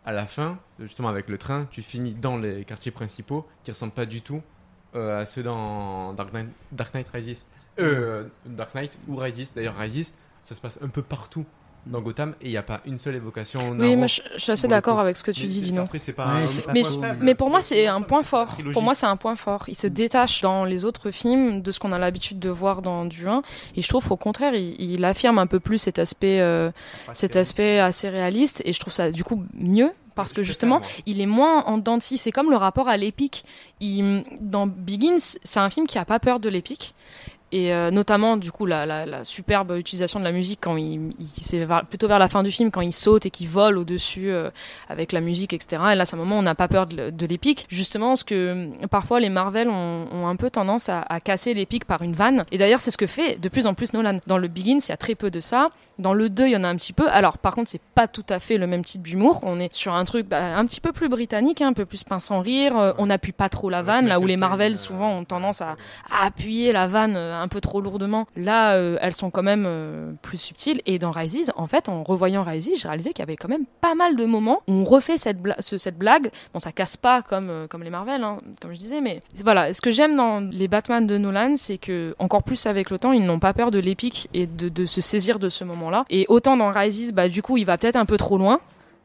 à 0.04 0.12
la 0.12 0.26
fin, 0.26 0.58
justement 0.78 1.08
avec 1.08 1.28
le 1.28 1.38
train, 1.38 1.66
tu 1.70 1.82
finis 1.82 2.14
dans 2.14 2.38
les 2.38 2.64
quartiers 2.64 2.92
principaux 2.92 3.46
qui 3.62 3.70
ressemblent 3.70 3.92
pas 3.92 4.06
du 4.06 4.22
tout 4.22 4.42
euh, 4.94 5.20
à 5.20 5.26
ceux 5.26 5.42
dans 5.42 6.14
Dark 6.14 6.32
Knight, 6.32 6.48
Dark 6.72 6.94
Knight 6.94 7.08
Rises. 7.12 7.44
Euh, 7.78 8.24
Dark 8.46 8.74
Knight 8.74 8.98
ou 9.06 9.16
Rises. 9.16 9.52
D'ailleurs, 9.54 9.76
Rises, 9.76 10.14
ça 10.44 10.54
se 10.54 10.60
passe 10.60 10.78
un 10.82 10.88
peu 10.88 11.02
partout 11.02 11.44
dans 11.86 12.00
Gotham 12.00 12.34
et 12.42 12.46
il 12.46 12.50
n'y 12.50 12.56
a 12.56 12.62
pas 12.62 12.80
une 12.84 12.98
seule 12.98 13.14
évocation 13.14 13.60
au 13.68 13.72
Oui, 13.72 13.78
Naro, 13.78 13.96
moi, 13.96 14.06
je, 14.06 14.20
je 14.34 14.38
suis 14.40 14.52
assez 14.52 14.68
d'accord 14.68 14.98
avec 15.00 15.16
ce 15.16 15.24
que 15.24 15.30
tu 15.30 15.42
Mais 15.42 15.48
dis, 15.48 15.60
Dino. 15.62 15.82
Après, 15.82 15.98
c'est 15.98 16.12
pas 16.12 16.26
Ouais, 16.26 16.42
un- 16.44 16.48
c'est 16.48 16.62
pas 16.66 16.72
Mais, 16.72 16.82
mais 17.20 17.34
pour 17.34 17.48
moi, 17.50 17.62
c'est 17.62 17.86
un 17.86 18.02
point 18.02 18.22
fort. 18.22 18.56
Pour 18.72 18.82
moi, 18.82 18.94
c'est 18.94 19.06
un 19.06 19.16
point 19.16 19.36
fort. 19.36 19.64
Il 19.68 19.74
se 19.76 19.86
détache 19.86 20.40
dans 20.42 20.64
les 20.64 20.84
autres 20.84 21.10
films 21.10 21.62
de 21.62 21.70
ce 21.70 21.78
qu'on 21.78 21.92
a 21.92 21.98
l'habitude 21.98 22.38
de 22.38 22.50
voir 22.50 22.82
dans 22.82 23.04
du 23.06 23.26
1. 23.28 23.42
Et 23.76 23.82
je 23.82 23.88
trouve, 23.88 24.10
au 24.12 24.16
contraire, 24.16 24.54
il, 24.54 24.80
il 24.80 25.04
affirme 25.04 25.38
un 25.38 25.46
peu 25.46 25.60
plus 25.60 25.78
cet 25.78 25.98
aspect, 25.98 26.40
euh, 26.40 26.70
cet 27.14 27.36
aspect 27.36 27.78
assez 27.78 28.08
réaliste. 28.08 28.60
Et 28.64 28.72
je 28.72 28.80
trouve 28.80 28.92
ça, 28.92 29.10
du 29.10 29.24
coup, 29.24 29.42
mieux. 29.54 29.90
Parce 30.14 30.32
que 30.32 30.42
justement, 30.42 30.80
il 31.06 31.20
est 31.20 31.26
moins 31.26 31.62
en 31.66 31.78
dents 31.78 31.96
de 31.96 32.02
scie. 32.02 32.18
C'est 32.18 32.32
comme 32.32 32.50
le 32.50 32.56
rapport 32.56 32.88
à 32.88 32.96
l'épique. 32.96 33.44
Dans 34.40 34.66
Begins, 34.66 35.18
c'est 35.42 35.60
un 35.60 35.70
film 35.70 35.86
qui 35.86 35.98
a 35.98 36.04
pas 36.04 36.18
peur 36.18 36.40
de 36.40 36.48
l'épique. 36.48 36.94
Et 37.50 37.72
euh, 37.72 37.90
notamment, 37.90 38.36
du 38.36 38.52
coup, 38.52 38.66
la, 38.66 38.84
la, 38.84 39.06
la 39.06 39.24
superbe 39.24 39.74
utilisation 39.78 40.20
de 40.20 40.24
la 40.24 40.32
musique 40.32 40.60
quand 40.62 40.76
il, 40.76 41.12
il 41.18 41.26
c'est 41.28 41.66
plutôt 41.88 42.06
vers 42.06 42.18
la 42.18 42.28
fin 42.28 42.42
du 42.42 42.50
film, 42.50 42.70
quand 42.70 42.82
il 42.82 42.92
saute 42.92 43.24
et 43.24 43.30
qu'il 43.30 43.48
vole 43.48 43.78
au-dessus 43.78 44.30
euh, 44.30 44.50
avec 44.88 45.12
la 45.12 45.20
musique, 45.20 45.54
etc. 45.54 45.82
Et 45.92 45.94
là, 45.94 46.04
c'est 46.04 46.16
un 46.16 46.18
moment 46.18 46.36
où 46.36 46.40
on 46.40 46.42
n'a 46.42 46.54
pas 46.54 46.68
peur 46.68 46.86
de, 46.86 47.10
de 47.10 47.26
l'épique. 47.26 47.66
Justement, 47.70 48.16
ce 48.16 48.24
que 48.24 48.34
euh, 48.34 48.86
parfois 48.90 49.18
les 49.20 49.30
Marvel 49.30 49.68
ont, 49.70 50.06
ont 50.12 50.26
un 50.28 50.36
peu 50.36 50.50
tendance 50.50 50.90
à, 50.90 51.00
à 51.00 51.20
casser 51.20 51.54
l'épique 51.54 51.86
par 51.86 52.02
une 52.02 52.12
vanne. 52.12 52.44
Et 52.52 52.58
d'ailleurs, 52.58 52.80
c'est 52.80 52.90
ce 52.90 52.98
que 52.98 53.06
fait 53.06 53.40
de 53.40 53.48
plus 53.48 53.66
en 53.66 53.74
plus 53.74 53.94
Nolan. 53.94 54.20
Dans 54.26 54.38
le 54.38 54.48
Begins, 54.48 54.80
il 54.86 54.90
y 54.90 54.92
a 54.92 54.98
très 54.98 55.14
peu 55.14 55.30
de 55.30 55.40
ça. 55.40 55.70
Dans 55.98 56.12
le 56.14 56.28
2, 56.28 56.46
il 56.46 56.52
y 56.52 56.56
en 56.56 56.64
a 56.64 56.68
un 56.68 56.76
petit 56.76 56.92
peu. 56.92 57.08
Alors, 57.08 57.38
par 57.38 57.54
contre, 57.54 57.70
c'est 57.70 57.80
pas 57.94 58.06
tout 58.06 58.24
à 58.28 58.38
fait 58.38 58.56
le 58.56 58.66
même 58.66 58.84
type 58.84 59.02
d'humour. 59.02 59.40
On 59.42 59.58
est 59.58 59.72
sur 59.74 59.94
un 59.94 60.04
truc 60.04 60.28
bah, 60.28 60.56
un 60.56 60.64
petit 60.66 60.80
peu 60.80 60.92
plus 60.92 61.08
britannique, 61.08 61.60
hein, 61.60 61.68
un 61.68 61.72
peu 61.72 61.86
plus 61.86 62.04
pince 62.04 62.26
sans 62.26 62.40
rire. 62.40 62.76
Euh, 62.78 62.92
on 62.98 63.06
n'appuie 63.06 63.32
pas 63.32 63.48
trop 63.48 63.68
la 63.70 63.82
vanne, 63.82 64.06
là 64.06 64.20
où 64.20 64.26
les 64.26 64.36
Marvel 64.36 64.76
souvent 64.76 65.10
ont 65.18 65.24
tendance 65.24 65.60
à, 65.60 65.76
à 66.10 66.26
appuyer 66.26 66.72
la 66.72 66.86
vanne 66.86 67.14
euh, 67.16 67.40
un 67.40 67.48
peu 67.48 67.60
trop 67.60 67.80
lourdement. 67.80 68.26
Là, 68.36 68.74
euh, 68.74 68.96
elles 69.00 69.14
sont 69.14 69.30
quand 69.30 69.42
même 69.42 69.64
euh, 69.66 70.12
plus 70.22 70.40
subtiles. 70.40 70.80
Et 70.86 70.98
dans 70.98 71.10
Rises, 71.10 71.52
en 71.56 71.66
fait, 71.66 71.88
en 71.88 72.02
revoyant 72.04 72.44
Rises, 72.44 72.70
j'ai 72.76 72.88
réalisé 72.88 73.10
qu'il 73.12 73.20
y 73.20 73.22
avait 73.22 73.36
quand 73.36 73.48
même 73.48 73.64
pas 73.80 73.94
mal 73.94 74.14
de 74.16 74.24
moments 74.24 74.62
où 74.68 74.72
on 74.74 74.84
refait 74.84 75.18
cette, 75.18 75.40
bla- 75.42 75.56
ce- 75.60 75.78
cette 75.78 75.98
blague. 75.98 76.30
Bon, 76.52 76.60
ça 76.60 76.70
casse 76.72 76.96
pas 76.96 77.22
comme, 77.22 77.66
comme 77.68 77.82
les 77.82 77.90
Marvel, 77.90 78.22
hein, 78.22 78.38
comme 78.62 78.72
je 78.72 78.78
disais, 78.78 79.00
mais 79.00 79.20
voilà. 79.42 79.72
Ce 79.72 79.80
que 79.80 79.90
j'aime 79.90 80.14
dans 80.16 80.40
les 80.40 80.68
Batman 80.68 81.06
de 81.06 81.18
Nolan, 81.18 81.54
c'est 81.56 81.78
que, 81.78 82.14
encore 82.18 82.42
plus 82.44 82.66
avec 82.66 82.90
le 82.90 82.98
temps, 82.98 83.12
ils 83.12 83.24
n'ont 83.24 83.38
pas 83.40 83.52
peur 83.52 83.70
de 83.70 83.78
l'épique 83.78 84.28
et 84.34 84.46
de, 84.46 84.68
de 84.68 84.86
se 84.86 85.00
saisir 85.00 85.38
de 85.38 85.48
ce 85.48 85.64
Et 86.10 86.26
autant 86.28 86.56
dans 86.56 86.70
Rises, 86.70 87.12
bah, 87.12 87.28
du 87.28 87.42
coup, 87.42 87.56
il 87.56 87.64
va 87.64 87.78
peut-être 87.78 87.96
un 87.96 88.06
peu 88.06 88.16
trop 88.16 88.38
loin. 88.38 88.60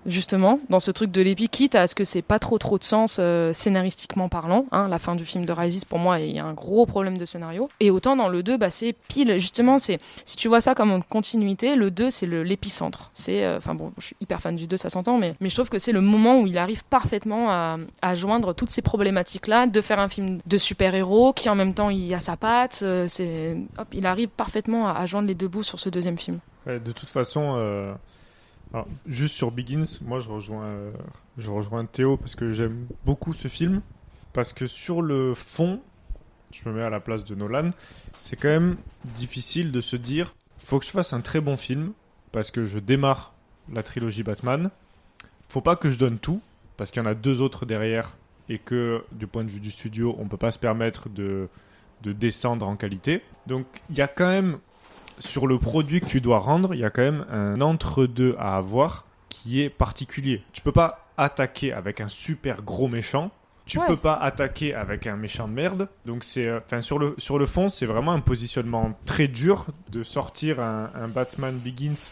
justement, 0.06 0.60
dans 0.70 0.80
ce 0.80 0.92
truc 0.92 1.12
de 1.12 1.22
l'épi, 1.22 1.48
quitte 1.48 1.76
à 1.76 1.88
ce 1.88 1.96
que 1.96 2.04
c'est 2.04 2.22
pas 2.22 2.40
trop 2.40 2.58
trop 2.58 2.78
de 2.78 2.84
sens 2.84 3.18
euh, 3.20 3.54
scénaristiquement 3.54 4.30
parlant. 4.30 4.66
Hein, 4.72 4.88
la 4.90 5.00
fin 5.00 5.16
du 5.16 5.26
film 5.26 5.46
de 5.46 5.54
Rises, 5.54 5.86
pour 5.86 6.00
moi, 6.00 6.20
il 6.20 6.36
y 6.36 6.40
a 6.40 6.46
un 6.46 6.54
gros 6.54 6.86
problème 6.86 7.18
de 7.18 7.26
scénario. 7.26 7.70
Et 7.80 7.90
autant 7.90 8.16
dans 8.16 8.28
le 8.28 8.44
2, 8.44 8.58
bah, 8.58 8.70
c'est 8.70 8.94
pile, 9.08 9.38
justement, 9.40 9.78
c'est 9.78 10.00
si 10.26 10.36
tu 10.36 10.48
vois 10.48 10.62
ça 10.62 10.76
comme 10.76 10.92
une 10.92 11.04
continuité, 11.04 11.76
le 11.76 11.92
2, 11.92 12.10
c'est 12.10 12.26
l'épicentre. 12.26 13.12
C'est, 13.14 13.46
euh, 13.46 13.58
enfin 13.58 13.76
bon, 13.76 13.92
je 13.98 14.08
suis 14.08 14.16
hyper 14.20 14.42
fan 14.42 14.56
du 14.56 14.68
2, 14.68 14.78
ça 14.78 14.90
s'entend, 14.90 15.18
mais, 15.18 15.36
je 15.42 15.56
trouve 15.56 15.70
que 15.70 15.80
c'est 15.80 15.92
le 15.92 16.02
moment 16.02 16.42
où 16.42 16.48
il 16.48 16.58
arrive 16.58 16.84
parfaitement 16.84 17.50
à, 17.50 18.16
joindre 18.16 18.54
toutes 18.54 18.70
ces 18.70 18.82
problématiques-là, 18.82 19.68
de 19.68 19.82
faire 19.82 20.00
un 20.00 20.10
film 20.10 20.40
de 20.46 20.58
super-héros 20.58 21.34
qui 21.34 21.50
en 21.50 21.56
même 21.56 21.74
temps 21.74 21.90
il 21.90 22.14
a 22.14 22.20
sa 22.20 22.38
patte. 22.38 22.82
euh, 22.84 23.08
il 23.92 24.06
arrive 24.06 24.30
parfaitement 24.30 24.88
à 24.88 25.06
joindre 25.06 25.28
les 25.28 25.36
deux 25.36 25.48
bouts 25.48 25.64
sur 25.64 25.80
ce 25.80 25.90
deuxième 25.90 26.18
film. 26.18 26.40
De 26.66 26.92
toute 26.94 27.10
façon, 27.10 27.56
euh, 27.58 27.94
juste 29.06 29.36
sur 29.36 29.52
Begins, 29.52 30.00
moi 30.02 30.20
je 30.20 30.30
rejoins, 30.30 30.64
euh, 30.64 30.92
je 31.38 31.52
rejoins 31.52 31.86
Théo 31.86 32.18
parce 32.18 32.36
que 32.36 32.52
j'aime 32.52 32.88
beaucoup 33.06 33.34
ce 33.34 33.48
film. 33.48 33.82
Parce 34.32 34.54
que 34.54 34.66
sur 34.66 35.02
le 35.02 35.36
fond, 35.36 35.82
je 36.52 36.68
me 36.68 36.74
mets 36.74 36.82
à 36.82 36.90
la 36.90 37.00
place 37.00 37.24
de 37.26 37.36
Nolan, 37.36 37.72
c'est 38.18 38.36
quand 38.36 38.48
même 38.48 38.78
difficile 39.04 39.72
de 39.72 39.82
se 39.82 39.96
dire 39.96 40.36
faut 40.58 40.80
que 40.80 40.86
je 40.86 40.92
fasse 40.92 41.14
un 41.14 41.22
très 41.22 41.42
bon 41.42 41.58
film 41.58 41.92
parce 42.32 42.50
que 42.50 42.66
je 42.66 42.80
démarre 42.80 43.34
la 43.72 43.84
trilogie 43.84 44.24
Batman. 44.24 44.70
Faut 45.50 45.62
pas 45.62 45.76
que 45.76 45.90
je 45.90 45.98
donne 45.98 46.18
tout 46.18 46.42
parce 46.78 46.90
qu'il 46.90 47.04
y 47.04 47.06
en 47.06 47.10
a 47.10 47.14
deux 47.14 47.42
autres 47.42 47.66
derrière 47.66 48.18
et 48.50 48.58
que 48.58 49.04
du 49.12 49.28
point 49.28 49.44
de 49.44 49.52
vue 49.52 49.60
du 49.60 49.72
studio, 49.72 50.16
on 50.18 50.28
peut 50.28 50.38
pas 50.38 50.52
se 50.52 50.60
permettre 50.60 51.10
de, 51.10 51.48
de 52.02 52.14
descendre 52.14 52.66
en 52.66 52.76
qualité. 52.76 53.22
Donc 53.46 53.66
il 53.90 53.98
y 53.98 54.02
a 54.02 54.08
quand 54.08 54.28
même 54.28 54.58
sur 55.20 55.48
le 55.48 55.58
produit 55.60 56.02
que 56.02 56.06
tu 56.06 56.22
dois 56.22 56.40
rendre, 56.40 56.74
il 56.74 56.80
y 56.80 56.86
a 56.86 56.90
quand 56.90 57.02
même 57.02 57.26
un 57.32 57.62
entre-deux 57.62 58.36
à 58.40 58.58
avoir 58.58 59.06
qui 59.30 59.62
est 59.62 59.70
particulier. 59.70 60.44
Tu 60.54 60.62
peux 60.62 60.72
pas 60.72 61.06
attaquer 61.18 61.74
avec 61.74 62.02
un 62.02 62.08
super 62.08 62.62
gros 62.64 62.88
méchant. 62.88 63.32
Tu 63.66 63.80
Ouais. 63.80 63.88
peux 63.88 63.96
pas 63.98 64.16
attaquer 64.16 64.74
avec 64.74 65.08
un 65.08 65.16
méchant 65.16 65.48
de 65.48 65.54
merde. 65.54 65.88
Donc 66.06 66.24
c'est, 66.26 66.48
euh, 66.48 66.60
enfin 66.66 66.82
sur 66.82 67.00
le 67.00 67.16
sur 67.18 67.40
le 67.40 67.46
fond, 67.46 67.70
c'est 67.70 67.86
vraiment 67.86 68.12
un 68.12 68.20
positionnement 68.20 68.98
très 69.06 69.28
dur 69.30 69.68
de 69.90 70.04
sortir 70.04 70.60
un, 70.60 70.90
un 70.96 71.08
Batman 71.08 71.58
Begins 71.58 72.10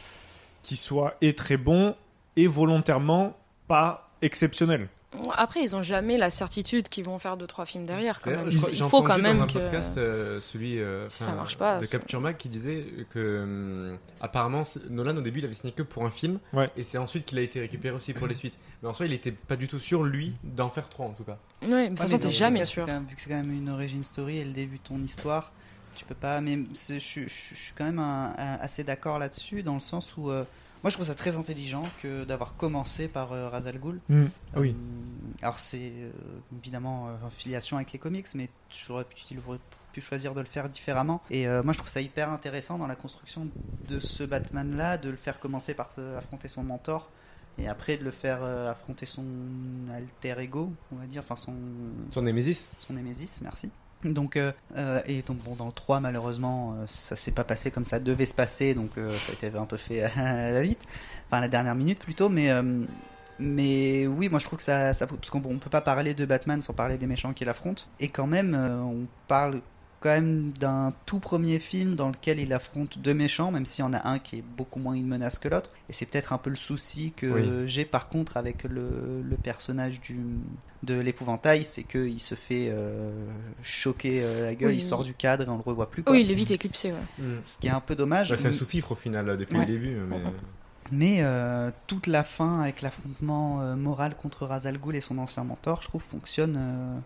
qui 0.64 0.78
soit 0.78 1.16
et 1.22 1.34
très 1.36 1.58
bon 1.58 1.96
et 2.38 2.48
volontairement 2.48 3.36
pas 3.68 4.10
exceptionnel. 4.22 4.88
Après, 5.36 5.62
ils 5.62 5.76
ont 5.76 5.84
jamais 5.84 6.18
la 6.18 6.32
certitude 6.32 6.88
qu'ils 6.88 7.04
vont 7.04 7.20
faire 7.20 7.36
deux 7.36 7.46
trois 7.48 7.66
films 7.66 7.86
derrière. 7.86 8.22
Quand 8.22 8.32
même. 8.32 8.50
je 8.50 8.58
crois- 8.58 8.70
Il 8.72 8.78
faut 8.78 9.02
quand 9.04 9.18
même 9.18 9.38
dans 9.40 9.44
un 9.44 9.48
que 9.48 9.54
podcast 9.54 9.98
euh, 9.98 10.40
celui 10.40 10.80
euh, 10.80 11.10
Ça 11.10 11.34
marche 11.34 11.58
pas, 11.58 11.80
de 11.80 11.86
Capture 11.86 12.22
Mag 12.22 12.38
qui 12.38 12.48
disait 12.48 12.86
que 13.10 13.44
hum, 13.44 13.98
apparemment 14.22 14.64
Nolan 14.90 15.18
au 15.18 15.22
début 15.22 15.40
il 15.40 15.46
avait 15.46 15.54
signé 15.54 15.74
que 15.74 15.84
pour 15.84 16.06
un 16.06 16.12
film 16.12 16.40
Ouais. 16.54 16.70
et 16.78 16.84
c'est 16.84 16.98
ensuite 16.98 17.26
qu'il 17.26 17.38
a 17.38 17.42
été 17.42 17.60
récupéré 17.60 17.94
aussi 17.94 18.14
pour 18.14 18.26
les 18.28 18.36
suites. 18.36 18.58
Mais 18.82 18.88
en 18.90 18.94
soi 18.94 19.06
il 19.06 19.14
était 19.14 19.32
pas 19.34 19.58
du 19.58 19.68
tout 19.68 19.80
sûr 19.80 20.04
lui 20.04 20.34
d'en 20.44 20.70
faire 20.70 20.88
trois 20.88 21.08
en 21.08 21.12
tout 21.14 21.26
cas. 21.26 21.38
Ouais, 21.62 21.86
de 21.86 21.90
toute 21.90 22.00
façon, 22.00 22.18
t'es 22.18 22.32
jamais 22.32 22.64
sûr. 22.66 22.86
même- 22.86 23.06
vu 23.06 23.16
que 23.16 23.22
c'est 23.22 23.30
quand 23.30 23.36
même 23.36 23.52
une 23.52 23.70
origin 23.70 24.04
story 24.04 24.38
et 24.38 24.46
le 24.46 24.54
début 24.54 24.78
de 24.78 24.84
ton 24.84 25.00
histoire, 25.02 25.52
tu 25.96 26.06
peux 26.06 26.16
pas. 26.16 26.40
Mais 26.40 26.58
c'est- 26.74 27.00
je, 27.00 27.24
je- 27.24 27.28
je 27.28 27.56
suis 27.56 27.74
quand 27.78 27.84
même 27.86 28.00
un- 28.00 28.34
un- 28.38 28.58
assez 28.62 28.84
d'accord 28.86 29.20
là-dessus, 29.20 29.62
dans 29.62 29.74
le 29.74 29.80
sens 29.82 30.16
où. 30.18 30.32
Moi, 30.84 30.90
je 30.90 30.96
trouve 30.96 31.06
ça 31.08 31.16
très 31.16 31.38
intelligent 31.38 31.84
que 32.02 32.24
d'avoir 32.24 32.56
commencé 32.56 33.08
par 33.08 33.34
euh, 33.34 33.50
Ra's 33.50 33.68
al 33.68 33.80
Ghul. 33.80 34.00
Mm. 34.10 34.26
Ah 34.56 34.60
oui. 34.60 34.76
Euh, 34.78 35.44
alors, 35.44 35.60
c'est 35.60 35.92
euh, 35.96 36.12
évidemment 36.62 37.10
euh, 37.10 37.16
en 37.24 37.30
filiation 37.30 37.78
avec 37.78 37.92
les 37.92 38.00
comics, 38.00 38.28
mais 38.36 38.50
j'aurais 38.70 39.04
pu, 39.06 39.16
il 39.32 39.40
aurait 39.48 39.60
pu 39.94 40.02
choisir 40.02 40.34
de 40.34 40.40
le 40.40 40.46
faire 40.46 40.70
différemment. 40.70 41.22
Et 41.30 41.48
euh, 41.48 41.62
moi, 41.64 41.74
je 41.74 41.78
trouve 41.80 41.90
ça 41.90 42.02
hyper 42.02 42.30
intéressant 42.30 42.78
dans 42.78 42.88
la 42.88 42.96
construction 42.96 43.50
de 43.88 44.00
ce 44.00 44.24
Batman-là, 44.24 44.98
de 44.98 45.10
le 45.10 45.18
faire 45.18 45.40
commencer 45.40 45.74
par 45.74 45.92
se- 45.92 46.16
affronter 46.18 46.48
son 46.48 46.64
mentor. 46.64 47.10
Et 47.58 47.68
après 47.68 47.98
de 47.98 48.04
le 48.06 48.12
faire 48.12 48.40
euh, 48.42 48.72
affronter 48.72 49.06
son 49.06 49.26
alter 49.94 50.40
ego, 50.42 50.72
on 50.94 50.96
va 50.96 51.06
dire, 51.06 51.22
enfin 51.22 51.36
son 51.36 51.54
Son 52.12 52.22
Némésis. 52.22 52.68
son 52.80 52.94
Némésis, 52.94 53.42
merci. 53.42 53.70
Donc, 54.04 54.36
euh, 54.36 54.52
euh, 54.78 55.02
et 55.06 55.22
donc 55.22 55.38
bon, 55.40 55.56
dans 55.56 55.68
le 55.68 55.72
3, 55.72 56.00
malheureusement, 56.00 56.74
euh, 56.74 56.86
ça 56.88 57.16
s'est 57.16 57.32
pas 57.32 57.44
passé 57.44 57.72
comme 57.72 57.84
ça 57.84 58.00
devait 58.00 58.26
se 58.26 58.34
passer, 58.34 58.74
donc 58.74 58.92
ça 58.96 59.32
a 59.32 59.34
été 59.34 59.58
un 59.58 59.66
peu 59.66 59.78
fait 59.78 60.04
à 60.18 60.52
la 60.52 60.62
vite, 60.62 60.82
enfin 61.28 61.38
à 61.38 61.42
la 61.42 61.48
dernière 61.48 61.76
minute 61.76 62.00
plutôt, 62.00 62.30
mais, 62.30 62.50
mais 63.40 64.08
oui, 64.08 64.30
moi 64.30 64.40
je 64.40 64.46
trouve 64.46 64.58
que 64.58 64.64
ça, 64.64 64.94
ça 64.94 65.08
parce 65.08 65.30
qu'on 65.30 65.42
peut 65.42 65.70
pas 65.70 65.82
parler 65.82 66.14
de 66.14 66.26
Batman 66.26 66.62
sans 66.62 66.74
parler 66.74 66.98
des 66.98 67.08
méchants 67.08 67.34
qu'il 67.34 67.50
affronte, 67.50 67.88
et 68.00 68.10
quand 68.10 68.28
même, 68.28 68.56
on 68.56 69.06
parle 69.28 69.62
quand 70.02 70.10
même 70.10 70.52
d'un 70.60 70.94
tout 71.06 71.20
premier 71.20 71.60
film 71.60 71.96
dans 71.96 72.10
lequel 72.10 72.40
il 72.40 72.52
affronte 72.52 72.98
deux 73.00 73.14
méchants, 73.14 73.52
même 73.52 73.66
s'il 73.66 73.86
y 73.86 73.88
en 73.88 73.94
a 73.94 74.10
un 74.10 74.20
qui 74.20 74.38
est 74.40 74.44
beaucoup 74.58 74.80
moins 74.80 74.96
une 74.96 75.08
menace 75.08 75.40
que 75.40 75.48
l'autre. 75.48 75.70
Et 75.90 75.94
c'est 75.94 76.06
peut-être 76.08 76.34
un 76.34 76.38
peu 76.38 76.50
le 76.50 76.56
souci 76.58 77.14
que 77.16 77.28
Oui. 77.28 77.68
j'ai 77.68 77.86
par 77.86 78.10
contre 78.10 78.36
avec 78.36 78.64
le, 78.64 79.22
le 79.24 79.36
personnage 79.38 80.02
du, 80.02 80.20
de 80.84 80.96
l'épouvantail, 81.00 81.64
c'est 81.64 81.84
qu'il 81.84 82.20
se 82.20 82.36
fait 82.36 82.68
euh, 82.72 83.12
choquer 83.62 84.24
euh, 84.24 84.44
la 84.48 84.56
gueule, 84.56 84.72
Oui. 84.72 84.78
il 84.78 84.82
sort 84.82 85.04
du 85.04 85.14
cadre 85.14 85.46
et 85.46 85.50
on 85.50 85.56
le 85.58 85.62
revoit 85.64 85.90
plus. 85.90 86.04
Quoi. 86.04 86.14
Oui, 86.14 86.24
il 86.24 86.32
est 86.32 86.36
vite 86.36 86.52
éclipsé. 86.52 86.92
Ouais. 86.92 87.26
Ce 87.46 87.58
qui 87.60 87.68
est 87.68 87.72
un 87.72 87.80
peu 87.80 87.96
dommage. 87.96 88.32
Bah, 88.32 88.38
c'est 88.38 88.48
un 88.48 88.52
sous-fifre 88.52 88.92
au 88.92 88.96
final 88.96 89.38
depuis 89.38 89.56
Ouais. 89.58 89.66
le 89.66 89.72
début. 89.72 89.96
Mais... 90.10 90.18
mais 90.92 91.18
euh, 91.22 91.70
toute 91.88 92.08
la 92.08 92.24
fin 92.24 92.62
avec 92.62 92.82
l'affrontement 92.82 93.62
euh, 93.62 93.76
moral 93.76 94.16
contre 94.16 94.46
Ra's 94.48 94.66
al 94.66 94.78
Ghul 94.80 94.96
et 94.96 95.02
son 95.02 95.18
ancien 95.20 95.44
mentor, 95.44 95.82
je 95.84 95.88
trouve 95.88 96.02
fonctionne 96.02 96.56
euh, 96.58 96.98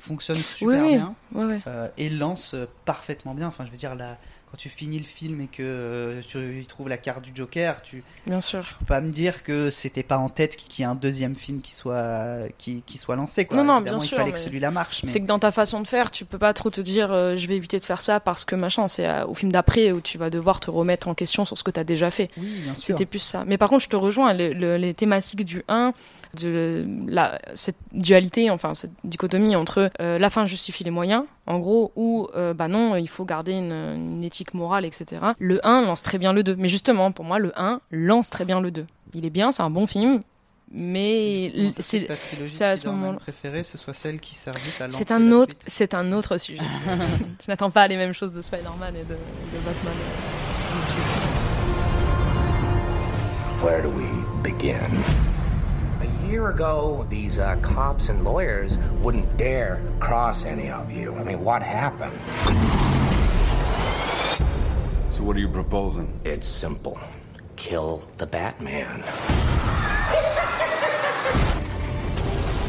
fonctionne 0.00 0.42
super 0.42 0.82
Oui, 0.84 0.90
oui. 0.92 0.96
bien 0.96 1.14
Ouais, 1.34 1.44
ouais. 1.44 1.60
euh, 1.66 1.88
et 1.98 2.10
lance 2.10 2.54
euh, 2.54 2.66
parfaitement 2.84 3.34
bien. 3.34 3.46
Enfin, 3.48 3.64
je 3.64 3.70
veux 3.70 3.76
dire 3.76 3.94
quand 4.50 4.58
tu 4.58 4.68
finis 4.68 4.98
le 4.98 5.06
film 5.06 5.40
et 5.40 5.46
que 5.46 5.62
euh, 5.62 6.20
tu 6.28 6.60
y 6.60 6.66
trouves 6.66 6.88
la 6.90 6.98
carte 6.98 7.22
du 7.22 7.30
Joker, 7.34 7.80
tu 7.80 8.04
Bien 8.26 8.42
sûr. 8.42 8.76
peux 8.80 8.84
pas 8.84 9.00
me 9.00 9.10
dire 9.10 9.44
que 9.44 9.70
c'était 9.70 10.02
pas 10.02 10.18
en 10.18 10.28
tête 10.28 10.56
qu'il 10.56 10.80
y 10.80 10.82
ait 10.82 10.90
un 10.90 10.94
deuxième 10.94 11.34
film 11.34 11.62
qui 11.62 11.74
soit 11.74 12.48
qui, 12.58 12.82
qui 12.84 12.98
soit 12.98 13.16
lancé. 13.16 13.46
Quoi. 13.46 13.56
Non, 13.56 13.64
non, 13.64 13.76
Évidemment, 13.76 13.96
bien 13.96 14.04
il 14.04 14.08
sûr, 14.08 14.18
fallait 14.18 14.32
que 14.32 14.38
celui-là 14.38 14.70
marche. 14.70 15.04
Mais... 15.04 15.10
C'est 15.10 15.20
que 15.20 15.26
dans 15.26 15.38
ta 15.38 15.52
façon 15.52 15.80
de 15.80 15.86
faire, 15.86 16.10
tu 16.10 16.26
peux 16.26 16.36
pas 16.36 16.52
trop 16.52 16.68
te 16.68 16.82
dire 16.82 17.10
euh, 17.12 17.34
je 17.34 17.46
vais 17.48 17.56
éviter 17.56 17.78
de 17.78 17.84
faire 17.84 18.02
ça 18.02 18.20
parce 18.20 18.44
que 18.44 18.54
machin. 18.54 18.88
C'est 18.88 19.22
au 19.22 19.32
film 19.32 19.50
d'après 19.52 19.90
où 19.92 20.02
tu 20.02 20.18
vas 20.18 20.28
devoir 20.28 20.60
te 20.60 20.70
remettre 20.70 21.08
en 21.08 21.14
question 21.14 21.46
sur 21.46 21.56
ce 21.56 21.64
que 21.64 21.70
tu 21.70 21.80
as 21.80 21.84
déjà 21.84 22.10
fait. 22.10 22.30
Oui, 22.36 22.60
bien 22.64 22.74
sûr. 22.74 22.84
C'était 22.98 23.06
plus 23.06 23.20
ça. 23.20 23.44
Mais 23.46 23.56
par 23.56 23.70
contre, 23.70 23.84
je 23.84 23.88
te 23.88 23.96
rejoins. 23.96 24.34
le- 24.34 24.52
le- 24.52 24.76
les 24.76 24.92
thématiques 24.92 25.46
du 25.46 25.62
1, 25.68 25.94
de 26.34 26.86
la, 27.06 27.38
cette 27.54 27.76
dualité, 27.92 28.50
enfin 28.50 28.74
cette 28.74 28.92
dichotomie 29.04 29.56
entre 29.56 29.90
euh, 30.00 30.18
la 30.18 30.30
fin 30.30 30.46
justifie 30.46 30.84
les 30.84 30.90
moyens, 30.90 31.24
en 31.46 31.58
gros, 31.58 31.92
ou 31.96 32.28
euh, 32.34 32.54
bah 32.54 32.68
non, 32.68 32.96
il 32.96 33.08
faut 33.08 33.24
garder 33.24 33.52
une, 33.52 33.72
une 33.72 34.24
éthique 34.24 34.54
morale, 34.54 34.84
etc. 34.84 35.20
Le 35.38 35.64
1 35.66 35.82
lance 35.82 36.02
très 36.02 36.18
bien 36.18 36.32
le 36.32 36.42
2. 36.42 36.56
Mais 36.56 36.68
justement, 36.68 37.12
pour 37.12 37.24
moi, 37.24 37.38
le 37.38 37.52
1 37.58 37.80
lance 37.90 38.30
très 38.30 38.44
bien 38.44 38.60
le 38.60 38.70
2. 38.70 38.86
Il 39.14 39.24
est 39.24 39.30
bien, 39.30 39.52
c'est 39.52 39.62
un 39.62 39.70
bon 39.70 39.86
film. 39.86 40.20
Mais 40.74 41.52
c'est 41.78 42.08
à 42.08 42.16
ce 42.16 42.46
Spider-Man 42.46 43.00
moment 43.00 43.18
préférée, 43.18 43.62
ce 43.62 43.76
soit 43.76 43.92
celle 43.92 44.18
qui 44.20 44.34
sert 44.34 44.54
juste 44.64 44.80
à 44.80 44.84
lancer 44.84 45.04
c'est 45.04 45.12
un 45.12 45.18
la 45.18 45.36
autre, 45.36 45.54
c'est 45.66 45.92
un 45.92 46.12
autre 46.12 46.38
sujet. 46.38 46.62
Je 47.44 47.50
n'attends 47.50 47.70
pas 47.70 47.86
les 47.88 47.98
mêmes 47.98 48.14
choses 48.14 48.32
de 48.32 48.40
Spider-Man 48.40 48.96
et 48.96 49.04
de, 49.04 49.14
de 49.14 49.64
Batman. 49.66 49.92
Where 53.62 53.82
do 53.82 53.90
we 53.90 54.08
begin? 54.42 55.04
A 56.32 56.34
year 56.34 56.48
ago, 56.48 57.06
these 57.10 57.38
uh, 57.38 57.56
cops 57.56 58.08
and 58.08 58.24
lawyers 58.24 58.78
wouldn't 59.02 59.36
dare 59.36 59.82
cross 60.00 60.46
any 60.46 60.70
of 60.70 60.90
you. 60.90 61.14
I 61.14 61.24
mean, 61.24 61.44
what 61.44 61.62
happened? 61.62 62.18
So 65.12 65.24
what 65.24 65.36
are 65.36 65.40
you 65.40 65.50
proposing? 65.50 66.18
It's 66.24 66.46
simple 66.48 66.98
kill 67.56 68.08
the 68.16 68.24
Batman. 68.24 69.02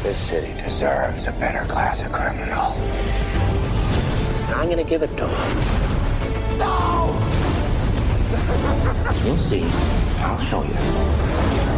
This 0.02 0.18
city 0.18 0.52
deserves 0.62 1.26
a 1.26 1.32
better 1.32 1.64
class 1.64 2.04
of 2.04 2.12
criminal. 2.12 2.74
I'm 4.54 4.68
gonna 4.68 4.84
give 4.84 5.02
it 5.02 5.16
to 5.16 5.26
him. 5.26 6.58
No! 6.58 7.18
You'll 9.24 9.38
see. 9.38 9.64
I'll 10.18 10.38
show 10.40 10.62
you. 10.62 11.73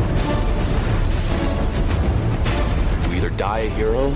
Either 3.17 3.31
die 3.31 3.61
a 3.61 3.69
hero, 3.71 4.13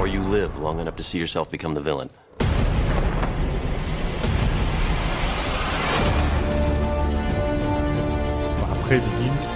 or 0.00 0.06
you 0.08 0.20
live 0.20 0.58
long 0.58 0.80
enough 0.80 0.96
to 0.96 1.02
see 1.04 1.18
yourself 1.18 1.48
become 1.50 1.74
the 1.74 1.80
villain. 1.80 2.10
Après 8.70 8.98
Begins, 8.98 9.46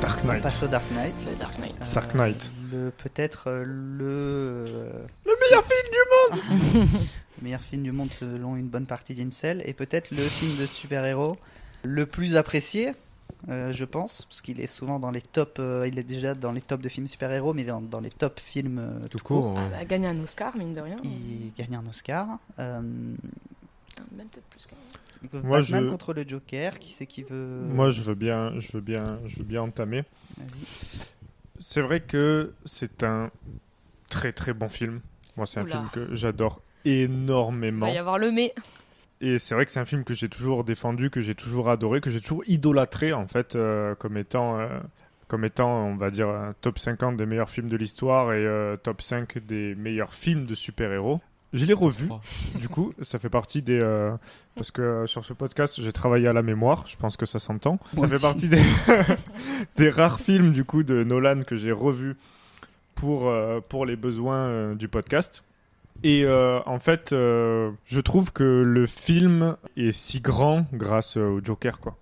Dark 0.00 0.20
On 0.24 0.26
Knight. 0.28 0.42
passe 0.42 0.62
au 0.62 0.66
Dark 0.68 0.84
Knight. 0.92 1.14
Le 1.28 1.36
Dark 1.36 1.58
Knight. 1.58 1.74
Euh, 1.80 1.94
Dark 1.94 2.14
Knight. 2.14 2.50
Le 2.72 2.90
peut-être 2.90 3.44
euh, 3.48 3.64
le 3.64 4.64
Le 5.24 5.32
meilleur 5.40 5.64
film 5.64 5.90
du 5.92 6.82
monde 6.82 6.90
le 7.38 7.44
meilleur 7.44 7.60
film 7.60 7.82
du 7.82 7.92
monde 7.92 8.10
selon 8.10 8.56
une 8.56 8.68
bonne 8.68 8.86
partie 8.86 9.14
d'Incel 9.14 9.62
et 9.66 9.74
peut-être 9.74 10.10
le 10.10 10.16
film 10.16 10.56
de 10.60 10.66
super-héros 10.66 11.36
le 11.84 12.06
plus 12.06 12.36
apprécié. 12.36 12.92
Euh, 13.48 13.72
je 13.72 13.84
pense, 13.84 14.24
parce 14.26 14.40
qu'il 14.40 14.60
est 14.60 14.66
souvent 14.66 14.98
dans 15.00 15.10
les 15.10 15.22
tops, 15.22 15.52
euh, 15.58 15.86
il 15.88 15.98
est 15.98 16.02
déjà 16.04 16.34
dans 16.34 16.52
les 16.52 16.60
tops 16.60 16.82
de 16.82 16.88
films 16.88 17.08
super-héros, 17.08 17.52
mais 17.54 17.62
il 17.62 17.64
est 17.68 17.72
dans, 17.72 17.80
dans 17.80 18.00
les 18.00 18.10
top 18.10 18.38
films 18.40 18.78
euh, 18.78 19.08
tout, 19.08 19.18
court. 19.18 19.54
Ah, 19.58 19.68
bah, 19.70 19.84
gagner 19.84 20.06
un 20.08 20.16
Oscar, 20.22 20.56
mine 20.56 20.72
de 20.72 20.80
rien. 20.80 20.96
Il 21.04 21.52
gagne 21.56 21.74
un 21.76 21.86
Oscar. 21.88 22.38
Euh, 22.58 22.80
Même 22.80 23.16
peut-être 24.30 24.44
plus 24.46 24.68
même. 24.70 25.30
Donc, 25.32 25.44
Moi, 25.44 25.60
Batman 25.60 25.84
je- 25.84 25.90
contre 25.90 26.14
le 26.14 26.24
Joker, 26.26 26.78
qui 26.78 26.92
c'est 26.92 27.06
qui 27.06 27.22
veut 27.22 27.60
Moi, 27.68 27.90
je 27.90 28.02
veux 28.02 28.14
bien, 28.14 28.58
je 28.58 28.72
veux 28.72 28.80
bien, 28.80 29.18
je 29.26 29.36
veux 29.36 29.44
bien 29.44 29.62
entamer. 29.62 30.02
Vas-y. 30.36 31.06
C'est 31.58 31.80
vrai 31.80 32.00
que 32.00 32.54
c'est 32.64 33.02
un 33.04 33.30
très 34.08 34.32
très 34.32 34.52
bon 34.52 34.68
film. 34.68 35.00
Moi, 35.36 35.46
c'est 35.46 35.60
un 35.60 35.66
film 35.66 35.88
que 35.92 36.14
j'adore 36.14 36.60
Il 36.84 36.92
énormément. 36.92 37.86
va 37.86 37.92
y 37.92 37.98
avoir 37.98 38.18
le 38.18 38.32
mais. 38.32 38.52
Et 39.24 39.38
c'est 39.38 39.54
vrai 39.54 39.64
que 39.64 39.70
c'est 39.72 39.80
un 39.80 39.84
film 39.84 40.02
que 40.04 40.14
j'ai 40.14 40.28
toujours 40.28 40.64
défendu, 40.64 41.08
que 41.08 41.20
j'ai 41.20 41.34
toujours 41.36 41.70
adoré, 41.70 42.00
que 42.00 42.10
j'ai 42.10 42.20
toujours 42.20 42.42
idolâtré 42.48 43.12
en 43.12 43.26
fait 43.28 43.54
euh, 43.54 43.94
comme 43.94 44.16
étant, 44.16 44.58
euh, 44.58 44.68
comme 45.28 45.44
étant, 45.44 45.86
on 45.86 45.96
va 45.96 46.10
dire, 46.10 46.28
un 46.28 46.54
top 46.60 46.78
50 46.78 47.16
des 47.16 47.24
meilleurs 47.24 47.48
films 47.48 47.68
de 47.68 47.76
l'histoire 47.76 48.32
et 48.32 48.44
euh, 48.44 48.76
top 48.76 49.00
5 49.00 49.38
des 49.46 49.74
meilleurs 49.76 50.12
films 50.12 50.44
de 50.44 50.54
super-héros. 50.56 51.20
Je 51.52 51.66
l'ai 51.66 51.74
revu, 51.74 52.08
du 52.58 52.68
coup, 52.68 52.92
ça 53.02 53.18
fait 53.18 53.28
partie 53.28 53.62
des... 53.62 53.78
euh, 53.80 54.10
parce 54.56 54.70
que 54.70 54.82
euh, 54.82 55.06
sur 55.06 55.24
ce 55.24 55.34
podcast, 55.34 55.80
j'ai 55.80 55.92
travaillé 55.92 56.26
à 56.26 56.32
la 56.32 56.42
mémoire, 56.42 56.84
je 56.88 56.96
pense 56.96 57.16
que 57.16 57.26
ça 57.26 57.38
s'entend. 57.38 57.78
Ça 57.92 58.00
Moi 58.00 58.08
fait 58.08 58.14
aussi. 58.14 58.22
partie 58.22 58.48
des, 58.48 58.62
des 59.76 59.90
rares 59.90 60.18
films, 60.20 60.50
du 60.52 60.64
coup, 60.64 60.82
de 60.82 61.04
Nolan 61.04 61.42
que 61.46 61.54
j'ai 61.54 61.70
revu 61.72 62.16
pour, 62.94 63.28
euh, 63.28 63.60
pour 63.68 63.84
les 63.86 63.96
besoins 63.96 64.46
euh, 64.48 64.74
du 64.74 64.88
podcast. 64.88 65.44
Et 66.04 66.24
euh, 66.24 66.60
en 66.66 66.78
fait, 66.80 67.12
euh, 67.12 67.70
je 67.86 68.00
trouve 68.00 68.32
que 68.32 68.42
le 68.42 68.86
film 68.86 69.56
est 69.76 69.92
si 69.92 70.20
grand 70.20 70.66
grâce 70.72 71.16
euh, 71.16 71.28
au 71.28 71.40
Joker, 71.44 71.78
quoi. 71.80 71.96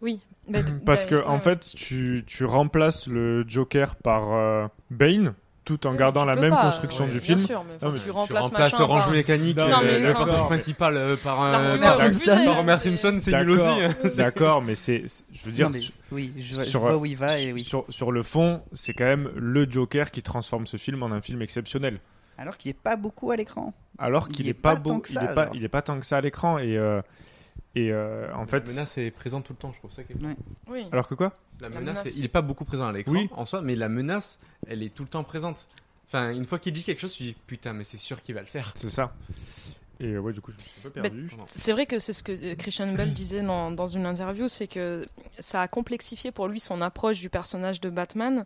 Oui. 0.00 0.20
mais 0.48 0.62
Parce 0.86 1.06
que 1.06 1.16
bah, 1.16 1.24
en 1.28 1.34
ouais. 1.36 1.40
fait, 1.40 1.60
tu, 1.74 2.22
tu 2.26 2.44
remplaces 2.44 3.06
le 3.08 3.44
Joker 3.48 3.96
par 3.96 4.32
euh, 4.32 4.66
Bane, 4.90 5.34
tout 5.64 5.84
en 5.86 5.92
Oui, 5.92 5.96
gardant 5.96 6.24
la 6.24 6.34
même 6.36 6.50
pas, 6.50 6.62
construction 6.62 7.04
ouais, 7.04 7.10
du 7.12 7.18
bien 7.18 7.36
film. 7.36 7.46
sûr, 7.46 7.64
mais 7.64 7.74
Non, 7.86 7.92
mais 7.92 7.98
tu 7.98 8.04
Tu 8.04 8.10
remplaces 8.10 8.80
Orange 8.80 9.04
par- 9.04 9.12
Mécanique, 9.12 9.56
Non, 9.56 9.64
euh, 9.64 9.76
mais 9.82 9.98
le 10.00 10.12
personnage 10.12 10.46
principal 10.46 10.96
euh, 10.96 11.16
par 11.22 11.38
Homer 11.40 12.78
Simpson, 12.78 13.18
c'est 13.20 13.32
nul 13.42 13.50
aussi. 13.50 13.64
D'accord, 13.64 13.78
hein. 14.04 14.08
D'accord, 14.16 14.62
mais 14.62 14.74
c'est, 14.74 15.04
je 15.32 15.44
veux 15.46 15.52
dire, 15.52 15.66
Non, 15.68 15.72
mais 15.74 15.80
sur- 15.80 15.94
oui, 16.12 16.32
je 16.38 16.54
vois- 16.54 16.64
je 16.64 16.68
sur, 16.68 16.80
vois 16.80 16.96
où 16.96 17.06
il 17.06 17.16
va 17.16 17.38
et 17.38 17.52
oui. 17.52 17.62
sur, 17.62 17.84
sur 17.88 18.10
le 18.12 18.22
fond, 18.22 18.62
c'est 18.72 18.92
quand 18.92 19.04
même 19.04 19.30
le 19.36 19.68
Joker 19.70 20.10
qui 20.10 20.22
transforme 20.22 20.66
ce 20.66 20.76
film 20.76 21.02
en 21.02 21.10
un 21.12 21.20
film 21.20 21.42
exceptionnel. 21.42 21.98
Alors 22.38 22.56
qu'il 22.56 22.70
est 22.70 22.74
pas 22.80 22.96
beaucoup 22.96 23.30
à 23.30 23.36
l'écran. 23.36 23.72
Alors 23.98 24.26
Il 24.30 24.36
qu'il 24.36 24.46
y 24.46 24.48
est 24.48 24.50
est 24.52 24.54
pas 24.54 24.74
pas 24.74 24.80
beau, 24.80 24.90
tant 24.90 25.00
que 25.00 25.08
ça, 25.08 25.22
il 25.22 25.30
est 25.30 25.34
pas, 25.34 25.42
alors. 25.42 25.56
il 25.56 25.64
est 25.64 25.68
pas 25.68 25.82
tant 25.82 26.00
que 26.00 26.06
ça 26.06 26.16
à 26.16 26.20
l'écran 26.20 26.58
et 26.58 26.76
euh, 26.76 27.00
et 27.74 27.92
euh, 27.92 28.32
en 28.34 28.46
fait. 28.46 28.66
La 28.66 28.72
menace 28.72 28.98
est 28.98 29.10
présente 29.10 29.44
tout 29.44 29.52
le 29.52 29.58
temps, 29.58 29.72
je 29.72 29.78
trouve 29.78 29.92
ça. 29.92 30.02
Ouais. 30.02 30.36
Oui. 30.68 30.86
Alors 30.92 31.08
que 31.08 31.14
quoi 31.14 31.32
La 31.60 31.68
La 31.68 31.80
menace, 31.80 31.98
menace. 31.98 32.06
est- 32.14 32.18
il 32.18 32.24
est 32.24 32.28
pas 32.28 32.42
beaucoup 32.42 32.64
présent 32.64 32.86
à 32.86 32.92
l'écran 32.92 33.12
Oui. 33.12 33.28
en 33.32 33.44
soi, 33.44 33.60
mais 33.62 33.74
la 33.76 33.88
menace, 33.88 34.38
elle 34.66 34.82
est 34.82 34.94
tout 34.94 35.02
le 35.02 35.08
temps 35.08 35.24
présente. 35.24 35.68
Enfin, 36.06 36.30
une 36.34 36.44
fois 36.44 36.58
qu'il 36.58 36.72
dit 36.74 36.84
quelque 36.84 37.00
chose, 37.00 37.12
tu 37.14 37.22
dis 37.22 37.36
putain, 37.46 37.72
mais 37.72 37.84
c'est 37.84 37.96
sûr 37.96 38.20
qu'il 38.20 38.34
va 38.34 38.40
le 38.42 38.46
faire. 38.46 38.72
C'est 38.74 38.90
ça. 38.90 39.14
Et 40.02 40.06
euh, 40.14 40.18
ouais, 40.20 40.32
du 40.32 40.40
coup, 40.40 40.50
je 40.50 40.56
me 40.56 40.60
suis 40.62 40.70
un 40.80 40.82
peu 40.82 40.90
Bah, 41.00 41.02
perdu. 41.02 41.30
C'est 41.46 41.72
vrai 41.72 41.86
que 41.86 41.98
c'est 41.98 42.12
ce 42.12 42.22
que 42.22 42.32
euh, 42.32 42.54
Christian 42.56 42.92
Bell 42.92 43.12
disait 43.14 43.42
dans, 43.42 43.70
dans 43.70 43.86
une 43.86 44.04
interview, 44.04 44.48
c'est 44.48 44.66
que 44.66 45.06
ça 45.38 45.62
a 45.62 45.68
complexifié 45.68 46.32
pour 46.32 46.48
lui 46.48 46.60
son 46.60 46.80
approche 46.82 47.20
du 47.20 47.30
personnage 47.30 47.80
de 47.80 47.88
Batman 47.88 48.44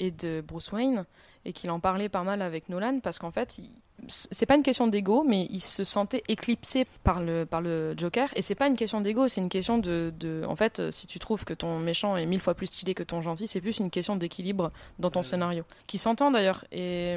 et 0.00 0.10
de 0.10 0.42
Bruce 0.46 0.72
Wayne, 0.72 1.04
et 1.44 1.52
qu'il 1.52 1.70
en 1.70 1.80
parlait 1.80 2.08
pas 2.10 2.22
mal 2.24 2.42
avec 2.42 2.68
Nolan, 2.68 3.00
parce 3.00 3.18
qu'en 3.18 3.30
fait, 3.30 3.58
il- 3.58 3.70
c'est 4.08 4.44
pas 4.44 4.56
une 4.56 4.62
question 4.62 4.88
d'ego, 4.88 5.24
mais 5.26 5.46
il 5.48 5.60
se 5.60 5.82
sentait 5.84 6.22
éclipsé 6.28 6.86
par 7.02 7.22
le, 7.22 7.46
par 7.46 7.62
le 7.62 7.94
Joker, 7.96 8.28
et 8.36 8.42
c'est 8.42 8.54
pas 8.54 8.66
une 8.66 8.76
question 8.76 9.00
d'ego, 9.00 9.26
c'est 9.28 9.40
une 9.40 9.48
question 9.48 9.78
de, 9.78 10.12
de... 10.20 10.44
En 10.46 10.54
fait, 10.56 10.80
euh, 10.80 10.90
si 10.90 11.06
tu 11.06 11.18
trouves 11.18 11.46
que 11.46 11.54
ton 11.54 11.78
méchant 11.78 12.14
est 12.18 12.26
mille 12.26 12.40
fois 12.42 12.52
plus 12.54 12.66
stylé 12.66 12.92
que 12.94 13.02
ton 13.02 13.22
gentil, 13.22 13.46
c'est 13.46 13.62
plus 13.62 13.78
une 13.78 13.90
question 13.90 14.16
d'équilibre 14.16 14.70
dans 14.98 15.10
ton 15.10 15.22
scénario, 15.22 15.64
qui 15.86 15.96
s'entend 15.98 16.30
d'ailleurs, 16.30 16.64
et... 16.72 17.16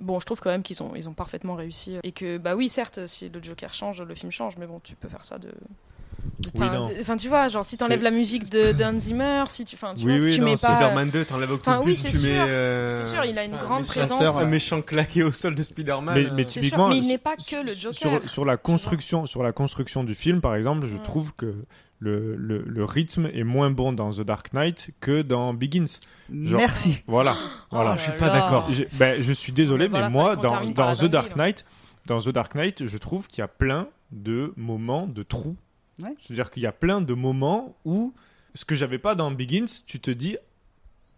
Bon, 0.00 0.20
je 0.20 0.26
trouve 0.26 0.40
quand 0.40 0.50
même 0.50 0.62
qu'ils 0.62 0.82
ont, 0.82 0.92
ils 0.96 1.08
ont 1.08 1.14
parfaitement 1.14 1.54
réussi. 1.54 1.96
Et 2.02 2.12
que, 2.12 2.36
bah 2.38 2.56
oui, 2.56 2.68
certes, 2.68 3.06
si 3.06 3.28
le 3.28 3.42
Joker 3.42 3.72
change, 3.72 4.02
le 4.02 4.14
film 4.14 4.30
change, 4.32 4.56
mais 4.58 4.66
bon, 4.66 4.80
tu 4.82 4.96
peux 4.96 5.08
faire 5.08 5.24
ça 5.24 5.38
de. 5.38 5.48
Oui, 5.48 6.50
Enfin, 6.62 6.78
enfin, 7.00 7.16
tu 7.16 7.28
vois, 7.28 7.48
genre 7.48 7.64
si 7.64 7.78
t'enlèves 7.78 8.02
la 8.02 8.10
musique 8.10 8.50
de, 8.50 8.72
Hans 8.84 8.98
Zimmer, 8.98 9.44
si 9.46 9.64
tu, 9.64 9.76
enfin, 9.76 9.94
tu 9.94 10.04
Oui, 10.04 10.16
vois, 10.16 10.24
oui, 10.24 10.32
si 10.32 10.38
tu 10.38 10.40
non, 10.44 10.50
mets 10.50 10.56
pas. 10.56 10.74
Spider-Man 10.74 11.10
2, 11.10 11.24
t'enlèves 11.24 11.50
Octopus, 11.52 11.86
oui, 11.86 11.96
tu 11.96 12.18
mets. 12.18 12.34
sûr. 12.34 12.44
euh, 12.48 13.04
C'est 13.04 13.10
sûr, 13.14 13.24
il 13.24 13.38
a 13.38 13.44
une 13.44 13.54
un 13.54 13.58
grande 13.58 13.86
présence. 13.86 14.36
Un 14.36 14.46
méchant 14.48 14.82
claqué 14.82 15.22
au 15.22 15.30
sol 15.30 15.54
de 15.54 15.62
Spider-Man. 15.62 16.14
Mais, 16.14 16.26
euh, 16.26 16.34
mais 16.34 16.44
typiquement, 16.44 16.86
sûr, 16.86 16.88
mais 16.88 16.98
il 16.98 17.06
n'est 17.08 17.18
pas 17.18 17.36
que 17.36 17.64
le 17.64 17.72
Joker. 17.72 17.94
sur, 17.94 18.30
sur 18.30 18.44
la 18.44 18.56
construction, 18.56 19.26
sur 19.26 19.42
la 19.42 19.52
construction 19.52 20.04
du 20.04 20.14
film, 20.14 20.40
par 20.40 20.54
exemple, 20.54 20.86
je 20.86 20.96
Mm. 20.96 21.02
trouve 21.02 21.32
que 21.34 21.54
le, 22.04 22.36
le, 22.36 22.62
le 22.66 22.84
rythme 22.84 23.30
est 23.32 23.44
moins 23.44 23.70
bon 23.70 23.92
dans 23.92 24.10
The 24.12 24.20
Dark 24.20 24.52
Knight 24.52 24.90
que 25.00 25.22
dans 25.22 25.54
Begins. 25.54 25.86
Genre- 26.32 26.58
Merci. 26.60 27.02
Voilà, 27.06 27.36
voilà. 27.70 27.92
Oh 27.94 27.96
Je 27.96 28.02
suis 28.02 28.12
pas 28.18 28.26
là. 28.28 28.32
d'accord. 28.40 28.68
Je, 28.72 28.84
ben, 28.98 29.22
je 29.22 29.32
suis 29.32 29.52
désolé, 29.52 29.88
Mais 29.88 30.08
moi, 30.10 30.36
dans, 30.36 30.42
The 30.94 31.04
Dark. 31.06 31.34
Knight, 31.36 31.64
dans 32.06 32.20
The 32.20 32.28
Dark 32.28 32.54
Knight, 32.54 32.86
je 32.86 32.98
trouve 32.98 33.26
qu'il 33.28 33.38
y 33.40 33.42
a 33.42 33.48
plein 33.48 33.88
de 34.12 34.52
moments 34.56 35.06
de 35.06 35.22
trous. 35.22 35.56
Ouais. 36.02 36.14
C'est-à-dire 36.20 36.50
qu'il 36.50 36.62
y 36.62 36.66
a 36.66 36.72
plein 36.72 37.00
de 37.00 37.14
moments 37.14 37.74
où 37.84 38.12
ce 38.54 38.64
que 38.64 38.74
j'avais 38.74 38.98
pas 38.98 39.14
dans 39.14 39.30
Begins, 39.30 39.64
tu 39.86 39.98
te 40.00 40.10
dis, 40.10 40.36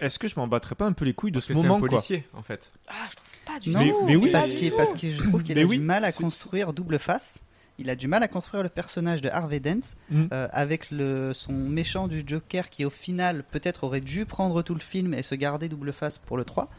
est-ce 0.01 0.19
que 0.19 0.29
je 0.29 0.35
m'en 0.37 0.47
battrais 0.47 0.75
pas 0.75 0.87
un 0.87 0.93
peu 0.93 1.05
les 1.05 1.15
couilles 1.15 1.31
de 1.33 1.37
Parce 1.37 1.47
ce 1.47 1.49
que 1.49 1.55
c'est 1.55 1.63
moment, 1.63 1.77
un 1.77 1.81
quoi 1.81 1.89
policier, 1.89 2.25
en 2.35 2.43
fait. 2.43 2.71
Ah, 2.89 2.93
je 3.11 3.17
trouve 3.17 3.29
pas 3.47 3.59
du 3.59 3.71
Non, 3.71 3.81
Mais- 3.81 3.95
mais 4.07 4.17
oui, 4.17 4.31
parce 4.31 4.49
mais- 4.49 4.55
qu'il 4.55 4.73
parce 4.75 4.93
que 4.93 5.11
je 5.11 5.23
trouve 5.23 5.43
qu'il 5.43 5.55
Mais 5.57 5.63
a 5.63 5.67
oui, 5.67 5.79
du 5.79 5.85
mal 5.85 6.05
à 6.05 6.13
construire 6.13 6.73
double 6.73 6.99
face. 6.99 7.43
Il 7.79 7.91
a 7.91 7.97
du 7.97 8.09
mal 8.09 8.23
à 8.23 8.29
construire 8.29 8.63
le 8.63 8.69
personnage 8.69 9.21
de 9.21 9.29
Harvey 9.29 9.61
Dent 9.61 9.81
Mm. 10.11 10.25
euh, 10.33 10.49
avec 10.53 10.91
le, 10.91 11.33
son 11.35 11.53
méchant 11.53 12.09
du 12.09 12.25
Joker 12.27 12.71
qui 12.71 12.85
au 12.85 12.91
final 12.91 13.45
peut-être 13.51 13.85
aurait 13.85 14.01
dû 14.01 14.25
prendre 14.25 14.63
tout 14.63 14.75
le 14.75 14.81
film 14.81 15.13
et 15.15 15.23
se 15.23 15.35
garder 15.35 15.69
double 15.69 15.93
face 15.93 16.17
pour 16.19 16.37
le 16.37 16.45
3. 16.45 16.71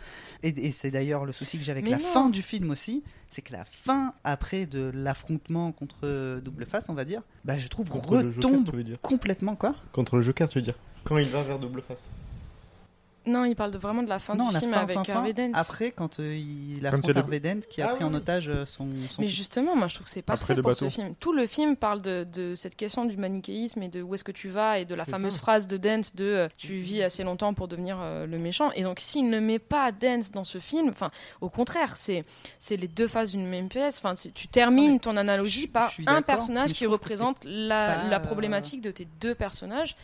Et, 0.43 0.49
et 0.67 0.71
c'est 0.71 0.91
d'ailleurs 0.91 1.25
le 1.25 1.33
souci 1.33 1.57
que 1.57 1.63
j'ai 1.63 1.71
avec 1.71 1.83
Mais 1.85 1.91
la 1.91 1.97
non. 1.97 2.03
fin 2.03 2.29
du 2.29 2.41
film 2.41 2.69
aussi, 2.71 3.03
c'est 3.29 3.41
que 3.41 3.53
la 3.53 3.65
fin 3.65 4.13
après 4.23 4.65
de 4.65 4.91
l'affrontement 4.93 5.71
contre 5.71 6.39
double 6.43 6.65
face, 6.65 6.89
on 6.89 6.93
va 6.93 7.05
dire, 7.05 7.21
bah 7.45 7.57
je 7.57 7.67
trouve 7.67 7.89
Contre 7.89 8.15
le 8.23 8.31
Joker, 8.31 8.49
retombe 8.51 8.97
complètement 9.01 9.55
quoi. 9.55 9.75
Contre 9.93 10.15
le 10.17 10.21
Joker, 10.21 10.47
tu 10.49 10.59
veux 10.59 10.65
dire 10.65 10.75
Quand 11.03 11.17
il 11.17 11.29
va 11.29 11.43
vers 11.43 11.59
double 11.59 11.81
face. 11.81 12.07
Non, 13.27 13.45
il 13.45 13.55
parle 13.55 13.71
de, 13.71 13.77
vraiment 13.77 14.01
de 14.03 14.09
la 14.09 14.19
fin 14.19 14.33
non, 14.35 14.47
du 14.47 14.53
la 14.53 14.59
film 14.61 14.71
fin, 14.71 14.79
avec 14.79 14.97
fin, 15.05 15.13
Harvey 15.13 15.33
Dent. 15.33 15.51
après 15.53 15.91
quand 15.91 16.19
euh, 16.19 16.35
il 16.35 16.85
affronte 16.87 17.15
Harvey 17.15 17.39
Dent 17.39 17.59
qui 17.69 17.81
a 17.81 17.89
Ah 17.89 17.95
pris 17.95 18.03
en 18.05 18.13
otage 18.13 18.49
euh, 18.49 18.65
son, 18.65 18.87
son 19.09 19.21
Mais 19.21 19.27
fils. 19.27 19.35
justement, 19.37 19.75
moi 19.75 19.87
je 19.87 19.95
trouve 19.95 20.05
que 20.05 20.11
c'est 20.11 20.21
pas 20.21 20.33
Après 20.33 20.55
fait 20.55 20.61
pour 20.61 20.73
ce 20.73 20.89
film. 20.89 21.13
Tout 21.19 21.33
le 21.33 21.45
film 21.45 21.75
parle 21.75 22.01
de, 22.01 22.25
de 22.33 22.55
cette 22.55 22.75
question 22.75 23.05
du 23.05 23.17
manichéisme 23.17 23.83
et 23.83 23.89
de 23.89 24.01
où 24.01 24.15
est-ce 24.15 24.23
que 24.23 24.31
tu 24.31 24.49
vas 24.49 24.79
et 24.79 24.85
de 24.85 24.95
la 24.95 25.05
fameuse 25.05 25.33
ça. 25.33 25.39
phrase 25.39 25.67
de 25.67 25.77
Dent 25.77 26.01
de 26.15 26.23
euh, 26.25 26.47
tu 26.57 26.77
vis 26.77 27.03
assez 27.03 27.23
longtemps 27.23 27.53
pour 27.53 27.67
devenir 27.67 27.97
euh, 28.01 28.25
le 28.25 28.37
méchant. 28.37 28.71
Et 28.71 28.83
donc 28.83 28.99
s'il 28.99 29.29
ne 29.29 29.39
met 29.39 29.59
pas 29.59 29.91
Dent 29.91 30.21
dans 30.33 30.43
ce 30.45 30.59
film, 30.59 30.89
enfin 30.89 31.11
au 31.41 31.49
contraire, 31.49 31.97
c'est 31.97 32.23
c'est 32.59 32.77
les 32.77 32.87
deux 32.87 33.07
faces 33.07 33.31
d'une 33.31 33.47
même 33.47 33.67
pièce. 33.67 33.97
Enfin 33.97 34.13
tu 34.33 34.47
termines 34.47 34.99
ton 34.99 35.17
analogie 35.17 35.67
par 35.67 35.91
un 36.07 36.21
personnage 36.21 36.73
qui 36.73 36.85
représente 36.85 37.43
la, 37.43 37.87
pas- 38.03 38.07
la 38.09 38.19
problématique 38.19 38.81
de 38.81 38.91
tes 38.91 39.05
deux 39.19 39.35
personnages. 39.35 39.95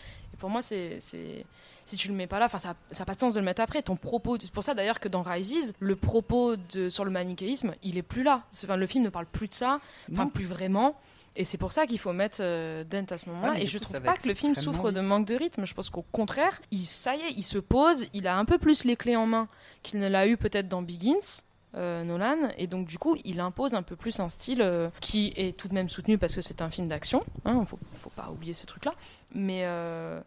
Pour 0.43 0.49
moi 0.49 0.61
c'est 0.61 0.97
si 0.99 1.95
tu 1.95 2.09
le 2.09 2.13
mets 2.13 2.27
pas 2.27 2.37
là, 2.37 2.49
ça 2.49 2.75
n'a 2.99 3.05
pas 3.05 3.15
de 3.15 3.19
sens 3.21 3.33
de 3.33 3.39
le 3.39 3.45
mettre 3.45 3.61
après. 3.61 3.81
Ton 3.81 3.95
propos, 3.95 4.35
c'est 4.37 4.51
pour 4.51 4.61
ça 4.61 4.73
d'ailleurs 4.73 4.99
que 4.99 5.07
dans 5.07 5.21
Rises, 5.21 5.73
le 5.79 5.95
propos 5.95 6.57
de, 6.57 6.89
sur 6.89 7.05
le 7.05 7.11
manichéisme, 7.11 7.75
il 7.81 7.97
est 7.97 8.01
plus 8.01 8.23
là. 8.23 8.43
C'est- 8.51 8.67
Enfin, 8.67 8.75
le 8.75 8.85
film 8.85 9.05
ne 9.05 9.09
parle 9.09 9.25
plus 9.25 9.47
de 9.47 9.53
ça, 9.53 9.79
enfin 10.11 10.23
plus 10.27 10.43
vraiment. 10.43 10.99
Et 11.37 11.45
c'est 11.45 11.57
pour 11.57 11.71
ça 11.71 11.87
qu'il 11.87 11.97
faut 11.97 12.11
mettre 12.11 12.39
euh, 12.41 12.83
Dent 12.83 13.05
à 13.09 13.17
ce 13.17 13.29
moment-là. 13.29 13.53
Ouais, 13.53 13.63
et 13.63 13.67
je 13.67 13.77
trouve 13.77 13.93
pas 14.01 14.11
que 14.17 14.27
le 14.27 14.35
film 14.35 14.53
souffre 14.73 14.91
de 14.91 14.99
manque 15.07 15.25
de 15.27 15.35
rythme. 15.35 15.65
Je 15.65 15.73
pense 15.73 15.89
qu'au 15.89 16.03
contraire, 16.11 16.59
il, 16.71 16.81
ça 16.85 17.15
y 17.15 17.21
est, 17.21 17.31
il 17.37 17.43
se 17.43 17.57
pose, 17.57 18.05
il 18.13 18.27
a 18.27 18.35
un 18.37 18.43
peu 18.43 18.57
plus 18.57 18.83
les 18.83 18.97
clés 18.97 19.15
en 19.15 19.25
main 19.27 19.47
qu'il 19.81 19.99
ne 20.01 20.09
l'a 20.09 20.27
eu 20.27 20.35
peut-être 20.35 20.67
dans 20.67 20.81
Begins. 20.81 21.41
Euh, 21.75 22.03
Nolan 22.03 22.49
et 22.57 22.67
donc 22.67 22.87
du 22.87 22.97
coup 22.97 23.15
il 23.25 23.39
impose 23.39 23.73
un 23.73 23.81
peu 23.83 23.95
plus 23.95 24.19
un 24.19 24.29
style 24.29 24.61
euh, 24.61 24.89
qui 25.01 25.33
est 25.35 25.57
tout 25.57 25.67
de 25.67 25.73
même 25.73 25.89
soutenu 25.89 26.17
parce 26.17 26.35
que 26.35 26.41
c'est 26.41 26.61
un 26.61 26.69
film 26.69 26.87
d'action 26.87 27.23
hein, 27.45 27.65
faut, 27.65 27.79
faut 27.95 28.09
pas 28.11 28.29
oublier 28.31 28.53
ce 28.53 28.65
truc 28.65 28.85
là 28.85 28.93
mais 29.33 29.65
euh, 29.65 30.19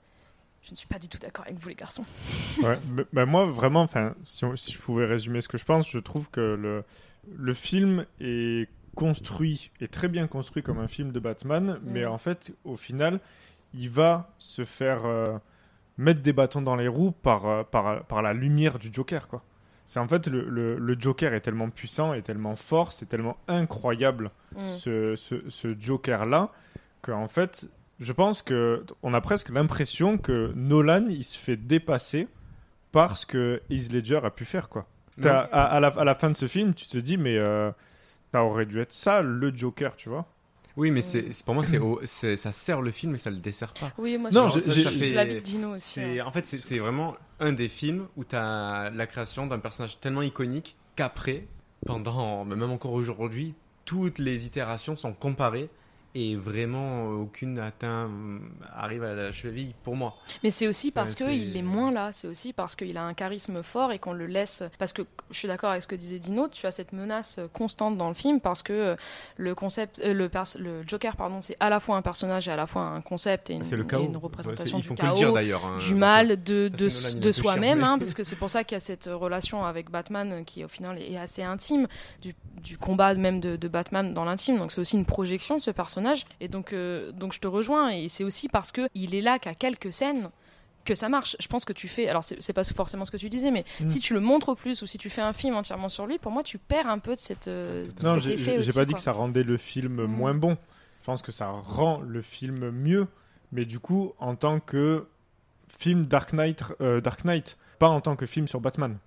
je 0.62 0.73
ne 0.73 0.77
suis 0.77 0.89
pas 0.89 0.98
du 0.98 1.09
tout 1.09 1.18
d'accord 1.18 1.44
avec 1.47 1.59
vous 1.59 1.68
les 1.68 1.74
garçons 1.77 2.05
Ouais, 2.62 2.78
bah- 2.86 3.05
bah 3.12 3.27
moi 3.27 3.47
vraiment, 3.47 3.89
si, 4.24 4.44
on- 4.44 4.56
si 4.56 4.73
je 4.73 4.78
pouvais 4.78 5.06
résumer 5.06 5.40
ce 5.40 5.48
que 5.48 5.59
je 5.59 5.64
pense, 5.64 5.89
je 5.89 5.98
trouve 6.01 6.28
que 6.31 6.40
le, 6.40 6.82
le 7.36 7.55
film 7.55 8.05
est 8.20 8.68
construit, 8.97 9.70
est 9.81 9.93
très 9.93 10.09
bien 10.09 10.27
construit 10.27 10.62
comme 10.62 10.78
un 10.78 10.89
film 10.89 11.12
de 11.12 11.20
Batman, 11.20 11.78
mais 11.85 12.05
Mm. 12.06 12.10
en 12.10 12.18
fait, 12.18 12.52
au 12.64 12.77
final, 12.77 13.20
il 13.74 13.90
va 13.90 14.31
se 14.39 14.64
faire 14.64 15.02
mettre 15.98 16.23
des 16.23 16.32
bâtons 16.32 16.62
dans 16.62 16.77
les 16.77 16.89
roues 16.89 17.10
par, 17.12 17.66
par, 17.66 18.05
par 18.05 18.23
la 18.23 18.32
lumière 18.32 18.78
du 18.78 18.89
Joker, 18.93 19.28
quoi. 19.28 19.43
C'est 19.87 20.01
en 20.01 20.09
fait, 20.09 20.27
le, 20.27 20.49
le, 20.49 20.77
le 20.79 20.97
Joker 20.99 21.33
est 21.33 21.41
tellement 21.41 21.71
puissant, 21.71 22.13
est 22.13 22.23
tellement 22.23 22.57
fort, 22.57 22.93
c'est 22.93 23.07
tellement 23.07 23.37
incroyable, 23.49 24.31
Mm. 24.57 24.71
ce, 24.71 25.17
ce, 25.17 25.37
ce 25.49 25.77
Joker-là, 25.79 26.51
qu'en 27.03 27.29
fait, 27.29 27.69
je 28.01 28.13
pense 28.13 28.43
que 28.43 28.85
on 29.03 29.13
a 29.15 29.21
presque 29.21 29.51
l'impression 29.51 30.19
que 30.19 30.53
Nolan, 30.55 31.07
il 31.09 31.25
se 31.25 31.39
fait 31.39 31.57
dépasser 31.57 32.27
par 32.93 33.17
ce 33.17 33.27
que 33.27 33.61
Heath 33.71 33.93
Ledger 33.93 34.21
a 34.25 34.31
pu 34.31 34.45
faire, 34.45 34.69
quoi. 34.69 34.87
T'as- 35.21 35.41
à, 35.53 35.63
à 35.65 35.81
la, 35.81 35.89
à 35.89 36.05
la 36.05 36.15
fin 36.15 36.31
de 36.31 36.37
ce 36.37 36.47
film, 36.49 36.75
tu 36.75 36.87
te 36.89 36.99
dis, 36.99 37.17
mais 37.17 37.37
euh, 37.39 37.71
ça 38.33 38.43
aurait 38.45 38.67
dû 38.67 38.81
être 38.81 38.93
ça, 38.93 39.21
le 39.23 39.55
Joker, 39.55 39.95
tu 39.97 40.09
vois. 40.09 40.27
Oui, 40.77 40.90
mais 40.90 41.01
c'est 41.03 41.31
pour 41.44 41.55
moi, 41.55 41.65
c'est 42.05 42.36
ça 42.36 42.53
sert 42.53 42.82
le 42.82 42.90
film, 42.90 43.12
mais 43.12 43.19
ça 43.19 43.31
le 43.31 43.39
dessert 43.39 43.73
pas. 43.73 43.93
oui 43.98 44.19
moi 44.19 44.31
Non, 44.31 44.51
je, 44.51 44.59
ça 44.61 44.73
suis 44.73 44.82
fait- 44.85 45.12
l'avis 45.15 45.35
de 45.36 45.40
Dino 45.40 45.74
aussi 45.77 45.94
C'est- 45.94 46.20
hein. 46.20 46.24
En 46.27 46.32
fait, 46.32 46.47
c'est- 46.47 46.78
vraiment 46.78 47.16
un 47.40 47.53
des 47.53 47.69
films 47.69 48.07
où 48.16 48.24
tu 48.24 48.36
as 48.36 48.90
la 48.94 49.07
création 49.07 49.47
d'un 49.47 49.59
personnage 49.59 49.98
tellement 50.01 50.23
iconique 50.23 50.77
qu'après, 50.94 51.47
pendant, 51.86 52.44
mais 52.44 52.57
même 52.57 52.70
encore 52.70 52.93
aujourd'hui, 52.93 53.55
toutes 53.86 54.19
les 54.19 54.47
itérations 54.47 54.97
sont 54.97 55.12
comparées 55.12 55.70
et 56.16 56.34
vraiment 56.34 57.10
euh, 57.10 57.16
aucune 57.16 57.59
atteint 57.59 58.09
euh, 58.09 58.38
arrive 58.74 59.05
à 59.05 59.14
la 59.14 59.32
cheville 59.32 59.74
pour 59.84 59.97
moi. 59.97 60.16
Mais 60.43 60.51
c'est 60.51 60.66
aussi 60.66 60.90
parce 60.90 61.12
Enfin, 61.12 61.26
qu'il 61.30 61.56
est 61.56 61.62
moins 61.62 61.93
là, 61.93 62.10
c'est 62.14 62.26
aussi 62.26 62.55
parce 62.55 62.74
qu'il 62.74 62.97
a 62.97 63.05
un 63.05 63.12
charisme 63.12 63.62
fort 63.62 63.93
et 63.93 63.98
qu'on 63.98 64.14
le 64.14 64.24
laisse. 64.26 64.62
Parce 64.78 64.94
que 64.94 65.02
je 65.30 65.38
suis 65.38 65.47
d'accord 65.47 65.70
avec 65.70 65.82
ce 65.82 65.88
que 65.88 65.94
disait 65.94 66.18
Dino, 66.18 66.48
tu 66.48 66.66
as 66.66 66.72
cette 66.72 66.94
menace 66.94 67.38
constante 67.52 67.98
dans 67.98 68.09
le 68.09 68.14
film 68.14 68.40
parce 68.40 68.62
que 68.62 68.72
euh, 68.72 68.97
le 69.36 69.55
concept, 69.55 69.98
euh, 69.98 70.14
le, 70.14 70.30
le 70.59 70.82
Joker, 70.86 71.16
pardon, 71.16 71.43
c'est 71.43 71.56
à 71.60 71.68
la 71.68 71.80
fois 71.80 71.97
un 71.97 72.02
personnage 72.02 72.48
et 72.48 72.51
à 72.51 72.56
la 72.56 72.66
fois 72.66 72.82
un 72.82 73.02
concept 73.02 73.51
et 73.51 73.55
une, 73.55 73.70
le 73.70 73.94
et 73.94 74.05
une 74.05 74.16
représentation 74.16 74.78
Ouais, 74.78 74.82
du 74.82 74.94
chaos, 74.94 75.38
dire, 75.38 75.64
hein, 75.64 75.78
du 75.78 75.94
mal, 75.94 76.43
de, 76.43 76.68
de, 76.68 77.18
de 77.20 77.32
soi-même, 77.32 77.84
hein, 77.84 77.98
parce 77.98 78.14
que 78.14 78.24
c'est 78.24 78.36
pour 78.36 78.48
ça 78.48 78.64
qu'il 78.64 78.76
y 78.76 78.78
a 78.78 78.80
cette 78.80 79.09
relation 79.12 79.66
avec 79.66 79.90
Batman 79.90 80.44
qui 80.47 80.64
au 80.64 80.68
final 80.68 80.98
est 80.98 81.18
assez 81.18 81.43
intime, 81.43 81.86
du, 82.22 82.34
du 82.66 82.76
combat 82.78 83.14
même 83.14 83.38
de, 83.40 83.56
de 83.56 83.68
Batman 83.68 84.12
dans 84.12 84.24
l'intime. 84.24 84.59
Donc 84.59 84.72
c'est 84.72 84.80
aussi 84.80 84.97
une 84.97 85.06
projection 85.06 85.59
ce 85.59 85.70
personnage. 85.70 86.24
Et 86.40 86.48
donc, 86.48 86.72
euh, 86.72 87.12
donc 87.12 87.32
je 87.32 87.38
te 87.38 87.47
rejoins. 87.47 87.90
Et 87.90 88.09
c'est 88.09 88.24
aussi 88.24 88.48
parce 88.48 88.72
que 88.72 88.88
il 88.94 89.14
est 89.14 89.20
là 89.20 89.38
qu'à 89.38 89.55
quelques 89.55 89.93
scènes 89.93 90.30
que 90.84 90.94
ça 90.94 91.09
marche. 91.09 91.36
Je 91.40 91.47
pense 91.48 91.64
que 91.64 91.72
tu 91.72 91.88
fais. 91.88 92.09
Alors 92.09 92.22
c'est 92.24 92.52
pas 92.52 92.64
forcément 92.64 93.05
ce 93.05 93.10
que 93.10 93.16
tu 93.16 93.28
disais, 93.28 93.51
mais 93.51 93.64
Mm. 93.80 93.88
si 93.88 94.01
tu 94.01 94.14
le 94.14 94.20
montres 94.20 94.55
plus 94.56 94.82
ou 94.82 94.86
si 94.86 94.98
tu 94.98 95.10
fais 95.10 95.22
un 95.22 95.32
film 95.32 95.55
entièrement 95.56 95.88
sur 95.88 96.06
lui, 96.06 96.18
pour 96.18 96.30
moi 96.32 96.43
tu 96.43 96.59
perds 96.59 96.88
un 96.88 96.98
peu 96.98 97.14
de 97.14 97.20
cette. 97.20 97.48
euh, 97.48 97.84
de 97.86 98.05
Non, 98.05 98.18
j'ai 98.18 98.72
pas 98.72 98.84
dit 98.84 98.94
que 98.94 99.01
ça 99.01 99.12
rendait 99.12 99.43
le 99.44 99.56
film 99.56 100.02
Mm. 100.05 100.06
moins 100.06 100.34
bon. 100.34 100.56
Je 101.01 101.05
pense 101.06 101.22
que 101.22 101.30
ça 101.32 101.47
rend 101.48 102.01
le 102.01 102.20
film 102.22 102.70
mieux. 102.70 103.06
Mais 103.52 103.64
du 103.64 103.78
coup, 103.78 104.12
en 104.18 104.34
tant 104.34 104.59
que 104.60 105.06
film 105.68 106.06
Dark 106.06 106.32
Knight, 106.32 106.62
euh, 106.80 107.01
Dark 107.01 107.24
Knight 107.24 107.56
pas 107.78 107.88
en 107.88 108.01
tant 108.01 108.16
que 108.16 108.26
film 108.26 108.48
sur 108.48 108.60
Batman. 108.60 108.98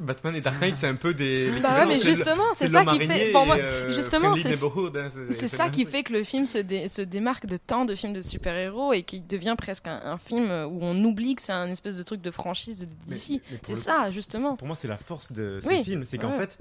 Batman 0.00 0.34
et 0.34 0.40
Dark 0.40 0.60
Knight, 0.60 0.76
c'est 0.76 0.86
un 0.88 0.94
peu 0.96 1.14
des. 1.14 1.50
Bah 1.62 1.80
ouais, 1.80 1.86
mais 1.86 2.00
justement, 2.00 2.42
c'est 2.54 2.68
ça 2.68 2.84
qui 2.84 2.98
fait. 3.06 3.30
pour 3.30 3.46
moi, 3.46 3.56
euh, 3.56 3.90
justement, 3.90 4.34
c'est 4.34 4.48
hein, 4.48 5.08
c'est- 5.30 5.48
ça 5.48 5.68
qui 5.70 5.84
fait 5.84 6.02
que 6.02 6.12
le 6.12 6.24
film 6.24 6.46
se, 6.46 6.58
dé- 6.58 6.88
se 6.88 7.02
démarque 7.02 7.46
de 7.46 7.56
tant 7.56 7.84
de 7.84 7.94
films 7.94 8.12
de 8.12 8.20
super-héros 8.20 8.92
et 8.92 9.02
qui 9.04 9.20
devient 9.20 9.54
presque 9.56 9.86
un, 9.86 10.00
un 10.04 10.18
film 10.18 10.50
où 10.50 10.78
on 10.82 11.04
oublie 11.04 11.34
que 11.36 11.42
c'est 11.42 11.52
un 11.52 11.68
espèce 11.68 11.96
de 11.96 12.02
truc 12.02 12.20
de 12.20 12.30
franchise 12.30 12.80
de 12.80 13.12
DC. 13.12 13.40
C'est 13.62 13.76
ça, 13.76 14.10
justement. 14.10 14.56
Pour 14.56 14.66
moi, 14.66 14.76
c'est 14.76 14.88
la 14.88 14.98
force 14.98 15.30
de 15.32 15.60
ce 15.62 15.68
Oui, 15.68 15.84
film, 15.84 16.04
c'est 16.04 16.18
qu'en 16.18 16.32
ouais. 16.32 16.38
fait, 16.40 16.58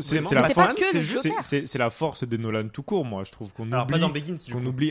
C'est 0.00 0.16
vraiment, 0.16 0.28
c'est 0.28 0.34
la, 0.34 0.42
force- 0.42 0.56
la 1.78 1.90
des 2.26 2.38
Nolan 2.38 2.68
tout 2.68 2.82
court, 2.82 3.04
moi. 3.04 3.22
Je 3.24 3.30
trouve 3.30 3.52
qu'on 3.52 3.70
oublie, 3.82 3.92
Begins, 4.08 4.36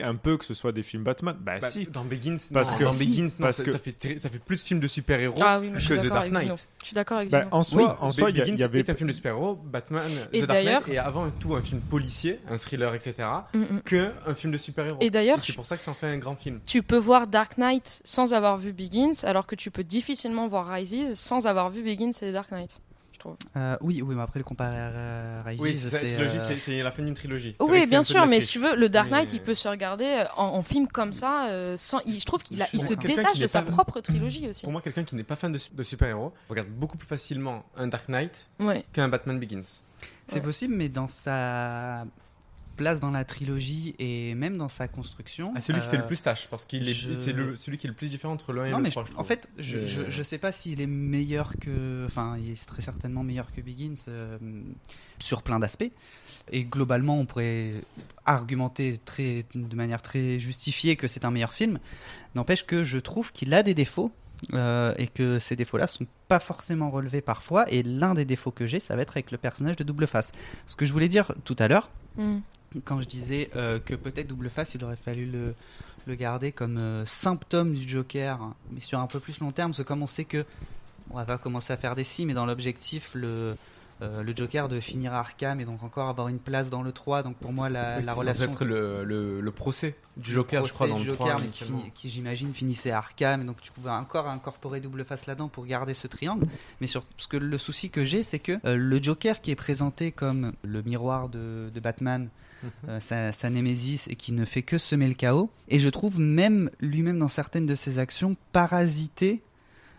un 0.02 0.16
peu 0.16 0.38
que 0.38 0.46
ce 0.46 0.54
soit 0.54 0.72
des 0.72 0.84
films 0.84 1.04
Batman. 1.04 1.36
Bah, 1.40 1.60
Bah, 1.60 1.70
si. 1.70 1.86
Dans 1.86 2.04
Begins, 2.06 2.38
Parce 2.54 2.72
non, 2.72 2.78
que- 2.78 2.84
dans 2.86 2.94
Begins, 2.94 3.24
non, 3.24 3.30
parce 3.40 3.58
ça, 3.58 3.64
que- 3.64 3.72
ça 3.72 3.78
fait 3.80 4.20
ça 4.20 4.30
fait 4.30 4.40
plus 4.40 4.64
film 4.64 4.80
de 4.80 4.88
super-héros 4.88 5.40
Ah 5.42 5.60
oui, 5.60 5.70
mais 5.70 5.80
je 5.80 5.86
suis 5.86 5.96
que 5.96 6.00
The 6.00 6.04
d'accord 6.04 6.18
Dark. 6.22 6.32
Knight. 6.32 6.68
Je 6.82 6.86
suis 6.86 6.94
d'accord 6.96 7.18
avec 7.18 7.30
Bah, 7.30 7.48
en 7.52 7.64
soi, 7.64 7.82
Oui, 7.82 7.88
en 8.00 8.12
soi, 8.12 8.30
il 8.32 8.36
y, 8.36 8.40
y 8.60 8.64
avait. 8.64 8.80
est 8.80 8.90
un 8.90 8.96
film 8.96 9.10
de 9.10 9.14
super-héros, 9.14 9.56
Batman, 9.56 10.02
Et 10.34 10.42
The 10.42 10.46
Dark 10.46 10.64
Knight, 10.64 10.88
et 10.90 10.98
avant 10.98 11.30
tout 11.32 11.56
un 11.56 11.62
film 11.62 11.82
policier, 11.82 12.40
un 12.50 12.58
thriller, 12.58 12.94
etc., 12.96 13.14
Mm, 13.54 13.60
mm. 13.60 13.82
que 13.84 14.12
un 14.26 14.36
film 14.36 14.54
de 14.54 14.58
super-héros. 14.58 14.98
Et 15.02 15.10
d'ailleurs, 15.10 15.40
c'est 15.44 15.56
pour 15.56 15.66
ça 15.66 15.76
que 15.78 15.84
ça 15.84 15.92
en 15.92 15.94
fait 15.94 16.08
un 16.08 16.18
grand 16.18 16.34
film. 16.36 16.60
Tu 16.66 16.84
peux 16.84 16.98
voir 16.98 17.28
Dark 17.28 17.58
Knight 17.58 18.02
sans 18.06 18.34
avoir 18.34 18.58
vu 18.58 18.72
Begins, 18.74 19.24
alors 19.24 19.46
que 19.48 19.56
tu 19.56 19.72
peux 19.72 19.84
difficilement 19.84 20.48
voir 20.48 20.68
Rises 20.68 21.16
sans 21.20 21.48
avoir 21.48 21.70
vu 21.70 21.84
Begins 21.84 22.12
et 22.22 22.32
Dark 22.32 22.52
Knight. 22.52 22.80
Je 23.20 23.24
trouve. 23.24 23.36
Euh, 23.58 23.76
oui, 23.82 24.02
oui, 24.02 24.16
mais 24.16 24.22
après 24.22 24.40
le 24.40 24.46
comparer 24.46 24.78
à 24.78 24.88
euh, 24.92 25.42
Rises, 25.46 25.60
Oui, 25.60 25.76
c'est 25.76 26.18
euh, 26.18 26.30
c'est- 26.58 26.82
la 26.84 26.90
fin 26.92 27.04
d'une 27.04 27.14
trilogie. 27.14 27.54
Oui, 27.60 27.86
bien 27.86 28.02
sûr, 28.02 28.26
mais 28.28 28.40
si 28.40 28.48
tu 28.48 28.60
veux, 28.60 28.78
le 28.78 28.88
Dark 28.88 29.10
Knight, 29.12 29.30
Mais- 29.32 29.36
il 29.38 29.42
peut 29.42 29.54
se 29.54 29.68
regarder 29.68 30.24
en, 30.38 30.46
en 30.46 30.64
film 30.64 30.88
comme 30.88 31.12
ça, 31.12 31.50
sans, 31.76 32.00
il- 32.06 32.20
je 32.22 32.26
trouve 32.26 32.44
qu'il 32.44 32.66
il 32.74 32.82
se 32.82 32.94
détache 32.94 33.38
de 33.38 33.46
sa 33.48 33.62
pas- 33.62 33.72
propre 33.72 34.00
trilogie 34.00 34.48
aussi. 34.48 34.64
Pour 34.64 34.72
moi, 34.72 34.82
quelqu'un 34.82 35.04
qui 35.04 35.16
n'est 35.16 35.24
pas 35.24 35.36
fan 35.36 35.52
de, 35.52 35.60
de 35.74 35.84
super-héros 35.84 36.32
regarde 36.50 36.70
beaucoup 36.70 36.98
plus 36.98 37.08
facilement 37.08 37.66
un 37.76 37.88
Dark 37.88 38.08
Knight 38.08 38.48
Ouais. 38.60 38.86
qu'un 38.94 39.10
Batman 39.10 39.38
Begins. 39.38 39.82
C'est 40.30 40.42
possible, 40.42 40.74
mais 40.76 40.88
dans 40.88 41.08
sa 41.10 42.06
place 42.80 43.00
dans 43.00 43.12
la 43.12 43.26
trilogie 43.26 43.94
et 44.00 44.34
même 44.36 44.58
dans 44.58 44.70
sa 44.70 44.88
construction. 44.88 45.52
Ah, 45.56 45.62
celui 45.62 45.82
qui 45.82 45.88
fait 45.88 45.98
euh, 45.98 46.02
le 46.02 46.08
plus 46.08 46.22
tâche, 46.22 46.48
parce 46.50 46.64
qu'il 46.66 46.88
est, 46.88 46.94
je- 46.94 47.14
c'est 47.14 47.34
le- 47.34 47.56
celui 47.56 47.78
qui 47.78 47.86
est 47.88 47.90
le 47.90 47.96
plus 47.96 48.10
différent 48.10 48.34
entre 48.34 48.54
l'un 48.54 48.66
et 48.66 48.72
Non, 48.72 48.78
le 48.78 48.84
mais 48.84 48.90
trois, 48.90 49.04
je- 49.06 49.12
je 49.12 49.18
en 49.18 49.24
fait, 49.24 49.50
je, 49.58 49.80
je 50.10 50.24
sais 50.24 50.38
pas 50.38 50.52
s'il 50.52 50.80
est 50.82 50.88
meilleur 50.88 51.54
que. 51.60 52.06
Enfin, 52.06 52.38
il 52.40 52.52
est 52.52 52.66
très 52.66 52.82
certainement 52.82 53.24
meilleur 53.24 53.52
que 53.52 53.60
Begins 53.62 53.94
euh, 54.08 54.38
sur 55.20 55.44
plein 55.44 55.60
d'aspects. 55.60 55.92
Et 56.52 56.64
globalement, 56.64 57.20
on 57.20 57.26
pourrait 57.26 57.74
argumenter 58.26 59.00
très, 59.04 59.46
de 59.54 59.76
manière 59.76 60.02
très 60.02 60.40
justifiée 60.40 60.96
que 60.96 61.08
c'est 61.08 61.26
un 61.26 61.32
meilleur 61.32 61.54
film. 61.54 61.80
N'empêche 62.36 62.66
que 62.66 62.84
je 62.84 62.98
trouve 62.98 63.32
qu'il 63.32 63.54
a 63.54 63.62
des 63.64 63.74
défauts. 63.74 64.12
euh, 64.54 64.94
et 64.98 65.08
que 65.08 65.38
ces 65.38 65.58
défauts-là 65.58 65.86
sont 65.86 66.08
pas 66.30 66.40
forcément 66.40 66.90
relevés 66.92 67.20
parfois. 67.20 67.70
Et 67.74 67.84
l'un 67.84 68.14
des 68.14 68.24
défauts 68.24 68.52
que 68.52 68.66
j'ai, 68.66 68.80
ça 68.80 68.96
va 68.96 69.02
être 69.02 69.18
avec 69.18 69.32
le 69.32 69.38
personnage 69.38 69.76
de 69.76 69.84
Double 69.84 70.08
Face. 70.08 70.32
Ce 70.66 70.78
que 70.78 70.86
je 70.86 70.94
voulais 70.94 71.10
dire 71.10 71.34
tout 71.44 71.58
à 71.60 71.68
l'heure, 71.68 71.92
Mm. 72.16 72.38
Quand 72.86 73.02
je 73.02 73.08
disais 73.08 73.50
euh, 73.56 73.80
que 73.80 73.96
peut-être 73.96 74.28
Double 74.28 74.50
Face, 74.50 74.76
il 74.76 74.84
aurait 74.84 74.96
fallu 74.96 75.26
le, 75.26 75.56
le 76.06 76.16
garder 76.16 76.52
comme 76.52 76.78
euh, 76.78 77.06
symptôme 77.06 77.74
du 77.74 77.88
Joker, 77.88 78.42
hein, 78.42 78.56
mais 78.72 78.80
sur 78.80 79.00
un 79.00 79.08
peu 79.08 79.20
plus 79.20 79.40
long 79.40 79.52
terme, 79.52 79.72
parce 79.72 79.80
que 79.80 79.88
comme 79.88 80.04
on 80.04 80.08
sait 80.08 80.26
que 80.26 80.46
on 81.12 81.16
va 81.16 81.26
pas 81.26 81.38
commencer 81.38 81.74
à 81.74 81.78
faire 81.78 81.96
des 81.96 82.04
si, 82.04 82.26
mais 82.28 82.36
dans 82.36 82.46
l'objectif, 82.46 83.12
le, 83.16 83.56
euh, 84.02 84.22
le 84.22 84.36
Joker 84.36 84.68
de 84.70 84.80
finir 84.80 85.14
à 85.14 85.20
Arkham 85.20 85.60
et 85.60 85.66
donc 85.66 85.82
encore 85.84 86.08
avoir 86.08 86.28
une 86.28 86.38
place 86.38 86.70
dans 86.70 86.84
le 86.84 86.92
3, 86.92 87.24
donc 87.24 87.36
pour 87.38 87.52
moi 87.52 87.68
la, 87.70 87.98
Oui, 87.98 88.04
la 88.06 88.14
c'est 88.14 88.20
relation 88.20 88.46
censé 88.46 88.64
être 88.64 88.66
le, 88.66 89.04
le, 89.04 89.42
le 89.42 89.52
procès 89.52 89.96
du 90.18 90.32
Joker, 90.32 90.66
je 90.66 90.72
crois, 90.72 90.88
dans 90.88 91.00
le 91.00 91.04
Joker, 91.04 91.38
3. 91.38 91.42
mais 91.42 91.48
qui, 91.48 91.92
qui, 91.96 92.10
j'imagine 92.10 92.54
finissait 92.54 92.92
à 92.92 93.00
Arkham, 93.00 93.42
et 93.42 93.44
donc 93.46 93.60
tu 93.60 93.72
pouvais 93.72 93.90
encore 93.90 94.28
incorporer 94.28 94.80
double 94.82 95.04
face 95.04 95.26
là-dedans 95.26 95.48
pour 95.48 95.66
garder 95.66 95.94
ce 95.96 96.06
triangle. 96.08 96.46
Mais 96.80 96.88
sur 96.88 97.04
ce 97.18 97.28
que 97.28 97.38
le 97.38 97.58
souci 97.58 97.90
que 97.90 98.04
j'ai, 98.04 98.22
c'est 98.22 98.40
que 98.40 98.54
euh, 98.66 98.76
le 98.76 99.02
Joker 99.02 99.42
qui 99.42 99.50
est 99.52 99.56
présenté 99.56 100.12
comme 100.12 100.54
le 100.64 100.82
miroir 100.84 101.28
de, 101.28 101.72
de 101.74 101.80
Batman. 101.80 102.30
Euh, 102.88 103.00
sa, 103.00 103.32
sa 103.32 103.50
némésis, 103.50 104.08
et 104.10 104.16
qui 104.16 104.32
ne 104.32 104.46
fait 104.46 104.62
que 104.64 104.78
semer 104.78 105.08
le 105.08 105.14
chaos, 105.14 105.50
et 105.68 105.80
je 105.80 105.90
trouve 105.90 106.20
même 106.20 106.70
lui-même 106.80 107.20
dans 107.20 107.28
certaines 107.28 107.66
de 107.66 107.76
ses 107.76 108.00
actions 108.00 108.36
parasité 108.52 109.42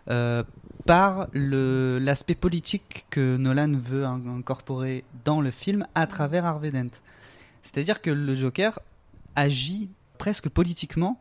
euh, 0.08 0.42
par 0.86 1.28
l'aspect 1.34 2.34
politique 2.34 3.06
que 3.10 3.36
Nolan 3.36 3.72
veut 3.76 4.04
in- 4.04 4.22
incorporer 4.38 5.04
dans 5.24 5.40
le 5.40 5.50
film 5.50 5.86
à 5.94 6.06
travers 6.06 6.46
Harvey 6.46 6.70
Dent. 6.70 6.90
C'est-à-dire 7.62 8.00
que 8.00 8.10
le 8.10 8.34
Joker 8.34 8.80
agit 9.36 9.90
presque 10.18 10.48
politiquement 10.48 11.20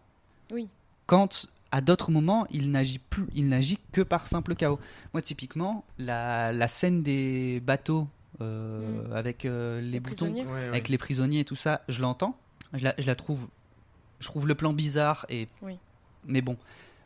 Oui. 0.51 0.67
quand 1.05 1.47
à 1.71 1.81
d'autres 1.81 2.09
moments 2.11 2.47
il 2.49 2.71
n'agit 2.71 2.97
plus 2.99 3.25
il 3.35 3.47
n'agit 3.47 3.77
que 3.91 4.01
par 4.01 4.25
simple 4.25 4.55
chaos 4.55 4.79
moi 5.13 5.21
typiquement 5.21 5.83
la, 5.99 6.51
la 6.51 6.67
scène 6.67 7.03
des 7.03 7.59
bateaux 7.59 8.07
euh, 8.41 8.81
avec 9.13 9.45
euh, 9.45 9.81
les, 9.81 9.91
Les 9.91 9.99
boutons. 9.99 10.31
Ouais, 10.33 10.67
avec 10.67 10.89
les 10.89 10.97
prisonniers 10.97 11.39
et 11.41 11.45
tout 11.45 11.55
ça 11.55 11.81
je 11.89 12.01
l'entends. 12.01 12.37
Je 12.73 12.83
la, 12.83 12.93
je 12.97 13.05
la 13.07 13.15
trouve 13.15 13.47
je 14.19 14.27
trouve 14.27 14.47
le 14.47 14.55
plan 14.55 14.73
bizarre 14.73 15.25
et 15.29 15.47
Oui. 15.61 15.77
mais 16.25 16.41
bon 16.41 16.57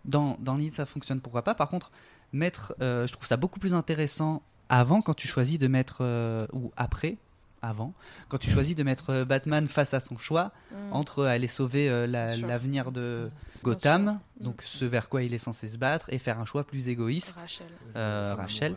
dans 0.06 0.38
dans 0.40 0.56
l'idée 0.56 0.76
ça 0.76 0.86
fonctionne 0.86 1.22
pourquoi 1.22 1.44
pas. 1.44 1.56
Par 1.56 1.70
contre 1.70 1.92
mettre 2.34 2.74
euh, 2.82 3.08
je 3.08 3.14
trouve 3.14 3.26
ça 3.28 3.38
beaucoup 3.38 3.60
plus 3.60 3.74
intéressant 3.74 4.42
avant 4.70 5.02
quand 5.02 5.14
tu 5.14 5.28
choisis 5.28 5.58
de 5.60 5.68
mettre 5.68 5.98
euh, 6.02 6.48
ou 6.54 6.72
après 6.78 7.18
avant 7.62 7.94
quand 8.28 8.38
tu 8.40 8.50
choisis 8.50 8.76
de 8.76 8.84
mettre 8.84 9.24
Batman 9.24 9.68
face 9.68 9.94
à 9.94 10.00
son 10.02 10.18
choix 10.18 10.52
Mm. 10.72 10.92
entre 10.94 11.24
aller 11.24 11.48
sauver 11.48 11.88
euh, 11.90 12.08
la- 12.08 12.36
l'avenir 12.38 12.92
de 12.92 13.30
Gotham 13.64 14.20
donc 14.42 14.62
ce 14.66 14.84
vers 14.86 15.08
quoi 15.08 15.22
il 15.24 15.34
est 15.34 15.38
censé 15.40 15.68
se 15.70 15.78
battre 15.78 16.08
et 16.10 16.18
faire 16.20 16.40
un 16.40 16.46
choix 16.46 16.64
plus 16.66 16.88
égoïste. 16.88 17.40
Rachel. 17.40 17.68
Euh, 17.96 18.36
Rachel 18.36 18.76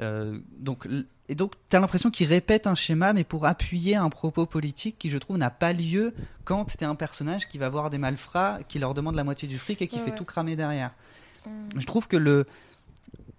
Euh, 0.00 0.38
donc 0.58 0.86
et 1.28 1.34
donc 1.34 1.54
tu 1.68 1.74
as 1.76 1.80
l'impression 1.80 2.10
qu'il 2.10 2.28
répète 2.28 2.68
un 2.68 2.76
schéma 2.76 3.12
mais 3.12 3.24
pour 3.24 3.46
appuyer 3.46 3.96
un 3.96 4.08
propos 4.10 4.46
politique 4.46 4.96
qui 4.96 5.10
je 5.10 5.18
trouve 5.18 5.38
n'a 5.38 5.50
pas 5.50 5.72
lieu 5.72 6.14
quand 6.44 6.66
tu 6.66 6.78
es 6.84 6.86
un 6.86 6.94
personnage 6.94 7.48
qui 7.48 7.58
va 7.58 7.68
voir 7.68 7.90
des 7.90 7.98
malfrats 7.98 8.60
qui 8.68 8.78
leur 8.78 8.94
demande 8.94 9.16
la 9.16 9.24
moitié 9.24 9.48
du 9.48 9.58
fric 9.58 9.82
et 9.82 9.88
qui 9.88 9.96
Ouais, 9.96 10.04
fait 10.04 10.10
ouais. 10.12 10.16
tout 10.16 10.24
cramer 10.24 10.54
derrière 10.56 10.92
Mm. 11.46 11.80
je 11.80 11.86
trouve 11.86 12.06
que 12.08 12.16
le 12.16 12.46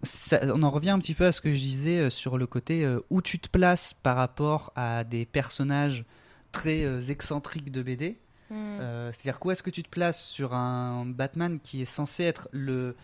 ça- 0.04 0.40
on 0.54 0.64
en 0.64 0.70
revient 0.70 0.90
un 0.92 1.00
petit 1.00 1.14
peu 1.14 1.26
à 1.26 1.32
ce 1.32 1.42
que 1.42 1.54
je 1.54 1.60
disais 1.60 2.00
euh, 2.00 2.10
sur 2.10 2.38
le 2.38 2.48
côté 2.48 2.86
euh, 2.86 3.00
où 3.10 3.22
tu 3.22 3.40
te 3.40 3.50
places 3.50 3.94
par 4.04 4.16
rapport 4.16 4.72
à 4.76 5.04
des 5.04 5.26
personnages 5.26 6.06
très 6.52 7.12
excentriques 7.12 7.72
de 7.72 7.84
BD. 7.84 8.18
Mm. 8.50 8.56
Euh, 8.56 9.12
C'est-à-dire 9.12 9.40
où 9.46 9.52
est-ce 9.52 9.62
que 9.64 9.70
tu 9.70 9.84
te 9.84 9.90
places 9.90 10.24
sur 10.26 10.54
un 10.54 11.06
Batman 11.06 11.60
qui 11.62 11.82
est 11.82 11.86
censé 11.86 12.24
être 12.24 12.48
le, 12.52 12.96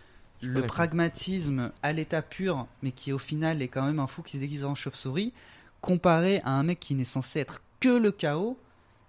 le 0.42 0.62
pragmatisme 0.64 1.72
à 1.82 1.94
l'état 1.94 2.22
pur, 2.22 2.68
mais 2.84 2.92
qui 2.92 3.12
au 3.14 3.18
final 3.18 3.62
est 3.62 3.68
quand 3.68 3.86
même 3.86 4.00
un 4.00 4.08
fou 4.08 4.22
qui 4.22 4.34
se 4.34 4.42
déguise 4.42 4.66
en 4.66 4.76
chauve-souris, 4.76 5.34
comparé 5.82 6.42
à 6.44 6.52
un 6.52 6.64
mec 6.64 6.80
qui 6.80 6.96
n'est 6.96 7.06
censé 7.06 7.40
être 7.40 7.62
que 7.80 7.90
le 7.90 8.12
chaos, 8.12 8.58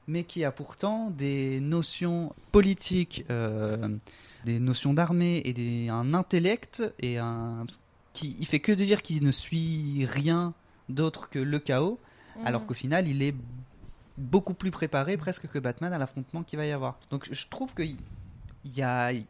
mais 0.08 0.24
qui 0.24 0.44
a 0.44 0.52
pourtant 0.52 1.10
des 1.10 1.60
notions 1.60 2.32
politiques, 2.52 3.24
euh, 3.30 3.88
des 4.44 4.60
notions 4.60 4.94
d'armée 4.94 5.42
et 5.44 5.52
des, 5.52 5.88
un 5.88 6.14
intellect 6.14 6.82
et 7.00 7.18
un 7.18 7.64
qui 8.12 8.36
il 8.38 8.46
fait 8.46 8.60
que 8.60 8.72
de 8.72 8.84
dire 8.84 9.02
qu'il 9.02 9.22
ne 9.24 9.32
suit 9.32 10.06
rien 10.06 10.54
d'autre 10.88 11.28
que 11.28 11.38
le 11.38 11.58
chaos, 11.58 11.98
Mhm. 12.36 12.46
alors 12.46 12.66
qu'au 12.66 12.74
final 12.74 13.08
il 13.08 13.22
est 13.22 13.34
beaucoup 14.18 14.54
plus 14.54 14.70
préparé 14.70 15.16
presque 15.16 15.46
que 15.48 15.58
Batman 15.58 15.92
à 15.92 15.98
l'affrontement 15.98 16.42
qu'il 16.42 16.58
va 16.58 16.66
y 16.66 16.72
avoir. 16.72 16.98
Donc 17.10 17.28
je 17.30 17.46
trouve 17.48 17.74
que 17.74 17.82
il 17.82 17.96
il 17.96 17.96
y 17.96 17.96
a, 17.96 18.25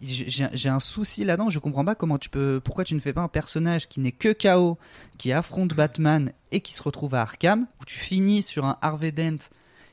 j'ai 0.01 0.69
un 0.69 0.81
souci 0.81 1.25
là-dedans. 1.25 1.51
Je 1.51 1.59
comprends 1.59 1.85
pas 1.85 1.95
comment 1.95 2.19
tu 2.19 2.29
peux, 2.31 2.61
pourquoi 2.63 2.85
tu 2.85 2.95
ne 2.95 3.01
fais 3.01 3.13
pas 3.13 3.23
un 3.23 3.29
personnage 3.29 3.89
qui 3.89 4.01
n'est 4.01 4.13
que 4.13 4.33
KO, 4.33 4.79
qui 5.19 5.33
affronte 5.33 5.75
Batman 5.75 6.33
et 6.53 6.61
qui 6.61 6.73
se 6.73 6.83
retrouve 6.83 7.15
à 7.15 7.23
Arkham, 7.23 7.67
où 7.81 7.85
tu 7.85 7.99
finis 7.99 8.43
sur 8.43 8.65
un 8.65 8.79
Harvey 8.83 9.13
Dent 9.13 9.39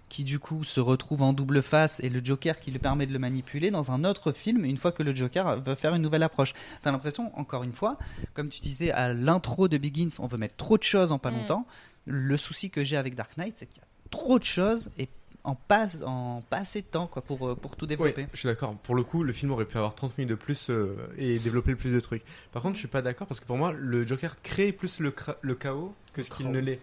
qui 0.09 0.23
du 0.23 0.37
coup 0.37 0.63
se 0.63 0.79
retrouve 0.79 1.23
en 1.23 1.33
double 1.33 1.63
face 1.63 1.99
et 2.01 2.09
le 2.09 2.23
Joker 2.23 2.59
qui 2.59 2.69
lui 2.69 2.77
permet 2.77 3.07
de 3.07 3.13
le 3.13 3.17
manipuler 3.17 3.71
dans 3.71 3.91
un 3.91 4.03
autre 4.03 4.31
film 4.31 4.63
une 4.63 4.77
fois 4.77 4.91
que 4.91 5.01
le 5.01 5.15
Joker 5.15 5.59
veut 5.61 5.73
faire 5.73 5.95
une 5.95 6.03
nouvelle 6.03 6.21
approche. 6.21 6.53
T'as 6.83 6.91
l'impression, 6.91 7.31
encore 7.35 7.63
une 7.63 7.71
fois, 7.71 7.97
comme 8.35 8.49
tu 8.49 8.61
disais 8.61 8.91
à 8.91 9.11
l'intro 9.11 9.67
de 9.67 9.77
Begins, 9.79 10.09
on 10.19 10.27
veut 10.27 10.37
mettre 10.37 10.55
trop 10.55 10.77
de 10.77 10.83
choses 10.83 11.11
en 11.11 11.17
pas 11.17 11.31
Mm. 11.31 11.37
longtemps. 11.37 11.65
Le 12.05 12.37
souci 12.37 12.69
que 12.69 12.83
j'ai 12.83 12.97
avec 12.97 13.15
Dark 13.15 13.37
Knight, 13.37 13.55
c'est 13.57 13.65
qu'il 13.65 13.79
y 13.81 13.81
a 13.81 13.87
trop 14.11 14.37
de 14.37 14.43
choses 14.43 14.91
et 14.99 15.07
en 15.43 15.55
passe 15.55 16.03
en 16.05 16.41
pas 16.49 16.57
assez 16.57 16.81
de 16.81 16.87
temps 16.87 17.07
quoi 17.07 17.21
pour 17.21 17.47
euh, 17.47 17.55
pour 17.55 17.75
tout 17.75 17.85
développer. 17.85 18.21
Ouais, 18.23 18.27
je 18.33 18.39
suis 18.39 18.47
d'accord. 18.47 18.75
Pour 18.75 18.95
le 18.95 19.03
coup, 19.03 19.23
le 19.23 19.33
film 19.33 19.51
aurait 19.51 19.65
pu 19.65 19.77
avoir 19.77 19.93
30 19.95 20.17
minutes 20.17 20.29
de 20.29 20.35
plus 20.35 20.69
euh, 20.69 20.95
et 21.17 21.39
développer 21.39 21.75
plus 21.75 21.91
de 21.91 21.99
trucs. 21.99 22.23
Par 22.51 22.61
contre, 22.61 22.75
je 22.75 22.79
suis 22.79 22.87
pas 22.87 23.01
d'accord 23.01 23.27
parce 23.27 23.39
que 23.39 23.45
pour 23.45 23.57
moi, 23.57 23.73
le 23.73 24.07
Joker 24.07 24.41
crée 24.41 24.71
plus 24.71 24.99
le, 24.99 25.13
le 25.41 25.55
chaos 25.55 25.93
que 26.13 26.23
ce 26.23 26.29
qu'il 26.29 26.49
ne 26.51 26.59
l'est. 26.59 26.79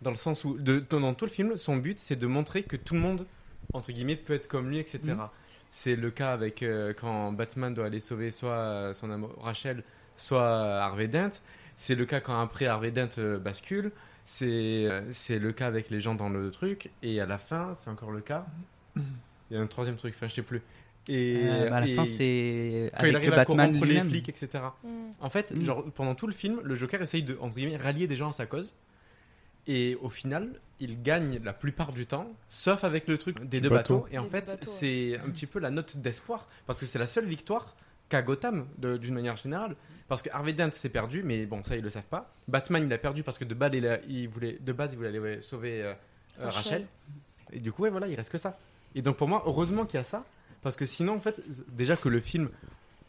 Dans 0.00 0.10
le 0.10 0.16
sens 0.16 0.44
où, 0.44 0.56
de, 0.56 0.78
dans 0.78 1.14
tout 1.14 1.24
le 1.24 1.30
film, 1.30 1.56
son 1.56 1.76
but, 1.76 1.98
c'est 1.98 2.14
de 2.14 2.26
montrer 2.28 2.62
que 2.62 2.76
tout 2.76 2.94
le 2.94 3.00
monde, 3.00 3.26
entre 3.72 3.90
guillemets, 3.90 4.14
peut 4.14 4.34
être 4.34 4.46
comme 4.46 4.70
lui, 4.70 4.78
etc. 4.78 5.00
Mhm. 5.04 5.28
C'est 5.72 5.96
le 5.96 6.10
cas 6.10 6.32
avec 6.32 6.62
euh, 6.62 6.94
quand 6.98 7.32
Batman 7.32 7.74
doit 7.74 7.86
aller 7.86 8.00
sauver 8.00 8.30
soit 8.30 8.94
son 8.94 9.10
amie 9.10 9.26
Rachel, 9.38 9.82
soit 10.16 10.44
Harvey 10.44 11.08
Dent. 11.08 11.30
C'est 11.76 11.94
le 11.94 12.06
cas 12.06 12.20
quand 12.20 12.40
après 12.40 12.66
Harvey 12.66 12.90
Dent 12.90 13.08
euh, 13.18 13.38
bascule. 13.38 13.92
C'est 14.30 14.84
euh, 14.86 15.00
c'est 15.10 15.38
le 15.38 15.52
cas 15.52 15.66
avec 15.68 15.88
les 15.88 16.00
gens 16.00 16.14
dans 16.14 16.28
le 16.28 16.50
truc. 16.50 16.90
Et 17.02 17.18
à 17.18 17.24
la 17.24 17.38
fin, 17.38 17.74
c'est 17.82 17.88
encore 17.88 18.10
le 18.10 18.20
cas. 18.20 18.44
Il 18.94 19.02
y 19.52 19.56
a 19.56 19.60
un 19.60 19.66
troisième 19.66 19.96
truc, 19.96 20.12
enfin, 20.14 20.28
je 20.28 20.34
sais 20.34 20.42
plus. 20.42 20.60
Et 21.08 21.40
Euh, 21.46 21.70
bah, 21.70 21.76
à 21.76 21.80
la 21.80 21.86
et 21.86 21.94
fin, 21.94 22.04
c'est 22.04 22.90
quand 22.92 22.98
avec 23.00 23.12
il 23.12 23.16
arrive 23.16 23.30
Batman 23.30 23.82
à 23.82 23.86
les 23.86 24.00
flics, 24.02 24.28
etc. 24.28 24.64
Mm. 24.84 24.88
En 25.20 25.30
fait, 25.30 25.52
Mm. 25.56 25.64
genre, 25.64 25.84
pendant 25.94 26.14
tout 26.14 26.26
le 26.26 26.34
film, 26.34 26.60
le 26.62 26.74
Joker 26.74 27.00
essaye 27.00 27.22
de 27.22 27.38
entre 27.40 27.54
guillemets, 27.56 27.78
rallier 27.78 28.06
des 28.06 28.16
gens 28.16 28.28
à 28.28 28.32
sa 28.32 28.44
cause. 28.44 28.74
Et 29.66 29.96
au 30.02 30.10
final, 30.10 30.60
il 30.78 31.02
gagne 31.02 31.40
la 31.42 31.54
plupart 31.54 31.92
du 31.92 32.04
temps, 32.04 32.30
sauf 32.48 32.84
avec 32.84 33.08
le 33.08 33.16
truc 33.16 33.38
des 33.48 33.60
Du 33.60 33.68
deux 33.68 33.70
bateau. 33.70 34.00
bateaux. 34.00 34.08
Et 34.12 34.18
en 34.18 34.24
Des 34.24 34.28
fait, 34.28 34.46
bateaux, 34.46 34.70
c'est 34.70 35.18
un 35.24 35.30
petit 35.30 35.46
peu 35.46 35.58
la 35.58 35.70
note 35.70 35.96
d'espoir. 35.96 36.46
Parce 36.66 36.78
que 36.80 36.84
c'est 36.84 36.98
la 36.98 37.06
seule 37.06 37.24
victoire 37.26 37.76
qu'a 38.10 38.20
Gotham, 38.20 38.66
de- 38.76 38.98
d'une 38.98 39.14
manière 39.14 39.36
générale. 39.38 39.74
Parce 40.08 40.22
que 40.22 40.30
Harvey 40.32 40.54
Dent 40.54 40.70
s'est 40.72 40.88
perdu, 40.88 41.22
mais 41.22 41.44
bon, 41.46 41.62
ça, 41.62 41.76
ils 41.76 41.82
le 41.82 41.90
savent 41.90 42.02
pas. 42.04 42.32
Batman, 42.48 42.82
il 42.86 42.92
a 42.92 42.98
perdu 42.98 43.22
parce 43.22 43.36
que 43.38 43.44
de 43.44 43.54
base, 43.54 43.70
il, 43.74 43.86
a- 43.86 44.00
il 44.08 44.28
voulait, 44.28 44.58
de 44.60 44.72
base, 44.72 44.92
il 44.92 44.96
voulait 44.96 45.08
aller 45.16 45.42
sauver 45.42 45.82
euh, 45.82 45.92
Rachel. 46.38 46.52
Rachel. 46.62 46.86
Et 47.52 47.60
du 47.60 47.72
coup, 47.72 47.82
ouais, 47.82 47.90
voilà, 47.90 48.08
il 48.08 48.14
reste 48.14 48.30
que 48.30 48.38
ça. 48.38 48.58
Et 48.94 49.02
donc, 49.02 49.16
pour 49.18 49.28
moi, 49.28 49.42
heureusement 49.46 49.84
qu'il 49.84 49.98
y 49.98 50.00
a 50.00 50.04
ça. 50.04 50.24
Parce 50.62 50.76
que 50.76 50.86
sinon, 50.86 51.14
en 51.16 51.20
fait, 51.20 51.40
déjà 51.68 51.94
que 51.96 52.08
le 52.08 52.20
film, 52.20 52.48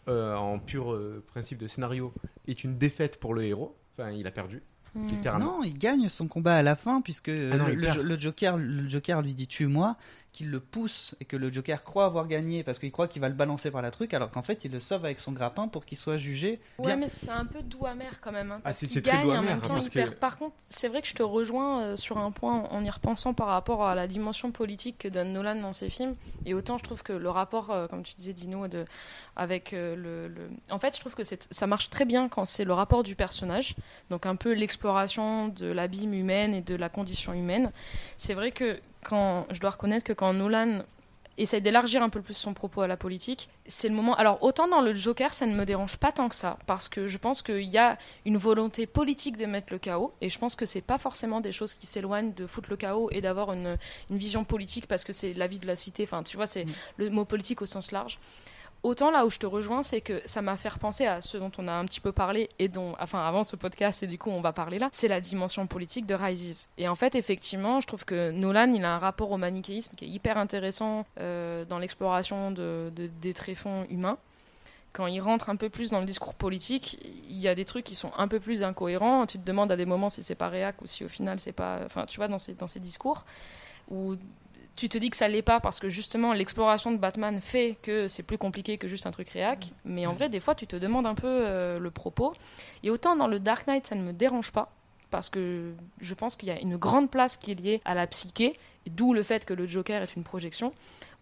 euh, 0.07 0.35
en 0.35 0.59
pur 0.59 0.91
euh, 0.93 1.23
principe 1.27 1.57
de 1.57 1.67
scénario, 1.67 2.13
est 2.47 2.63
une 2.63 2.77
défaite 2.77 3.17
pour 3.19 3.33
le 3.33 3.43
héros. 3.43 3.75
Enfin, 3.97 4.11
il 4.11 4.27
a 4.27 4.31
perdu, 4.31 4.61
Mm. 4.95 5.07
littéralement. 5.07 5.57
Non, 5.59 5.63
il 5.63 5.77
gagne 5.77 6.09
son 6.09 6.27
combat 6.27 6.55
à 6.55 6.63
la 6.63 6.75
fin 6.75 6.99
puisque 7.01 7.29
Ah 7.29 7.57
non, 7.57 7.67
le, 7.67 7.73
il 7.73 7.79
le- 7.79 7.85
perd. 7.85 7.97
le 8.01 8.19
Joker, 8.19 8.57
le 8.57 8.87
Joker 8.89 9.21
lui 9.21 9.35
dit 9.35 9.47
tue-moi, 9.47 9.95
qu'il 10.31 10.51
le 10.51 10.59
pousse 10.59 11.15
et 11.19 11.25
que 11.25 11.35
le 11.35 11.51
Joker 11.51 11.83
croit 11.83 12.05
avoir 12.05 12.27
gagné 12.27 12.63
parce 12.63 12.77
qu'il 12.77 12.91
croit 12.91 13.07
qu'il 13.07 13.21
va 13.21 13.29
le 13.29 13.35
balancer 13.35 13.71
par 13.71 13.81
la 13.81 13.89
truc, 13.91 14.13
alors 14.13 14.29
qu'en 14.29 14.43
fait 14.43 14.63
il 14.63 14.71
le 14.71 14.79
sauve 14.79 15.03
avec 15.03 15.19
son 15.19 15.31
grappin 15.31 15.67
pour 15.67 15.85
qu'il 15.85 15.97
soit 15.97 16.17
jugé. 16.17 16.59
Ouais, 16.77 16.95
mais 16.95 17.09
c'est 17.09 17.31
un 17.31 17.45
peu 17.45 17.61
doux 17.63 17.85
amer 17.87 18.21
quand 18.21 18.31
même. 18.31 18.51
hein, 18.51 18.57
Ah, 18.59 18.61
parce 18.65 18.77
c'est- 18.85 19.01
très 19.01 19.21
doux 19.23 19.31
amer, 19.31 19.59
que- 19.59 19.89
perd. 19.93 20.15
Par 20.15 20.37
contre, 20.37 20.55
c'est 20.69 20.87
vrai 20.87 21.01
que 21.01 21.07
je 21.07 21.15
te 21.15 21.23
rejoins 21.23 21.81
euh, 21.81 21.95
sur 21.95 22.19
un 22.19 22.29
point 22.31 22.67
en 22.69 22.83
y 22.83 22.89
repensant 22.89 23.33
par 23.33 23.47
rapport 23.47 23.83
à 23.85 23.95
la 23.95 24.07
dimension 24.07 24.51
politique 24.51 24.97
que 24.99 25.07
donne 25.07 25.33
Nolan 25.33 25.55
dans 25.55 25.73
ses 25.73 25.89
films. 25.89 26.15
Et 26.45 26.53
autant 26.53 26.77
je 26.77 26.83
trouve 26.83 27.01
que 27.01 27.13
le 27.13 27.29
rapport, 27.29 27.71
euh, 27.71 27.87
comme 27.87 28.03
tu 28.03 28.13
disais, 28.15 28.33
Dino, 28.33 28.67
de, 28.67 28.85
avec 29.35 29.73
euh, 29.73 29.95
le, 29.95 30.27
le- 30.27 30.49
En 30.69 30.77
fait, 30.79 30.95
je 30.95 30.99
trouve 30.99 31.15
que 31.15 31.23
ça 31.23 31.67
marche 31.67 31.89
très 31.89 32.05
bien 32.05 32.29
quand 32.29 32.45
c'est 32.45 32.65
le 32.65 32.73
rapport 32.73 33.01
du 33.03 33.15
personnage. 33.15 33.75
Donc 34.11 34.25
un 34.27 34.35
peu 34.35 34.53
l'exploration 34.53 35.47
de 35.47 35.65
l'abîme 35.67 36.13
humaine 36.13 36.53
et 36.53 36.61
de 36.61 36.75
la 36.75 36.89
condition 36.89 37.33
humaine. 37.33 37.71
C'est 38.17 38.33
vrai 38.35 38.51
que 38.51 38.79
quand 39.03 39.45
je 39.51 39.59
dois 39.59 39.71
reconnaître 39.71 40.03
que 40.03 40.13
quand 40.13 40.33
Nolan 40.33 40.83
essaye 41.37 41.61
d'élargir 41.61 42.03
un 42.03 42.09
peu 42.09 42.21
plus 42.21 42.33
son 42.33 42.53
propos 42.53 42.81
à 42.81 42.87
la 42.87 42.97
politique, 42.97 43.49
c'est 43.67 43.87
le 43.87 43.95
moment. 43.95 44.15
Alors 44.15 44.43
autant 44.43 44.67
dans 44.67 44.81
le 44.81 44.93
Joker, 44.93 45.33
ça 45.33 45.45
ne 45.45 45.55
me 45.55 45.65
dérange 45.65 45.97
pas 45.97 46.11
tant 46.11 46.27
que 46.27 46.35
ça, 46.35 46.57
parce 46.67 46.89
que 46.89 47.07
je 47.07 47.17
pense 47.17 47.41
qu'il 47.41 47.63
y 47.63 47.77
a 47.77 47.97
une 48.25 48.37
volonté 48.37 48.85
politique 48.85 49.37
de 49.37 49.45
mettre 49.45 49.67
le 49.71 49.79
chaos, 49.79 50.13
et 50.21 50.29
je 50.29 50.37
pense 50.37 50.55
que 50.55 50.65
c'est 50.65 50.81
pas 50.81 50.97
forcément 50.97 51.39
des 51.39 51.51
choses 51.51 51.73
qui 51.75 51.85
s'éloignent 51.85 52.33
de 52.33 52.45
foutre 52.45 52.69
le 52.69 52.77
chaos 52.77 53.09
et 53.11 53.21
d'avoir 53.21 53.53
une, 53.53 53.77
une 54.09 54.17
vision 54.17 54.43
politique, 54.43 54.87
parce 54.87 55.03
que 55.03 55.13
c'est 55.13 55.33
la 55.33 55.47
vie 55.47 55.59
de 55.59 55.67
la 55.67 55.75
cité. 55.75 56.03
Enfin, 56.03 56.23
tu 56.23 56.35
vois, 56.35 56.45
c'est 56.45 56.65
le 56.97 57.09
mot 57.09 57.25
politique 57.25 57.61
au 57.61 57.65
sens 57.65 57.91
large. 57.91 58.19
Autant 58.81 59.11
là 59.11 59.25
où 59.25 59.29
je 59.29 59.39
te 59.39 59.45
rejoins, 59.45 59.83
c'est 59.83 59.99
que 59.99 60.21
ça 60.25 60.41
m'a 60.41 60.55
fait 60.55 60.69
repenser 60.69 61.05
à 61.05 61.21
ce 61.21 61.37
dont 61.37 61.51
on 61.57 61.67
a 61.67 61.73
un 61.73 61.83
petit 61.83 61.99
peu 61.99 62.13
parlé 62.13 62.47
et 62.59 62.69
dont, 62.69 62.95
enfin, 62.99 63.19
avant 63.27 63.43
ce 63.43 63.57
podcast 63.57 64.03
et 64.03 64.07
du 64.07 64.17
coup 64.17 64.29
on 64.29 64.39
va 64.39 64.53
parler 64.53 64.79
là, 64.79 64.89
c'est 64.93 65.09
la 65.09 65.19
dimension 65.19 65.67
politique 65.67 66.05
de 66.05 66.15
Rises. 66.15 66.69
Et 66.77 66.87
en 66.87 66.95
fait, 66.95 67.15
effectivement, 67.15 67.81
je 67.81 67.87
trouve 67.87 68.05
que 68.05 68.31
Nolan, 68.31 68.71
il 68.73 68.85
a 68.85 68.95
un 68.95 68.99
rapport 68.99 69.31
au 69.31 69.37
manichéisme 69.37 69.95
qui 69.97 70.05
est 70.05 70.07
hyper 70.07 70.37
intéressant 70.37 71.05
euh, 71.19 71.65
dans 71.65 71.77
l'exploration 71.77 72.51
de, 72.51 72.89
de- 72.95 73.09
des 73.21 73.33
tréfonds 73.33 73.85
humains. 73.89 74.17
Quand 74.93 75.07
il 75.07 75.19
rentre 75.19 75.49
un 75.49 75.55
peu 75.57 75.69
plus 75.69 75.91
dans 75.91 75.99
le 75.99 76.05
discours 76.05 76.33
politique, 76.33 76.97
il 77.29 77.37
y 77.37 77.47
a 77.47 77.53
des 77.55 77.65
trucs 77.65 77.83
qui 77.85 77.95
sont 77.95 78.11
un 78.17 78.27
peu 78.27 78.39
plus 78.39 78.63
incohérents. 78.63 79.27
Tu 79.27 79.37
te 79.37 79.45
demandes 79.45 79.71
à 79.71 79.75
des 79.75 79.85
moments 79.85 80.09
si 80.09 80.23
c'est 80.23 80.35
pas 80.35 80.47
réac 80.47 80.81
ou 80.81 80.87
si 80.87 81.03
au 81.03 81.09
final 81.09 81.39
c'est 81.39 81.51
pas. 81.51 81.79
Enfin, 81.85 82.05
tu 82.07 82.17
vois, 82.17 82.27
dans 82.27 82.39
ces, 82.39 82.53
dans 82.55 82.65
ces 82.67 82.79
discours 82.79 83.25
où 83.91 84.15
tu 84.79 84.87
te 84.87 84.97
dis 84.97 85.09
que 85.09 85.17
ça 85.17 85.27
l'est 85.27 85.41
pas 85.41 85.59
parce 85.59 85.79
que 85.79 85.89
justement 85.89 86.31
l'exploration 86.31 86.91
de 86.91 86.97
Batman 86.97 87.41
fait 87.41 87.77
que 87.81 88.07
c'est 88.07 88.23
plus 88.23 88.37
compliqué 88.37 88.77
que 88.77 88.87
juste 88.87 89.05
un 89.05 89.11
truc 89.11 89.29
réac. 89.29 89.73
Mais 89.83 90.05
en 90.05 90.13
vrai, 90.13 90.29
des 90.29 90.39
fois, 90.39 90.55
tu 90.55 90.67
te 90.67 90.77
demandes 90.77 91.05
un 91.05 91.15
peu 91.15 91.27
euh, 91.27 91.79
le 91.79 91.91
propos. 91.91 92.33
Et 92.83 92.89
autant 92.89 93.17
dans 93.17 93.27
le 93.27 93.39
Dark 93.39 93.67
Knight, 93.67 93.87
ça 93.87 93.95
ne 93.95 94.01
me 94.01 94.13
dérange 94.13 94.51
pas 94.51 94.71
parce 95.11 95.29
que 95.29 95.73
je 95.99 96.13
pense 96.13 96.35
qu'il 96.35 96.47
y 96.47 96.51
a 96.51 96.59
une 96.61 96.77
grande 96.77 97.09
place 97.09 97.35
qui 97.35 97.51
est 97.51 97.55
liée 97.55 97.81
à 97.83 97.93
la 97.93 98.07
psyché, 98.07 98.57
d'où 98.87 99.13
le 99.13 99.23
fait 99.23 99.45
que 99.45 99.53
le 99.53 99.67
Joker 99.67 100.01
est 100.01 100.15
une 100.15 100.23
projection. 100.23 100.73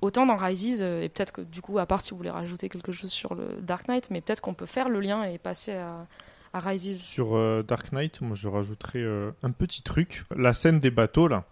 Autant 0.01 0.27
dans 0.27 0.35
Rises, 0.35 0.83
euh, 0.83 1.01
et 1.01 1.09
peut-être 1.09 1.31
que 1.31 1.41
du 1.41 1.61
coup, 1.61 1.79
à 1.79 1.87
part 1.87 2.01
si 2.01 2.11
vous 2.11 2.17
voulez 2.17 2.29
rajouter 2.29 2.69
quelque 2.69 2.91
chose 2.91 3.09
sur 3.09 3.33
le 3.33 3.59
Dark 3.61 3.87
Knight, 3.87 4.11
mais 4.11 4.21
peut-être 4.21 4.41
qu'on 4.41 4.53
peut 4.53 4.67
faire 4.67 4.89
le 4.89 4.99
lien 4.99 5.23
et 5.23 5.39
passer 5.39 5.73
à, 5.73 6.05
à 6.53 6.59
Rises. 6.59 7.01
Sur 7.01 7.35
euh, 7.35 7.63
Dark 7.63 7.91
Knight, 7.91 8.21
moi 8.21 8.35
je 8.35 8.47
rajouterais 8.47 8.99
euh, 8.99 9.31
un 9.41 9.49
petit 9.49 9.81
truc. 9.81 10.25
La 10.35 10.53
scène 10.53 10.77
des 10.77 10.91
bateaux, 10.91 11.27
là, 11.27 11.45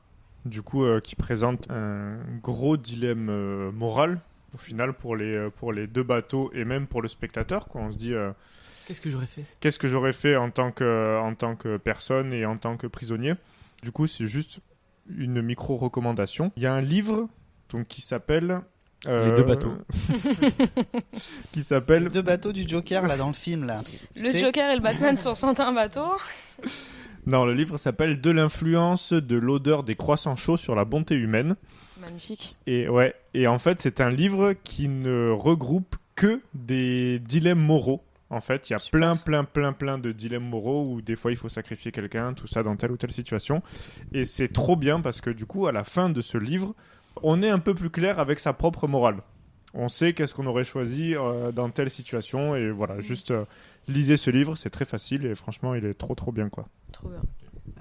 du 0.46 0.62
coup, 0.62 0.84
euh, 0.86 1.00
qui 1.00 1.16
présente 1.16 1.70
un 1.72 2.18
gros 2.42 2.78
dilemme 2.78 3.30
euh, 3.30 3.72
moral, 3.72 4.20
au 4.54 4.58
final, 4.58 4.94
pour 4.94 5.16
les, 5.16 5.34
euh, 5.36 5.50
pour 5.50 5.74
les 5.74 5.88
deux 5.88 6.04
bateaux 6.04 6.52
et 6.54 6.64
même 6.66 6.88
pour 6.88 7.02
le 7.02 7.08
spectateur. 7.08 7.68
Quoi. 7.68 7.82
On 7.82 7.92
se 7.92 7.98
dit, 7.98 8.14
euh, 8.14 8.32
Qu'est-ce 8.88 9.02
que 9.02 9.10
j'aurais 9.10 9.26
fait? 9.28 9.44
qu'est-ce 9.60 9.80
que 9.80 9.88
j'aurais 9.88 10.14
fait 10.14 10.36
en 10.36 10.52
tant, 10.52 10.72
que, 10.72 11.20
en 11.20 11.34
tant 11.34 11.56
que 11.56 11.78
personne 11.78 12.32
et 12.34 12.46
en 12.46 12.58
tant 12.58 12.78
que 12.78 12.86
prisonnier? 12.88 13.34
Du 13.82 13.92
coup, 13.92 14.06
c'est 14.08 14.28
juste 14.28 14.60
une 15.10 15.42
micro-recommandation. 15.42 16.52
Il 16.56 16.64
y 16.64 16.68
a 16.68 16.74
un 16.74 16.82
livre 16.82 17.28
donc, 17.72 17.88
qui 17.88 18.02
s'appelle... 18.02 18.62
euh, 19.08 19.32
Les 19.32 19.36
deux 19.36 19.44
bateaux. 19.44 19.74
qui 21.52 21.64
s'appelle 21.64 22.08
Deux 22.10 22.22
bateaux 22.22 22.52
du 22.52 22.68
Joker 22.68 23.08
là 23.08 23.18
dans 23.18 23.28
le 23.28 23.34
film 23.34 23.64
là. 23.66 23.82
Le 24.16 24.38
Joker 24.38 24.70
et 24.72 24.76
le 24.76 24.82
Batman 24.82 25.18
sur 25.18 25.36
certains 25.36 25.72
bateaux. 25.74 26.14
Non, 27.28 27.46
le 27.46 27.54
livre 27.54 27.78
s'appelle 27.78 28.22
De 28.22 28.30
l'influence 28.30 29.14
de 29.14 29.36
l'odeur 29.36 29.84
des 29.84 29.96
croissants 29.96 30.36
chauds 30.36 30.58
sur 30.58 30.76
la 30.76 30.86
bonté 30.86 31.16
humaine. 31.16 31.56
Magnifique. 32.00 32.56
Et 32.68 32.88
ouais, 32.88 33.16
et 33.34 33.48
en 33.48 33.58
fait, 33.58 33.82
c'est 33.82 34.00
un 34.00 34.10
livre 34.10 34.54
qui 34.64 34.88
ne 34.88 35.32
regroupe 35.32 35.96
que 36.16 36.42
des 36.54 37.20
dilemmes 37.20 37.64
moraux. 37.64 38.04
En 38.30 38.42
fait, 38.42 38.70
il 38.70 38.74
y 38.74 38.76
a 38.76 38.80
plein, 38.92 39.16
plein, 39.16 39.44
plein, 39.44 39.74
plein 39.74 39.98
de 39.98 40.12
dilemmes 40.12 40.48
moraux 40.48 40.86
où 40.88 41.02
des 41.02 41.16
fois 41.16 41.32
il 41.32 41.38
faut 41.38 41.50
sacrifier 41.50 41.92
quelqu'un, 41.92 42.34
tout 42.34 42.48
ça 42.48 42.64
dans 42.64 42.76
telle 42.76 42.92
ou 42.92 42.98
telle 42.98 43.12
situation. 43.12 43.62
Et 44.14 44.26
c'est 44.26 44.52
trop 44.52 44.76
bien 44.76 45.00
parce 45.02 45.22
que 45.22 45.30
du 45.30 45.46
coup, 45.46 45.68
à 45.68 45.72
la 45.72 45.84
fin 45.84 46.10
de 46.10 46.22
ce 46.22 46.38
livre, 46.38 46.76
on 47.24 47.42
est 47.42 47.50
un 47.50 47.60
peu 47.60 47.74
plus 47.74 47.90
clair 47.90 48.20
avec 48.20 48.40
sa 48.40 48.54
propre 48.54 48.88
morale. 48.88 49.18
On 49.74 49.90
sait 49.90 50.14
qu'est-ce 50.14 50.34
qu'on 50.34 50.46
aurait 50.48 50.64
choisi 50.64 51.16
euh, 51.16 51.52
dans 51.52 51.70
telle 51.70 51.90
situation 51.90 52.56
et 52.56 52.72
voilà, 52.72 53.02
juste 53.02 53.32
euh, 53.32 53.44
lisez 53.88 54.18
ce 54.18 54.30
livre, 54.30 54.56
c'est 54.56 54.70
très 54.70 54.86
facile 54.86 55.26
et 55.26 55.36
franchement, 55.36 55.76
il 55.76 55.86
est 55.86 55.94
trop 55.94 56.16
trop 56.16 56.32
bien 56.32 56.49
quoi. 56.49 56.68
Trop 56.91 57.10
bien. 57.10 57.22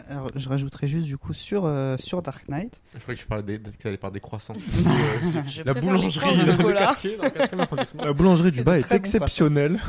Alors, 0.09 0.31
je 0.35 0.49
rajouterais 0.49 0.89
juste 0.89 1.07
du 1.07 1.17
coup 1.17 1.35
sur, 1.35 1.65
euh, 1.65 1.97
sur 1.99 2.21
Dark 2.21 2.49
Knight. 2.49 2.81
Je 2.95 3.01
croyais 3.01 3.17
que 3.17 3.23
je 3.23 3.27
parlais 3.27 3.43
des, 3.43 3.59
que 3.61 3.97
par 3.97 4.11
des 4.11 4.21
croissants. 4.21 4.55
La 5.65 5.73
les 5.73 5.81
boulangerie 5.81 6.75
quartier, 6.75 7.17
dans 7.17 7.29
le. 7.29 8.05
La 8.05 8.13
boulangerie 8.13 8.51
du 8.51 8.63
bas 8.63 8.79
est 8.79 8.93
exceptionnelle. 8.93 9.81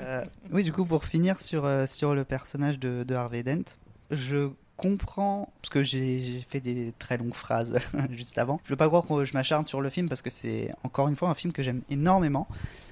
Euh, 0.00 0.24
oui, 0.52 0.64
du 0.64 0.72
coup, 0.72 0.84
pour 0.84 1.04
finir 1.04 1.40
sur, 1.40 1.64
euh, 1.64 1.86
sur 1.86 2.14
le 2.14 2.24
personnage 2.24 2.78
de, 2.78 3.04
de 3.04 3.14
Harvey 3.14 3.42
Dent, 3.42 3.76
je 4.10 4.50
comprends, 4.82 5.52
parce 5.60 5.70
que 5.70 5.82
j'ai 5.82 6.44
fait 6.48 6.60
des 6.60 6.92
très 6.98 7.16
longues 7.16 7.34
phrases 7.34 7.78
juste 8.10 8.38
avant. 8.38 8.60
Je 8.64 8.70
veux 8.70 8.76
pas 8.76 8.88
croire 8.88 9.04
que 9.06 9.24
je 9.24 9.32
m'acharne 9.34 9.64
sur 9.64 9.80
le 9.80 9.90
film 9.90 10.08
parce 10.08 10.22
que 10.22 10.30
c'est 10.30 10.72
encore 10.82 11.08
une 11.08 11.16
fois 11.16 11.30
un 11.30 11.34
film 11.34 11.52
que 11.52 11.62
j'aime 11.62 11.82
énormément. 11.88 12.48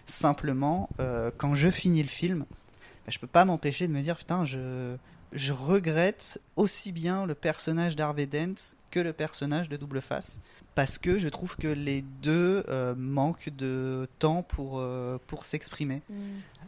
Simplement, 0.06 0.88
euh, 1.00 1.30
quand 1.36 1.54
je 1.54 1.68
finis 1.68 2.02
le 2.02 2.08
film, 2.08 2.40
bah, 2.40 3.10
je 3.10 3.18
peux 3.18 3.26
pas 3.26 3.44
m'empêcher 3.44 3.88
de 3.88 3.92
me 3.92 4.02
dire 4.02 4.16
putain, 4.16 4.44
je, 4.44 4.96
je 5.32 5.52
regrette 5.52 6.40
aussi 6.56 6.92
bien 6.92 7.26
le 7.26 7.34
personnage 7.34 7.96
d'Harvey 7.96 8.26
Dent 8.26 8.74
que 8.90 9.00
le 9.00 9.12
personnage 9.12 9.68
de 9.68 9.76
Double 9.76 10.00
Face. 10.00 10.40
Parce 10.74 10.98
que 10.98 11.18
je 11.18 11.28
trouve 11.28 11.56
que 11.56 11.68
les 11.68 12.02
deux 12.22 12.64
euh, 12.68 12.94
manquent 12.96 13.50
de 13.56 14.08
temps 14.18 14.42
pour, 14.42 14.78
euh, 14.78 15.18
pour 15.26 15.44
s'exprimer. 15.44 16.02
Mm. 16.08 16.14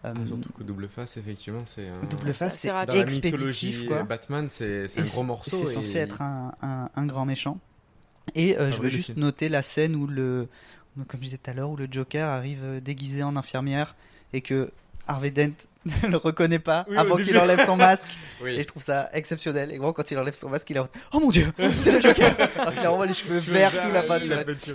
Euh, 0.05 0.15
Ah, 0.17 0.27
surtout 0.27 0.53
que 0.53 0.65
Double 0.65 0.89
Face, 0.89 1.17
effectivement, 1.17 1.63
c'est 1.65 1.89
un... 1.89 2.03
Double 2.11 2.33
Face, 2.33 2.59
c'est 2.59 2.99
expéditif. 2.99 3.87
quoi. 3.87 4.03
Batman, 4.03 4.49
c'est 4.51 4.85
un 4.99 5.05
Et 5.05 5.09
gros 5.09 5.23
morceau. 5.23 5.57
C'est 5.59 5.63
et- 5.65 5.67
censé 5.75 5.97
être 5.99 6.21
un, 6.23 6.53
un- 6.61 6.89
un 6.95 7.07
grand 7.07 7.25
méchant. 7.25 7.59
Et 8.35 8.57
euh, 8.59 8.67
Ah 8.67 8.71
je 8.71 8.77
oui, 8.79 8.83
veux 8.85 8.89
juste 8.89 9.17
noter 9.17 9.49
la 9.49 9.63
scène 9.63 9.95
où 9.95 10.07
le, 10.07 10.49
comme 10.97 11.19
je 11.21 11.25
disais 11.25 11.39
tout 11.39 11.51
à 11.51 11.55
l'heure, 11.55 11.71
où 11.71 11.77
le 11.77 11.87
Joker 11.91 12.29
arrive 12.29 12.61
euh, 12.65 12.81
déguisé 12.81 13.23
en 13.23 13.37
infirmière 13.37 13.95
et 14.33 14.41
que 14.41 14.73
Harvey 15.07 15.31
Dent 15.31 15.55
ne 15.85 16.09
le 16.11 16.17
reconnaît 16.17 16.59
pas 16.59 16.85
Oui, 16.89 16.97
avant 16.97 17.17
qu'il 17.17 17.37
enlève 17.39 17.65
son 17.67 17.77
masque. 17.77 18.09
Oui. 18.43 18.51
Et 18.57 18.63
je 18.63 18.67
trouve 18.69 18.83
ça 18.83 19.09
exceptionnel. 19.13 19.71
Et 19.71 19.77
vraiment, 19.79 19.93
quand 19.93 20.11
il 20.11 20.19
enlève 20.19 20.35
son 20.35 20.49
masque, 20.49 20.69
il 20.71 20.77
est 20.77 20.81
en 20.81 20.89
Oh 21.13 21.21
mon 21.21 21.31
dieu, 21.31 21.47
c'est 21.81 21.93
le 21.93 22.01
Joker 22.01 22.35
Alors 22.59 22.73
qu'il 22.75 22.81
a 22.85 22.89
vraiment 22.91 23.05
les 23.05 23.15
cheveux 23.15 23.39
verts, 23.39 23.71
tout 23.81 23.91
la 23.91 24.03
patte. 24.03 24.23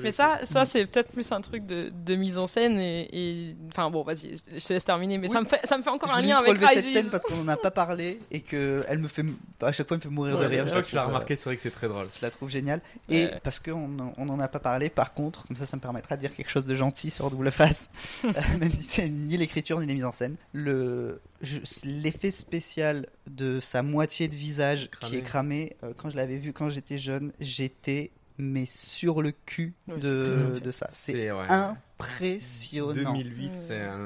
Mais 0.01 0.11
ça, 0.11 0.39
ça 0.43 0.65
c'est 0.65 0.85
peut-être 0.85 1.11
plus 1.11 1.31
un 1.31 1.41
truc 1.41 1.65
de, 1.65 1.91
de 2.05 2.15
mise 2.15 2.37
en 2.37 2.47
scène 2.47 2.79
et, 2.79 3.07
et- 3.11 3.55
enfin 3.69 3.89
bon, 3.89 4.03
vas-y, 4.03 4.35
je 4.55 4.65
te 4.65 4.73
laisse 4.73 4.85
terminer. 4.85 5.17
Mais 5.17 5.27
Oui. 5.27 5.33
ça 5.33 5.41
me 5.41 5.45
fait, 5.47 5.59
ça 5.65 5.77
me 5.77 5.83
fait 5.83 5.89
encore 5.89 6.09
Je 6.09 6.15
un 6.15 6.21
lien 6.21 6.37
avec 6.37 6.49
relever 6.51 6.67
cette 6.73 6.85
scène 6.85 7.09
parce 7.09 7.23
qu'on 7.23 7.41
en 7.41 7.47
a 7.47 7.57
pas 7.57 7.71
parlé 7.71 8.19
et 8.31 8.41
que 8.41 8.83
elle 8.87 8.99
me 8.99 9.07
fait 9.07 9.25
à 9.61 9.71
chaque 9.71 9.87
fois 9.87 9.95
elle 9.95 9.99
me 9.99 10.09
fait 10.09 10.15
mourir 10.15 10.37
de 10.37 10.45
rire. 10.45 10.63
je 10.65 10.69
crois 10.69 10.81
que 10.81 10.87
tu 10.87 10.95
l'as 10.95 11.01
trouve, 11.01 11.13
remarqué, 11.13 11.33
euh, 11.33 11.37
c'est 11.37 11.43
vrai 11.49 11.55
que 11.57 11.61
c'est 11.63 11.71
très 11.71 11.87
drôle. 11.87 12.07
Je 12.15 12.25
la 12.25 12.29
trouve 12.31 12.49
géniale. 12.49 12.81
Et 13.09 13.25
Ouais. 13.25 13.31
parce 13.43 13.59
qu'on 13.59 13.89
on 14.17 14.29
en 14.29 14.39
a 14.39 14.47
pas 14.47 14.59
parlé, 14.59 14.89
par 14.89 15.13
contre, 15.13 15.45
comme 15.47 15.57
ça, 15.57 15.65
ça 15.65 15.75
me 15.77 15.81
permettra 15.81 16.15
de 16.15 16.21
dire 16.21 16.33
quelque 16.35 16.49
chose 16.49 16.65
de 16.65 16.75
gentil 16.75 17.09
sur 17.09 17.29
Double 17.29 17.51
Face, 17.51 17.89
euh, 18.25 18.29
même 18.59 18.71
si 18.71 18.83
c'est 18.83 19.09
ni 19.09 19.35
l'écriture 19.37 19.79
ni 19.79 19.87
les 19.87 19.93
mises 19.93 20.05
en 20.05 20.11
scène. 20.11 20.35
Le 20.53 20.96
je- 21.41 21.59
l'effet 21.85 22.31
spécial 22.31 23.05
de 23.29 23.59
sa 23.59 23.81
moitié 23.83 24.27
de 24.27 24.35
visage 24.35 24.89
qui 25.01 25.15
est 25.15 25.21
cramé, 25.21 25.75
euh, 25.83 25.93
quand 25.95 26.09
je 26.09 26.15
l'avais 26.17 26.37
vu 26.37 26.53
quand 26.53 26.69
j'étais 26.69 26.97
jeune, 26.97 27.31
j'étais 27.39 28.11
mais 28.39 28.65
sur 28.67 29.23
le 29.23 29.31
cul 29.47 29.73
de, 29.87 30.69
ça. 30.71 30.87
C'est 30.93 31.31
ouais. 31.31 31.47
impressionnant. 31.49 32.93
2008, 32.93 33.51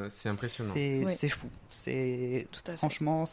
c'est 0.09 0.29
impressionnant. 0.29 0.73
C'est 1.07 1.29
fou. 1.29 1.49
C'est 1.69 2.47
Tout 2.51 2.61
à 2.67 2.71
fait. 2.71 2.77
franchement 2.77 3.25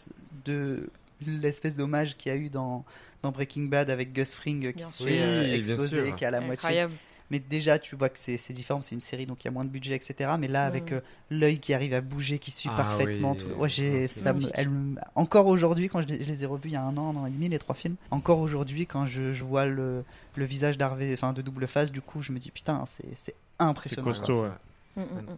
de 0.45 0.91
l'espèce 1.27 1.77
d'hommage 1.77 2.17
qu'il 2.17 2.33
y 2.33 2.35
a 2.35 2.39
eu 2.39 2.49
dans, 2.51 2.85
dans 3.23 3.31
Breaking 3.33 3.65
Bad 3.65 3.91
avec 3.91 4.13
Gus 4.13 4.35
Fring 4.35 4.69
qui 4.69 4.73
Bien 4.79 4.87
se 4.89 5.03
fait 5.05 5.21
euh, 5.23 5.43
Oui, 5.45 5.51
exploser, 5.53 6.05
sûr. 6.07 6.17
qui 6.17 6.25
à 6.25 6.31
la 6.31 6.41
moitié. 6.41 6.87
Mais 7.31 7.39
déjà, 7.39 7.79
tu 7.79 7.95
vois 7.95 8.09
que 8.09 8.19
c'est 8.19 8.37
c'est 8.39 8.53
différent, 8.55 8.81
c'est 8.81 8.95
une 8.95 9.01
série, 9.01 9.27
donc 9.27 9.45
il 9.45 9.47
y 9.47 9.49
a 9.49 9.51
moins 9.51 9.65
de 9.65 9.71
budget, 9.71 9.95
etc. 9.95 10.31
Mais 10.39 10.49
là, 10.49 10.65
avec 10.65 10.93
euh, 10.93 11.01
l'œil 11.31 11.59
qui 11.61 11.75
arrive 11.75 11.93
à 11.93 12.01
bouger, 12.01 12.39
qui 12.39 12.51
suit 12.51 12.71
Ah 12.73 12.77
parfaitement, 12.77 13.33
oui. 13.33 13.37
tout- 13.37 13.49
ouais, 13.61 13.69
j'ai, 13.69 14.09
ça 14.09 14.33
me, 14.33 14.49
elle 14.55 14.71
encore 15.15 15.47
aujourd'hui, 15.47 15.89
quand 15.89 16.01
je, 16.03 16.09
les- 16.09 16.25
je 16.25 16.29
les 16.29 16.43
ai 16.43 16.47
revus 16.47 16.69
il 16.69 16.73
y 16.73 16.77
a 16.77 16.83
un 16.83 16.97
an, 16.97 17.15
un 17.15 17.21
an 17.21 17.27
et 17.27 17.31
demi, 17.31 17.49
les 17.51 17.59
trois 17.59 17.75
films, 17.75 17.97
encore 18.11 18.39
aujourd'hui, 18.41 18.87
quand 18.87 19.07
je, 19.07 19.33
je 19.33 19.45
vois 19.45 19.67
le, 19.67 20.05
le 20.37 20.45
visage 20.47 20.79
d'Harvey, 20.79 21.13
enfin 21.13 21.33
de 21.35 21.43
double 21.43 21.67
face, 21.69 21.93
du 21.93 22.01
coup, 22.01 22.23
je 22.23 22.33
me 22.33 22.39
dis 22.39 22.51
putain, 22.51 22.85
c'est, 22.87 23.05
c'est 23.15 23.35
C'est 23.35 23.65
impressionnant. 23.65 24.05
costaud, 24.11 24.43
ouais. 24.45 24.49
Mm, 24.97 25.01
mm, 25.03 25.05
mm. 25.19 25.37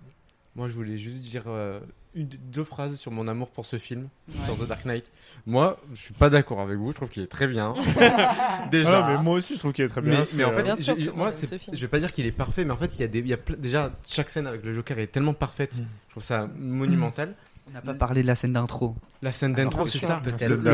Moi, 0.56 0.68
je 0.68 0.72
voulais 0.72 0.98
juste 0.98 1.20
dire 1.20 1.44
euh, 1.48 1.80
une, 2.14 2.26
deux 2.26 2.64
phrases 2.64 2.96
sur 2.96 3.12
mon 3.12 3.28
amour 3.28 3.50
pour 3.50 3.64
ce 3.66 3.78
film, 3.78 4.08
Ouais. 4.28 4.44
sur 4.44 4.56
The 4.58 4.66
Dark 4.68 4.84
Knight. 4.84 5.10
Moi, 5.46 5.78
je 5.94 6.00
suis 6.00 6.14
pas 6.14 6.28
d'accord 6.30 6.60
avec 6.60 6.76
vous. 6.76 6.90
Je 6.90 6.96
trouve 6.96 7.08
qu'il 7.08 7.22
est 7.22 7.26
très 7.28 7.46
bien. 7.46 7.74
Déjà. 8.70 9.06
Ah, 9.06 9.10
mais 9.16 9.22
moi 9.22 9.34
aussi, 9.34 9.54
je 9.54 9.58
trouve 9.60 9.72
qu'il 9.72 9.84
est 9.84 9.88
très 9.88 10.00
bien. 10.00 10.22
Mais, 10.36 10.44
en 10.44 10.52
fait, 10.52 10.62
Bien 10.62 10.76
sûr, 10.76 10.96
moi, 11.14 11.30
ce 11.30 11.46
je 11.72 11.80
vais 11.80 11.88
pas 11.88 11.98
dire 12.00 12.12
qu'il 12.12 12.26
est 12.26 12.32
parfait, 12.32 12.64
mais 12.64 12.72
en 12.72 12.76
fait, 12.76 12.94
il 12.96 13.00
y 13.00 13.04
a 13.04 13.08
des, 13.08 13.20
il 13.20 13.28
y 13.28 13.32
a 13.32 13.36
plein- 13.36 13.56
déjà 13.56 13.92
chaque 14.08 14.30
scène 14.30 14.46
avec 14.46 14.64
le 14.64 14.72
Joker 14.72 14.98
est 14.98 15.06
tellement 15.08 15.34
parfaite. 15.34 15.74
Mm. 15.76 15.84
Je 16.06 16.10
trouve 16.12 16.22
ça 16.22 16.48
monumental. 16.56 17.34
On 17.68 17.72
n'a 17.72 17.82
pas 17.82 17.94
parlé 17.94 18.22
de 18.22 18.26
la 18.26 18.34
scène 18.34 18.52
d'intro. 18.54 18.96
La 19.22 19.30
scène 19.30 19.52
d'intro, 19.54 19.80
Alors, 19.82 19.86
c'est 19.86 19.98
ça. 20.00 20.20
peut-être 20.24 20.48
Le, 20.48 20.64
la 20.64 20.72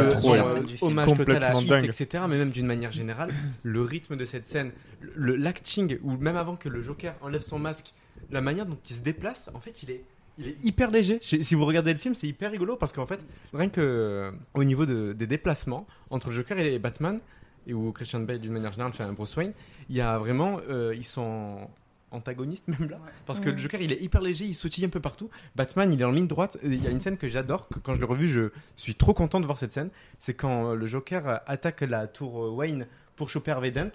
hommage 0.80 1.08
total 1.08 1.42
à 1.42 1.52
Complètement 1.52 1.60
Heat, 1.60 1.68
dingue. 1.68 1.84
etc. 1.84 2.24
Mais 2.26 2.38
même 2.38 2.48
d'une 2.50 2.64
manière 2.66 2.90
générale, 2.92 3.30
le 3.62 3.82
rythme 3.82 4.16
de 4.16 4.24
cette 4.24 4.46
scène, 4.46 4.70
le 5.14 5.36
l'acting, 5.36 5.98
ou 6.02 6.12
même 6.16 6.36
avant 6.36 6.56
que 6.56 6.70
le 6.70 6.80
Joker 6.80 7.14
enlève 7.20 7.42
son 7.42 7.58
masque, 7.58 7.92
la 8.30 8.40
manière 8.40 8.64
dont 8.64 8.78
il 8.88 8.96
se 8.96 9.00
déplace, 9.02 9.50
en 9.52 9.60
fait, 9.60 9.82
il 9.82 9.90
est, 9.90 10.04
il 10.38 10.48
est 10.48 10.64
hyper 10.64 10.90
léger. 10.90 11.18
Si 11.22 11.54
vous 11.54 11.64
regardez 11.64 11.92
le 11.92 11.98
film, 11.98 12.14
c'est 12.14 12.26
hyper 12.26 12.50
rigolo 12.50 12.76
parce 12.76 12.92
qu'en 12.92 13.06
fait, 13.06 13.20
rien 13.54 13.68
que 13.68 13.80
euh, 13.80 14.30
au 14.54 14.64
niveau 14.64 14.84
de- 14.86 15.12
des 15.12 15.26
déplacements 15.26 15.86
entre 16.10 16.28
le 16.30 16.36
Joker 16.36 16.58
et 16.58 16.78
Batman, 16.78 17.20
et 17.66 17.74
où 17.74 17.90
Christian 17.92 18.20
Bale 18.20 18.38
d'une 18.38 18.52
manière 18.52 18.70
générale 18.72 18.92
fait 18.92 19.02
un 19.02 19.12
Bruce 19.12 19.34
Wayne, 19.36 19.52
il 19.88 19.96
y 19.96 20.00
a 20.00 20.18
vraiment, 20.18 20.60
euh, 20.68 20.94
ils 20.96 21.04
sont 21.04 21.68
antagonistes 22.12 22.68
même 22.78 22.88
là, 22.88 22.98
parce 23.26 23.40
que 23.40 23.50
le 23.50 23.56
Joker 23.58 23.80
il 23.80 23.90
est 23.92 24.00
hyper 24.00 24.20
léger, 24.20 24.44
il 24.44 24.54
sautille 24.54 24.84
un 24.84 24.88
peu 24.88 25.00
partout. 25.00 25.28
Batman 25.56 25.92
il 25.92 26.00
est 26.00 26.04
en 26.04 26.12
ligne 26.12 26.28
droite. 26.28 26.56
Il 26.62 26.82
y 26.82 26.86
a 26.86 26.90
une 26.90 27.00
scène 27.00 27.16
que 27.16 27.26
j'adore, 27.28 27.68
que 27.68 27.78
quand 27.80 27.94
je 27.94 28.00
l'ai 28.00 28.06
revu, 28.06 28.28
je 28.28 28.50
suis 28.76 28.94
trop 28.94 29.14
content 29.14 29.40
de 29.40 29.46
voir 29.46 29.58
cette 29.58 29.72
scène. 29.72 29.90
C'est 30.20 30.34
quand 30.34 30.70
euh, 30.70 30.74
le 30.76 30.86
Joker 30.86 31.40
attaque 31.46 31.80
la 31.80 32.06
tour 32.06 32.54
Wayne 32.54 32.86
pour 33.16 33.28
choper 33.30 33.50
Harvey 33.50 33.70
Dent. 33.72 33.90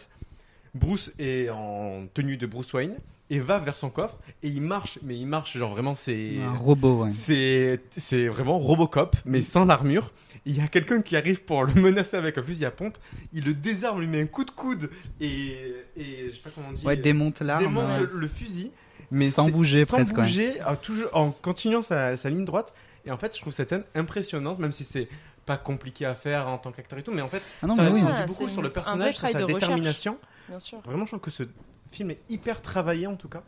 Bruce 0.74 1.12
est 1.20 1.50
en 1.50 2.08
tenue 2.14 2.38
de 2.38 2.46
Bruce 2.48 2.72
Wayne 2.74 2.96
et 3.32 3.40
va 3.40 3.60
vers 3.60 3.76
son 3.78 3.90
coffre 3.90 4.20
et 4.44 4.50
il 4.50 4.62
marche, 4.62 5.00
mais 5.02 5.18
il 5.18 5.26
marche 5.26 5.58
genre 5.58 5.72
vraiment 5.72 5.96
c'est 5.96 6.38
Un 6.44 6.54
robot, 6.54 7.06
ouais. 7.06 7.12
c'est 7.12 7.82
c'est 7.98 8.28
vraiment 8.28 8.60
Robocop 8.60 9.16
mais 9.26 9.42
sans 9.42 9.66
l'armure. 9.66 10.12
Il 10.46 10.58
y 10.58 10.62
a 10.62 10.68
quelqu'un 10.68 11.02
qui 11.02 11.16
arrive 11.16 11.44
pour 11.44 11.64
le 11.64 11.74
menacer 11.74 12.18
avec 12.18 12.38
un 12.38 12.44
fusil 12.44 12.66
à 12.66 12.72
pompe. 12.72 12.98
Il 13.32 13.46
le 13.46 13.54
désarme, 13.54 14.02
lui 14.02 14.08
met 14.08 14.22
un 14.22 14.26
coup 14.26 14.44
de 14.44 14.52
coude 14.52 14.90
et, 15.20 15.56
et 15.96 16.30
je 16.30 16.36
sais 16.36 16.42
pas 16.42 16.50
comment 16.54 16.68
on 16.70 16.74
dit. 16.74 16.86
Ouais, 16.86 16.98
démonte 16.98 17.42
l'arme. 17.42 17.64
démonte 17.64 17.96
ouais. 17.96 18.08
le, 18.12 18.28
fusil, 18.28 18.72
mais 19.12 19.30
Sans 19.30 19.50
bouger, 19.50 19.86
sans 19.86 19.98
presque, 19.98 20.18
ouais. 20.18 20.24
bouger, 20.24 20.54
toujours 20.82 21.10
en 21.14 21.32
continuant 21.32 21.82
sa, 21.82 22.18
sa 22.18 22.30
ligne 22.30 22.44
droite. 22.46 22.74
Et 23.06 23.12
en 23.12 23.18
fait, 23.18 23.36
je 23.36 23.42
trouve 23.42 23.54
cette 23.54 23.70
scène 23.70 23.84
impressionnante, 23.96 24.60
même 24.60 24.72
si 24.72 24.84
c'est 24.84 25.08
pas 25.46 25.58
compliqué 25.58 26.06
à 26.06 26.16
faire 26.16 26.48
en 26.48 26.58
tant 26.58 26.72
qu'acteur 26.72 27.00
et 27.00 27.04
tout, 27.04 27.12
mais 27.12 27.22
en 27.22 27.30
fait, 27.30 27.42
Ah 27.62 27.68
non, 27.68 27.76
ça, 27.76 27.84
mais 27.84 27.92
oui. 27.92 28.00
ça 28.02 28.08
Ah, 28.14 28.26
dit 28.26 28.34
beaucoup 28.34 28.50
sur 28.52 28.62
le 28.62 28.70
personnage, 28.72 29.16
sur 29.18 29.28
travail 29.30 29.48
sa 29.48 29.54
détermination. 29.54 30.18
Bien 30.50 30.60
sûr. 30.60 30.82
Vraiment, 30.82 31.06
je 31.06 31.12
trouve 31.12 31.22
que 31.22 31.32
ce 31.32 31.44
film 31.92 32.12
est 32.12 32.20
hyper 32.30 32.62
travaillé 32.62 33.08
en 33.08 33.16
tout 33.16 33.30
cas. 33.30 33.44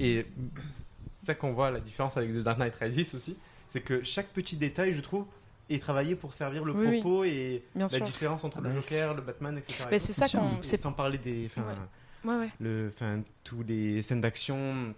Et 0.00 0.26
c'est 1.10 1.26
ça 1.26 1.34
qu'on 1.34 1.52
voit 1.52 1.70
la 1.70 1.80
différence 1.80 2.16
avec 2.16 2.30
The 2.32 2.38
Dark 2.42 2.58
Knight 2.58 2.74
Rises 2.74 3.14
aussi, 3.14 3.36
c'est 3.72 3.80
que 3.80 4.02
chaque 4.04 4.28
petit 4.28 4.56
détail, 4.56 4.92
je 4.94 5.00
trouve, 5.00 5.24
est 5.70 5.80
travaillé 5.82 6.14
pour 6.14 6.32
servir 6.32 6.64
le 6.64 6.72
Oui, 6.72 6.86
oui. 6.86 7.00
propos 7.00 7.24
et 7.24 7.62
Bien 7.74 7.86
la 7.86 7.88
sûr. 7.88 8.04
différence 8.06 8.44
entre 8.44 8.58
Ah 8.60 8.68
le 8.68 8.74
bah, 8.74 8.80
Joker, 8.80 9.14
le 9.14 9.22
Batman, 9.22 9.58
etc. 9.58 9.84
Mais 9.90 9.98
c'est 9.98 10.12
ça 10.12 10.28
qu'on. 10.28 10.62
Sans 10.62 10.92
parler 10.92 11.18
des, 11.18 11.46
enfin, 11.46 11.64
Ouais, 12.24 12.34
ouais. 12.36 12.50
le, 12.60 12.90
enfin, 12.94 13.22
tous 13.44 13.62
les 13.66 14.02
scènes 14.02 14.20
d'action, 14.20 14.94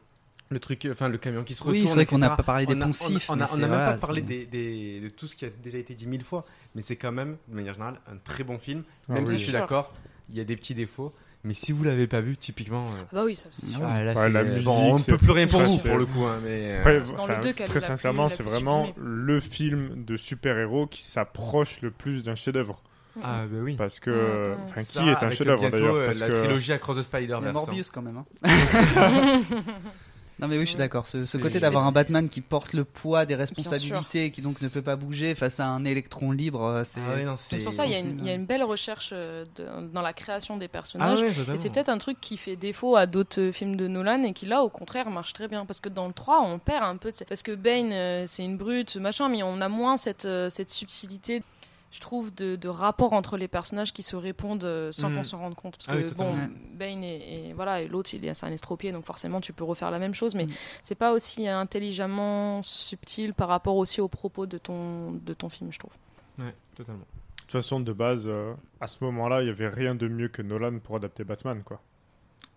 le 0.50 0.58
truc, 0.60 0.88
enfin, 0.90 1.08
le 1.08 1.18
camion 1.18 1.44
qui 1.44 1.54
se 1.54 1.62
Oui, 1.64 1.68
retourne. 1.80 1.86
c'est 1.88 1.94
vrai 1.94 2.06
qu'on 2.06 2.18
n'a 2.18 2.30
pas 2.36 2.42
parlé 2.42 2.64
des 2.66 2.74
poncifs, 2.76 3.28
On 3.30 3.36
mais 3.36 3.42
a, 3.42 3.44
on 3.44 3.48
a 3.48 3.52
c'est- 3.54 3.56
même 3.58 3.68
voilà, 3.68 3.92
pas 3.92 3.98
parlé 3.98 4.20
c'est- 4.22 4.26
des, 4.26 4.46
des- 4.46 5.00
de 5.02 5.08
tout 5.10 5.26
ce 5.26 5.36
qui 5.36 5.44
a 5.44 5.50
déjà 5.50 5.76
été 5.78 5.94
dit 5.94 6.06
mille 6.06 6.24
fois, 6.24 6.44
mais 6.74 6.80
c'est 6.82 6.96
quand 6.96 7.12
même, 7.12 7.36
de 7.48 7.54
manière 7.54 7.74
générale, 7.74 8.00
un 8.10 8.16
très 8.16 8.44
bon 8.44 8.58
film. 8.58 8.82
Ah 9.08 9.12
Même 9.14 9.24
oui. 9.24 9.30
si 9.30 9.38
je 9.38 9.42
suis 9.44 9.52
d'accord, 9.52 9.92
il 10.30 10.36
y 10.36 10.40
a 10.40 10.44
des 10.44 10.56
petits 10.56 10.74
défauts. 10.74 11.12
Mais 11.48 11.54
si 11.54 11.72
vous 11.72 11.82
l'avez 11.82 12.06
pas 12.06 12.20
vu, 12.20 12.36
typiquement, 12.36 12.84
euh, 12.88 12.90
Ah 13.04 13.08
Bah 13.10 13.22
oui, 13.24 13.34
ça 13.34 13.48
c'est 13.52 13.64
sûr. 13.66 13.80
ah, 13.82 14.02
là, 14.04 14.12
Ouais, 14.12 14.16
c'est- 14.16 14.28
la 14.28 14.44
musique, 14.44 14.64
bon, 14.64 14.92
on 14.94 14.98
ne 14.98 15.02
peut 15.02 15.16
plus 15.16 15.30
rien 15.30 15.46
pour 15.48 15.60
vous 15.62 15.78
pour 15.78 15.96
le 15.96 16.04
coup, 16.04 16.24
hein, 16.24 16.38
mais 16.44 16.74
euh, 16.76 16.80
Après, 16.80 16.98
le 16.98 17.42
deux 17.42 17.54
très 17.54 17.80
sincèrement, 17.80 18.28
c'est 18.28 18.42
vraiment 18.42 18.88
le 18.98 19.40
film 19.40 20.04
de 20.04 20.18
super-héros 20.18 20.86
qui 20.86 21.02
s'approche 21.02 21.80
le 21.80 21.90
plus 21.90 22.22
d'un 22.22 22.34
chef-d'œuvre. 22.34 22.82
ah 23.24 23.46
bah 23.50 23.58
oui. 23.62 23.76
Parce 23.76 23.98
que, 23.98 24.54
enfin, 24.64 24.82
Ça, 24.84 25.00
qui 25.00 25.08
est 25.08 25.22
un 25.24 25.30
chef-d'œuvre 25.30 25.70
d'ailleurs 25.70 26.04
parce 26.04 26.20
La 26.20 26.28
que- 26.28 26.34
trilogie 26.44 26.72
Across 26.72 26.98
the 26.98 27.02
Spider-Verse. 27.04 27.46
hein. 27.46 27.52
Morbius 27.52 27.90
quand 27.90 28.02
même. 28.02 28.18
hein. 28.18 28.26
non 30.40 30.48
mais 30.48 30.56
oui, 30.56 30.64
je 30.64 30.70
suis 30.70 30.78
d'accord. 30.78 31.06
Ce, 31.08 31.36
côté 31.36 31.60
d'avoir 31.60 31.86
un 31.86 31.92
Batman 31.92 32.28
qui 32.28 32.40
porte 32.40 32.72
le 32.72 32.84
poids 32.84 33.26
des 33.26 33.34
responsabilités 33.34 34.24
et 34.26 34.30
qui 34.30 34.42
donc 34.42 34.60
ne 34.62 34.68
peut 34.68 34.82
pas 34.82 34.96
bouger 34.96 35.34
face 35.34 35.60
à 35.60 35.66
un 35.66 35.84
électron 35.84 36.32
libre, 36.32 36.62
euh, 36.62 36.82
c'est. 36.84 37.00
Ah 37.08 37.14
ouais, 37.16 37.26
C'est 37.36 37.64
pour 37.64 37.72
ça 37.72 37.84
qu'il 37.84 37.92
y, 37.92 37.96
a 37.96 37.98
une- 38.00 38.18
il 38.20 38.24
y 38.26 38.30
a 38.30 38.34
une 38.34 38.46
belle 38.46 38.62
recherche 38.64 39.10
euh, 39.12 39.44
de- 39.56 39.88
dans 39.92 40.02
la 40.02 40.12
création 40.12 40.56
des 40.56 40.66
Ah 40.66 40.68
personnages. 40.68 41.22
ouais, 41.22 41.32
Et 41.54 41.56
c'est 41.56 41.70
peut-être 41.70 41.88
un 41.88 41.98
truc 41.98 42.20
qui 42.20 42.36
fait 42.36 42.56
défaut 42.56 42.96
à 42.96 43.06
d'autres 43.06 43.50
films 43.52 43.76
de 43.76 43.88
Nolan 43.88 44.22
et 44.24 44.32
qui 44.32 44.46
là 44.46 44.62
au 44.62 44.68
contraire 44.68 45.10
marche 45.10 45.32
très 45.32 45.48
bien 45.48 45.66
parce 45.66 45.80
que 45.80 45.88
dans 45.88 46.06
le 46.06 46.12
3 46.12 46.40
on 46.42 46.58
perd 46.58 46.84
un 46.84 46.96
peu 46.96 47.10
de... 47.12 47.16
parce 47.28 47.42
que 47.42 47.52
Bane 47.54 47.92
euh, 47.92 48.24
c'est 48.26 48.44
une 48.44 48.56
brute 48.56 48.96
machin 48.96 49.28
mais 49.28 49.42
on 49.42 49.60
a 49.60 49.68
moins 49.68 49.96
cette, 49.96 50.28
cette 50.50 50.70
subtilité 50.70 51.42
je 51.90 52.00
trouve 52.00 52.34
de, 52.34 52.56
de 52.56 52.68
rapport 52.68 53.12
entre 53.14 53.36
les 53.38 53.48
personnages 53.48 53.92
qui 53.94 54.02
se 54.02 54.14
répondent 54.14 54.64
euh, 54.64 54.92
sans 54.92 55.08
Mm. 55.10 55.16
qu'on 55.16 55.24
s'en 55.24 55.38
rende 55.38 55.54
compte 55.54 55.76
parce 55.78 55.88
Ah 55.88 55.96
que 56.02 56.14
bon 56.14 56.34
Bane 56.74 57.02
et, 57.02 57.48
et 57.48 57.52
voilà 57.54 57.80
et 57.80 57.88
l'autre 57.88 58.10
il 58.12 58.24
est 58.26 58.34
c'est 58.34 58.44
un 58.46 58.52
estropié 58.52 58.92
donc 58.92 59.04
forcément 59.06 59.40
tu 59.40 59.52
peux 59.54 59.64
refaire 59.64 59.90
la 59.90 59.98
même 59.98 60.14
chose 60.14 60.34
mais 60.34 60.44
Mm. 60.46 60.50
c'est 60.82 60.94
pas 60.94 61.12
aussi 61.12 61.48
intelligemment 61.48 62.62
subtil 62.62 63.32
par 63.34 63.48
rapport 63.48 63.76
aussi 63.76 64.00
aux 64.00 64.08
propos 64.08 64.46
de 64.46 64.58
ton 64.58 65.12
de 65.12 65.32
ton 65.34 65.48
film 65.48 65.72
je 65.72 65.78
trouve 65.78 65.92
Ouais, 66.38 66.54
totalement. 66.76 67.00
De 67.00 67.40
toute 67.42 67.50
façon, 67.52 67.80
de 67.80 67.92
base, 67.92 68.26
euh, 68.28 68.52
à 68.80 68.86
ce 68.86 69.02
moment-là, 69.04 69.40
il 69.40 69.46
n'y 69.46 69.50
avait 69.50 69.68
rien 69.68 69.94
de 69.96 70.06
mieux 70.06 70.28
que 70.28 70.42
Nolan 70.42 70.78
pour 70.78 70.94
adapter 70.96 71.24
Batman, 71.24 71.62
quoi. 71.64 71.80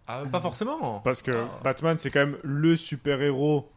Ah, 0.06 0.24
pas 0.32 0.42
forcément. 0.42 1.00
Parce 1.00 1.22
que 1.24 1.32
Ah. 1.32 1.60
Batman, 1.64 1.98
c'est 1.98 2.12
quand 2.12 2.20
même 2.20 2.38
le 2.44 2.76
super-héros 2.76 3.68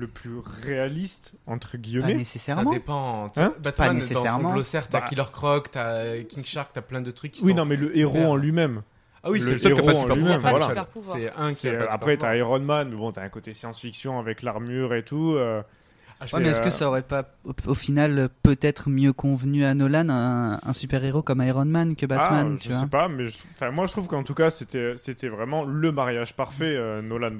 le 0.00 0.08
plus 0.08 0.38
réaliste, 0.64 1.34
entre 1.46 1.72
Pas 1.72 1.78
guillemets. 1.78 2.14
nécessairement. 2.14 2.70
Ça 2.72 2.76
dépend. 2.78 3.28
Tu 3.30 3.40
Hein 3.40 3.52
Batman, 3.62 3.88
dans 3.88 3.92
son 3.92 3.94
nécessairement. 3.94 4.52
glossaire, 4.54 4.88
t'as 4.88 5.00
Bah. 5.00 5.06
Killer 5.08 5.24
Croc, 5.32 5.70
t'as 5.70 6.18
King 6.24 6.42
Shark, 6.44 6.70
t'as 6.72 6.80
plein 6.82 7.00
de 7.02 7.10
trucs 7.10 7.32
qui 7.32 7.44
Oui, 7.44 7.50
sont 7.50 7.56
non, 7.58 7.64
mais 7.64 7.76
le 7.76 7.96
héros 7.96 8.24
en 8.24 8.36
lui-même. 8.36 8.82
Ah 9.22 9.30
oui, 9.30 9.38
le 9.40 9.44
c'est 9.46 9.52
le 9.52 9.58
seul 9.58 9.74
qui 9.74 9.80
a 9.80 9.82
pas 9.82 9.88
de 9.92 9.92
héros 9.92 9.98
en 9.98 10.02
super 10.02 10.16
lui-même, 10.16 10.34
pouvoir. 10.36 10.50
voilà. 10.52 10.64
C'est 10.66 10.70
Super 10.70 10.86
pouvoir. 10.86 11.16
C'est 11.18 11.32
un 11.36 11.48
qui 11.50 11.54
C'est- 11.54 11.68
a 11.68 11.78
pas 11.78 11.86
de 11.86 11.90
Après, 11.92 12.16
t'as 12.16 12.36
Iron 12.36 12.60
Man, 12.60 12.88
mais 12.90 12.96
bon, 12.96 13.12
t'as 13.12 13.22
un 13.22 13.28
côté 13.28 13.52
science-fiction 13.54 14.18
avec 14.18 14.42
l'armure 14.42 14.94
et 14.94 15.04
tout. 15.04 15.34
euh, 15.36 15.62
C'est, 16.16 16.34
Ouais, 16.36 16.42
mais 16.42 16.48
est-ce 16.50 16.60
que 16.60 16.66
euh, 16.66 16.70
ça 16.70 16.88
aurait 16.88 17.00
pas, 17.02 17.24
au, 17.46 17.52
au 17.66 17.74
final, 17.74 18.28
peut-être 18.42 18.90
mieux 18.90 19.14
convenu 19.14 19.64
à 19.64 19.72
Nolan 19.72 20.08
un, 20.10 20.58
un 20.62 20.72
super-héros 20.74 21.22
comme 21.22 21.40
Iron 21.40 21.64
Man 21.64 21.96
que 21.96 22.04
Batman, 22.04 22.52
ah, 22.56 22.58
tu 22.60 22.68
je 22.68 22.72
vois 22.74 22.82
sais 22.82 22.88
pas, 22.88 23.08
mais 23.08 23.28
je- 23.28 23.38
enfin, 23.54 23.70
moi 23.70 23.86
je 23.86 23.92
trouve 23.92 24.06
qu'en 24.06 24.22
tout 24.22 24.34
cas 24.34 24.50
c'était 24.50 24.98
c'était 24.98 25.28
vraiment 25.28 25.64
le 25.64 25.92
mariage 25.92 26.34
parfait 26.36 26.74
euh, 26.76 27.00
Nolan 27.00 27.30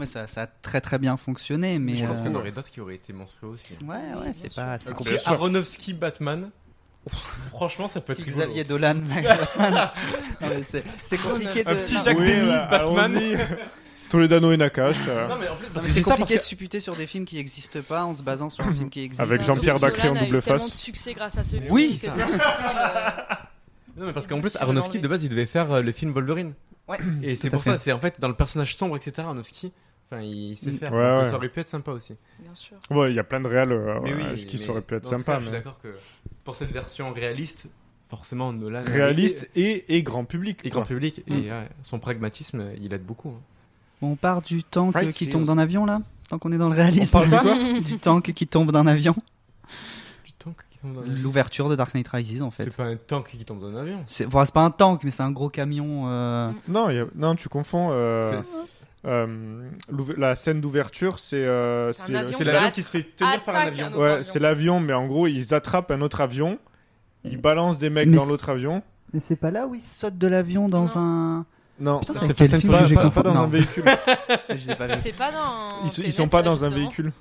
Moi, 0.00 0.06
ça, 0.06 0.26
ça 0.26 0.44
a 0.44 0.46
très 0.46 0.80
très 0.80 0.98
bien 0.98 1.18
fonctionné, 1.18 1.78
mais. 1.78 1.98
je 1.98 2.06
pense 2.06 2.16
euh, 2.16 2.20
qu'il 2.22 2.30
y 2.32 2.34
en 2.34 2.38
aurait 2.38 2.52
d'autres 2.52 2.70
qui 2.70 2.80
auraient 2.80 2.94
été 2.94 3.12
monstrueux 3.12 3.50
aussi. 3.50 3.74
Ouais, 3.84 3.96
ouais, 4.18 4.30
c'est 4.32 4.54
pas. 4.54 4.78
C'est 4.78 4.94
compliqué. 4.94 5.20
Aronofsky 5.26 5.92
Batman. 5.92 6.48
Franchement, 7.50 7.86
ça 7.86 8.00
peut 8.00 8.14
être 8.14 8.20
Petit 8.20 8.30
rigolo. 8.30 8.46
Xavier 8.46 8.64
Dolan, 8.64 8.94
mais 10.40 10.62
c'est 10.62 10.84
c'est 11.02 11.18
compliqué 11.18 11.64
de. 11.64 11.68
Un 11.68 11.74
petit 11.74 11.94
non. 11.96 12.02
Jacques 12.02 12.18
Oui, 12.18 12.34
bah, 12.46 12.66
Batman. 12.70 13.38
Toledano 14.08 14.52
et 14.52 14.56
Nakash. 14.56 14.96
euh, 15.06 15.28
Non, 15.28 15.36
mais 15.38 15.48
en 15.48 15.56
plus, 15.56 15.66
Non, 15.66 15.72
parce 15.74 15.84
mais 15.86 15.92
que 15.92 15.94
c'est 15.96 16.02
compliqué 16.02 16.36
de 16.38 16.42
supputer 16.42 16.80
sur 16.80 16.96
des 16.96 17.06
films 17.06 17.26
qui 17.26 17.36
n'existent 17.36 17.82
pas 17.82 18.04
en 18.04 18.14
se 18.14 18.22
basant 18.22 18.48
sur 18.48 18.66
un 18.66 18.72
film 18.72 18.88
qui 18.88 19.00
existe. 19.02 19.20
Avec 19.20 19.42
Jean-Pierre 19.42 19.78
Bacri 19.78 20.08
en 20.08 20.14
double 20.14 20.40
face. 20.40 20.66
de 20.66 20.72
succès 20.74 21.12
grâce 21.12 21.36
à 21.36 21.44
ce 21.44 21.56
film 21.56 21.66
Oui, 21.68 21.98
que 22.02 22.10
c'est 22.10 22.22
euh, 22.22 22.26
Non, 23.98 24.06
mais 24.06 24.12
parce 24.14 24.26
qu'en 24.26 24.40
plus, 24.40 24.56
Aronofsky 24.56 24.98
de 24.98 25.08
base, 25.08 25.24
il 25.24 25.28
devait 25.28 25.44
faire 25.46 25.70
euh, 25.72 25.82
le 25.82 25.92
film 25.92 26.12
Wolverine. 26.12 26.54
Ouais. 26.88 26.98
Et 27.22 27.36
c'est 27.36 27.50
pour 27.50 27.62
ça, 27.62 27.78
c'est 27.78 27.92
en 27.92 28.00
fait 28.00 28.18
dans 28.18 28.26
le 28.28 28.34
personnage 28.34 28.76
sombre, 28.76 28.96
etc. 28.96 29.12
Aronofsky, 29.18 29.72
enfin, 30.10 30.22
il 30.22 30.56
sait 30.56 30.70
Mm. 30.70 30.74
faire. 30.74 30.92
Ouais, 30.92 31.02
donc 31.02 31.18
ouais. 31.24 31.30
ça 31.30 31.36
aurait 31.36 31.48
pu 31.48 31.60
être 31.60 31.68
sympa 31.68 31.92
aussi. 31.92 32.14
Bien 32.40 32.54
sûr. 32.54 32.76
Ouais, 32.90 33.10
il 33.12 33.14
y 33.14 33.18
a 33.18 33.24
plein 33.24 33.40
de 33.40 33.48
réals 33.48 33.72
euh, 33.72 33.98
Mais 34.02 34.12
oui, 34.14 34.46
qui 34.46 34.58
mais 34.58 34.68
aurait 34.70 34.80
pu 34.82 34.94
être 34.96 35.04
dans 35.04 35.10
ce 35.10 35.16
sympa. 35.18 35.32
cas, 35.34 35.38
Je 35.38 35.44
suis 35.44 35.52
mais- 35.52 35.58
d'accord 35.58 35.78
que 35.80 35.94
pour 36.44 36.54
cette 36.54 36.72
version 36.72 37.12
réaliste, 37.12 37.68
forcément, 38.08 38.52
Nolan. 38.52 38.82
Réaliste 38.86 39.48
et, 39.54 39.96
et 39.96 40.02
grand 40.02 40.24
public. 40.24 40.58
Et 40.64 40.70
quoi. 40.70 40.80
grand 40.80 40.88
public. 40.88 41.22
Mm. 41.28 41.32
Et 41.32 41.50
ouais, 41.50 41.68
son 41.82 41.98
pragmatisme, 41.98 42.64
il 42.80 42.92
aide 42.92 43.04
beaucoup. 43.04 43.30
hein. 43.30 43.40
Bon, 44.02 44.12
on 44.12 44.16
part 44.16 44.40
du 44.42 44.62
tank 44.64 44.94
Right 44.94 45.12
qui 45.14 45.28
tombe 45.28 45.44
d'un 45.44 45.58
avion 45.58 45.84
là 45.84 46.00
Tant 46.30 46.38
qu'on 46.38 46.52
est 46.52 46.58
dans 46.58 46.68
le 46.70 46.74
réalisme. 46.76 47.16
On 47.18 47.28
parle 47.28 47.44
de 47.44 47.50
quoi 47.74 47.80
Du 47.90 47.98
tank 47.98 48.32
qui 48.32 48.46
tombe 48.46 48.72
d'un 48.72 48.86
avion. 48.86 49.14
Du 50.24 50.32
tank 50.32 50.56
qui 50.70 50.78
tombe 50.78 50.94
dans 50.94 51.00
un 51.00 51.04
avion. 51.10 51.22
L'ouverture 51.22 51.68
de 51.68 51.76
Dark 51.76 51.92
Knight 51.94 52.08
Rises 52.08 52.40
en 52.40 52.50
fait. 52.50 52.64
C'est 52.64 52.76
pas 52.76 52.84
un 52.86 52.96
tank 52.96 53.28
qui 53.28 53.44
tombe 53.44 53.60
d'un 53.60 53.76
avion. 53.78 54.02
C'est 54.06 54.26
bon, 54.26 54.42
pas 54.46 54.62
un 54.64 54.70
tank, 54.70 55.02
mais 55.04 55.10
c'est 55.10 55.22
un 55.22 55.32
gros 55.32 55.50
camion. 55.50 56.08
euh, 56.08 56.50
Non, 56.68 56.88
il 56.88 56.96
y 56.96 57.00
a- 57.00 57.06
non, 57.14 57.34
tu 57.36 57.48
confonds. 57.50 57.88
euh, 57.90 58.40
euh, 59.06 59.68
la 60.16 60.36
scène 60.36 60.60
d'ouverture, 60.60 61.18
c'est 61.18 61.36
euh, 61.36 61.92
C'est 61.92 62.14
avion 62.14 62.38
l'avion 62.44 62.70
qui 62.70 62.82
se 62.82 62.90
fait 62.90 63.02
tenir 63.02 63.42
par 63.44 63.56
un 63.56 63.60
avion. 63.66 63.86
un 63.86 63.92
Ouais, 63.96 64.10
avion. 64.10 64.22
c'est 64.24 64.38
l'avion, 64.38 64.80
mais 64.80 64.92
en 64.92 65.06
gros, 65.06 65.26
ils 65.26 65.54
attrapent 65.54 65.90
un 65.90 66.00
autre 66.02 66.20
avion, 66.20 66.58
ils 67.24 67.38
balancent 67.40 67.78
des 67.78 67.90
mecs 67.90 68.08
Mais 68.08 68.16
dans 68.16 68.24
l'autre 68.26 68.48
avion. 68.50 68.82
Mais 69.12 69.20
c'est 69.26 69.36
pas 69.36 69.50
là 69.50 69.66
où 69.66 69.74
il 69.74 69.82
saute 69.82 70.18
de 70.18 70.26
l'avion 70.26 70.68
dans 70.68 70.98
un. 70.98 71.44
Non, 71.80 72.00
c'est 72.02 72.12
pas, 72.12 72.20
pas- 72.20 73.10
pas- 73.10 73.22
dans 73.22 73.40
un 73.42 73.46
véhicule. 73.46 73.84
C'est 74.58 75.16
pas 75.16 75.32
dans. 75.32 75.82
Ils, 75.84 75.90
sont- 75.90 76.02
ils 76.02 76.28
pas 76.28 76.42
dans 76.42 76.62
un 76.64 76.68
véhicule. 76.68 77.12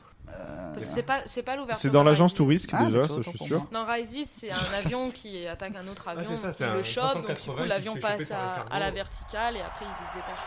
Que 0.75 0.79
C'est 0.81 1.01
pas, 1.03 1.21
c'est 1.25 1.43
pas 1.43 1.55
l'ouverture. 1.55 1.81
C'est 1.81 1.89
dans 1.89 2.03
l'agence 2.03 2.33
touriste 2.33 2.69
Ah, 2.73 2.85
déjà, 2.85 3.07
ça 3.07 3.15
je 3.21 3.29
suis 3.29 3.39
sûr. 3.39 3.65
Dans 3.71 3.85
Rises, 3.85 4.27
c'est 4.29 4.51
un 4.51 4.77
avion 4.85 5.09
qui 5.11 5.47
attaque 5.47 5.73
un 5.75 5.87
autre 5.87 6.07
avion, 6.09 6.29
ça, 6.41 6.51
c'est 6.53 6.63
qui 6.65 6.69
un 6.69 6.75
le 6.75 6.83
chope, 6.83 7.13
donc 7.15 7.27
du 7.27 7.33
380 7.35 7.63
coup 7.63 7.67
l'avion 7.69 7.95
passe 7.95 8.31
à, 8.31 8.65
à 8.69 8.79
la 8.79 8.91
verticale 8.91 9.55
et 9.57 9.61
après 9.61 9.85
il 9.85 10.07
se 10.07 10.13
détache. 10.13 10.45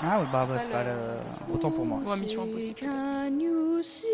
Ah 0.00 0.20
ouais, 0.20 0.26
bah, 0.32 0.46
bah, 0.46 0.58
c'est 0.58 0.70
Pas 0.70 0.82
pas 0.82 0.90
le- 0.90 1.18
le- 1.48 1.54
Autant 1.54 1.70
pour 1.70 1.86
moi. 1.86 2.00
Ou 2.04 2.10
à 2.10 2.16
Mission 2.16 2.42
Impossible. 2.42 2.74
peut-être. 2.80 3.40
You 3.40 3.82
see 3.82 4.06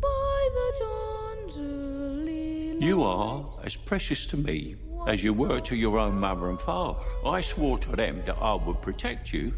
by 0.00 0.48
the 0.56 0.68
dawn's 0.80 1.58
early 1.58 2.76
You 2.80 3.02
are 3.04 3.44
as 3.64 3.76
precious 3.76 4.26
to 4.28 4.36
me 4.36 4.76
as 5.06 5.22
you 5.22 5.32
were 5.32 5.60
to 5.60 5.74
your 5.76 5.98
own 5.98 6.18
mother 6.18 6.48
and 6.48 6.58
father. 6.60 6.98
I 7.24 7.40
swore 7.40 7.78
to 7.80 7.94
them 7.96 8.22
that 8.26 8.36
I 8.40 8.54
would 8.54 8.80
protect 8.82 9.32
you, 9.32 9.52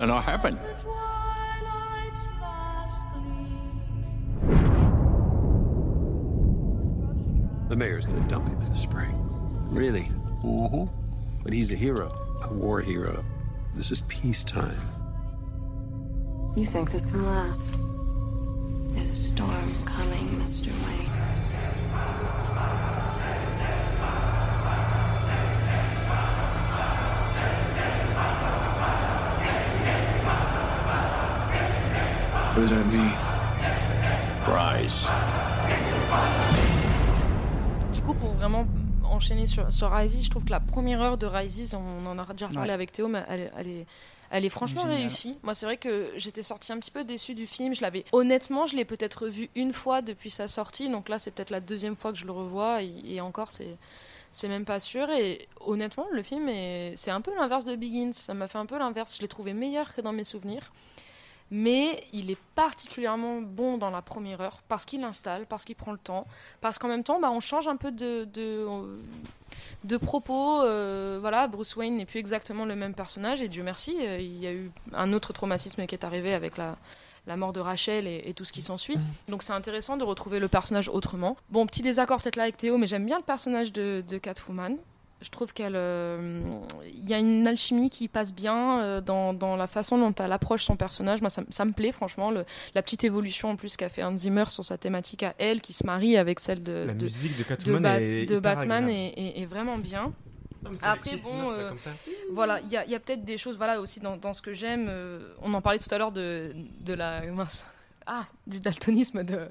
and 0.00 0.10
I 0.10 0.20
haven't. 0.20 0.58
twilight's 0.80 2.26
last 2.40 2.98
gleam? 3.14 3.80
The 7.68 7.76
mayor's 7.76 8.06
gonna 8.06 8.26
dump 8.28 8.48
him 8.48 8.60
in 8.62 8.68
the 8.70 8.76
spring. 8.76 9.14
Really? 9.70 10.10
Mm-hmm. 10.42 10.84
But 11.44 11.52
he's 11.52 11.70
a 11.70 11.76
hero. 11.76 12.10
A 12.42 12.52
war 12.52 12.80
hero. 12.80 13.24
This 13.80 13.92
is 13.92 14.02
peacetime. 14.08 14.78
You 16.54 16.66
think 16.66 16.90
this 16.90 17.06
can 17.06 17.24
last? 17.24 17.72
There's 18.92 19.08
a 19.08 19.14
storm 19.14 19.74
coming, 19.86 20.28
Mr. 20.38 20.66
Wayne. 20.84 21.08
What 32.52 32.60
does 32.60 32.70
that 32.72 32.86
mean? 32.92 33.16
Rise. 34.46 35.06
Du 37.94 38.02
coup, 38.02 38.12
pour 38.12 38.34
vraiment 38.34 38.66
enchaîner 39.20 39.46
sur, 39.46 39.72
sur 39.72 39.90
Rises, 39.92 40.24
je 40.24 40.30
trouve 40.30 40.44
que 40.44 40.50
la 40.50 40.60
première 40.60 41.00
heure 41.02 41.18
de 41.18 41.26
Rises, 41.26 41.74
on 41.74 42.06
en 42.06 42.18
a 42.18 42.24
déjà 42.32 42.48
parlé 42.48 42.68
Ouais. 42.68 42.74
avec 42.74 42.92
Théo, 42.92 43.08
mais 43.08 43.22
elle, 43.28 43.40
est- 43.40 43.50
elle 43.56 43.68
est, 43.68 43.86
elle 44.30 44.44
est 44.44 44.48
franchement 44.48 44.82
Génial. 44.82 44.98
réussie. 44.98 45.38
Moi, 45.42 45.54
c'est 45.54 45.66
vrai 45.66 45.76
que 45.76 46.10
j'étais 46.16 46.42
sortie 46.42 46.72
un 46.72 46.78
petit 46.78 46.90
peu 46.90 47.04
déçue 47.04 47.34
du 47.34 47.46
film. 47.46 47.74
Je 47.74 47.82
l'avais, 47.82 48.04
honnêtement, 48.12 48.66
je 48.66 48.76
l'ai 48.76 48.84
peut-être 48.84 49.24
revu 49.24 49.50
une 49.56 49.72
fois 49.72 50.02
depuis 50.02 50.30
sa 50.30 50.48
sortie, 50.48 50.88
donc 50.88 51.08
là, 51.08 51.18
c'est 51.18 51.30
peut-être 51.32 51.50
la 51.50 51.60
deuxième 51.60 51.96
fois 51.96 52.12
que 52.12 52.18
je 52.18 52.24
le 52.26 52.32
revois, 52.32 52.82
et, 52.82 52.92
et 53.06 53.20
encore, 53.20 53.50
c'est. 53.50 53.76
C'est 54.32 54.46
même 54.46 54.64
pas 54.64 54.78
sûr 54.78 55.10
et 55.10 55.48
honnêtement 55.60 56.06
le 56.12 56.22
film 56.22 56.48
est 56.48 56.92
c'est 56.94 57.10
un 57.10 57.20
peu 57.20 57.34
l'inverse 57.34 57.64
de 57.64 57.74
Begins 57.74 58.12
ça 58.12 58.32
m'a 58.32 58.46
fait 58.46 58.58
un 58.58 58.64
peu 58.66 58.78
l'inverse 58.78 59.16
je 59.16 59.22
l'ai 59.22 59.26
trouvé 59.26 59.54
meilleur 59.54 59.92
que 59.92 60.00
dans 60.00 60.12
mes 60.12 60.22
souvenirs 60.22 60.70
mais 61.50 62.04
il 62.12 62.30
est 62.30 62.38
particulièrement 62.54 63.40
bon 63.40 63.78
dans 63.78 63.90
la 63.90 64.02
première 64.02 64.40
heure 64.40 64.62
parce 64.68 64.84
qu'il 64.84 65.02
installe, 65.04 65.46
parce 65.46 65.64
qu'il 65.64 65.76
prend 65.76 65.92
le 65.92 65.98
temps, 65.98 66.26
parce 66.60 66.78
qu'en 66.78 66.88
même 66.88 67.04
temps, 67.04 67.20
bah, 67.20 67.30
on 67.30 67.40
change 67.40 67.66
un 67.68 67.76
peu 67.76 67.90
de, 67.92 68.24
de, 68.32 68.66
de 69.84 69.96
propos. 69.96 70.62
euh, 70.62 71.18
voilà, 71.20 71.48
Bruce 71.48 71.74
Wayne 71.76 71.96
n'est 71.96 72.06
plus 72.06 72.18
exactement 72.20 72.64
le 72.64 72.76
même 72.76 72.94
personnage 72.94 73.42
et 73.42 73.48
Dieu 73.48 73.62
merci, 73.62 73.96
euh, 74.00 74.18
il 74.20 74.38
y 74.38 74.46
a 74.46 74.52
eu 74.52 74.70
un 74.92 75.12
autre 75.12 75.32
traumatisme 75.32 75.86
qui 75.86 75.94
est 75.94 76.04
arrivé 76.04 76.34
avec 76.34 76.56
la, 76.56 76.76
la 77.26 77.36
mort 77.36 77.52
de 77.52 77.60
Rachel 77.60 78.06
et, 78.06 78.22
et 78.26 78.34
tout 78.34 78.44
ce 78.44 78.52
qui 78.52 78.62
s'ensuit. 78.62 78.96
Donc 79.28 79.42
c'est 79.42 79.52
intéressant 79.52 79.96
de 79.96 80.04
retrouver 80.04 80.38
le 80.38 80.48
personnage 80.48 80.88
autrement. 80.88 81.36
Bon, 81.50 81.66
petit 81.66 81.82
désaccord 81.82 82.22
peut-être 82.22 82.36
là 82.36 82.44
avec 82.44 82.56
Théo, 82.56 82.78
mais 82.78 82.86
j'aime 82.86 83.06
bien 83.06 83.18
le 83.18 83.24
personnage 83.24 83.72
de, 83.72 84.04
de 84.08 84.18
Catwoman. 84.18 84.76
Je 85.22 85.28
trouve 85.28 85.52
qu'elle, 85.52 85.76
euh, 85.76 86.40
il 86.94 87.08
y 87.08 87.12
a 87.12 87.18
une 87.18 87.46
alchimie 87.46 87.90
qui 87.90 88.08
passe 88.08 88.32
bien 88.32 88.80
euh, 88.80 89.00
dans, 89.02 89.34
dans 89.34 89.54
la 89.54 89.66
façon 89.66 89.98
dont 89.98 90.14
elle 90.22 90.32
approche 90.32 90.64
son 90.64 90.76
personnage. 90.76 91.20
Moi, 91.20 91.28
ça, 91.28 91.42
ça 91.50 91.64
me 91.66 91.72
plaît 91.72 91.92
franchement. 91.92 92.30
Le, 92.30 92.46
la 92.74 92.82
petite 92.82 93.04
évolution 93.04 93.50
en 93.50 93.56
plus 93.56 93.76
qu'a 93.76 93.90
fait 93.90 94.02
Hans 94.02 94.16
Zimmer 94.16 94.46
sur 94.48 94.64
sa 94.64 94.78
thématique 94.78 95.22
à 95.22 95.34
elle, 95.38 95.60
qui 95.60 95.74
se 95.74 95.84
marie 95.84 96.16
avec 96.16 96.40
celle 96.40 96.62
de, 96.62 96.84
La 96.86 96.94
de, 96.94 97.02
musique 97.04 97.36
de 97.36 97.72
de, 97.72 97.78
Ba- 97.78 98.00
est 98.00 98.24
de 98.26 98.38
Batman 98.38 98.88
est, 98.88 99.08
est- 99.16 99.40
est 99.42 99.46
vraiment 99.46 99.76
bien. 99.76 100.12
Non, 100.62 100.70
Après, 100.82 101.16
bon, 101.16 101.50
euh, 101.52 101.70
voilà, 102.32 102.60
il 102.60 102.70
y 102.70 102.76
a, 102.76 103.00
peut-être 103.00 103.24
des 103.24 103.36
choses 103.38 103.56
voilà, 103.56 103.80
aussi 103.80 104.00
dans, 104.00 104.16
dans 104.16 104.32
ce 104.34 104.42
que 104.42 104.52
j'aime. 104.52 104.86
euh, 104.88 105.34
on 105.42 105.52
en 105.54 105.60
parlait 105.62 105.78
tout 105.78 105.92
à 105.94 105.98
l'heure 105.98 106.12
de, 106.12 106.52
de 106.80 106.94
la. 106.94 107.22
mince. 107.32 107.64
Ah, 108.06 108.24
du 108.46 108.58
daltonisme 108.58 109.22
de, 109.22 109.48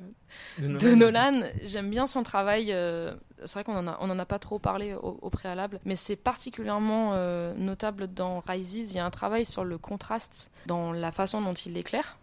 De 0.59 0.67
de 0.67 0.95
Nolan. 0.95 1.31
Nolan. 1.31 1.47
J'aime 1.63 1.89
bien 1.89 2.07
son 2.07 2.23
travail. 2.23 2.71
euh, 2.71 3.13
c'est 3.45 3.53
vrai 3.53 3.63
qu'on 3.63 3.87
en 3.87 4.19
a, 4.19 4.25
pas 4.25 4.39
trop 4.39 4.59
parlé 4.59 4.93
au, 4.93 5.29
préalable, 5.29 5.79
mais 5.85 5.95
c'est 5.95 6.15
particulièrement 6.15 7.11
euh, 7.13 7.53
notable 7.55 8.07
dans 8.07 8.39
Rises. 8.39 8.91
Il 8.91 8.97
y 8.97 8.99
a 8.99 9.05
un 9.05 9.11
travail 9.11 9.45
sur 9.45 9.63
le 9.63 9.77
contraste 9.77 10.51
dans 10.65 10.91
la 10.91 11.11
façon 11.11 11.41
dont 11.41 11.53
il 11.53 11.73
l'éclaire, 11.73 12.17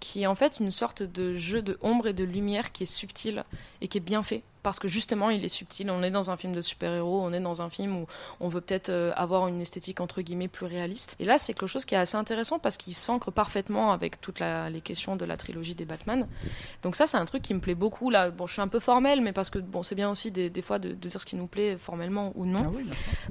qui 0.00 0.22
est 0.22 0.26
en 0.26 0.34
fait 0.34 0.58
une 0.60 0.70
sorte 0.70 1.02
de 1.02 1.34
jeu 1.34 1.62
de 1.62 1.78
ombre 1.82 2.06
et 2.08 2.12
de 2.12 2.24
lumière 2.24 2.72
qui 2.72 2.84
est 2.84 2.86
subtil 2.86 3.44
et 3.80 3.88
qui 3.88 3.98
est 3.98 4.02
bien 4.02 4.22
fait. 4.22 4.42
Parce 4.62 4.78
que 4.78 4.88
justement, 4.88 5.30
il 5.30 5.44
est 5.44 5.48
subtil. 5.48 5.90
On 5.90 6.02
est 6.02 6.10
dans 6.10 6.30
un 6.30 6.36
film 6.36 6.52
de 6.54 6.60
super-héros, 6.60 7.20
on 7.22 7.32
est 7.32 7.40
dans 7.40 7.62
un 7.62 7.70
film 7.70 7.96
où 7.96 8.06
on 8.40 8.48
veut 8.48 8.60
peut-être 8.60 8.88
euh, 8.88 9.12
avoir 9.16 9.46
une 9.48 9.60
esthétique 9.60 10.00
entre 10.00 10.20
guillemets 10.22 10.48
plus 10.48 10.66
réaliste. 10.66 11.16
Et 11.20 11.24
là, 11.24 11.38
c'est 11.38 11.54
quelque 11.54 11.66
chose 11.68 11.84
qui 11.84 11.94
est 11.94 11.98
assez 11.98 12.16
intéressant 12.16 12.58
parce 12.58 12.76
qu'il 12.76 12.94
s'ancre 12.94 13.30
parfaitement 13.30 13.92
avec 13.92 14.20
toutes 14.20 14.40
la- 14.40 14.68
les 14.70 14.80
questions 14.80 15.16
de 15.16 15.24
la 15.24 15.36
trilogie 15.36 15.74
des 15.74 15.84
Batman. 15.84 16.26
Donc 16.82 16.96
ça, 16.96 17.06
c'est 17.06 17.16
un 17.16 17.24
truc 17.24 17.42
qui 17.42 17.54
me 17.54 17.60
plaît 17.60 17.74
beaucoup. 17.74 18.10
Là, 18.10 18.30
bon, 18.30 18.46
je 18.46 18.52
suis 18.54 18.62
un 18.62 18.68
peu 18.68 18.80
formelle, 18.80 19.20
mais 19.20 19.32
parce 19.32 19.50
que 19.50 19.58
bon, 19.58 19.82
c'est 19.82 19.94
bien 19.94 20.10
aussi 20.10 20.30
des, 20.30 20.50
des 20.50 20.62
fois 20.62 20.78
de, 20.78 20.88
de 20.90 21.08
dire 21.08 21.20
ce 21.20 21.26
qui 21.26 21.36
nous 21.36 21.46
plaît 21.46 21.76
formellement 21.78 22.32
ou 22.34 22.44
non. 22.44 22.72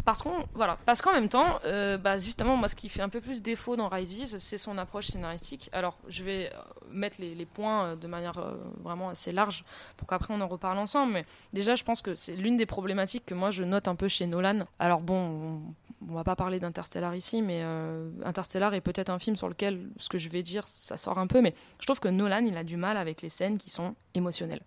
Parce 0.05 0.21
qu'on, 0.23 0.45
voilà, 0.53 0.77
parce 0.85 1.01
qu'en 1.01 1.13
même 1.13 1.29
temps, 1.29 1.59
euh, 1.65 1.97
bah, 1.97 2.17
justement, 2.17 2.55
moi, 2.55 2.67
ce 2.67 2.75
qui 2.75 2.89
fait 2.89 3.01
un 3.01 3.09
peu 3.09 3.21
plus 3.21 3.41
défaut 3.41 3.75
dans 3.75 3.89
Rises, 3.89 4.37
c'est 4.39 4.57
son 4.57 4.77
approche 4.77 5.07
scénaristique. 5.07 5.69
Alors, 5.73 5.97
je 6.07 6.23
vais 6.23 6.51
euh, 6.53 6.57
mettre 6.91 7.17
les, 7.19 7.35
les 7.35 7.45
points 7.45 7.95
de 7.95 8.07
manière 8.07 8.37
euh, 8.37 8.53
vraiment 8.81 9.09
assez 9.09 9.31
large 9.31 9.65
pour 9.97 10.07
qu'après 10.07 10.33
on 10.33 10.41
en 10.41 10.47
reparle 10.47 10.77
ensemble. 10.77 11.13
Mais 11.13 11.25
déjà, 11.53 11.75
je 11.75 11.83
pense 11.83 12.01
que 12.01 12.15
c'est 12.15 12.35
l'une 12.35 12.57
des 12.57 12.65
problématiques 12.65 13.25
que 13.25 13.33
moi 13.33 13.51
je 13.51 13.63
note 13.63 13.87
un 13.87 13.95
peu 13.95 14.07
chez 14.07 14.25
Nolan. 14.27 14.65
Alors 14.79 15.01
bon, 15.01 15.15
on, 15.15 15.61
on 16.09 16.13
va 16.13 16.23
pas 16.23 16.35
parler 16.35 16.59
d'Interstellar 16.59 17.15
ici, 17.15 17.41
mais 17.41 17.61
euh, 17.63 18.09
Interstellar 18.23 18.73
est 18.73 18.81
peut-être 18.81 19.09
un 19.09 19.19
film 19.19 19.35
sur 19.35 19.49
lequel 19.49 19.89
ce 19.97 20.09
que 20.09 20.17
je 20.17 20.29
vais 20.29 20.43
dire, 20.43 20.67
ça 20.67 20.97
sort 20.97 21.17
un 21.17 21.27
peu, 21.27 21.41
mais 21.41 21.53
je 21.79 21.85
trouve 21.85 21.99
que 21.99 22.07
Nolan, 22.07 22.45
il 22.45 22.55
a 22.57 22.63
du 22.63 22.77
mal 22.77 22.97
avec 22.97 23.21
les 23.21 23.29
scènes 23.29 23.57
qui 23.57 23.69
sont 23.69 23.95
émotionnelles. 24.13 24.61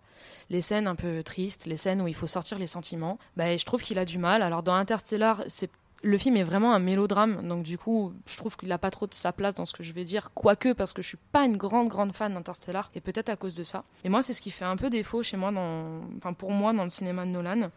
Les 0.49 0.61
scènes 0.61 0.87
un 0.87 0.95
peu 0.95 1.23
tristes, 1.23 1.65
les 1.65 1.77
scènes 1.77 2.01
où 2.01 2.07
il 2.07 2.13
faut 2.15 2.27
sortir 2.27 2.59
les 2.59 2.67
sentiments, 2.67 3.17
bah, 3.37 3.55
je 3.55 3.65
trouve 3.65 3.81
qu'il 3.81 3.97
a 3.97 4.05
du 4.05 4.17
mal. 4.17 4.41
Alors 4.41 4.61
dans 4.61 4.73
Interstellar, 4.73 5.43
c'est 5.47 5.71
le 6.03 6.17
film 6.17 6.35
est 6.37 6.43
vraiment 6.43 6.73
un 6.73 6.79
mélodrame, 6.79 7.47
donc 7.47 7.63
du 7.63 7.77
coup, 7.77 8.13
je 8.25 8.35
trouve 8.37 8.57
qu'il 8.57 8.69
n'a 8.69 8.77
pas 8.77 8.91
trop 8.91 9.07
de 9.07 9.13
sa 9.13 9.31
place 9.31 9.53
dans 9.53 9.65
ce 9.65 9.73
que 9.73 9.83
je 9.83 9.93
vais 9.93 10.03
dire, 10.03 10.31
quoique 10.33 10.73
parce 10.73 10.93
que 10.93 11.01
je 11.01 11.07
suis 11.09 11.17
pas 11.31 11.45
une 11.45 11.57
grande 11.57 11.89
grande 11.89 12.13
fan 12.13 12.33
d'Interstellar, 12.33 12.91
et 12.95 13.01
peut-être 13.01 13.29
à 13.29 13.35
cause 13.35 13.55
de 13.55 13.63
ça. 13.63 13.83
Et 14.03 14.09
moi, 14.09 14.23
c'est 14.23 14.33
ce 14.33 14.41
qui 14.41 14.51
fait 14.51 14.65
un 14.65 14.77
peu 14.77 14.89
défaut 14.89 15.21
chez 15.23 15.37
moi, 15.37 15.51
dans, 15.51 16.01
enfin 16.17 16.33
pour 16.33 16.51
moi, 16.51 16.73
dans 16.73 16.83
le 16.83 16.89
cinéma 16.89 17.25
de 17.25 17.31
Nolan. 17.31 17.69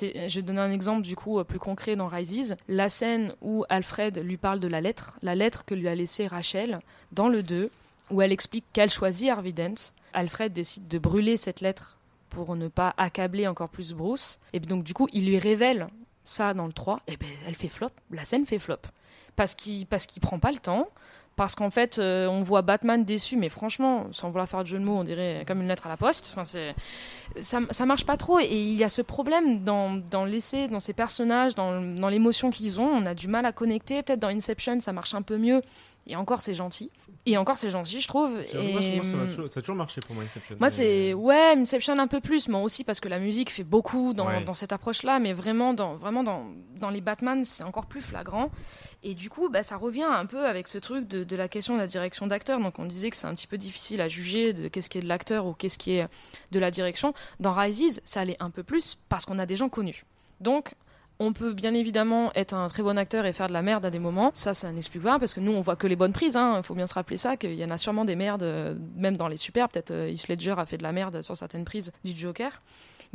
Je 0.00 0.34
vais 0.34 0.42
donner 0.42 0.60
un 0.60 0.70
exemple 0.70 1.02
du 1.02 1.16
coup 1.16 1.38
euh, 1.38 1.44
plus 1.44 1.58
concret 1.58 1.96
dans 1.96 2.06
Rises, 2.06 2.56
la 2.68 2.88
scène 2.88 3.34
où 3.40 3.64
Alfred 3.68 4.18
lui 4.18 4.36
parle 4.36 4.60
de 4.60 4.68
la 4.68 4.80
lettre, 4.80 5.18
la 5.22 5.34
lettre 5.34 5.64
que 5.64 5.74
lui 5.74 5.88
a 5.88 5.94
laissée 5.94 6.26
Rachel 6.26 6.80
dans 7.12 7.28
le 7.28 7.42
2, 7.42 7.70
où 8.10 8.22
elle 8.22 8.32
explique 8.32 8.64
qu'elle 8.72 8.90
choisit 8.90 9.30
Harvey 9.30 9.52
Dent. 9.52 9.92
Alfred 10.12 10.52
décide 10.52 10.86
de 10.86 10.98
brûler 10.98 11.36
cette 11.36 11.60
lettre 11.60 11.96
pour 12.30 12.56
ne 12.56 12.68
pas 12.68 12.94
accabler 12.96 13.46
encore 13.46 13.68
plus 13.68 13.92
Bruce. 13.92 14.38
Et 14.52 14.60
donc, 14.60 14.84
du 14.84 14.94
coup, 14.94 15.08
il 15.12 15.26
lui 15.26 15.38
révèle 15.38 15.88
ça 16.24 16.54
dans 16.54 16.66
le 16.66 16.72
3. 16.72 17.00
Et 17.06 17.16
ben, 17.16 17.28
elle 17.46 17.54
fait 17.54 17.68
flop. 17.68 17.90
La 18.10 18.24
scène 18.24 18.46
fait 18.46 18.58
flop. 18.58 18.78
Parce 19.36 19.54
qu'il 19.54 19.86
parce 19.86 20.06
qu'il 20.06 20.22
prend 20.22 20.38
pas 20.38 20.52
le 20.52 20.58
temps. 20.58 20.88
Parce 21.36 21.56
qu'en 21.56 21.70
fait, 21.70 21.98
euh, 21.98 22.28
on 22.28 22.42
voit 22.42 22.62
Batman 22.62 23.04
déçu, 23.04 23.36
mais 23.36 23.48
franchement, 23.48 24.06
sans 24.12 24.28
vouloir 24.28 24.48
faire 24.48 24.62
de 24.62 24.68
jeu 24.68 24.78
de 24.78 24.84
mots, 24.84 24.98
on 24.98 25.02
dirait 25.02 25.42
comme 25.48 25.60
une 25.60 25.66
lettre 25.66 25.86
à 25.86 25.88
la 25.88 25.96
poste. 25.96 26.28
Enfin, 26.30 26.44
c'est 26.44 26.76
ça, 27.40 27.58
ça 27.70 27.86
marche 27.86 28.06
pas 28.06 28.16
trop. 28.16 28.38
Et 28.38 28.46
il 28.52 28.76
y 28.76 28.84
a 28.84 28.88
ce 28.88 29.02
problème 29.02 29.64
dans, 29.64 29.94
dans 30.10 30.24
l'essai, 30.24 30.68
dans 30.68 30.78
ces 30.78 30.92
personnages, 30.92 31.56
dans, 31.56 31.80
dans 31.80 32.08
l'émotion 32.08 32.50
qu'ils 32.50 32.80
ont. 32.80 32.86
On 32.86 33.04
a 33.04 33.14
du 33.14 33.26
mal 33.26 33.46
à 33.46 33.52
connecter. 33.52 34.02
Peut-être 34.04 34.20
dans 34.20 34.28
Inception, 34.28 34.78
ça 34.78 34.92
marche 34.92 35.14
un 35.14 35.22
peu 35.22 35.36
mieux. 35.36 35.60
Et 36.06 36.16
encore, 36.16 36.42
c'est 36.42 36.52
gentil. 36.52 36.90
Et 37.24 37.38
encore, 37.38 37.56
c'est 37.56 37.70
gentil, 37.70 38.02
je 38.02 38.08
trouve. 38.08 38.38
Et, 38.52 38.72
moi, 38.72 38.82
moi, 38.82 39.02
ça, 39.02 39.16
m'a 39.16 39.24
toujours, 39.26 39.48
ça 39.48 39.60
a 39.60 39.62
toujours 39.62 39.76
marché 39.76 40.00
pour 40.06 40.14
moi, 40.14 40.24
Inception. 40.24 40.56
moi, 40.60 40.68
Mais- 40.68 40.70
c'est 40.74 41.14
ouais, 41.14 41.54
Inception 41.56 41.98
un 41.98 42.06
peu 42.06 42.20
plus, 42.20 42.46
moi 42.48 42.60
aussi 42.60 42.84
parce 42.84 43.00
que 43.00 43.08
la 43.08 43.18
musique 43.18 43.50
fait 43.50 43.64
beaucoup 43.64 44.12
dans, 44.12 44.26
Ouais. 44.26 44.44
dans 44.44 44.52
cette 44.52 44.72
approche-là, 44.74 45.18
mais 45.18 45.32
vraiment 45.32 45.72
dans 45.72 45.94
vraiment 45.96 46.22
dans, 46.22 46.44
dans 46.78 46.90
les 46.90 47.00
Batman, 47.00 47.44
c'est 47.46 47.64
encore 47.64 47.86
plus 47.86 48.02
flagrant. 48.02 48.50
Et 49.02 49.14
du 49.14 49.30
coup, 49.30 49.48
bah, 49.48 49.62
ça 49.62 49.76
revient 49.78 50.02
un 50.02 50.26
peu 50.26 50.44
avec 50.46 50.68
ce 50.68 50.76
truc 50.76 51.08
de, 51.08 51.24
de 51.24 51.36
la 51.36 51.48
question 51.48 51.72
de 51.74 51.78
la 51.78 51.86
direction 51.86 52.26
d'acteur. 52.26 52.60
Donc, 52.60 52.78
on 52.78 52.84
disait 52.84 53.08
que 53.10 53.16
c'est 53.16 53.26
un 53.26 53.34
petit 53.34 53.46
peu 53.46 53.56
difficile 53.56 54.02
à 54.02 54.08
juger 54.08 54.52
de 54.52 54.68
qu'est-ce 54.68 54.90
qui 54.90 54.98
est 54.98 55.02
de 55.02 55.08
l'acteur 55.08 55.46
ou 55.46 55.54
qu'est-ce 55.54 55.78
qui 55.78 55.92
est 55.92 56.06
de 56.52 56.58
la 56.58 56.70
direction. 56.70 57.14
Dans 57.40 57.54
Rises, 57.54 58.02
ça 58.04 58.20
allait 58.20 58.36
un 58.40 58.50
peu 58.50 58.62
plus 58.62 58.98
parce 59.08 59.24
qu'on 59.24 59.38
a 59.38 59.46
des 59.46 59.56
gens 59.56 59.70
connus. 59.70 60.04
Donc 60.40 60.74
on 61.18 61.32
peut 61.32 61.52
bien 61.52 61.74
évidemment 61.74 62.32
être 62.34 62.54
un 62.54 62.66
très 62.68 62.82
bon 62.82 62.98
acteur 62.98 63.24
et 63.26 63.32
faire 63.32 63.46
de 63.46 63.52
la 63.52 63.62
merde 63.62 63.84
à 63.84 63.90
des 63.90 63.98
moments. 63.98 64.30
Ça, 64.34 64.54
ça 64.54 64.72
n'explique 64.72 65.02
pas 65.02 65.18
parce 65.18 65.34
que 65.34 65.40
nous, 65.40 65.52
on 65.52 65.60
voit 65.60 65.76
que 65.76 65.86
les 65.86 65.96
bonnes 65.96 66.12
prises. 66.12 66.36
Il 66.36 66.62
faut 66.64 66.74
bien 66.74 66.86
se 66.86 66.94
rappeler 66.94 67.16
ça, 67.16 67.36
qu'il 67.36 67.54
y 67.54 67.64
en 67.64 67.70
a 67.70 67.78
sûrement 67.78 68.04
des 68.04 68.16
merdes, 68.16 68.42
euh, 68.42 68.74
même 68.96 69.16
dans 69.16 69.28
les 69.28 69.36
super. 69.36 69.68
Peut-être 69.68 69.92
euh, 69.92 70.08
Heath 70.10 70.28
Ledger 70.28 70.54
a 70.56 70.66
fait 70.66 70.78
de 70.78 70.82
la 70.82 70.92
merde 70.92 71.22
sur 71.22 71.36
certaines 71.36 71.64
prises 71.64 71.92
du 72.04 72.16
Joker. 72.16 72.60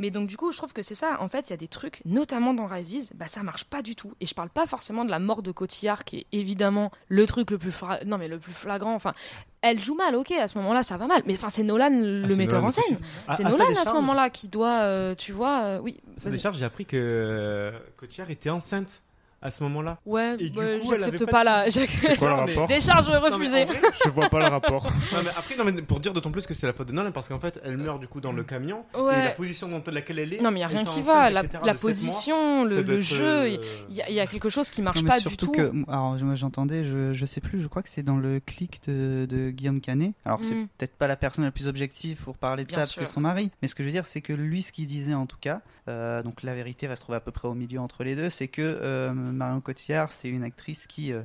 Mais 0.00 0.10
donc, 0.10 0.26
du 0.26 0.36
coup, 0.36 0.50
je 0.50 0.56
trouve 0.56 0.72
que 0.72 0.82
c'est 0.82 0.96
ça. 0.96 1.18
En 1.20 1.28
fait, 1.28 1.48
il 1.48 1.50
y 1.50 1.52
a 1.52 1.56
des 1.56 1.68
trucs, 1.68 2.00
notamment 2.04 2.54
dans 2.54 2.66
Rises, 2.66 3.12
bah, 3.14 3.26
ça 3.28 3.42
marche 3.44 3.64
pas 3.64 3.82
du 3.82 3.94
tout. 3.94 4.12
Et 4.20 4.26
je 4.26 4.34
parle 4.34 4.48
pas 4.48 4.66
forcément 4.66 5.04
de 5.04 5.10
la 5.10 5.20
mort 5.20 5.42
de 5.42 5.52
Cotillard, 5.52 6.04
qui 6.04 6.18
est 6.20 6.26
évidemment 6.32 6.90
le 7.08 7.26
truc 7.26 7.50
le 7.52 7.58
plus, 7.58 7.70
fra- 7.70 8.02
non, 8.04 8.18
mais 8.18 8.26
le 8.26 8.38
plus 8.38 8.52
flagrant. 8.52 8.94
Enfin, 8.94 9.14
elle 9.62 9.78
joue 9.78 9.94
mal, 9.94 10.16
ok, 10.16 10.32
à 10.32 10.48
ce 10.48 10.56
moment-là, 10.58 10.82
ça 10.82 10.96
va 10.96 11.06
mal. 11.06 11.22
Mais 11.26 11.34
enfin, 11.34 11.50
c'est 11.50 11.62
Nolan 11.62 11.90
le 11.90 12.22
Ah, 12.24 12.34
metteur 12.34 12.54
Nolan, 12.62 12.66
en 12.66 12.70
scène. 12.70 12.98
À- 13.28 13.36
C'est 13.36 13.42
sa 13.44 13.48
Nolan 13.50 13.64
à 13.80 13.84
ce 13.84 13.92
moment-là 13.92 14.30
qui 14.30 14.48
doit, 14.48 14.80
euh, 14.80 15.14
tu 15.14 15.32
vois, 15.32 15.60
euh, 15.64 15.78
oui. 15.80 16.00
Décharge, 16.24 16.56
j'ai 16.56 16.64
appris 16.64 16.86
que 16.86 16.96
euh, 16.98 17.70
Cotillard 17.98 18.30
était 18.30 18.50
enceinte 18.50 19.02
à 19.42 19.50
ce 19.50 19.62
moment-là. 19.64 19.98
Ouais, 20.04 20.34
Et 20.38 20.50
du 20.50 20.58
ouais, 20.58 20.78
coup, 20.80 20.92
elle 20.92 21.00
j'accepte 21.00 21.22
avait 21.22 21.30
pas 21.30 21.40
de- 21.40 21.44
la- 21.46 21.70
C'est 21.70 21.86
j'ac- 21.86 22.18
quoi 22.18 22.28
le 22.28 22.34
Non, 22.36 22.44
mais- 22.44 22.52
rapport 22.52 22.66
Décharge 22.68 23.08
Non, 23.08 23.20
refusée. 23.20 23.64
vrai- 23.64 23.80
Je 24.04 24.10
vois 24.10 24.28
pas 24.28 24.38
le 24.38 24.44
rapport. 24.46 24.84
Non, 25.12 25.18
mais 25.24 25.30
après, 25.36 25.56
non, 25.56 25.64
mais 25.64 25.72
pour 25.82 26.00
dire 26.00 26.12
d'autant 26.12 26.30
plus 26.30 26.46
que 26.46 26.54
c'est 26.54 26.66
la 26.66 26.72
faute 26.72 26.88
de 26.88 26.92
Nolan, 26.92 27.10
parce 27.12 27.28
qu'en 27.28 27.38
fait, 27.40 27.58
elle 27.64 27.76
meurt 27.78 28.00
du 28.00 28.06
coup 28.08 28.20
dans 28.20 28.32
le 28.32 28.44
camion. 28.44 28.84
Ouais. 28.94 29.18
Et 29.18 29.24
la 29.24 29.30
position 29.30 29.68
dans 29.68 29.82
laquelle 29.90 30.18
elle 30.18 30.34
est. 30.34 30.40
Non, 30.40 30.50
mais 30.50 30.56
il 30.60 30.60
n'y 30.60 30.64
a 30.64 30.68
rien 30.68 30.84
qui 30.84 31.00
va. 31.02 31.30
La, 31.30 31.42
etc., 31.42 31.58
position, 31.80 32.64
mois, 32.66 32.68
le, 32.68 33.00
jeu, 33.00 33.24
euh, 33.24 33.48
il 33.88 33.94
y, 33.94 34.02
a- 34.02 34.08
il 34.10 34.14
y 34.14 34.20
a 34.20 34.26
quelque 34.26 34.48
chose 34.50 34.70
qui 34.70 34.82
marche 34.82 34.98
Non, 34.98 35.02
mais 35.04 35.08
pas 35.10 35.16
du 35.16 35.22
surtout 35.22 35.46
tout. 35.46 35.52
que, 35.52 35.72
alors 35.90 36.16
moi 36.22 36.34
j'entendais, 36.34 36.84
je, 36.84 37.12
je 37.12 37.26
sais 37.26 37.40
plus, 37.40 37.60
je 37.60 37.66
crois 37.68 37.82
que 37.82 37.88
c'est 37.88 38.02
dans 38.02 38.16
le 38.16 38.40
clic 38.40 38.80
de, 38.86 39.26
de 39.28 39.50
Guillaume 39.50 39.80
Canet. 39.80 40.12
Alors 40.24 40.40
c'est 40.42 40.54
Mm. 40.54 40.68
peut-être 40.78 40.94
pas 40.96 41.06
la 41.06 41.16
personne 41.16 41.44
la 41.44 41.50
plus 41.50 41.66
objective 41.68 42.22
pour 42.22 42.36
parler 42.36 42.64
de 42.64 42.68
Bien 42.68 42.76
ça 42.76 42.80
parce 42.82 42.90
sûr. 42.92 43.00
que 43.02 43.06
c'est 43.06 43.14
son 43.14 43.20
mari, 43.20 43.50
mais 43.62 43.68
ce 43.68 43.74
que 43.74 43.82
je 43.82 43.88
veux 43.88 43.92
dire 43.92 44.06
c'est 44.06 44.20
que 44.20 44.32
lui 44.32 44.62
ce 44.62 44.72
qu'il 44.72 44.86
disait 44.86 45.14
en 45.14 45.26
tout 45.26 45.36
cas, 45.40 45.60
euh, 45.88 46.22
donc 46.22 46.42
la 46.42 46.54
vérité 46.54 46.86
va 46.86 46.96
se 46.96 47.00
trouver 47.00 47.16
à 47.16 47.20
peu 47.20 47.30
près 47.30 47.48
au 47.48 47.54
milieu 47.54 47.80
entre 47.80 48.04
les 48.04 48.14
deux, 48.16 48.28
c'est 48.30 48.48
que 48.48 48.60
euh, 48.62 49.12
Marion 49.32 49.60
Cotillard 49.60 50.10
c'est 50.12 50.28
une 50.28 50.42
actrice 50.44 50.86
qui 50.86 51.12
euh, 51.12 51.22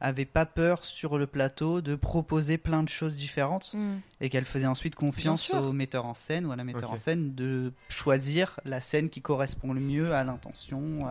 avait 0.00 0.24
pas 0.24 0.46
peur 0.46 0.84
sur 0.84 1.16
le 1.16 1.28
plateau 1.28 1.80
de 1.80 1.94
proposer 1.94 2.58
plein 2.58 2.82
de 2.82 2.88
choses 2.88 3.16
différentes 3.16 3.72
Mm. 3.74 3.98
et 4.20 4.30
qu'elle 4.30 4.44
faisait 4.44 4.66
ensuite 4.66 4.96
confiance 4.96 5.52
au 5.54 5.72
metteur 5.72 6.06
en 6.06 6.14
scène 6.14 6.44
ou 6.46 6.50
à 6.52 6.56
la 6.56 6.64
metteur 6.64 6.90
en 6.90 6.96
scène 6.96 7.34
de 7.36 7.72
choisir 7.88 8.58
la 8.64 8.80
scène 8.80 9.10
qui 9.10 9.22
correspond 9.22 9.72
le 9.72 9.80
mieux 9.80 10.12
à 10.12 10.24
l'intention, 10.24 11.06
à- 11.06 11.10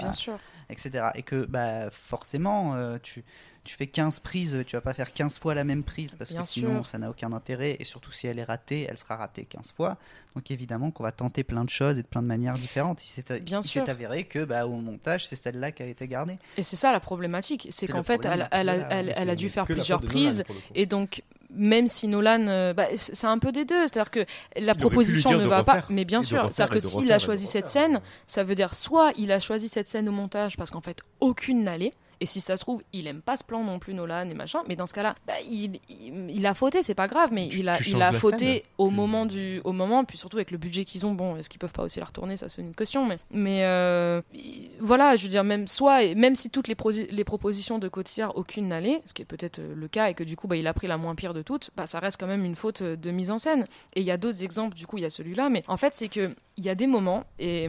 etc. 0.69 1.05
Et 1.15 1.23
que 1.23 1.45
bah, 1.45 1.89
forcément, 1.89 2.75
euh, 2.75 2.97
tu, 3.01 3.23
tu 3.63 3.75
fais 3.75 3.85
15 3.87 4.19
prises, 4.21 4.63
tu 4.65 4.75
vas 4.75 4.81
pas 4.81 4.93
faire 4.93 5.13
15 5.13 5.37
fois 5.39 5.53
la 5.53 5.63
même 5.63 5.83
prise 5.83 6.15
parce 6.15 6.31
Bien 6.31 6.41
que 6.41 6.47
sinon 6.47 6.75
sûr. 6.83 6.85
ça 6.87 6.97
n'a 6.97 7.09
aucun 7.09 7.31
intérêt. 7.31 7.77
Et 7.79 7.83
surtout 7.83 8.11
si 8.11 8.25
elle 8.27 8.39
est 8.39 8.43
ratée, 8.43 8.87
elle 8.89 8.97
sera 8.97 9.17
ratée 9.17 9.45
15 9.45 9.71
fois. 9.73 9.97
Donc 10.35 10.49
évidemment 10.49 10.89
qu'on 10.91 11.03
va 11.03 11.11
tenter 11.11 11.43
plein 11.43 11.63
de 11.63 11.69
choses 11.69 11.99
et 11.99 12.01
de 12.01 12.07
plein 12.07 12.21
de 12.23 12.27
manières 12.27 12.53
différentes. 12.53 13.03
Il 13.05 13.07
s'est 13.07 13.39
Bien 13.41 13.61
il 13.61 13.67
sûr. 13.67 13.85
s'est 13.85 13.91
avéré 13.91 14.23
que 14.23 14.43
bah, 14.45 14.65
au 14.65 14.71
montage, 14.77 15.27
c'est 15.27 15.35
celle-là 15.35 15.71
qui 15.71 15.83
a 15.83 15.85
été 15.85 16.07
gardée. 16.07 16.37
Et 16.57 16.63
c'est 16.63 16.75
ça 16.75 16.91
la 16.91 16.99
problématique, 16.99 17.67
c'est 17.69 17.85
qu'en 17.87 18.01
fait, 18.03 18.25
elle, 18.25 18.47
elle 18.51 18.69
a, 18.69 18.73
elle- 18.99 19.13
elle 19.15 19.35
dû 19.35 19.49
faire 19.49 19.65
plusieurs 19.65 19.99
Nolan, 20.01 20.11
prises, 20.11 20.43
et 20.73 20.85
donc 20.87 21.21
même 21.53 21.87
si 21.87 22.07
Nolan, 22.07 22.47
euh, 22.47 22.73
bah, 22.73 22.87
c'est 22.95 23.27
un 23.27 23.37
peu 23.37 23.51
des 23.51 23.65
deux, 23.65 23.85
c'est-à-dire 23.87 24.09
que 24.09 24.25
la 24.55 24.73
proposition 24.73 25.33
ne 25.37 25.45
va 25.47 25.63
pas, 25.63 25.83
mais 25.89 26.05
bien 26.05 26.21
sûr, 26.23 26.49
c'est-à-dire 26.51 26.73
que 26.75 26.79
s'il 26.79 27.11
a 27.11 27.19
choisi 27.19 27.45
cette 27.45 27.65
refaire. 27.65 27.83
scène, 27.91 28.01
ça 28.25 28.43
veut 28.45 28.55
dire 28.55 28.73
soit 28.73 29.11
il 29.17 29.31
a 29.33 29.39
choisi 29.39 29.67
cette 29.69 29.87
scène 29.89 30.07
au 30.07 30.13
montage 30.13 30.55
parce 30.57 30.71
qu'en 30.71 30.79
fait 30.81 31.01
aucune 31.19 31.63
n'allait, 31.65 31.91
et 32.21 32.25
si 32.25 32.39
ça 32.39 32.55
se 32.55 32.61
trouve, 32.61 32.81
il 32.93 33.07
aime 33.07 33.21
pas 33.21 33.35
ce 33.35 33.43
plan 33.43 33.63
non 33.63 33.79
plus 33.79 33.93
Nolan 33.93 34.29
et 34.29 34.33
machin, 34.33 34.59
mais 34.69 34.75
dans 34.77 34.85
ce 34.85 34.93
cas-là, 34.93 35.15
bah, 35.27 35.33
il, 35.49 35.79
il, 35.89 36.29
il 36.29 36.45
a 36.45 36.53
fauté, 36.53 36.83
c'est 36.83 36.95
pas 36.95 37.07
grave, 37.09 37.31
mais 37.33 37.49
Tu- 37.49 37.59
il 37.59 37.67
a, 37.69 37.77
il 37.85 38.01
a 38.01 38.13
fauté 38.13 38.45
scène. 38.45 38.61
au 38.77 38.87
Tu- 38.89 38.93
moment 38.95 39.25
du, 39.25 39.59
au 39.65 39.73
moment, 39.73 40.05
puis 40.05 40.17
surtout 40.17 40.37
avec 40.37 40.51
le 40.51 40.57
budget 40.57 40.85
qu'ils 40.85 41.05
ont, 41.05 41.13
bon, 41.13 41.35
est-ce 41.35 41.49
qu'ils 41.49 41.59
peuvent 41.59 41.73
pas 41.73 41.83
aussi 41.83 41.99
la 41.99 42.05
retourner, 42.05 42.37
ça 42.37 42.47
c'est 42.47 42.61
une 42.61 42.73
question, 42.75 43.05
mais, 43.05 43.17
mais 43.31 43.65
euh, 43.65 44.21
il- 44.33 44.69
voilà, 44.79 45.15
je 45.15 45.23
veux 45.23 45.29
dire, 45.29 45.43
même 45.43 45.67
soit, 45.67 46.13
même 46.15 46.35
si 46.35 46.49
toutes 46.49 46.67
les, 46.67 46.75
propositions 46.75 47.79
de 47.79 47.87
Cotillard, 47.87 48.37
aucune 48.37 48.67
n'allait, 48.67 49.01
ce 49.05 49.13
qui 49.13 49.23
est 49.23 49.25
peut-être 49.25 49.59
euh, 49.59 49.73
le 49.75 49.87
cas, 49.87 50.09
et 50.09 50.13
que 50.13 50.23
du 50.23 50.35
coup, 50.37 50.47
bah, 50.47 50.55
il 50.57 50.67
a 50.67 50.73
pris 50.75 50.87
la 50.87 50.97
moins 50.97 51.15
pire 51.15 51.33
de 51.33 51.41
toutes, 51.41 51.71
bah, 51.75 51.87
ça 51.87 51.99
reste 51.99 52.19
quand 52.19 52.27
même 52.27 52.45
une 52.45 52.55
faute 52.55 52.81
euh, 52.83 52.95
de 52.95 53.09
mise 53.11 53.31
en 53.31 53.39
scène. 53.39 53.65
Et 53.95 54.01
il 54.01 54.05
y 54.05 54.11
a 54.11 54.17
d'autres 54.17 54.43
exemples, 54.43 54.75
du 54.77 54.85
coup, 54.85 54.97
il 54.97 55.01
y 55.01 55.05
a 55.05 55.09
celui-là, 55.09 55.49
mais 55.49 55.63
en 55.67 55.77
fait, 55.77 55.95
c'est 55.95 56.07
que 56.09 56.35
il 56.57 56.65
y 56.65 56.69
a 56.69 56.75
des 56.75 56.85
moments, 56.85 57.23
et 57.39 57.67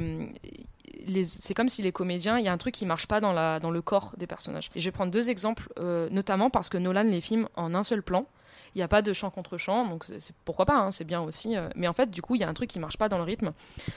c'est 1.25 1.55
comme 1.55 1.69
si 1.69 1.83
les 1.83 1.93
comédiens, 1.93 2.39
il 2.39 2.45
y 2.45 2.49
a 2.49 2.53
un 2.53 2.59
truc 2.59 2.75
qui 2.75 2.87
marche 2.87 3.07
pas 3.07 3.21
dans, 3.21 3.33
le 3.71 3.83
corps 3.83 4.15
des 4.17 4.27
personnages. 4.27 4.71
Et 4.75 4.81
je 4.81 4.85
vais 4.85 4.93
prendre 4.93 5.11
deux 5.11 5.31
exemples, 5.31 5.69
euh, 5.79 6.09
notamment 6.11 6.51
parce 6.51 6.69
que 6.69 6.79
Nolan 6.79 7.05
les 7.05 7.21
filme 7.21 7.49
en 7.57 7.75
un 7.75 7.83
seul 7.83 8.03
plan. 8.03 8.27
Il 8.75 8.79
n'y 8.79 8.83
a 8.83 8.89
pas 8.89 9.03
de 9.03 9.13
chant 9.13 9.31
contre 9.31 9.59
chant, 9.59 9.87
donc 9.87 10.07
pourquoi 10.47 10.65
pas, 10.65 10.79
hein, 10.79 10.91
c'est 10.91 11.05
bien 11.05 11.21
aussi. 11.21 11.57
euh, 11.57 11.69
mais 11.77 11.89
en 11.89 11.93
fait, 11.93 12.11
du 12.11 12.23
coup, 12.23 12.37
il 12.37 12.41
y 12.41 12.45
a 12.45 12.49
un 12.49 12.55
truc 12.55 12.71
qui 12.71 12.79
marche 12.79 12.97
pas 12.97 13.09
dans 13.09 13.19
le 13.19 13.25
rythme. 13.25 13.53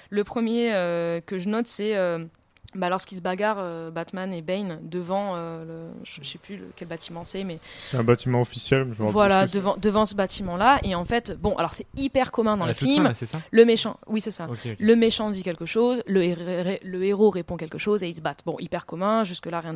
Le 0.10 0.24
premier 0.26 0.74
euh, 0.74 1.22
que 1.22 1.38
je 1.38 1.48
note, 1.48 1.68
c'est 1.68 1.96
bah, 2.74 2.90
lorsqu'ils 2.90 3.18
se 3.18 3.22
bagarrent, 3.22 3.60
euh, 3.60 3.92
Batman 3.92 4.34
et 4.34 4.42
Bane, 4.42 4.80
devant, 4.82 5.34
euh, 5.36 5.64
le, 5.66 5.92
je 6.04 6.24
sais 6.28 6.38
plus 6.38 6.58
le- 6.58 6.72
quel 6.76 6.88
bâtiment 6.88 7.24
c'est, 7.24 7.44
mais 7.44 7.60
C'est 7.80 7.98
un 7.98 8.04
bâtiment 8.04 8.42
officiel. 8.42 8.88
je 8.98 9.04
voilà, 9.04 9.48
devant, 9.48 9.78
devant 9.78 10.06
ce 10.06 10.16
bâtiment-là. 10.16 10.80
Et 10.84 10.96
en 10.96 11.06
fait, 11.06 11.38
bon, 11.40 11.56
alors 11.58 11.74
c'est 11.74 11.88
hyper 11.96 12.32
commun 12.32 12.58
dans 12.58 12.66
À 12.66 12.70
les 12.70 12.74
toute 12.74 12.88
fin, 12.88 12.94
films. 12.94 13.04
là, 13.06 13.14
c'est 13.14 13.26
ça? 13.26 13.42
Le 13.52 13.66
méchant, 13.66 13.98
oui, 14.08 14.20
c'est 14.22 14.32
ça. 14.32 14.48
Le 14.80 14.96
méchant 14.96 15.30
dit 15.30 15.44
quelque 15.44 15.66
chose, 15.66 16.04
le, 16.08 16.80
le 16.84 17.04
héros 17.04 17.30
répond 17.30 17.58
quelque 17.58 17.78
chose 17.78 18.04
et 18.04 18.10
ils 18.10 18.16
se 18.16 18.22
battent. 18.22 18.42
Bon, 18.46 18.58
hyper 18.60 18.86
commun, 18.86 19.24
jusque-là, 19.24 19.60
rien 19.62 19.76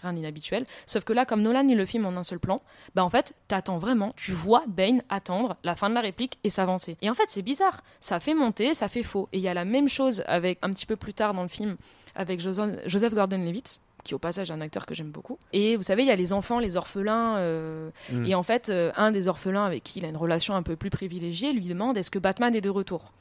rien 0.00 0.12
d'inhabituel. 0.12 0.64
Sauf 0.86 1.02
que 1.02 1.12
là, 1.12 1.24
comme 1.24 1.42
Nolan 1.42 1.66
il 1.66 1.76
le 1.76 1.84
filme 1.84 2.06
en 2.06 2.10
un 2.16 2.22
seul 2.22 2.38
plan, 2.38 2.62
bah 2.94 3.02
en 3.02 3.10
fait, 3.10 3.34
t'attends 3.48 3.78
vraiment, 3.78 4.12
tu 4.16 4.30
vois 4.30 4.62
Bane 4.68 5.02
attendre 5.08 5.56
la 5.64 5.74
fin 5.74 5.90
de 5.90 5.94
la 5.96 6.00
réplique 6.00 6.38
et 6.44 6.50
s'avancer. 6.50 6.96
Et 7.02 7.10
en 7.10 7.14
fait, 7.14 7.24
c'est 7.26 7.42
bizarre. 7.42 7.80
Ça 7.98 8.20
fait 8.20 8.34
monter, 8.34 8.74
ça 8.74 8.86
fait 8.86 9.02
faux. 9.02 9.28
Et 9.32 9.38
il 9.38 9.42
y 9.42 9.48
a 9.48 9.54
la 9.54 9.64
même 9.64 9.88
chose 9.88 10.22
avec 10.28 10.60
un 10.62 10.70
petit 10.70 10.86
peu 10.86 10.94
plus 10.94 11.14
tard 11.14 11.34
dans 11.34 11.42
le 11.42 11.48
film 11.48 11.76
avec 12.18 12.40
Joseph 12.40 13.14
Gordon-Levitt 13.14 13.80
qui 14.04 14.14
au 14.14 14.18
passage 14.18 14.50
est 14.50 14.54
un 14.54 14.60
acteur 14.60 14.86
que 14.86 14.94
j'aime 14.94 15.10
beaucoup. 15.10 15.38
Et 15.52 15.76
vous 15.76 15.82
savez, 15.82 16.02
il 16.02 16.08
y 16.08 16.10
a 16.10 16.16
les 16.16 16.32
enfants, 16.32 16.58
les 16.60 16.76
orphelins. 16.76 17.36
euh, 17.38 17.90
Mm. 18.12 18.24
Et 18.26 18.34
en 18.34 18.42
fait, 18.42 18.68
euh, 18.68 18.90
un 18.96 19.10
des 19.10 19.26
orphelins 19.28 19.64
avec 19.64 19.82
qui 19.82 19.98
il 19.98 20.04
a 20.04 20.08
une 20.08 20.16
relation 20.16 20.54
un 20.54 20.62
peu 20.62 20.76
plus 20.76 20.88
privilégiée 20.88 21.52
lui 21.52 21.66
demande 21.66 21.96
est-ce 21.98 22.10
que 22.10 22.18
Batman 22.18 22.54
est 22.54 22.60
de 22.60 22.70
retour? 22.70 23.12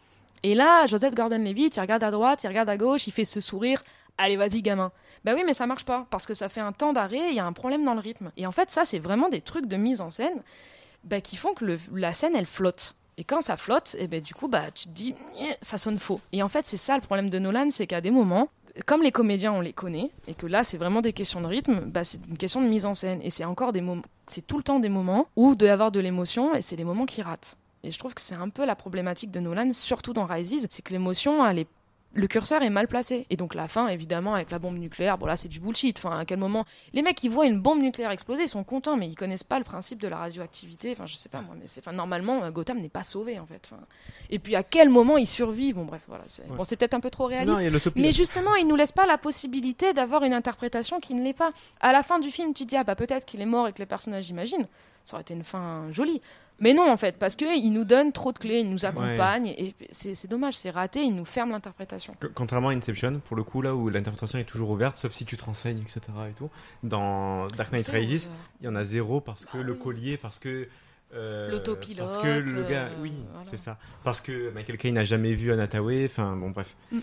Et 0.43 0.53
là, 0.55 0.85
Joseph 0.85 1.15
Gordon-Levitt, 1.15 1.75
il 1.75 1.79
regarde 1.79 2.03
à 2.03 2.11
droite, 2.11 2.43
il 2.43 2.47
regarde 2.47 2.69
à 2.69 2.77
gauche, 2.77 3.07
il 3.07 3.11
fait 3.11 3.25
ce 3.25 3.41
sourire. 3.41 3.83
Allez, 4.19 4.37
vas-y, 4.37 4.61
gamin. 4.61 4.91
Bah 5.25 5.33
oui, 5.35 5.41
mais 5.45 5.53
ça 5.53 5.65
marche 5.65 5.83
pas 5.83 6.05
parce 6.11 6.25
que 6.27 6.33
ça 6.35 6.47
fait 6.47 6.61
un 6.61 6.71
temps 6.71 6.93
d'arrêt, 6.93 7.29
il 7.31 7.35
y 7.35 7.39
a 7.39 7.45
un 7.45 7.53
problème 7.53 7.83
dans 7.83 7.95
le 7.95 7.99
rythme. 7.99 8.31
Et 8.37 8.45
en 8.45 8.51
fait, 8.51 8.69
ça, 8.71 8.85
c'est 8.85 8.99
vraiment 8.99 9.29
des 9.29 9.41
trucs 9.41 9.65
de 9.67 9.75
mise 9.77 9.99
en 9.99 10.09
scène 10.11 10.41
bah, 11.03 11.21
qui 11.21 11.35
font 11.37 11.53
que 11.53 11.65
le- 11.65 11.79
la 11.93 12.13
scène, 12.13 12.33
elle 12.35 12.45
flotte. 12.45 12.93
Et 13.17 13.23
quand 13.23 13.41
ça 13.41 13.57
flotte, 13.57 13.95
et 13.99 14.07
ben 14.07 14.21
du 14.21 14.35
coup, 14.35 14.47
bah, 14.47 14.69
tu 14.73 14.85
te 14.85 14.89
dis, 14.93 15.15
ça 15.61 15.79
sonne 15.79 15.97
faux. 15.97 16.21
Et 16.33 16.43
en 16.43 16.49
fait, 16.49 16.65
c'est 16.67 16.77
ça 16.77 16.95
le 16.95 17.01
problème 17.01 17.29
de 17.31 17.39
Nolan, 17.39 17.69
c'est 17.71 17.87
qu'à 17.87 17.99
des 17.99 18.11
moments, 18.11 18.47
comme 18.85 19.01
les 19.01 19.11
comédiens, 19.11 19.53
on 19.53 19.61
les 19.61 19.73
connaît, 19.73 20.11
et 20.27 20.33
que 20.33 20.45
là, 20.45 20.63
c'est 20.63 20.77
vraiment 20.77 21.01
des 21.01 21.13
questions 21.13 21.41
de 21.41 21.47
rythme, 21.47 21.81
bah, 21.85 22.03
c'est 22.03 22.25
une 22.27 22.37
question 22.37 22.61
de 22.61 22.67
mise 22.67 22.85
en 22.85 22.93
scène. 22.93 23.19
Et 23.23 23.29
c'est 23.29 23.45
encore 23.45 23.73
des 23.73 23.81
moments, 23.81 24.03
c'est 24.27 24.45
tout 24.45 24.57
le 24.57 24.63
temps 24.63 24.79
des 24.79 24.89
moments 24.89 25.27
où 25.35 25.51
il 25.51 25.57
doit 25.57 25.69
y 25.69 25.71
avoir 25.71 25.91
de 25.91 25.99
l'émotion, 25.99 26.53
et 26.53 26.61
c'est 26.61 26.75
des 26.75 26.83
moments 26.83 27.05
qui 27.05 27.21
ratent. 27.21 27.57
Et 27.83 27.91
je 27.91 27.99
trouve 27.99 28.13
que 28.13 28.21
c'est 28.21 28.35
un 28.35 28.49
peu 28.49 28.65
la 28.65 28.75
problématique 28.75 29.31
de 29.31 29.39
Nolan, 29.39 29.71
surtout 29.71 30.13
dans 30.13 30.25
Rises, 30.25 30.67
c'est 30.69 30.81
que 30.81 30.93
l'émotion, 30.93 31.45
elle 31.45 31.59
est 31.59 31.67
le 32.17 32.27
curseur 32.27 32.63
est 32.63 32.69
mal 32.71 32.87
placé. 32.87 33.27
Et 33.29 33.37
donc 33.37 33.53
la 33.53 33.67
fin, 33.67 33.87
évidemment, 33.87 34.33
avec 34.33 34.49
la 34.51 34.57
bombe 34.59 34.77
nucléaire, 34.77 35.17
bon 35.17 35.27
là 35.27 35.37
c'est 35.37 35.47
du 35.47 35.59
bullshit. 35.59 35.97
Enfin, 35.99 36.17
à 36.19 36.25
quel 36.25 36.39
moment? 36.39 36.65
Les 36.93 37.03
mecs 37.03 37.23
ils 37.23 37.29
voient 37.29 37.45
une 37.45 37.61
bombe 37.61 37.79
nucléaire 37.79 38.09
exploser, 38.11 38.43
ils 38.43 38.49
sont 38.49 38.63
contents, 38.63 38.97
mais 38.97 39.07
ils 39.07 39.15
connaissent 39.15 39.43
pas 39.43 39.59
le 39.59 39.63
principe 39.63 40.01
de 40.01 40.07
la 40.07 40.17
radioactivité. 40.17 40.91
Enfin, 40.93 41.05
je 41.05 41.15
sais 41.15 41.29
pas 41.29 41.41
moi, 41.41 41.55
mais 41.57 41.67
c'est, 41.67 41.79
enfin, 41.79 41.93
normalement 41.93 42.43
euh, 42.43 42.51
Gotham 42.51 42.79
n'est 42.79 42.89
pas 42.89 43.03
sauvé 43.03 43.39
en 43.39 43.45
fait. 43.45 43.61
Enfin, 43.71 43.81
et 44.31 44.39
puis 44.39 44.55
à 44.55 44.63
quel 44.63 44.89
moment 44.89 45.17
ils 45.17 45.27
survivent? 45.27 45.75
Bon 45.75 45.85
bref, 45.85 46.01
voilà. 46.07 46.23
C'est, 46.27 46.41
Ouais. 46.49 46.55
bon, 46.57 46.63
c'est 46.63 46.75
peut-être 46.75 46.95
un 46.95 46.99
peu 46.99 47.09
trop 47.11 47.25
réaliste. 47.25 47.59
Non, 47.61 47.91
mais 47.95 48.11
justement, 48.11 48.55
ils 48.55 48.67
nous 48.67 48.75
laissent 48.75 48.91
pas 48.91 49.05
la 49.05 49.17
possibilité 49.17 49.93
d'avoir 49.93 50.23
une 50.23 50.33
interprétation 50.33 50.99
qui 50.99 51.13
ne 51.13 51.23
l'est 51.23 51.33
pas. 51.33 51.51
À 51.81 51.91
la 51.91 52.01
fin 52.03 52.19
du 52.19 52.31
film, 52.31 52.53
tu 52.53 52.63
te 52.63 52.69
dis 52.69 52.77
ah 52.77 52.83
bah 52.83 52.95
peut-être 52.95 53.25
qu'il 53.25 53.41
est 53.41 53.45
mort 53.45 53.67
et 53.67 53.73
que 53.73 53.79
les 53.79 53.85
personnages 53.85 54.29
imaginent. 54.29 54.67
Ça 55.03 55.13
aurait 55.15 55.21
été 55.21 55.33
une 55.33 55.43
fin 55.43 55.91
jolie. 55.91 56.21
Mais 56.59 56.73
non, 56.73 56.89
en 56.91 56.97
fait, 56.97 57.17
parce 57.17 57.35
qu'il 57.35 57.71
nous 57.71 57.83
donne 57.83 58.11
trop 58.11 58.31
de 58.31 58.39
clés, 58.39 58.59
il 58.61 58.69
nous 58.71 58.85
accompagne, 58.85 59.47
et 59.47 59.75
c'est 59.91 60.27
dommage, 60.27 60.55
c'est 60.57 60.71
raté, 60.71 61.01
il 61.03 61.15
nous 61.15 61.25
ferme 61.25 61.51
l'interprétation. 61.51 62.15
Co- 62.19 62.29
Contrairement 62.33 62.69
à 62.69 62.73
Inception, 62.73 63.19
pour 63.23 63.35
le 63.35 63.43
coup, 63.43 63.61
là 63.61 63.75
où 63.75 63.89
l'interprétation 63.89 64.39
est 64.39 64.43
toujours 64.43 64.71
ouverte, 64.71 64.95
sauf 64.95 65.11
si 65.11 65.23
tu 65.25 65.37
te 65.37 65.45
renseignes, 65.45 65.79
etc. 65.81 65.99
Et 66.29 66.33
tout. 66.33 66.49
Dans 66.83 67.47
Dark 67.49 67.71
Knight 67.71 67.87
Rises, 67.87 68.31
il 68.61 68.65
y 68.65 68.69
en 68.69 68.75
a 68.75 68.83
zéro 68.83 69.21
parce 69.21 69.45
que 69.45 69.57
le 69.57 69.73
collier, 69.75 70.17
parce 70.17 70.39
que. 70.39 70.67
euh, 71.13 71.51
L'autopilote, 71.51 72.07
Parce 72.07 72.17
que 72.23 72.39
le 72.39 72.63
gars. 72.63 72.85
euh, 72.85 73.01
oui, 73.01 73.13
voilà. 73.31 73.45
c'est 73.49 73.57
ça. 73.57 73.77
Parce 74.03 74.19
que 74.21 74.49
Michael 74.51 74.77
Caine 74.77 74.95
n'a 74.95 75.05
jamais 75.05 75.35
vu 75.35 75.51
Anataway, 75.51 76.05
enfin 76.05 76.35
bon, 76.35 76.49
bref. 76.49 76.75
Mm, 76.91 76.97
mm. 76.97 77.01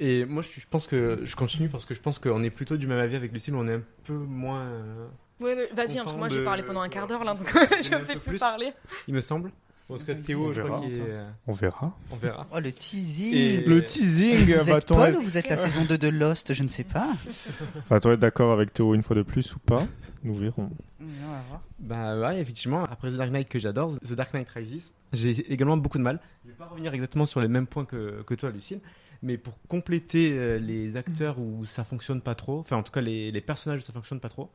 Et 0.00 0.24
moi, 0.24 0.42
je, 0.42 0.60
je 0.60 0.66
pense 0.68 0.86
que. 0.86 1.20
Je 1.22 1.36
continue 1.36 1.68
parce 1.68 1.84
que 1.84 1.94
je 1.94 2.00
pense 2.00 2.18
qu'on 2.18 2.42
est 2.42 2.50
plutôt 2.50 2.76
du 2.76 2.86
même 2.86 2.98
avis 2.98 3.16
avec 3.16 3.32
Lucille, 3.32 3.54
on 3.54 3.68
est 3.68 3.74
un 3.74 3.82
peu 4.04 4.14
moins. 4.14 4.60
euh, 4.62 5.06
Ouais, 5.40 5.54
ouais, 5.54 5.68
vas-y, 5.74 5.98
hein, 5.98 6.02
parce 6.02 6.12
que 6.14 6.18
moi 6.18 6.28
j'ai 6.28 6.44
parlé 6.44 6.62
pendant 6.62 6.80
un 6.80 6.88
quart 6.88 7.06
d'heure 7.06 7.24
là, 7.24 7.34
donc 7.34 7.46
je 7.82 7.94
ne 7.94 8.04
fais 8.04 8.14
plus 8.14 8.20
plus. 8.30 8.38
parler. 8.38 8.72
Il 9.06 9.14
me 9.14 9.20
semble. 9.20 9.50
En 9.88 9.98
tout 9.98 10.04
cas, 10.04 10.14
Théo, 10.16 10.48
On 10.48 10.52
je 10.52 10.62
crois 10.62 10.78
verra. 10.80 10.90
qu'il 10.90 10.98
est. 10.98 11.10
euh, 11.10 11.28
On 11.46 11.52
verra. 11.52 11.96
On 12.12 12.16
verra. 12.16 12.46
Oh, 12.50 12.58
le 12.58 12.72
teasing 12.72 13.32
Et- 13.32 13.56
Le 13.58 13.84
teasing 13.84 14.52
Vous 14.56 14.70
êtes 14.70 14.86
Paul 14.86 15.10
être- 15.10 15.18
ou 15.18 15.22
vous 15.22 15.36
êtes 15.38 15.48
la 15.48 15.56
saison 15.56 15.84
2 15.84 15.96
de 15.96 16.08
Lost 16.08 16.52
Je 16.54 16.62
ne 16.64 16.68
sais 16.68 16.82
pas. 16.82 17.08
Va-t-on 17.88 18.10
être 18.10 18.18
d'accord 18.18 18.52
avec 18.52 18.72
Théo 18.72 18.94
une 18.94 19.04
fois 19.04 19.14
de 19.14 19.22
plus 19.22 19.54
ou 19.54 19.58
pas? 19.60 19.86
Nous 20.24 20.34
verrons. 20.34 20.70
On 21.00 21.04
va 21.04 21.40
voir. 21.48 21.60
Bah 21.78 22.18
ouais, 22.18 22.40
effectivement, 22.40 22.82
après 22.84 23.10
The 23.12 23.14
Dark 23.14 23.30
Knight 23.30 23.48
que 23.48 23.60
j'adore, 23.60 23.96
The 24.00 24.14
Dark 24.14 24.34
Knight 24.34 24.48
Rises, 24.48 24.92
j'ai 25.12 25.52
également 25.52 25.76
beaucoup 25.76 25.98
de 25.98 26.02
mal. 26.02 26.18
Je 26.44 26.50
vais 26.50 26.56
pas 26.56 26.66
revenir 26.66 26.92
exactement 26.92 27.26
sur 27.26 27.40
les 27.40 27.46
mêmes 27.48 27.68
points 27.68 27.84
que, 27.84 28.22
que 28.26 28.34
toi, 28.34 28.50
Lucille, 28.50 28.80
mais 29.22 29.38
pour 29.38 29.54
compléter 29.68 30.36
euh, 30.36 30.58
les 30.58 30.96
acteurs 30.96 31.38
où 31.38 31.64
ça 31.64 31.84
fonctionne 31.84 32.20
pas 32.22 32.34
trop, 32.34 32.58
enfin 32.58 32.76
en 32.76 32.82
tout 32.82 32.90
cas 32.90 33.02
les, 33.02 33.30
les 33.30 33.40
personnages 33.40 33.78
où 33.80 33.82
ça 33.82 33.92
fonctionne 33.92 34.18
pas 34.18 34.30
trop, 34.30 34.50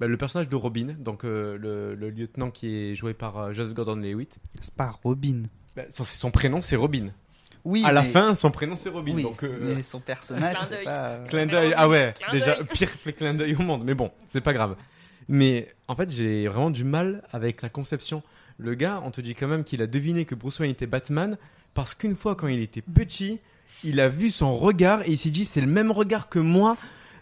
bah, 0.00 0.06
le 0.08 0.16
personnage 0.16 0.48
de 0.48 0.56
Robin, 0.56 0.96
donc 0.98 1.24
euh, 1.24 1.56
le, 1.58 1.94
le 1.94 2.10
lieutenant 2.10 2.50
qui 2.50 2.74
est 2.74 2.96
joué 2.96 3.14
par 3.14 3.36
euh, 3.38 3.52
Joseph 3.52 3.74
Gordon-Levitt, 3.74 4.34
C'est 4.60 4.74
pas 4.74 4.98
Robin. 5.04 5.42
bah, 5.76 5.82
son, 5.90 6.04
son 6.04 6.30
prénom 6.32 6.60
c'est 6.60 6.74
Robin. 6.76 7.10
Oui, 7.64 7.82
à 7.84 7.92
la 7.92 8.00
mais- 8.02 8.08
fin, 8.08 8.34
son 8.34 8.50
prénom 8.50 8.76
c'est 8.80 8.88
Robin. 8.88 9.12
Oui, 9.14 9.22
donc, 9.22 9.44
euh, 9.44 9.58
mais 9.76 9.82
son 9.82 10.00
personnage, 10.00 10.56
Clin 10.56 10.64
c'est 10.66 10.74
d'œil. 10.76 10.84
pas. 10.86 11.18
Clin 11.28 11.44
Mais 11.44 11.52
d'œil, 11.52 11.74
ah 11.76 11.88
ouais, 11.88 12.14
clin 12.16 12.32
déjà 12.32 12.64
pire 12.64 12.88
clin 13.16 13.34
d'œil 13.34 13.54
au 13.54 13.60
monde, 13.62 13.84
mais 13.84 13.92
bon, 13.94 14.10
c'est 14.26 14.40
pas 14.40 14.54
grave. 14.54 14.74
Mais 15.28 15.68
en 15.86 15.94
fait, 15.94 16.10
j'ai 16.10 16.48
vraiment 16.48 16.70
du 16.70 16.82
mal 16.84 17.22
avec 17.32 17.62
la 17.62 17.68
conception. 17.68 18.22
Le 18.58 18.74
gars, 18.74 19.00
on 19.04 19.10
te 19.10 19.20
dit 19.20 19.34
quand 19.34 19.46
même 19.46 19.62
qu'il 19.64 19.80
a 19.82 19.86
deviné 19.86 20.24
que 20.24 20.34
Bruce 20.34 20.58
Wayne 20.58 20.72
était 20.72 20.86
Batman 20.86 21.36
parce 21.74 21.94
qu'une 21.94 22.16
fois, 22.16 22.34
quand 22.34 22.48
il 22.48 22.60
était 22.60 22.82
petit, 22.82 23.38
il 23.84 24.00
a 24.00 24.08
vu 24.08 24.30
son 24.30 24.54
regard 24.54 25.02
et 25.02 25.10
il 25.10 25.18
s'est 25.18 25.30
dit 25.30 25.44
c'est 25.44 25.60
le 25.60 25.66
même 25.66 25.90
regard 25.92 26.28
que 26.30 26.38
moi 26.38 26.76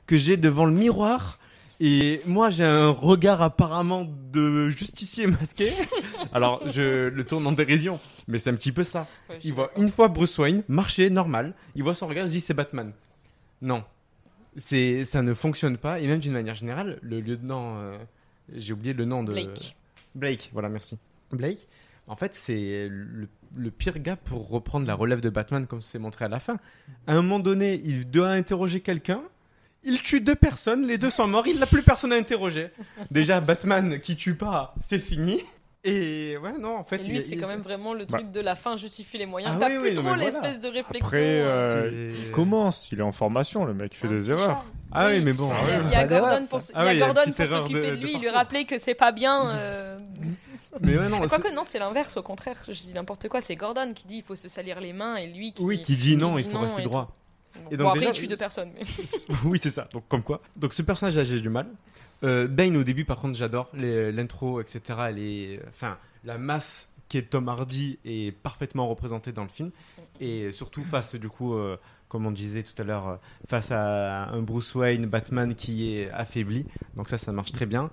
que 0.07 0.17
j'ai 0.17 0.37
devant 0.37 0.65
le 0.65 0.73
miroir. 0.73 1.38
Et 1.81 2.21
moi, 2.27 2.51
j'ai 2.51 2.65
un 2.65 2.89
regard 2.89 3.41
apparemment 3.41 4.05
de 4.33 4.69
justicier 4.71 5.27
masqué. 5.29 5.71
Alors, 6.33 6.61
je 6.69 7.09
le 7.09 7.25
tourne 7.25 7.47
en 7.47 7.53
dérision, 7.53 8.01
mais 8.27 8.39
c'est 8.39 8.51
un 8.51 8.55
petit 8.55 8.73
peu 8.73 8.83
ça. 8.83 9.07
Ouais, 9.31 9.39
Il 9.45 9.55
voit 9.55 9.71
une 9.77 9.89
fois 9.89 10.09
Bruce 10.09 10.37
Wayne 10.39 10.65
marcher 10.67 11.09
normal, 11.09 11.55
il 11.77 11.85
voit 11.85 11.95
son 11.95 12.09
regard, 12.09 12.25
il 12.25 12.29
se 12.29 12.35
dit 12.35 12.41
c'est 12.41 12.55
Batman. 12.55 12.93
Non, 13.63 13.85
c'est 14.57 15.05
ça 15.05 15.23
ne 15.23 15.35
fonctionne 15.35 15.77
pas. 15.77 16.01
Et 16.01 16.09
même 16.09 16.19
d'une 16.19 16.33
manière 16.33 16.57
générale, 16.57 16.99
le 17.01 17.21
lieutenant, 17.21 17.77
euh, 17.79 17.97
j'ai 18.53 18.73
oublié 18.73 18.93
le 18.93 19.05
nom 19.05 19.23
de 19.23 19.33
Blake. 19.33 19.77
Blake, 20.17 20.51
voilà, 20.53 20.69
merci. 20.69 20.99
Blake, 21.31 21.69
en 22.09 22.17
fait, 22.17 22.35
c'est 22.35 22.89
le, 22.91 23.29
le 23.55 23.71
pire 23.71 24.01
gars 24.01 24.17
pour 24.17 24.49
reprendre 24.49 24.87
la 24.87 24.95
relève 24.97 25.21
de 25.21 25.31
Batman, 25.31 25.67
comme 25.69 25.83
c'est 25.83 26.01
montré 26.01 26.25
à 26.25 26.29
la 26.29 26.41
fin. 26.41 26.59
À 27.07 27.13
un 27.13 27.23
moment 27.23 27.39
donné, 27.39 27.81
il 27.85 28.11
doit 28.11 28.31
interroger 28.31 28.81
quelqu'un. 28.81 29.23
Il 29.85 30.01
tue 30.03 30.21
deux 30.21 30.35
personnes, 30.35 30.87
les 30.87 30.99
deux 30.99 31.11
sont 31.11 31.27
morts, 31.29 31.47
il 31.47 31.59
n'a 31.59 31.67
plus 31.67 31.83
personne 31.83 32.13
à 32.13 32.17
interroger. 32.17 32.71
Déjà, 33.11 33.41
Batman 33.41 34.01
qui 34.01 34.17
tue 34.17 34.35
pas, 34.35 34.75
c'est 34.89 34.99
fini. 34.99 35.41
Et 35.85 36.37
ouais, 36.43 36.53
non, 36.59 36.77
en 36.79 36.85
fait, 36.85 36.97
Et 36.97 37.05
lui, 37.05 37.19
est- 37.19 37.21
c'est 37.21 37.37
il- 37.37 37.41
quand 37.41 37.47
même 37.47 37.61
vraiment 37.61 37.95
le 37.95 38.05
Bah. 38.05 38.19
truc 38.19 38.33
de 38.33 38.41
la 38.41 38.57
fin 38.57 38.77
justifie 38.77 39.17
les 39.17 39.27
moyens. 39.27 39.55
Ah 39.57 39.61
T'as 39.61 39.69
oui, 39.71 39.79
plus 39.79 39.89
oui, 39.91 39.95
trop 39.95 40.15
l'espèce 40.17 40.59
de 40.59 40.69
réflexion. 40.69 41.07
Après, 41.07 41.21
euh, 41.23 42.13
il 42.27 42.33
commence, 42.33 42.91
il 42.91 42.99
est 42.99 43.03
en 43.03 43.13
formation, 43.13 43.65
le 43.65 43.73
mec 43.75 43.95
fait 43.95 44.09
Un 44.09 44.11
des 44.11 44.31
erreurs. 44.33 44.65
Ah 44.91 45.07
oui, 45.07 45.21
mais 45.21 45.33
bon. 45.33 45.51
Il 45.65 45.69
y 45.71 45.73
a, 45.73 45.81
il 45.83 45.91
y 45.91 45.95
a 45.95 46.07
Gordon 46.07 46.45
pour, 46.51 46.59
Ah 46.75 46.93
il 46.93 46.99
y 46.99 47.03
a 47.03 47.07
oui, 47.09 47.13
pour 47.15 47.23
s'occuper 47.49 47.81
de- 47.81 47.91
de, 47.93 47.97
de 47.97 48.03
lui, 48.05 48.19
lui 48.19 48.29
rappeler 48.29 48.65
que 48.65 48.79
c'est 48.79 48.95
pas 48.95 49.13
bien. 49.13 49.49
euh. 49.51 49.99
Mais 50.83 50.99
ouais, 50.99 51.09
non, 51.09 51.21
c'est- 51.23 51.29
Quoique, 51.41 51.55
non, 51.55 51.63
c'est 51.65 51.79
l'inverse, 51.79 52.17
au 52.17 52.23
contraire. 52.23 52.57
Je 52.67 52.73
dis 52.73 52.93
n'importe 52.93 53.29
quoi. 53.29 53.41
C'est 53.41 53.57
Gordon 53.57 53.93
qui 53.95 54.07
dit 54.07 54.17
il 54.19 54.23
faut 54.25 54.37
se 54.37 54.49
salir 54.49 54.81
les 54.81 54.93
mains 54.93 55.17
et 55.17 55.29
lui 55.29 55.53
qui. 55.53 55.63
Oui, 55.63 55.81
qui 55.81 55.97
dit 55.97 56.17
non, 56.17 56.37
il 56.39 56.49
faut 56.51 56.59
rester 56.59 56.83
droit. 56.83 57.15
Tout. 57.53 57.59
Et 57.71 57.77
Bon, 57.77 57.85
donc 57.85 57.87
après, 57.89 58.01
déjà- 58.01 58.11
il 58.13 58.15
tue 58.15 58.27
deux 58.29 58.37
personnes. 58.37 58.71
mais- 58.75 58.85
oui, 59.45 59.59
c'est 59.63 59.71
ça. 59.71 59.89
Donc, 59.93 60.05
comme 60.09 60.23
quoi. 60.23 60.41
Donc, 60.57 60.75
ce 60.75 60.83
personnage-là, 60.83 61.25
j'ai 61.25 61.41
du 61.41 61.49
mal. 61.49 61.67
Euh, 62.25 62.49
Bane, 62.49 62.77
au 62.77 62.85
début, 62.85 63.05
par 63.05 63.19
contre, 63.19 63.37
j'adore. 63.39 63.71
L'intro, 63.75 64.61
etc. 64.61 64.81
Elle 65.09 65.19
est. 65.19 65.61
Enfin, 65.69 65.99
la 66.25 66.39
masse 66.39 66.89
qui 67.09 67.17
est 67.19 67.23
Tom 67.31 67.49
Hardy 67.49 67.99
est 68.05 68.33
parfaitement 68.37 68.89
représentée 68.89 69.33
dans 69.33 69.45
le 69.45 69.49
film. 69.49 69.71
Et 70.21 70.51
surtout 70.53 70.85
face, 70.85 71.15
du 71.15 71.29
coup, 71.29 71.55
euh, 71.55 71.77
comme 72.09 72.27
on 72.27 72.31
disait 72.33 72.65
tout 72.65 72.75
à 72.83 72.85
l'heure, 72.85 73.09
euh, 73.09 73.17
face 73.49 73.71
à 73.71 74.29
un 74.31 74.43
Bruce 74.43 74.75
Wayne, 74.75 75.07
Batman 75.07 75.55
qui 75.55 75.95
est 75.97 76.11
affaibli. 76.11 76.67
Donc, 76.97 77.09
ça, 77.09 77.17
ça 77.19 77.33
marche 77.33 77.53
très 77.53 77.67
bien. 77.67 77.91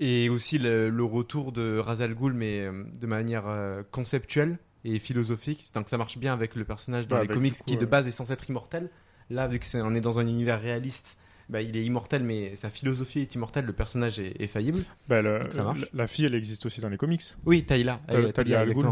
Et 0.00 0.28
aussi 0.28 0.58
le, 0.58 0.90
le 0.90 1.02
retour 1.04 1.50
de 1.50 1.78
Ra's 1.78 2.00
al 2.02 2.14
Ghul, 2.14 2.32
mais 2.32 2.60
euh, 2.60 2.84
de 3.00 3.06
manière 3.06 3.44
conceptuelle 3.90 4.58
et 4.84 4.98
philosophique. 4.98 5.70
Donc, 5.74 5.88
ça 5.88 5.96
marche 5.98 6.18
bien 6.18 6.32
avec 6.32 6.54
le 6.54 6.64
personnage 6.64 7.08
dans 7.08 7.16
Ouais, 7.16 7.22
les 7.22 7.28
comics 7.28 7.54
coup, 7.54 7.64
qui, 7.66 7.76
de 7.76 7.86
base, 7.86 8.06
est 8.06 8.10
censé 8.12 8.32
être 8.32 8.48
immortel. 8.48 8.90
Là, 9.30 9.46
vu 9.48 9.58
que 9.58 9.66
c'est 9.66 9.80
on 9.82 9.94
est 9.94 10.00
dans 10.00 10.18
un 10.18 10.26
univers 10.26 10.60
réaliste, 10.60 11.18
bah, 11.48 11.60
il 11.62 11.76
est 11.76 11.84
immortel, 11.84 12.22
mais 12.22 12.56
sa 12.56 12.70
philosophie 12.70 13.20
est 13.20 13.34
immortelle. 13.34 13.64
Le 13.64 13.72
personnage 13.72 14.18
est, 14.18 14.40
est 14.40 14.46
faillible. 14.46 14.80
Bah, 15.08 15.20
le- 15.22 15.40
Donc 15.40 15.52
ça 15.52 15.62
marche. 15.64 15.80
la- 15.80 15.86
La 15.92 16.06
fille, 16.06 16.24
elle 16.26 16.34
existe 16.34 16.64
aussi 16.66 16.80
dans 16.80 16.88
les 16.88 16.96
comics. 16.96 17.22
Oui, 17.46 17.64
Talia. 17.64 18.00
Ta- 18.08 18.32
Talia 18.32 18.60
al 18.60 18.72
Ghul. 18.72 18.86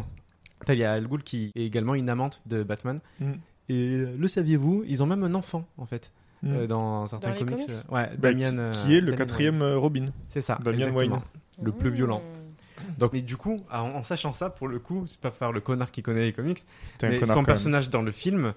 Talia 0.64 0.92
al 0.92 1.06
Ghul, 1.06 1.22
qui 1.22 1.52
est 1.54 1.64
également 1.64 1.94
une 1.94 2.08
amante 2.08 2.40
de 2.46 2.62
Batman. 2.62 2.98
Mm. 3.20 3.32
Et 3.68 3.96
euh, 3.96 4.16
le 4.18 4.28
saviez-vous 4.28 4.84
Ils 4.86 5.02
ont 5.02 5.06
même 5.06 5.22
un 5.24 5.34
enfant, 5.34 5.66
en 5.76 5.86
fait, 5.86 6.12
Mm. 6.42 6.52
euh, 6.54 6.66
dans 6.66 7.06
certains 7.06 7.32
comics. 7.32 7.56
comics 7.56 7.70
euh, 7.70 7.94
ouais, 7.94 8.10
Bah, 8.18 8.32
Damian, 8.32 8.70
qui, 8.72 8.82
qui 8.88 8.94
est 8.96 9.00
le 9.00 9.12
quatrième 9.14 9.60
Wayne. 9.60 9.74
Robin. 9.76 10.04
C'est 10.28 10.40
ça. 10.42 10.58
Damian 10.62 10.88
exactement. 10.88 10.98
Wayne. 11.16 11.20
Le 11.62 11.72
plus 11.72 11.90
violent. 11.90 12.20
Mmh. 12.20 12.35
Donc, 12.98 13.12
mais 13.12 13.22
du 13.22 13.36
coup, 13.36 13.64
en, 13.70 13.80
en 13.90 14.02
sachant 14.02 14.32
ça, 14.32 14.50
pour 14.50 14.68
le 14.68 14.78
coup, 14.78 15.04
c'est 15.06 15.20
pas 15.20 15.30
faire 15.30 15.52
le 15.52 15.60
connard 15.60 15.90
qui 15.90 16.02
connaît 16.02 16.24
les 16.24 16.32
comics, 16.32 16.62
mais 17.02 17.24
son 17.24 17.44
personnage 17.44 17.90
dans 17.90 18.02
le 18.02 18.12
film, 18.12 18.54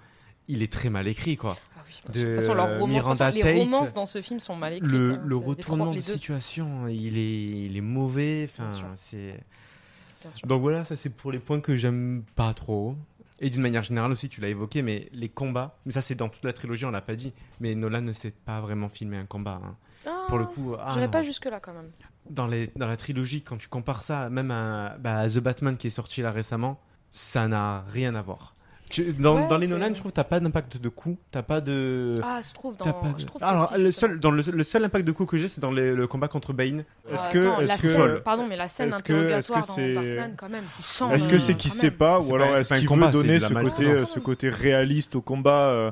il 0.47 0.61
est 0.63 0.71
très 0.71 0.89
mal 0.89 1.07
écrit, 1.07 1.37
quoi. 1.37 1.55
Ah 1.77 1.81
oui. 1.87 2.01
De, 2.07 2.19
De 2.19 2.25
toute 2.25 2.35
façon, 2.35 2.55
façon, 2.55 3.31
les 3.35 3.59
romances 3.61 3.93
dans 3.93 4.05
ce 4.05 4.21
film 4.21 4.39
sont 4.39 4.55
mal 4.55 4.73
écrites. 4.73 4.91
le, 4.91 5.13
hein. 5.13 5.21
le 5.25 5.35
retournement 5.35 5.85
trois- 5.91 5.95
de 5.95 6.01
situation, 6.01 6.87
il 6.87 7.17
est, 7.17 7.65
il 7.65 7.77
est 7.77 7.81
mauvais. 7.81 8.49
Enfin, 8.51 8.67
Bien 8.67 8.75
sûr. 8.77 8.87
c'est. 8.95 9.43
Bien 10.21 10.31
sûr. 10.31 10.47
Donc 10.47 10.61
voilà, 10.61 10.83
ça 10.83 10.95
c'est 10.95 11.09
pour 11.09 11.31
les 11.31 11.39
points 11.39 11.61
que 11.61 11.75
j'aime 11.75 12.23
pas 12.35 12.53
trop. 12.53 12.95
Et 13.41 13.49
d'une 13.49 13.61
manière 13.61 13.83
générale 13.83 14.11
aussi, 14.11 14.27
tu 14.27 14.41
l'as 14.41 14.49
évoqué, 14.49 14.81
mais 14.81 15.07
les 15.13 15.29
combats, 15.29 15.77
mais 15.85 15.93
ça 15.93 16.01
c'est 16.01 16.15
dans 16.15 16.27
toute 16.27 16.43
la 16.43 16.51
trilogie, 16.51 16.83
on 16.83 16.91
l'a 16.91 16.99
pas 17.01 17.15
dit, 17.15 17.31
mais 17.61 17.73
Nolan 17.73 18.01
ne 18.01 18.11
sait 18.11 18.31
pas 18.31 18.59
vraiment 18.59 18.89
filmer 18.89 19.15
un 19.15 19.25
combat. 19.25 19.61
hein. 19.63 19.75
Ah, 20.05 20.25
Pour 20.27 20.39
le 20.39 20.45
coup, 20.45 20.75
ah 20.77 21.07
pas 21.07 21.23
jusque-là 21.23 21.59
quand 21.61 21.73
même. 21.73 21.89
Dans, 22.29 22.47
les, 22.47 22.71
dans 22.75 22.87
la 22.87 22.97
trilogie, 22.97 23.41
quand 23.41 23.57
tu 23.57 23.67
compares 23.67 24.01
ça 24.01 24.29
même 24.29 24.51
à, 24.51 24.95
bah, 24.99 25.17
à 25.17 25.29
The 25.29 25.39
Batman 25.39 25.77
qui 25.77 25.87
est 25.87 25.91
sorti 25.91 26.21
là 26.21 26.31
récemment, 26.31 26.79
ça 27.11 27.47
n'a 27.47 27.83
rien 27.91 28.15
à 28.15 28.21
voir. 28.21 28.55
Tu- 28.91 29.13
dans, 29.13 29.35
Ouais, 29.35 29.47
dans 29.47 29.57
les 29.59 29.67
Nolan, 29.67 29.89
je 29.89 29.99
trouve 29.99 30.09
que 30.11 30.15
t'as 30.15 30.23
pas 30.23 30.39
d'impact 30.39 30.77
de 30.77 30.89
coup, 30.89 31.19
t'as 31.29 31.43
pas 31.43 31.61
de. 31.61 32.19
Ah, 32.23 32.39
je 32.43 32.51
trouve 32.55 32.75
dans. 32.75 32.85
de- 32.85 33.19
Je 33.19 33.25
trouve 33.27 33.39
que 33.39 33.45
Alors, 33.45 33.71
le, 33.77 33.91
seul, 33.91 34.19
dans 34.19 34.31
le, 34.31 34.41
le 34.41 34.63
seul 34.63 34.83
impact 34.83 35.05
de 35.05 35.11
coup 35.11 35.27
que 35.27 35.37
j'ai, 35.37 35.47
c'est 35.47 35.61
dans 35.61 35.69
les- 35.69 35.93
le 35.93 36.07
combat 36.07 36.27
contre 36.27 36.53
Bane. 36.53 36.79
Est-ce 37.07 37.23
Ah, 37.27 37.31
que, 37.31 37.37
attends, 37.37 37.59
est-ce 37.61 37.67
la 37.67 37.77
que, 37.77 37.81
scène, 37.81 38.19
pardon, 38.25 38.47
mais 38.49 38.57
la 38.57 38.67
scène 38.67 38.89
est-ce 38.89 39.03
que- 39.03 39.13
interrogatoire 39.13 39.59
est-ce 39.59 39.75
que 39.75 40.15
dans 40.25 40.35
quand 40.35 40.49
même, 40.49 40.63
tu 40.75 40.81
sens. 40.81 41.13
Est-ce 41.13 41.27
que 41.27 41.37
c'est 41.37 41.53
qu'il 41.53 41.69
sait 41.69 41.91
pas, 41.91 42.19
ou 42.19 42.33
alors 42.33 42.57
est-ce 42.57 42.73
qu'il 42.73 42.89
veut 42.89 43.11
donner 43.11 43.39
ce 43.39 43.45
côté, 43.45 43.53
maltraitance. 43.53 44.01
euh, 44.01 44.05
ce 44.05 44.19
côté 44.19 44.49
réaliste 44.49 45.15
au 45.15 45.21
combat 45.21 45.67
euh, 45.69 45.91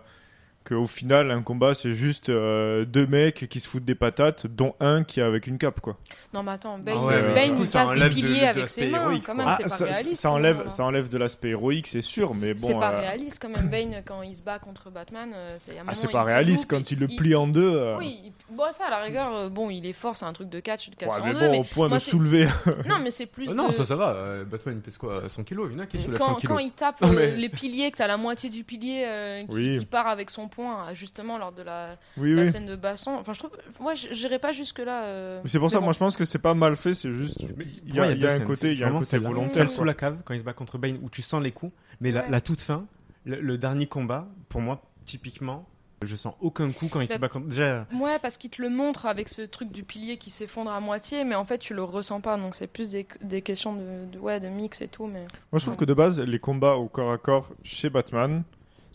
Qu'au 0.67 0.85
final, 0.85 1.31
un 1.31 1.41
combat, 1.43 1.73
c'est 1.75 1.93
juste 1.93 2.27
euh, 2.29 2.83
deux 2.83 3.07
mecs 3.07 3.47
qui 3.47 3.59
se 3.61 3.67
foutent 3.69 3.85
des 3.85 3.95
patates, 3.95 4.47
dont 4.47 4.75
un 4.81 5.03
qui 5.05 5.21
est 5.21 5.23
avec 5.23 5.47
une 5.47 5.57
cape, 5.57 5.79
quoi. 5.79 5.95
Non, 6.33 6.43
mais 6.43 6.51
attends, 6.51 6.77
Bane, 6.77 6.95
Ah 6.99 7.05
ouais, 7.05 7.33
Bane, 7.33 7.55
coup, 7.55 7.63
il 7.63 7.69
casse 7.69 7.89
des 7.91 7.99
de- 8.01 8.09
piliers 8.09 8.41
de 8.41 8.45
avec 8.45 8.67
ses 8.69 8.87
mains, 8.89 9.01
héroïque, 9.03 9.23
quand 9.25 9.33
quoi. 9.35 9.45
même, 9.45 9.47
Ah, 9.47 9.55
c'est 9.57 9.63
pas 9.63 9.69
ça, 9.69 9.85
réaliste. 9.85 10.21
ça 10.21 10.27
quand 10.29 10.35
enlève, 10.35 10.57
même, 10.57 10.69
ça 10.69 10.83
enlève 10.83 11.07
de 11.07 11.17
l'aspect 11.17 11.49
héroïque, 11.51 11.87
c'est 11.87 12.01
sûr, 12.01 12.33
mais 12.33 12.53
C'est 12.57 12.73
bon. 12.73 12.79
pas 12.81 12.93
euh, 12.95 12.99
réaliste 12.99 13.39
quand 13.41 13.47
même, 13.49 13.69
Bane 13.69 14.01
quand 14.05 14.21
il 14.23 14.35
se 14.35 14.41
bat 14.41 14.59
contre 14.59 14.89
Batman. 14.91 15.31
euh, 15.33 15.55
c'est 15.57 15.71
ah, 15.79 15.91
c'est 15.95 16.07
il 16.07 16.11
pas 16.11 16.23
réaliste 16.23 16.69
loupe, 16.69 16.79
quand 16.81 16.91
il 16.91 16.99
le 16.99 17.07
plie 17.07 17.35
en 17.35 17.47
deux. 17.47 17.61
euh, 17.73 17.97
Oui, 17.97 18.19
il- 18.25 18.33
Bon, 18.49 18.63
ça, 18.71 18.85
à 18.87 18.89
la 18.89 18.99
rigueur, 18.99 19.35
euh, 19.35 19.49
bon, 19.49 19.69
il 19.69 19.85
est 19.85 19.91
fort, 19.93 20.15
c'est 20.17 20.23
un 20.25 20.31
truc 20.33 20.49
de 20.49 20.59
catch, 20.61 20.89
de 20.89 20.95
casse 20.95 21.13
Ouais, 21.15 21.21
en 21.21 21.25
mais 21.27 21.33
deux, 21.33 21.39
bon, 21.39 21.51
mais 21.51 21.59
au 21.59 21.63
point 21.63 21.89
de 21.89 21.99
c'est- 21.99 22.09
soulever. 22.11 22.47
Non, 22.87 22.95
mais 23.01 23.11
c'est 23.11 23.25
plus. 23.25 23.45
Oh 23.49 23.53
non, 23.53 23.71
ça, 23.71 23.85
ça 23.85 23.95
va. 23.95 24.13
euh, 24.15 24.43
Batman, 24.45 24.75
il 24.77 24.81
pèse 24.81 24.97
quoi 24.97 25.27
100 25.29 25.43
kilos 25.43 25.67
Il 25.71 25.77
y 25.77 25.79
en 25.79 25.83
a 25.83 25.85
qui 25.85 25.97
soulèvent 26.01 26.19
100 26.19 26.25
Quand, 26.27 26.35
kilos. 26.35 26.53
quand 26.57 26.59
il 26.59 26.71
tape 26.71 26.95
euh, 27.03 27.35
les 27.35 27.49
piliers, 27.49 27.91
que 27.91 27.97
t'as 27.97 28.07
la 28.07 28.17
moitié 28.17 28.49
du 28.49 28.63
pilier 28.63 29.03
euh, 29.05 29.43
qui, 29.79 29.85
part 29.85 30.07
avec 30.07 30.29
son 30.29 30.47
poing, 30.47 30.56
euh, 30.63 30.93
justement, 30.93 31.37
lors 31.37 31.51
de 31.51 31.61
la, 31.63 31.97
Oui, 32.17 32.33
la 32.35 32.43
oui. 32.43 32.51
scène 32.51 32.65
de 32.65 32.75
baston. 32.75 33.15
Enfin, 33.17 33.33
je 33.33 33.39
trouve. 33.39 33.51
Moi, 33.79 33.93
je- 33.95 34.07
j'irais 34.11 34.39
pas 34.39 34.51
jusque-là. 34.51 35.03
euh, 35.05 35.41
Mais 35.43 35.49
C'est 35.49 35.59
pour 35.59 35.71
ça, 35.71 35.79
moi 35.79 35.93
je 35.93 35.99
pense 35.99 36.17
que 36.17 36.25
c'est 36.25 36.39
pas 36.39 36.53
mal 36.53 36.75
fait, 36.75 36.93
c'est 36.93 37.13
juste. 37.13 37.45
Il 37.85 37.95
y 37.95 37.99
a, 37.99 38.11
y 38.11 38.25
un 38.27 38.39
côté, 38.41 38.67
il 38.71 38.73
y 38.73 38.77
C'est 38.77 38.83
a 38.83 38.87
un 38.89 38.99
côté 38.99 39.17
volontaire. 39.17 39.69
Sous 39.69 39.83
la 39.83 39.93
cave, 39.93 40.17
quand 40.25 40.33
il 40.33 40.39
se 40.39 40.45
bat 40.45 40.53
contre 40.53 40.77
Bane, 40.77 40.97
où 41.01 41.09
tu 41.09 41.21
sens 41.21 41.41
les 41.41 41.51
coups. 41.51 41.73
Mais 42.01 42.11
la, 42.11 42.21
Ouais. 42.23 42.29
la 42.29 42.41
toute 42.41 42.61
fin, 42.61 42.85
le, 43.25 43.39
le 43.41 43.57
dernier 43.57 43.87
combat, 43.87 44.27
pour 44.49 44.61
moi, 44.61 44.81
typiquement, 45.05 45.65
je 46.03 46.15
sens 46.15 46.35
aucun 46.41 46.71
coup 46.71 46.89
quand 46.91 47.01
il 47.01 47.07
se 47.07 47.17
bat 47.17 47.27
contre. 47.27 47.47
Déjà, 47.47 47.87
Ouais, 47.99 48.19
parce 48.19 48.37
qu'il 48.37 48.51
te 48.51 48.61
le 48.61 48.69
montre 48.69 49.07
avec 49.07 49.27
ce 49.29 49.41
truc 49.41 49.71
du 49.71 49.81
pilier 49.83 50.17
qui 50.17 50.29
s'effondre 50.29 50.69
à 50.69 50.79
moitié, 50.79 51.23
mais 51.23 51.33
en 51.33 51.43
fait, 51.43 51.57
tu 51.57 51.73
le 51.73 51.83
ressens 51.83 52.21
pas. 52.21 52.37
Donc, 52.37 52.53
c'est 52.53 52.67
plus 52.67 52.91
des, 52.91 53.07
des 53.23 53.41
questions 53.41 53.73
de, 53.73 54.05
de- 54.11 54.19
ouais, 54.19 54.39
de 54.39 54.47
mix 54.47 54.81
et 54.81 54.87
tout. 54.87 55.07
Mais... 55.07 55.21
Moi 55.51 55.57
je 55.57 55.65
trouve 55.65 55.75
que 55.75 55.85
de 55.85 55.95
base, 55.95 56.21
les 56.21 56.37
combats 56.39 56.75
au 56.75 56.87
corps 56.87 57.11
à 57.11 57.17
corps 57.17 57.49
chez 57.63 57.89
Batman, 57.89 58.43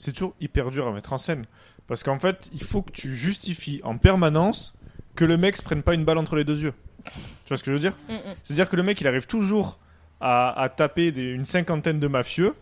c'est 0.02 0.10
toujours 0.12 0.34
hyper 0.40 0.70
dur 0.72 0.88
à 0.88 0.92
mettre 0.92 1.12
en 1.12 1.18
scène. 1.18 1.44
Parce 1.86 2.02
qu'en 2.02 2.18
fait, 2.18 2.50
il 2.52 2.62
faut 2.64 2.82
que 2.82 2.90
tu 2.90 3.14
justifies 3.14 3.80
en 3.84 3.96
permanence 3.98 4.74
que 5.14 5.24
le 5.24 5.36
mec 5.36 5.56
se 5.56 5.62
prenne 5.62 5.82
pas 5.84 5.94
une 5.94 6.04
balle 6.04 6.18
entre 6.18 6.34
les 6.34 6.42
deux 6.44 6.60
yeux. 6.60 6.74
Tu 7.04 7.12
vois 7.48 7.56
ce 7.56 7.62
que 7.62 7.70
je 7.70 7.76
veux 7.76 7.80
dire? 7.80 7.94
Mm, 8.08 8.14
mm. 8.14 8.34
C'est-à-dire 8.42 8.68
que 8.68 8.74
le 8.76 8.82
mec, 8.82 9.00
il 9.00 9.06
arrive 9.06 9.26
toujours 9.26 9.78
à, 10.20 10.58
à 10.60 10.68
taper 10.68 11.12
des- 11.12 11.30
une 11.30 11.44
cinquantaine 11.44 12.00
de 12.00 12.08
mafieux, 12.08 12.54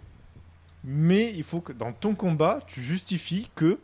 mais 0.84 1.32
il 1.34 1.42
faut 1.42 1.60
que 1.60 1.72
dans 1.72 1.92
ton 1.92 2.14
combat, 2.14 2.60
tu 2.66 2.80
justifies 2.82 3.50
que 3.54 3.78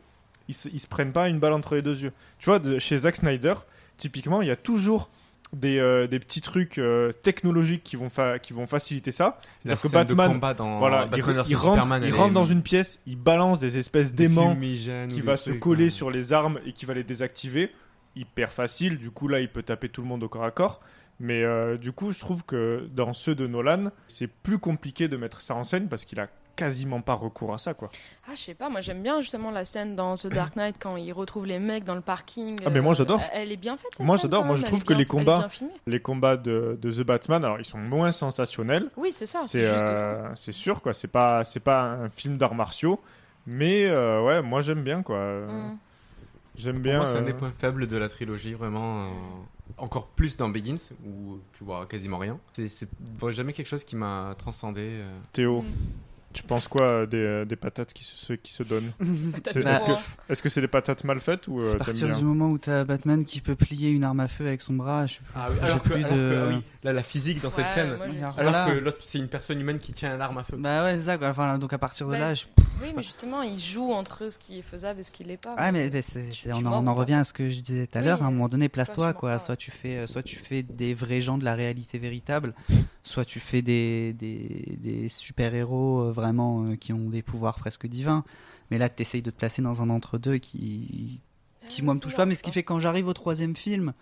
ils 0.48 0.54
se, 0.54 0.68
ils 0.68 0.78
se 0.80 0.86
prennent 0.86 1.12
pas 1.12 1.28
une 1.28 1.38
balle 1.38 1.52
entre 1.54 1.74
les 1.74 1.82
deux 1.82 1.98
yeux. 2.02 2.12
Tu 2.38 2.46
vois, 2.46 2.58
de- 2.58 2.78
chez 2.78 2.98
Zack 2.98 3.16
Snyder, 3.16 3.54
typiquement, 3.96 4.42
il 4.42 4.48
y 4.48 4.50
a 4.50 4.56
toujours 4.56 5.08
des, 5.52 5.78
euh, 5.78 6.07
des 6.07 6.18
petits 6.18 6.41
trucs 6.41 6.78
euh, 6.78 7.12
technologiques 7.12 7.83
qui 7.83 7.97
vont, 7.97 8.08
qui 8.42 8.52
vont 8.52 8.66
faciliter 8.66 9.12
ça. 9.12 9.39
C'est-à-dire 9.62 9.83
que 9.83 9.89
Batman, 9.89 10.55
dans 10.57 10.78
voilà, 10.78 11.05
il, 11.05 11.10
Batman 11.10 11.36
vs 11.36 11.49
il 11.49 11.57
rentre, 11.57 11.89
il 12.02 12.15
rentre 12.15 12.33
dans 12.33 12.44
une 12.44 12.62
pièce, 12.62 13.00
il 13.07 13.16
balance 13.16 13.58
des 13.58 13.78
espèces 13.78 14.15
d'aimants 14.15 14.57
qui 14.57 15.20
va 15.20 15.36
se 15.36 15.50
trucs, 15.50 15.60
coller 15.60 15.84
ouais. 15.84 15.91
sur 15.91 16.10
les 16.10 16.33
armes 16.33 16.60
et 16.66 16.73
qui 16.73 16.84
va 16.84 16.94
les 16.94 17.05
désactiver. 17.05 17.70
Hyper 18.15 18.52
facile, 18.52 18.99
du 18.99 19.10
coup 19.10 19.28
là 19.28 19.41
il 19.41 19.49
peut 19.49 19.62
taper 19.62 19.89
tout 19.89 20.00
le 20.00 20.08
monde 20.08 20.23
au 20.23 20.28
corps 20.28 20.44
à 20.44 20.50
corps. 20.50 20.81
Mais 21.20 21.42
euh, 21.42 21.76
du 21.76 21.92
coup 21.92 22.12
je 22.12 22.18
trouve 22.18 22.44
que 22.44 22.89
dans 22.94 23.12
ceux 23.12 23.34
de 23.34 23.47
Nolan, 23.47 23.91
c'est 24.07 24.26
plus 24.26 24.58
compliqué 24.58 25.08
de 25.08 25.16
mettre 25.16 25.41
ça 25.42 25.55
en 25.55 25.65
scène 25.65 25.89
parce 25.89 26.05
qu'il 26.05 26.20
a 26.20 26.26
quasiment 26.56 27.00
pas 27.02 27.14
recours 27.14 27.54
à 27.54 27.58
ça 27.58 27.74
quoi. 27.74 27.90
Ah, 28.26 28.32
je 28.34 28.40
sais 28.40 28.54
pas, 28.54 28.68
moi 28.68 28.80
j'aime 28.80 29.02
bien 29.02 29.20
justement 29.20 29.50
la 29.50 29.64
scène 29.64 29.94
dans 29.94 30.14
The 30.16 30.28
Dark 30.28 30.56
Knight 30.56 30.76
quand 30.80 30.96
il 30.96 31.12
retrouve 31.12 31.46
les 31.46 31.58
mecs 31.58 31.84
dans 31.84 31.94
le 31.94 32.00
parking. 32.00 32.58
Ah, 32.66 32.70
mais 32.70 32.80
moi, 32.80 32.92
euh, 32.92 32.96
j'adore. 32.96 33.20
Elle 33.32 33.52
est 33.52 33.56
bien 33.56 33.76
faite 33.76 33.90
cette 33.92 34.04
Moi 34.06 34.16
j'adore, 34.16 34.44
moi 34.44 34.56
je 34.56 34.62
trouve 34.64 34.82
que 34.82 34.88
bien- 34.88 34.98
les 34.98 35.06
combats, 35.06 35.46
les 35.86 36.00
combats 36.00 36.36
de, 36.36 36.78
de 36.80 36.90
The 36.92 37.02
Batman, 37.06 37.44
alors 37.44 37.60
ils 37.60 37.64
sont 37.64 37.78
moins 37.78 38.10
sensationnels. 38.12 38.90
Oui, 38.96 39.12
c'est 39.12 39.26
ça, 39.26 39.40
c'est 39.46 39.64
euh, 39.64 40.34
c'est 40.34 40.52
sûr 40.52 40.82
quoi, 40.82 40.94
c'est 40.94 41.08
pas 41.08 41.44
c'est 41.44 41.60
pas 41.60 41.82
un 41.82 42.08
film 42.08 42.38
d'arts 42.38 42.54
martiaux, 42.54 43.00
mais 43.46 43.86
euh, 43.86 44.22
ouais 44.24 44.42
moi 44.42 44.62
j'aime 44.62 44.82
bien 44.82 45.02
quoi. 45.02 45.18
Mm. 45.46 45.78
J'aime 46.56 46.76
Pour 46.76 46.82
bien. 46.84 46.96
moi, 46.96 47.06
c'est 47.06 47.18
un 47.18 47.22
des 47.22 47.34
points 47.34 47.52
faibles 47.52 47.86
de 47.86 47.98
la 47.98 48.08
trilogie, 48.08 48.54
vraiment. 48.54 49.02
euh, 49.02 49.08
encore 49.76 50.06
plus 50.06 50.38
dans 50.38 50.48
Begins, 50.48 50.76
où 51.04 51.38
tu 51.58 51.64
vois 51.64 51.84
quasiment 51.84 52.16
rien. 52.16 52.38
C'est- 52.54 52.88
jamais 53.28 53.52
quelque 53.52 53.66
chose 53.66 53.84
qui 53.84 53.94
m'a 53.94 54.34
transcendé. 54.38 54.80
euh. 55.02 55.18
Théo, 55.34 55.64
tu 56.36 56.42
penses 56.42 56.68
quoi 56.68 57.06
des, 57.06 57.16
euh, 57.16 57.44
des 57.44 57.56
patates 57.56 57.92
qui 57.92 58.05
se, 58.05 58.34
qui 58.34 58.52
se 58.52 58.62
donnent 58.62 58.92
Bah, 59.00 59.78
Est-ce 60.28 60.42
que 60.42 60.48
c'est 60.48 60.60
des 60.60 60.68
patates 60.68 61.02
mal 61.05 61.18
faites 61.20 61.48
ou 61.48 61.60
euh, 61.60 61.74
À 61.74 61.76
partir 61.78 62.08
bien 62.08 62.18
du 62.18 62.24
moment 62.24 62.48
où 62.50 62.58
t'as 62.58 62.84
Batman 62.84 63.24
qui 63.24 63.40
peut 63.40 63.55
plier 63.56 63.90
une 63.90 64.05
arme 64.05 64.20
à 64.20 64.28
feu 64.28 64.47
avec 64.47 64.60
son 64.62 64.74
bras, 64.74 65.06
je 65.06 65.15
suis 65.15 65.23
Ah 65.34 65.47
oui, 65.50 65.56
alors 65.62 65.82
que, 65.82 65.89
plus 65.89 66.05
alors 66.05 66.10
de. 66.10 66.16
que, 66.16 66.44
ah 66.47 66.55
oui, 66.56 66.62
là, 66.84 66.92
la 66.92 67.02
physique 67.02 67.40
dans 67.40 67.50
cette 67.50 67.68
scène, 67.70 67.97
alors 68.20 68.34
Voilà. 68.34 68.66
que 68.66 68.78
l'autre 68.78 68.98
c'est 69.00 69.18
une 69.18 69.28
personne 69.28 69.60
humaine 69.60 69.78
qui 69.78 69.92
tient 69.92 70.15
une 70.15 70.20
arme 70.20 70.39
à 70.39 70.44
feu. 70.44 70.56
Bah 70.58 70.84
ouais, 70.84 70.97
c'est 70.98 71.05
ça. 71.05 71.18
quoi. 71.18 71.28
Enfin, 71.28 71.58
donc 71.58 71.73
à 71.73 71.78
partir 71.78 72.06
de 72.08 72.12
Bah, 72.12 72.18
là, 72.18 72.34
je. 72.34 72.44
Oui, 72.82 72.92
mais 72.94 73.02
justement, 73.02 73.40
il 73.42 73.58
joue 73.58 73.90
entre 73.92 74.31
ce 74.31 74.39
qui 74.39 74.58
est 74.58 74.62
faisable 74.62 75.00
et 75.00 75.02
ce 75.02 75.10
qui 75.10 75.24
l'est 75.24 75.39
pas. 75.39 75.55
Ah 75.56 75.73
mais, 75.73 75.90
euh, 75.94 76.00
tu 76.31 76.52
on, 76.52 76.66
en, 76.66 76.86
on 76.86 76.94
revient 76.94 77.15
à 77.15 77.24
ce 77.24 77.32
que 77.32 77.48
je 77.48 77.60
disais 77.60 77.86
tout 77.86 77.97
à 77.97 78.00
Oui, 78.02 78.06
l'heure. 78.06 78.23
À 78.23 78.26
un 78.26 78.31
moment 78.31 78.48
donné, 78.48 78.68
toi, 78.68 78.74
place-toi 78.74 79.12
tu 79.15 79.18
quoi. 79.20 79.39
Soit 79.39 79.56
tu 79.56 79.70
fais, 79.70 79.97
euh, 79.97 80.06
soit 80.06 80.23
tu 80.23 80.36
fais 80.36 80.62
des 80.62 80.92
vrais 80.92 81.23
gens 81.23 81.39
de 81.39 81.44
la 81.44 81.55
réalité 81.55 81.98
véritable, 81.98 82.52
soit 83.06 83.24
tu 83.24 83.38
fais 83.40 83.62
des, 83.62 84.12
des, 84.14 84.76
des 84.80 85.08
super 85.08 85.54
héros 85.54 86.10
vraiment 86.10 86.64
euh, 86.64 86.76
qui 86.76 86.92
ont 86.92 87.08
des 87.08 87.22
pouvoirs 87.22 87.56
presque 87.56 87.86
divins. 87.86 88.24
Mais 88.70 88.78
là, 88.78 88.88
t'essayes 88.88 89.22
de 89.22 89.30
te 89.30 89.36
placer 89.36 89.62
dans 89.62 89.80
un 89.80 89.90
entre-deux 89.90 90.38
qui, 90.38 91.20
qui 91.68 91.82
moi 91.82 91.94
me 91.94 92.00
touche 92.00 92.16
pas. 92.16 92.26
Mais 92.26 92.34
ce 92.34 92.42
qui 92.42 92.50
fait 92.50 92.62
que 92.62 92.68
quand 92.68 92.80
j'arrive 92.80 93.06
au 93.06 93.12
troisième 93.12 93.54
film, 93.54 93.92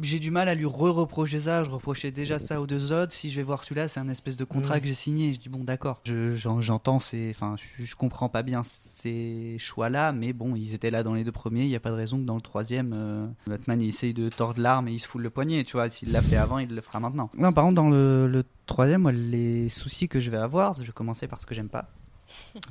j'ai 0.00 0.18
du 0.18 0.30
mal 0.30 0.48
à 0.48 0.54
lui 0.54 0.64
re-reprocher 0.66 1.40
ça. 1.40 1.62
Je 1.64 1.70
reprochais 1.70 2.10
déjà 2.10 2.38
ça 2.38 2.60
aux 2.60 2.66
deux 2.66 2.92
autres. 2.92 3.12
Si 3.12 3.30
je 3.30 3.36
vais 3.36 3.42
voir 3.42 3.62
celui-là, 3.64 3.88
c'est 3.88 4.00
un 4.00 4.08
espèce 4.08 4.36
de 4.36 4.44
contrat 4.44 4.76
Mm. 4.76 4.80
que 4.80 4.86
j'ai 4.86 4.94
signé. 4.94 5.32
Je 5.32 5.38
dis 5.38 5.48
bon, 5.48 5.62
d'accord. 5.64 6.00
Je- 6.04 6.34
j'en- 6.34 6.60
J'entends 6.60 6.98
ces, 6.98 7.30
enfin, 7.30 7.56
je, 7.78 7.84
je 7.84 7.94
comprends 7.96 8.28
pas 8.28 8.42
bien 8.42 8.62
ces 8.62 9.56
choix-là, 9.58 10.12
mais 10.12 10.32
bon, 10.32 10.56
ils 10.56 10.74
étaient 10.74 10.90
là 10.90 11.02
dans 11.02 11.14
les 11.14 11.24
deux 11.24 11.32
premiers. 11.32 11.62
Il 11.62 11.68
y 11.68 11.76
a 11.76 11.80
pas 11.80 11.90
de 11.90 11.94
raison 11.96 12.18
que 12.18 12.24
dans 12.24 12.34
le 12.36 12.40
troisième, 12.40 12.92
euh, 12.94 13.26
Batman 13.46 13.80
il 13.80 13.88
essaye 13.88 14.14
de 14.14 14.28
tordre 14.28 14.60
l'arme 14.60 14.88
et 14.88 14.92
il 14.92 14.98
se 14.98 15.06
fout 15.08 15.20
le 15.20 15.30
poignet. 15.30 15.64
Tu 15.64 15.72
vois, 15.72 15.88
s'il 15.88 16.10
l'a 16.12 16.22
fait 16.22 16.36
avant, 16.36 16.58
il 16.58 16.74
le 16.74 16.80
fera 16.80 17.00
maintenant. 17.00 17.30
Non, 17.36 17.52
par 17.52 17.64
contre, 17.64 17.76
dans 17.76 17.88
le, 17.88 18.26
le 18.26 18.44
troisième, 18.66 19.02
moi, 19.02 19.12
les 19.12 19.68
soucis 19.68 20.08
que 20.08 20.20
je 20.20 20.30
vais 20.30 20.36
avoir, 20.38 20.76
je 20.80 20.86
vais 20.86 20.92
commencer 20.92 21.28
par 21.28 21.40
ce 21.40 21.46
que 21.46 21.54
j'aime 21.54 21.68
pas, 21.68 21.88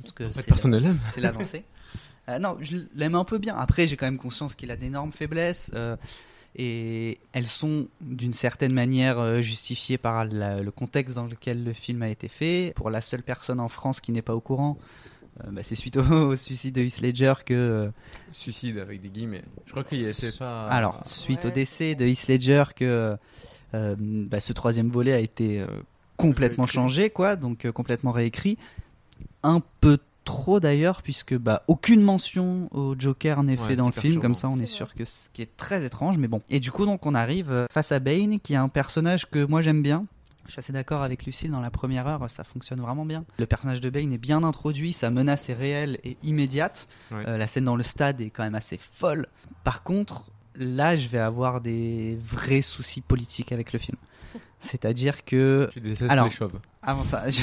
parce 0.00 0.12
que 0.12 0.24
c'est. 0.34 0.54
C'est 0.92 1.20
la 1.20 1.30
lancée. 1.32 1.64
Euh, 2.26 2.38
non, 2.38 2.56
je 2.62 2.78
l'aime 2.94 3.16
un 3.16 3.24
peu 3.24 3.36
bien. 3.36 3.54
Après, 3.54 3.86
j'ai 3.86 3.98
quand 3.98 4.06
même 4.06 4.16
conscience 4.16 4.54
qu'il 4.54 4.70
a 4.70 4.76
d'énormes 4.76 5.12
faiblesses. 5.12 5.70
euh, 5.74 5.94
et 6.56 7.18
elles 7.32 7.46
sont 7.46 7.88
d'une 8.00 8.32
certaine 8.32 8.72
manière 8.72 9.18
euh, 9.18 9.40
justifiées 9.40 9.98
par 9.98 10.24
la- 10.24 10.60
le 10.62 10.70
contexte 10.70 11.16
dans 11.16 11.26
lequel 11.26 11.64
le 11.64 11.72
film 11.72 12.02
a 12.02 12.08
été 12.08 12.28
fait. 12.28 12.72
Pour 12.76 12.90
la 12.90 13.00
seule 13.00 13.22
personne 13.22 13.60
en 13.60 13.68
France 13.68 14.00
qui 14.00 14.12
n'est 14.12 14.22
pas 14.22 14.34
au 14.34 14.40
courant, 14.40 14.78
euh, 15.44 15.50
bah, 15.50 15.62
c'est 15.64 15.74
suite 15.74 15.96
au, 15.96 16.02
au 16.30 16.36
suicide 16.36 16.74
de 16.76 16.82
Heath 16.82 17.00
Ledger 17.00 17.34
que. 17.44 17.54
euh, 17.54 17.90
Suicide 18.30 18.78
avec 18.78 19.00
des 19.02 19.08
guillemets. 19.08 19.42
Je 19.66 19.72
crois 19.72 19.84
qu'il 19.84 20.06
était 20.06 20.32
pas. 20.38 20.68
alors, 20.68 21.02
suite 21.06 21.44
au 21.44 21.50
décès 21.50 21.94
de 21.96 22.04
Heath 22.06 22.28
Ledger, 22.28 22.64
que 22.76 23.16
euh, 23.74 23.96
bah, 23.98 24.38
ce 24.40 24.52
troisième 24.52 24.90
volet 24.90 25.12
a 25.12 25.18
été 25.18 25.60
euh, 25.60 25.66
complètement 26.16 26.64
Réécrit. 26.64 26.74
changé, 26.74 27.10
quoi, 27.10 27.34
donc 27.34 27.64
euh, 27.64 27.72
complètement 27.72 28.12
réécrit. 28.12 28.56
Un 29.42 29.60
peu 29.80 29.98
trop 30.24 30.60
d'ailleurs, 30.60 31.02
puisque 31.02 31.36
bah, 31.36 31.62
aucune 31.68 32.02
mention 32.02 32.68
au 32.72 32.94
Joker 32.98 33.42
n'est 33.42 33.58
Ouais, 33.58 33.68
fait 33.68 33.76
dans 33.76 33.86
le 33.86 33.92
film, 33.92 34.20
comme 34.20 34.34
ça 34.34 34.48
on 34.48 34.58
est 34.58 34.66
sûr 34.66 34.94
que 34.94 35.04
ce 35.04 35.30
qui 35.32 35.42
est 35.42 35.56
très 35.56 35.84
étrange, 35.84 36.18
mais 36.18 36.28
bon. 36.28 36.42
Et 36.50 36.60
du 36.60 36.70
coup, 36.70 36.86
donc 36.86 37.06
on 37.06 37.14
arrive 37.14 37.50
euh, 37.52 37.66
face 37.70 37.92
à 37.92 38.00
Bane, 38.00 38.40
qui 38.40 38.54
est 38.54 38.56
un 38.56 38.68
personnage 38.68 39.30
que 39.30 39.44
moi 39.44 39.62
j'aime 39.62 39.82
bien. 39.82 40.06
Je 40.46 40.52
suis 40.52 40.58
assez 40.58 40.72
d'accord 40.72 41.02
avec 41.02 41.24
Lucille, 41.24 41.50
dans 41.50 41.60
la 41.60 41.70
première 41.70 42.06
heure, 42.06 42.28
ça 42.30 42.44
fonctionne 42.44 42.80
vraiment 42.80 43.06
bien. 43.06 43.24
Le 43.38 43.46
personnage 43.46 43.80
de 43.80 43.88
Bane 43.88 44.12
est 44.12 44.18
bien 44.18 44.42
introduit, 44.42 44.92
sa 44.92 45.08
menace 45.10 45.48
est 45.48 45.54
réelle 45.54 45.98
et 46.04 46.16
immédiate. 46.22 46.88
Ouais. 47.10 47.24
Euh, 47.26 47.38
la 47.38 47.46
scène 47.46 47.64
dans 47.64 47.76
le 47.76 47.82
stade 47.82 48.20
est 48.20 48.30
quand 48.30 48.42
même 48.42 48.54
assez 48.54 48.78
folle. 48.78 49.26
Par 49.62 49.82
contre, 49.82 50.30
là, 50.56 50.96
je 50.96 51.08
vais 51.08 51.18
avoir 51.18 51.60
des 51.60 52.18
vrais 52.22 52.62
soucis 52.62 53.00
politiques 53.00 53.52
avec 53.52 53.72
le 53.72 53.78
film. 53.78 53.96
C'est-à-dire 54.64 55.24
que. 55.24 55.70
Détestes 55.76 56.10
Alors, 56.10 56.24
les 56.26 56.30
chauves. 56.30 56.58
Avant 56.82 57.02
ça, 57.04 57.28
je, 57.30 57.42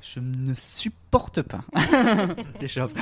je 0.00 0.20
ne 0.20 0.54
supporte 0.54 1.42
pas 1.42 1.64
les 2.60 2.68
chauves. 2.68 2.92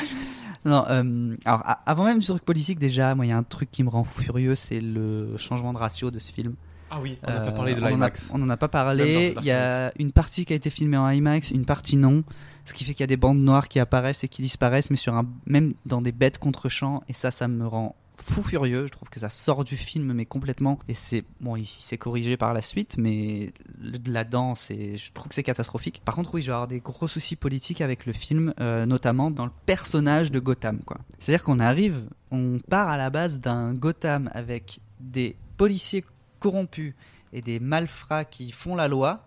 Non, 0.65 0.85
euh, 0.89 1.35
alors 1.45 1.63
avant 1.87 2.05
même 2.05 2.19
du 2.21 2.27
truc 2.27 2.45
politique, 2.45 2.79
déjà, 2.79 3.15
moi, 3.15 3.27
il 3.27 3.31
y 3.31 3.33
a 3.33 3.37
un 3.37 3.43
truc 3.43 3.71
qui 3.71 3.83
me 3.83 3.89
rend 3.89 4.05
furieux, 4.05 4.55
c'est 4.55 4.81
le 4.81 5.37
changement 5.37 5.73
de 5.73 5.79
ratio 5.79 6.11
de 6.11 6.19
ce 6.19 6.33
film. 6.33 6.55
Ah 6.91 6.99
oui, 7.01 7.19
on 7.27 7.31
n'a 7.33 7.41
pas 7.41 7.47
Euh, 7.49 7.53
parlé 7.53 7.75
de 7.75 7.81
l'IMAX. 7.81 8.31
On 8.35 8.39
n'en 8.39 8.51
a 8.51 8.57
pas 8.57 8.69
parlé. 8.69 9.35
Il 9.39 9.45
y 9.45 9.51
a 9.51 9.91
une 9.99 10.13
partie 10.13 10.45
qui 10.45 10.53
a 10.53 10.57
été 10.57 10.69
filmée 10.71 10.97
en 10.99 11.09
IMAX, 11.09 11.51
une 11.51 11.65
partie 11.65 11.97
non. 11.97 12.23
Ce 12.65 12.75
qui 12.75 12.85
fait 12.85 12.93
qu'il 12.93 13.01
y 13.03 13.05
a 13.05 13.09
des 13.09 13.17
bandes 13.17 13.41
noires 13.41 13.69
qui 13.69 13.81
apparaissent 13.81 14.23
et 14.25 14.29
qui 14.29 14.43
disparaissent, 14.43 14.91
mais 14.91 14.97
sur 14.97 15.15
un, 15.15 15.27
même 15.47 15.73
dans 15.87 16.01
des 16.03 16.13
bêtes 16.13 16.39
contre-champs. 16.39 17.03
Et 17.09 17.13
ça, 17.13 17.31
ça 17.31 17.49
me 17.49 17.67
rend 17.67 17.97
fou 18.23 18.43
furieux. 18.43 18.87
Je 18.87 18.93
trouve 18.93 19.11
que 19.11 19.21
ça 19.21 19.29
sort 19.29 19.65
du 19.65 19.77
film, 19.77 20.13
mais 20.13 20.25
complètement. 20.25 20.79
Et 20.89 20.95
c'est 20.95 21.25
bon, 21.41 21.57
il, 21.57 21.67
s'est 21.67 21.99
corrigé 21.99 22.37
par 22.37 22.55
la 22.55 22.63
suite, 22.63 22.97
mais 22.99 23.53
le- 23.81 23.99
là-dedans, 24.11 24.55
c'est, 24.55 24.97
je 24.97 25.13
trouve 25.13 25.29
que 25.29 25.35
c'est 25.35 25.43
catastrophique. 25.43 26.01
Par 26.05 26.15
contre, 26.15 26.35
oui, 26.35 26.43
je 26.43 26.47
vais 26.47 26.53
avoir 26.53 26.69
des 26.69 26.81
gros 26.81 27.09
soucis 27.09 27.37
politiques 27.37 27.81
avec 27.81 28.07
le 28.07 28.13
film, 28.13 28.55
euh, 28.61 28.87
notamment 28.87 29.31
dans 29.31 29.45
le 29.45 29.53
personnage 29.67 30.31
de 30.31 30.39
Gotham. 30.41 30.81
Quoi. 30.85 30.99
C'est-à-dire 31.19 31.45
qu'on 31.45 31.59
arrive, 31.59 32.09
on 32.31 32.59
part 32.71 32.89
à 32.89 32.97
la 32.97 33.11
base 33.11 33.41
d'un 33.41 33.75
Gotham 33.75 34.31
avec 34.33 34.81
des 35.01 35.37
policiers 35.57 36.05
corrompus 36.39 36.95
et 37.33 37.43
des 37.43 37.61
malfrats 37.61 38.25
qui 38.25 38.51
font 38.53 38.75
la 38.75 38.89
loi 38.89 39.27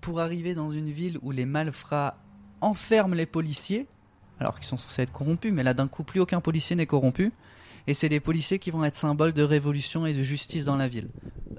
pour 0.00 0.20
arriver 0.20 0.54
dans 0.54 0.70
une 0.70 0.90
ville 0.90 1.18
où 1.22 1.30
les 1.30 1.46
malfrats 1.46 2.16
enferment 2.60 3.14
les 3.14 3.26
policiers, 3.26 3.86
alors 4.40 4.56
qu'ils 4.56 4.66
sont 4.66 4.78
censés 4.78 5.02
être 5.02 5.12
corrompus, 5.12 5.52
mais 5.52 5.62
là 5.62 5.74
d'un 5.74 5.88
coup 5.88 6.02
plus 6.02 6.20
aucun 6.20 6.40
policier 6.40 6.76
n'est 6.76 6.86
corrompu, 6.86 7.32
et 7.86 7.94
c'est 7.94 8.08
les 8.08 8.20
policiers 8.20 8.58
qui 8.58 8.70
vont 8.70 8.84
être 8.84 8.96
symboles 8.96 9.32
de 9.32 9.42
révolution 9.42 10.06
et 10.06 10.12
de 10.12 10.22
justice 10.22 10.64
dans 10.64 10.76
la 10.76 10.88
ville. 10.88 11.08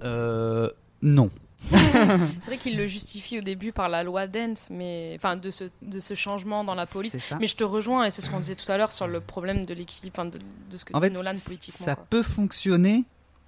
Euh, 0.04 0.70
non. 1.02 1.30
C'est 1.72 2.46
vrai 2.52 2.58
qu'il 2.60 2.78
le 2.78 2.86
justifie 2.86 3.40
au 3.40 3.42
début 3.42 3.72
par 3.72 3.90
la 3.90 4.04
loi 4.04 4.28
Dent, 4.28 4.54
mais 4.70 5.14
enfin 5.18 5.36
de 5.36 5.50
ce, 5.50 5.64
de 5.82 6.00
ce 6.00 6.14
changement 6.14 6.64
dans 6.64 6.76
la 6.76 6.86
police. 6.86 7.18
Mais 7.40 7.48
je 7.48 7.56
te 7.56 7.64
rejoins 7.64 8.06
et 8.06 8.12
c'est 8.12 8.22
ce 8.22 8.30
qu'on 8.30 8.40
disait 8.40 8.54
tout 8.56 8.72
à 8.72 8.78
l'heure 8.78 8.92
sur 8.92 9.08
le 9.08 9.20
problème 9.20 9.66
de 9.66 9.74
l'équilibre, 9.74 10.20
enfin, 10.20 10.30
de, 10.30 10.38
de 10.70 10.78
ce 10.78 10.86
que 10.86 10.94
En 10.94 11.00
dit 11.00 11.06
fait, 11.08 11.10
Nolan 11.12 11.34
politiquement. 11.44 11.86
ça 11.86 11.96
quoi. 11.96 12.06
peut 12.10 12.22
fonctionner 12.24 13.04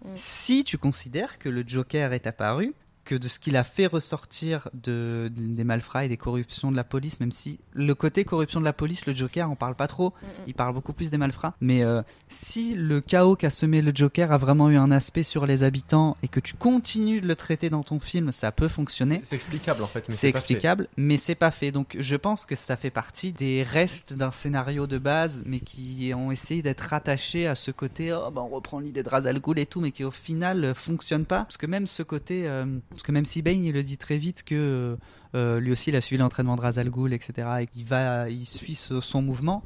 Mm. 0.06 0.10
Si 0.14 0.64
tu 0.64 0.78
considères 0.78 1.40
que 1.40 1.50
le 1.50 1.64
Joker 1.66 2.14
est 2.14 2.28
apparu, 2.28 2.74
que 3.08 3.16
de 3.16 3.28
ce 3.28 3.40
qu'il 3.40 3.56
a 3.56 3.64
fait 3.64 3.88
ressortir 3.88 4.68
de, 4.74 5.32
de- 5.36 5.48
des 5.56 5.64
malfrats 5.64 6.04
et 6.06 6.10
des 6.10 6.18
corruptions 6.18 6.72
de 6.72 6.76
la 6.76 6.84
police, 6.84 7.20
même 7.20 7.32
si 7.32 7.60
le 7.74 7.96
côté 7.96 8.26
corruption 8.26 8.60
de 8.60 8.66
la 8.66 8.74
police, 8.74 9.06
le 9.06 9.14
Joker, 9.14 9.50
on 9.50 9.56
parle 9.56 9.76
pas 9.76 9.88
trop, 9.88 10.14
il 10.46 10.54
parle 10.54 10.74
beaucoup 10.74 10.94
plus 10.94 11.10
des 11.10 11.18
malfrats. 11.18 11.56
Mais 11.62 11.84
euh, 11.84 12.02
si 12.28 12.76
le 12.76 13.00
chaos 13.02 13.36
qu'a 13.36 13.50
semé 13.50 13.82
le 13.82 13.92
Joker 13.96 14.32
a 14.32 14.38
vraiment 14.38 14.70
eu 14.70 14.76
un 14.76 14.92
aspect 14.92 15.24
sur 15.24 15.46
les 15.46 15.64
habitants 15.64 16.18
et 16.24 16.28
que 16.28 16.40
tu 16.40 16.54
continues 16.56 17.22
de 17.22 17.28
le 17.28 17.36
traiter 17.36 17.70
dans 17.70 17.84
ton 17.84 18.00
film, 18.00 18.32
ça 18.32 18.52
peut 18.52 18.68
fonctionner. 18.68 19.22
C'est 19.24 19.36
explicable 19.36 19.84
en 19.84 19.88
fait. 19.88 20.04
C'est 20.10 20.12
pas 20.12 20.18
fait. 20.18 20.28
explicable, 20.30 20.88
mais 20.98 21.18
c'est 21.18 21.36
pas 21.36 21.52
fait. 21.52 21.72
Donc 21.72 21.96
je 22.00 22.16
pense 22.16 22.46
que 22.46 22.56
ça 22.56 22.76
fait 22.76 22.90
partie 22.92 23.32
des 23.32 23.64
restes 23.64 24.14
d'un 24.14 24.32
scénario 24.32 24.86
de 24.88 24.98
base, 24.98 25.44
mais 25.46 25.60
qui 25.62 26.12
ont 26.14 26.32
essayé 26.32 26.62
d'être 26.62 26.82
rattachés 26.82 27.48
à 27.48 27.56
ce 27.56 27.72
côté, 27.72 28.12
oh, 28.14 28.30
bah, 28.32 28.42
on 28.42 28.50
reprend 28.54 28.80
l'idée 28.80 29.04
de 29.04 29.10
Razal 29.10 29.40
Ghul 29.40 29.60
et 29.60 29.66
tout, 29.66 29.80
mais 29.80 29.92
qui 29.92 30.04
au 30.04 30.12
final 30.12 30.64
euh, 30.66 30.74
fonctionne 30.74 31.26
pas. 31.26 31.44
Parce 31.44 31.58
que 31.58 31.66
même 31.66 31.88
ce 31.88 32.04
côté, 32.04 32.48
euh, 32.48 32.66
parce 32.98 33.04
que 33.06 33.12
même 33.14 33.26
si 33.26 33.42
Bane 33.42 33.64
il 33.64 33.74
le 33.74 33.84
dit 33.84 33.98
très 33.98 34.18
vite 34.18 34.44
que 34.44 34.98
euh, 35.36 35.60
lui 35.60 35.72
aussi 35.72 35.92
il 35.92 35.96
a 35.96 36.02
suivi 36.02 36.20
l'entraînement 36.20 36.56
de 36.56 36.62
Razal 36.62 36.90
Ghul, 36.90 37.14
etc. 37.14 37.48
Et 37.62 37.68
qu'il 37.68 37.86
va, 37.86 38.30
il 38.30 38.46
suit 38.46 38.76
ce- 38.76 39.00
son 39.02 39.22
mouvement. 39.22 39.64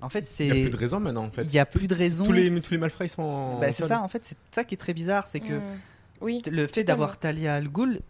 En 0.00 0.08
fait, 0.08 0.28
c'est. 0.28 0.46
Il 0.46 0.52
n'y 0.52 0.60
a 0.60 0.62
plus 0.68 0.70
de 0.70 0.76
raison 0.76 1.00
maintenant 1.00 1.24
en 1.24 1.30
fait. 1.30 1.42
Il 1.42 1.52
y 1.52 1.58
a 1.58 1.66
plus 1.66 1.88
de 1.88 1.94
raison. 1.94 2.24
Tous 2.24 2.32
les, 2.32 2.60
tous 2.62 2.70
les 2.70 2.78
malfrats 2.78 3.04
ils 3.06 3.08
sont 3.10 3.22
en. 3.22 3.58
Bah, 3.60 3.72
c'est 3.72 3.86
ça, 3.86 4.00
en 4.02 4.08
fait, 4.08 4.24
c'est 4.24 4.36
ça 4.52 4.62
qui 4.64 4.74
est 4.74 4.78
très 4.78 4.94
bizarre, 4.94 5.26
c'est 5.26 5.40
que 5.40 5.54
Mm. 5.54 5.62
Oui, 6.20 6.42
le 6.50 6.66
fait 6.66 6.82
d'avoir 6.84 7.18
Talia 7.18 7.54
Al 7.54 7.68
Ghul 7.68 8.00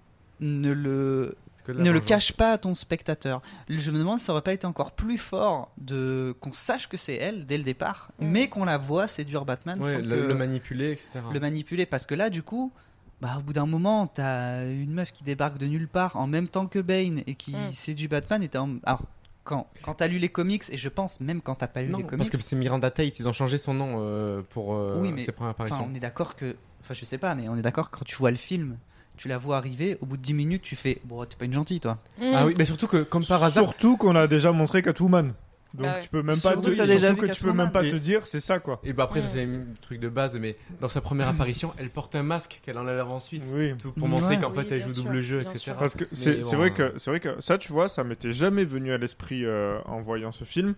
ne 0.40 0.72
le 0.72 1.34
ne 1.68 1.90
le 1.90 2.00
cache 2.00 2.32
pas 2.32 2.52
à 2.52 2.58
ton 2.58 2.74
spectateur. 2.74 3.42
Je 3.68 3.90
me 3.90 3.98
demande 3.98 4.18
si 4.18 4.24
ça 4.24 4.32
aurait 4.32 4.40
pas 4.40 4.54
été 4.54 4.66
encore 4.66 4.92
plus 4.92 5.18
fort 5.18 5.70
de 5.76 6.34
qu'on 6.40 6.52
sache 6.52 6.88
que 6.88 6.96
c'est 6.96 7.16
elle 7.16 7.44
dès 7.44 7.58
le 7.58 7.64
départ, 7.64 8.10
mais 8.18 8.48
qu'on 8.48 8.64
la 8.64 8.78
voit 8.78 9.06
séduire 9.08 9.44
Batman 9.44 9.78
Ouais, 9.82 9.92
sans 9.92 9.98
le, 9.98 10.04
que- 10.22 10.28
le 10.28 10.34
manipuler, 10.34 10.92
etc. 10.92 11.20
le 11.30 11.38
manipuler 11.40 11.84
parce 11.84 12.06
que 12.06 12.14
là 12.14 12.30
du 12.30 12.42
coup 12.42 12.72
bah, 13.20 13.36
au 13.38 13.42
bout 13.42 13.52
d'un 13.52 13.66
moment 13.66 14.06
t'as 14.06 14.64
une 14.66 14.92
meuf 14.92 15.12
qui 15.12 15.24
débarque 15.24 15.58
de 15.58 15.66
nulle 15.66 15.88
part 15.88 16.16
en 16.16 16.26
même 16.26 16.48
temps 16.48 16.66
que 16.66 16.78
Bane 16.78 17.22
et 17.26 17.34
qui 17.34 17.52
Mm. 17.56 17.70
séduit 17.72 18.08
Batman 18.08 18.42
et 18.42 18.56
en... 18.56 18.76
alors 18.84 19.02
quand 19.44 19.66
quand 19.82 19.94
t'as 19.94 20.06
lu 20.08 20.18
les 20.18 20.28
comics 20.28 20.62
et 20.70 20.76
je 20.76 20.88
pense 20.88 21.20
même 21.20 21.40
quand 21.40 21.54
t'as 21.56 21.66
pas 21.68 21.82
lu 21.82 21.88
Non, 21.88 21.98
les 21.98 22.04
comics 22.04 22.18
parce 22.18 22.30
que 22.30 22.36
c'est 22.36 22.54
Miranda 22.56 22.90
Tate, 22.90 23.18
ils 23.18 23.28
ont 23.28 23.32
changé 23.32 23.58
son 23.58 23.74
nom 23.74 23.96
euh, 24.00 24.42
pour 24.50 24.74
euh, 24.74 24.98
oui 25.00 25.10
mais 25.12 25.24
ses 25.24 25.32
premières 25.32 25.50
apparitions. 25.52 25.88
on 25.90 25.94
est 25.94 26.00
d'accord 26.00 26.36
que 26.36 26.54
enfin 26.80 26.94
je 26.94 27.04
sais 27.04 27.18
pas 27.18 27.34
mais 27.34 27.48
on 27.48 27.56
est 27.56 27.62
d'accord 27.62 27.90
que 27.90 27.98
quand 27.98 28.04
tu 28.04 28.16
vois 28.16 28.30
le 28.30 28.36
film 28.36 28.76
tu 29.16 29.26
la 29.26 29.36
vois 29.38 29.56
arriver 29.56 29.98
au 30.00 30.06
bout 30.06 30.16
de 30.16 30.22
10 30.22 30.34
minutes 30.34 30.62
tu 30.62 30.76
fais 30.76 31.00
bon 31.04 31.24
t'es 31.24 31.34
pas 31.36 31.46
une 31.46 31.52
gentille 31.52 31.80
toi 31.80 31.98
Ah 32.34 32.46
oui, 32.46 32.54
mais 32.56 32.64
surtout 32.66 32.86
que 32.86 33.02
comme 33.02 33.24
par 33.24 33.42
hasard, 33.42 33.64
Surtout 33.64 33.96
qu'on 33.96 34.14
a 34.14 34.28
déjà 34.28 34.52
montré 34.52 34.80
Catwoman. 34.82 35.32
Donc 35.74 35.86
ouais. 35.86 36.00
tu 36.00 36.08
peux 36.08 36.22
même 36.22 36.34
pas 36.40 36.52
Surtout 36.52 36.62
te, 36.62 36.70
que 36.70 36.76
t'as 36.76 36.86
déjà 36.86 37.08
surtout 37.08 37.22
vu 37.22 37.28
que 37.28 37.32
tu 37.34 37.40
peux 37.40 37.46
Catwoman. 37.48 37.66
même 37.66 37.72
pas 37.72 37.84
Et- 37.84 37.90
te 37.90 37.96
dire 37.96 38.26
c'est 38.26 38.40
ça 38.40 38.58
quoi. 38.58 38.80
Et 38.84 38.92
bah 38.94 39.04
après, 39.04 39.20
ça 39.20 39.28
c'est 39.28 39.42
un 39.44 39.64
truc 39.82 40.00
de 40.00 40.08
base, 40.08 40.38
mais 40.38 40.56
dans 40.80 40.88
sa 40.88 41.00
première 41.02 41.28
apparition, 41.28 41.74
elle 41.76 41.90
porte 41.90 42.14
un 42.14 42.22
masque 42.22 42.60
qu'elle 42.64 42.78
enlève 42.78 43.06
ensuite. 43.08 43.44
Oui. 43.52 43.74
Tout 43.78 43.92
pour 43.92 44.08
montrer 44.08 44.36
Ouais. 44.36 44.40
qu'en 44.40 44.50
fait 44.50 44.60
Oui, 44.62 44.66
elle 44.70 44.82
joue 44.82 44.88
sûr, 44.90 45.04
double 45.04 45.20
jeu, 45.20 45.40
etc. 45.42 45.58
sûr. 45.58 45.76
Parce 45.76 45.94
que 45.94 46.04
c'est 46.12 46.40
bon, 46.40 46.56
vrai 46.56 46.72
que 46.72 46.94
c'est 46.96 47.10
vrai 47.10 47.20
que 47.20 47.40
ça 47.40 47.58
tu 47.58 47.70
vois 47.72 47.88
ça 47.88 48.02
m'était 48.02 48.32
jamais 48.32 48.64
venu 48.64 48.92
à 48.92 48.98
l'esprit 48.98 49.44
euh, 49.44 49.78
en 49.84 50.00
voyant 50.00 50.32
ce 50.32 50.44
film 50.44 50.74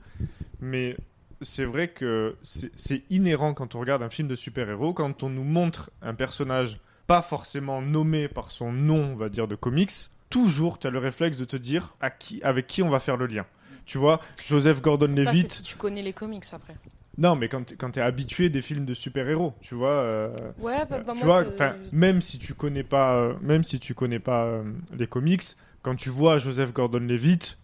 mais 0.61 0.97
c'est 1.41 1.65
vrai 1.65 1.89
que 1.89 2.37
c'est 2.43 2.71
c'est 2.77 3.03
inhérent 3.11 3.55
quand 3.55 3.75
on 3.75 3.81
regarde 3.81 4.03
un 4.03 4.11
film 4.11 4.29
de 4.29 4.35
super-héros 4.35 4.93
quand 4.93 5.23
on 5.23 5.31
nous 5.31 5.45
montre 5.45 5.91
un 6.03 6.15
personnage 6.15 6.81
pas 7.07 7.23
forcément 7.23 7.81
nommé 7.81 8.29
par 8.29 8.51
son 8.51 8.73
nom 8.73 9.13
on 9.13 9.17
va 9.17 9.29
dire 9.29 9.49
de 9.49 9.55
comics 9.55 9.91
toujours 10.29 10.79
tu 10.79 10.87
as 10.87 10.91
le 10.91 10.99
réflexe 10.99 11.39
de 11.39 11.45
te 11.45 11.57
dire 11.57 11.95
à 12.01 12.11
qui 12.11 12.43
avec 12.43 12.67
qui 12.67 12.83
on 12.83 12.91
va 12.91 13.01
faire 13.01 13.17
le 13.17 13.27
lien 13.27 13.47
tu 13.91 13.99
vois 13.99 14.21
Joseph 14.47 14.77
ça 14.77 14.83
Gordon-Levitt 14.83 15.49
c'est 15.49 15.57
si 15.59 15.63
tu 15.65 15.77
connais 15.77 16.01
les 16.03 16.13
comics 16.13 16.45
après. 16.53 16.77
non 17.19 17.35
mais 17.35 17.49
quand 17.49 17.65
t'es- 17.65 18.01
habitué 18.01 18.49
des 18.49 18.63
films 18.63 18.85
de 18.85 18.95
super-héros 18.95 19.53
tu 19.61 19.75
vois 19.75 19.91
euh, 19.91 20.33
Ouais, 20.61 20.85
bah, 20.89 20.99
euh, 20.99 21.03
bah, 21.05 21.13
tu 21.19 21.25
moi, 21.25 21.43
vois, 21.43 21.51
même 21.93 22.23
si 22.23 22.39
tu 22.39 22.55
connais 22.55 22.85
pas, 22.85 23.17
euh, 23.17 23.35
même 23.41 23.65
si 23.65 23.81
tu 23.81 23.95
connais 23.95 24.21
pas 24.21 24.45
euh, 24.45 24.63
les 24.97 25.09
comics, 25.09 25.43
quand 25.83 25.97
tu 25.97 26.09
vois 26.09 26.39
Joseph 26.39 26.73
Gordon-Levitt, 26.73 27.59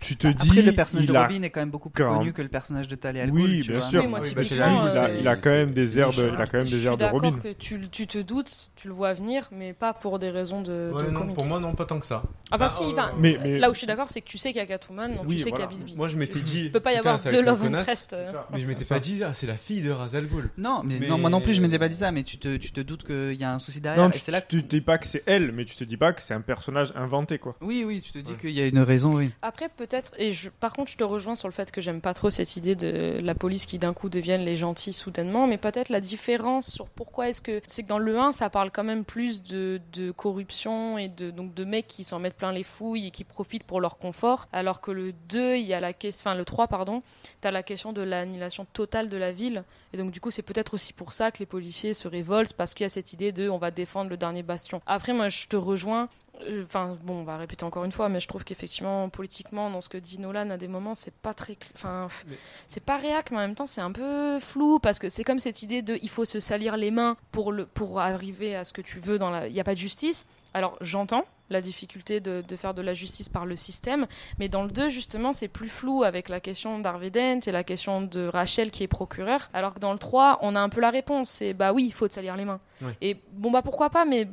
tu 0.00 0.16
te 0.16 0.26
dis, 0.28 0.48
après 0.50 0.62
le 0.62 0.72
personnage 0.72 1.06
de 1.06 1.14
a 1.14 1.22
Robin 1.26 1.42
est 1.42 1.50
quand 1.50 1.60
même 1.60 1.70
beaucoup 1.70 1.90
plus 1.90 2.02
quand- 2.04 2.18
connu 2.18 2.32
que 2.32 2.42
le 2.42 2.48
personnage 2.48 2.88
de 2.88 2.94
Talia 2.96 3.22
al 3.22 3.30
Oui, 3.30 3.42
Ghul, 3.58 3.66
bien 3.68 3.74
vois. 3.80 3.88
sûr. 3.88 4.02
Oui, 4.02 4.08
moi, 4.08 4.20
Oui, 4.22 4.32
bah, 4.34 4.42
la- 4.42 4.46
il 4.48 4.98
a, 4.98 5.10
il 5.20 5.28
a 5.28 5.36
quand 5.36 5.50
même 5.50 5.70
des 5.72 5.98
airs 5.98 6.10
de, 6.12 6.30
il 6.34 6.40
a 6.40 6.46
quand 6.46 6.58
même 6.58 6.66
des 6.66 6.86
airs 6.86 6.96
de 6.96 7.04
Robin. 7.04 7.32
que 7.32 7.52
tu, 7.52 7.80
tu 7.90 8.06
te 8.06 8.18
doutes, 8.18 8.70
tu 8.76 8.88
le 8.88 8.94
vois 8.94 9.12
venir, 9.12 9.48
mais 9.52 9.72
pas 9.72 9.92
pour 9.94 10.18
des 10.18 10.30
raisons 10.30 10.60
de, 10.62 10.90
Ouais, 10.92 11.04
de 11.04 11.10
non, 11.10 11.20
comics. 11.20 11.34
pour 11.34 11.44
moi, 11.46 11.60
non, 11.60 11.74
pas 11.74 11.84
tant 11.86 11.98
que 11.98 12.06
ça. 12.06 12.22
Enfin, 12.50 12.66
Enfin, 12.66 12.68
si, 12.68 12.84
enfin, 12.92 13.12
mais- 13.18 13.38
mais- 13.42 13.58
là 13.58 13.70
où 13.70 13.72
je 13.74 13.78
suis 13.78 13.86
d'accord, 13.86 14.10
c'est 14.10 14.20
que 14.20 14.26
tu 14.28 14.38
sais 14.38 14.50
qu'il 14.52 14.58
y 14.58 14.64
a 14.64 14.66
Catwoman, 14.66 15.16
donc 15.16 15.24
Oui, 15.28 15.36
tu 15.36 15.42
sais 15.42 15.50
voilà. 15.50 15.66
qu'il 15.66 15.76
y 15.76 15.80
a 15.80 15.84
Bisbee. 15.84 15.96
Moi, 15.96 16.08
je 16.08 16.16
m'étais 16.16 16.38
Tu- 16.38 16.44
dit. 16.44 16.60
Il 16.66 16.72
peut 16.72 16.80
pas 16.80 16.92
y 16.92 16.96
avoir 16.96 17.18
deux 17.22 17.42
Love. 17.42 17.64
Interest. 17.64 18.14
Mais 18.52 18.60
je 18.60 18.66
m'étais 18.66 18.84
pas 18.84 19.00
dit, 19.00 19.22
ah, 19.24 19.32
c'est 19.34 19.46
la 19.46 19.56
fille 19.56 19.82
de 19.82 19.90
Razal 19.90 20.26
Ghul. 20.26 20.50
Non, 20.58 20.82
mais, 20.84 20.98
moi 21.16 21.30
non 21.30 21.40
plus 21.40 21.54
je 21.54 21.60
m'étais 21.62 21.78
pas 21.78 21.88
dit 21.88 21.94
ça, 21.96 22.12
mais 22.12 22.22
tu 22.22 22.38
te, 22.38 22.56
tu 22.56 22.72
te 22.72 22.80
doutes 22.80 23.04
qu'il 23.04 23.34
y 23.34 23.44
a 23.44 23.52
un 23.54 23.58
souci 23.58 23.80
derrière. 23.80 24.04
Non, 24.04 24.10
tu, 24.10 24.18
c'est 24.18 24.32
là 24.32 24.40
tu 24.40 24.62
te 24.62 24.68
dis 24.68 24.80
pas 24.80 24.98
que 24.98 25.06
c'est 25.06 25.22
elle, 25.26 25.52
mais 25.52 25.64
tu 25.64 25.74
te 25.76 25.84
dis 25.84 25.96
pas 25.96 26.12
que 26.12 26.22
c'est 26.22 26.34
un 26.34 26.40
personnage 26.40 26.92
inventé, 26.96 27.38
quoi. 27.38 27.56
Oui, 27.60 27.84
oui, 27.86 28.00
tu 28.02 28.12
te 28.12 28.18
dis 28.18 28.34
qu'il 28.34 28.50
y 28.50 28.60
a 28.60 28.66
une 28.66 28.78
raison, 28.80 29.14
oui. 29.16 29.30
Après, 29.42 29.68
peut-être, 29.86 30.12
et 30.16 30.32
par 30.60 30.72
contre, 30.72 30.92
je 30.92 30.96
te 30.96 31.02
rejoins 31.02 31.34
sur 31.34 31.48
le 31.48 31.52
fait 31.52 31.72
que 31.72 31.80
j'aime 31.80 32.00
pas 32.00 32.14
trop 32.14 32.30
cette 32.30 32.56
idée 32.56 32.76
de 32.76 33.18
la 33.20 33.34
police 33.34 33.66
qui 33.66 33.78
d'un 33.78 33.92
coup 33.92 34.08
deviennent 34.08 34.44
les 34.44 34.56
gentils 34.56 34.92
soudainement, 34.92 35.48
mais 35.48 35.58
peut-être 35.58 35.88
la 35.88 36.00
différence 36.00 36.70
sur 36.70 36.88
pourquoi 36.88 37.28
est-ce 37.28 37.42
que. 37.42 37.60
C'est 37.66 37.82
que 37.82 37.88
dans 37.88 37.98
le 37.98 38.16
1, 38.16 38.30
ça 38.30 38.48
parle 38.48 38.70
quand 38.70 38.84
même 38.84 39.04
plus 39.04 39.42
de, 39.42 39.80
de 39.92 40.12
corruption 40.12 40.98
et 40.98 41.08
de, 41.08 41.32
donc 41.32 41.52
de 41.54 41.64
mecs 41.64 41.88
qui 41.88 42.04
s'en 42.04 42.20
mettent 42.20 42.36
plein 42.36 42.52
les 42.52 42.62
fouilles 42.62 43.08
et 43.08 43.10
qui 43.10 43.24
profitent 43.24 43.64
pour 43.64 43.80
leur 43.80 43.98
confort, 43.98 44.46
alors 44.52 44.80
que 44.80 44.92
le 44.92 45.12
2, 45.28 45.56
il 45.56 45.66
y 45.66 45.74
a 45.74 45.80
la 45.80 45.92
question. 45.92 46.30
Enfin, 46.30 46.38
le 46.38 46.44
3, 46.44 46.68
pardon, 46.68 47.02
t'as 47.40 47.50
la 47.50 47.64
question 47.64 47.92
de 47.92 48.02
l'annihilation 48.02 48.66
totale 48.72 49.08
de 49.08 49.16
la 49.16 49.32
ville, 49.32 49.64
et 49.92 49.96
donc 49.96 50.12
du 50.12 50.20
coup, 50.20 50.30
c'est 50.30 50.42
peut-être 50.42 50.74
aussi 50.74 50.92
pour 50.92 51.12
ça 51.12 51.32
que 51.32 51.40
les 51.40 51.46
policiers 51.46 51.92
se 51.94 52.06
révoltent, 52.06 52.52
parce 52.52 52.72
qu'il 52.74 52.84
y 52.84 52.86
a 52.86 52.90
cette 52.90 53.12
idée 53.12 53.32
de 53.32 53.48
on 53.48 53.58
va 53.58 53.72
défendre 53.72 54.10
le 54.10 54.16
dernier 54.16 54.44
bastion. 54.44 54.80
Après, 54.86 55.12
moi, 55.12 55.28
je 55.28 55.48
te 55.48 55.56
rejoins. 55.56 56.08
Euh, 56.48 56.62
Enfin, 56.64 56.96
bon, 57.02 57.20
on 57.20 57.24
va 57.24 57.36
répéter 57.36 57.64
encore 57.64 57.84
une 57.84 57.92
fois, 57.92 58.08
mais 58.08 58.20
je 58.20 58.28
trouve 58.28 58.44
qu'effectivement, 58.44 59.08
politiquement, 59.08 59.70
dans 59.70 59.80
ce 59.80 59.88
que 59.88 59.98
dit 59.98 60.18
Nolan 60.20 60.50
à 60.50 60.56
des 60.56 60.68
moments, 60.68 60.94
c'est 60.94 61.14
pas 61.14 61.34
très. 61.34 61.56
Enfin, 61.74 62.08
Mais- 62.28 62.36
c'est 62.68 62.82
pas 62.84 62.96
réac, 62.96 63.30
mais 63.30 63.38
en 63.38 63.40
même 63.40 63.54
temps, 63.54 63.66
c'est 63.66 63.80
un 63.80 63.92
peu 63.92 64.38
flou 64.40 64.78
parce 64.78 64.98
que 64.98 65.08
c'est 65.08 65.24
comme 65.24 65.38
cette 65.38 65.62
idée 65.62 65.82
de 65.82 65.98
il 66.02 66.08
faut 66.08 66.24
se 66.24 66.40
salir 66.40 66.76
les 66.76 66.90
mains 66.90 67.16
pour, 67.32 67.52
le, 67.52 67.66
pour 67.66 68.00
arriver 68.00 68.54
à 68.56 68.64
ce 68.64 68.72
que 68.72 68.80
tu 68.82 68.98
veux 69.00 69.18
dans 69.18 69.30
la. 69.30 69.48
Il 69.48 69.52
n'y 69.54 69.60
a 69.60 69.64
pas 69.64 69.74
de 69.74 69.78
justice. 69.80 70.26
Alors, 70.54 70.76
j'entends 70.82 71.24
la 71.48 71.60
difficulté 71.62 72.20
de, 72.20 72.42
de 72.46 72.56
faire 72.56 72.72
de 72.72 72.80
la 72.82 72.94
justice 72.94 73.28
par 73.28 73.44
le 73.46 73.56
système, 73.56 74.06
mais 74.38 74.48
dans 74.48 74.62
le 74.64 74.70
2, 74.70 74.88
justement, 74.88 75.32
c'est 75.34 75.48
plus 75.48 75.68
flou 75.68 76.02
avec 76.02 76.28
la 76.30 76.40
question 76.40 76.78
d'Harvey 76.78 77.10
Dent 77.10 77.40
et 77.46 77.52
la 77.52 77.62
question 77.64 78.00
de 78.00 78.26
Rachel 78.26 78.70
qui 78.70 78.82
est 78.82 78.88
procureur, 78.88 79.50
alors 79.52 79.74
que 79.74 79.78
dans 79.80 79.92
le 79.92 79.98
3, 79.98 80.38
on 80.42 80.54
a 80.56 80.60
un 80.60 80.68
peu 80.70 80.80
la 80.80 80.88
réponse 80.90 81.28
c'est 81.28 81.52
bah 81.52 81.72
oui, 81.74 81.84
il 81.86 81.92
faut 81.92 82.08
te 82.08 82.14
salir 82.14 82.36
les 82.36 82.44
mains. 82.46 82.60
Et 83.02 83.16
bon, 83.32 83.50
bah 83.50 83.60
pourquoi 83.62 83.90
pas, 83.90 84.04
mais 84.06 84.26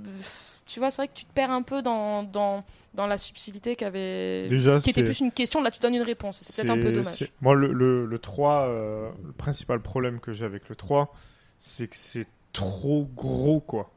tu 0.69 0.79
vois, 0.79 0.91
c'est 0.91 1.01
vrai 1.01 1.07
que 1.07 1.13
tu 1.13 1.25
te 1.25 1.33
perds 1.33 1.49
un 1.49 1.63
peu 1.63 1.81
dans, 1.81 2.21
dans, 2.23 2.63
dans 2.93 3.07
la 3.07 3.17
subtilité. 3.17 3.75
Déjà, 3.75 4.79
qui 4.79 4.91
était 4.91 5.03
plus 5.03 5.19
une 5.19 5.31
question, 5.31 5.61
là 5.61 5.71
tu 5.71 5.79
donnes 5.79 5.95
une 5.95 6.03
réponse, 6.03 6.39
c'est 6.41 6.55
peut-être 6.55 6.69
un 6.69 6.79
peu 6.79 6.91
dommage. 6.91 7.31
Moi, 7.41 7.55
le, 7.55 7.73
le, 7.73 8.05
le 8.05 8.19
3, 8.19 8.67
euh, 8.67 9.09
le 9.25 9.31
principal 9.31 9.81
problème 9.81 10.19
que 10.19 10.31
j'ai 10.31 10.45
avec 10.45 10.69
le 10.69 10.75
3, 10.75 11.13
c'est 11.59 11.87
que 11.87 11.95
c'est 11.95 12.27
trop 12.53 13.09
gros, 13.15 13.59
quoi. 13.59 13.91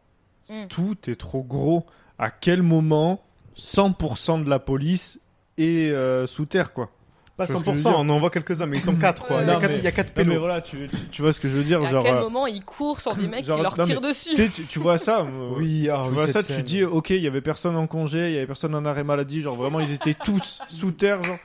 Mm. 0.48 0.66
Tout 0.68 1.10
est 1.10 1.20
trop 1.20 1.42
gros. 1.42 1.84
À 2.18 2.30
quel 2.30 2.62
moment 2.62 3.22
100% 3.56 4.42
de 4.42 4.48
la 4.48 4.58
police 4.58 5.20
est 5.58 5.90
euh, 5.90 6.26
sous 6.26 6.46
terre, 6.46 6.72
quoi? 6.72 6.90
Pas 7.36 7.46
Tu 7.46 7.52
vois 7.52 7.60
ce 7.60 7.64
que 7.64 7.70
je 7.70 7.76
veux 7.76 7.82
100%, 7.82 7.88
dire 7.90 7.98
on 7.98 8.08
en 8.10 8.18
voit 8.18 8.30
quelques-uns, 8.30 8.66
mais 8.66 8.76
ils 8.76 8.82
sont 8.82 8.94
4 8.96 9.26
quoi. 9.26 9.40
Il 9.42 9.46
y 9.46 9.50
a 9.50 9.54
Non, 9.54 9.60
4 9.60 9.70
mais- 9.70 9.78
il 9.78 9.84
y 9.84 9.86
a 9.86 9.92
quatre 9.92 10.08
non, 10.08 10.12
mais 10.16 10.24
pélos. 10.24 10.38
voilà, 10.40 10.60
tu, 10.60 10.86
tu, 10.88 10.96
tu 11.10 11.22
vois 11.22 11.32
ce 11.32 11.40
que 11.40 11.48
je 11.48 11.54
veux 11.56 11.64
dire 11.64 11.82
Et 11.82 11.86
à 11.86 11.90
genre, 11.90 12.04
quel 12.04 12.14
euh, 12.16 12.20
moment 12.20 12.46
ils 12.46 12.62
courent 12.62 13.00
sur 13.00 13.16
des 13.16 13.26
mecs 13.26 13.44
genre, 13.44 13.56
qui 13.56 13.62
leur 13.62 13.78
mais 13.78 13.84
tirent 13.84 14.00
dessus 14.02 14.34
tu, 14.50 14.64
tu 14.66 14.78
vois 14.78 14.98
ça 14.98 15.22
euh, 15.22 15.48
Oui, 15.56 15.88
ah, 15.90 16.02
tu 16.04 16.08
oui, 16.10 16.14
vois 16.14 16.28
ça, 16.28 16.42
tu 16.42 16.52
scène. 16.52 16.62
dis, 16.62 16.84
ok, 16.84 17.10
il 17.10 17.22
y 17.22 17.26
avait 17.26 17.40
personne 17.40 17.74
en 17.76 17.86
congé, 17.86 18.28
il 18.28 18.34
y 18.34 18.36
avait 18.36 18.46
personne 18.46 18.74
en 18.74 18.84
arrêt 18.84 19.02
maladie, 19.04 19.40
genre 19.40 19.56
vraiment, 19.56 19.80
ils 19.80 19.92
étaient 19.92 20.14
tous 20.14 20.60
sous 20.68 20.92
terre, 20.92 21.22
genre. 21.24 21.38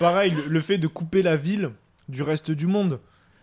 Pareil, 0.00 0.30
le, 0.32 0.46
le 0.46 0.60
fait 0.60 0.78
de 0.78 0.86
couper 0.88 1.22
la 1.22 1.36
ville 1.36 1.70
du 2.08 2.22
reste 2.22 2.50
du 2.50 2.66
monde. 2.66 3.00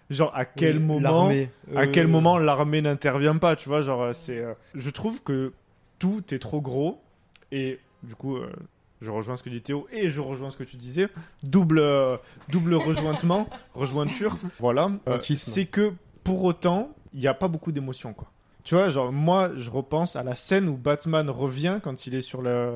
Genre, 0.09 0.32
à 0.35 0.45
quel 0.45 0.77
Oui, 0.77 0.83
moment, 0.83 0.99
l'armée, 1.01 1.49
à 1.75 1.88
quel 1.88 2.06
euh, 2.06 2.09
moment 2.09 2.38
l'armée 2.38 2.82
n'intervient 2.82 3.38
pas, 3.38 3.56
tu 3.56 3.67
vois, 3.69 3.82
genre, 3.82 4.14
c'est, 4.14 4.38
euh, 4.38 4.53
je 4.75 4.90
trouve 4.90 5.24
que 5.24 5.51
tout 5.98 6.22
est 6.32 6.40
trop 6.40 6.61
gros, 6.61 7.01
et 7.51 7.80
du 8.03 8.14
coup, 8.15 8.38
euh, 8.38 8.51
je 9.01 9.11
rejoins 9.11 9.38
ce 9.38 9.43
que 9.43 9.49
dit 9.49 9.61
Théo, 9.61 9.88
et 9.91 10.09
je 10.09 10.19
rejoins 10.22 10.51
ce 10.51 10.57
que 10.57 10.64
tu 10.64 10.77
disais, 10.77 11.07
double, 11.43 11.80
euh, 11.80 12.17
double 12.49 12.75
rejointement, 12.75 13.48
rejointure, 13.74 14.38
voilà, 14.59 14.90
Euh, 15.07 15.19
c'est 15.22 15.65
que, 15.65 15.93
pour 16.24 16.43
autant, 16.43 16.90
il 17.14 17.19
n'y 17.19 17.27
a 17.27 17.33
pas 17.33 17.48
beaucoup 17.48 17.72
d'émotions, 17.72 18.14
quoi. 18.14 18.32
Tu 18.64 18.74
vois, 18.74 18.90
genre, 18.90 19.11
moi, 19.11 19.51
je 19.57 19.69
repense 19.69 20.15
à 20.15 20.24
la 20.24 20.33
scène 20.35 20.67
où 20.67 20.75
Batman 20.75 21.30
revient 21.30 21.80
quand 21.83 22.07
il 22.07 22.15
est 22.15 22.24
sur 22.24 22.41
la, 22.41 22.72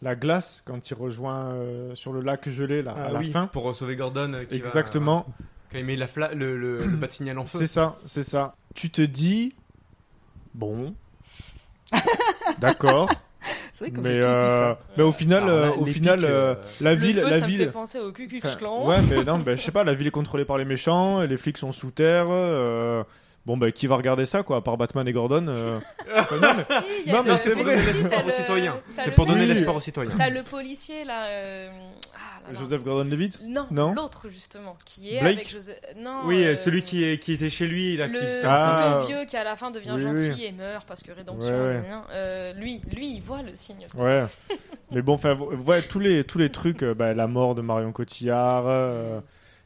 la 0.00 0.14
glace, 0.16 0.62
quand 0.64 0.88
il 0.88 0.94
rejoint 0.94 1.50
euh, 1.50 1.94
sur 1.94 2.14
le 2.14 2.22
lac 2.22 2.48
gelé, 2.48 2.82
là, 2.82 2.94
Ah 2.96 3.04
à 3.04 3.12
la 3.12 3.18
oui, 3.18 3.30
fin. 3.30 3.46
pour 3.48 3.74
sauver 3.74 3.94
Gordon. 3.94 4.32
euh, 4.32 4.44
qui 4.44 4.58
va- 4.58 4.64
Exactement. 4.66 5.26
Quand 5.70 5.76
il 5.76 5.84
met 5.84 5.96
la 5.96 6.06
fla- 6.06 6.32
le, 6.32 6.56
le, 6.56 6.78
le 6.78 6.96
bat 6.96 7.10
signal 7.10 7.38
en 7.38 7.44
feu. 7.44 7.58
C'est 7.58 7.66
ça, 7.66 7.98
c'est 8.06 8.22
ça. 8.22 8.54
Tu 8.74 8.88
te 8.88 9.02
dis, 9.02 9.52
bon, 10.54 10.94
d'accord. 12.58 13.10
C'est 13.72 13.84
vrai 13.86 13.90
qu'on 13.94 14.02
Mais, 14.02 14.14
s'est 14.14 14.20
tous 14.20 14.26
dit 14.26 14.34
euh, 14.44 14.74
mais 14.96 15.02
au 15.04 15.12
final, 15.12 15.42
Alors 15.44 15.48
là, 15.60 15.66
euh, 15.66 15.70
au 15.76 15.84
final, 15.86 16.24
euh, 16.24 16.28
euh, 16.28 16.54
la 16.80 16.94
Le 16.94 17.00
ville, 17.00 17.16
feu, 17.16 17.28
la 17.28 17.38
ça 17.38 17.40
me 17.40 17.46
ville. 17.46 17.58
fait 17.60 17.66
penser 17.66 17.98
au 18.00 18.12
Ku 18.12 18.26
Klux 18.28 18.40
Enfin, 18.44 18.56
Klan. 18.56 18.86
ouais, 18.86 18.96
mais 19.10 19.24
non, 19.24 19.38
ben, 19.38 19.56
je 19.56 19.62
sais 19.62 19.70
pas, 19.72 19.84
la 19.84 19.94
ville 19.94 20.06
est 20.08 20.10
contrôlée 20.10 20.44
par 20.44 20.58
les 20.58 20.64
méchants, 20.64 21.20
les 21.22 21.36
flics 21.36 21.58
sont 21.58 21.72
sous 21.72 21.90
terre. 21.90 22.26
euh, 22.30 23.02
Bon, 23.46 23.56
bah, 23.56 23.70
qui 23.72 23.86
va 23.86 23.96
regarder 23.96 24.26
ça, 24.26 24.42
quoi, 24.42 24.58
à 24.58 24.60
part 24.60 24.76
Batman 24.76 25.08
et 25.08 25.12
Gordon 25.12 25.46
euh, 25.48 25.78
bah, 26.06 26.26
Non, 26.42 26.48
mais, 26.54 26.64
Si, 26.80 26.84
il 27.06 27.10
y 27.10 27.10
a 27.10 27.16
non, 27.16 27.22
le- 27.24 27.30
mais 27.32 27.38
c'est 27.38 27.54
vrai. 27.54 27.78
si, 27.78 28.02
t'as 28.44 28.54
le- 28.56 28.72
C'est 29.04 29.14
pour 29.14 29.24
donner 29.24 29.46
l'espoir 29.46 29.74
aux 29.76 29.80
citoyens. 29.80 30.12
T'as 30.18 30.28
le 30.28 30.42
policier 30.42 31.04
là. 31.04 31.24
euh, 31.28 31.70
Joseph 32.54 32.82
Gordon-Levitt 32.84 33.40
Non, 33.42 33.66
Non 33.70 33.94
l'autre 33.94 34.28
justement, 34.28 34.76
qui 34.84 35.14
est 35.14 35.20
Blake 35.20 35.34
avec 35.36 35.50
Joseph. 35.50 35.78
Non. 35.96 36.22
Oui, 36.26 36.44
euh, 36.44 36.52
euh, 36.52 36.56
celui 36.56 36.82
qui, 36.82 37.04
est, 37.04 37.18
qui 37.22 37.32
était 37.32 37.50
chez 37.50 37.66
lui, 37.66 37.96
là, 37.96 38.06
qui 38.08 38.14
Le 38.14 38.20
s'était 38.22 38.40
Ah. 38.46 38.94
plutôt 39.04 39.06
vieux 39.08 39.26
qui 39.26 39.36
à 39.36 39.44
la 39.44 39.56
fin 39.56 39.70
devient 39.70 39.92
Oui, 39.94 40.02
gentil 40.02 40.30
oui. 40.34 40.44
et 40.44 40.52
meurt 40.52 40.86
parce 40.86 41.02
que 41.02 41.12
rédemption. 41.12 41.50
Ouais. 41.52 41.82
Euh, 42.12 42.52
lui, 42.54 42.80
lui, 42.94 43.14
il 43.14 43.20
voit 43.20 43.42
le 43.42 43.54
signe. 43.54 43.86
Ouais. 43.94 44.24
mais 44.92 45.02
bon, 45.02 45.14
enfin, 45.14 45.36
ouais, 45.36 45.82
tous 45.82 45.98
les, 46.00 46.24
tous 46.24 46.38
les 46.38 46.50
trucs, 46.50 46.84
bah, 46.84 47.14
la 47.14 47.26
mort 47.26 47.54
de 47.54 47.60
Marion 47.62 47.92
Cotillard, 47.92 48.64
euh, 48.66 49.20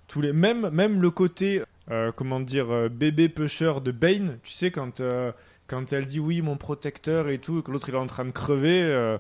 tous 0.09 0.21
les, 0.21 0.33
même, 0.33 0.69
même 0.71 1.01
le 1.01 1.11
côté, 1.11 1.63
euh, 1.91 2.13
comment 2.15 2.41
dire, 2.41 2.89
bébé 2.91 3.29
pêcheur 3.29 3.81
de 3.81 3.91
Bane, 3.93 4.39
tu 4.43 4.53
sais, 4.53 4.71
quand, 4.71 5.01
euh, 5.01 5.33
quand 5.67 5.93
elle 5.93 6.07
dit 6.07 6.21
oui, 6.21 6.43
mon 6.43 6.57
protecteur 6.57 7.29
et 7.29 7.39
tout, 7.39 7.59
et 7.59 7.63
que 7.63 7.71
l'autre 7.71 7.89
il 7.89 7.95
est 7.95 7.99
en 7.99 8.07
train 8.07 8.25
de 8.27 8.31
crever, 8.31 8.83
euh, 8.83 9.17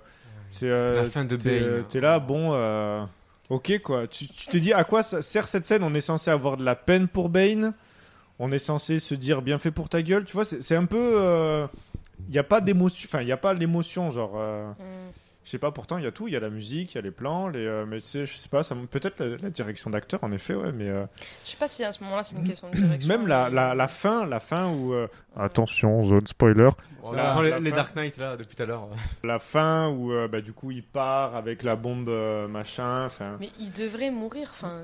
c'est. 0.51 0.69
euh, 0.69 1.03
La 1.03 1.11
fin 1.11 1.25
de 1.25 1.37
Bane. 1.37 1.85
T'es 1.89 2.01
là, 2.01 2.19
bon. 2.19 2.53
Euh, 3.51 3.55
Ok, 3.55 3.79
quoi. 3.83 4.07
Tu, 4.07 4.27
te 4.29 4.57
dis 4.57 4.73
à 4.73 4.85
quoi 4.85 5.03
ça 5.03 5.23
sert 5.23 5.49
cette 5.49 5.67
scène? 5.67 5.83
On 5.83 5.95
est 5.95 6.01
censé 6.01 6.31
avoir 6.31 6.57
de 6.57 6.65
la 6.65 6.75
peine 6.75 7.09
pour 7.09 7.29
Bane. 7.29 7.75
On 8.39 8.51
est 8.53 8.59
censé 8.59 8.99
se 8.99 9.15
dire 9.15 9.43
bien 9.43 9.59
fait 9.59 9.71
pour 9.71 9.89
ta 9.89 10.03
gueule. 10.03 10.25
Tu 10.25 10.33
vois, 10.33 10.45
c'est 10.45 10.77
un 10.77 10.87
peu. 10.87 11.67
Il 12.29 12.33
n'y 12.33 12.39
a 12.39 12.45
pas 12.45 12.61
d'émotion. 12.61 13.09
Enfin, 13.09 13.21
il 13.23 13.27
n'y 13.27 13.33
a 13.33 13.37
pas 13.37 13.53
l'émotion, 13.55 14.11
genre. 14.11 14.33
euh, 14.37 14.71
Je 15.45 15.51
sais 15.51 15.59
pas, 15.59 15.73
pourtant 15.73 15.99
il 15.99 16.05
y 16.05 16.07
a 16.07 16.13
tout, 16.13 16.29
il 16.29 16.35
y 16.35 16.37
a 16.37 16.41
la 16.41 16.51
musique, 16.51 16.93
il 16.93 16.95
y 16.95 16.99
a 16.99 17.03
les 17.03 17.11
plans, 17.11 17.49
les, 17.49 17.67
euh, 17.67 17.85
mais 17.85 17.99
c'est, 17.99 18.27
je 18.27 18.37
sais 18.37 18.49
pas, 18.49 18.63
ça, 18.63 18.77
peut-être 18.91 19.19
la, 19.19 19.37
la 19.39 19.51
direction 19.51 19.91
d'acteur 19.91 20.23
en 20.23 20.31
effet, 20.31 20.55
ouais, 20.55 20.71
mais 20.71 20.89
euh, 20.89 21.05
Je 21.45 21.51
sais 21.51 21.57
pas 21.57 21.67
si 21.67 21.83
à 21.83 21.91
ce 21.91 22.03
moment-là 22.05 22.23
c'est 22.23 22.37
une 22.37 22.47
question 22.47 22.71
de 22.71 22.77
direction. 22.77 23.09
même 23.09 23.27
la, 23.27 23.49
la, 23.51 23.75
la 23.75 23.89
fin, 23.89 24.25
la 24.25 24.39
fin 24.39 24.71
où 24.73 24.95
euh, 24.95 25.09
attention 25.37 26.05
zone 26.07 26.27
spoiler, 26.29 26.69
Bon, 27.03 27.11
La- 27.11 27.43
les, 27.43 27.51
la 27.51 27.59
les 27.59 27.71
fin- 27.71 27.77
Dark 27.77 27.97
Knight, 27.97 28.17
là, 28.19 28.37
depuis 28.37 28.55
tout 28.55 28.63
à 28.63 28.67
l'heure. 28.67 28.85
euh, 28.93 29.27
la 29.27 29.41
fin 29.41 29.89
où 29.89 30.13
euh, 30.13 30.29
bah, 30.29 30.41
du 30.41 30.53
coup 30.53 30.71
il 30.71 30.85
part 30.85 31.35
avec 31.35 31.65
la 31.65 31.75
bombe 31.75 32.09
euh, 32.09 32.47
machin. 32.47 33.09
Mais 33.41 33.49
il 33.59 33.73
devrait 33.73 34.11
mourir. 34.13 34.49
Enfin, 34.53 34.83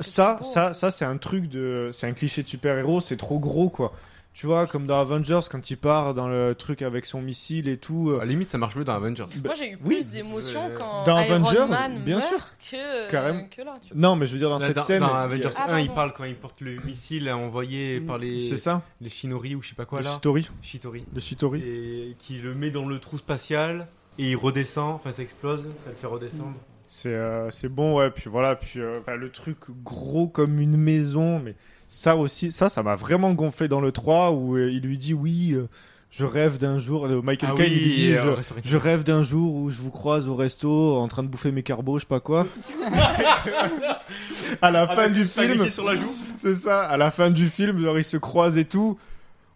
ça, 0.00 0.38
ça, 0.42 0.72
ça, 0.74 0.90
c'est 0.92 1.04
un 1.04 1.16
truc 1.16 1.48
de, 1.48 1.90
c'est 1.92 2.06
un 2.06 2.12
cliché 2.12 2.44
de 2.44 2.48
super-héros, 2.48 3.00
c'est 3.00 3.16
trop 3.16 3.40
gros, 3.40 3.70
quoi. 3.70 3.92
Tu 4.36 4.46
vois, 4.46 4.66
comme 4.66 4.84
dans 4.86 4.98
Avengers, 5.00 5.40
quand 5.48 5.70
il 5.70 5.76
part 5.76 6.12
dans 6.12 6.26
le 6.26 6.56
truc 6.56 6.82
avec 6.82 7.06
son 7.06 7.22
missile 7.22 7.68
et 7.68 7.76
tout. 7.76 8.10
euh, 8.10 8.16
À 8.16 8.24
la 8.24 8.26
limite, 8.26 8.48
ça 8.48 8.58
marche 8.58 8.74
mieux 8.74 8.82
dans 8.82 8.94
Avengers. 8.96 9.26
Moi 9.44 9.54
j'ai 9.54 9.70
eu 9.70 9.78
oui. 9.84 9.94
plus 9.94 10.08
d'émotion 10.08 10.70
Euh, 10.70 10.76
quand 10.76 11.04
dans 11.04 11.20
Iron 11.20 11.34
Avengers, 11.44 11.66
Man 11.70 12.02
bien 12.04 12.16
meurt 12.18 12.28
sûr. 12.28 12.40
que, 12.72 13.10
Carrément. 13.12 13.46
que 13.48 13.62
là. 13.62 13.74
tu 13.80 13.94
vois. 13.94 13.96
Non, 14.00 14.16
mais 14.16 14.26
je 14.26 14.32
veux 14.32 14.38
dire, 14.38 14.50
dans 14.50 14.58
Là, 14.58 14.66
cette 14.66 14.74
dans, 14.76 14.82
scène. 14.82 15.00
dans 15.00 15.06
il 15.06 15.12
a- 15.12 15.20
Avengers 15.22 15.50
Ah, 15.56 15.74
1, 15.74 15.78
il 15.78 15.90
parle 15.90 16.12
quand 16.12 16.24
il 16.24 16.34
porte 16.34 16.60
le 16.62 16.80
missile 16.80 17.30
envoyé 17.30 18.00
par 18.00 18.18
les. 18.18 18.42
C'est 18.42 18.56
ça 18.56 18.82
Les 19.00 19.08
Shinori 19.08 19.54
ou 19.54 19.62
je 19.62 19.68
sais 19.68 19.74
pas 19.76 19.84
quoi 19.86 20.00
Le 20.00 20.06
là. 20.06 20.10
Shitori. 20.14 20.50
Shitori. 20.62 21.04
Le 21.14 21.20
Shitori. 21.20 21.60
Et 21.64 22.16
qui 22.18 22.38
le 22.38 22.56
met 22.56 22.72
dans 22.72 22.86
le 22.86 22.98
trou 22.98 23.16
spatial 23.18 23.86
et 24.18 24.30
il 24.32 24.36
redescend, 24.36 24.94
enfin 24.96 25.12
ça 25.12 25.22
explose, 25.22 25.62
ça 25.84 25.90
le 25.90 25.96
fait 25.96 26.06
redescendre. 26.08 26.54
C'est 26.86 27.14
euh, 27.14 27.50
c'est 27.52 27.68
bon, 27.68 27.98
ouais. 27.98 28.10
Puis 28.10 28.28
voilà, 28.28 28.56
puis 28.56 28.80
euh, 28.80 28.98
enfin, 29.00 29.14
le 29.14 29.30
truc 29.30 29.58
gros 29.84 30.26
comme 30.26 30.58
une 30.58 30.76
maison, 30.76 31.38
mais 31.38 31.54
ça 31.88 32.16
aussi, 32.16 32.52
ça, 32.52 32.68
ça 32.68 32.82
m'a 32.82 32.96
vraiment 32.96 33.32
gonflé 33.32 33.68
dans 33.68 33.80
le 33.80 33.92
3 33.92 34.32
où 34.32 34.56
euh, 34.56 34.70
il 34.70 34.80
lui 34.80 34.98
dit 34.98 35.14
oui. 35.14 35.52
euh, 35.52 35.68
je 36.16 36.24
rêve 36.24 36.58
d'un 36.58 36.78
jour, 36.78 37.06
euh, 37.06 37.20
Michael 37.22 37.50
Ah 37.52 37.56
Caine, 37.56 37.66
oui, 37.66 37.72
il 37.74 37.84
lui 37.84 37.94
dit, 37.94 38.12
euh, 38.14 38.36
je, 38.64 38.76
rêve 38.76 39.02
d'un 39.02 39.24
jour 39.24 39.52
où 39.52 39.70
je 39.70 39.78
vous 39.78 39.90
croise 39.90 40.28
au 40.28 40.36
resto 40.36 40.96
en 40.96 41.08
train 41.08 41.24
de 41.24 41.28
bouffer 41.28 41.50
mes 41.50 41.64
carbos, 41.64 41.98
je 41.98 42.02
sais 42.02 42.08
pas 42.08 42.20
quoi. 42.20 42.46
à 44.62 44.70
la 44.70 44.86
fin 44.86 45.08
du 45.08 45.24
film, 45.24 45.54
spaghetti 45.54 45.72
sur 45.72 45.84
la 45.84 45.96
joue. 45.96 46.14
c'est 46.36 46.54
ça. 46.54 46.84
À 46.84 46.96
la 46.96 47.10
fin 47.10 47.30
du 47.30 47.48
film, 47.48 47.82
genre 47.82 47.98
ils 47.98 48.04
se 48.04 48.16
croisent 48.16 48.58
et 48.58 48.64
tout. 48.64 48.96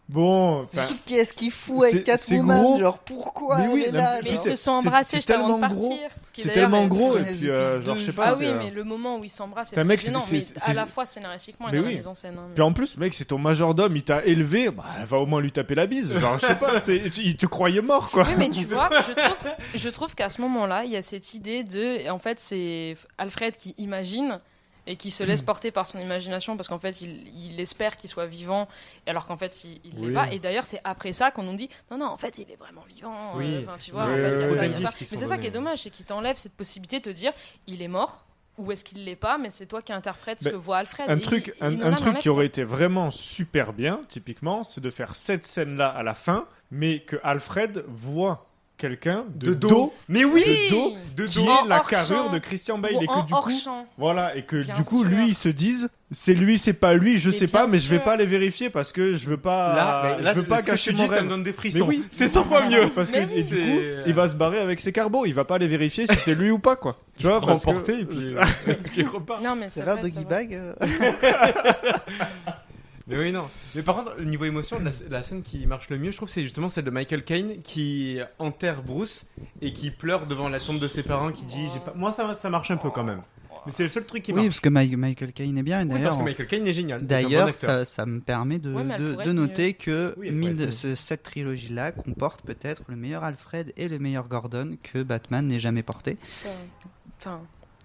Bon, 0.09 0.67
Qu'est-ce 1.05 1.35
qu'il 1.35 1.51
fout 1.51 1.85
avec 1.85 2.05
Catwoman 2.05 2.63
gros. 2.63 2.79
Genre 2.79 2.99
pourquoi 2.99 3.59
Mais 3.59 3.65
elle 3.65 3.71
oui, 3.71 3.83
est 3.89 3.93
mais- 3.93 3.99
là 3.99 4.15
Mais 4.17 4.21
puis 4.23 4.31
ils 4.33 4.39
se 4.39 4.57
sont 4.57 4.71
embrassés 4.71 5.09
c'est 5.11 5.17
juste 5.19 5.31
avant 5.31 5.49
de 5.59 5.61
tellement 5.61 5.75
gros. 5.75 5.89
partir. 5.91 6.09
C'est 6.35 6.49
tellement 6.53 6.87
gros 6.87 7.19
et 7.19 7.23
puis 7.25 7.51
euh, 7.51 7.83
genre 7.85 7.97
je 7.97 8.07
sais 8.07 8.13
pas. 8.13 8.27
Ah 8.29 8.35
oui, 8.39 8.47
euh, 8.47 8.59
mais 8.59 8.71
le 8.71 8.85
moment 8.85 9.19
où 9.19 9.25
ils 9.25 9.29
s'embrassent, 9.29 9.71
c'est 9.75 9.85
mec, 9.85 10.01
c'est- 10.01 10.13
mais 10.33 10.41
à 10.65 10.73
la 10.73 10.87
fois 10.87 11.05
scénaristiquement 11.05 11.69
et 11.69 11.73
Mais 11.73 11.79
dans 11.79 11.85
la 11.85 11.93
mise 11.95 12.07
en 12.07 12.15
scène. 12.15 12.37
hein, 12.39 12.45
mais- 12.49 12.55
Puis 12.55 12.63
en 12.63 12.73
plus, 12.73 12.97
mec, 12.97 13.13
c'est 13.13 13.25
ton 13.27 13.39
majordome, 13.39 13.97
il 13.97 14.03
t'a 14.05 14.25
élevé, 14.25 14.71
bah, 14.71 14.85
va 15.05 15.19
au 15.19 15.27
moins 15.27 15.41
lui 15.41 15.51
taper 15.53 15.75
la 15.75 15.87
bise. 15.87 16.17
Genre, 16.17 16.39
je 16.39 16.47
sais 16.47 16.55
pas, 16.55 16.75
il 17.19 17.37
te 17.37 17.47
croyait 17.47 17.83
mort, 17.83 18.11
quoi. 18.11 18.25
Oui, 18.29 18.35
mais 18.39 18.51
tu 18.51 18.65
vois, 18.67 18.89
je 18.93 19.13
trouve, 19.13 19.37
je 19.75 19.89
trouve 19.89 20.15
qu'à 20.15 20.29
ce 20.31 20.41
moment-là, 20.43 20.85
il 20.85 20.93
y 20.93 20.97
a 20.97 21.03
cette 21.03 21.35
idée 21.35 21.65
de. 21.65 22.09
En 22.09 22.19
fait, 22.21 22.39
c'est 22.41 22.97
Alfred 23.19 23.57
qui 23.57 23.75
imagine 23.77 24.41
et 24.89 24.97
qui 24.97 25.11
se 25.11 25.23
laisse 25.23 25.43
porter 25.43 25.71
par 25.71 25.87
son 25.87 26.01
imagination 26.01 26.57
parce 26.57 26.67
qu'en 26.67 26.79
fait, 26.79 27.03
il, 27.03 27.29
il 27.29 27.61
espère 27.61 27.97
qu'il 27.97 28.09
soit 28.11 28.27
vivant 28.27 28.67
alors 29.07 29.27
qu'en 29.27 29.37
fait, 29.37 29.63
il 29.65 29.81
il 29.85 30.01
l'est 30.01 30.15
pas. 30.15 30.33
Et 30.33 30.39
d'ailleurs, 30.39 30.65
c'est 30.65 30.81
après 30.83 31.13
ça 31.13 31.31
qu'on 31.31 31.43
nous 31.45 31.55
dit 31.57 31.69
non, 31.91 31.99
non, 31.99 32.07
en 32.07 32.17
fait, 32.17 32.39
il 32.39 32.51
est 32.51 32.57
vraiment 32.57 32.85
vivant. 32.89 33.37
Oui. 33.37 33.59
Enfin, 33.63 33.77
tu 33.79 33.93
vois, 33.93 34.07
Oui, 34.07 34.13
en 34.15 34.17
fait, 34.17 34.35
il 34.37 34.41
y 34.41 34.45
a 34.45 34.49
ça, 34.49 34.61
a 34.89 34.91
ça. 34.91 34.97
Mais 35.11 35.17
c'est 35.17 35.27
ça 35.27 35.39
qui 35.39 35.47
est 35.47 35.51
dommage, 35.53 35.83
c'est 35.83 35.91
qu'il 35.91 36.07
t'enlève 36.07 36.37
cette 36.37 36.55
possibilité 36.55 36.99
de 37.01 37.05
te 37.05 37.11
dire 37.11 37.33
il 37.67 37.83
est 37.83 37.89
mort 37.89 38.25
ou 38.57 38.73
est-ce 38.73 38.85
qu'il 38.85 39.05
l'est 39.05 39.15
pas, 39.15 39.39
mais 39.39 39.51
c'est 39.51 39.67
toi 39.67 39.83
qui 39.83 39.93
interprètes 39.93 40.41
ce 40.41 40.47
Ben, 40.47 40.51
que 40.53 40.57
voit 40.57 40.79
Alfred. 40.79 41.09
Un 41.09 41.19
truc, 41.19 41.55
il- 41.61 41.81
un, 41.83 41.93
truc 41.93 42.19
qui 42.19 42.29
aurait 42.29 42.47
été 42.47 42.65
vraiment 42.65 43.13
super 43.13 43.73
bien, 43.73 44.01
typiquement, 44.09 44.65
c'est 44.65 44.81
de 44.81 44.91
faire 44.91 45.15
cette 45.15 45.47
scène-là 45.47 45.87
à 45.89 46.03
la 46.03 46.15
fin, 46.15 46.45
mais 46.73 46.99
que 47.01 47.17
Alfred 47.23 47.85
voit 47.87 48.48
quelqu'un 48.79 49.25
de, 49.35 49.49
De 49.49 49.55
dos. 49.55 49.93
Mais 50.09 50.25
oui 50.25 50.43
de 50.45 50.71
dos, 50.71 50.97
De 51.17 51.27
qui. 51.27 51.41
En 51.41 51.65
est 51.65 51.69
la 51.69 51.81
carrure 51.81 52.25
champ. 52.27 52.33
de 52.33 52.39
Christian 52.39 52.79
Bale 52.79 52.93
et 53.03 53.07
que 53.07 53.27
du 53.27 53.35
coup, 53.35 53.51
champ. 53.51 53.87
voilà, 53.99 54.35
et 54.37 54.43
que 54.45 54.63
Bien 54.63 54.75
du 54.75 54.83
coup, 54.83 55.01
sûr. 55.03 55.09
lui, 55.11 55.29
ils 55.29 55.35
se 55.35 55.49
disent, 55.49 55.91
c'est 56.11 56.33
lui, 56.35 56.57
c'est 56.59 56.73
pas 56.73 56.95
lui, 56.95 57.19
je 57.19 57.29
Mais 57.29 57.35
sais 57.37 57.47
pas, 57.49 57.67
mais 57.67 57.79
je 57.79 57.89
vais 57.91 57.99
pas 57.99 58.17
les 58.17 58.25
vérifier 58.25 58.71
parce 58.71 58.93
que 58.93 59.17
je 59.17 59.27
veux 59.29 59.37
pas, 59.37 59.75
Là, 59.75 60.03
mais 60.17 60.23
là, 60.23 60.33
je 60.33 60.39
veux 60.41 60.47
pas 60.47 60.63
cacher 60.63 60.93
tu 60.93 60.97
mon 60.97 61.03
dis, 61.05 61.09
ça 61.11 61.21
me 61.23 61.29
donne 61.29 61.43
des 61.43 61.51
Mais 61.51 61.57
frissons. 61.57 61.87
oui, 61.87 62.03
C'est 62.11 62.29
100 62.29 62.45
fois 62.45 62.67
mieux. 62.67 62.89
parce 62.95 63.11
que 63.11 63.19
Mais 63.19 63.39
et 63.39 63.43
du 63.43 63.55
coup, 63.55 63.81
il 64.07 64.15
va 64.15 64.29
se 64.29 64.35
barrer 64.37 64.61
avec 64.61 64.81
ses 64.81 64.93
carbos, 64.93 65.27
il 65.27 65.35
va 65.35 65.45
pas 65.45 65.59
les 65.59 65.67
vérifier 65.67 66.07
si 66.07 66.17
c'est 66.17 66.35
lui 66.35 66.51
ou 66.51 66.59
pas, 66.59 66.77
quoi. 66.77 66.97
Tu 67.19 67.27
vois, 67.27 67.41
parce 67.41 67.61
que- 67.63 67.67
remporter 67.67 67.99
et 68.01 68.05
puis, 68.05 68.33
euh, 68.37 68.45
et 68.69 68.75
puis 68.75 68.93
il 69.03 69.09
repart. 69.09 69.43
Non, 69.43 69.57
mais 69.57 69.69
c'est 69.69 69.83
vrai, 69.83 69.97
de 70.01 70.09
vrai. 70.09 70.25
Bag. 70.25 70.61
Mais 73.09 73.19
oui, 73.19 73.33
non. 73.33 73.45
Mais 73.75 73.83
par 73.83 73.97
contre, 73.97 74.15
le 74.19 74.25
niveau 74.25 74.45
émotion, 74.45 74.79
la, 74.81 74.91
la 75.11 75.23
scène 75.23 75.43
qui 75.43 75.67
marche 75.67 75.89
le 75.91 75.99
mieux, 75.99 76.11
je 76.11 76.17
trouve, 76.17 76.29
c'est 76.29 76.43
justement 76.43 76.69
celle 76.69 76.85
de 76.85 76.91
Michael 76.91 77.25
Caine 77.25 77.63
qui 77.63 78.19
enterre 78.39 78.83
Bruce 78.83 79.25
et 79.63 79.73
qui 79.73 79.91
pleure 79.91 80.27
devant 80.27 80.49
la 80.49 80.61
tombe 80.61 80.79
de 80.79 80.89
ses 80.89 81.03
parents, 81.03 81.33
qui 81.33 81.47
dit 81.47 81.67
j'ai 81.73 81.81
pas... 81.81 81.95
Moi, 81.97 82.13
ça, 82.13 82.35
ça 82.35 82.51
marche 82.51 82.71
un 82.71 82.77
peu 82.77 82.91
quand 82.91 83.05
même. 83.05 83.23
Mais 83.67 83.73
c'est 83.73 83.83
le 83.83 83.89
seul 83.89 84.05
truc 84.07 84.23
qui 84.23 84.33
Oui, 84.33 84.37
marche. 84.37 84.49
parce 84.49 84.61
que 84.61 84.69
Michael 84.69 85.33
Caine 85.33 85.59
est 85.59 85.63
bien. 85.63 85.81
et 85.81 85.85
Oui, 85.85 85.89
D'ailleurs, 85.91 86.11
parce 86.11 86.19
que 86.21 86.25
Michael 86.25 86.47
Caine 86.47 86.67
est 86.67 86.73
génial. 86.73 87.01
bon 87.01 87.07
D'ailleurs, 87.07 87.53
ça, 87.53 87.85
ça 87.85 88.07
me 88.07 88.21
permet 88.21 88.59
de, 88.59 88.73
Ouais, 88.73 88.85
de- 89.25 89.33
noter 89.33 89.75
que 89.75 90.15
Oui, 90.17 90.31
mine 90.31 90.71
cette 90.71 91.23
trilogie-là 91.25 91.93
comporte 91.93 92.43
peut-être 92.43 92.83
le 92.89 92.97
meilleur 92.97 93.25
Alfred 93.25 93.73
et 93.77 93.89
le 93.89 93.99
meilleur 93.99 94.29
Gordon 94.29 94.77
que 94.83 95.03
Batman 95.03 95.47
n'ait 95.47 95.59
jamais 95.61 95.83
porté. 95.83 96.17
Enfin, 97.21 97.41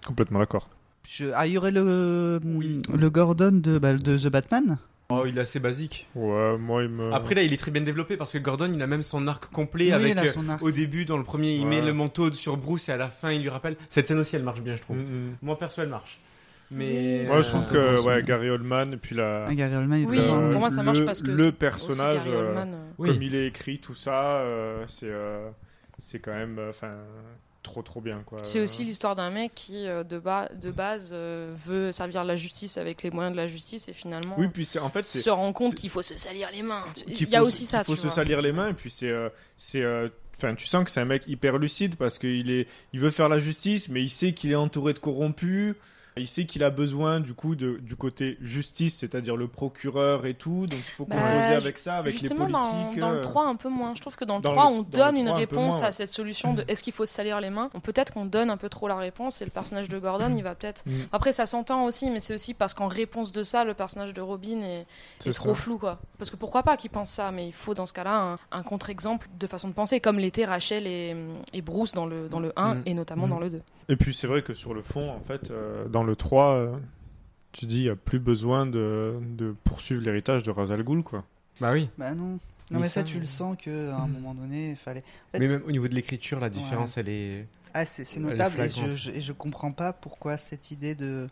Complètement 0.06 0.38
d'accord. 0.38 0.70
Je... 1.06 1.26
Ah, 1.34 1.46
il 1.46 1.54
y 1.54 1.58
aurait 1.58 1.70
le, 1.72 2.40
le 2.42 3.10
Gordon 3.10 3.52
de, 3.52 3.78
bah, 3.78 3.94
de 3.94 4.16
The 4.16 4.28
Batman? 4.28 4.78
Oh, 5.22 5.26
il 5.26 5.38
est 5.38 5.40
assez 5.40 5.60
basique. 5.60 6.08
Ouais, 6.14 6.56
moi, 6.58 6.82
il 6.82 6.88
me. 6.88 7.12
Après 7.12 7.34
là, 7.34 7.42
il 7.42 7.52
est 7.52 7.56
très 7.56 7.70
bien 7.70 7.82
développé 7.82 8.16
parce 8.16 8.32
que 8.32 8.38
Gordon, 8.38 8.70
il 8.72 8.82
a 8.82 8.86
même 8.86 9.02
son 9.02 9.26
arc 9.26 9.46
complet 9.52 9.86
Oui, 9.86 9.92
avec 9.92 10.12
il 10.12 10.18
a 10.18 10.22
euh, 10.24 10.32
son 10.32 10.48
arc. 10.48 10.62
au 10.62 10.70
début 10.70 11.04
dans 11.04 11.16
le 11.16 11.24
premier, 11.24 11.54
il 11.56 11.64
Ouais. 11.64 11.70
met 11.70 11.80
le 11.82 11.92
manteau 11.92 12.32
sur 12.32 12.56
Bruce 12.56 12.88
et 12.88 12.92
à 12.92 12.96
la 12.96 13.08
fin, 13.08 13.30
il 13.32 13.42
lui 13.42 13.48
rappelle. 13.48 13.76
Cette 13.90 14.06
scène 14.06 14.18
aussi, 14.18 14.36
elle 14.36 14.42
marche 14.44 14.60
bien, 14.62 14.76
je 14.76 14.82
trouve. 14.82 14.96
Mm, 14.96 15.00
mm. 15.00 15.36
Moi 15.42 15.58
perso, 15.58 15.82
elle 15.82 15.88
marche. 15.88 16.18
Mais 16.70 17.24
Moi, 17.26 17.42
je 17.42 17.48
trouve 17.50 17.66
euh, 17.74 17.98
que 17.98 18.02
ouais, 18.02 18.22
Gary 18.22 18.48
Oldman 18.50 18.94
et 18.94 18.96
puis 18.96 19.14
la. 19.14 19.46
Ah, 19.48 19.54
Gary 19.54 19.76
Oldman 19.76 20.02
est 20.02 20.06
Oui, 20.06 20.16
très 20.16 20.32
Euh, 20.32 20.50
pour 20.50 20.60
moi, 20.60 20.70
ça 20.70 20.82
marche 20.82 20.98
le- 21.00 21.04
parce 21.04 21.20
que 21.22 21.30
le 21.30 21.52
personnage, 21.52 22.16
aussi 22.22 22.24
Gary 22.30 22.36
euh, 22.36 22.48
Oldman, 22.48 22.74
euh, 22.74 22.90
Oui. 22.98 23.12
comme 23.12 23.22
il 23.22 23.34
est 23.34 23.46
écrit, 23.46 23.78
tout 23.78 23.94
ça, 23.94 24.38
euh, 24.38 24.84
c'est 24.88 25.10
euh, 25.10 25.50
c'est 25.98 26.18
quand 26.18 26.32
même, 26.32 26.58
euh, 26.58 26.70
enfin, 26.70 26.92
trop 27.64 27.82
trop 27.82 28.00
bien 28.00 28.22
quoi. 28.24 28.38
C'est 28.44 28.60
aussi 28.60 28.84
l'histoire 28.84 29.16
d'un 29.16 29.30
mec 29.30 29.52
qui, 29.56 29.88
euh, 29.88 30.04
de, 30.04 30.18
ba- 30.20 30.48
de 30.54 30.70
base, 30.70 31.10
euh, 31.12 31.52
veut 31.66 31.90
servir 31.90 32.22
la 32.22 32.36
justice 32.36 32.78
avec 32.78 33.02
les 33.02 33.10
moyens 33.10 33.32
de 33.34 33.40
la 33.40 33.48
justice 33.48 33.88
et 33.88 33.92
finalement 33.92 34.36
Oui, 34.38 34.46
puis 34.46 34.64
c'est 34.64 34.78
en 34.78 34.90
fait 34.90 35.02
se 35.02 35.28
rend 35.30 35.52
compte 35.52 35.74
qu'il 35.74 35.90
faut 35.90 36.02
se 36.02 36.16
salir 36.16 36.48
les 36.52 36.62
mains. 36.62 36.84
Il 37.08 37.28
y 37.28 37.34
a 37.34 37.40
faut- 37.40 37.46
aussi 37.48 37.64
ça, 37.66 37.80
Il 37.80 37.84
faut 37.86 37.94
tu 37.94 37.98
se 37.98 38.02
vois. 38.06 38.12
salir 38.14 38.40
les 38.40 38.52
mains 38.52 38.68
et 38.68 38.74
puis 38.74 38.90
c'est 38.90 39.10
euh, 39.10 39.28
c'est 39.56 39.82
euh, 39.82 40.08
Enfin, 40.36 40.56
tu 40.56 40.66
sens 40.66 40.84
que 40.84 40.90
c'est 40.90 40.98
un 41.00 41.04
mec 41.04 41.22
hyper 41.28 41.58
lucide 41.58 41.94
parce 41.94 42.18
qu'il 42.18 42.50
est, 42.50 42.66
il 42.92 42.98
veut 42.98 43.10
faire 43.10 43.28
la 43.28 43.38
justice, 43.38 43.88
mais 43.88 44.02
il 44.02 44.10
sait 44.10 44.32
qu'il 44.32 44.50
est 44.50 44.56
entouré 44.56 44.92
de 44.92 44.98
corrompus. 44.98 45.74
Il 46.16 46.28
sait 46.28 46.44
qu'il 46.46 46.62
a 46.62 46.70
besoin 46.70 47.18
du 47.18 47.34
coup 47.34 47.56
de, 47.56 47.78
du 47.82 47.96
côté 47.96 48.38
justice, 48.40 48.96
c'est-à-dire 48.98 49.36
le 49.36 49.48
procureur 49.48 50.26
et 50.26 50.34
tout, 50.34 50.66
donc 50.66 50.78
il 50.78 50.90
faut 50.92 51.06
Bah, 51.06 51.16
composer 51.16 51.54
avec 51.56 51.76
ça, 51.78 51.96
avec 51.96 52.14
les 52.14 52.20
Justement, 52.20 52.46
politiques. 52.46 53.00
dans, 53.00 53.08
dans 53.08 53.12
le 53.12 53.18
euh. 53.18 53.22
3, 53.22 53.46
un 53.46 53.56
peu 53.56 53.68
moins. 53.68 53.94
Je 53.96 54.00
trouve 54.00 54.14
que 54.14 54.24
dans 54.24 54.36
le 54.36 54.42
Dans 54.42 54.52
3, 54.52 54.70
le- 54.70 54.76
on 54.76 54.82
donne 54.82 55.16
une 55.16 55.26
3, 55.26 55.36
un 55.40 55.44
peu 55.46 55.56
réponse 55.56 55.78
moins, 55.80 55.88
à 55.88 55.90
cette 55.90 56.10
solution 56.10 56.54
de 56.54 56.64
est-ce 56.68 56.84
qu'il 56.84 56.92
faut 56.92 57.04
se 57.04 57.12
salir 57.12 57.40
les 57.40 57.50
mains 57.50 57.68
Peut-être 57.82 58.12
qu'on 58.12 58.26
donne 58.26 58.48
un 58.50 58.56
peu 58.56 58.68
trop 58.68 58.86
la 58.86 58.94
réponse 58.96 59.42
et 59.42 59.44
le 59.44 59.50
personnage 59.50 59.88
de 59.88 59.98
Gordon, 59.98 60.32
il 60.36 60.42
va 60.44 60.54
peut-être. 60.54 60.84
Mm. 60.86 60.92
Après, 61.10 61.32
ça 61.32 61.46
s'entend 61.46 61.84
aussi, 61.84 62.08
mais 62.10 62.20
c'est 62.20 62.34
aussi 62.34 62.54
parce 62.54 62.74
qu'en 62.74 62.86
réponse 62.86 63.32
de 63.32 63.42
ça, 63.42 63.64
le 63.64 63.74
personnage 63.74 64.14
de 64.14 64.20
Robin 64.20 64.60
est, 64.62 64.86
trop 65.32 65.54
flou, 65.54 65.78
quoi. 65.78 65.98
Parce 66.18 66.30
que 66.30 66.36
pourquoi 66.36 66.62
pas 66.62 66.76
qu'il 66.76 66.90
pense 66.90 67.10
ça, 67.10 67.32
mais 67.32 67.46
il 67.48 67.52
faut 67.52 67.74
dans 67.74 67.86
ce 67.86 67.92
cas-là 67.92 68.14
un, 68.52 68.58
un 68.58 68.62
contre-exemple 68.62 69.28
de 69.40 69.46
façon 69.48 69.66
de 69.68 69.72
penser, 69.74 69.98
comme 69.98 70.20
l'étaient 70.20 70.44
Rachel 70.44 70.86
et, 70.86 71.16
et 71.52 71.60
Bruce 71.60 71.92
dans 71.92 72.06
le, 72.06 72.28
dans 72.28 72.38
le 72.40 72.52
1 72.54 72.74
Mm. 72.76 72.82
et 72.86 72.94
notamment 72.94 73.26
Mm. 73.26 73.30
dans 73.30 73.40
le 73.40 73.50
2. 73.50 73.62
Et 73.88 73.96
puis 73.96 74.14
c'est 74.14 74.26
vrai 74.26 74.42
que 74.42 74.54
sur 74.54 74.74
le 74.74 74.82
fond, 74.82 75.10
en 75.10 75.20
fait, 75.20 75.50
euh, 75.50 75.86
dans 75.88 76.02
le 76.04 76.16
3, 76.16 76.54
euh, 76.54 76.76
tu 77.52 77.66
dis, 77.66 77.78
il 77.78 77.84
n'y 77.84 77.88
a 77.90 77.96
plus 77.96 78.18
besoin 78.18 78.66
de, 78.66 79.14
de 79.36 79.54
poursuivre 79.64 80.02
l'héritage 80.02 80.42
de 80.42 80.50
Razal 80.50 80.82
Ghul, 80.82 81.02
quoi. 81.02 81.24
Bah 81.60 81.72
oui. 81.72 81.88
Bah 81.98 82.14
non. 82.14 82.38
Mais 82.70 82.76
Non 82.76 82.80
mais 82.80 82.88
ça, 82.88 83.00
ça, 83.00 83.02
tu 83.04 83.18
le 83.20 83.26
sens 83.26 83.56
que 83.62 83.90
à 83.90 83.98
un 83.98 84.08
moment 84.08 84.34
donné, 84.34 84.70
il 84.70 84.76
fallait. 84.76 85.00
En 85.00 85.32
fait, 85.32 85.38
Mais 85.38 85.48
même 85.48 85.62
au 85.66 85.70
niveau 85.70 85.86
de 85.86 85.94
l'écriture, 85.94 86.40
la 86.40 86.48
différence, 86.48 86.96
Ouais. 86.96 87.02
elle 87.02 87.08
est. 87.10 87.46
Ah, 87.74 87.84
c'est 87.84 88.18
notable 88.20 88.60
et 88.60 88.68
je, 88.96 89.10
et 89.10 89.20
je 89.20 89.32
comprends 89.32 89.72
pas 89.72 89.92
pourquoi 89.92 90.36
cette 90.36 90.70
idée 90.70 90.94
de 90.94 91.28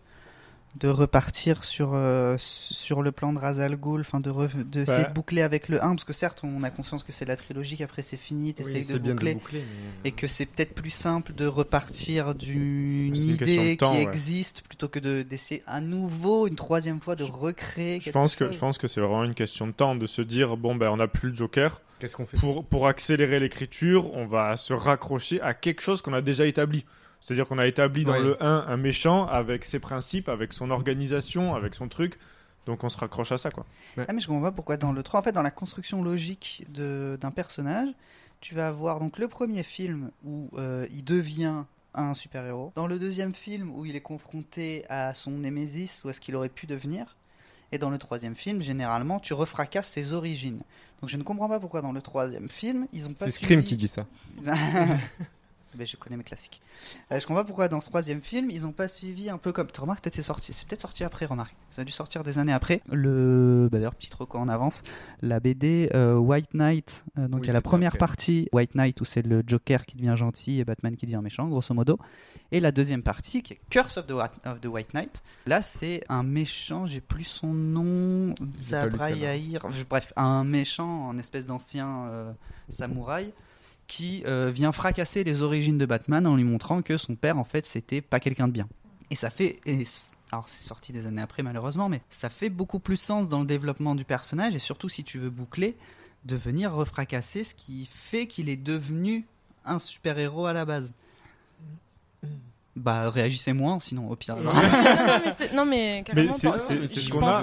de 0.77 0.89
repartir 0.89 1.65
sur 1.65 1.91
euh, 1.95 2.37
sur 2.39 3.03
le 3.03 3.13
plan 3.13 3.33
de 3.35 3.39
Razal 3.39 3.77
Ghul, 3.77 4.01
enfin 4.01 4.21
de 4.21 4.31
re- 4.31 4.69
de 4.69 4.81
essayer 4.81 5.05
de 5.05 5.13
boucler 5.13 5.43
avec 5.43 5.69
le 5.69 5.83
1 5.85 5.91
parce 5.91 6.05
que 6.05 6.15
certes 6.15 6.41
on 6.45 6.63
a 6.63 6.71
conscience 6.71 7.03
que 7.05 7.13
c'est 7.13 7.27
la 7.27 7.37
trilogie 7.37 7.77
qu'après 7.77 8.01
c'est 8.03 8.17
fini, 8.17 8.55
t'essayes 8.55 8.77
Oui, 8.77 8.81
de 8.81 8.87
c'est 8.87 8.99
bien 8.99 9.11
de 9.15 9.19
boucler, 9.35 9.35
mais- 9.35 10.09
et 10.09 10.13
que 10.13 10.27
c'est 10.27 10.47
peut-être 10.47 10.75
plus 10.75 10.91
simple 10.91 11.35
de 11.35 11.47
repartir 11.47 12.35
d'une 12.35 13.15
idée 13.17 13.77
temps, 13.77 13.93
qui 13.93 13.99
ouais. 13.99 14.03
existe 14.05 14.63
plutôt 14.63 14.89
que 14.89 14.99
de 14.99 15.23
d'essayer 15.23 15.63
à 15.67 15.81
nouveau 15.83 16.47
une 16.47 16.57
troisième 16.57 17.01
fois 17.01 17.17
de 17.17 17.25
recréer 17.25 17.99
Je 18.01 18.05
quelque 18.07 18.15
pense 18.15 18.35
que 18.35 18.47
chose. 18.47 18.55
je 18.55 18.59
pense 18.59 18.79
que 18.79 18.89
c'est 18.89 19.01
vraiment 19.01 19.25
une 19.25 19.35
question 19.35 19.67
de 19.67 19.73
temps 19.73 19.95
de 19.95 20.07
se 20.07 20.23
dire 20.23 20.57
bon 20.57 20.75
ben 20.75 20.89
on 20.91 20.97
n'a 20.97 21.07
plus 21.09 21.31
le 21.31 21.37
Joker. 21.37 21.81
Qu'est-ce 21.99 22.17
qu'on 22.17 22.27
fait? 22.27 22.39
Pour 22.39 22.65
pour 22.65 22.87
accélérer 22.89 23.39
l'écriture 23.41 24.13
On 24.15 24.27
va 24.27 24.57
se 24.57 24.73
raccrocher 24.73 25.41
à 25.43 25.55
quelque 25.55 25.83
chose 25.83 26.03
qu'on 26.03 26.15
a 26.15 26.23
déjà 26.23 26.47
établi. 26.47 26.85
C'est-à-dire 27.23 27.47
qu'on 27.47 27.59
a 27.59 27.67
établi 27.67 28.05
dans 28.05 28.13
Ouais. 28.13 28.21
le 28.23 28.43
1 28.43 28.65
un 28.69 28.77
méchant 28.77 29.27
avec 29.27 29.65
ses 29.65 29.79
principes, 29.79 30.29
avec 30.29 30.53
son 30.53 30.71
organisation, 30.71 31.55
avec 31.55 31.75
son 31.75 31.89
truc. 31.89 32.19
Donc 32.67 32.85
on 32.85 32.89
se 32.89 32.99
raccroche 32.99 33.33
à 33.33 33.39
ça 33.39 33.51
quoi. 33.51 33.65
Ah 33.97 34.13
mais 34.13 34.21
je 34.21 34.27
comprends 34.27 34.43
pas 34.43 34.53
pourquoi 34.53 34.77
dans 34.77 34.93
le 34.93 35.03
3, 35.03 35.21
en 35.21 35.23
fait 35.23 35.33
dans 35.33 35.43
la 35.43 35.51
construction 35.51 36.03
logique 36.03 36.65
de- 36.69 37.17
d'un 37.21 37.31
personnage, 37.31 37.89
tu 38.41 38.55
vas 38.55 38.69
avoir 38.69 38.99
donc 39.01 39.19
le 39.19 39.29
premier 39.29 39.63
film 39.63 40.11
où 40.25 40.51
euh, 40.59 40.87
il 40.91 41.05
devient 41.05 41.65
un 41.95 42.15
super-héros, 42.15 42.73
dans 42.75 42.87
le 42.87 42.99
deuxième 42.99 43.35
film 43.35 43.71
où 43.75 43.85
il 43.87 43.95
est 43.97 44.01
confronté 44.01 44.85
à 44.89 45.13
son 45.15 45.31
némésis, 45.33 46.03
où 46.05 46.09
est-ce 46.11 46.21
qu'il 46.21 46.35
aurait 46.37 46.49
pu 46.49 46.67
devenir, 46.67 47.17
et 47.73 47.79
dans 47.79 47.91
le 47.91 47.99
troisième 47.99 48.35
film, 48.37 48.63
généralement, 48.63 49.19
tu 49.21 49.33
refracasses 49.35 49.91
ses 49.91 50.13
origines. 50.13 50.63
Donc 51.01 51.11
je 51.11 51.17
ne 51.17 51.23
comprends 51.23 51.49
pas 51.49 51.59
pourquoi 51.61 51.83
dans 51.83 51.93
le 51.93 52.01
troisième 52.03 52.49
film, 52.49 52.87
ils 52.93 53.07
ont 53.09 53.13
pas 53.13 53.27
C'est 53.27 53.33
Scream 53.33 53.61
suivi- 53.61 53.69
qui 53.69 53.77
dit 53.77 53.89
ça. 53.89 54.07
Ben, 55.75 55.87
je 55.87 55.97
connais 55.97 56.17
mes 56.17 56.25
classiques. 56.25 56.61
Euh, 57.11 57.19
je 57.21 57.27
comprends 57.27 57.43
pas 57.43 57.47
pourquoi 57.47 57.69
dans 57.69 57.81
ce 57.81 57.89
troisième 57.89 58.21
film, 58.21 58.51
ils 58.51 58.67
ont 58.67 58.73
pas 58.73 58.89
suivi 58.89 59.31
un 59.31 59.39
peu 59.39 59.53
comme. 59.53 59.69
Tu 59.71 59.81
remarques, 59.81 60.03
peut-être 60.05 60.15
c'est 60.17 60.23
sorti. 60.23 60.53
C'est 60.53 60.67
peut-être 60.69 60.81
sorti 60.83 61.03
après, 61.05 61.25
remarque. 61.27 61.55
Ça 61.71 61.83
a 61.83 61.85
dû 61.85 61.93
sortir 61.93 62.23
des 62.25 62.39
années 62.39 62.53
après. 62.53 62.83
Le. 62.91 63.69
bah, 63.73 63.79
D'ailleurs, 63.79 63.95
petit 63.95 64.11
reco 64.17 64.39
en 64.39 64.49
avance. 64.49 64.83
La 65.23 65.41
BD 65.41 65.89
euh, 65.95 66.17
White 66.17 66.53
Knight. 66.55 67.05
euh, 67.19 67.29
donc 67.29 67.41
Oui, 67.41 67.47
il 67.47 67.49
y 67.49 67.51
a 67.51 67.55
la 67.55 67.61
première 67.63 67.97
partie 67.97 68.49
White 68.53 68.75
Knight 68.75 69.01
où 69.01 69.05
c'est 69.05 69.23
le 69.27 69.43
Joker 69.47 69.87
qui 69.87 69.97
devient 69.97 70.15
gentil 70.17 70.61
et 70.61 70.65
Batman 70.65 70.97
qui 70.97 71.07
devient 71.07 71.21
méchant, 71.23 71.49
grosso 71.49 71.73
modo. 71.75 71.99
Et 72.51 72.61
la 72.61 72.71
deuxième 72.73 73.03
partie 73.03 73.43
qui 73.43 73.55
est 73.55 73.61
Curse 73.71 73.97
of 73.97 74.07
the, 74.07 74.11
Wa- 74.13 74.31
of 74.45 74.61
the 74.61 74.67
White 74.67 74.93
Knight. 74.93 75.23
Là, 75.47 75.63
c'est 75.63 76.05
un 76.11 76.23
méchant, 76.23 76.85
j'ai 76.87 77.01
plus 77.01 77.25
son 77.25 77.53
nom. 77.55 78.35
Zabra. 78.63 79.09
Bref, 79.89 80.13
un 80.17 80.45
méchant 80.45 81.09
en 81.09 81.17
espèce 81.19 81.47
d'ancien 81.47 82.35
samouraï 82.69 83.33
qui 83.93 84.23
euh, 84.25 84.51
vient 84.51 84.73
fracasser 84.73 85.23
les 85.23 85.43
origines 85.43 85.77
de 85.77 85.85
Batman 85.85 86.27
en 86.27 86.37
lui 86.37 86.45
montrant 86.45 86.81
que 86.81 86.97
son 86.97 87.15
père 87.15 87.37
en 87.37 87.45
fait 87.45 87.67
c'était 87.67 88.01
pas 88.01 88.21
quelqu'un 88.21 88.49
de 88.49 88.53
bien. 88.53 88.67
Et 89.11 89.15
ça 89.17 89.29
fait 89.29 89.61
et 89.67 89.85
alors 90.31 90.49
c'est 90.49 90.67
sorti 90.67 90.93
des 90.93 91.07
années 91.07 91.21
après 91.21 91.43
malheureusement 91.43 91.91
mais 91.91 92.01
ça 92.09 92.31
fait 92.31 92.49
beaucoup 92.49 92.79
plus 92.79 92.97
sens 92.97 93.29
dans 93.29 93.41
le 93.41 93.45
développement 93.45 93.95
du 93.95 94.07
personnage 94.07 94.55
et 94.55 94.59
surtout 94.59 94.89
si 94.89 95.05
tu 95.05 95.19
veux 95.19 95.29
boucler 95.29 95.77
de 96.25 96.37
venir 96.37 96.73
refracasser 96.73 97.45
ce 97.45 97.55
qui 97.55 97.85
fait 97.85 98.27
qu'il 98.27 98.49
est 98.49 98.57
devenu 98.57 99.27
un 99.67 99.79
super-héros 99.79 100.47
à 100.47 100.55
la 100.55 100.65
base. 100.65 100.95
Bah 102.75 103.11
réagissez 103.11 103.53
moins 103.53 103.79
sinon 103.81 104.09
au 104.11 104.17
pire. 104.17 104.35
non, 104.37 104.45
non, 104.53 104.53
mais 104.55 105.33
c'est- 105.35 105.53
non, 105.53 105.67
mais 105.67 106.03
carrément, 106.07 106.33
c'est 106.33 106.87
ce 106.87 107.11
qu'on 107.11 107.23
a. 107.27 107.41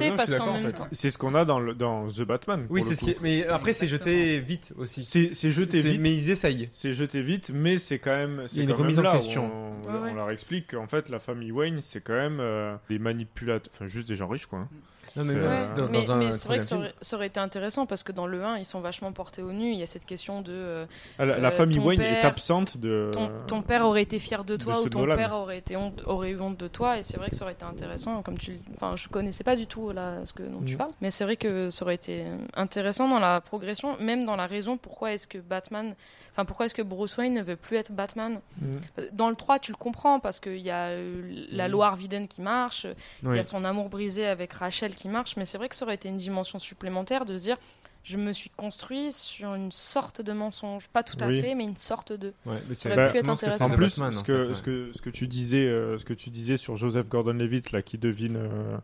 C'est 0.91 1.11
ce 1.11 1.17
qu'on 1.19 1.35
a 1.35 1.45
dans 1.45 1.59
le 1.59 1.75
dans 1.75 2.07
The 2.07 2.21
Batman. 2.23 2.65
Oui, 2.71 2.81
c'est 2.83 2.95
ce 2.95 3.01
qui 3.05 3.11
est- 3.11 3.17
mais 3.21 3.45
après 3.47 3.73
c'est 3.73 3.87
jeté 3.87 4.39
vite 4.39 4.73
aussi. 4.77 5.03
C'est 5.03 5.35
c'est 5.35 5.51
jeté 5.51 5.81
vite. 5.81 5.99
Mais 6.01 6.13
ils 6.13 6.31
essayent. 6.31 6.67
C'est 6.71 6.95
jeté 6.95 7.21
vite, 7.21 7.51
mais 7.53 7.77
c'est 7.77 7.99
quand 7.99 8.15
même. 8.15 8.45
c'est 8.47 8.55
Il 8.55 8.57
y 8.57 8.61
a 8.61 8.63
une 8.63 8.69
quand 8.71 8.77
même 8.83 8.87
remise 8.87 8.99
en 9.07 9.11
question. 9.11 9.51
On, 9.53 9.69
Ouais, 9.89 9.99
ouais. 9.99 10.11
on 10.11 10.15
leur 10.15 10.31
explique 10.31 10.71
qu'en 10.71 10.87
fait, 10.87 11.09
la 11.09 11.19
famille 11.19 11.51
Wayne, 11.51 11.79
c'est 11.81 12.01
quand 12.01 12.13
même 12.13 12.39
euh, 12.39 12.75
des 12.89 12.97
manipulateurs. 12.99 13.71
Enfin, 13.73 13.87
juste 13.87 14.07
des 14.07 14.15
gens 14.15 14.27
riches, 14.27 14.45
quoi. 14.47 14.59
hein. 14.59 14.67
Non, 15.15 15.23
mais 15.25 15.33
C'est, 15.33 15.39
ouais, 15.39 15.67
dans- 15.75 15.89
mais, 15.89 16.05
dans 16.05 16.11
un 16.13 16.15
mais 16.17 16.31
c'est 16.31 16.47
vrai 16.47 16.59
que 16.59 16.65
ça 16.65 16.77
aurait, 16.77 16.93
ça 17.01 17.15
aurait 17.15 17.27
été 17.27 17.39
intéressant 17.39 17.85
parce 17.85 18.03
que 18.03 18.11
dans 18.11 18.27
le 18.27 18.43
1, 18.43 18.57
ils 18.57 18.65
sont 18.65 18.79
vachement 18.81 19.11
portés 19.11 19.41
au 19.41 19.51
nu. 19.51 19.71
Il 19.71 19.77
y 19.79 19.83
a 19.83 19.87
cette 19.87 20.05
question 20.05 20.41
de. 20.41 20.51
euh, 20.53 20.85
Ah, 21.17 21.25
la, 21.25 21.37
la 21.39 21.47
euh, 21.47 21.51
famille 21.51 21.79
Wayne 21.79 22.01
est 22.01 22.23
absente 22.25 22.77
de. 22.77 23.09
Ton, 23.13 23.29
ton 23.47 23.61
père 23.61 23.85
aurait 23.85 24.01
été 24.03 24.19
fier 24.19 24.43
de 24.43 24.55
toi 24.55 24.81
ou 24.81 24.89
ton 24.89 24.99
Nolan. 24.99 25.15
père 25.15 25.33
aurait, 25.33 25.57
été 25.57 25.75
honte, 25.77 26.01
aurait 26.05 26.31
eu 26.31 26.39
honte 26.39 26.57
de 26.57 26.67
toi. 26.67 26.97
Et 26.97 27.03
c'est 27.03 27.17
vrai 27.17 27.29
que 27.29 27.35
ça 27.35 27.43
aurait 27.45 27.53
été 27.53 27.65
intéressant. 27.65 28.21
Comme 28.21 28.37
tu, 28.37 28.59
enfin, 28.75 28.95
je 28.95 29.07
connaissais 29.07 29.43
pas 29.43 29.55
du 29.55 29.67
tout 29.67 29.91
là, 29.91 30.25
ce 30.25 30.33
que, 30.33 30.43
dont 30.43 30.61
tu 30.65 30.73
Mhm. 30.73 30.77
parles. 30.77 30.91
Mais 31.01 31.11
c'est 31.11 31.23
vrai 31.23 31.35
que 31.37 31.69
ça 31.69 31.85
aurait 31.85 31.95
été 31.95 32.23
intéressant 32.55 33.07
dans 33.07 33.19
la 33.19 33.41
progression, 33.41 33.97
même 33.99 34.25
dans 34.25 34.35
la 34.35 34.47
raison 34.47 34.77
pourquoi 34.77 35.13
est-ce 35.13 35.27
que 35.27 35.37
Batman. 35.37 35.95
Enfin, 36.31 36.45
pourquoi 36.45 36.67
est-ce 36.67 36.75
que 36.75 36.81
Bruce 36.81 37.17
Wayne 37.17 37.33
ne 37.33 37.41
veut 37.43 37.55
plus 37.55 37.77
être 37.77 37.91
Batman 37.91 38.39
Mhm. 38.61 38.79
Dans 39.13 39.29
le 39.29 39.35
3, 39.35 39.59
tu 39.59 39.71
le 39.71 39.77
comprends 39.77 40.19
parce 40.19 40.39
qu'il 40.39 40.57
y 40.59 40.69
a 40.69 40.87
euh, 40.89 41.21
la 41.51 41.65
Mhm. 41.67 41.71
loi 41.71 41.87
Arviden 41.87 42.27
qui 42.27 42.41
marche, 42.41 42.85
il 43.23 43.35
y 43.35 43.39
a 43.39 43.43
son 43.43 43.65
amour 43.65 43.89
brisé 43.89 44.25
avec 44.25 44.53
Rachel 44.53 44.93
qui 44.95 44.98
marche, 45.07 45.35
mais 45.37 45.45
c'est 45.45 45.57
vrai 45.57 45.69
que 45.69 45.75
ça 45.75 45.85
aurait 45.85 45.95
été 45.95 46.09
une 46.09 46.17
dimension 46.17 46.59
supplémentaire 46.59 47.25
de 47.25 47.35
se 47.37 47.41
dire 47.43 47.57
je 48.03 48.17
me 48.17 48.31
suis 48.31 48.49
construit 48.49 49.11
sur 49.11 49.53
une 49.55 49.71
sorte 49.71 50.21
de 50.21 50.31
mensonge. 50.31 50.87
Pas 50.87 51.03
tout 51.03 51.17
à 51.19 51.27
Oui. 51.27 51.41
fait, 51.41 51.53
mais 51.53 51.65
une 51.65 51.75
sorte 51.77 52.13
de. 52.13 52.33
Ouais, 52.45 52.55
mais 52.67 52.73
ça 52.75 52.89
c'est 52.89 52.93
aurait 52.93 53.11
pu 53.11 53.17
être 53.17 53.29
intéressant. 53.29 53.65
En 53.65 53.75
plus, 53.75 53.99
Batman, 53.99 54.13
ce 54.13 54.19
en 54.19 54.23
que, 54.23 54.53
ce 54.53 54.61
que 54.63 54.91
ce 54.95 55.01
que 55.01 55.09
tu 55.09 55.27
disais, 55.27 55.67
euh, 55.67 55.97
ce 55.97 56.05
que 56.05 56.13
tu 56.13 56.29
disais 56.29 56.57
sur 56.57 56.75
Joseph 56.77 57.07
Gordon-Levitt 57.09 57.71
là, 57.71 57.81
qui 57.81 57.97
devine, 57.97 58.37
euh, 58.37 58.77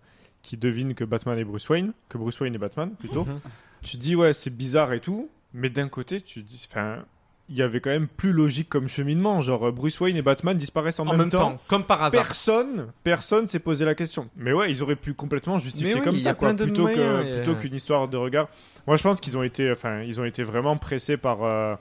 qui 0.43 0.57
devine 0.57 0.93
que 0.95 1.03
Batman 1.05 1.39
est 1.39 1.45
Bruce 1.45 1.67
Wayne, 1.69 1.93
que 2.09 2.17
Bruce 2.17 2.39
Wayne 2.39 2.55
est 2.55 2.59
Batman 2.59 2.91
plutôt. 2.99 3.23
Mhm. 3.25 3.39
tu 3.83 3.97
dis 3.97 4.15
ouais, 4.15 4.33
c'est 4.33 4.49
bizarre 4.55 4.91
et 4.93 4.99
tout, 4.99 5.29
mais 5.53 5.69
d'un 5.69 5.87
côté, 5.87 6.19
tu 6.21 6.41
dis, 6.41 6.67
enfin, 6.69 7.05
il 7.49 7.55
y 7.55 7.61
avait 7.61 7.79
quand 7.79 7.89
même 7.89 8.07
plus 8.07 8.31
logique 8.31 8.69
comme 8.69 8.87
cheminement, 8.87 9.41
genre 9.41 9.67
euh, 9.67 9.71
Bruce 9.71 9.99
Wayne 9.99 10.15
et 10.17 10.21
Batman 10.21 10.57
disparaissent 10.57 10.99
en, 10.99 11.07
En 11.07 11.15
même 11.15 11.29
temps, 11.29 11.59
comme 11.67 11.83
par 11.83 12.01
hasard. 12.01 12.25
Personne, 12.25 12.87
personne 13.03 13.47
s'est 13.47 13.59
posé 13.59 13.85
la 13.85 13.95
question. 13.95 14.29
Mais 14.35 14.53
ouais, 14.53 14.71
ils 14.71 14.81
auraient 14.81 14.95
pu 14.95 15.13
complètement 15.13 15.59
justifier 15.59 15.95
oui, 15.95 16.01
comme 16.01 16.17
ça, 16.17 16.33
quoi, 16.33 16.53
plutôt 16.53 16.83
moyens, 16.83 17.23
que 17.23 17.27
et, 17.27 17.35
plutôt 17.37 17.51
euh, 17.51 17.61
qu'une 17.61 17.75
histoire 17.75 18.07
de 18.07 18.17
regard. 18.17 18.47
Moi, 18.87 18.97
je 18.97 19.03
pense 19.03 19.19
qu'ils 19.19 19.37
ont 19.37 19.43
été, 19.43 19.71
enfin, 19.71 20.01
ils 20.01 20.19
ont 20.19 20.25
été 20.25 20.43
vraiment 20.43 20.77
pressés 20.77 21.17
par 21.17 21.43
euh, 21.43 21.75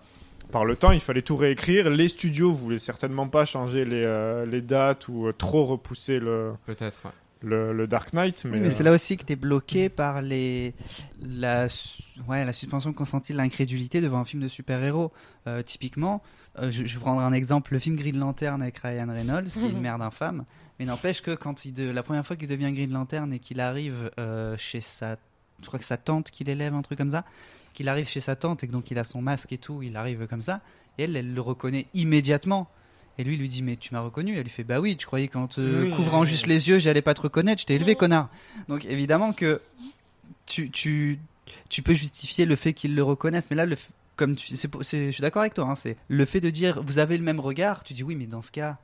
par 0.50 0.64
le 0.64 0.76
temps. 0.76 0.92
Il 0.92 1.00
fallait 1.00 1.22
tout 1.22 1.36
réécrire. 1.36 1.90
Les 1.90 2.08
studios 2.08 2.52
voulaient 2.52 2.78
certainement 2.78 3.28
pas 3.28 3.44
changer 3.44 3.84
les 3.84 4.04
euh, 4.04 4.46
les 4.46 4.60
dates 4.60 5.08
ou 5.08 5.26
euh, 5.26 5.32
trop 5.32 5.64
repousser 5.64 6.18
le 6.18 6.52
Peut-être. 6.66 7.00
ouais. 7.04 7.10
Le, 7.44 7.72
le 7.72 7.86
Dark 7.86 8.12
Knight. 8.12 8.44
Mais, 8.44 8.52
Oui, 8.52 8.60
mais 8.60 8.70
c'est 8.70 8.82
euh, 8.82 8.86
là 8.86 8.92
aussi 8.92 9.16
que 9.16 9.24
tu 9.24 9.32
es 9.32 9.36
bloqué 9.36 9.88
par 9.88 10.22
les... 10.22 10.74
la, 11.22 11.66
ouais, 12.28 12.44
la 12.44 12.52
suspension 12.52 12.92
consentie 12.92 13.32
de 13.32 13.38
l'incrédulité 13.38 14.00
devant 14.00 14.18
un 14.18 14.24
film 14.24 14.42
de 14.42 14.48
super-héros. 14.48 15.12
Euh, 15.46 15.62
typiquement, 15.62 16.22
euh, 16.58 16.70
je, 16.70 16.84
je 16.84 16.94
vais 16.94 17.00
prendre 17.00 17.20
un 17.20 17.32
exemple 17.32 17.72
le 17.72 17.78
film 17.78 17.96
Green 17.96 18.18
Lantern 18.18 18.62
avec 18.62 18.78
Ryan 18.78 19.08
Reynolds, 19.08 19.44
qui 19.44 19.64
est 19.64 19.70
une 19.70 19.80
merde 19.82 20.02
infâme. 20.02 20.44
Mais 20.78 20.84
n'empêche 20.84 21.22
que 21.22 21.34
quand 21.34 21.64
il 21.64 21.72
de, 21.72 21.90
la 21.90 22.02
première 22.02 22.26
fois 22.26 22.36
qu'il 22.36 22.48
devient 22.48 22.72
Green 22.72 22.92
Lantern 22.92 23.32
et 23.32 23.38
qu'il 23.38 23.60
arrive 23.60 24.10
euh, 24.18 24.56
chez 24.58 24.80
sa. 24.80 25.16
Je 25.62 25.66
crois 25.66 25.78
que 25.78 25.84
sa 25.84 25.96
tante 25.96 26.30
qui 26.30 26.42
l'élève, 26.44 26.74
un 26.74 26.82
truc 26.82 26.98
comme 26.98 27.10
ça. 27.10 27.24
Qu'il 27.74 27.88
arrive 27.88 28.06
chez 28.06 28.20
sa 28.20 28.36
tante 28.36 28.64
et 28.64 28.66
que 28.66 28.72
donc 28.72 28.90
il 28.90 28.98
a 28.98 29.04
son 29.04 29.22
masque 29.22 29.52
et 29.52 29.58
tout, 29.58 29.82
il 29.82 29.96
arrive 29.96 30.26
comme 30.26 30.42
ça. 30.42 30.60
Et 30.98 31.04
elle, 31.04 31.16
elle 31.16 31.32
le 31.32 31.40
reconnaît 31.40 31.86
immédiatement. 31.94 32.68
Et 33.18 33.24
lui, 33.24 33.34
il 33.34 33.40
lui 33.40 33.48
dit 33.48 33.62
Mais 33.62 33.76
tu 33.76 33.94
m'as 33.94 34.00
reconnu 34.00 34.36
Elle 34.36 34.42
lui 34.42 34.50
fait 34.50 34.64
Bah 34.64 34.80
oui, 34.80 34.96
tu 34.96 35.06
croyais 35.06 35.28
qu'en 35.28 35.46
te 35.46 35.60
Oui, 35.84 35.90
couvrant 35.90 36.20
oui, 36.22 36.26
juste 36.26 36.46
oui. 36.46 36.52
les 36.52 36.68
yeux, 36.68 36.78
j'allais 36.78 37.02
pas 37.02 37.14
te 37.14 37.20
reconnaître, 37.22 37.60
je 37.62 37.66
t'ai 37.66 37.74
élevé, 37.74 37.94
connard. 37.94 38.28
Donc 38.68 38.84
évidemment 38.84 39.32
que 39.32 39.60
tu, 40.46 40.70
tu, 40.70 41.18
tu 41.68 41.82
peux 41.82 41.94
justifier 41.94 42.46
le 42.46 42.56
fait 42.56 42.72
qu'ils 42.72 42.94
le 42.94 43.02
reconnaissent, 43.02 43.50
mais 43.50 43.56
là, 43.56 43.66
le, 43.66 43.76
comme 44.16 44.36
tu, 44.36 44.56
c'est, 44.56 44.68
pour- 44.68 44.84
c'est- 44.84 45.06
je 45.06 45.10
suis 45.12 45.22
d'accord 45.22 45.40
avec 45.42 45.54
toi, 45.54 45.64
hein, 45.66 45.74
c'est 45.74 45.96
le 46.08 46.24
fait 46.24 46.40
de 46.40 46.50
dire 46.50 46.82
vous 46.82 46.98
avez 46.98 47.16
le 47.16 47.24
même 47.24 47.40
regard, 47.40 47.84
tu 47.84 47.94
dis 47.94 48.02
oui, 48.02 48.14
mais 48.16 48.26
dans 48.26 48.42
ce 48.42 48.50
cas, 48.50 48.78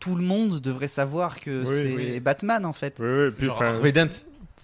tout 0.00 0.16
le 0.16 0.24
monde 0.24 0.60
devrait 0.60 0.88
savoir 0.88 1.40
que 1.40 1.60
Oui, 1.60 1.66
c'est 1.66 1.94
oui. 2.14 2.20
Batman 2.20 2.64
en 2.66 2.72
fait. 2.72 2.98
ouais, 3.00 3.06
ouais, 3.06 3.30
puis, 3.30 3.46
Genre 3.46 3.62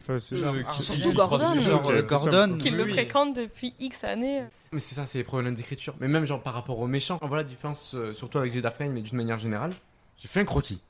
enfin, 0.01 0.19
c'est- 0.19 0.37
Genre, 0.37 0.55
c'est- 0.55 0.65
ah, 0.67 0.73
c'est- 0.77 0.83
surtout 0.83 1.01
c'est- 1.11 1.15
Gordon. 1.15 1.55
c'est- 1.55 1.61
Genre, 1.61 1.91
euh, 1.91 1.97
c'est 1.99 2.07
Gordon. 2.07 2.59
Oui, 2.63 2.71
le 2.71 2.85
oui. 2.85 2.93
fréquente 2.93 3.37
depuis 3.37 3.75
X 3.81 4.05
années. 4.05 4.45
Mais 4.73 4.81
c'est 4.81 4.95
ça, 4.95 5.07
c'est 5.07 5.19
les 5.19 5.25
problèmes 5.25 5.55
d'écriture. 5.55 5.95
Mais 6.01 6.09
même 6.09 6.25
genre 6.27 6.43
par 6.43 6.55
rapport 6.55 6.79
aux 6.79 6.87
méchants. 6.87 7.19
On 7.23 7.27
voit 7.29 7.39
la 7.39 7.45
différence, 7.45 7.93
euh, 7.95 8.13
surtout 8.15 8.39
avec 8.39 8.53
The 8.53 8.59
Dark 8.59 8.79
Knight, 8.81 8.93
mais 8.93 9.01
d'une 9.03 9.17
manière 9.17 9.39
générale. 9.39 9.73
J'ai 10.19 10.29
fait 10.29 10.41
un 10.41 10.45
croquis. 10.45 10.81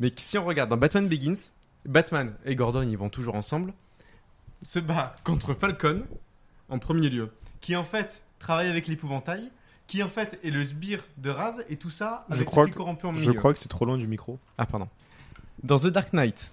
Mais 0.00 0.12
si 0.16 0.38
on 0.38 0.44
regarde 0.44 0.70
dans 0.70 0.76
Batman 0.76 1.08
Begins, 1.08 1.34
Batman 1.86 2.34
et 2.44 2.54
Gordon, 2.54 2.82
ils 2.82 2.96
vont 2.96 3.08
toujours 3.08 3.34
ensemble, 3.34 3.72
se 4.62 4.78
bat 4.78 5.16
contre 5.24 5.54
Falcon 5.54 6.02
en 6.68 6.78
premier 6.78 7.08
lieu, 7.08 7.30
qui 7.60 7.74
en 7.74 7.84
fait 7.84 8.22
travaille 8.38 8.68
avec 8.68 8.86
l'épouvantail, 8.86 9.50
qui 9.88 10.02
en 10.02 10.08
fait 10.08 10.38
est 10.44 10.50
le 10.50 10.64
sbire 10.64 11.04
de 11.18 11.30
Raz, 11.30 11.56
et 11.68 11.76
tout 11.76 11.90
ça 11.90 12.24
Je 12.30 12.34
avec 12.36 12.46
crois 12.46 12.64
les 12.66 12.70
que- 12.70 12.76
corrompus 12.76 13.04
en 13.06 13.14
Je 13.14 13.20
milieu. 13.20 13.34
crois 13.34 13.52
que 13.52 13.58
tu 13.58 13.64
es 13.64 13.68
trop 13.68 13.84
loin 13.84 13.98
du 13.98 14.06
micro. 14.06 14.38
Ah, 14.58 14.64
pardon. 14.66 14.88
Dans 15.64 15.78
The 15.78 15.88
Dark 15.88 16.12
Knight, 16.12 16.52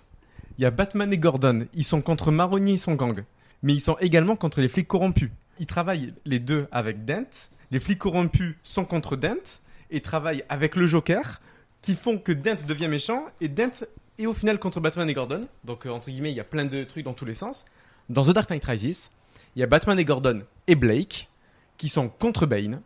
il 0.60 0.64
y 0.64 0.66
a 0.66 0.72
Batman 0.72 1.14
et 1.14 1.18
Gordon. 1.18 1.62
Ils 1.74 1.86
sont 1.86 2.02
contre 2.02 2.32
Maroni 2.32 2.74
et 2.74 2.78
son 2.78 2.96
gang. 2.96 3.24
Mais 3.64 3.74
ils 3.74 3.80
sont 3.80 3.96
également 4.02 4.36
contre 4.36 4.60
les 4.60 4.68
flics 4.68 4.90
corrompus. 4.90 5.32
Ils 5.58 5.66
travaillent 5.66 6.14
les 6.26 6.40
deux 6.40 6.68
avec 6.74 7.06
Dent. 7.06 7.30
Les 7.72 7.80
flics 7.80 8.00
corrompus 8.00 8.56
sont 8.62 8.84
contre 8.84 9.16
Dent 9.16 9.62
et 9.90 10.02
travaillent 10.02 10.44
avec 10.50 10.76
le 10.76 10.86
Joker, 10.86 11.40
qui 11.82 11.96
font 11.96 12.18
que 12.18 12.34
Dent 12.34 12.58
devient 12.68 12.90
méchant 12.90 13.28
et 13.40 13.48
Dent 13.48 13.86
est 14.18 14.26
au 14.26 14.34
final 14.34 14.60
contre 14.60 14.82
Batman 14.82 15.10
et 15.10 15.14
Gordon. 15.14 15.48
Donc, 15.64 15.86
euh, 15.86 15.92
entre 15.92 16.10
guillemets, 16.10 16.32
il 16.32 16.36
y 16.36 16.42
a 16.42 16.44
plein 16.44 16.66
de 16.66 16.84
trucs 16.84 17.06
dans 17.06 17.14
tous 17.14 17.24
les 17.24 17.36
sens. 17.36 17.64
Dans 18.10 18.26
The 18.26 18.34
Dark 18.34 18.50
Knight 18.50 18.66
Rises, 18.66 19.12
il 19.56 19.62
y 19.62 19.64
a 19.64 19.68
Batman 19.68 19.98
et 19.98 20.04
Gordon 20.04 20.44
et 20.68 20.76
Blake 20.76 21.30
qui 21.78 21.88
sont 21.88 22.10
contre 22.10 22.46
Bane. 22.46 22.82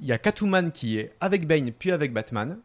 Il 0.00 0.06
y 0.06 0.12
a 0.12 0.18
Catwoman 0.18 0.72
qui 0.72 0.98
est 0.98 1.12
avec 1.20 1.46
Bane 1.46 1.70
puis 1.70 1.92
avec 1.92 2.12
Batman. 2.12 2.58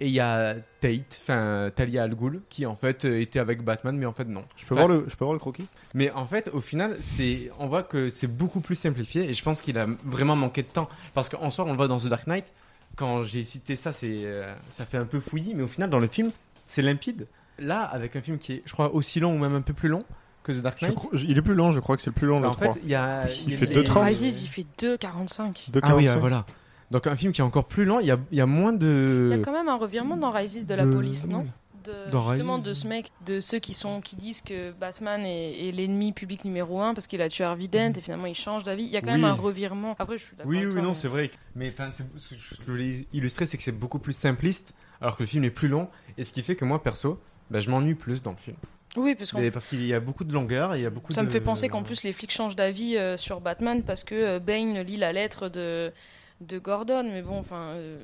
Et 0.00 0.06
il 0.06 0.12
y 0.12 0.20
a 0.20 0.54
Tate, 0.80 1.20
enfin 1.22 1.70
Talia 1.74 2.04
Al 2.04 2.14
Ghul, 2.14 2.40
qui 2.48 2.66
en 2.66 2.76
fait 2.76 3.04
euh, 3.04 3.20
était 3.20 3.40
avec 3.40 3.62
Batman, 3.64 3.96
mais 3.96 4.06
en 4.06 4.12
fait 4.12 4.26
non. 4.26 4.44
Je 4.56 4.64
peux, 4.64 4.74
voir 4.76 4.86
le, 4.86 5.04
je 5.08 5.16
peux 5.16 5.24
voir 5.24 5.32
le 5.32 5.40
croquis? 5.40 5.66
mais 5.92 6.10
en 6.12 6.24
fait, 6.26 6.48
au 6.52 6.60
final, 6.60 6.96
c'est, 7.00 7.50
on 7.58 7.66
voit 7.66 7.82
que 7.82 8.08
c'est 8.08 8.28
beaucoup 8.28 8.60
plus 8.60 8.76
simplifié 8.76 9.28
et 9.28 9.34
je 9.34 9.42
pense 9.42 9.60
qu'il 9.60 9.76
a 9.78 9.86
vraiment 10.04 10.36
manqué 10.36 10.62
de 10.62 10.68
temps. 10.68 10.88
Parce 11.14 11.28
qu'en 11.28 11.50
soi, 11.50 11.64
on 11.66 11.72
le 11.72 11.76
voit 11.76 11.88
dans 11.88 11.98
The 11.98 12.06
Dark 12.06 12.26
Knight. 12.28 12.52
Quand 12.96 13.22
j'ai 13.24 13.44
cité 13.44 13.74
ça, 13.76 13.92
c'est, 13.92 14.22
euh, 14.24 14.54
ça 14.70 14.84
fait 14.86 14.98
un 14.98 15.04
peu 15.04 15.18
fouillis, 15.20 15.54
mais 15.54 15.62
au 15.64 15.68
final, 15.68 15.90
dans 15.90 15.98
le 16.00 16.08
film, 16.08 16.30
c'est 16.64 16.82
limpide. 16.82 17.26
Là, 17.58 17.82
avec 17.82 18.14
un 18.14 18.22
film 18.22 18.38
qui 18.38 18.52
est, 18.54 18.62
je 18.66 18.72
crois, 18.72 18.94
aussi 18.94 19.18
long 19.18 19.34
ou 19.34 19.38
même 19.38 19.54
un 19.56 19.62
peu 19.62 19.72
plus 19.72 19.88
long 19.88 20.04
que 20.44 20.52
The 20.52 20.62
Dark 20.62 20.78
Je 20.80 20.86
Knight. 20.86 20.94
crois- 20.96 21.10
Il 21.14 21.36
est 21.36 21.42
plus 21.42 21.54
long, 21.54 21.72
je 21.72 21.80
crois 21.80 21.96
que 21.96 22.02
c'est 22.02 22.10
le 22.10 22.14
plus 22.14 22.28
long, 22.28 22.38
Bah, 22.40 22.46
le 22.46 22.52
en 22.52 22.54
3. 22.54 22.74
fait, 22.74 22.80
il 22.84 22.88
y 22.88 22.94
a. 22.94 23.24
Il 23.46 23.52
a 23.54 23.56
fait 23.56 23.66
les- 23.66 23.74
2,30. 23.74 24.04
Rises, 24.06 24.42
il 24.44 24.48
fait 24.48 24.64
2,45. 24.78 25.70
Ah 25.82 25.96
oui, 25.96 26.04
2,45. 26.06 26.08
euh, 26.08 26.20
voilà. 26.20 26.46
Donc 26.90 27.06
un 27.06 27.16
film 27.16 27.32
qui 27.32 27.40
est 27.40 27.44
encore 27.44 27.66
plus 27.66 27.84
lent, 27.84 27.98
il 27.98 28.06
y 28.06 28.10
a, 28.10 28.18
il 28.32 28.38
y 28.38 28.40
a 28.40 28.46
moins 28.46 28.72
de. 28.72 29.28
Il 29.32 29.36
y 29.36 29.40
a 29.40 29.44
quand 29.44 29.52
même 29.52 29.68
un 29.68 29.76
revirement 29.76 30.16
dans 30.16 30.30
Rises 30.30 30.66
de 30.66 30.74
la 30.74 30.84
de- 30.86 30.92
police, 30.92 31.26
non 31.26 31.46
de, 31.84 32.10
Dans 32.10 32.28
justement 32.30 32.56
Rises 32.56 32.64
de 32.64 32.74
ce 32.74 32.86
mec, 32.86 33.12
de 33.26 33.40
ceux 33.40 33.58
qui 33.58 33.72
sont 33.74 34.00
qui 34.00 34.16
disent 34.16 34.40
que 34.42 34.72
Batman 34.72 35.20
est, 35.24 35.68
est 35.68 35.72
l'ennemi 35.72 36.12
public 36.12 36.44
numéro 36.44 36.80
un 36.80 36.92
parce 36.94 37.06
qu'il 37.06 37.20
a 37.22 37.28
tué 37.28 37.44
Harvey 37.44 37.68
Dent 37.68 37.92
et 37.96 38.00
finalement 38.00 38.26
il 38.26 38.34
change 38.34 38.64
d'avis. 38.64 38.84
Il 38.84 38.90
y 38.90 38.96
a 38.96 39.00
quand 39.00 39.12
Oui. 39.12 39.20
même 39.20 39.24
un 39.30 39.34
revirement. 39.34 39.94
Après, 39.98 40.18
je 40.18 40.24
suis 40.24 40.36
d'accord. 40.36 40.50
Oui, 40.50 40.64
oui, 40.64 40.72
toi, 40.72 40.82
non, 40.82 40.88
mais- 40.88 40.94
c'est 40.94 41.08
vrai. 41.08 41.30
Mais 41.54 41.68
enfin, 41.68 41.90
ce 41.92 42.02
que 42.34 42.40
je 42.40 42.70
voulais 42.70 43.06
illustrer, 43.12 43.46
c'est 43.46 43.56
que 43.56 43.62
c'est 43.62 43.72
beaucoup 43.72 43.98
plus 43.98 44.12
simpliste, 44.14 44.74
alors 45.00 45.16
que 45.16 45.22
le 45.22 45.28
film 45.28 45.44
est 45.44 45.50
plus 45.50 45.68
long, 45.68 45.88
et 46.16 46.24
ce 46.24 46.32
qui 46.32 46.42
fait 46.42 46.56
que 46.56 46.64
moi, 46.64 46.82
perso, 46.82 47.20
bah, 47.50 47.60
je 47.60 47.70
m'ennuie 47.70 47.94
plus 47.94 48.22
dans 48.22 48.32
le 48.32 48.36
film. 48.38 48.56
Oui, 48.96 49.14
parce 49.14 49.30
qu'on 49.32 49.50
parce 49.50 49.66
qu'il 49.66 49.86
y 49.86 49.92
a 49.94 50.00
beaucoup 50.00 50.24
de 50.24 50.32
longueur, 50.32 50.74
il 50.74 50.82
y 50.82 50.86
a 50.86 50.90
beaucoup 50.90 51.12
Ça 51.12 51.20
de... 51.20 51.26
me 51.26 51.30
fait 51.30 51.42
penser 51.42 51.68
qu'en 51.68 51.82
plus 51.82 52.02
les 52.04 52.12
flics 52.12 52.32
changent 52.32 52.56
d'avis 52.56 52.96
euh, 52.96 53.16
sur 53.18 53.40
Batman 53.40 53.82
parce 53.82 54.02
que 54.02 54.14
euh, 54.14 54.38
Bane 54.40 54.80
lit 54.80 54.96
la 54.96 55.12
lettre 55.12 55.48
de, 55.50 55.92
de 56.40 56.58
Gordon. 56.58 57.04
Mais 57.04 57.22
bon, 57.22 57.38
enfin, 57.38 57.72
euh, 57.76 57.98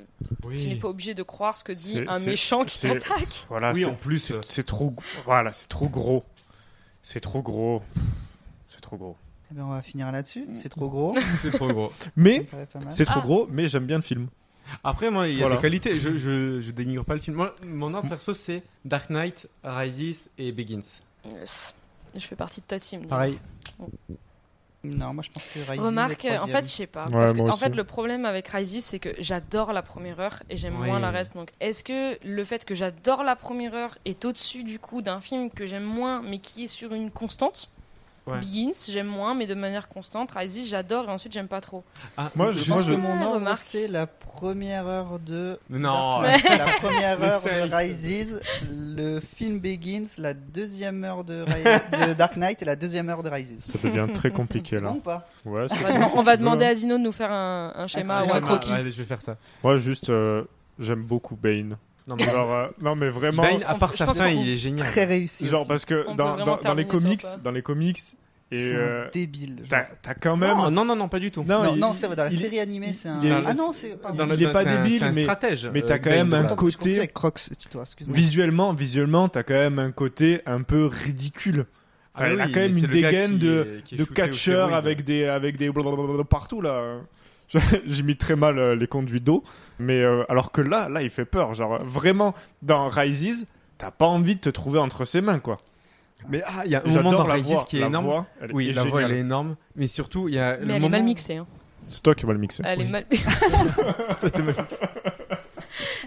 Oui. 0.44 0.60
tu 0.60 0.68
n'es 0.68 0.76
pas 0.76 0.88
obligé 0.88 1.14
de 1.14 1.22
croire 1.22 1.56
ce 1.56 1.64
que 1.64 1.72
dit 1.72 2.00
un 2.08 2.18
méchant 2.20 2.64
qui 2.64 2.78
t'attaque. 2.80 3.46
Voilà, 3.48 3.72
Oui, 3.72 3.80
c'est- 3.80 3.84
en 3.86 3.94
plus, 3.94 4.18
c'est- 4.42 4.60
euh, 4.60 4.64
trop. 4.64 4.94
Voilà, 5.24 5.52
c'est 5.52 5.68
trop 5.68 5.88
gros. 5.88 6.24
C'est 7.02 7.20
trop 7.20 7.42
gros. 7.42 7.82
C'est 8.68 8.80
trop 8.80 8.96
gros. 8.96 9.16
Eh 9.50 9.54
ben, 9.54 9.64
on 9.64 9.68
va 9.70 9.82
finir 9.82 10.10
là-dessus. 10.10 10.46
C'est 10.54 10.68
trop 10.70 10.88
gros. 10.88 11.14
C'est 11.42 11.50
trop 11.52 11.68
gros. 11.68 11.92
Mais 12.16 12.46
c'est 12.90 13.04
trop 13.04 13.20
Ah. 13.20 13.22
gros, 13.22 13.46
mais 13.50 13.68
j'aime 13.68 13.86
bien 13.86 13.96
le 13.96 14.02
film. 14.02 14.28
Après, 14.82 15.10
moi, 15.10 15.28
il 15.28 15.34
y 15.34 15.36
a 15.36 15.40
Voilà. 15.40 15.56
des 15.56 15.62
qualités. 15.62 15.98
Je, 16.00 16.16
je, 16.16 16.62
je 16.62 16.70
dénigre 16.72 17.04
pas 17.04 17.12
le 17.14 17.20
film. 17.20 17.36
Moi, 17.36 17.54
mon 17.66 17.92
ordre 17.92 18.08
perso, 18.08 18.32
c'est 18.32 18.62
Dark 18.86 19.10
Knight, 19.10 19.46
Rises 19.62 20.30
et 20.38 20.50
Begins. 20.52 20.80
Yes. 21.30 21.74
Je 22.14 22.20
fais 22.26 22.36
partie 22.36 22.62
de 22.62 22.66
ta 22.66 22.80
team. 22.80 23.00
donc. 23.02 23.10
Pareil. 23.10 23.38
Non, 24.84 25.14
moi 25.14 25.22
je 25.24 25.30
pense 25.30 25.42
que 25.44 25.58
Rises 25.70 25.80
Remarque, 25.80 26.24
est 26.24 26.38
en 26.38 26.46
fait, 26.46 26.62
je 26.64 26.68
sais 26.68 26.86
pas. 26.86 27.06
Ouais, 27.06 27.12
parce 27.12 27.32
que, 27.32 27.40
en 27.40 27.48
aussi. 27.48 27.58
fait, 27.60 27.74
le 27.74 27.84
problème 27.84 28.26
avec 28.26 28.46
Rises, 28.48 28.84
c'est 28.84 28.98
que 28.98 29.14
j'adore 29.18 29.72
la 29.72 29.82
première 29.82 30.20
heure 30.20 30.42
et 30.50 30.56
j'aime 30.58 30.78
Oui. 30.78 30.86
moins 30.86 31.00
la 31.00 31.10
reste. 31.10 31.34
Donc, 31.34 31.50
est-ce 31.60 31.82
que 31.82 32.18
le 32.24 32.44
fait 32.44 32.64
que 32.64 32.74
j'adore 32.74 33.24
la 33.24 33.34
première 33.34 33.74
heure 33.74 33.96
est 34.04 34.24
au-dessus 34.24 34.62
du 34.62 34.78
coup 34.78 35.00
d'un 35.00 35.20
film 35.20 35.50
que 35.50 35.64
j'aime 35.66 35.84
moins, 35.84 36.22
mais 36.22 36.38
qui 36.38 36.64
est 36.64 36.68
sur 36.68 36.92
une 36.92 37.10
constante? 37.10 37.70
Ouais. 38.26 38.38
Begins, 38.40 38.72
j'aime 38.88 39.06
moins, 39.06 39.34
mais 39.34 39.46
de 39.46 39.54
manière 39.54 39.86
constante. 39.88 40.30
Rises, 40.30 40.66
j'adore 40.66 41.04
et 41.04 41.08
ensuite, 41.12 41.32
j'aime 41.34 41.46
pas 41.48 41.60
trop. 41.60 41.84
Ah, 42.16 42.30
Moi, 42.34 42.52
Je 42.52 42.62
je- 42.62 42.72
pense 42.72 42.84
que 42.86 42.92
mon 42.92 43.20
ordre, 43.22 43.52
c'est 43.56 43.86
la 43.86 44.06
première 44.06 44.86
heure 44.86 45.18
de. 45.18 45.58
Non. 45.68 46.22
La 46.22 46.38
première 46.80 47.22
heure 47.22 47.42
de 47.42 47.74
Rises, 47.76 48.40
le 48.70 49.20
film 49.20 49.58
Begins, 49.58 50.04
la 50.18 50.32
deuxième 50.32 51.04
heure 51.04 51.22
de, 51.24 51.44
Dark 52.14 52.36
Knight 52.36 52.62
et 52.62 52.64
la 52.64 52.76
deuxième 52.76 53.10
heure 53.10 53.22
de 53.22 53.28
Rises. 53.28 53.62
Ça 53.62 53.78
devient 53.86 54.10
très 54.14 54.30
compliqué 54.32 54.76
là. 54.80 54.88
bon 54.88 54.94
ou 54.96 55.00
pas 55.00 55.26
Ouais, 55.44 55.66
c'est 55.68 55.84
On 56.14 56.22
va, 56.22 56.32
on 56.34 56.36
demander 56.38 56.64
à 56.64 56.74
Dino 56.74 56.96
de 56.96 57.02
nous 57.02 57.12
faire 57.12 57.30
un, 57.30 57.72
un 57.76 57.86
schéma 57.86 58.20
Un 58.20 58.26
ou 58.26 58.32
un 58.32 58.40
croquis. 58.40 58.72
Allez, 58.72 58.90
je 58.90 58.96
vais 58.96 59.04
faire 59.04 59.20
ça. 59.20 59.36
Moi, 59.62 59.76
juste, 59.76 60.08
euh, 60.08 60.44
j'aime 60.78 61.02
beaucoup 61.02 61.36
Bane. 61.36 61.76
Non, 62.08 62.16
mais 62.18 62.24
Genre, 62.24 62.52
euh, 62.52 62.66
non, 62.82 62.94
mais 62.96 63.08
vraiment. 63.08 63.42
Bane, 63.42 63.62
à 63.66 63.74
part 63.76 63.94
sa 63.94 64.12
fin, 64.12 64.28
il 64.28 64.48
est 64.48 64.56
génial. 64.58 64.86
Très 64.86 65.04
réussi. 65.04 65.46
Genre 65.48 65.60
aussi. 65.60 65.68
parce 65.68 65.84
que 65.86 66.04
On 66.06 66.14
dans, 66.14 66.34
vraiment 66.34 66.56
dans, 66.56 66.62
dans 66.62 66.74
les 66.74 66.86
comics, 66.86 67.22
dans 67.42 67.50
les 67.50 67.62
comics 67.62 67.98
et 68.52 68.58
C'est 68.58 68.74
euh, 68.74 69.08
débile. 69.10 69.62
t'as 69.68 70.14
quand 70.20 70.36
même. 70.36 70.56
Non, 70.56 70.70
non, 70.70 70.84
non, 70.84 70.96
non, 70.96 71.08
pas 71.08 71.18
du 71.18 71.30
tout. 71.30 71.42
Non, 71.48 71.74
non, 71.76 71.94
c'est 71.94 72.06
vrai, 72.06 72.14
dans 72.14 72.24
la 72.24 72.30
il- 72.30 72.38
série 72.38 72.60
animée, 72.60 72.92
c'est 72.92 73.08
un. 73.08 73.20
il 73.22 73.30
est- 73.32 73.42
Ah 73.46 73.54
non, 73.54 73.72
c'est. 73.72 73.88
il 73.88 74.42
est 74.42 74.52
pas 74.52 74.64
débile, 74.64 75.02
un 75.02 75.12
mais 75.12 75.22
stratège, 75.22 75.66
mais 75.72 75.82
euh, 75.82 75.86
t'as 75.86 75.98
quand 75.98 76.10
Bane, 76.10 76.28
même 76.28 76.46
un 76.46 76.54
côté 76.54 76.98
avec 76.98 77.14
Crocs, 77.14 77.40
tu 77.58 77.68
vois, 77.72 77.82
excuse-moi. 77.84 78.14
visuellement, 78.14 78.74
visuellement, 78.74 79.28
t'as 79.30 79.42
quand 79.42 79.54
même 79.54 79.78
un 79.78 79.90
côté 79.90 80.42
un 80.44 80.60
peu 80.62 80.84
ridicule. 80.84 81.64
Enfin, 82.14 82.26
Ah 82.28 82.32
il 82.34 82.40
a 82.42 82.46
quand 82.48 82.60
même 82.60 82.76
une 82.76 82.86
dégaine 82.86 83.38
de, 83.38 83.80
est- 83.90 83.96
de 83.96 84.04
catcheur 84.04 84.74
avec 84.74 85.04
des 85.04 85.24
avec 85.24 85.56
des 85.56 85.70
blablabla 85.70 86.22
partout 86.24 86.60
là. 86.60 86.98
J'imite 87.86 88.18
très 88.18 88.36
mal 88.36 88.58
euh, 88.58 88.74
les 88.74 88.86
conduits 88.86 89.20
d'eau, 89.20 89.44
mais 89.78 90.00
euh, 90.02 90.24
alors 90.28 90.50
que 90.52 90.60
là, 90.60 90.88
là, 90.88 91.02
il 91.02 91.10
fait 91.10 91.24
peur. 91.24 91.54
Genre 91.54 91.82
vraiment, 91.84 92.34
dans 92.62 92.88
Rises, 92.88 93.46
t'as 93.78 93.90
pas 93.90 94.06
envie 94.06 94.36
de 94.36 94.40
te 94.40 94.50
trouver 94.50 94.78
entre 94.78 95.04
ses 95.04 95.20
mains, 95.20 95.38
quoi. 95.38 95.58
Mais 96.28 96.42
ah, 96.46 96.62
il 96.64 96.70
y 96.72 96.74
a 96.74 96.82
un 96.84 96.88
moment 96.90 97.12
dans 97.12 97.24
Rises 97.24 97.44
voix, 97.44 97.64
qui 97.64 97.76
est 97.76 97.80
la 97.80 97.86
énorme. 97.86 98.04
voix, 98.06 98.26
elle 98.40 98.52
oui, 98.54 98.70
est 98.70 98.72
la 98.72 98.84
voix 98.84 99.02
elle 99.02 99.12
est 99.12 99.18
énorme, 99.20 99.56
mais 99.76 99.86
surtout 99.88 100.28
il 100.28 100.34
y 100.36 100.38
a 100.38 100.56
le 100.56 100.64
Mais 100.64 100.72
elle 100.72 100.76
est 100.78 100.80
moment. 100.80 100.90
mal 100.90 101.04
mixée. 101.04 101.36
hein. 101.36 101.46
C'est 101.86 102.02
toi 102.02 102.14
qui 102.14 102.24
vas 102.24 102.32
le 102.32 102.38
mixer. 102.38 102.62
Elle 102.64 102.80
est 102.80 102.88
mal. 102.88 103.04
Ça, 104.20 104.30
t'es 104.30 104.42
mal 104.42 104.54
mixé. 104.56 104.76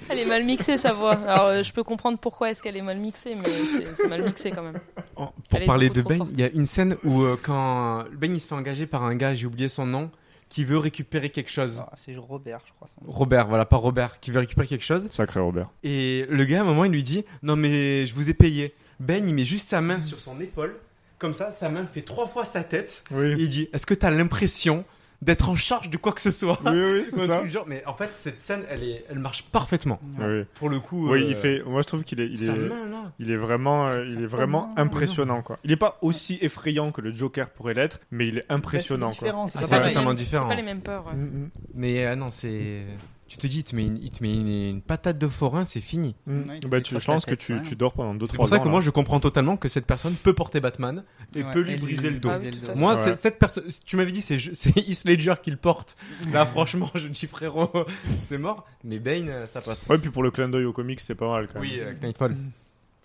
Elle 0.10 0.20
est 0.20 0.26
mal 0.26 0.44
mixée 0.46 0.78
sa 0.78 0.94
voix. 0.94 1.16
Alors 1.28 1.48
euh, 1.48 1.62
je 1.64 1.74
peux 1.74 1.84
comprendre 1.84 2.18
pourquoi 2.18 2.50
est-ce 2.50 2.64
qu'elle 2.64 2.78
est 2.78 2.82
mal 2.82 2.98
mixée, 2.98 3.36
mais 3.36 3.50
c'est 3.50 4.08
mal 4.08 4.24
mixé 4.24 4.50
quand 4.52 4.64
même. 4.64 4.80
Oh, 5.18 5.28
Elle 5.36 5.44
Pour 5.50 5.60
est 5.60 5.66
parler 5.66 5.90
de 5.90 6.02
forte. 6.02 6.30
il 6.32 6.40
y 6.40 6.44
a 6.44 6.50
une 6.50 6.66
scène 6.66 6.96
où 7.04 7.22
euh, 7.24 7.36
quand 7.44 8.06
Bane 8.14 8.34
il 8.36 8.40
se 8.40 8.48
fait 8.48 8.56
engager 8.56 8.86
par 8.88 9.04
un 9.04 9.16
gars, 9.16 9.34
j'ai 9.36 9.46
oublié 9.46 9.68
son 9.68 9.86
nom, 9.86 10.10
qui 10.50 10.66
veut 10.66 10.78
récupérer 10.78 11.30
quelque 11.30 11.52
chose. 11.52 11.80
Ah, 11.80 11.92
c'est 11.96 12.16
Robert, 12.16 12.60
je 12.66 12.74
crois. 12.74 12.88
Robert, 13.06 13.48
voilà, 13.48 13.66
pas 13.66 13.78
Robert, 13.78 14.20
qui 14.20 14.32
veut 14.32 14.40
récupérer 14.40 14.68
quelque 14.68 14.86
chose. 14.86 15.08
Sacré 15.10 15.40
Robert. 15.40 15.70
Et 15.84 16.26
le 16.30 16.46
gars, 16.46 16.60
à 16.60 16.62
un 16.62 16.66
moment, 16.66 16.86
il 16.86 16.92
lui 16.92 17.04
dit 17.04 17.26
Non, 17.44 17.56
mais 17.56 18.06
je 18.06 18.14
vous 18.14 18.30
ai 18.30 18.34
payé. 18.34 18.74
Ben, 19.00 19.28
il 19.28 19.34
met 19.34 19.46
juste 19.46 19.70
sa 19.70 19.82
main 19.82 20.02
sur 20.02 20.20
son 20.20 20.40
épaule. 20.40 20.76
Comme 21.20 21.34
ça, 21.34 21.52
sa 21.52 21.70
main 21.70 21.86
fait 21.86 22.02
trois 22.02 22.28
fois 22.28 22.46
sa 22.46 22.64
tête. 22.64 23.04
Oui. 23.12 23.32
Et 23.32 23.44
il 23.44 23.50
dit 23.50 23.70
Est-ce 23.74 23.86
que 23.86 23.94
tu 23.94 24.06
as 24.06 24.12
l'impression 24.12 24.86
d'être 25.22 25.50
en 25.50 25.56
charge 25.56 25.90
de 25.90 25.98
quoi 25.98 26.12
que 26.14 26.22
ce 26.22 26.32
soit 26.32 26.60
Oui, 26.66 26.72
oui, 26.74 27.04
c'est 27.10 27.26
ça. 27.26 27.46
genre. 27.48 27.66
Mais 27.68 27.84
en 27.86 27.94
fait, 27.96 28.10
cette 28.22 28.40
scène, 28.42 28.64
elle, 28.70 28.84
est, 28.84 29.04
elle 29.10 29.20
marche 29.20 29.44
parfaitement. 29.44 30.00
Oui. 30.20 30.44
Pour 30.56 30.70
le 30.70 30.80
coup. 30.80 31.10
Oui, 31.10 31.24
euh, 31.24 31.30
il 31.30 31.36
fait. 31.36 31.64
Moi, 31.66 31.82
je 31.82 31.88
trouve 31.88 32.04
qu'il 32.04 32.20
est, 32.22 32.28
il 32.28 32.44
est, 32.44 32.54
main, 32.54 33.12
il 33.20 33.32
est 33.32 33.36
vraiment, 33.36 33.88
euh, 33.88 34.06
il 34.08 34.22
est 34.22 34.28
vraiment 34.28 34.68
main, 34.76 34.84
impressionnant, 34.84 35.42
quoi. 35.42 35.58
Il 35.64 35.72
est 35.72 35.76
pas 35.78 35.98
aussi 36.02 36.38
effrayant 36.42 36.92
que 36.92 37.02
le 37.02 37.12
Joker 37.14 37.50
pourrait 37.50 37.74
l'être, 37.74 38.00
mais 38.12 38.28
il 38.28 38.38
est 38.40 38.46
impressionnant, 38.52 39.08
Bah, 39.08 39.12
c'est 39.14 39.26
différent, 39.26 39.42
quoi. 39.44 39.50
c'est 39.50 39.60
Ah, 39.64 39.68
pas, 39.68 39.78
les 39.80 39.88
totalement 39.88 40.10
mêmes- 40.10 40.18
différent. 40.18 40.44
c'est 40.46 40.50
pas 40.50 40.62
les 40.62 40.62
mêmes 40.68 40.82
peurs. 40.82 41.08
ouais. 41.08 41.14
Mm, 41.14 41.26
mm. 41.46 41.50
Mais 41.74 42.06
euh, 42.06 42.16
non, 42.16 42.30
c'est. 42.32 42.86
Tu 43.28 43.38
te 43.38 43.46
dis, 43.48 43.60
il 43.60 43.64
te 43.64 43.76
met 43.76 43.86
une, 43.88 43.98
il 43.98 44.10
te 44.10 44.24
met 44.24 44.34
une, 44.34 44.48
une 44.48 44.82
patate 44.82 45.18
de 45.18 45.28
forain, 45.28 45.66
c'est 45.66 45.82
fini. 45.82 46.16
Mm. 46.26 46.42
Ouais, 46.50 46.60
Bah, 46.70 46.82
tu, 46.82 46.98
je 47.00 47.06
pense 47.06 47.26
que 47.26 47.36
tu, 47.36 47.56
ouais. 47.56 47.62
tu 47.64 47.76
dors 47.76 47.92
pendant 47.94 48.16
2-3 48.16 48.24
ans. 48.24 48.28
C'est 48.32 48.38
pour 48.38 48.50
ça 48.50 48.60
que 48.60 48.66
là. 48.66 48.72
moi, 48.72 48.80
je 48.82 48.90
comprends 48.90 49.20
totalement 49.20 49.58
que 49.58 49.68
cette 49.68 49.86
personne 49.86 50.14
peut 50.16 50.34
porter 50.34 50.60
Batman 50.62 51.04
et 51.36 51.44
Ouais, 51.44 51.52
peut 51.52 51.60
lui 51.60 51.74
et 51.74 51.78
lui- 51.78 51.96
briser 51.96 52.10
le 52.12 52.20
dos. 52.20 52.30
Ah. 52.32 52.76
Moi, 52.76 53.16
cette 53.16 53.38
personne, 53.40 53.64
tu 53.86 53.98
m'avais 53.98 54.12
dit, 54.12 54.22
c'est 54.22 54.38
c'est 54.40 54.70
Heath 54.78 55.04
Ledger 55.06 55.34
qui 55.44 55.52
le 55.52 55.58
porte. 55.58 55.98
Là, 56.32 56.46
franchement, 56.46 56.90
je 56.96 57.08
dis 57.08 57.28
frérot, 57.28 57.70
c'est 58.30 58.38
mort. 58.38 58.66
Mais 58.84 59.00
Bane, 59.00 59.28
euh, 59.30 59.48
ça 59.48 59.62
passe. 59.62 59.86
Ouais, 59.88 59.98
puis 59.98 60.10
pour 60.10 60.24
le 60.24 60.32
clin 60.32 60.48
d'œil 60.48 60.66
au 60.66 60.74
comics, 60.74 61.00
c'est 61.02 61.16
pas 61.16 61.30
mal 61.30 61.48
quand 61.48 61.56
même. 61.60 61.64
Oui, 61.64 61.82
avec 61.82 62.02
Nightfall. 62.02 62.36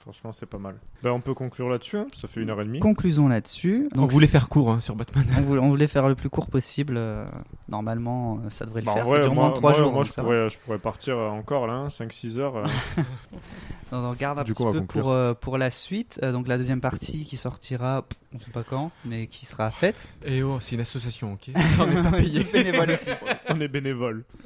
Franchement, 0.02 0.32
c'est 0.32 0.46
pas 0.46 0.58
mal. 0.58 0.74
Bah, 1.04 1.12
on 1.12 1.20
peut 1.20 1.32
conclure 1.32 1.68
là-dessus, 1.68 1.96
hein. 1.96 2.08
ça 2.12 2.26
fait 2.26 2.40
une 2.42 2.50
heure 2.50 2.60
et 2.60 2.64
demie. 2.64 2.80
Conclusion 2.80 3.28
là-dessus. 3.28 3.88
On 3.94 4.00
Donc, 4.00 4.10
voulait 4.10 4.26
faire 4.26 4.48
court 4.48 4.72
hein, 4.72 4.80
sur 4.80 4.96
Batman. 4.96 5.24
on 5.38 5.42
voulait, 5.42 5.60
on 5.60 5.68
voulait 5.68 5.86
faire 5.86 6.08
le 6.08 6.16
plus 6.16 6.28
court 6.28 6.48
possible. 6.48 6.94
euh, 6.96 7.24
Normalement, 7.68 8.40
euh, 8.44 8.50
ça 8.50 8.64
devrait 8.64 8.80
le 8.80 8.86
Bah, 8.86 8.94
faire. 8.94 9.04
vrai, 9.06 9.18
ça 9.18 9.22
dure 9.22 9.34
moi, 9.34 9.44
moins 9.44 9.50
de 9.50 9.54
3 9.56 9.70
moi- 9.70 9.78
jours. 9.78 9.92
moi, 9.92 10.02
je, 10.04 10.12
pourrais, 10.12 10.50
je 10.50 10.58
pourrais 10.58 10.78
partir 10.78 11.16
euh, 11.16 11.28
encore 11.28 11.68
là, 11.68 11.86
5-6 11.88 12.38
heures. 12.38 12.56
euh. 12.56 12.64
On 13.92 13.96
en 13.98 14.14
garde 14.14 14.38
un 14.38 14.42
Du 14.44 14.52
petit 14.54 14.62
coup, 14.62 14.68
on 14.70 14.72
peu 14.72 14.82
pour, 14.86 15.10
euh, 15.10 15.34
pour 15.34 15.58
la 15.58 15.70
suite. 15.70 16.18
Euh, 16.22 16.32
donc 16.32 16.48
la 16.48 16.56
deuxième 16.56 16.80
partie 16.80 17.24
qui 17.24 17.36
sortira, 17.36 18.04
on 18.34 18.38
sait 18.40 18.50
pas 18.50 18.62
quand, 18.64 18.90
mais 19.04 19.26
qui 19.26 19.44
sera 19.44 19.70
faite. 19.70 20.10
Et 20.24 20.42
oh, 20.42 20.56
c'est 20.60 20.74
une 20.76 20.80
association, 20.80 21.34
ok 21.34 21.50
On 21.54 22.10
pas 22.10 22.10
On 22.12 22.14
est 22.16 22.24
ici. 22.24 23.10
on 23.50 23.60
est 23.60 23.68
bénévole. 23.68 24.24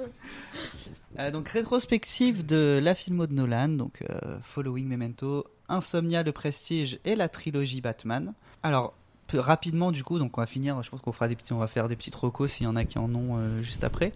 Euh, 1.19 1.31
donc 1.31 1.49
rétrospective 1.49 2.45
de 2.45 2.79
la 2.83 2.95
filmo 2.95 3.27
de 3.27 3.33
Nolan, 3.33 3.69
donc 3.69 4.03
euh, 4.11 4.39
Following 4.43 4.87
Memento, 4.87 5.47
Insomnia, 5.69 6.23
Le 6.23 6.33
Prestige 6.33 6.99
et 7.05 7.17
la 7.17 7.29
trilogie 7.29 7.81
Batman. 7.81 8.35
Alors 8.63 8.93
peu- 9.27 9.39
rapidement 9.41 9.93
du 9.93 10.05
coup, 10.05 10.19
donc 10.19 10.37
on 10.37 10.41
va 10.41 10.47
finir. 10.47 10.83
Je 10.83 10.91
pense 10.91 11.01
qu'on 11.01 11.13
fera 11.13 11.29
des 11.29 11.37
petits, 11.37 11.53
on 11.53 11.59
va 11.59 11.69
faire 11.69 11.89
des 11.89 11.97
petites 11.97 12.15
recos 12.15 12.53
s'il 12.53 12.65
y 12.65 12.67
en 12.67 12.77
a 12.77 12.85
qui 12.85 12.99
en 12.99 13.15
ont 13.15 13.39
euh, 13.39 13.63
juste 13.63 13.85
après. 13.85 14.13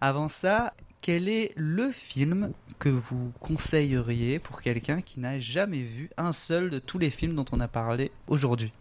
Avant 0.00 0.28
ça, 0.28 0.74
quel 1.02 1.28
est 1.28 1.52
le 1.56 1.90
film 1.90 2.52
que 2.78 2.88
vous 2.88 3.32
conseilleriez 3.40 4.38
pour 4.38 4.62
quelqu'un 4.62 5.00
qui 5.00 5.20
n'a 5.20 5.40
jamais 5.40 5.82
vu 5.82 6.10
un 6.16 6.32
seul 6.32 6.70
de 6.70 6.78
tous 6.78 6.98
les 6.98 7.10
films 7.10 7.34
dont 7.34 7.44
on 7.52 7.60
a 7.60 7.68
parlé 7.68 8.10
aujourd'hui? 8.26 8.72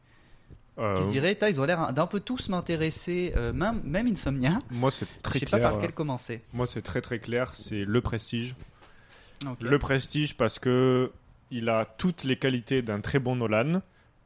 Euh, 0.79 0.95
Qui 0.95 1.03
se 1.03 1.11
dirait, 1.11 1.37
ils 1.49 1.61
ont 1.61 1.65
l'air 1.65 1.93
d'un 1.93 2.07
peu 2.07 2.19
tous 2.19 2.49
m'intéresser, 2.49 3.31
euh, 3.35 3.53
même, 3.53 3.81
même 3.83 4.07
Insomnia. 4.07 4.57
moi, 4.71 4.89
c'est 4.89 5.05
très 5.21 5.35
Je 5.37 5.45
sais 5.45 5.51
pas 5.51 5.57
clair. 5.57 5.71
par 5.71 5.79
quel 5.79 5.91
commencer. 5.91 6.41
Moi, 6.51 6.65
c'est 6.65 6.81
très 6.81 7.01
très 7.01 7.19
clair. 7.19 7.51
C'est 7.53 7.85
le 7.85 8.01
prestige. 8.01 8.55
Le 9.61 9.77
prestige 9.77 10.35
parce 10.35 10.57
que 10.57 11.11
il 11.51 11.69
a 11.69 11.85
toutes 11.85 12.23
les 12.23 12.37
qualités 12.37 12.81
d'un 12.81 13.01
très 13.01 13.19
bon 13.19 13.35
Nolan 13.35 13.81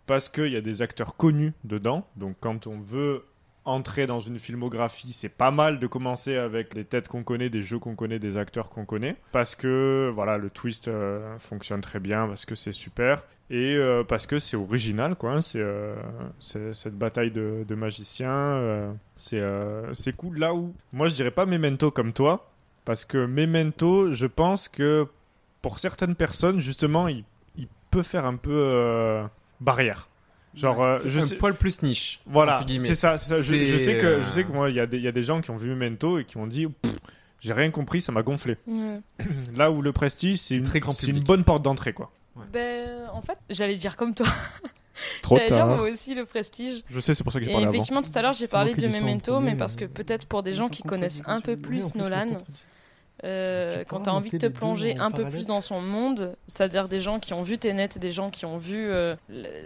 parce 0.06 0.30
qu'il 0.30 0.52
y 0.54 0.56
a 0.56 0.62
des 0.62 0.82
acteurs 0.82 1.16
connus 1.18 1.54
dedans. 1.64 2.08
Donc 2.16 2.38
quand 2.40 2.68
on 2.68 2.80
veut 2.80 3.26
entrer 3.68 4.08
dans 4.08 4.20
une 4.20 4.40
filmographie, 4.40 5.14
c'est 5.14 5.30
pas 5.30 5.52
mal 5.52 5.80
de 5.80 5.88
commencer 5.88 6.38
avec 6.38 6.74
les 6.74 6.86
têtes 6.86 7.08
qu'on 7.08 7.24
connaît, 7.24 7.50
des 7.50 7.62
jeux 7.62 7.80
qu'on 7.80 7.96
connaît, 7.96 8.18
des 8.20 8.38
acteurs 8.38 8.70
qu'on 8.70 8.86
connaît, 8.86 9.16
parce 9.32 9.56
que 9.56 10.10
voilà, 10.16 10.38
le 10.38 10.50
twist 10.50 10.88
euh, 10.88 11.38
fonctionne 11.40 11.82
très 11.82 12.00
bien, 12.00 12.28
parce 12.28 12.46
que 12.46 12.56
c'est 12.56 12.72
super, 12.72 13.24
et 13.50 13.76
euh, 13.76 14.04
parce 14.04 14.26
que 14.26 14.40
c'est 14.40 14.58
original, 14.58 15.16
quoi. 15.16 15.34
hein, 15.34 15.42
c'est 15.42 15.60
euh, 15.62 15.96
c'est- 16.40 16.74
cette 16.74 16.96
bataille 16.98 17.32
de, 17.32 17.66
magiciens, 17.76 18.96
c'est 19.18 20.16
cool. 20.16 20.40
Là 20.40 20.54
où, 20.56 20.74
moi, 20.94 21.08
je 21.10 21.16
dirais 21.16 21.32
pas 21.32 21.46
Memento 21.46 21.92
comme 21.92 22.14
toi, 22.14 22.50
parce 22.86 23.06
que 23.06 23.26
Memento, 23.26 24.14
je 24.14 24.26
pense 24.28 24.68
que 24.70 25.08
pour 25.62 25.80
certaines 25.80 26.16
personnes, 26.16 26.60
justement, 26.60 27.08
il, 27.08 27.24
peut 27.90 28.04
faire 28.04 28.26
un 28.26 28.36
peu 28.36 29.24
barrière. 29.62 30.10
Genre, 30.56 30.84
euh, 30.84 31.00
je 31.06 31.20
un 31.20 31.22
sais- 31.22 31.36
poil 31.36 31.54
plus 31.56 31.82
niche. 31.84 32.20
voilà, 32.26 32.58
entre 32.58 32.66
guillemets. 32.66 32.86
c'est 32.86 32.96
ça. 32.96 33.16
Je, 33.18 33.36
sais 33.78 33.98
que, 33.98 34.06
euh, 34.06 34.22
je 34.24 34.30
sais 34.30 34.44
que 34.44 34.52
moi, 34.52 34.70
il 34.70 34.76
y, 34.76 34.80
a 34.80 34.88
des- 34.88 34.98
il 34.98 35.04
y 35.04 35.08
a 35.08 35.12
des 35.12 35.24
gens 35.24 35.42
qui 35.42 35.52
ont 35.52 35.58
vu 35.58 35.70
Memento 35.70 36.18
et 36.20 36.26
qui 36.26 36.38
ont 36.38 36.48
dit, 36.48 36.68
j'ai 37.42 37.54
rien 37.54 37.70
compris, 37.70 38.02
ça 38.02 38.12
m'a 38.12 38.24
gonflé. 38.24 38.58
Ouais. 38.68 39.00
Là 39.56 39.72
où 39.72 39.82
le 39.84 39.92
Prestige, 39.92 40.38
c'est 40.40 40.56
une, 40.56 40.64
très 40.64 40.80
grand 40.80 40.94
c'est 40.94 41.08
une 41.08 41.20
bonne 41.24 41.44
porte 41.44 41.62
d'entrée, 41.64 41.94
quoi. 41.94 42.12
Ben, 42.54 42.88
en 43.14 43.22
fait, 43.22 43.38
j'allais 43.50 43.76
dire 43.76 43.96
comme 43.98 44.14
toi. 44.14 44.28
Trop 45.22 45.36
J'allais 45.36 45.48
dire 45.48 45.58
tard. 45.58 45.68
moi 45.68 45.82
aussi 45.92 46.16
le 46.16 46.26
prestige. 46.26 46.82
Je 46.90 47.00
sais, 47.00 47.14
c'est 47.14 47.24
pour 47.24 47.32
ça 47.32 47.38
que 47.40 47.46
j'ai 47.46 47.52
parlé 47.52 47.66
avant. 47.68 47.74
effectivement, 47.76 48.02
tout 48.02 48.10
à 48.16 48.22
l'heure, 48.24 48.34
j'ai 48.34 48.48
parlé 48.48 48.74
de 48.74 48.88
Memento, 48.88 49.40
mais 49.40 49.56
parce 49.56 49.76
euh, 49.76 49.82
que 49.82 49.86
peut-être 49.86 50.26
pour 50.26 50.42
des 50.42 50.54
gens 50.54 50.70
qui 50.70 50.82
connaissent 50.82 51.22
un 51.28 51.40
peu 51.40 51.56
plus 51.56 51.94
Nolan. 51.94 52.30
Euh, 53.24 53.84
quand 53.88 54.02
tu 54.02 54.10
as 54.10 54.14
envie 54.14 54.32
de 54.32 54.38
te 54.38 54.48
plonger 54.48 54.98
un 54.98 55.12
peu 55.12 55.26
plus 55.26 55.46
dans 55.46 55.62
son 55.62 55.82
monde, 55.82 56.36
c'est-à-dire 56.48 56.88
des 56.88 57.00
gens 57.00 57.20
qui 57.20 57.34
ont 57.34 57.42
vu 57.42 57.58
Tenet, 57.58 57.90
des 58.00 58.12
gens 58.12 58.30
qui 58.30 58.46
ont 58.46 58.58
vu 58.58 58.90
euh, 58.90 59.16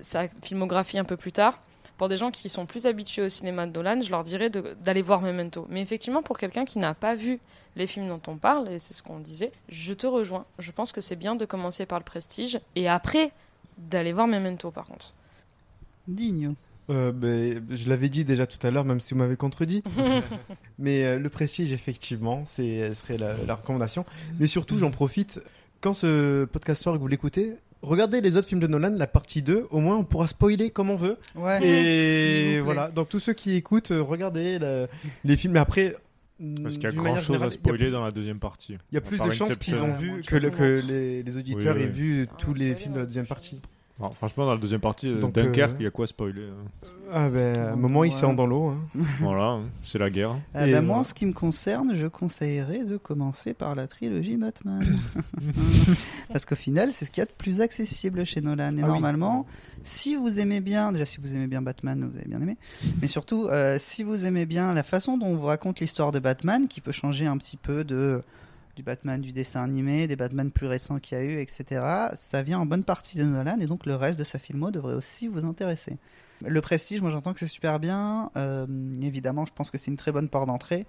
sa 0.02 0.28
filmographie 0.42 0.98
un 0.98 1.04
peu 1.04 1.18
plus 1.18 1.32
tard, 1.32 1.60
pour 1.98 2.08
des 2.08 2.18
gens 2.18 2.32
qui 2.32 2.50
sont 2.50 2.66
plus 2.66 2.88
habitués 2.88 3.22
au 3.22 3.30
cinéma 3.30 3.68
de 3.68 3.74
Nolan, 3.74 4.02
je 4.02 4.10
leur 4.10 4.24
dirais 4.24 4.50
d'aller 4.50 5.02
voir 5.02 5.22
Memento. 5.22 5.68
Mais 5.70 5.82
effectivement, 5.82 6.24
pour 6.24 6.38
quelqu'un 6.38 6.66
qui 6.66 6.80
n'a 6.80 6.96
pas 6.96 7.14
vu 7.14 7.40
les 7.76 7.86
films 7.86 8.08
dont 8.08 8.22
on 8.28 8.38
parle, 8.38 8.70
et 8.70 8.80
c'est 8.80 8.94
ce 8.94 9.04
qu'on 9.04 9.20
disait, 9.20 9.52
je 9.70 9.94
te 9.94 10.08
rejoins. 10.08 10.46
Je 10.58 10.72
pense 10.72 10.92
que 10.92 11.02
c'est 11.02 11.16
bien 11.16 11.36
de 11.36 11.46
commencer 11.46 11.86
par 11.86 12.00
le 12.00 12.04
Prestige 12.04 12.60
et 12.76 12.90
après 12.90 13.32
d'aller 13.78 14.14
voir 14.14 14.28
Memento, 14.28 14.72
par 14.72 14.86
contre. 14.86 15.14
Digne. 16.08 16.56
Euh, 16.92 17.12
ben, 17.12 17.64
je 17.70 17.90
l'avais 17.90 18.10
dit 18.10 18.26
déjà 18.26 18.46
tout 18.46 18.66
à 18.66 18.70
l'heure, 18.72 18.86
même 18.86 19.00
si 19.00 19.14
vous 19.14 19.20
m'avez 19.20 19.36
contredit. 19.38 19.84
Mais 20.80 21.04
euh, 21.04 21.20
le 21.20 21.30
prestige, 21.30 21.72
effectivement, 21.74 22.44
c'est 22.46 22.94
serait 22.94 23.18
la, 23.18 23.34
la 23.48 23.56
recommandation. 23.56 24.06
Mais 24.40 24.48
surtout, 24.48 24.78
j'en 24.78 24.92
profite, 24.92 25.40
quand 25.80 25.94
ce 25.94 26.46
podcast 26.46 26.82
sort 26.82 26.96
et 26.96 26.98
que 26.98 27.02
vous 27.02 27.08
l'écoutez, 27.08 27.54
regardez 27.82 28.22
les 28.22 28.38
autres 28.38 28.48
films 28.48 28.60
de 28.62 28.68
Nolan, 28.68 28.94
la 28.98 29.08
partie 29.08 29.42
2, 29.42 29.68
au 29.72 29.80
moins 29.80 29.98
on 29.98 30.04
pourra 30.04 30.28
spoiler 30.28 30.70
comme 30.70 30.90
on 30.90 30.96
veut. 30.96 31.18
Ouais. 31.36 31.60
Et 31.66 32.60
voilà, 32.60 32.90
donc 32.90 33.10
tous 33.10 33.20
ceux 33.20 33.34
qui 33.34 33.56
écoutent, 33.56 33.92
euh, 33.92 34.02
regardez 34.02 34.60
la- 34.60 34.88
les 35.24 35.38
films. 35.38 35.54
Mais 35.54 35.60
après, 35.60 35.96
Parce 36.64 36.76
qu'il 36.76 36.84
y 36.84 36.88
a 36.88 36.92
grand 36.92 37.16
chose 37.18 37.26
générale, 37.28 37.44
à 37.44 37.48
il 37.48 37.54
y 37.54 37.58
a 37.58 37.60
spoiler 37.60 37.78
plus- 37.86 37.92
dans 37.92 38.04
la 38.04 38.12
deuxième 38.12 38.40
partie. 38.40 38.78
Il 38.92 38.96
y 38.96 38.98
a 38.98 39.02
plus 39.02 39.20
de 39.20 39.30
chances 39.30 39.56
qu'ils 39.58 39.76
ont 39.76 39.94
vu 39.94 40.22
que, 40.22 40.36
le- 40.36 40.50
que 40.50 40.82
les, 40.86 41.22
les 41.24 41.38
auditeurs 41.38 41.76
Oui, 41.76 41.84
aient 41.84 41.88
vu 41.88 42.28
tous 42.40 42.54
les 42.54 42.76
films 42.76 42.94
de 42.96 43.00
la 43.00 43.06
deuxième 43.06 43.28
partie. 43.28 43.62
Franchement, 44.18 44.46
dans 44.46 44.52
la 44.54 44.58
deuxième 44.60 44.80
partie, 44.82 45.08
euh, 45.08 45.20
Donc, 45.20 45.34
Dunkerque, 45.34 45.72
euh, 45.74 45.78
il 45.80 45.84
y 45.84 45.88
a 45.88 45.92
quoi 45.92 46.04
à 46.04 46.08
spoiler 46.08 46.44
hein 46.50 46.88
Ah 47.12 47.30
ben, 47.30 47.58
à 47.58 47.72
un 47.74 47.76
moment, 47.76 48.04
il 48.04 48.12
s'est 48.12 48.22
dans 48.34 48.46
l'eau. 48.46 48.70
hein. 48.70 48.78
Voilà, 49.20 49.44
hein, 49.44 49.62
c'est 49.84 49.98
la 50.00 50.10
guerre. 50.10 50.36
Ah 50.54 50.68
Et 50.68 50.72
bah, 50.72 50.82
moi, 50.82 50.92
en 50.92 50.94
voilà. 51.00 51.04
ce 51.06 51.14
qui 51.14 51.26
me 51.26 51.34
concerne, 51.34 51.96
je 51.96 52.08
conseillerais 52.08 52.84
de 52.84 52.98
commencer 52.98 53.54
par 53.54 53.76
la 53.76 53.88
trilogie 53.88 54.38
Batman. 54.38 54.98
Parce 56.32 56.46
qu'au 56.46 56.56
final, 56.56 56.92
c'est 56.92 57.06
ce 57.06 57.12
qu'il 57.12 57.22
y 57.22 57.24
a 57.24 57.26
de 57.26 57.32
plus 57.38 57.62
accessible 57.62 58.26
chez 58.26 58.42
Nolan. 58.42 58.70
Et 58.78 58.82
Ah 58.82 58.86
oui. 58.86 58.92
normalement, 58.92 59.46
si 59.84 60.16
vous 60.16 60.40
aimez 60.40 60.60
bien, 60.62 60.92
déjà 60.92 61.06
si 61.06 61.20
vous 61.20 61.34
aimez 61.34 61.48
bien 61.48 61.62
Batman, 61.62 62.10
vous 62.12 62.18
avez 62.18 62.28
bien 62.28 62.42
aimé, 62.42 62.58
mais 63.02 63.08
surtout, 63.08 63.46
euh, 63.46 63.78
si 63.80 64.04
vous 64.04 64.26
aimez 64.26 64.46
bien 64.46 64.74
la 64.74 64.84
façon 64.84 65.18
dont 65.18 65.28
on 65.28 65.36
vous 65.36 65.46
raconte 65.46 65.80
l'histoire 65.80 66.12
de 66.12 66.20
Batman, 66.20 66.68
qui 66.68 66.82
peut 66.82 66.92
changer 66.92 67.26
un 67.26 67.38
petit 67.38 67.58
peu 67.58 67.84
de 67.84 68.22
du 68.76 68.84
Batman 68.84 69.22
du 69.22 69.32
dessin 69.32 69.64
animé, 69.64 70.08
des 70.08 70.16
Batman 70.16 70.52
plus 70.52 70.68
récents 70.68 71.00
qu'il 71.00 71.18
y 71.18 71.22
a 71.22 71.24
eu, 71.24 71.40
etc. 71.40 71.84
Ça 72.14 72.42
vient 72.42 72.60
en 72.60 72.66
bonne 72.66 72.84
partie 72.84 73.18
de 73.18 73.24
Nolan 73.24 73.60
et 73.60 73.66
donc 73.66 73.86
le 73.86 73.96
reste 73.96 74.20
de 74.20 74.24
sa 74.24 74.40
filmo 74.40 74.72
devrait 74.72 74.94
aussi 74.94 75.28
vous 75.28 75.46
intéresser. 75.46 75.98
Le 76.46 76.62
Prestige, 76.62 77.02
moi 77.02 77.12
j'entends 77.12 77.34
que 77.34 77.40
c'est 77.40 77.48
super 77.48 77.80
bien. 77.80 78.32
Euh, 78.36 78.66
évidemment, 79.02 79.46
je 79.46 79.54
pense 79.54 79.70
que 79.70 79.78
c'est 79.78 79.92
une 79.92 79.98
très 79.98 80.12
bonne 80.12 80.30
porte 80.30 80.48
d'entrée. 80.48 80.86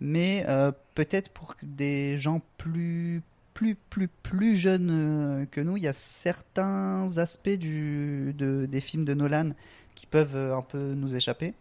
Mais 0.00 0.44
euh, 0.48 0.72
peut-être 0.94 1.30
pour 1.30 1.54
des 1.62 2.18
gens 2.18 2.42
plus, 2.58 3.22
plus, 3.54 3.74
plus, 3.74 4.08
plus 4.08 4.56
jeunes 4.56 4.90
euh, 4.90 5.46
que 5.46 5.60
nous, 5.60 5.76
il 5.76 5.82
y 5.82 5.88
a 5.88 5.92
certains 5.92 7.06
aspects 7.16 7.48
des 7.48 8.80
films 8.80 9.04
de 9.04 9.14
Nolan 9.14 9.50
qui 9.94 10.06
peuvent 10.06 10.36
un 10.36 10.62
peu 10.62 10.94
nous 10.94 11.16
échapper. 11.16 11.54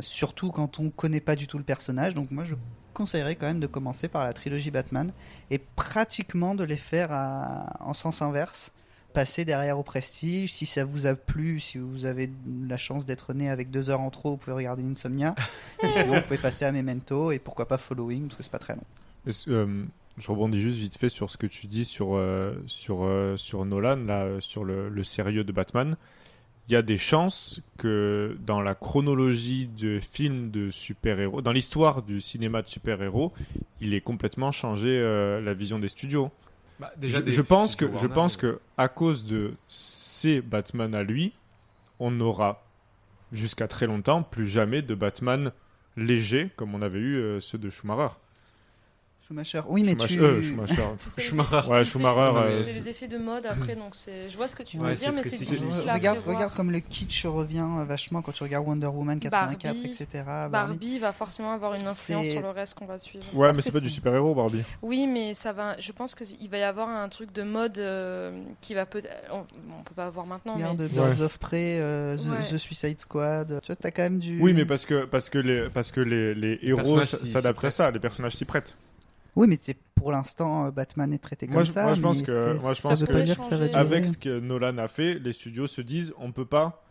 Surtout 0.00 0.50
quand 0.50 0.78
on 0.78 0.90
connaît 0.90 1.22
pas 1.22 1.36
du 1.36 1.46
tout 1.46 1.56
le 1.56 1.64
personnage. 1.64 2.12
Donc 2.12 2.30
moi 2.30 2.44
je 2.44 2.54
conseillerais 2.94 3.36
quand 3.36 3.46
même 3.46 3.60
de 3.60 3.66
commencer 3.66 4.08
par 4.08 4.24
la 4.24 4.32
trilogie 4.32 4.70
Batman 4.70 5.12
et 5.50 5.58
pratiquement 5.58 6.54
de 6.54 6.64
les 6.64 6.76
faire 6.76 7.08
à- 7.12 7.72
en 7.80 7.94
sens 7.94 8.22
inverse. 8.22 8.72
Passer 9.12 9.44
derrière 9.44 9.76
au 9.76 9.82
prestige, 9.82 10.52
si 10.52 10.66
ça 10.66 10.84
vous 10.84 11.06
a 11.06 11.14
plu, 11.16 11.58
si 11.58 11.78
vous 11.78 12.04
avez 12.04 12.30
la 12.68 12.76
chance 12.76 13.06
d'être 13.06 13.34
né 13.34 13.50
avec 13.50 13.70
deux 13.72 13.90
heures 13.90 14.00
en 14.00 14.10
trop, 14.10 14.30
vous 14.30 14.36
pouvez 14.36 14.54
regarder 14.54 14.84
Insomnia. 14.84 15.34
Et 15.82 15.90
sinon, 15.90 16.14
vous 16.16 16.22
pouvez 16.22 16.38
passer 16.38 16.64
à 16.64 16.70
Memento 16.70 17.32
et 17.32 17.40
pourquoi 17.40 17.66
pas 17.66 17.76
Following, 17.76 18.28
parce 18.28 18.36
que 18.36 18.42
c'est 18.44 18.52
pas 18.52 18.60
très 18.60 18.76
long. 18.76 18.84
Euh, 19.48 19.84
je 20.16 20.30
rebondis 20.30 20.60
juste 20.60 20.78
vite 20.78 20.96
fait 20.96 21.08
sur 21.08 21.28
ce 21.28 21.36
que 21.36 21.46
tu 21.48 21.66
dis 21.66 21.84
sur, 21.84 22.14
euh, 22.14 22.54
sur, 22.68 23.02
euh, 23.02 23.36
sur 23.36 23.64
Nolan, 23.64 23.96
là, 24.06 24.28
sur 24.40 24.62
le, 24.64 24.88
le 24.88 25.02
sérieux 25.04 25.42
de 25.42 25.50
Batman. 25.52 25.96
Il 26.68 26.72
y 26.72 26.76
a 26.76 26.82
des 26.82 26.98
chances 26.98 27.60
que 27.78 28.36
dans 28.46 28.60
la 28.60 28.74
chronologie 28.76 29.66
de 29.66 29.98
films 29.98 30.50
de 30.50 30.70
super-héros, 30.70 31.42
dans 31.42 31.50
l'histoire 31.52 32.02
du 32.02 32.20
cinéma 32.20 32.62
de 32.62 32.68
super-héros, 32.68 33.32
il 33.80 33.92
ait 33.92 34.00
complètement 34.00 34.52
changé 34.52 34.88
euh, 34.88 35.40
la 35.40 35.52
vision 35.52 35.78
des 35.80 35.88
studios. 35.88 36.30
Bah, 36.78 36.92
déjà 36.96 37.18
je, 37.18 37.22
des 37.22 37.32
je 37.32 37.42
pense 37.42 37.74
que 37.76 37.86
je 38.00 38.06
pense 38.06 38.36
mais- 38.36 38.42
que 38.42 38.60
à 38.78 38.88
cause 38.88 39.24
de 39.24 39.52
ces 39.68 40.40
Batman 40.40 40.94
à 40.94 41.02
lui, 41.02 41.32
on 41.98 42.18
aura 42.20 42.64
jusqu'à 43.32 43.66
très 43.68 43.86
longtemps 43.86 44.22
plus 44.22 44.46
jamais 44.48 44.80
de 44.82 44.94
Batman 44.94 45.52
léger 45.96 46.50
comme 46.56 46.74
on 46.74 46.82
avait 46.82 46.98
eu 47.00 47.16
euh, 47.16 47.40
ceux 47.40 47.58
de 47.58 47.68
Schumacher. 47.68 48.14
Schumacher. 49.30 49.60
Oui, 49.68 49.84
mais 49.84 49.92
Schumacher- 49.92 50.06
tu. 50.08 50.20
euh, 50.20 50.42
Schumacher. 50.42 50.82
Schumacher. 51.18 51.68
Ouais, 51.70 51.84
c'est- 51.84 51.90
Schumacher. 51.92 52.36
euh, 52.36 52.62
C'est 52.64 52.72
les 52.72 52.88
effets 52.88 53.06
de 53.06 53.16
mode 53.18 53.46
après, 53.46 53.76
donc 53.76 53.94
c'est. 53.94 54.28
Je 54.28 54.36
vois 54.36 54.48
ce 54.48 54.56
que 54.56 54.64
tu 54.64 54.76
veux 54.76 54.84
Ouais, 54.86 54.94
dire, 54.94 55.12
mais 55.12 55.22
c'est 55.22 55.36
difficile 55.36 55.88
à 55.88 55.94
Regarde, 55.94 56.16
prévoir. 56.18 56.36
regarde 56.36 56.54
comme 56.56 56.72
le 56.72 56.80
kitsch 56.80 57.26
revient 57.26 57.64
vachement 57.86 58.22
quand 58.22 58.32
tu 58.32 58.42
regardes 58.42 58.66
Wonder 58.66 58.88
Woman 58.88 59.20
84, 59.20 59.62
Barbie, 59.74 59.86
etc. 59.88 60.24
Barbie 60.50 60.98
va 60.98 61.12
forcément 61.12 61.52
avoir 61.52 61.74
une 61.74 61.86
influence 61.86 62.26
sur 62.26 62.40
le 62.42 62.50
reste 62.50 62.74
qu'on 62.74 62.86
va 62.86 62.98
suivre. 62.98 63.24
Ouais, 63.34 63.52
mais 63.52 63.62
c'est 63.62 63.70
pas 63.72 63.78
du 63.80 63.88
super-héros, 63.90 64.34
Barbie. 64.34 64.62
Oui, 64.82 65.06
mais 65.06 65.34
ça 65.34 65.52
va. 65.52 65.78
Je 65.78 65.92
pense 65.92 66.16
qu'il 66.16 66.50
va 66.50 66.58
y 66.58 66.62
avoir 66.62 66.88
un 66.88 67.08
truc 67.08 67.32
de 67.32 67.44
mode 67.44 67.78
euh, 67.78 68.42
qui 68.60 68.74
va 68.74 68.84
peut. 68.86 69.02
On, 69.32 69.38
on 69.78 69.82
peut 69.84 69.94
pas 69.94 70.10
voir 70.10 70.26
maintenant. 70.26 70.54
Regarde 70.54 70.80
mais... 70.80 70.88
Birds 70.88 71.20
of 71.22 71.38
Prey, 71.38 71.78
euh, 71.80 72.16
The, 72.16 72.20
Ouais. 72.30 72.50
The 72.50 72.58
Suicide 72.58 73.00
Squad. 73.00 73.60
Tu 73.62 73.66
vois, 73.68 73.76
t'as 73.76 73.90
quand 73.92 74.02
même 74.02 74.18
du. 74.18 74.40
Oui, 74.40 74.52
mais 74.54 74.64
parce 74.64 74.86
que, 74.86 75.04
parce 75.04 75.30
que 75.30 75.38
les, 75.38 75.68
parce 75.70 75.92
que 75.92 76.00
les, 76.00 76.34
les 76.34 76.58
héros 76.62 77.04
s'adaptent 77.04 77.64
à 77.64 77.70
ça, 77.70 77.90
les 77.92 78.00
personnages 78.00 78.34
s'y 78.34 78.44
prêtent. 78.44 78.74
Oui, 79.40 79.48
mais 79.48 79.58
c'est 79.60 79.76
pour 79.94 80.12
l'instant 80.12 80.66
euh, 80.66 80.70
Batman 80.70 81.12
est 81.12 81.18
traité 81.18 81.46
Moi, 81.46 81.56
comme 81.56 81.64
je, 81.66 81.70
ça. 81.72 81.84
moi, 81.84 81.94
je 81.94 82.00
pense 82.00 82.22
que, 82.22 82.60
moi, 82.62 82.74
je 82.74 82.80
ça 82.80 82.88
pense 82.90 83.00
veut 83.00 83.06
que 83.06 83.12
pas 83.12 83.22
dire 83.22 83.38
que 83.38 83.44
ça 83.44 83.56
va 83.58 83.68
durer. 83.68 83.80
avec 83.80 84.06
ce 84.06 84.16
que 84.18 84.38
Nolan 84.38 84.78
a 84.78 84.86
fait, 84.88 85.14
les 85.18 85.32
studios 85.32 85.66
se 85.66 85.80
disent 85.80 86.12
on 86.18 86.30
peut 86.32 86.44
pas 86.44 86.82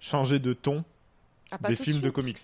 changer 0.00 0.38
de 0.38 0.52
ton 0.54 0.84
Ah, 1.50 1.58
des 1.68 1.74
de 1.74 1.82
films 1.82 2.00
de 2.00 2.10
comics. 2.10 2.38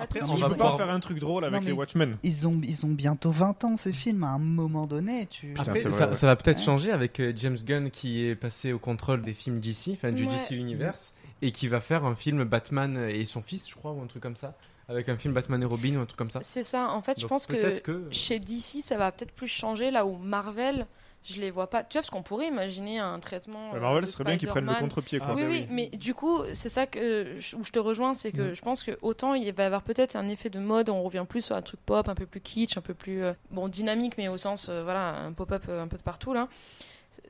Après, 0.00 0.20
Non, 0.20 0.28
on 0.30 0.34
va 0.34 0.50
pas 0.50 0.76
faire 0.76 0.90
un 0.90 1.00
truc 1.00 1.18
drôle 1.20 1.44
avec 1.44 1.62
les 1.62 1.70
ils- 1.70 1.74
Watchmen. 1.74 2.16
Ils 2.22 2.46
ont, 2.48 2.60
ils 2.62 2.84
ont 2.86 2.90
bientôt 2.90 3.30
20 3.30 3.64
ans 3.64 3.76
ces 3.76 3.92
films. 3.92 4.24
À 4.24 4.28
un 4.30 4.38
moment 4.38 4.86
donné, 4.86 5.26
tu. 5.26 5.48
Putain, 5.48 5.62
Après, 5.62 5.80
c'est 5.80 5.88
vrai, 5.88 5.98
ça, 5.98 6.08
ouais. 6.08 6.14
ça 6.14 6.26
va 6.26 6.36
peut-être 6.36 6.58
Ouais. 6.58 6.62
changer 6.64 6.90
avec 6.92 7.18
euh, 7.20 7.32
James 7.36 7.56
Gunn 7.64 7.90
qui 7.90 8.24
est 8.24 8.34
passé 8.36 8.72
au 8.72 8.78
contrôle 8.78 9.22
des 9.22 9.32
films 9.34 9.60
DC, 9.60 9.90
enfin 9.92 10.12
du 10.12 10.24
Ouais. 10.26 10.30
DC 10.30 10.56
Universe, 10.56 11.12
et 11.42 11.50
qui 11.52 11.68
va 11.68 11.80
faire 11.80 12.04
un 12.04 12.14
film 12.16 12.44
Batman 12.44 12.96
et 13.08 13.24
son 13.26 13.42
fils, 13.42 13.68
je 13.70 13.74
crois, 13.74 13.92
ou 13.92 14.02
un 14.02 14.06
truc 14.06 14.22
comme 14.22 14.36
ça, 14.36 14.54
avec 14.88 15.08
un 15.08 15.16
film 15.16 15.34
Batman 15.34 15.62
et 15.62 15.66
Robin 15.66 15.96
ou 15.96 16.00
un 16.00 16.06
truc 16.06 16.18
comme 16.18 16.30
ça. 16.30 16.40
C'est 16.42 16.62
ça. 16.62 16.88
En 16.90 17.02
fait, 17.02 17.20
je 17.20 17.26
pense 17.26 17.46
que, 17.46 18.08
chez 18.10 18.38
DC, 18.38 18.80
ça 18.82 18.96
va 18.96 19.12
peut-être 19.12 19.32
plus 19.32 19.48
changer 19.48 19.90
là 19.90 20.06
où 20.06 20.16
Marvel, 20.16 20.86
je 21.24 21.38
les 21.40 21.50
vois 21.50 21.68
pas. 21.68 21.82
Tu 21.84 21.94
vois, 21.94 22.00
parce 22.02 22.10
qu'on 22.10 22.22
pourrait 22.22 22.46
imaginer 22.48 22.98
un 22.98 23.18
traitement. 23.20 23.70
Mais 23.72 23.78
euh, 23.78 23.82
Marvel, 23.82 24.06
ce 24.06 24.12
serait 24.12 24.24
bien 24.24 24.38
qu'ils 24.38 24.48
prennent 24.48 24.64
le 24.66 24.74
contre-pied. 24.74 25.18
quoi. 25.18 25.28
Ah, 25.30 25.34
oui, 25.34 25.42
bah 25.42 25.48
oui, 25.50 25.58
oui. 25.60 25.66
mais 25.70 25.88
du 25.98 26.14
coup, 26.14 26.40
c'est 26.54 26.68
ça 26.70 26.86
que, 26.86 27.34
je- 27.38 27.56
où 27.56 27.64
je 27.64 27.70
te 27.70 27.78
rejoins, 27.78 28.14
c'est 28.14 28.32
que 28.32 28.50
Mm. 28.50 28.54
je 28.54 28.62
pense 28.62 28.82
que 28.82 28.92
autant 29.02 29.34
il 29.34 29.52
va 29.52 29.62
y 29.64 29.66
avoir 29.66 29.82
peut-être 29.82 30.16
un 30.16 30.26
effet 30.28 30.48
de 30.48 30.58
mode, 30.58 30.88
on 30.88 31.02
revient 31.02 31.26
plus 31.28 31.42
sur 31.42 31.56
un 31.56 31.62
truc 31.62 31.80
pop, 31.84 32.08
un 32.08 32.14
peu 32.14 32.24
plus 32.26 32.40
kitsch, 32.40 32.78
un 32.78 32.80
peu 32.80 32.94
plus 32.94 33.22
euh, 33.24 33.32
bon 33.50 33.68
dynamique, 33.68 34.14
mais 34.16 34.28
au 34.28 34.38
sens 34.38 34.68
euh, 34.70 34.82
voilà 34.84 35.16
un 35.16 35.32
pop-up 35.32 35.64
euh, 35.68 35.82
un 35.82 35.88
peu 35.88 35.98
de 35.98 36.02
partout 36.02 36.32
là. 36.32 36.48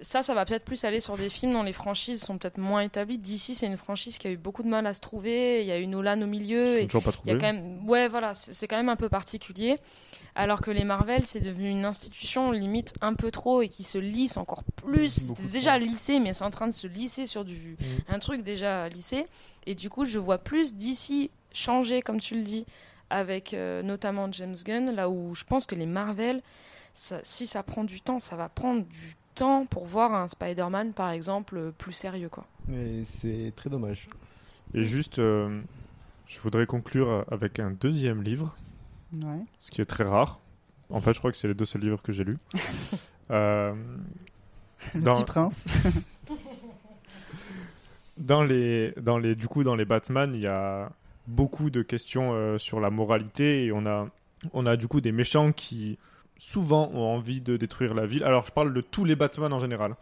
Ça, 0.01 0.23
ça 0.23 0.35
va 0.35 0.45
peut-être 0.45 0.65
plus 0.65 0.85
aller 0.85 1.01
sur 1.01 1.17
des 1.17 1.29
films 1.29 1.53
dont 1.55 1.63
les 1.65 1.73
franchises 1.73 2.23
sont 2.23 2.39
peut-être 2.39 2.59
moins 2.59 2.83
établies. 2.83 3.19
D'ici, 3.19 3.55
c'est 3.55 3.67
une 3.67 3.77
franchise 3.77 4.17
qui 4.19 4.29
a 4.29 4.31
eu 4.31 4.37
beaucoup 4.37 4.63
de 4.63 4.69
mal 4.69 4.87
à 4.87 4.95
se 4.95 5.01
trouver. 5.01 5.63
Il 5.63 5.67
y 5.67 5.73
a 5.73 5.79
eu 5.81 5.87
Nolan 5.89 6.23
au 6.23 6.27
milieu. 6.27 6.79
Ils 6.79 6.83
sont 6.83 6.87
toujours 6.99 7.03
pas 7.03 7.11
il 7.25 7.29
y 7.29 7.35
a 7.35 7.37
trouvés. 7.37 7.39
quand 7.39 7.53
même, 7.53 7.89
ouais, 7.89 8.07
voilà, 8.09 8.33
c'est 8.35 8.69
quand 8.69 8.77
même 8.77 8.89
un 8.89 8.97
peu 8.97 9.09
particulier. 9.09 9.77
Alors 10.37 10.61
que 10.61 10.71
les 10.71 10.85
Marvel, 10.85 11.27
c'est 11.27 11.41
devenu 11.41 11.69
une 11.69 11.85
institution 11.85 12.53
limite 12.53 12.95
un 13.01 13.15
peu 13.15 13.33
trop 13.33 13.61
et 13.61 13.69
qui 13.69 13.83
se 13.83 13.99
lisse 13.99 14.37
encore 14.37 14.63
plus. 14.63 15.09
C'était 15.09 15.43
déjà 15.49 15.79
lissé, 15.79 16.21
mais 16.21 16.33
c'est 16.33 16.45
en 16.45 16.51
train 16.51 16.69
de 16.69 16.73
se 16.73 16.87
lisser 16.87 17.27
sur 17.27 17.45
du 17.45 17.77
un 18.09 18.21
truc 18.21 18.43
déjà 18.43 18.89
lissé. 18.89 19.27
Et 19.67 19.75
du 19.75 19.91
coup, 19.91 20.05
je 20.05 20.21
vois 20.21 20.39
plus 20.39 20.77
d'ici 20.77 21.33
changer, 21.53 22.03
comme 22.03 22.21
tu 22.21 22.37
le 22.37 22.43
dis, 22.43 22.67
avec 23.11 23.53
euh, 23.53 23.83
notamment 23.83 24.31
James 24.31 24.55
Gunn, 24.65 24.93
là 24.95 25.11
où 25.11 25.35
je 25.35 25.43
pense 25.43 25.67
que 25.67 25.75
les 25.75 25.87
Marvel, 25.87 26.41
ça- 26.93 27.21
si 27.25 27.49
ça 27.49 27.65
prend 27.65 27.83
du 27.83 28.01
temps, 28.01 28.21
ça 28.21 28.37
va 28.37 28.49
prendre 28.49 28.85
du 28.85 29.17
temps 29.39 29.67
pour 29.67 29.87
voir 29.87 30.13
un 30.15 30.29
Spider-Man, 30.29 30.93
par 30.93 31.11
exemple, 31.11 31.73
plus 31.79 31.93
sérieux, 31.93 32.29
quoi. 32.29 32.45
C'est 33.05 33.53
très 33.57 33.71
dommage. 33.71 34.09
Et 34.75 34.85
juste, 34.85 35.19
euh, 35.19 35.61
je 36.27 36.39
voudrais 36.41 36.67
conclure 36.67 37.25
avec 37.31 37.59
un 37.59 37.71
deuxième 37.71 38.23
livre, 38.23 38.55
Ouais. 39.13 39.41
ce 39.61 39.71
qui 39.71 39.81
est 39.81 39.87
très 39.87 40.05
rare. 40.05 40.41
En 40.91 41.01
fait, 41.01 41.13
je 41.15 41.19
crois 41.19 41.31
que 41.31 41.37
c'est 41.37 41.49
les 41.49 41.55
deux 41.55 41.65
seuls 41.65 41.83
livres 41.83 42.03
que 42.03 42.13
j'ai 42.13 42.25
lus. 42.25 42.39
Euh, 43.31 43.75
Le 44.95 45.03
dans- 45.03 45.13
petit 45.17 45.25
prince. 45.25 45.67
dans 48.17 48.43
les, 48.43 48.93
dans 49.01 49.19
les, 49.19 49.35
du 49.35 49.47
coup, 49.49 49.65
dans 49.65 49.77
les 49.77 49.85
Batman, 49.85 50.33
il 50.35 50.41
y 50.41 50.47
a 50.47 50.91
beaucoup 51.27 51.71
de 51.71 51.83
questions 51.83 52.33
euh, 52.33 52.59
sur 52.59 52.81
la 52.81 52.91
moralité 52.91 53.67
et 53.67 53.73
on 53.73 53.85
a, 53.87 54.09
on 54.53 54.67
a 54.67 54.77
du 54.77 54.89
coup 54.89 55.01
des 55.01 55.13
méchants 55.13 55.53
qui 55.53 55.99
souvent 56.39 56.91
ont 56.95 57.15
envie 57.15 57.43
de 57.43 57.59
détruire 57.59 57.93
la 57.93 58.07
ville. 58.07 58.25
Alors, 58.25 58.47
je 58.47 58.53
parle 58.53 58.73
de 58.73 58.81
tous 58.81 59.05
les 59.05 59.17
Batman 59.17 59.53
en 59.53 59.59
général, 59.59 59.95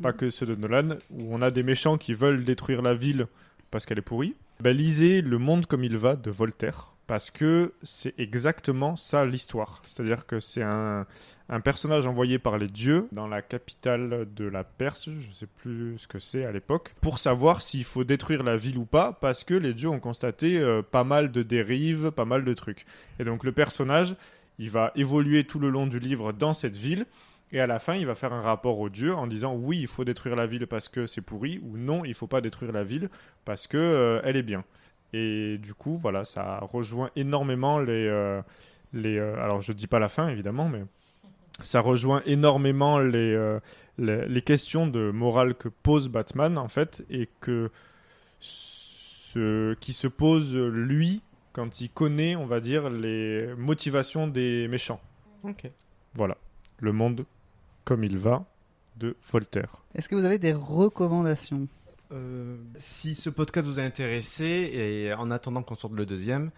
pas 0.00 0.12
que 0.12 0.30
ceux 0.30 0.46
de 0.46 0.54
Nolan, 0.54 0.96
où 1.10 1.34
on 1.34 1.42
a 1.42 1.50
des 1.50 1.64
méchants 1.64 1.98
qui 1.98 2.14
veulent 2.14 2.44
détruire 2.44 2.82
la 2.82 2.94
ville 2.94 3.26
parce 3.72 3.84
qu'elle 3.84 3.98
est 3.98 4.02
pourrie. 4.02 4.36
Ben, 4.60 4.76
lisez 4.76 5.22
Le 5.22 5.38
Monde 5.38 5.66
comme 5.66 5.82
il 5.84 5.96
va 5.96 6.14
de 6.14 6.30
Voltaire. 6.30 6.92
Parce 7.06 7.30
que 7.30 7.72
c'est 7.82 8.12
exactement 8.18 8.94
ça 8.94 9.24
l'histoire. 9.24 9.80
C'est-à-dire 9.86 10.26
que 10.26 10.40
c'est 10.40 10.62
un, 10.62 11.06
un 11.48 11.60
personnage 11.60 12.06
envoyé 12.06 12.38
par 12.38 12.58
les 12.58 12.68
dieux 12.68 13.08
dans 13.12 13.26
la 13.26 13.40
capitale 13.40 14.28
de 14.36 14.44
la 14.44 14.64
Perse, 14.64 15.06
je 15.06 15.28
ne 15.28 15.32
sais 15.32 15.46
plus 15.46 15.98
ce 15.98 16.06
que 16.06 16.18
c'est 16.18 16.44
à 16.44 16.52
l'époque, 16.52 16.94
pour 17.00 17.18
savoir 17.18 17.62
s'il 17.62 17.84
faut 17.84 18.04
détruire 18.04 18.42
la 18.42 18.58
ville 18.58 18.76
ou 18.76 18.84
pas, 18.84 19.12
parce 19.12 19.44
que 19.44 19.54
les 19.54 19.72
dieux 19.72 19.88
ont 19.88 20.00
constaté 20.00 20.58
euh, 20.58 20.82
pas 20.82 21.04
mal 21.04 21.32
de 21.32 21.42
dérives, 21.42 22.10
pas 22.10 22.26
mal 22.26 22.44
de 22.44 22.52
trucs. 22.52 22.84
Et 23.18 23.24
donc 23.24 23.44
le 23.44 23.52
personnage, 23.52 24.14
il 24.58 24.70
va 24.70 24.92
évoluer 24.96 25.44
tout 25.44 25.58
le 25.58 25.70
long 25.70 25.86
du 25.86 25.98
livre 25.98 26.32
dans 26.32 26.52
cette 26.52 26.76
ville, 26.76 27.06
et 27.50 27.60
à 27.60 27.66
la 27.66 27.78
fin, 27.78 27.94
il 27.94 28.06
va 28.06 28.14
faire 28.14 28.32
un 28.32 28.42
rapport 28.42 28.78
aux 28.78 28.90
dieux 28.90 29.14
en 29.14 29.26
disant 29.26 29.54
oui, 29.54 29.78
il 29.80 29.86
faut 29.86 30.04
détruire 30.04 30.36
la 30.36 30.46
ville 30.46 30.66
parce 30.66 30.88
que 30.88 31.06
c'est 31.06 31.22
pourri, 31.22 31.60
ou 31.62 31.78
non, 31.78 32.04
il 32.04 32.14
faut 32.14 32.26
pas 32.26 32.40
détruire 32.40 32.72
la 32.72 32.84
ville 32.84 33.08
parce 33.44 33.66
que 33.66 33.78
euh, 33.78 34.20
elle 34.24 34.36
est 34.36 34.42
bien. 34.42 34.64
Et 35.14 35.56
du 35.58 35.72
coup, 35.72 35.96
voilà, 35.96 36.24
ça 36.24 36.58
rejoint 36.60 37.10
énormément 37.16 37.78
les, 37.78 38.06
euh, 38.06 38.42
les. 38.92 39.16
euh, 39.18 39.42
alors, 39.42 39.62
je 39.62 39.72
dis 39.72 39.86
pas 39.86 39.98
la 39.98 40.10
fin 40.10 40.28
évidemment, 40.28 40.68
mais 40.68 40.82
ça 41.62 41.80
rejoint 41.80 42.22
énormément 42.26 42.98
les, 42.98 43.58
les, 43.96 44.28
les 44.28 44.42
questions 44.42 44.86
de 44.86 45.10
morale 45.10 45.54
que 45.54 45.68
pose 45.68 46.08
Batman 46.08 46.58
en 46.58 46.68
fait, 46.68 47.02
et 47.08 47.28
que 47.40 47.70
ce 48.40 49.74
qui 49.74 49.92
se 49.92 50.06
pose 50.06 50.54
lui 50.54 51.22
quand 51.52 51.80
il 51.80 51.90
connaît, 51.90 52.36
on 52.36 52.46
va 52.46 52.60
dire, 52.60 52.90
les 52.90 53.54
motivations 53.56 54.26
des 54.28 54.68
méchants. 54.68 55.00
Ok. 55.44 55.70
Voilà, 56.14 56.36
le 56.80 56.92
monde 56.92 57.24
comme 57.84 58.04
il 58.04 58.18
va 58.18 58.44
de 58.96 59.16
Voltaire. 59.30 59.82
Est-ce 59.94 60.08
que 60.08 60.14
vous 60.14 60.24
avez 60.24 60.38
des 60.38 60.52
recommandations? 60.52 61.68
Euh, 62.12 62.56
si 62.78 63.14
ce 63.14 63.30
podcast 63.30 63.66
vous 63.66 63.78
a 63.78 63.82
intéressé 63.82 64.70
et 64.72 65.12
en 65.14 65.30
attendant 65.30 65.62
qu'on 65.62 65.76
sorte 65.76 65.92
le 65.94 66.06
deuxième, 66.06 66.50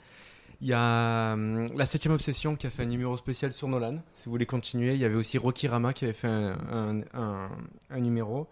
il 0.60 0.68
y 0.68 0.72
a 0.72 1.32
hum, 1.34 1.72
la 1.76 1.86
septième 1.86 2.14
obsession 2.14 2.54
qui 2.56 2.66
a 2.66 2.70
fait 2.70 2.82
un 2.82 2.86
numéro 2.86 3.16
spécial 3.16 3.52
sur 3.52 3.68
Nolan. 3.68 3.98
Si 4.14 4.26
vous 4.26 4.30
voulez 4.32 4.46
continuer, 4.46 4.94
il 4.94 5.00
y 5.00 5.04
avait 5.04 5.14
aussi 5.16 5.38
Rocky 5.38 5.68
Rama 5.68 5.92
qui 5.92 6.04
avait 6.04 6.12
fait 6.14 6.28
un, 6.28 6.56
un- 6.70 7.00
un- 7.14 7.50
un 7.90 8.00
numéro. 8.00 8.46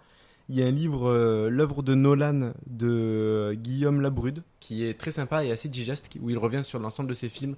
Il 0.48 0.56
y 0.56 0.62
a 0.62 0.66
un 0.66 0.70
livre, 0.70 1.08
euh, 1.10 1.50
l'œuvre 1.50 1.82
de 1.82 1.94
Nolan 1.94 2.52
de 2.66 3.54
Guillaume 3.54 4.00
Labrude, 4.00 4.42
qui 4.60 4.84
est 4.84 4.98
très 4.98 5.10
sympa 5.10 5.44
et 5.44 5.52
assez 5.52 5.68
digeste, 5.68 6.10
où 6.22 6.30
il 6.30 6.38
revient 6.38 6.62
sur 6.64 6.78
l'ensemble 6.78 7.10
de 7.10 7.14
ses 7.14 7.28
films 7.28 7.54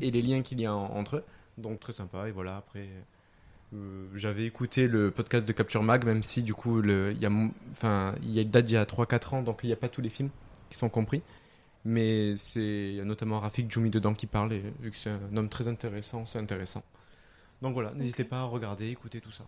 et 0.00 0.10
les 0.10 0.22
liens 0.22 0.42
qu'il 0.42 0.60
y 0.60 0.66
a 0.66 0.74
en- 0.74 0.94
entre 0.96 1.16
eux. 1.16 1.24
Donc 1.56 1.80
très 1.80 1.92
sympa. 1.92 2.28
Et 2.28 2.30
voilà, 2.30 2.56
après, 2.58 2.88
euh, 3.74 4.06
j'avais 4.14 4.44
écouté 4.44 4.86
le 4.86 5.10
podcast 5.10 5.46
de 5.46 5.52
Capture 5.52 5.82
Mag, 5.82 6.04
même 6.04 6.22
si 6.22 6.42
du 6.44 6.54
coup, 6.54 6.80
il 6.82 7.18
y 7.20 7.26
a, 7.26 7.30
enfin, 7.72 8.14
il 8.22 8.38
a 8.38 8.44
date 8.44 8.66
d'il 8.66 8.74
y 8.74 8.76
a 8.76 8.84
3-4 8.86 9.34
ans, 9.34 9.42
donc 9.42 9.60
il 9.64 9.66
n'y 9.66 9.72
a 9.72 9.76
pas 9.76 9.88
tous 9.88 10.00
les 10.00 10.08
films 10.10 10.30
qui 10.70 10.76
sont 10.78 10.88
compris. 10.88 11.22
Mais 11.84 12.36
c'est 12.36 12.60
il 12.90 12.94
y 12.96 13.00
a 13.00 13.04
notamment 13.04 13.40
Rafik 13.40 13.70
Djoumi 13.70 13.90
dedans 13.90 14.14
qui 14.14 14.26
parle, 14.26 14.52
et 14.52 14.62
vu 14.80 14.90
que 14.92 14.96
c'est 14.96 15.10
un 15.10 15.36
homme 15.36 15.48
très 15.48 15.66
intéressant, 15.68 16.24
c'est 16.26 16.38
intéressant. 16.38 16.82
Donc 17.62 17.72
voilà, 17.72 17.92
n'hésitez 17.94 18.24
pas 18.24 18.40
à 18.40 18.44
regarder, 18.44 18.88
écouter 18.90 19.20
tout 19.20 19.32
ça. 19.32 19.44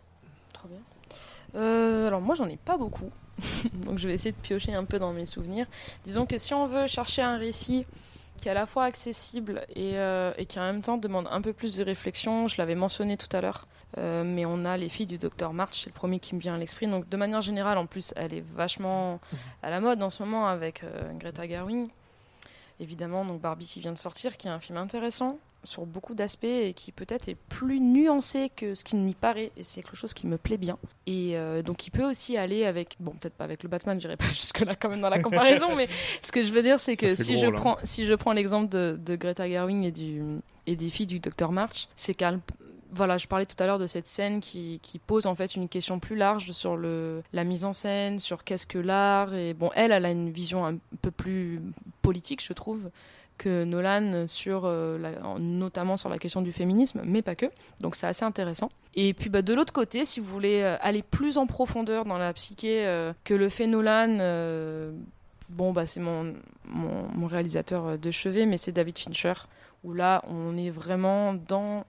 Trop 0.52 0.66
bien. 0.68 0.78
Euh, 1.54 2.06
alors 2.06 2.20
moi 2.20 2.34
j'en 2.34 2.48
ai 2.48 2.56
pas 2.56 2.76
beaucoup, 2.76 3.10
donc 3.72 3.98
je 3.98 4.08
vais 4.08 4.14
essayer 4.14 4.32
de 4.32 4.36
piocher 4.36 4.74
un 4.74 4.84
peu 4.84 4.98
dans 4.98 5.12
mes 5.12 5.26
souvenirs. 5.26 5.66
Disons 6.04 6.26
que 6.26 6.38
si 6.38 6.54
on 6.54 6.66
veut 6.66 6.86
chercher 6.86 7.22
un 7.22 7.36
récit 7.36 7.86
qui 8.36 8.48
est 8.48 8.52
à 8.52 8.54
la 8.54 8.66
fois 8.66 8.84
accessible 8.84 9.66
et, 9.74 9.98
euh, 9.98 10.32
qui 10.48 10.58
en 10.58 10.62
même 10.62 10.80
temps 10.80 10.96
demande 10.96 11.28
un 11.30 11.42
peu 11.42 11.52
plus 11.52 11.76
de 11.76 11.84
réflexion, 11.84 12.48
je 12.48 12.56
l'avais 12.56 12.74
mentionné 12.74 13.16
tout 13.16 13.28
à 13.36 13.40
l'heure, 13.40 13.66
euh, 13.98 14.24
mais 14.24 14.46
on 14.46 14.64
a 14.64 14.76
les 14.76 14.88
filles 14.88 15.06
du 15.06 15.18
docteur 15.18 15.52
March, 15.52 15.82
c'est 15.82 15.90
le 15.90 15.94
premier 15.94 16.20
qui 16.20 16.34
me 16.34 16.40
vient 16.40 16.54
à 16.54 16.58
l'esprit. 16.58 16.86
Donc 16.86 17.08
de 17.08 17.16
manière 17.16 17.42
générale, 17.42 17.76
en 17.76 17.86
plus, 17.86 18.14
elle 18.16 18.32
est 18.32 18.44
vachement 18.54 19.20
à 19.62 19.68
la 19.70 19.80
mode 19.80 20.02
en 20.02 20.10
ce 20.10 20.22
moment 20.22 20.48
avec 20.48 20.84
Greta 21.18 21.46
Gerwig. 21.46 21.90
Évidemment, 22.78 23.26
donc 23.26 23.42
Barbie 23.42 23.66
qui 23.66 23.80
vient 23.80 23.92
de 23.92 23.98
sortir, 23.98 24.38
qui 24.38 24.46
est 24.46 24.50
un 24.50 24.60
film 24.60 24.78
intéressant 24.78 25.38
sur 25.64 25.86
beaucoup 25.86 26.14
d'aspects 26.14 26.44
et 26.44 26.72
qui 26.74 26.92
peut-être 26.92 27.28
est 27.28 27.36
plus 27.48 27.80
nuancé 27.80 28.50
que 28.54 28.74
ce 28.74 28.84
qu'il 28.84 29.00
n'y 29.00 29.14
paraît 29.14 29.52
et 29.56 29.62
c'est 29.62 29.82
quelque 29.82 29.96
chose 29.96 30.14
qui 30.14 30.26
me 30.26 30.38
plaît 30.38 30.56
bien 30.56 30.78
et 31.06 31.36
euh, 31.36 31.62
donc 31.62 31.86
il 31.86 31.90
peut 31.90 32.04
aussi 32.04 32.36
aller 32.36 32.64
avec 32.64 32.96
bon 33.00 33.12
peut-être 33.12 33.34
pas 33.34 33.44
avec 33.44 33.62
le 33.62 33.68
Batman 33.68 34.00
j'irai 34.00 34.16
pas 34.16 34.28
jusque 34.32 34.60
là 34.60 34.74
quand 34.74 34.88
même 34.88 35.00
dans 35.00 35.08
la 35.08 35.22
comparaison 35.22 35.74
mais 35.76 35.88
ce 36.22 36.32
que 36.32 36.42
je 36.42 36.52
veux 36.52 36.62
dire 36.62 36.80
c'est 36.80 36.96
que 36.96 37.14
si 37.14 37.34
gros, 37.34 37.42
je 37.42 37.46
là. 37.46 37.52
prends 37.60 37.78
si 37.84 38.06
je 38.06 38.14
prends 38.14 38.32
l'exemple 38.32 38.68
de, 38.68 38.98
de 39.04 39.16
Greta 39.16 39.48
Gerwig 39.48 39.84
et 39.84 39.92
du 39.92 40.22
et 40.66 40.76
des 40.76 40.88
filles 40.88 41.06
du 41.06 41.20
Dr 41.20 41.52
March 41.52 41.88
c'est 41.94 42.14
qu'elle 42.14 42.40
voilà, 42.92 43.18
je 43.18 43.26
parlais 43.26 43.46
tout 43.46 43.60
à 43.62 43.66
l'heure 43.66 43.78
de 43.78 43.86
cette 43.86 44.06
scène 44.06 44.40
qui, 44.40 44.80
qui 44.82 44.98
pose 44.98 45.26
en 45.26 45.34
fait 45.34 45.54
une 45.54 45.68
question 45.68 45.98
plus 45.98 46.16
large 46.16 46.50
sur 46.52 46.76
le, 46.76 47.22
la 47.32 47.44
mise 47.44 47.64
en 47.64 47.72
scène, 47.72 48.18
sur 48.18 48.44
qu'est-ce 48.44 48.66
que 48.66 48.78
l'art. 48.78 49.34
Et 49.34 49.54
bon, 49.54 49.70
elle, 49.74 49.92
elle 49.92 50.04
a 50.04 50.10
une 50.10 50.30
vision 50.30 50.66
un 50.66 50.76
peu 51.00 51.10
plus 51.10 51.60
politique, 52.02 52.44
je 52.44 52.52
trouve, 52.52 52.90
que 53.40 53.64
Nolan 53.64 54.26
sur 54.26 54.66
euh, 54.66 54.98
notamment 55.38 55.96
sur 55.96 56.10
la 56.10 56.18
question 56.18 56.42
du 56.42 56.52
féminisme, 56.52 57.00
mais 57.06 57.22
pas 57.22 57.34
que. 57.34 57.46
Donc 57.80 57.96
c'est 57.96 58.06
assez 58.06 58.24
intéressant. 58.24 58.68
Et 58.94 59.14
puis 59.14 59.30
bah, 59.30 59.40
de 59.40 59.54
l'autre 59.54 59.72
côté, 59.72 60.04
si 60.04 60.20
vous 60.20 60.26
voulez 60.26 60.60
euh, 60.60 60.76
aller 60.82 61.02
plus 61.02 61.38
en 61.38 61.46
profondeur 61.46 62.04
dans 62.04 62.18
la 62.18 62.34
psyché 62.34 62.86
euh, 62.86 63.14
que 63.24 63.32
le 63.32 63.48
fait 63.48 63.66
Nolan, 63.66 64.18
bon 65.48 65.72
bah 65.72 65.86
c'est 65.86 66.00
mon, 66.00 66.34
mon, 66.66 67.08
mon 67.14 67.26
réalisateur 67.26 67.98
de 67.98 68.10
chevet, 68.10 68.44
mais 68.44 68.58
c'est 68.58 68.72
David 68.72 68.98
Fincher, 68.98 69.32
où 69.84 69.94
là 69.94 70.22
on 70.28 70.58
est 70.58 70.70
vraiment 70.70 71.32
dans 71.32 71.86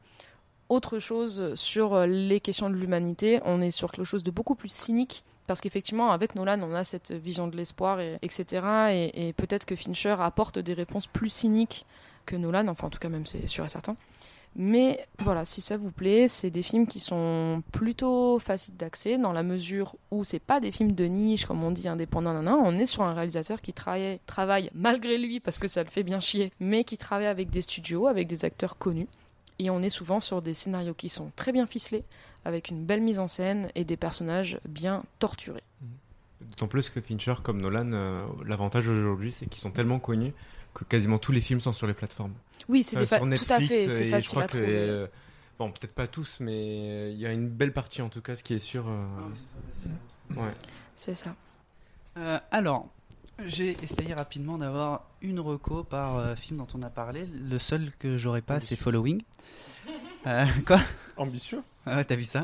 autre 0.70 1.00
chose 1.00 1.54
sur 1.56 2.08
les 2.08 2.40
questions 2.40 2.70
de 2.70 2.76
l'humanité. 2.76 3.42
On 3.44 3.60
est 3.62 3.72
sur 3.72 3.92
quelque 3.92 4.06
chose 4.06 4.24
de 4.24 4.32
beaucoup 4.32 4.56
plus 4.56 4.72
cynique. 4.72 5.26
Parce 5.52 5.60
qu'effectivement, 5.60 6.12
avec 6.12 6.36
Nolan, 6.36 6.62
on 6.64 6.74
a 6.74 6.86
cette 6.86 7.12
vision 7.12 7.46
de 7.50 7.58
l'espoir, 7.58 8.00
et, 8.00 8.18
etc. 8.22 9.12
Et, 9.14 9.34
peut-être 9.34 9.66
que 9.66 9.76
Fincher 9.76 10.16
apporte 10.18 10.60
des 10.60 10.74
réponses 10.74 11.08
plus 11.08 11.30
cyniques 11.30 11.86
que 12.26 12.38
Nolan. 12.38 12.70
Enfin, 12.70 12.88
en 12.88 12.90
tout 12.90 13.00
cas, 13.00 13.10
même 13.10 13.26
c'est 13.26 13.48
sûr 13.48 13.66
et 13.66 13.68
certain. 13.68 13.98
Mais 14.56 15.06
voilà, 15.20 15.44
si 15.44 15.60
ça 15.60 15.76
vous 15.76 15.92
plaît, 15.92 16.30
c'est 16.30 16.52
des 16.52 16.64
films 16.64 16.88
qui 16.88 17.02
sont 17.02 17.64
plutôt 17.74 18.40
faciles 18.40 18.78
d'accès 18.78 19.18
dans 19.18 19.34
la 19.34 19.44
mesure 19.44 19.98
où 20.10 20.24
c'est 20.24 20.40
pas 20.40 20.62
des 20.62 20.72
films 20.72 20.94
de 20.94 21.04
niche, 21.04 21.46
comme 21.46 21.62
on 21.66 21.72
dit, 21.72 21.90
indépendants. 21.90 22.32
nan, 22.32 22.46
nan. 22.46 22.60
On 22.64 22.80
est 22.80 22.86
sur 22.86 23.04
un 23.04 23.14
réalisateur 23.14 23.60
qui 23.60 23.74
travaille 23.74 24.70
malgré 24.74 25.18
lui, 25.18 25.42
parce 25.42 25.60
que 25.60 25.68
ça 25.68 25.84
le 25.84 25.90
fait 25.90 26.04
bien 26.04 26.22
chier, 26.22 26.54
mais 26.62 26.86
qui 26.86 26.96
travaille 26.96 27.28
avec 27.28 27.50
des 27.50 27.60
studios, 27.60 28.08
avec 28.08 28.30
des 28.30 28.46
acteurs 28.46 28.78
connus. 28.78 29.10
Et 29.60 29.70
on 29.70 29.82
est 29.82 29.90
souvent 29.90 30.22
sur 30.22 30.42
des 30.42 30.54
scénarios 30.54 30.94
qui 30.94 31.10
sont 31.10 31.30
très 31.36 31.52
bien 31.52 31.68
ficelés, 31.68 32.06
avec 32.45 32.70
une 32.70 32.86
belle 32.86 33.02
mise 33.02 33.20
en 33.20 33.28
scène 33.28 33.70
et 33.76 33.84
des 33.84 33.98
personnages 33.98 34.60
bien 34.68 35.03
torturés. 35.20 35.64
D'autant 36.42 36.68
plus 36.68 36.90
que 36.90 37.00
Fincher, 37.02 37.36
comme 37.44 37.61
Nolan, 37.61 37.92
euh, 37.94 38.26
l'avantage 38.45 38.88
aujourd'hui, 38.88 39.32
c'est 39.32 39.45
qu'ils 39.45 39.61
sont 39.61 39.72
tellement 39.72 40.00
connus 40.00 40.34
que 40.74 40.84
quasiment 40.86 41.20
tous 41.20 41.32
les 41.32 41.42
films 41.42 41.61
sont 41.61 41.74
sur 41.74 41.86
les 41.88 41.94
plateformes. 41.94 42.34
Oui, 42.68 42.82
c'est 42.84 42.98
des 42.98 43.06
fa- 43.06 43.18
sur 43.20 43.45
tout 43.45 43.53
à 43.53 43.60
fait, 43.60 43.90
c'est 43.90 44.03
et 44.03 44.10
je 44.10 44.11
facile 44.11 44.30
crois 44.32 44.44
à 44.44 44.48
que, 44.48 44.58
trouver. 44.58 44.68
euh, 44.68 45.08
bon, 45.60 45.72
peut-être 45.72 45.94
pas 45.94 46.08
tous, 46.08 46.38
mais 46.40 46.52
euh, 46.90 47.11
il 47.11 47.20
y 47.20 47.26
a 47.28 47.32
une 47.32 47.48
belle 47.50 47.74
partie 47.74 48.02
en 48.02 48.10
tout 48.10 48.22
cas, 48.22 48.36
ce 48.36 48.44
qui 48.44 48.53
est 48.56 48.60
sûr. 48.60 48.86
euh, 48.88 49.06
Ouais. 50.36 50.53
C'est 50.95 51.14
ça. 51.16 51.36
Euh, 52.18 52.40
alors, 52.52 52.88
j'ai 53.45 53.78
essayé 53.84 54.14
rapidement 54.14 54.58
d'avoir 54.58 55.06
une 55.22 55.40
reco 55.40 55.84
par 55.84 56.18
euh, 56.18 56.36
film 56.36 56.58
dont 56.60 56.68
on 56.74 56.82
a 56.82 56.90
parlé. 56.90 57.26
Le 57.28 57.60
seul 57.60 57.92
que 58.00 58.18
j'aurais 58.18 58.42
pas, 58.42 58.60
c'est 58.60 58.76
Following. 58.76 59.22
Euh, 60.28 60.45
quoi? 60.66 60.80
Ambitieux? 61.18 61.61
Ah 61.85 62.03
t'as 62.03 62.16
vu 62.16 62.26
ça 62.26 62.43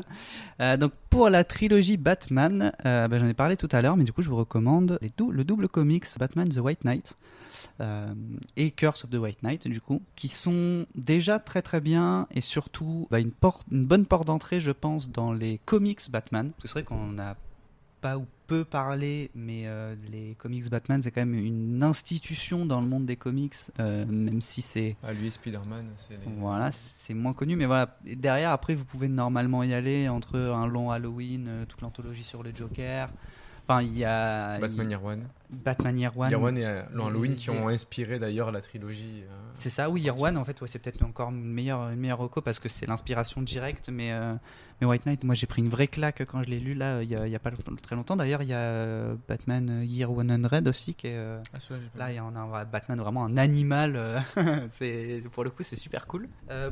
Euh, 0.60 0.76
Donc 0.76 0.92
pour 1.10 1.30
la 1.30 1.44
trilogie 1.44 1.96
Batman, 1.96 2.72
euh, 2.84 3.08
bah, 3.08 3.18
j'en 3.18 3.26
ai 3.26 3.34
parlé 3.34 3.56
tout 3.56 3.68
à 3.72 3.82
l'heure, 3.82 3.96
mais 3.96 4.04
du 4.04 4.12
coup 4.12 4.22
je 4.22 4.28
vous 4.28 4.36
recommande 4.36 4.98
le 5.00 5.44
double 5.44 5.68
comics 5.68 6.06
Batman 6.18 6.48
The 6.48 6.58
White 6.58 6.84
Knight 6.84 7.16
euh, 7.80 8.12
et 8.56 8.70
Curse 8.70 9.04
of 9.04 9.10
the 9.10 9.16
White 9.16 9.42
Knight 9.42 9.68
du 9.68 9.80
coup, 9.80 10.02
qui 10.16 10.28
sont 10.28 10.86
déjà 10.94 11.38
très 11.38 11.62
très 11.62 11.80
bien 11.80 12.26
et 12.32 12.40
surtout 12.40 13.06
bah, 13.10 13.20
une, 13.20 13.32
bonne 13.70 14.06
porte 14.06 14.26
d'entrée 14.26 14.60
je 14.60 14.72
pense 14.72 15.10
dans 15.10 15.32
les 15.32 15.58
comics 15.64 16.10
Batman. 16.10 16.50
C'est 16.64 16.72
vrai 16.72 16.82
qu'on 16.82 17.08
n'a 17.08 17.36
pas 18.00 18.18
ou 18.18 18.26
peu 18.46 18.64
parlé, 18.64 19.30
mais 19.34 19.64
euh, 19.66 19.94
les 20.10 20.34
comics 20.36 20.68
Batman 20.70 21.02
c'est 21.02 21.10
quand 21.10 21.20
même 21.20 21.34
une 21.34 21.82
institution 21.82 22.64
dans 22.64 22.80
le 22.80 22.86
monde 22.86 23.04
des 23.04 23.16
comics, 23.16 23.54
euh, 23.78 24.06
même 24.06 24.40
si 24.40 24.62
c'est 24.62 24.96
Ah, 25.02 25.12
lui 25.12 25.30
Spider-Man, 25.30 25.90
c'est 25.96 26.14
les... 26.14 26.32
voilà, 26.38 26.72
c'est 26.72 27.14
moins 27.14 27.34
connu, 27.34 27.56
mais 27.56 27.66
voilà. 27.66 27.98
Et 28.06 28.16
derrière, 28.16 28.50
après, 28.50 28.74
vous 28.74 28.86
pouvez 28.86 29.08
normalement 29.08 29.62
y 29.62 29.74
aller 29.74 30.08
entre 30.08 30.38
un 30.38 30.66
long 30.66 30.90
Halloween, 30.90 31.46
euh, 31.48 31.64
toute 31.66 31.82
l'anthologie 31.82 32.24
sur 32.24 32.42
le 32.42 32.50
Joker. 32.54 33.10
Enfin, 33.68 33.82
il 33.82 33.98
y 33.98 34.04
a. 34.04 34.58
Batman 34.58 34.88
Year 34.90 35.04
One. 35.04 35.28
Batman 35.50 35.98
Year 35.98 36.16
One. 36.16 36.30
Year 36.30 36.42
One 36.42 36.56
et 36.58 36.64
euh, 36.64 36.82
Long 36.92 37.04
Et- 37.04 37.08
Halloween 37.10 37.34
qui 37.36 37.50
et- 37.50 37.52
ont 37.58 37.68
inspiré 37.68 38.18
d'ailleurs 38.18 38.50
la 38.50 38.60
trilogie. 38.62 39.24
euh, 39.28 39.36
C'est 39.54 39.68
ça, 39.70 39.90
oui, 39.90 40.00
Year 40.02 40.18
One, 40.18 40.36
en 40.38 40.44
fait, 40.44 40.58
ouais, 40.62 40.68
c'est 40.68 40.78
peut-être 40.78 41.02
encore 41.02 41.28
une 41.30 41.42
meilleure, 41.44 41.90
une 41.90 41.98
meilleure 42.00 42.18
reco 42.18 42.40
parce 42.40 42.58
que 42.58 42.68
c'est 42.70 42.86
l'inspiration 42.86 43.42
directe, 43.42 43.88
mais, 43.90 44.12
euh, 44.12 44.34
mais 44.80 44.86
White 44.86 45.04
Knight, 45.06 45.24
moi 45.24 45.34
j'ai 45.34 45.46
pris 45.46 45.60
une 45.62 45.68
vraie 45.68 45.88
claque 45.88 46.24
quand 46.26 46.42
je 46.42 46.48
l'ai 46.48 46.60
lu 46.60 46.72
là, 46.74 47.02
il 47.02 47.10
y 47.10 47.14
a, 47.14 47.38
pas 47.38 47.50
très 47.82 47.94
longtemps. 47.96 48.16
D'ailleurs, 48.16 48.42
il 48.42 48.48
y 48.48 48.54
a 48.54 49.14
Batman 49.28 49.82
Year 49.84 50.08
100 50.10 50.66
aussi, 50.66 50.94
qui 50.94 51.08
est. 51.08 51.16
euh, 51.16 51.38
Ah, 51.52 51.58
là, 51.96 52.10
il 52.12 52.16
y 52.16 52.18
a 52.18 52.64
Batman 52.64 52.98
vraiment 52.98 53.24
un 53.24 53.36
animal, 53.36 54.22
c'est, 54.68 55.22
pour 55.32 55.44
le 55.44 55.50
coup, 55.50 55.62
c'est 55.62 55.76
super 55.76 56.06
cool. 56.06 56.28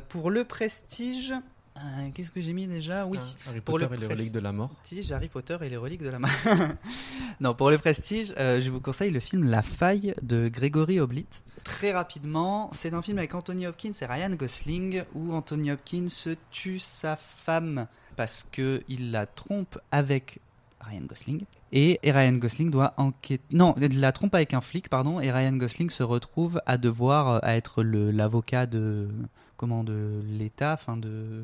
Pour 0.08 0.30
le 0.30 0.44
prestige. 0.44 1.34
Euh, 1.76 2.10
Qu'est-ce 2.14 2.30
que 2.30 2.40
j'ai 2.40 2.52
mis 2.52 2.66
déjà? 2.66 3.06
Oui, 3.06 3.18
Harry 3.46 3.60
pour 3.60 3.78
Potter 3.78 3.88
le 3.90 3.96
et 3.96 4.00
les 4.00 4.06
reliques 4.06 4.32
de 4.32 4.40
la 4.40 4.52
mort. 4.52 4.70
prestige, 4.70 5.12
Harry 5.12 5.28
Potter 5.28 5.56
et 5.62 5.68
les 5.68 5.76
reliques 5.76 6.02
de 6.02 6.08
la 6.08 6.18
mort. 6.18 6.30
non, 7.40 7.54
pour 7.54 7.70
le 7.70 7.78
prestige, 7.78 8.34
euh, 8.38 8.60
je 8.60 8.70
vous 8.70 8.80
conseille 8.80 9.10
le 9.10 9.20
film 9.20 9.44
La 9.44 9.62
Faille 9.62 10.14
de 10.22 10.48
Gregory 10.48 11.00
Oblit. 11.00 11.26
Très 11.64 11.92
rapidement, 11.92 12.70
c'est 12.72 12.94
un 12.94 13.02
film 13.02 13.18
avec 13.18 13.34
Anthony 13.34 13.66
Hopkins 13.66 13.92
et 14.00 14.06
Ryan 14.06 14.30
Gosling 14.30 15.02
où 15.14 15.32
Anthony 15.32 15.72
Hopkins 15.72 16.34
tue 16.50 16.78
sa 16.78 17.16
femme 17.16 17.86
parce 18.16 18.46
que 18.50 18.82
il 18.88 19.10
la 19.10 19.26
trompe 19.26 19.78
avec 19.90 20.40
Ryan 20.80 21.02
Gosling. 21.02 21.44
Et, 21.72 21.98
Ryan 22.04 22.32
Gosling 22.34 22.70
doit 22.70 22.94
enquêter. 22.96 23.44
Non, 23.52 23.74
il 23.80 24.00
la 24.00 24.12
trompe 24.12 24.34
avec 24.34 24.54
un 24.54 24.60
flic, 24.60 24.88
pardon. 24.88 25.20
Et 25.20 25.30
Ryan 25.30 25.52
Gosling 25.52 25.90
se 25.90 26.02
retrouve 26.02 26.60
à 26.66 26.78
devoir 26.78 27.28
euh, 27.28 27.38
à 27.42 27.56
être 27.56 27.82
l'avocat 27.82 28.66
de 28.66 29.08
comment 29.56 29.84
de 29.84 30.20
l'État, 30.26 30.74
enfin 30.74 30.96
de 30.96 31.42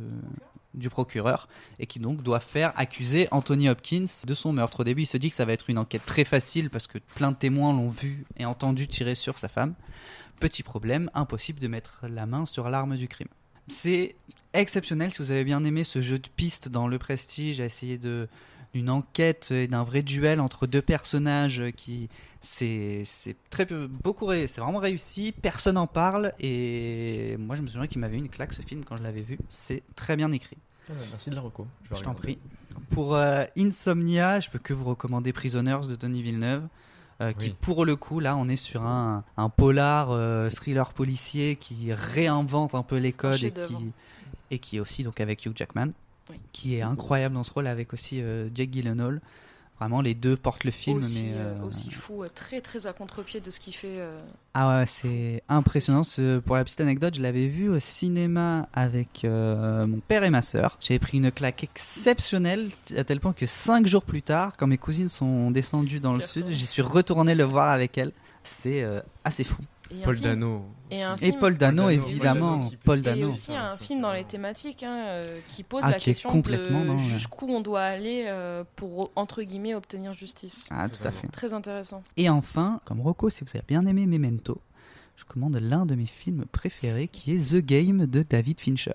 du 0.75 0.89
procureur, 0.89 1.49
et 1.79 1.87
qui 1.87 1.99
donc 1.99 2.23
doit 2.23 2.41
faire 2.41 2.73
accuser 2.77 3.29
Anthony 3.31 3.69
Hopkins 3.69 4.07
de 4.27 4.35
son 4.35 4.53
meurtre. 4.53 4.81
Au 4.81 4.85
début, 4.85 5.03
il 5.03 5.07
se 5.07 5.17
dit 5.17 5.29
que 5.29 5.35
ça 5.35 5.45
va 5.45 5.53
être 5.53 5.69
une 5.69 5.79
enquête 5.79 6.05
très 6.07 6.25
facile 6.25 6.71
parce 6.71 6.87
que 6.87 6.99
plein 7.15 7.31
de 7.31 7.37
témoins 7.37 7.73
l'ont 7.73 7.91
vu 7.91 8.25
et 8.39 8.45
entendu 8.45 8.87
tirer 8.87 9.15
sur 9.15 9.39
sa 9.39 9.49
femme. 9.49 9.75
Petit 10.41 10.63
problème, 10.63 11.11
impossible 11.15 11.61
de 11.61 11.69
mettre 11.69 12.07
la 12.09 12.27
main 12.27 12.47
sur 12.47 12.69
l'arme 12.69 12.97
du 12.97 13.07
crime. 13.07 13.29
C'est 13.69 14.17
exceptionnel 14.55 15.13
si 15.13 15.19
vous 15.19 15.31
avez 15.31 15.45
bien 15.45 15.63
aimé 15.65 15.85
ce 15.85 16.01
jeu 16.01 16.19
de 16.19 16.29
piste 16.29 16.69
dans 16.69 16.89
Le 16.89 16.99
Prestige, 16.99 17.61
à 17.61 17.65
essayer 17.65 17.99
de 17.99 18.29
d'une 18.75 18.89
enquête 18.91 19.51
et 19.51 19.67
d'un 19.69 19.85
vrai 19.85 20.03
duel 20.03 20.41
entre 20.41 20.67
deux 20.67 20.81
personnages 20.83 21.63
qui 21.77 22.09
c'est 22.41 23.03
c'est 23.05 23.37
très 23.51 23.67
peu- 23.67 23.87
beaucoup 23.87 24.31
c'est 24.33 24.61
vraiment 24.61 24.79
réussi 24.79 25.33
personne 25.33 25.77
en 25.77 25.87
parle 25.87 26.33
et 26.41 27.37
moi 27.39 27.55
je 27.55 27.63
me 27.63 27.67
souviens 27.67 27.87
qu'il 27.87 28.01
m'avait 28.01 28.17
eu 28.17 28.21
une 28.21 28.29
claque 28.29 28.53
ce 28.53 28.63
film 28.63 28.85
quand 28.85 28.97
je 28.97 29.03
l'avais 29.03 29.21
vu. 29.23 29.39
C'est 29.49 29.83
très 29.95 30.17
bien 30.17 30.33
écrit. 30.33 30.57
Ah, 30.89 30.93
merci 31.11 31.31
de 31.31 31.35
la 31.37 31.43
reco. 31.43 31.67
vais 31.91 31.97
je 31.97 32.03
t'en 32.03 32.15
prie. 32.15 32.39
Pour 32.91 33.15
euh, 33.15 33.45
Insomnia 33.59 34.41
je 34.41 34.51
peux 34.51 34.59
que 34.59 34.73
vous 34.73 34.85
recommander 34.85 35.33
Prisoners 35.33 35.87
de 35.89 35.95
Tony 35.95 36.23
Villeneuve 36.23 36.67
euh, 37.21 37.33
qui 37.33 37.49
Oui. 37.51 37.57
pour 37.61 37.85
le 37.85 37.95
coup 37.95 38.19
là 38.21 38.37
on 38.37 38.49
est 38.49 38.57
sur 38.57 38.83
un, 38.83 39.23
un 39.37 39.49
polar 39.51 40.09
euh, 40.11 40.49
thriller 40.51 40.93
policier 40.95 41.57
qui 41.57 41.93
réinvente 41.93 42.75
un 42.75 42.83
peu 42.83 42.97
les 42.97 43.13
codes 43.13 43.45
et 43.45 43.51
qui 43.53 43.93
et 44.51 44.59
qui 44.59 44.79
est 44.79 44.81
aussi 44.81 45.03
donc 45.03 45.21
avec 45.21 45.45
Hugh 45.47 45.53
Jackman 45.57 45.89
Oui. 46.31 46.37
qui 46.53 46.77
est 46.77 46.83
incroyable 46.83 47.35
dans 47.35 47.45
ce 47.45 47.53
rôle 47.53 47.67
avec 47.67 47.93
aussi 47.93 48.23
euh, 48.23 48.49
Jake 48.55 48.71
Gyllenhaal 48.73 49.21
vraiment 49.79 50.01
les 50.01 50.15
deux 50.15 50.37
portent 50.37 50.63
le 50.63 50.71
film 50.71 50.99
aussi, 50.99 51.25
mais 51.25 51.33
euh, 51.35 51.59
euh, 51.61 51.65
aussi 51.67 51.91
fou, 51.91 52.25
très 52.33 52.61
très 52.61 52.87
à 52.87 52.93
contre-pied 52.93 53.41
de 53.41 53.51
ce 53.51 53.59
qu'il 53.59 53.75
fait. 53.75 53.97
euh, 53.99 54.17
ah 54.55 54.79
ouais, 54.79 54.87
c'est 54.87 55.43
impressionnant. 55.49 56.05
Ce- 56.05 56.39
Pour 56.39 56.55
la 56.55 56.63
petite 56.63 56.81
anecdote, 56.81 57.17
je 57.17 57.21
l'avais 57.23 57.49
vu 57.49 57.69
au 57.69 57.81
cinéma 57.81 58.69
avec 58.75 59.25
euh, 59.25 59.85
mon 59.89 59.99
père 59.99 60.23
et 60.23 60.31
ma 60.31 60.41
sœur. 60.41 60.79
J'avais 60.81 61.01
pris 61.01 61.19
une 61.19 61.33
claque 61.33 61.65
exceptionnelle 61.65 62.69
à 62.97 63.03
tel 63.03 63.19
point 63.19 63.33
que 63.33 63.45
cinq 63.47 63.89
jours 63.89 64.05
plus 64.05 64.23
tard, 64.23 64.53
quand 64.57 64.69
mes 64.69 64.79
cousines 64.79 65.09
sont 65.09 65.51
descendues 65.51 65.99
dans 65.99 66.13
le 66.13 66.21
sud, 66.21 66.47
j'y 66.51 66.67
suis 66.67 66.83
retourné 66.83 67.35
le 67.35 67.43
voir 67.45 67.71
avec 67.71 67.99
elles. 67.99 68.13
C'est 68.45 68.87
assez 69.25 69.43
fou. 69.43 69.63
Et 69.93 70.03
Paul 70.03 70.17
film- 70.17 70.29
Dano. 70.29 70.65
Et, 70.91 71.03
un 71.03 71.17
Et 71.17 71.27
film- 71.27 71.39
Paul 71.41 71.57
Dano, 71.57 71.83
Paul 71.85 71.95
Dano, 71.97 72.07
évidemment. 72.09 72.71
Paul 72.85 73.01
Dano 73.03 73.21
Et 73.21 73.25
aussi 73.25 73.55
un 73.55 73.77
film 73.77 74.01
dans 74.03 74.13
les 74.13 74.25
thématiques 74.25 74.83
hein, 74.83 75.05
euh, 75.07 75.39
qui 75.49 75.63
pose 75.63 75.81
Ah, 75.85 75.91
la 75.91 75.99
qui 75.99 76.07
question 76.07 76.29
complètement 76.29 76.85
de 76.85 76.91
ouais. 76.91 76.99
jusqu'où 76.99 77.49
on 77.49 77.61
doit 77.61 77.83
aller 77.83 78.25
euh, 78.27 78.65
pour 78.77 79.11
entre 79.17 79.43
guillemets 79.43 79.75
obtenir 79.75 80.13
justice. 80.15 80.69
Ah, 80.71 80.89
tout 80.89 81.07
à 81.07 81.11
fait. 81.11 81.29
Très 81.29 81.55
intéressant. 81.55 82.03
Et 82.17 82.29
enfin, 82.29 82.81
comme 82.85 83.01
Rocco, 83.01 83.31
si 83.31 83.43
vous 83.45 83.51
avez 83.55 83.65
bien 83.67 83.87
aimé 83.87 84.07
Memento, 84.07 84.61
je 85.17 85.25
commande 85.25 85.57
l'un 85.57 85.87
de 85.87 85.95
mes 85.95 86.07
films 86.07 86.45
préférés 86.53 87.09
qui 87.09 87.33
est 87.33 87.53
The 87.53 87.65
Game 87.65 88.07
de 88.07 88.23
David 88.29 88.61
Fincher. 88.61 88.93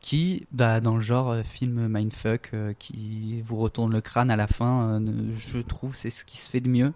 Qui, 0.00 0.46
bah, 0.52 0.80
dans 0.80 0.94
le 0.96 1.00
genre 1.00 1.30
euh, 1.30 1.42
film 1.42 1.88
mindfuck, 1.88 2.50
euh, 2.54 2.74
qui 2.78 3.42
vous 3.42 3.56
retourne 3.56 3.92
le 3.92 4.00
crâne 4.00 4.30
à 4.30 4.36
la 4.36 4.46
fin, 4.46 5.00
euh, 5.00 5.32
je 5.34 5.58
trouve 5.58 5.94
c'est 5.96 6.10
ce 6.10 6.24
qui 6.24 6.36
se 6.36 6.50
fait 6.50 6.60
de 6.60 6.68
mieux. 6.68 6.92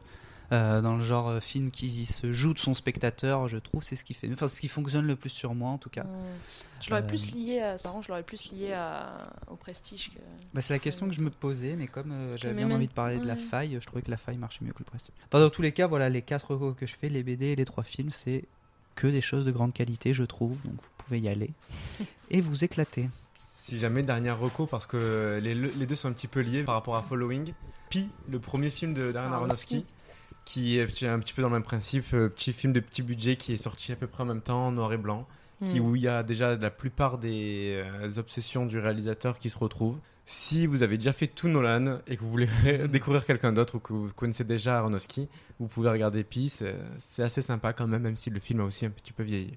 Euh, 0.53 0.81
dans 0.81 0.97
le 0.97 1.05
genre 1.05 1.29
euh, 1.29 1.39
film 1.41 1.71
qui 1.71 2.07
se 2.07 2.33
joue 2.33 2.55
de 2.55 2.59
son 2.59 2.75
spectateur, 2.75 3.47
je 3.47 3.57
trouve 3.57 3.85
c'est 3.85 3.95
ce 3.95 4.03
qui 4.05 4.15
fait, 4.15 4.29
enfin 4.33 4.49
ce 4.49 4.61
qui 4.61 4.67
fonctionne 4.67 5.07
le 5.07 5.15
plus 5.15 5.31
sur 5.31 5.55
moi 5.55 5.71
en 5.71 5.79
tout 5.79 5.91
cas. 5.91 6.05
Je 6.81 6.91
l'aurais 6.91 7.03
Euh, 7.03 7.07
plus 7.07 7.33
lié 7.37 7.61
à 7.61 7.79
ça, 7.79 7.91
rend, 7.91 8.03
je 8.03 8.09
l'aurais 8.09 8.25
plus 8.25 8.51
lié 8.51 8.73
à, 8.73 9.33
au 9.49 9.55
prestige 9.55 10.11
que. 10.11 10.19
Bah, 10.53 10.61
c'est 10.61 10.73
la 10.73 10.81
question 10.81 11.07
que 11.07 11.15
je 11.15 11.21
me 11.21 11.31
posais, 11.31 11.77
mais 11.77 11.87
comme 11.87 12.11
euh, 12.11 12.37
j'avais 12.37 12.55
bien 12.55 12.71
envie 12.71 12.89
de 12.89 12.93
parler 12.93 13.19
de 13.19 13.27
la 13.27 13.37
faille, 13.37 13.77
je 13.81 13.87
trouvais 13.87 14.03
que 14.03 14.11
la 14.11 14.17
faille 14.17 14.39
marchait 14.39 14.65
mieux 14.65 14.73
que 14.73 14.81
le 14.81 14.87
prestige. 14.87 15.15
Enfin, 15.29 15.41
dans 15.41 15.51
tous 15.51 15.63
les 15.63 15.71
cas, 15.71 15.87
voilà, 15.87 16.09
les 16.09 16.23
quatre 16.23 16.53
recos 16.55 16.75
que 16.77 16.87
je 16.87 16.97
fais, 16.97 17.09
les 17.09 17.23
BD 17.23 17.47
et 17.47 17.57
les 17.57 17.65
trois 17.65 17.85
films, 17.85 18.11
c'est 18.11 18.45
que 18.97 19.07
des 19.07 19.21
choses 19.21 19.45
de 19.45 19.53
grande 19.53 19.73
qualité, 19.73 20.15
je 20.15 20.25
trouve. 20.25 20.57
Donc 20.65 20.75
vous 20.75 20.89
pouvez 20.99 21.21
y 21.21 21.29
aller 21.29 21.51
et 22.31 22.41
vous 22.41 22.65
éclater. 22.65 23.09
Si 23.39 23.79
jamais 23.79 24.03
dernière 24.03 24.41
reco 24.41 24.67
parce 24.67 24.87
que 24.87 25.39
les, 25.41 25.55
les 25.55 25.87
deux 25.87 25.95
sont 25.95 26.09
un 26.09 26.13
petit 26.13 26.27
peu 26.27 26.41
liés 26.41 26.65
par 26.65 26.75
rapport 26.75 26.97
à 26.97 27.05
Following. 27.05 27.53
Pi, 27.89 28.09
le 28.29 28.41
premier 28.41 28.71
film 28.71 28.95
de 28.95 29.13
Darren 29.13 29.33
Aronofsky, 29.33 29.75
Aronofsky. 29.77 29.95
Qui 30.51 30.79
est 30.79 31.03
un 31.05 31.21
petit 31.21 31.33
peu 31.33 31.43
dans 31.43 31.49
le 31.49 31.55
même 31.55 31.63
principe, 31.63 32.07
euh, 32.13 32.29
petit 32.29 32.53
film 32.53 32.73
de 32.73 32.81
petit 32.81 33.03
budget 33.03 33.37
qui 33.37 33.53
est 33.53 33.57
sorti 33.57 33.93
à 33.93 33.97
peu 33.97 34.09
près 34.09 34.25
en 34.25 34.27
même 34.27 34.41
temps, 34.43 34.67
en 34.67 34.73
noir 34.73 34.93
et 34.93 34.97
blanc, 34.97 35.29
qui, 35.65 35.79
Mm. 35.79 35.85
où 35.85 35.95
il 35.95 36.03
y 36.03 36.09
a 36.09 36.25
déjà 36.25 36.57
la 36.57 36.71
plupart 36.73 37.19
des 37.19 37.81
euh, 37.85 38.19
obsessions 38.19 38.67
du 38.67 38.81
réalisateur 38.81 39.39
qui 39.39 39.49
se 39.49 39.57
retrouvent. 39.57 39.99
Si 40.27 40.67
vous 40.67 40.83
avez 40.83 40.97
déjà 40.97 41.13
fait 41.13 41.29
tout 41.29 41.47
Nolan 41.47 42.01
et 42.09 42.17
que 42.17 42.23
vous 42.23 42.31
voulez 42.31 42.49
découvrir 42.89 43.27
quelqu'un 43.27 43.53
d'autre 43.53 43.77
ou 43.77 43.79
que 43.79 43.93
vous 43.93 44.13
connaissez 44.13 44.43
déjà 44.43 44.79
Aronofsky, 44.79 45.29
vous 45.61 45.69
pouvez 45.69 45.89
regarder 45.89 46.25
Pi, 46.25 46.49
c'est 46.49 46.75
c'est 46.99 47.23
assez 47.23 47.43
sympa 47.43 47.73
quand 47.73 47.87
même, 47.87 48.03
même 48.03 48.17
si 48.17 48.29
le 48.31 48.41
film 48.41 48.59
a 48.61 48.65
aussi 48.65 48.85
un 48.87 48.91
petit 48.91 49.13
peu 49.13 49.23
vieilli. 49.23 49.57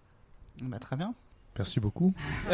Bah, 0.62 0.78
très 0.78 0.96
bien. 0.96 1.16
Merci 1.58 1.80
beaucoup. 1.80 2.14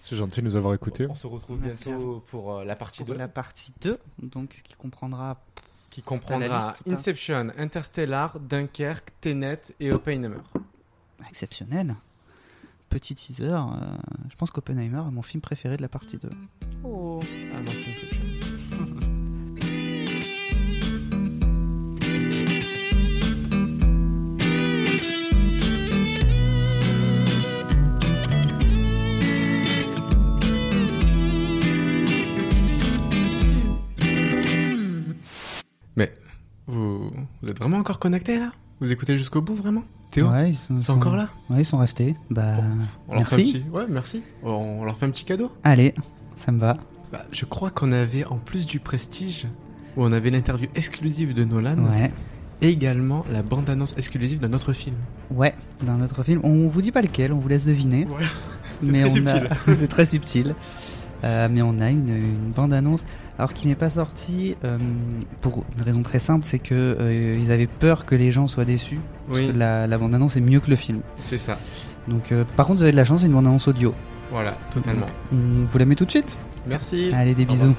C'est 0.00 0.16
gentil 0.16 0.40
de 0.40 0.44
nous 0.44 0.56
avoir 0.56 0.74
écoutés. 0.74 1.06
On 1.08 1.14
se 1.14 1.26
retrouve 1.26 1.58
bientôt 1.58 2.22
pour 2.30 2.58
euh, 2.58 2.64
la 2.64 2.76
partie 2.76 2.98
Pour 3.04 3.14
2. 3.14 3.18
la 3.18 3.28
partie 3.28 3.72
2, 3.80 3.98
donc 4.22 4.60
qui 4.62 4.74
comprendra 4.74 5.40
qui 5.94 6.02
comprendra 6.02 6.74
Inception, 6.88 7.52
Interstellar, 7.56 8.40
Dunkerque, 8.40 9.12
Tenet 9.20 9.60
et 9.78 9.92
Oppenheimer. 9.92 10.40
exceptionnel. 11.28 11.94
Petit 12.88 13.14
teaser, 13.14 13.44
euh, 13.44 13.60
je 14.28 14.34
pense 14.34 14.50
qu'Oppenheimer 14.50 15.02
est 15.06 15.12
mon 15.12 15.22
film 15.22 15.40
préféré 15.40 15.76
de 15.76 15.82
la 15.82 15.88
partie 15.88 16.16
2. 16.16 16.30
Oh. 16.82 17.20
Ah 17.54 17.60
non, 17.60 17.70
vous, 36.66 37.10
vous 37.42 37.50
êtes 37.50 37.58
vraiment 37.58 37.78
encore 37.78 37.98
connectés 37.98 38.38
là? 38.38 38.52
Vous 38.80 38.90
écoutez 38.90 39.16
jusqu'au 39.16 39.40
bout 39.40 39.54
vraiment? 39.54 39.82
Théo? 40.10 40.28
Ouais, 40.28 40.50
ils 40.50 40.54
sont, 40.54 40.78
encore 40.92 41.16
là? 41.16 41.28
Ouais, 41.50 41.62
ils 41.62 41.64
sont 41.64 41.78
restés. 41.78 42.14
Bah, 42.30 42.54
On 43.08 43.14
leur 43.16 43.26
fait 43.28 43.34
un 43.34 43.38
merci. 43.38 43.52
petit- 43.52 43.64
Ouais, 43.72 43.84
merci. 43.88 44.22
On 44.42 44.84
leur 44.84 44.96
fait 44.96 45.06
un 45.06 45.10
petit 45.10 45.24
cadeau? 45.24 45.50
Allez, 45.64 45.94
ça 46.36 46.52
me 46.52 46.58
va. 46.60 46.76
Bah, 47.12 47.24
je 47.32 47.44
crois 47.44 47.70
qu'on 47.70 47.92
avait, 47.92 48.24
en 48.24 48.36
plus 48.38 48.66
du 48.66 48.78
prestige, 48.80 49.46
où 49.96 50.04
on 50.04 50.12
avait 50.12 50.30
l'interview 50.30 50.68
exclusive 50.74 51.34
de 51.34 51.44
Nolan, 51.44 51.76
Ouais. 51.84 52.12
également 52.62 53.24
la 53.32 53.42
bande-annonce 53.42 53.94
exclusive 53.96 54.38
d'un 54.40 54.52
autre 54.52 54.72
film. 54.72 54.96
Ouais, 55.30 55.54
dans 55.84 55.96
notre 55.96 56.22
film. 56.22 56.40
On 56.44 56.68
vous 56.68 56.82
dit 56.82 56.92
pas 56.92 57.02
lequel, 57.02 57.32
on 57.32 57.38
vous 57.38 57.48
laisse 57.48 57.66
deviner. 57.66 58.06
Ouais. 58.06 58.24
C'est 58.82 58.90
très 58.92 59.10
subtil. 59.10 59.48
c'est 59.76 59.88
très 59.88 60.06
subtil. 60.06 60.54
Euh, 61.24 61.48
mais 61.50 61.62
on 61.62 61.78
a 61.80 61.88
une, 61.90 62.08
une 62.08 62.52
bande-annonce, 62.54 63.06
alors 63.38 63.54
qui 63.54 63.66
n'est 63.66 63.74
pas 63.74 63.88
sortie 63.88 64.56
euh, 64.64 64.76
pour 65.40 65.64
une 65.76 65.82
raison 65.82 66.02
très 66.02 66.18
simple, 66.18 66.44
c'est 66.44 66.58
que 66.58 66.74
euh, 66.74 67.36
ils 67.40 67.50
avaient 67.50 67.66
peur 67.66 68.04
que 68.04 68.14
les 68.14 68.30
gens 68.30 68.46
soient 68.46 68.64
déçus. 68.66 69.00
Parce 69.26 69.40
Oui. 69.40 69.46
que 69.48 69.56
la, 69.58 69.86
la 69.86 69.98
bande-annonce 69.98 70.36
est 70.36 70.40
mieux 70.42 70.60
que 70.60 70.68
le 70.70 70.76
film. 70.76 71.00
C'est 71.18 71.38
ça. 71.38 71.58
Donc, 72.08 72.32
par 72.56 72.66
contre, 72.66 72.78
vous 72.78 72.82
avez 72.82 72.92
de 72.92 72.96
la 72.96 73.04
chance, 73.06 73.20
c'est 73.22 73.26
une 73.26 73.32
bande-annonce 73.32 73.66
audio. 73.68 73.94
Voilà, 74.30 74.54
totalement. 74.72 75.06
Donc, 75.06 75.10
on 75.32 75.64
vous 75.64 75.78
la 75.78 75.86
met 75.86 75.94
tout 75.94 76.04
de 76.04 76.10
suite. 76.10 76.36
Merci. 76.68 77.10
Allez, 77.14 77.34
des 77.34 77.44
bisous. 77.46 77.74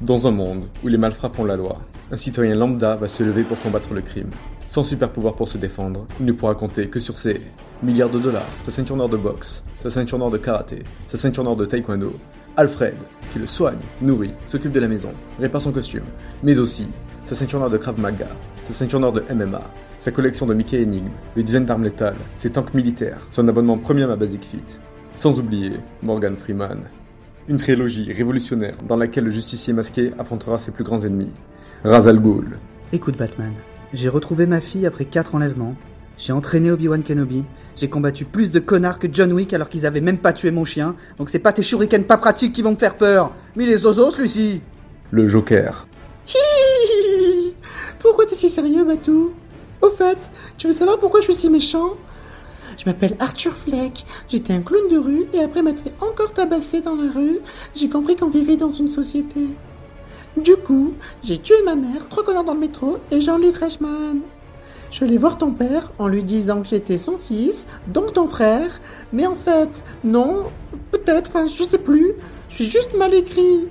Dans 0.00 0.26
un 0.26 0.30
monde 0.30 0.64
où 0.82 0.88
les 0.88 0.96
malfrats 0.98 1.30
font 1.30 1.44
la 1.44 1.56
loi, 1.56 1.80
un 2.10 2.16
citoyen 2.16 2.54
lambda 2.54 2.96
va 2.96 3.06
se 3.08 3.22
lever 3.22 3.42
pour 3.42 3.60
combattre 3.60 3.92
le 3.92 4.00
crime. 4.00 4.30
Sans 4.68 4.82
super 4.82 5.10
pouvoir 5.10 5.34
pour 5.34 5.48
se 5.48 5.58
défendre, 5.58 6.06
il 6.20 6.26
ne 6.26 6.32
pourra 6.32 6.54
compter 6.54 6.88
que 6.88 7.00
sur 7.00 7.18
ses 7.18 7.40
milliards 7.82 8.10
de 8.10 8.18
dollars, 8.18 8.48
sa 8.62 8.70
ceinture 8.70 8.96
noire 8.96 9.08
de 9.08 9.16
boxe, 9.16 9.62
sa 9.78 9.90
ceinture 9.90 10.18
noire 10.18 10.30
de 10.30 10.38
karaté, 10.38 10.82
sa 11.08 11.16
ceinture 11.16 11.44
noire 11.44 11.56
de 11.56 11.66
taekwondo, 11.66 12.14
Alfred, 12.56 12.96
qui 13.32 13.38
le 13.38 13.46
soigne, 13.46 13.78
nourrit, 14.02 14.32
s'occupe 14.44 14.72
de 14.72 14.80
la 14.80 14.88
maison, 14.88 15.10
répare 15.38 15.62
son 15.62 15.72
costume, 15.72 16.04
mais 16.42 16.58
aussi 16.58 16.88
sa 17.24 17.34
ceinture 17.34 17.58
noire 17.58 17.70
de 17.70 17.78
Krav 17.78 17.98
Maga, 17.98 18.28
sa 18.66 18.72
ceinture 18.72 19.00
noire 19.00 19.12
de 19.12 19.22
MMA, 19.32 19.62
sa 20.00 20.10
collection 20.10 20.46
de 20.46 20.54
Mickey 20.54 20.82
Enigme, 20.82 21.10
des 21.36 21.42
dizaines 21.42 21.66
d'armes 21.66 21.84
létales, 21.84 22.16
ses 22.38 22.50
tanks 22.50 22.74
militaires, 22.74 23.26
son 23.30 23.46
abonnement 23.48 23.78
premium 23.78 24.10
à 24.10 24.16
Basic 24.16 24.44
Fit. 24.44 24.80
Sans 25.14 25.38
oublier 25.38 25.72
Morgan 26.02 26.36
Freeman, 26.36 26.80
une 27.48 27.58
trilogie 27.58 28.12
révolutionnaire 28.12 28.76
dans 28.86 28.96
laquelle 28.96 29.24
le 29.24 29.30
justicier 29.30 29.72
masqué 29.72 30.12
affrontera 30.18 30.56
ses 30.58 30.70
plus 30.70 30.84
grands 30.84 31.02
ennemis. 31.02 31.32
Ra's 31.84 32.06
al 32.06 32.20
Ghul. 32.20 32.58
Écoute 32.92 33.16
Batman, 33.16 33.52
j'ai 33.92 34.08
retrouvé 34.08 34.46
ma 34.46 34.60
fille 34.60 34.86
après 34.86 35.04
quatre 35.04 35.34
enlèvements. 35.34 35.74
J'ai 36.20 36.34
entraîné 36.34 36.70
Obi-Wan 36.70 37.02
Kenobi. 37.02 37.44
J'ai 37.76 37.88
combattu 37.88 38.26
plus 38.26 38.52
de 38.52 38.60
connards 38.60 38.98
que 38.98 39.08
John 39.10 39.32
Wick 39.32 39.54
alors 39.54 39.70
qu'ils 39.70 39.86
avaient 39.86 40.02
même 40.02 40.18
pas 40.18 40.34
tué 40.34 40.50
mon 40.50 40.66
chien. 40.66 40.94
Donc 41.16 41.30
c'est 41.30 41.38
pas 41.38 41.50
tes 41.50 41.62
shurikens 41.62 42.04
pas 42.04 42.18
pratiques 42.18 42.52
qui 42.52 42.60
vont 42.60 42.72
me 42.72 42.76
faire 42.76 42.98
peur. 42.98 43.32
Mais 43.56 43.64
les 43.64 43.86
osos, 43.86 44.10
celui-ci 44.10 44.60
Le 45.10 45.26
Joker. 45.26 45.86
Pourquoi 48.00 48.26
t'es 48.26 48.34
si 48.34 48.50
sérieux, 48.50 48.84
Batou 48.84 49.32
Au 49.80 49.88
fait, 49.88 50.18
tu 50.58 50.66
veux 50.66 50.74
savoir 50.74 50.98
pourquoi 50.98 51.20
je 51.20 51.24
suis 51.24 51.34
si 51.34 51.48
méchant? 51.48 51.94
Je 52.76 52.84
m'appelle 52.84 53.16
Arthur 53.18 53.56
Fleck, 53.56 54.04
j'étais 54.28 54.52
un 54.52 54.60
clown 54.60 54.88
de 54.90 54.98
rue 54.98 55.24
et 55.32 55.40
après 55.40 55.62
m'être 55.62 55.82
fait 55.82 55.94
encore 56.00 56.34
tabasser 56.34 56.82
dans 56.82 56.96
la 56.96 57.10
rue, 57.10 57.38
j'ai 57.74 57.88
compris 57.88 58.16
qu'on 58.16 58.28
vivait 58.28 58.56
dans 58.56 58.70
une 58.70 58.88
société. 58.88 59.48
Du 60.36 60.56
coup, 60.56 60.92
j'ai 61.22 61.38
tué 61.38 61.56
ma 61.64 61.74
mère, 61.74 62.08
trois 62.08 62.24
connards 62.24 62.44
dans 62.44 62.54
le 62.54 62.60
métro 62.60 62.98
et 63.10 63.20
Jean-Luc 63.20 63.56
Reichmann. 63.56 64.20
Je 64.90 64.96
suis 64.96 65.04
allé 65.04 65.18
voir 65.18 65.38
ton 65.38 65.52
père 65.52 65.92
en 66.00 66.08
lui 66.08 66.24
disant 66.24 66.62
que 66.62 66.68
j'étais 66.68 66.98
son 66.98 67.16
fils, 67.16 67.66
donc 67.86 68.12
ton 68.12 68.26
frère, 68.26 68.80
mais 69.12 69.24
en 69.24 69.36
fait, 69.36 69.84
non, 70.02 70.46
peut-être, 70.90 71.30
enfin, 71.30 71.44
je 71.46 71.62
sais 71.62 71.78
plus, 71.78 72.12
je 72.48 72.54
suis 72.56 72.70
juste 72.70 72.96
mal 72.98 73.14
écrit. 73.14 73.68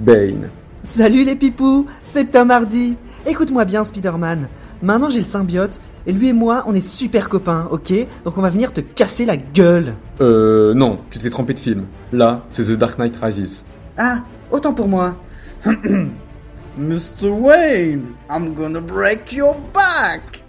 Bane. 0.00 0.48
Salut 0.82 1.22
les 1.22 1.36
pipous, 1.36 1.86
c'est 2.02 2.32
Tom 2.32 2.50
Hardy. 2.50 2.96
Écoute-moi 3.26 3.64
bien, 3.64 3.84
Spider-Man. 3.84 4.48
Maintenant 4.82 5.08
j'ai 5.08 5.20
le 5.20 5.24
symbiote, 5.24 5.80
et 6.04 6.12
lui 6.12 6.28
et 6.28 6.32
moi, 6.32 6.64
on 6.66 6.74
est 6.74 6.86
super 6.86 7.28
copains, 7.28 7.68
ok? 7.70 7.92
Donc 8.24 8.36
on 8.36 8.42
va 8.42 8.50
venir 8.50 8.72
te 8.72 8.80
casser 8.80 9.24
la 9.24 9.36
gueule. 9.36 9.94
Euh, 10.20 10.74
non, 10.74 10.98
tu 11.10 11.20
t'es 11.20 11.30
trompé 11.30 11.54
de 11.54 11.60
film. 11.60 11.86
Là, 12.12 12.44
c'est 12.50 12.64
The 12.64 12.72
Dark 12.72 12.98
Knight 12.98 13.16
Rises. 13.22 13.64
Ah, 13.96 14.18
autant 14.50 14.72
pour 14.74 14.88
moi. 14.88 15.16
Mr. 15.64 17.28
Wayne, 17.30 18.02
I'm 18.28 18.52
gonna 18.54 18.80
break 18.80 19.32
your 19.32 19.56
back. 19.72 20.44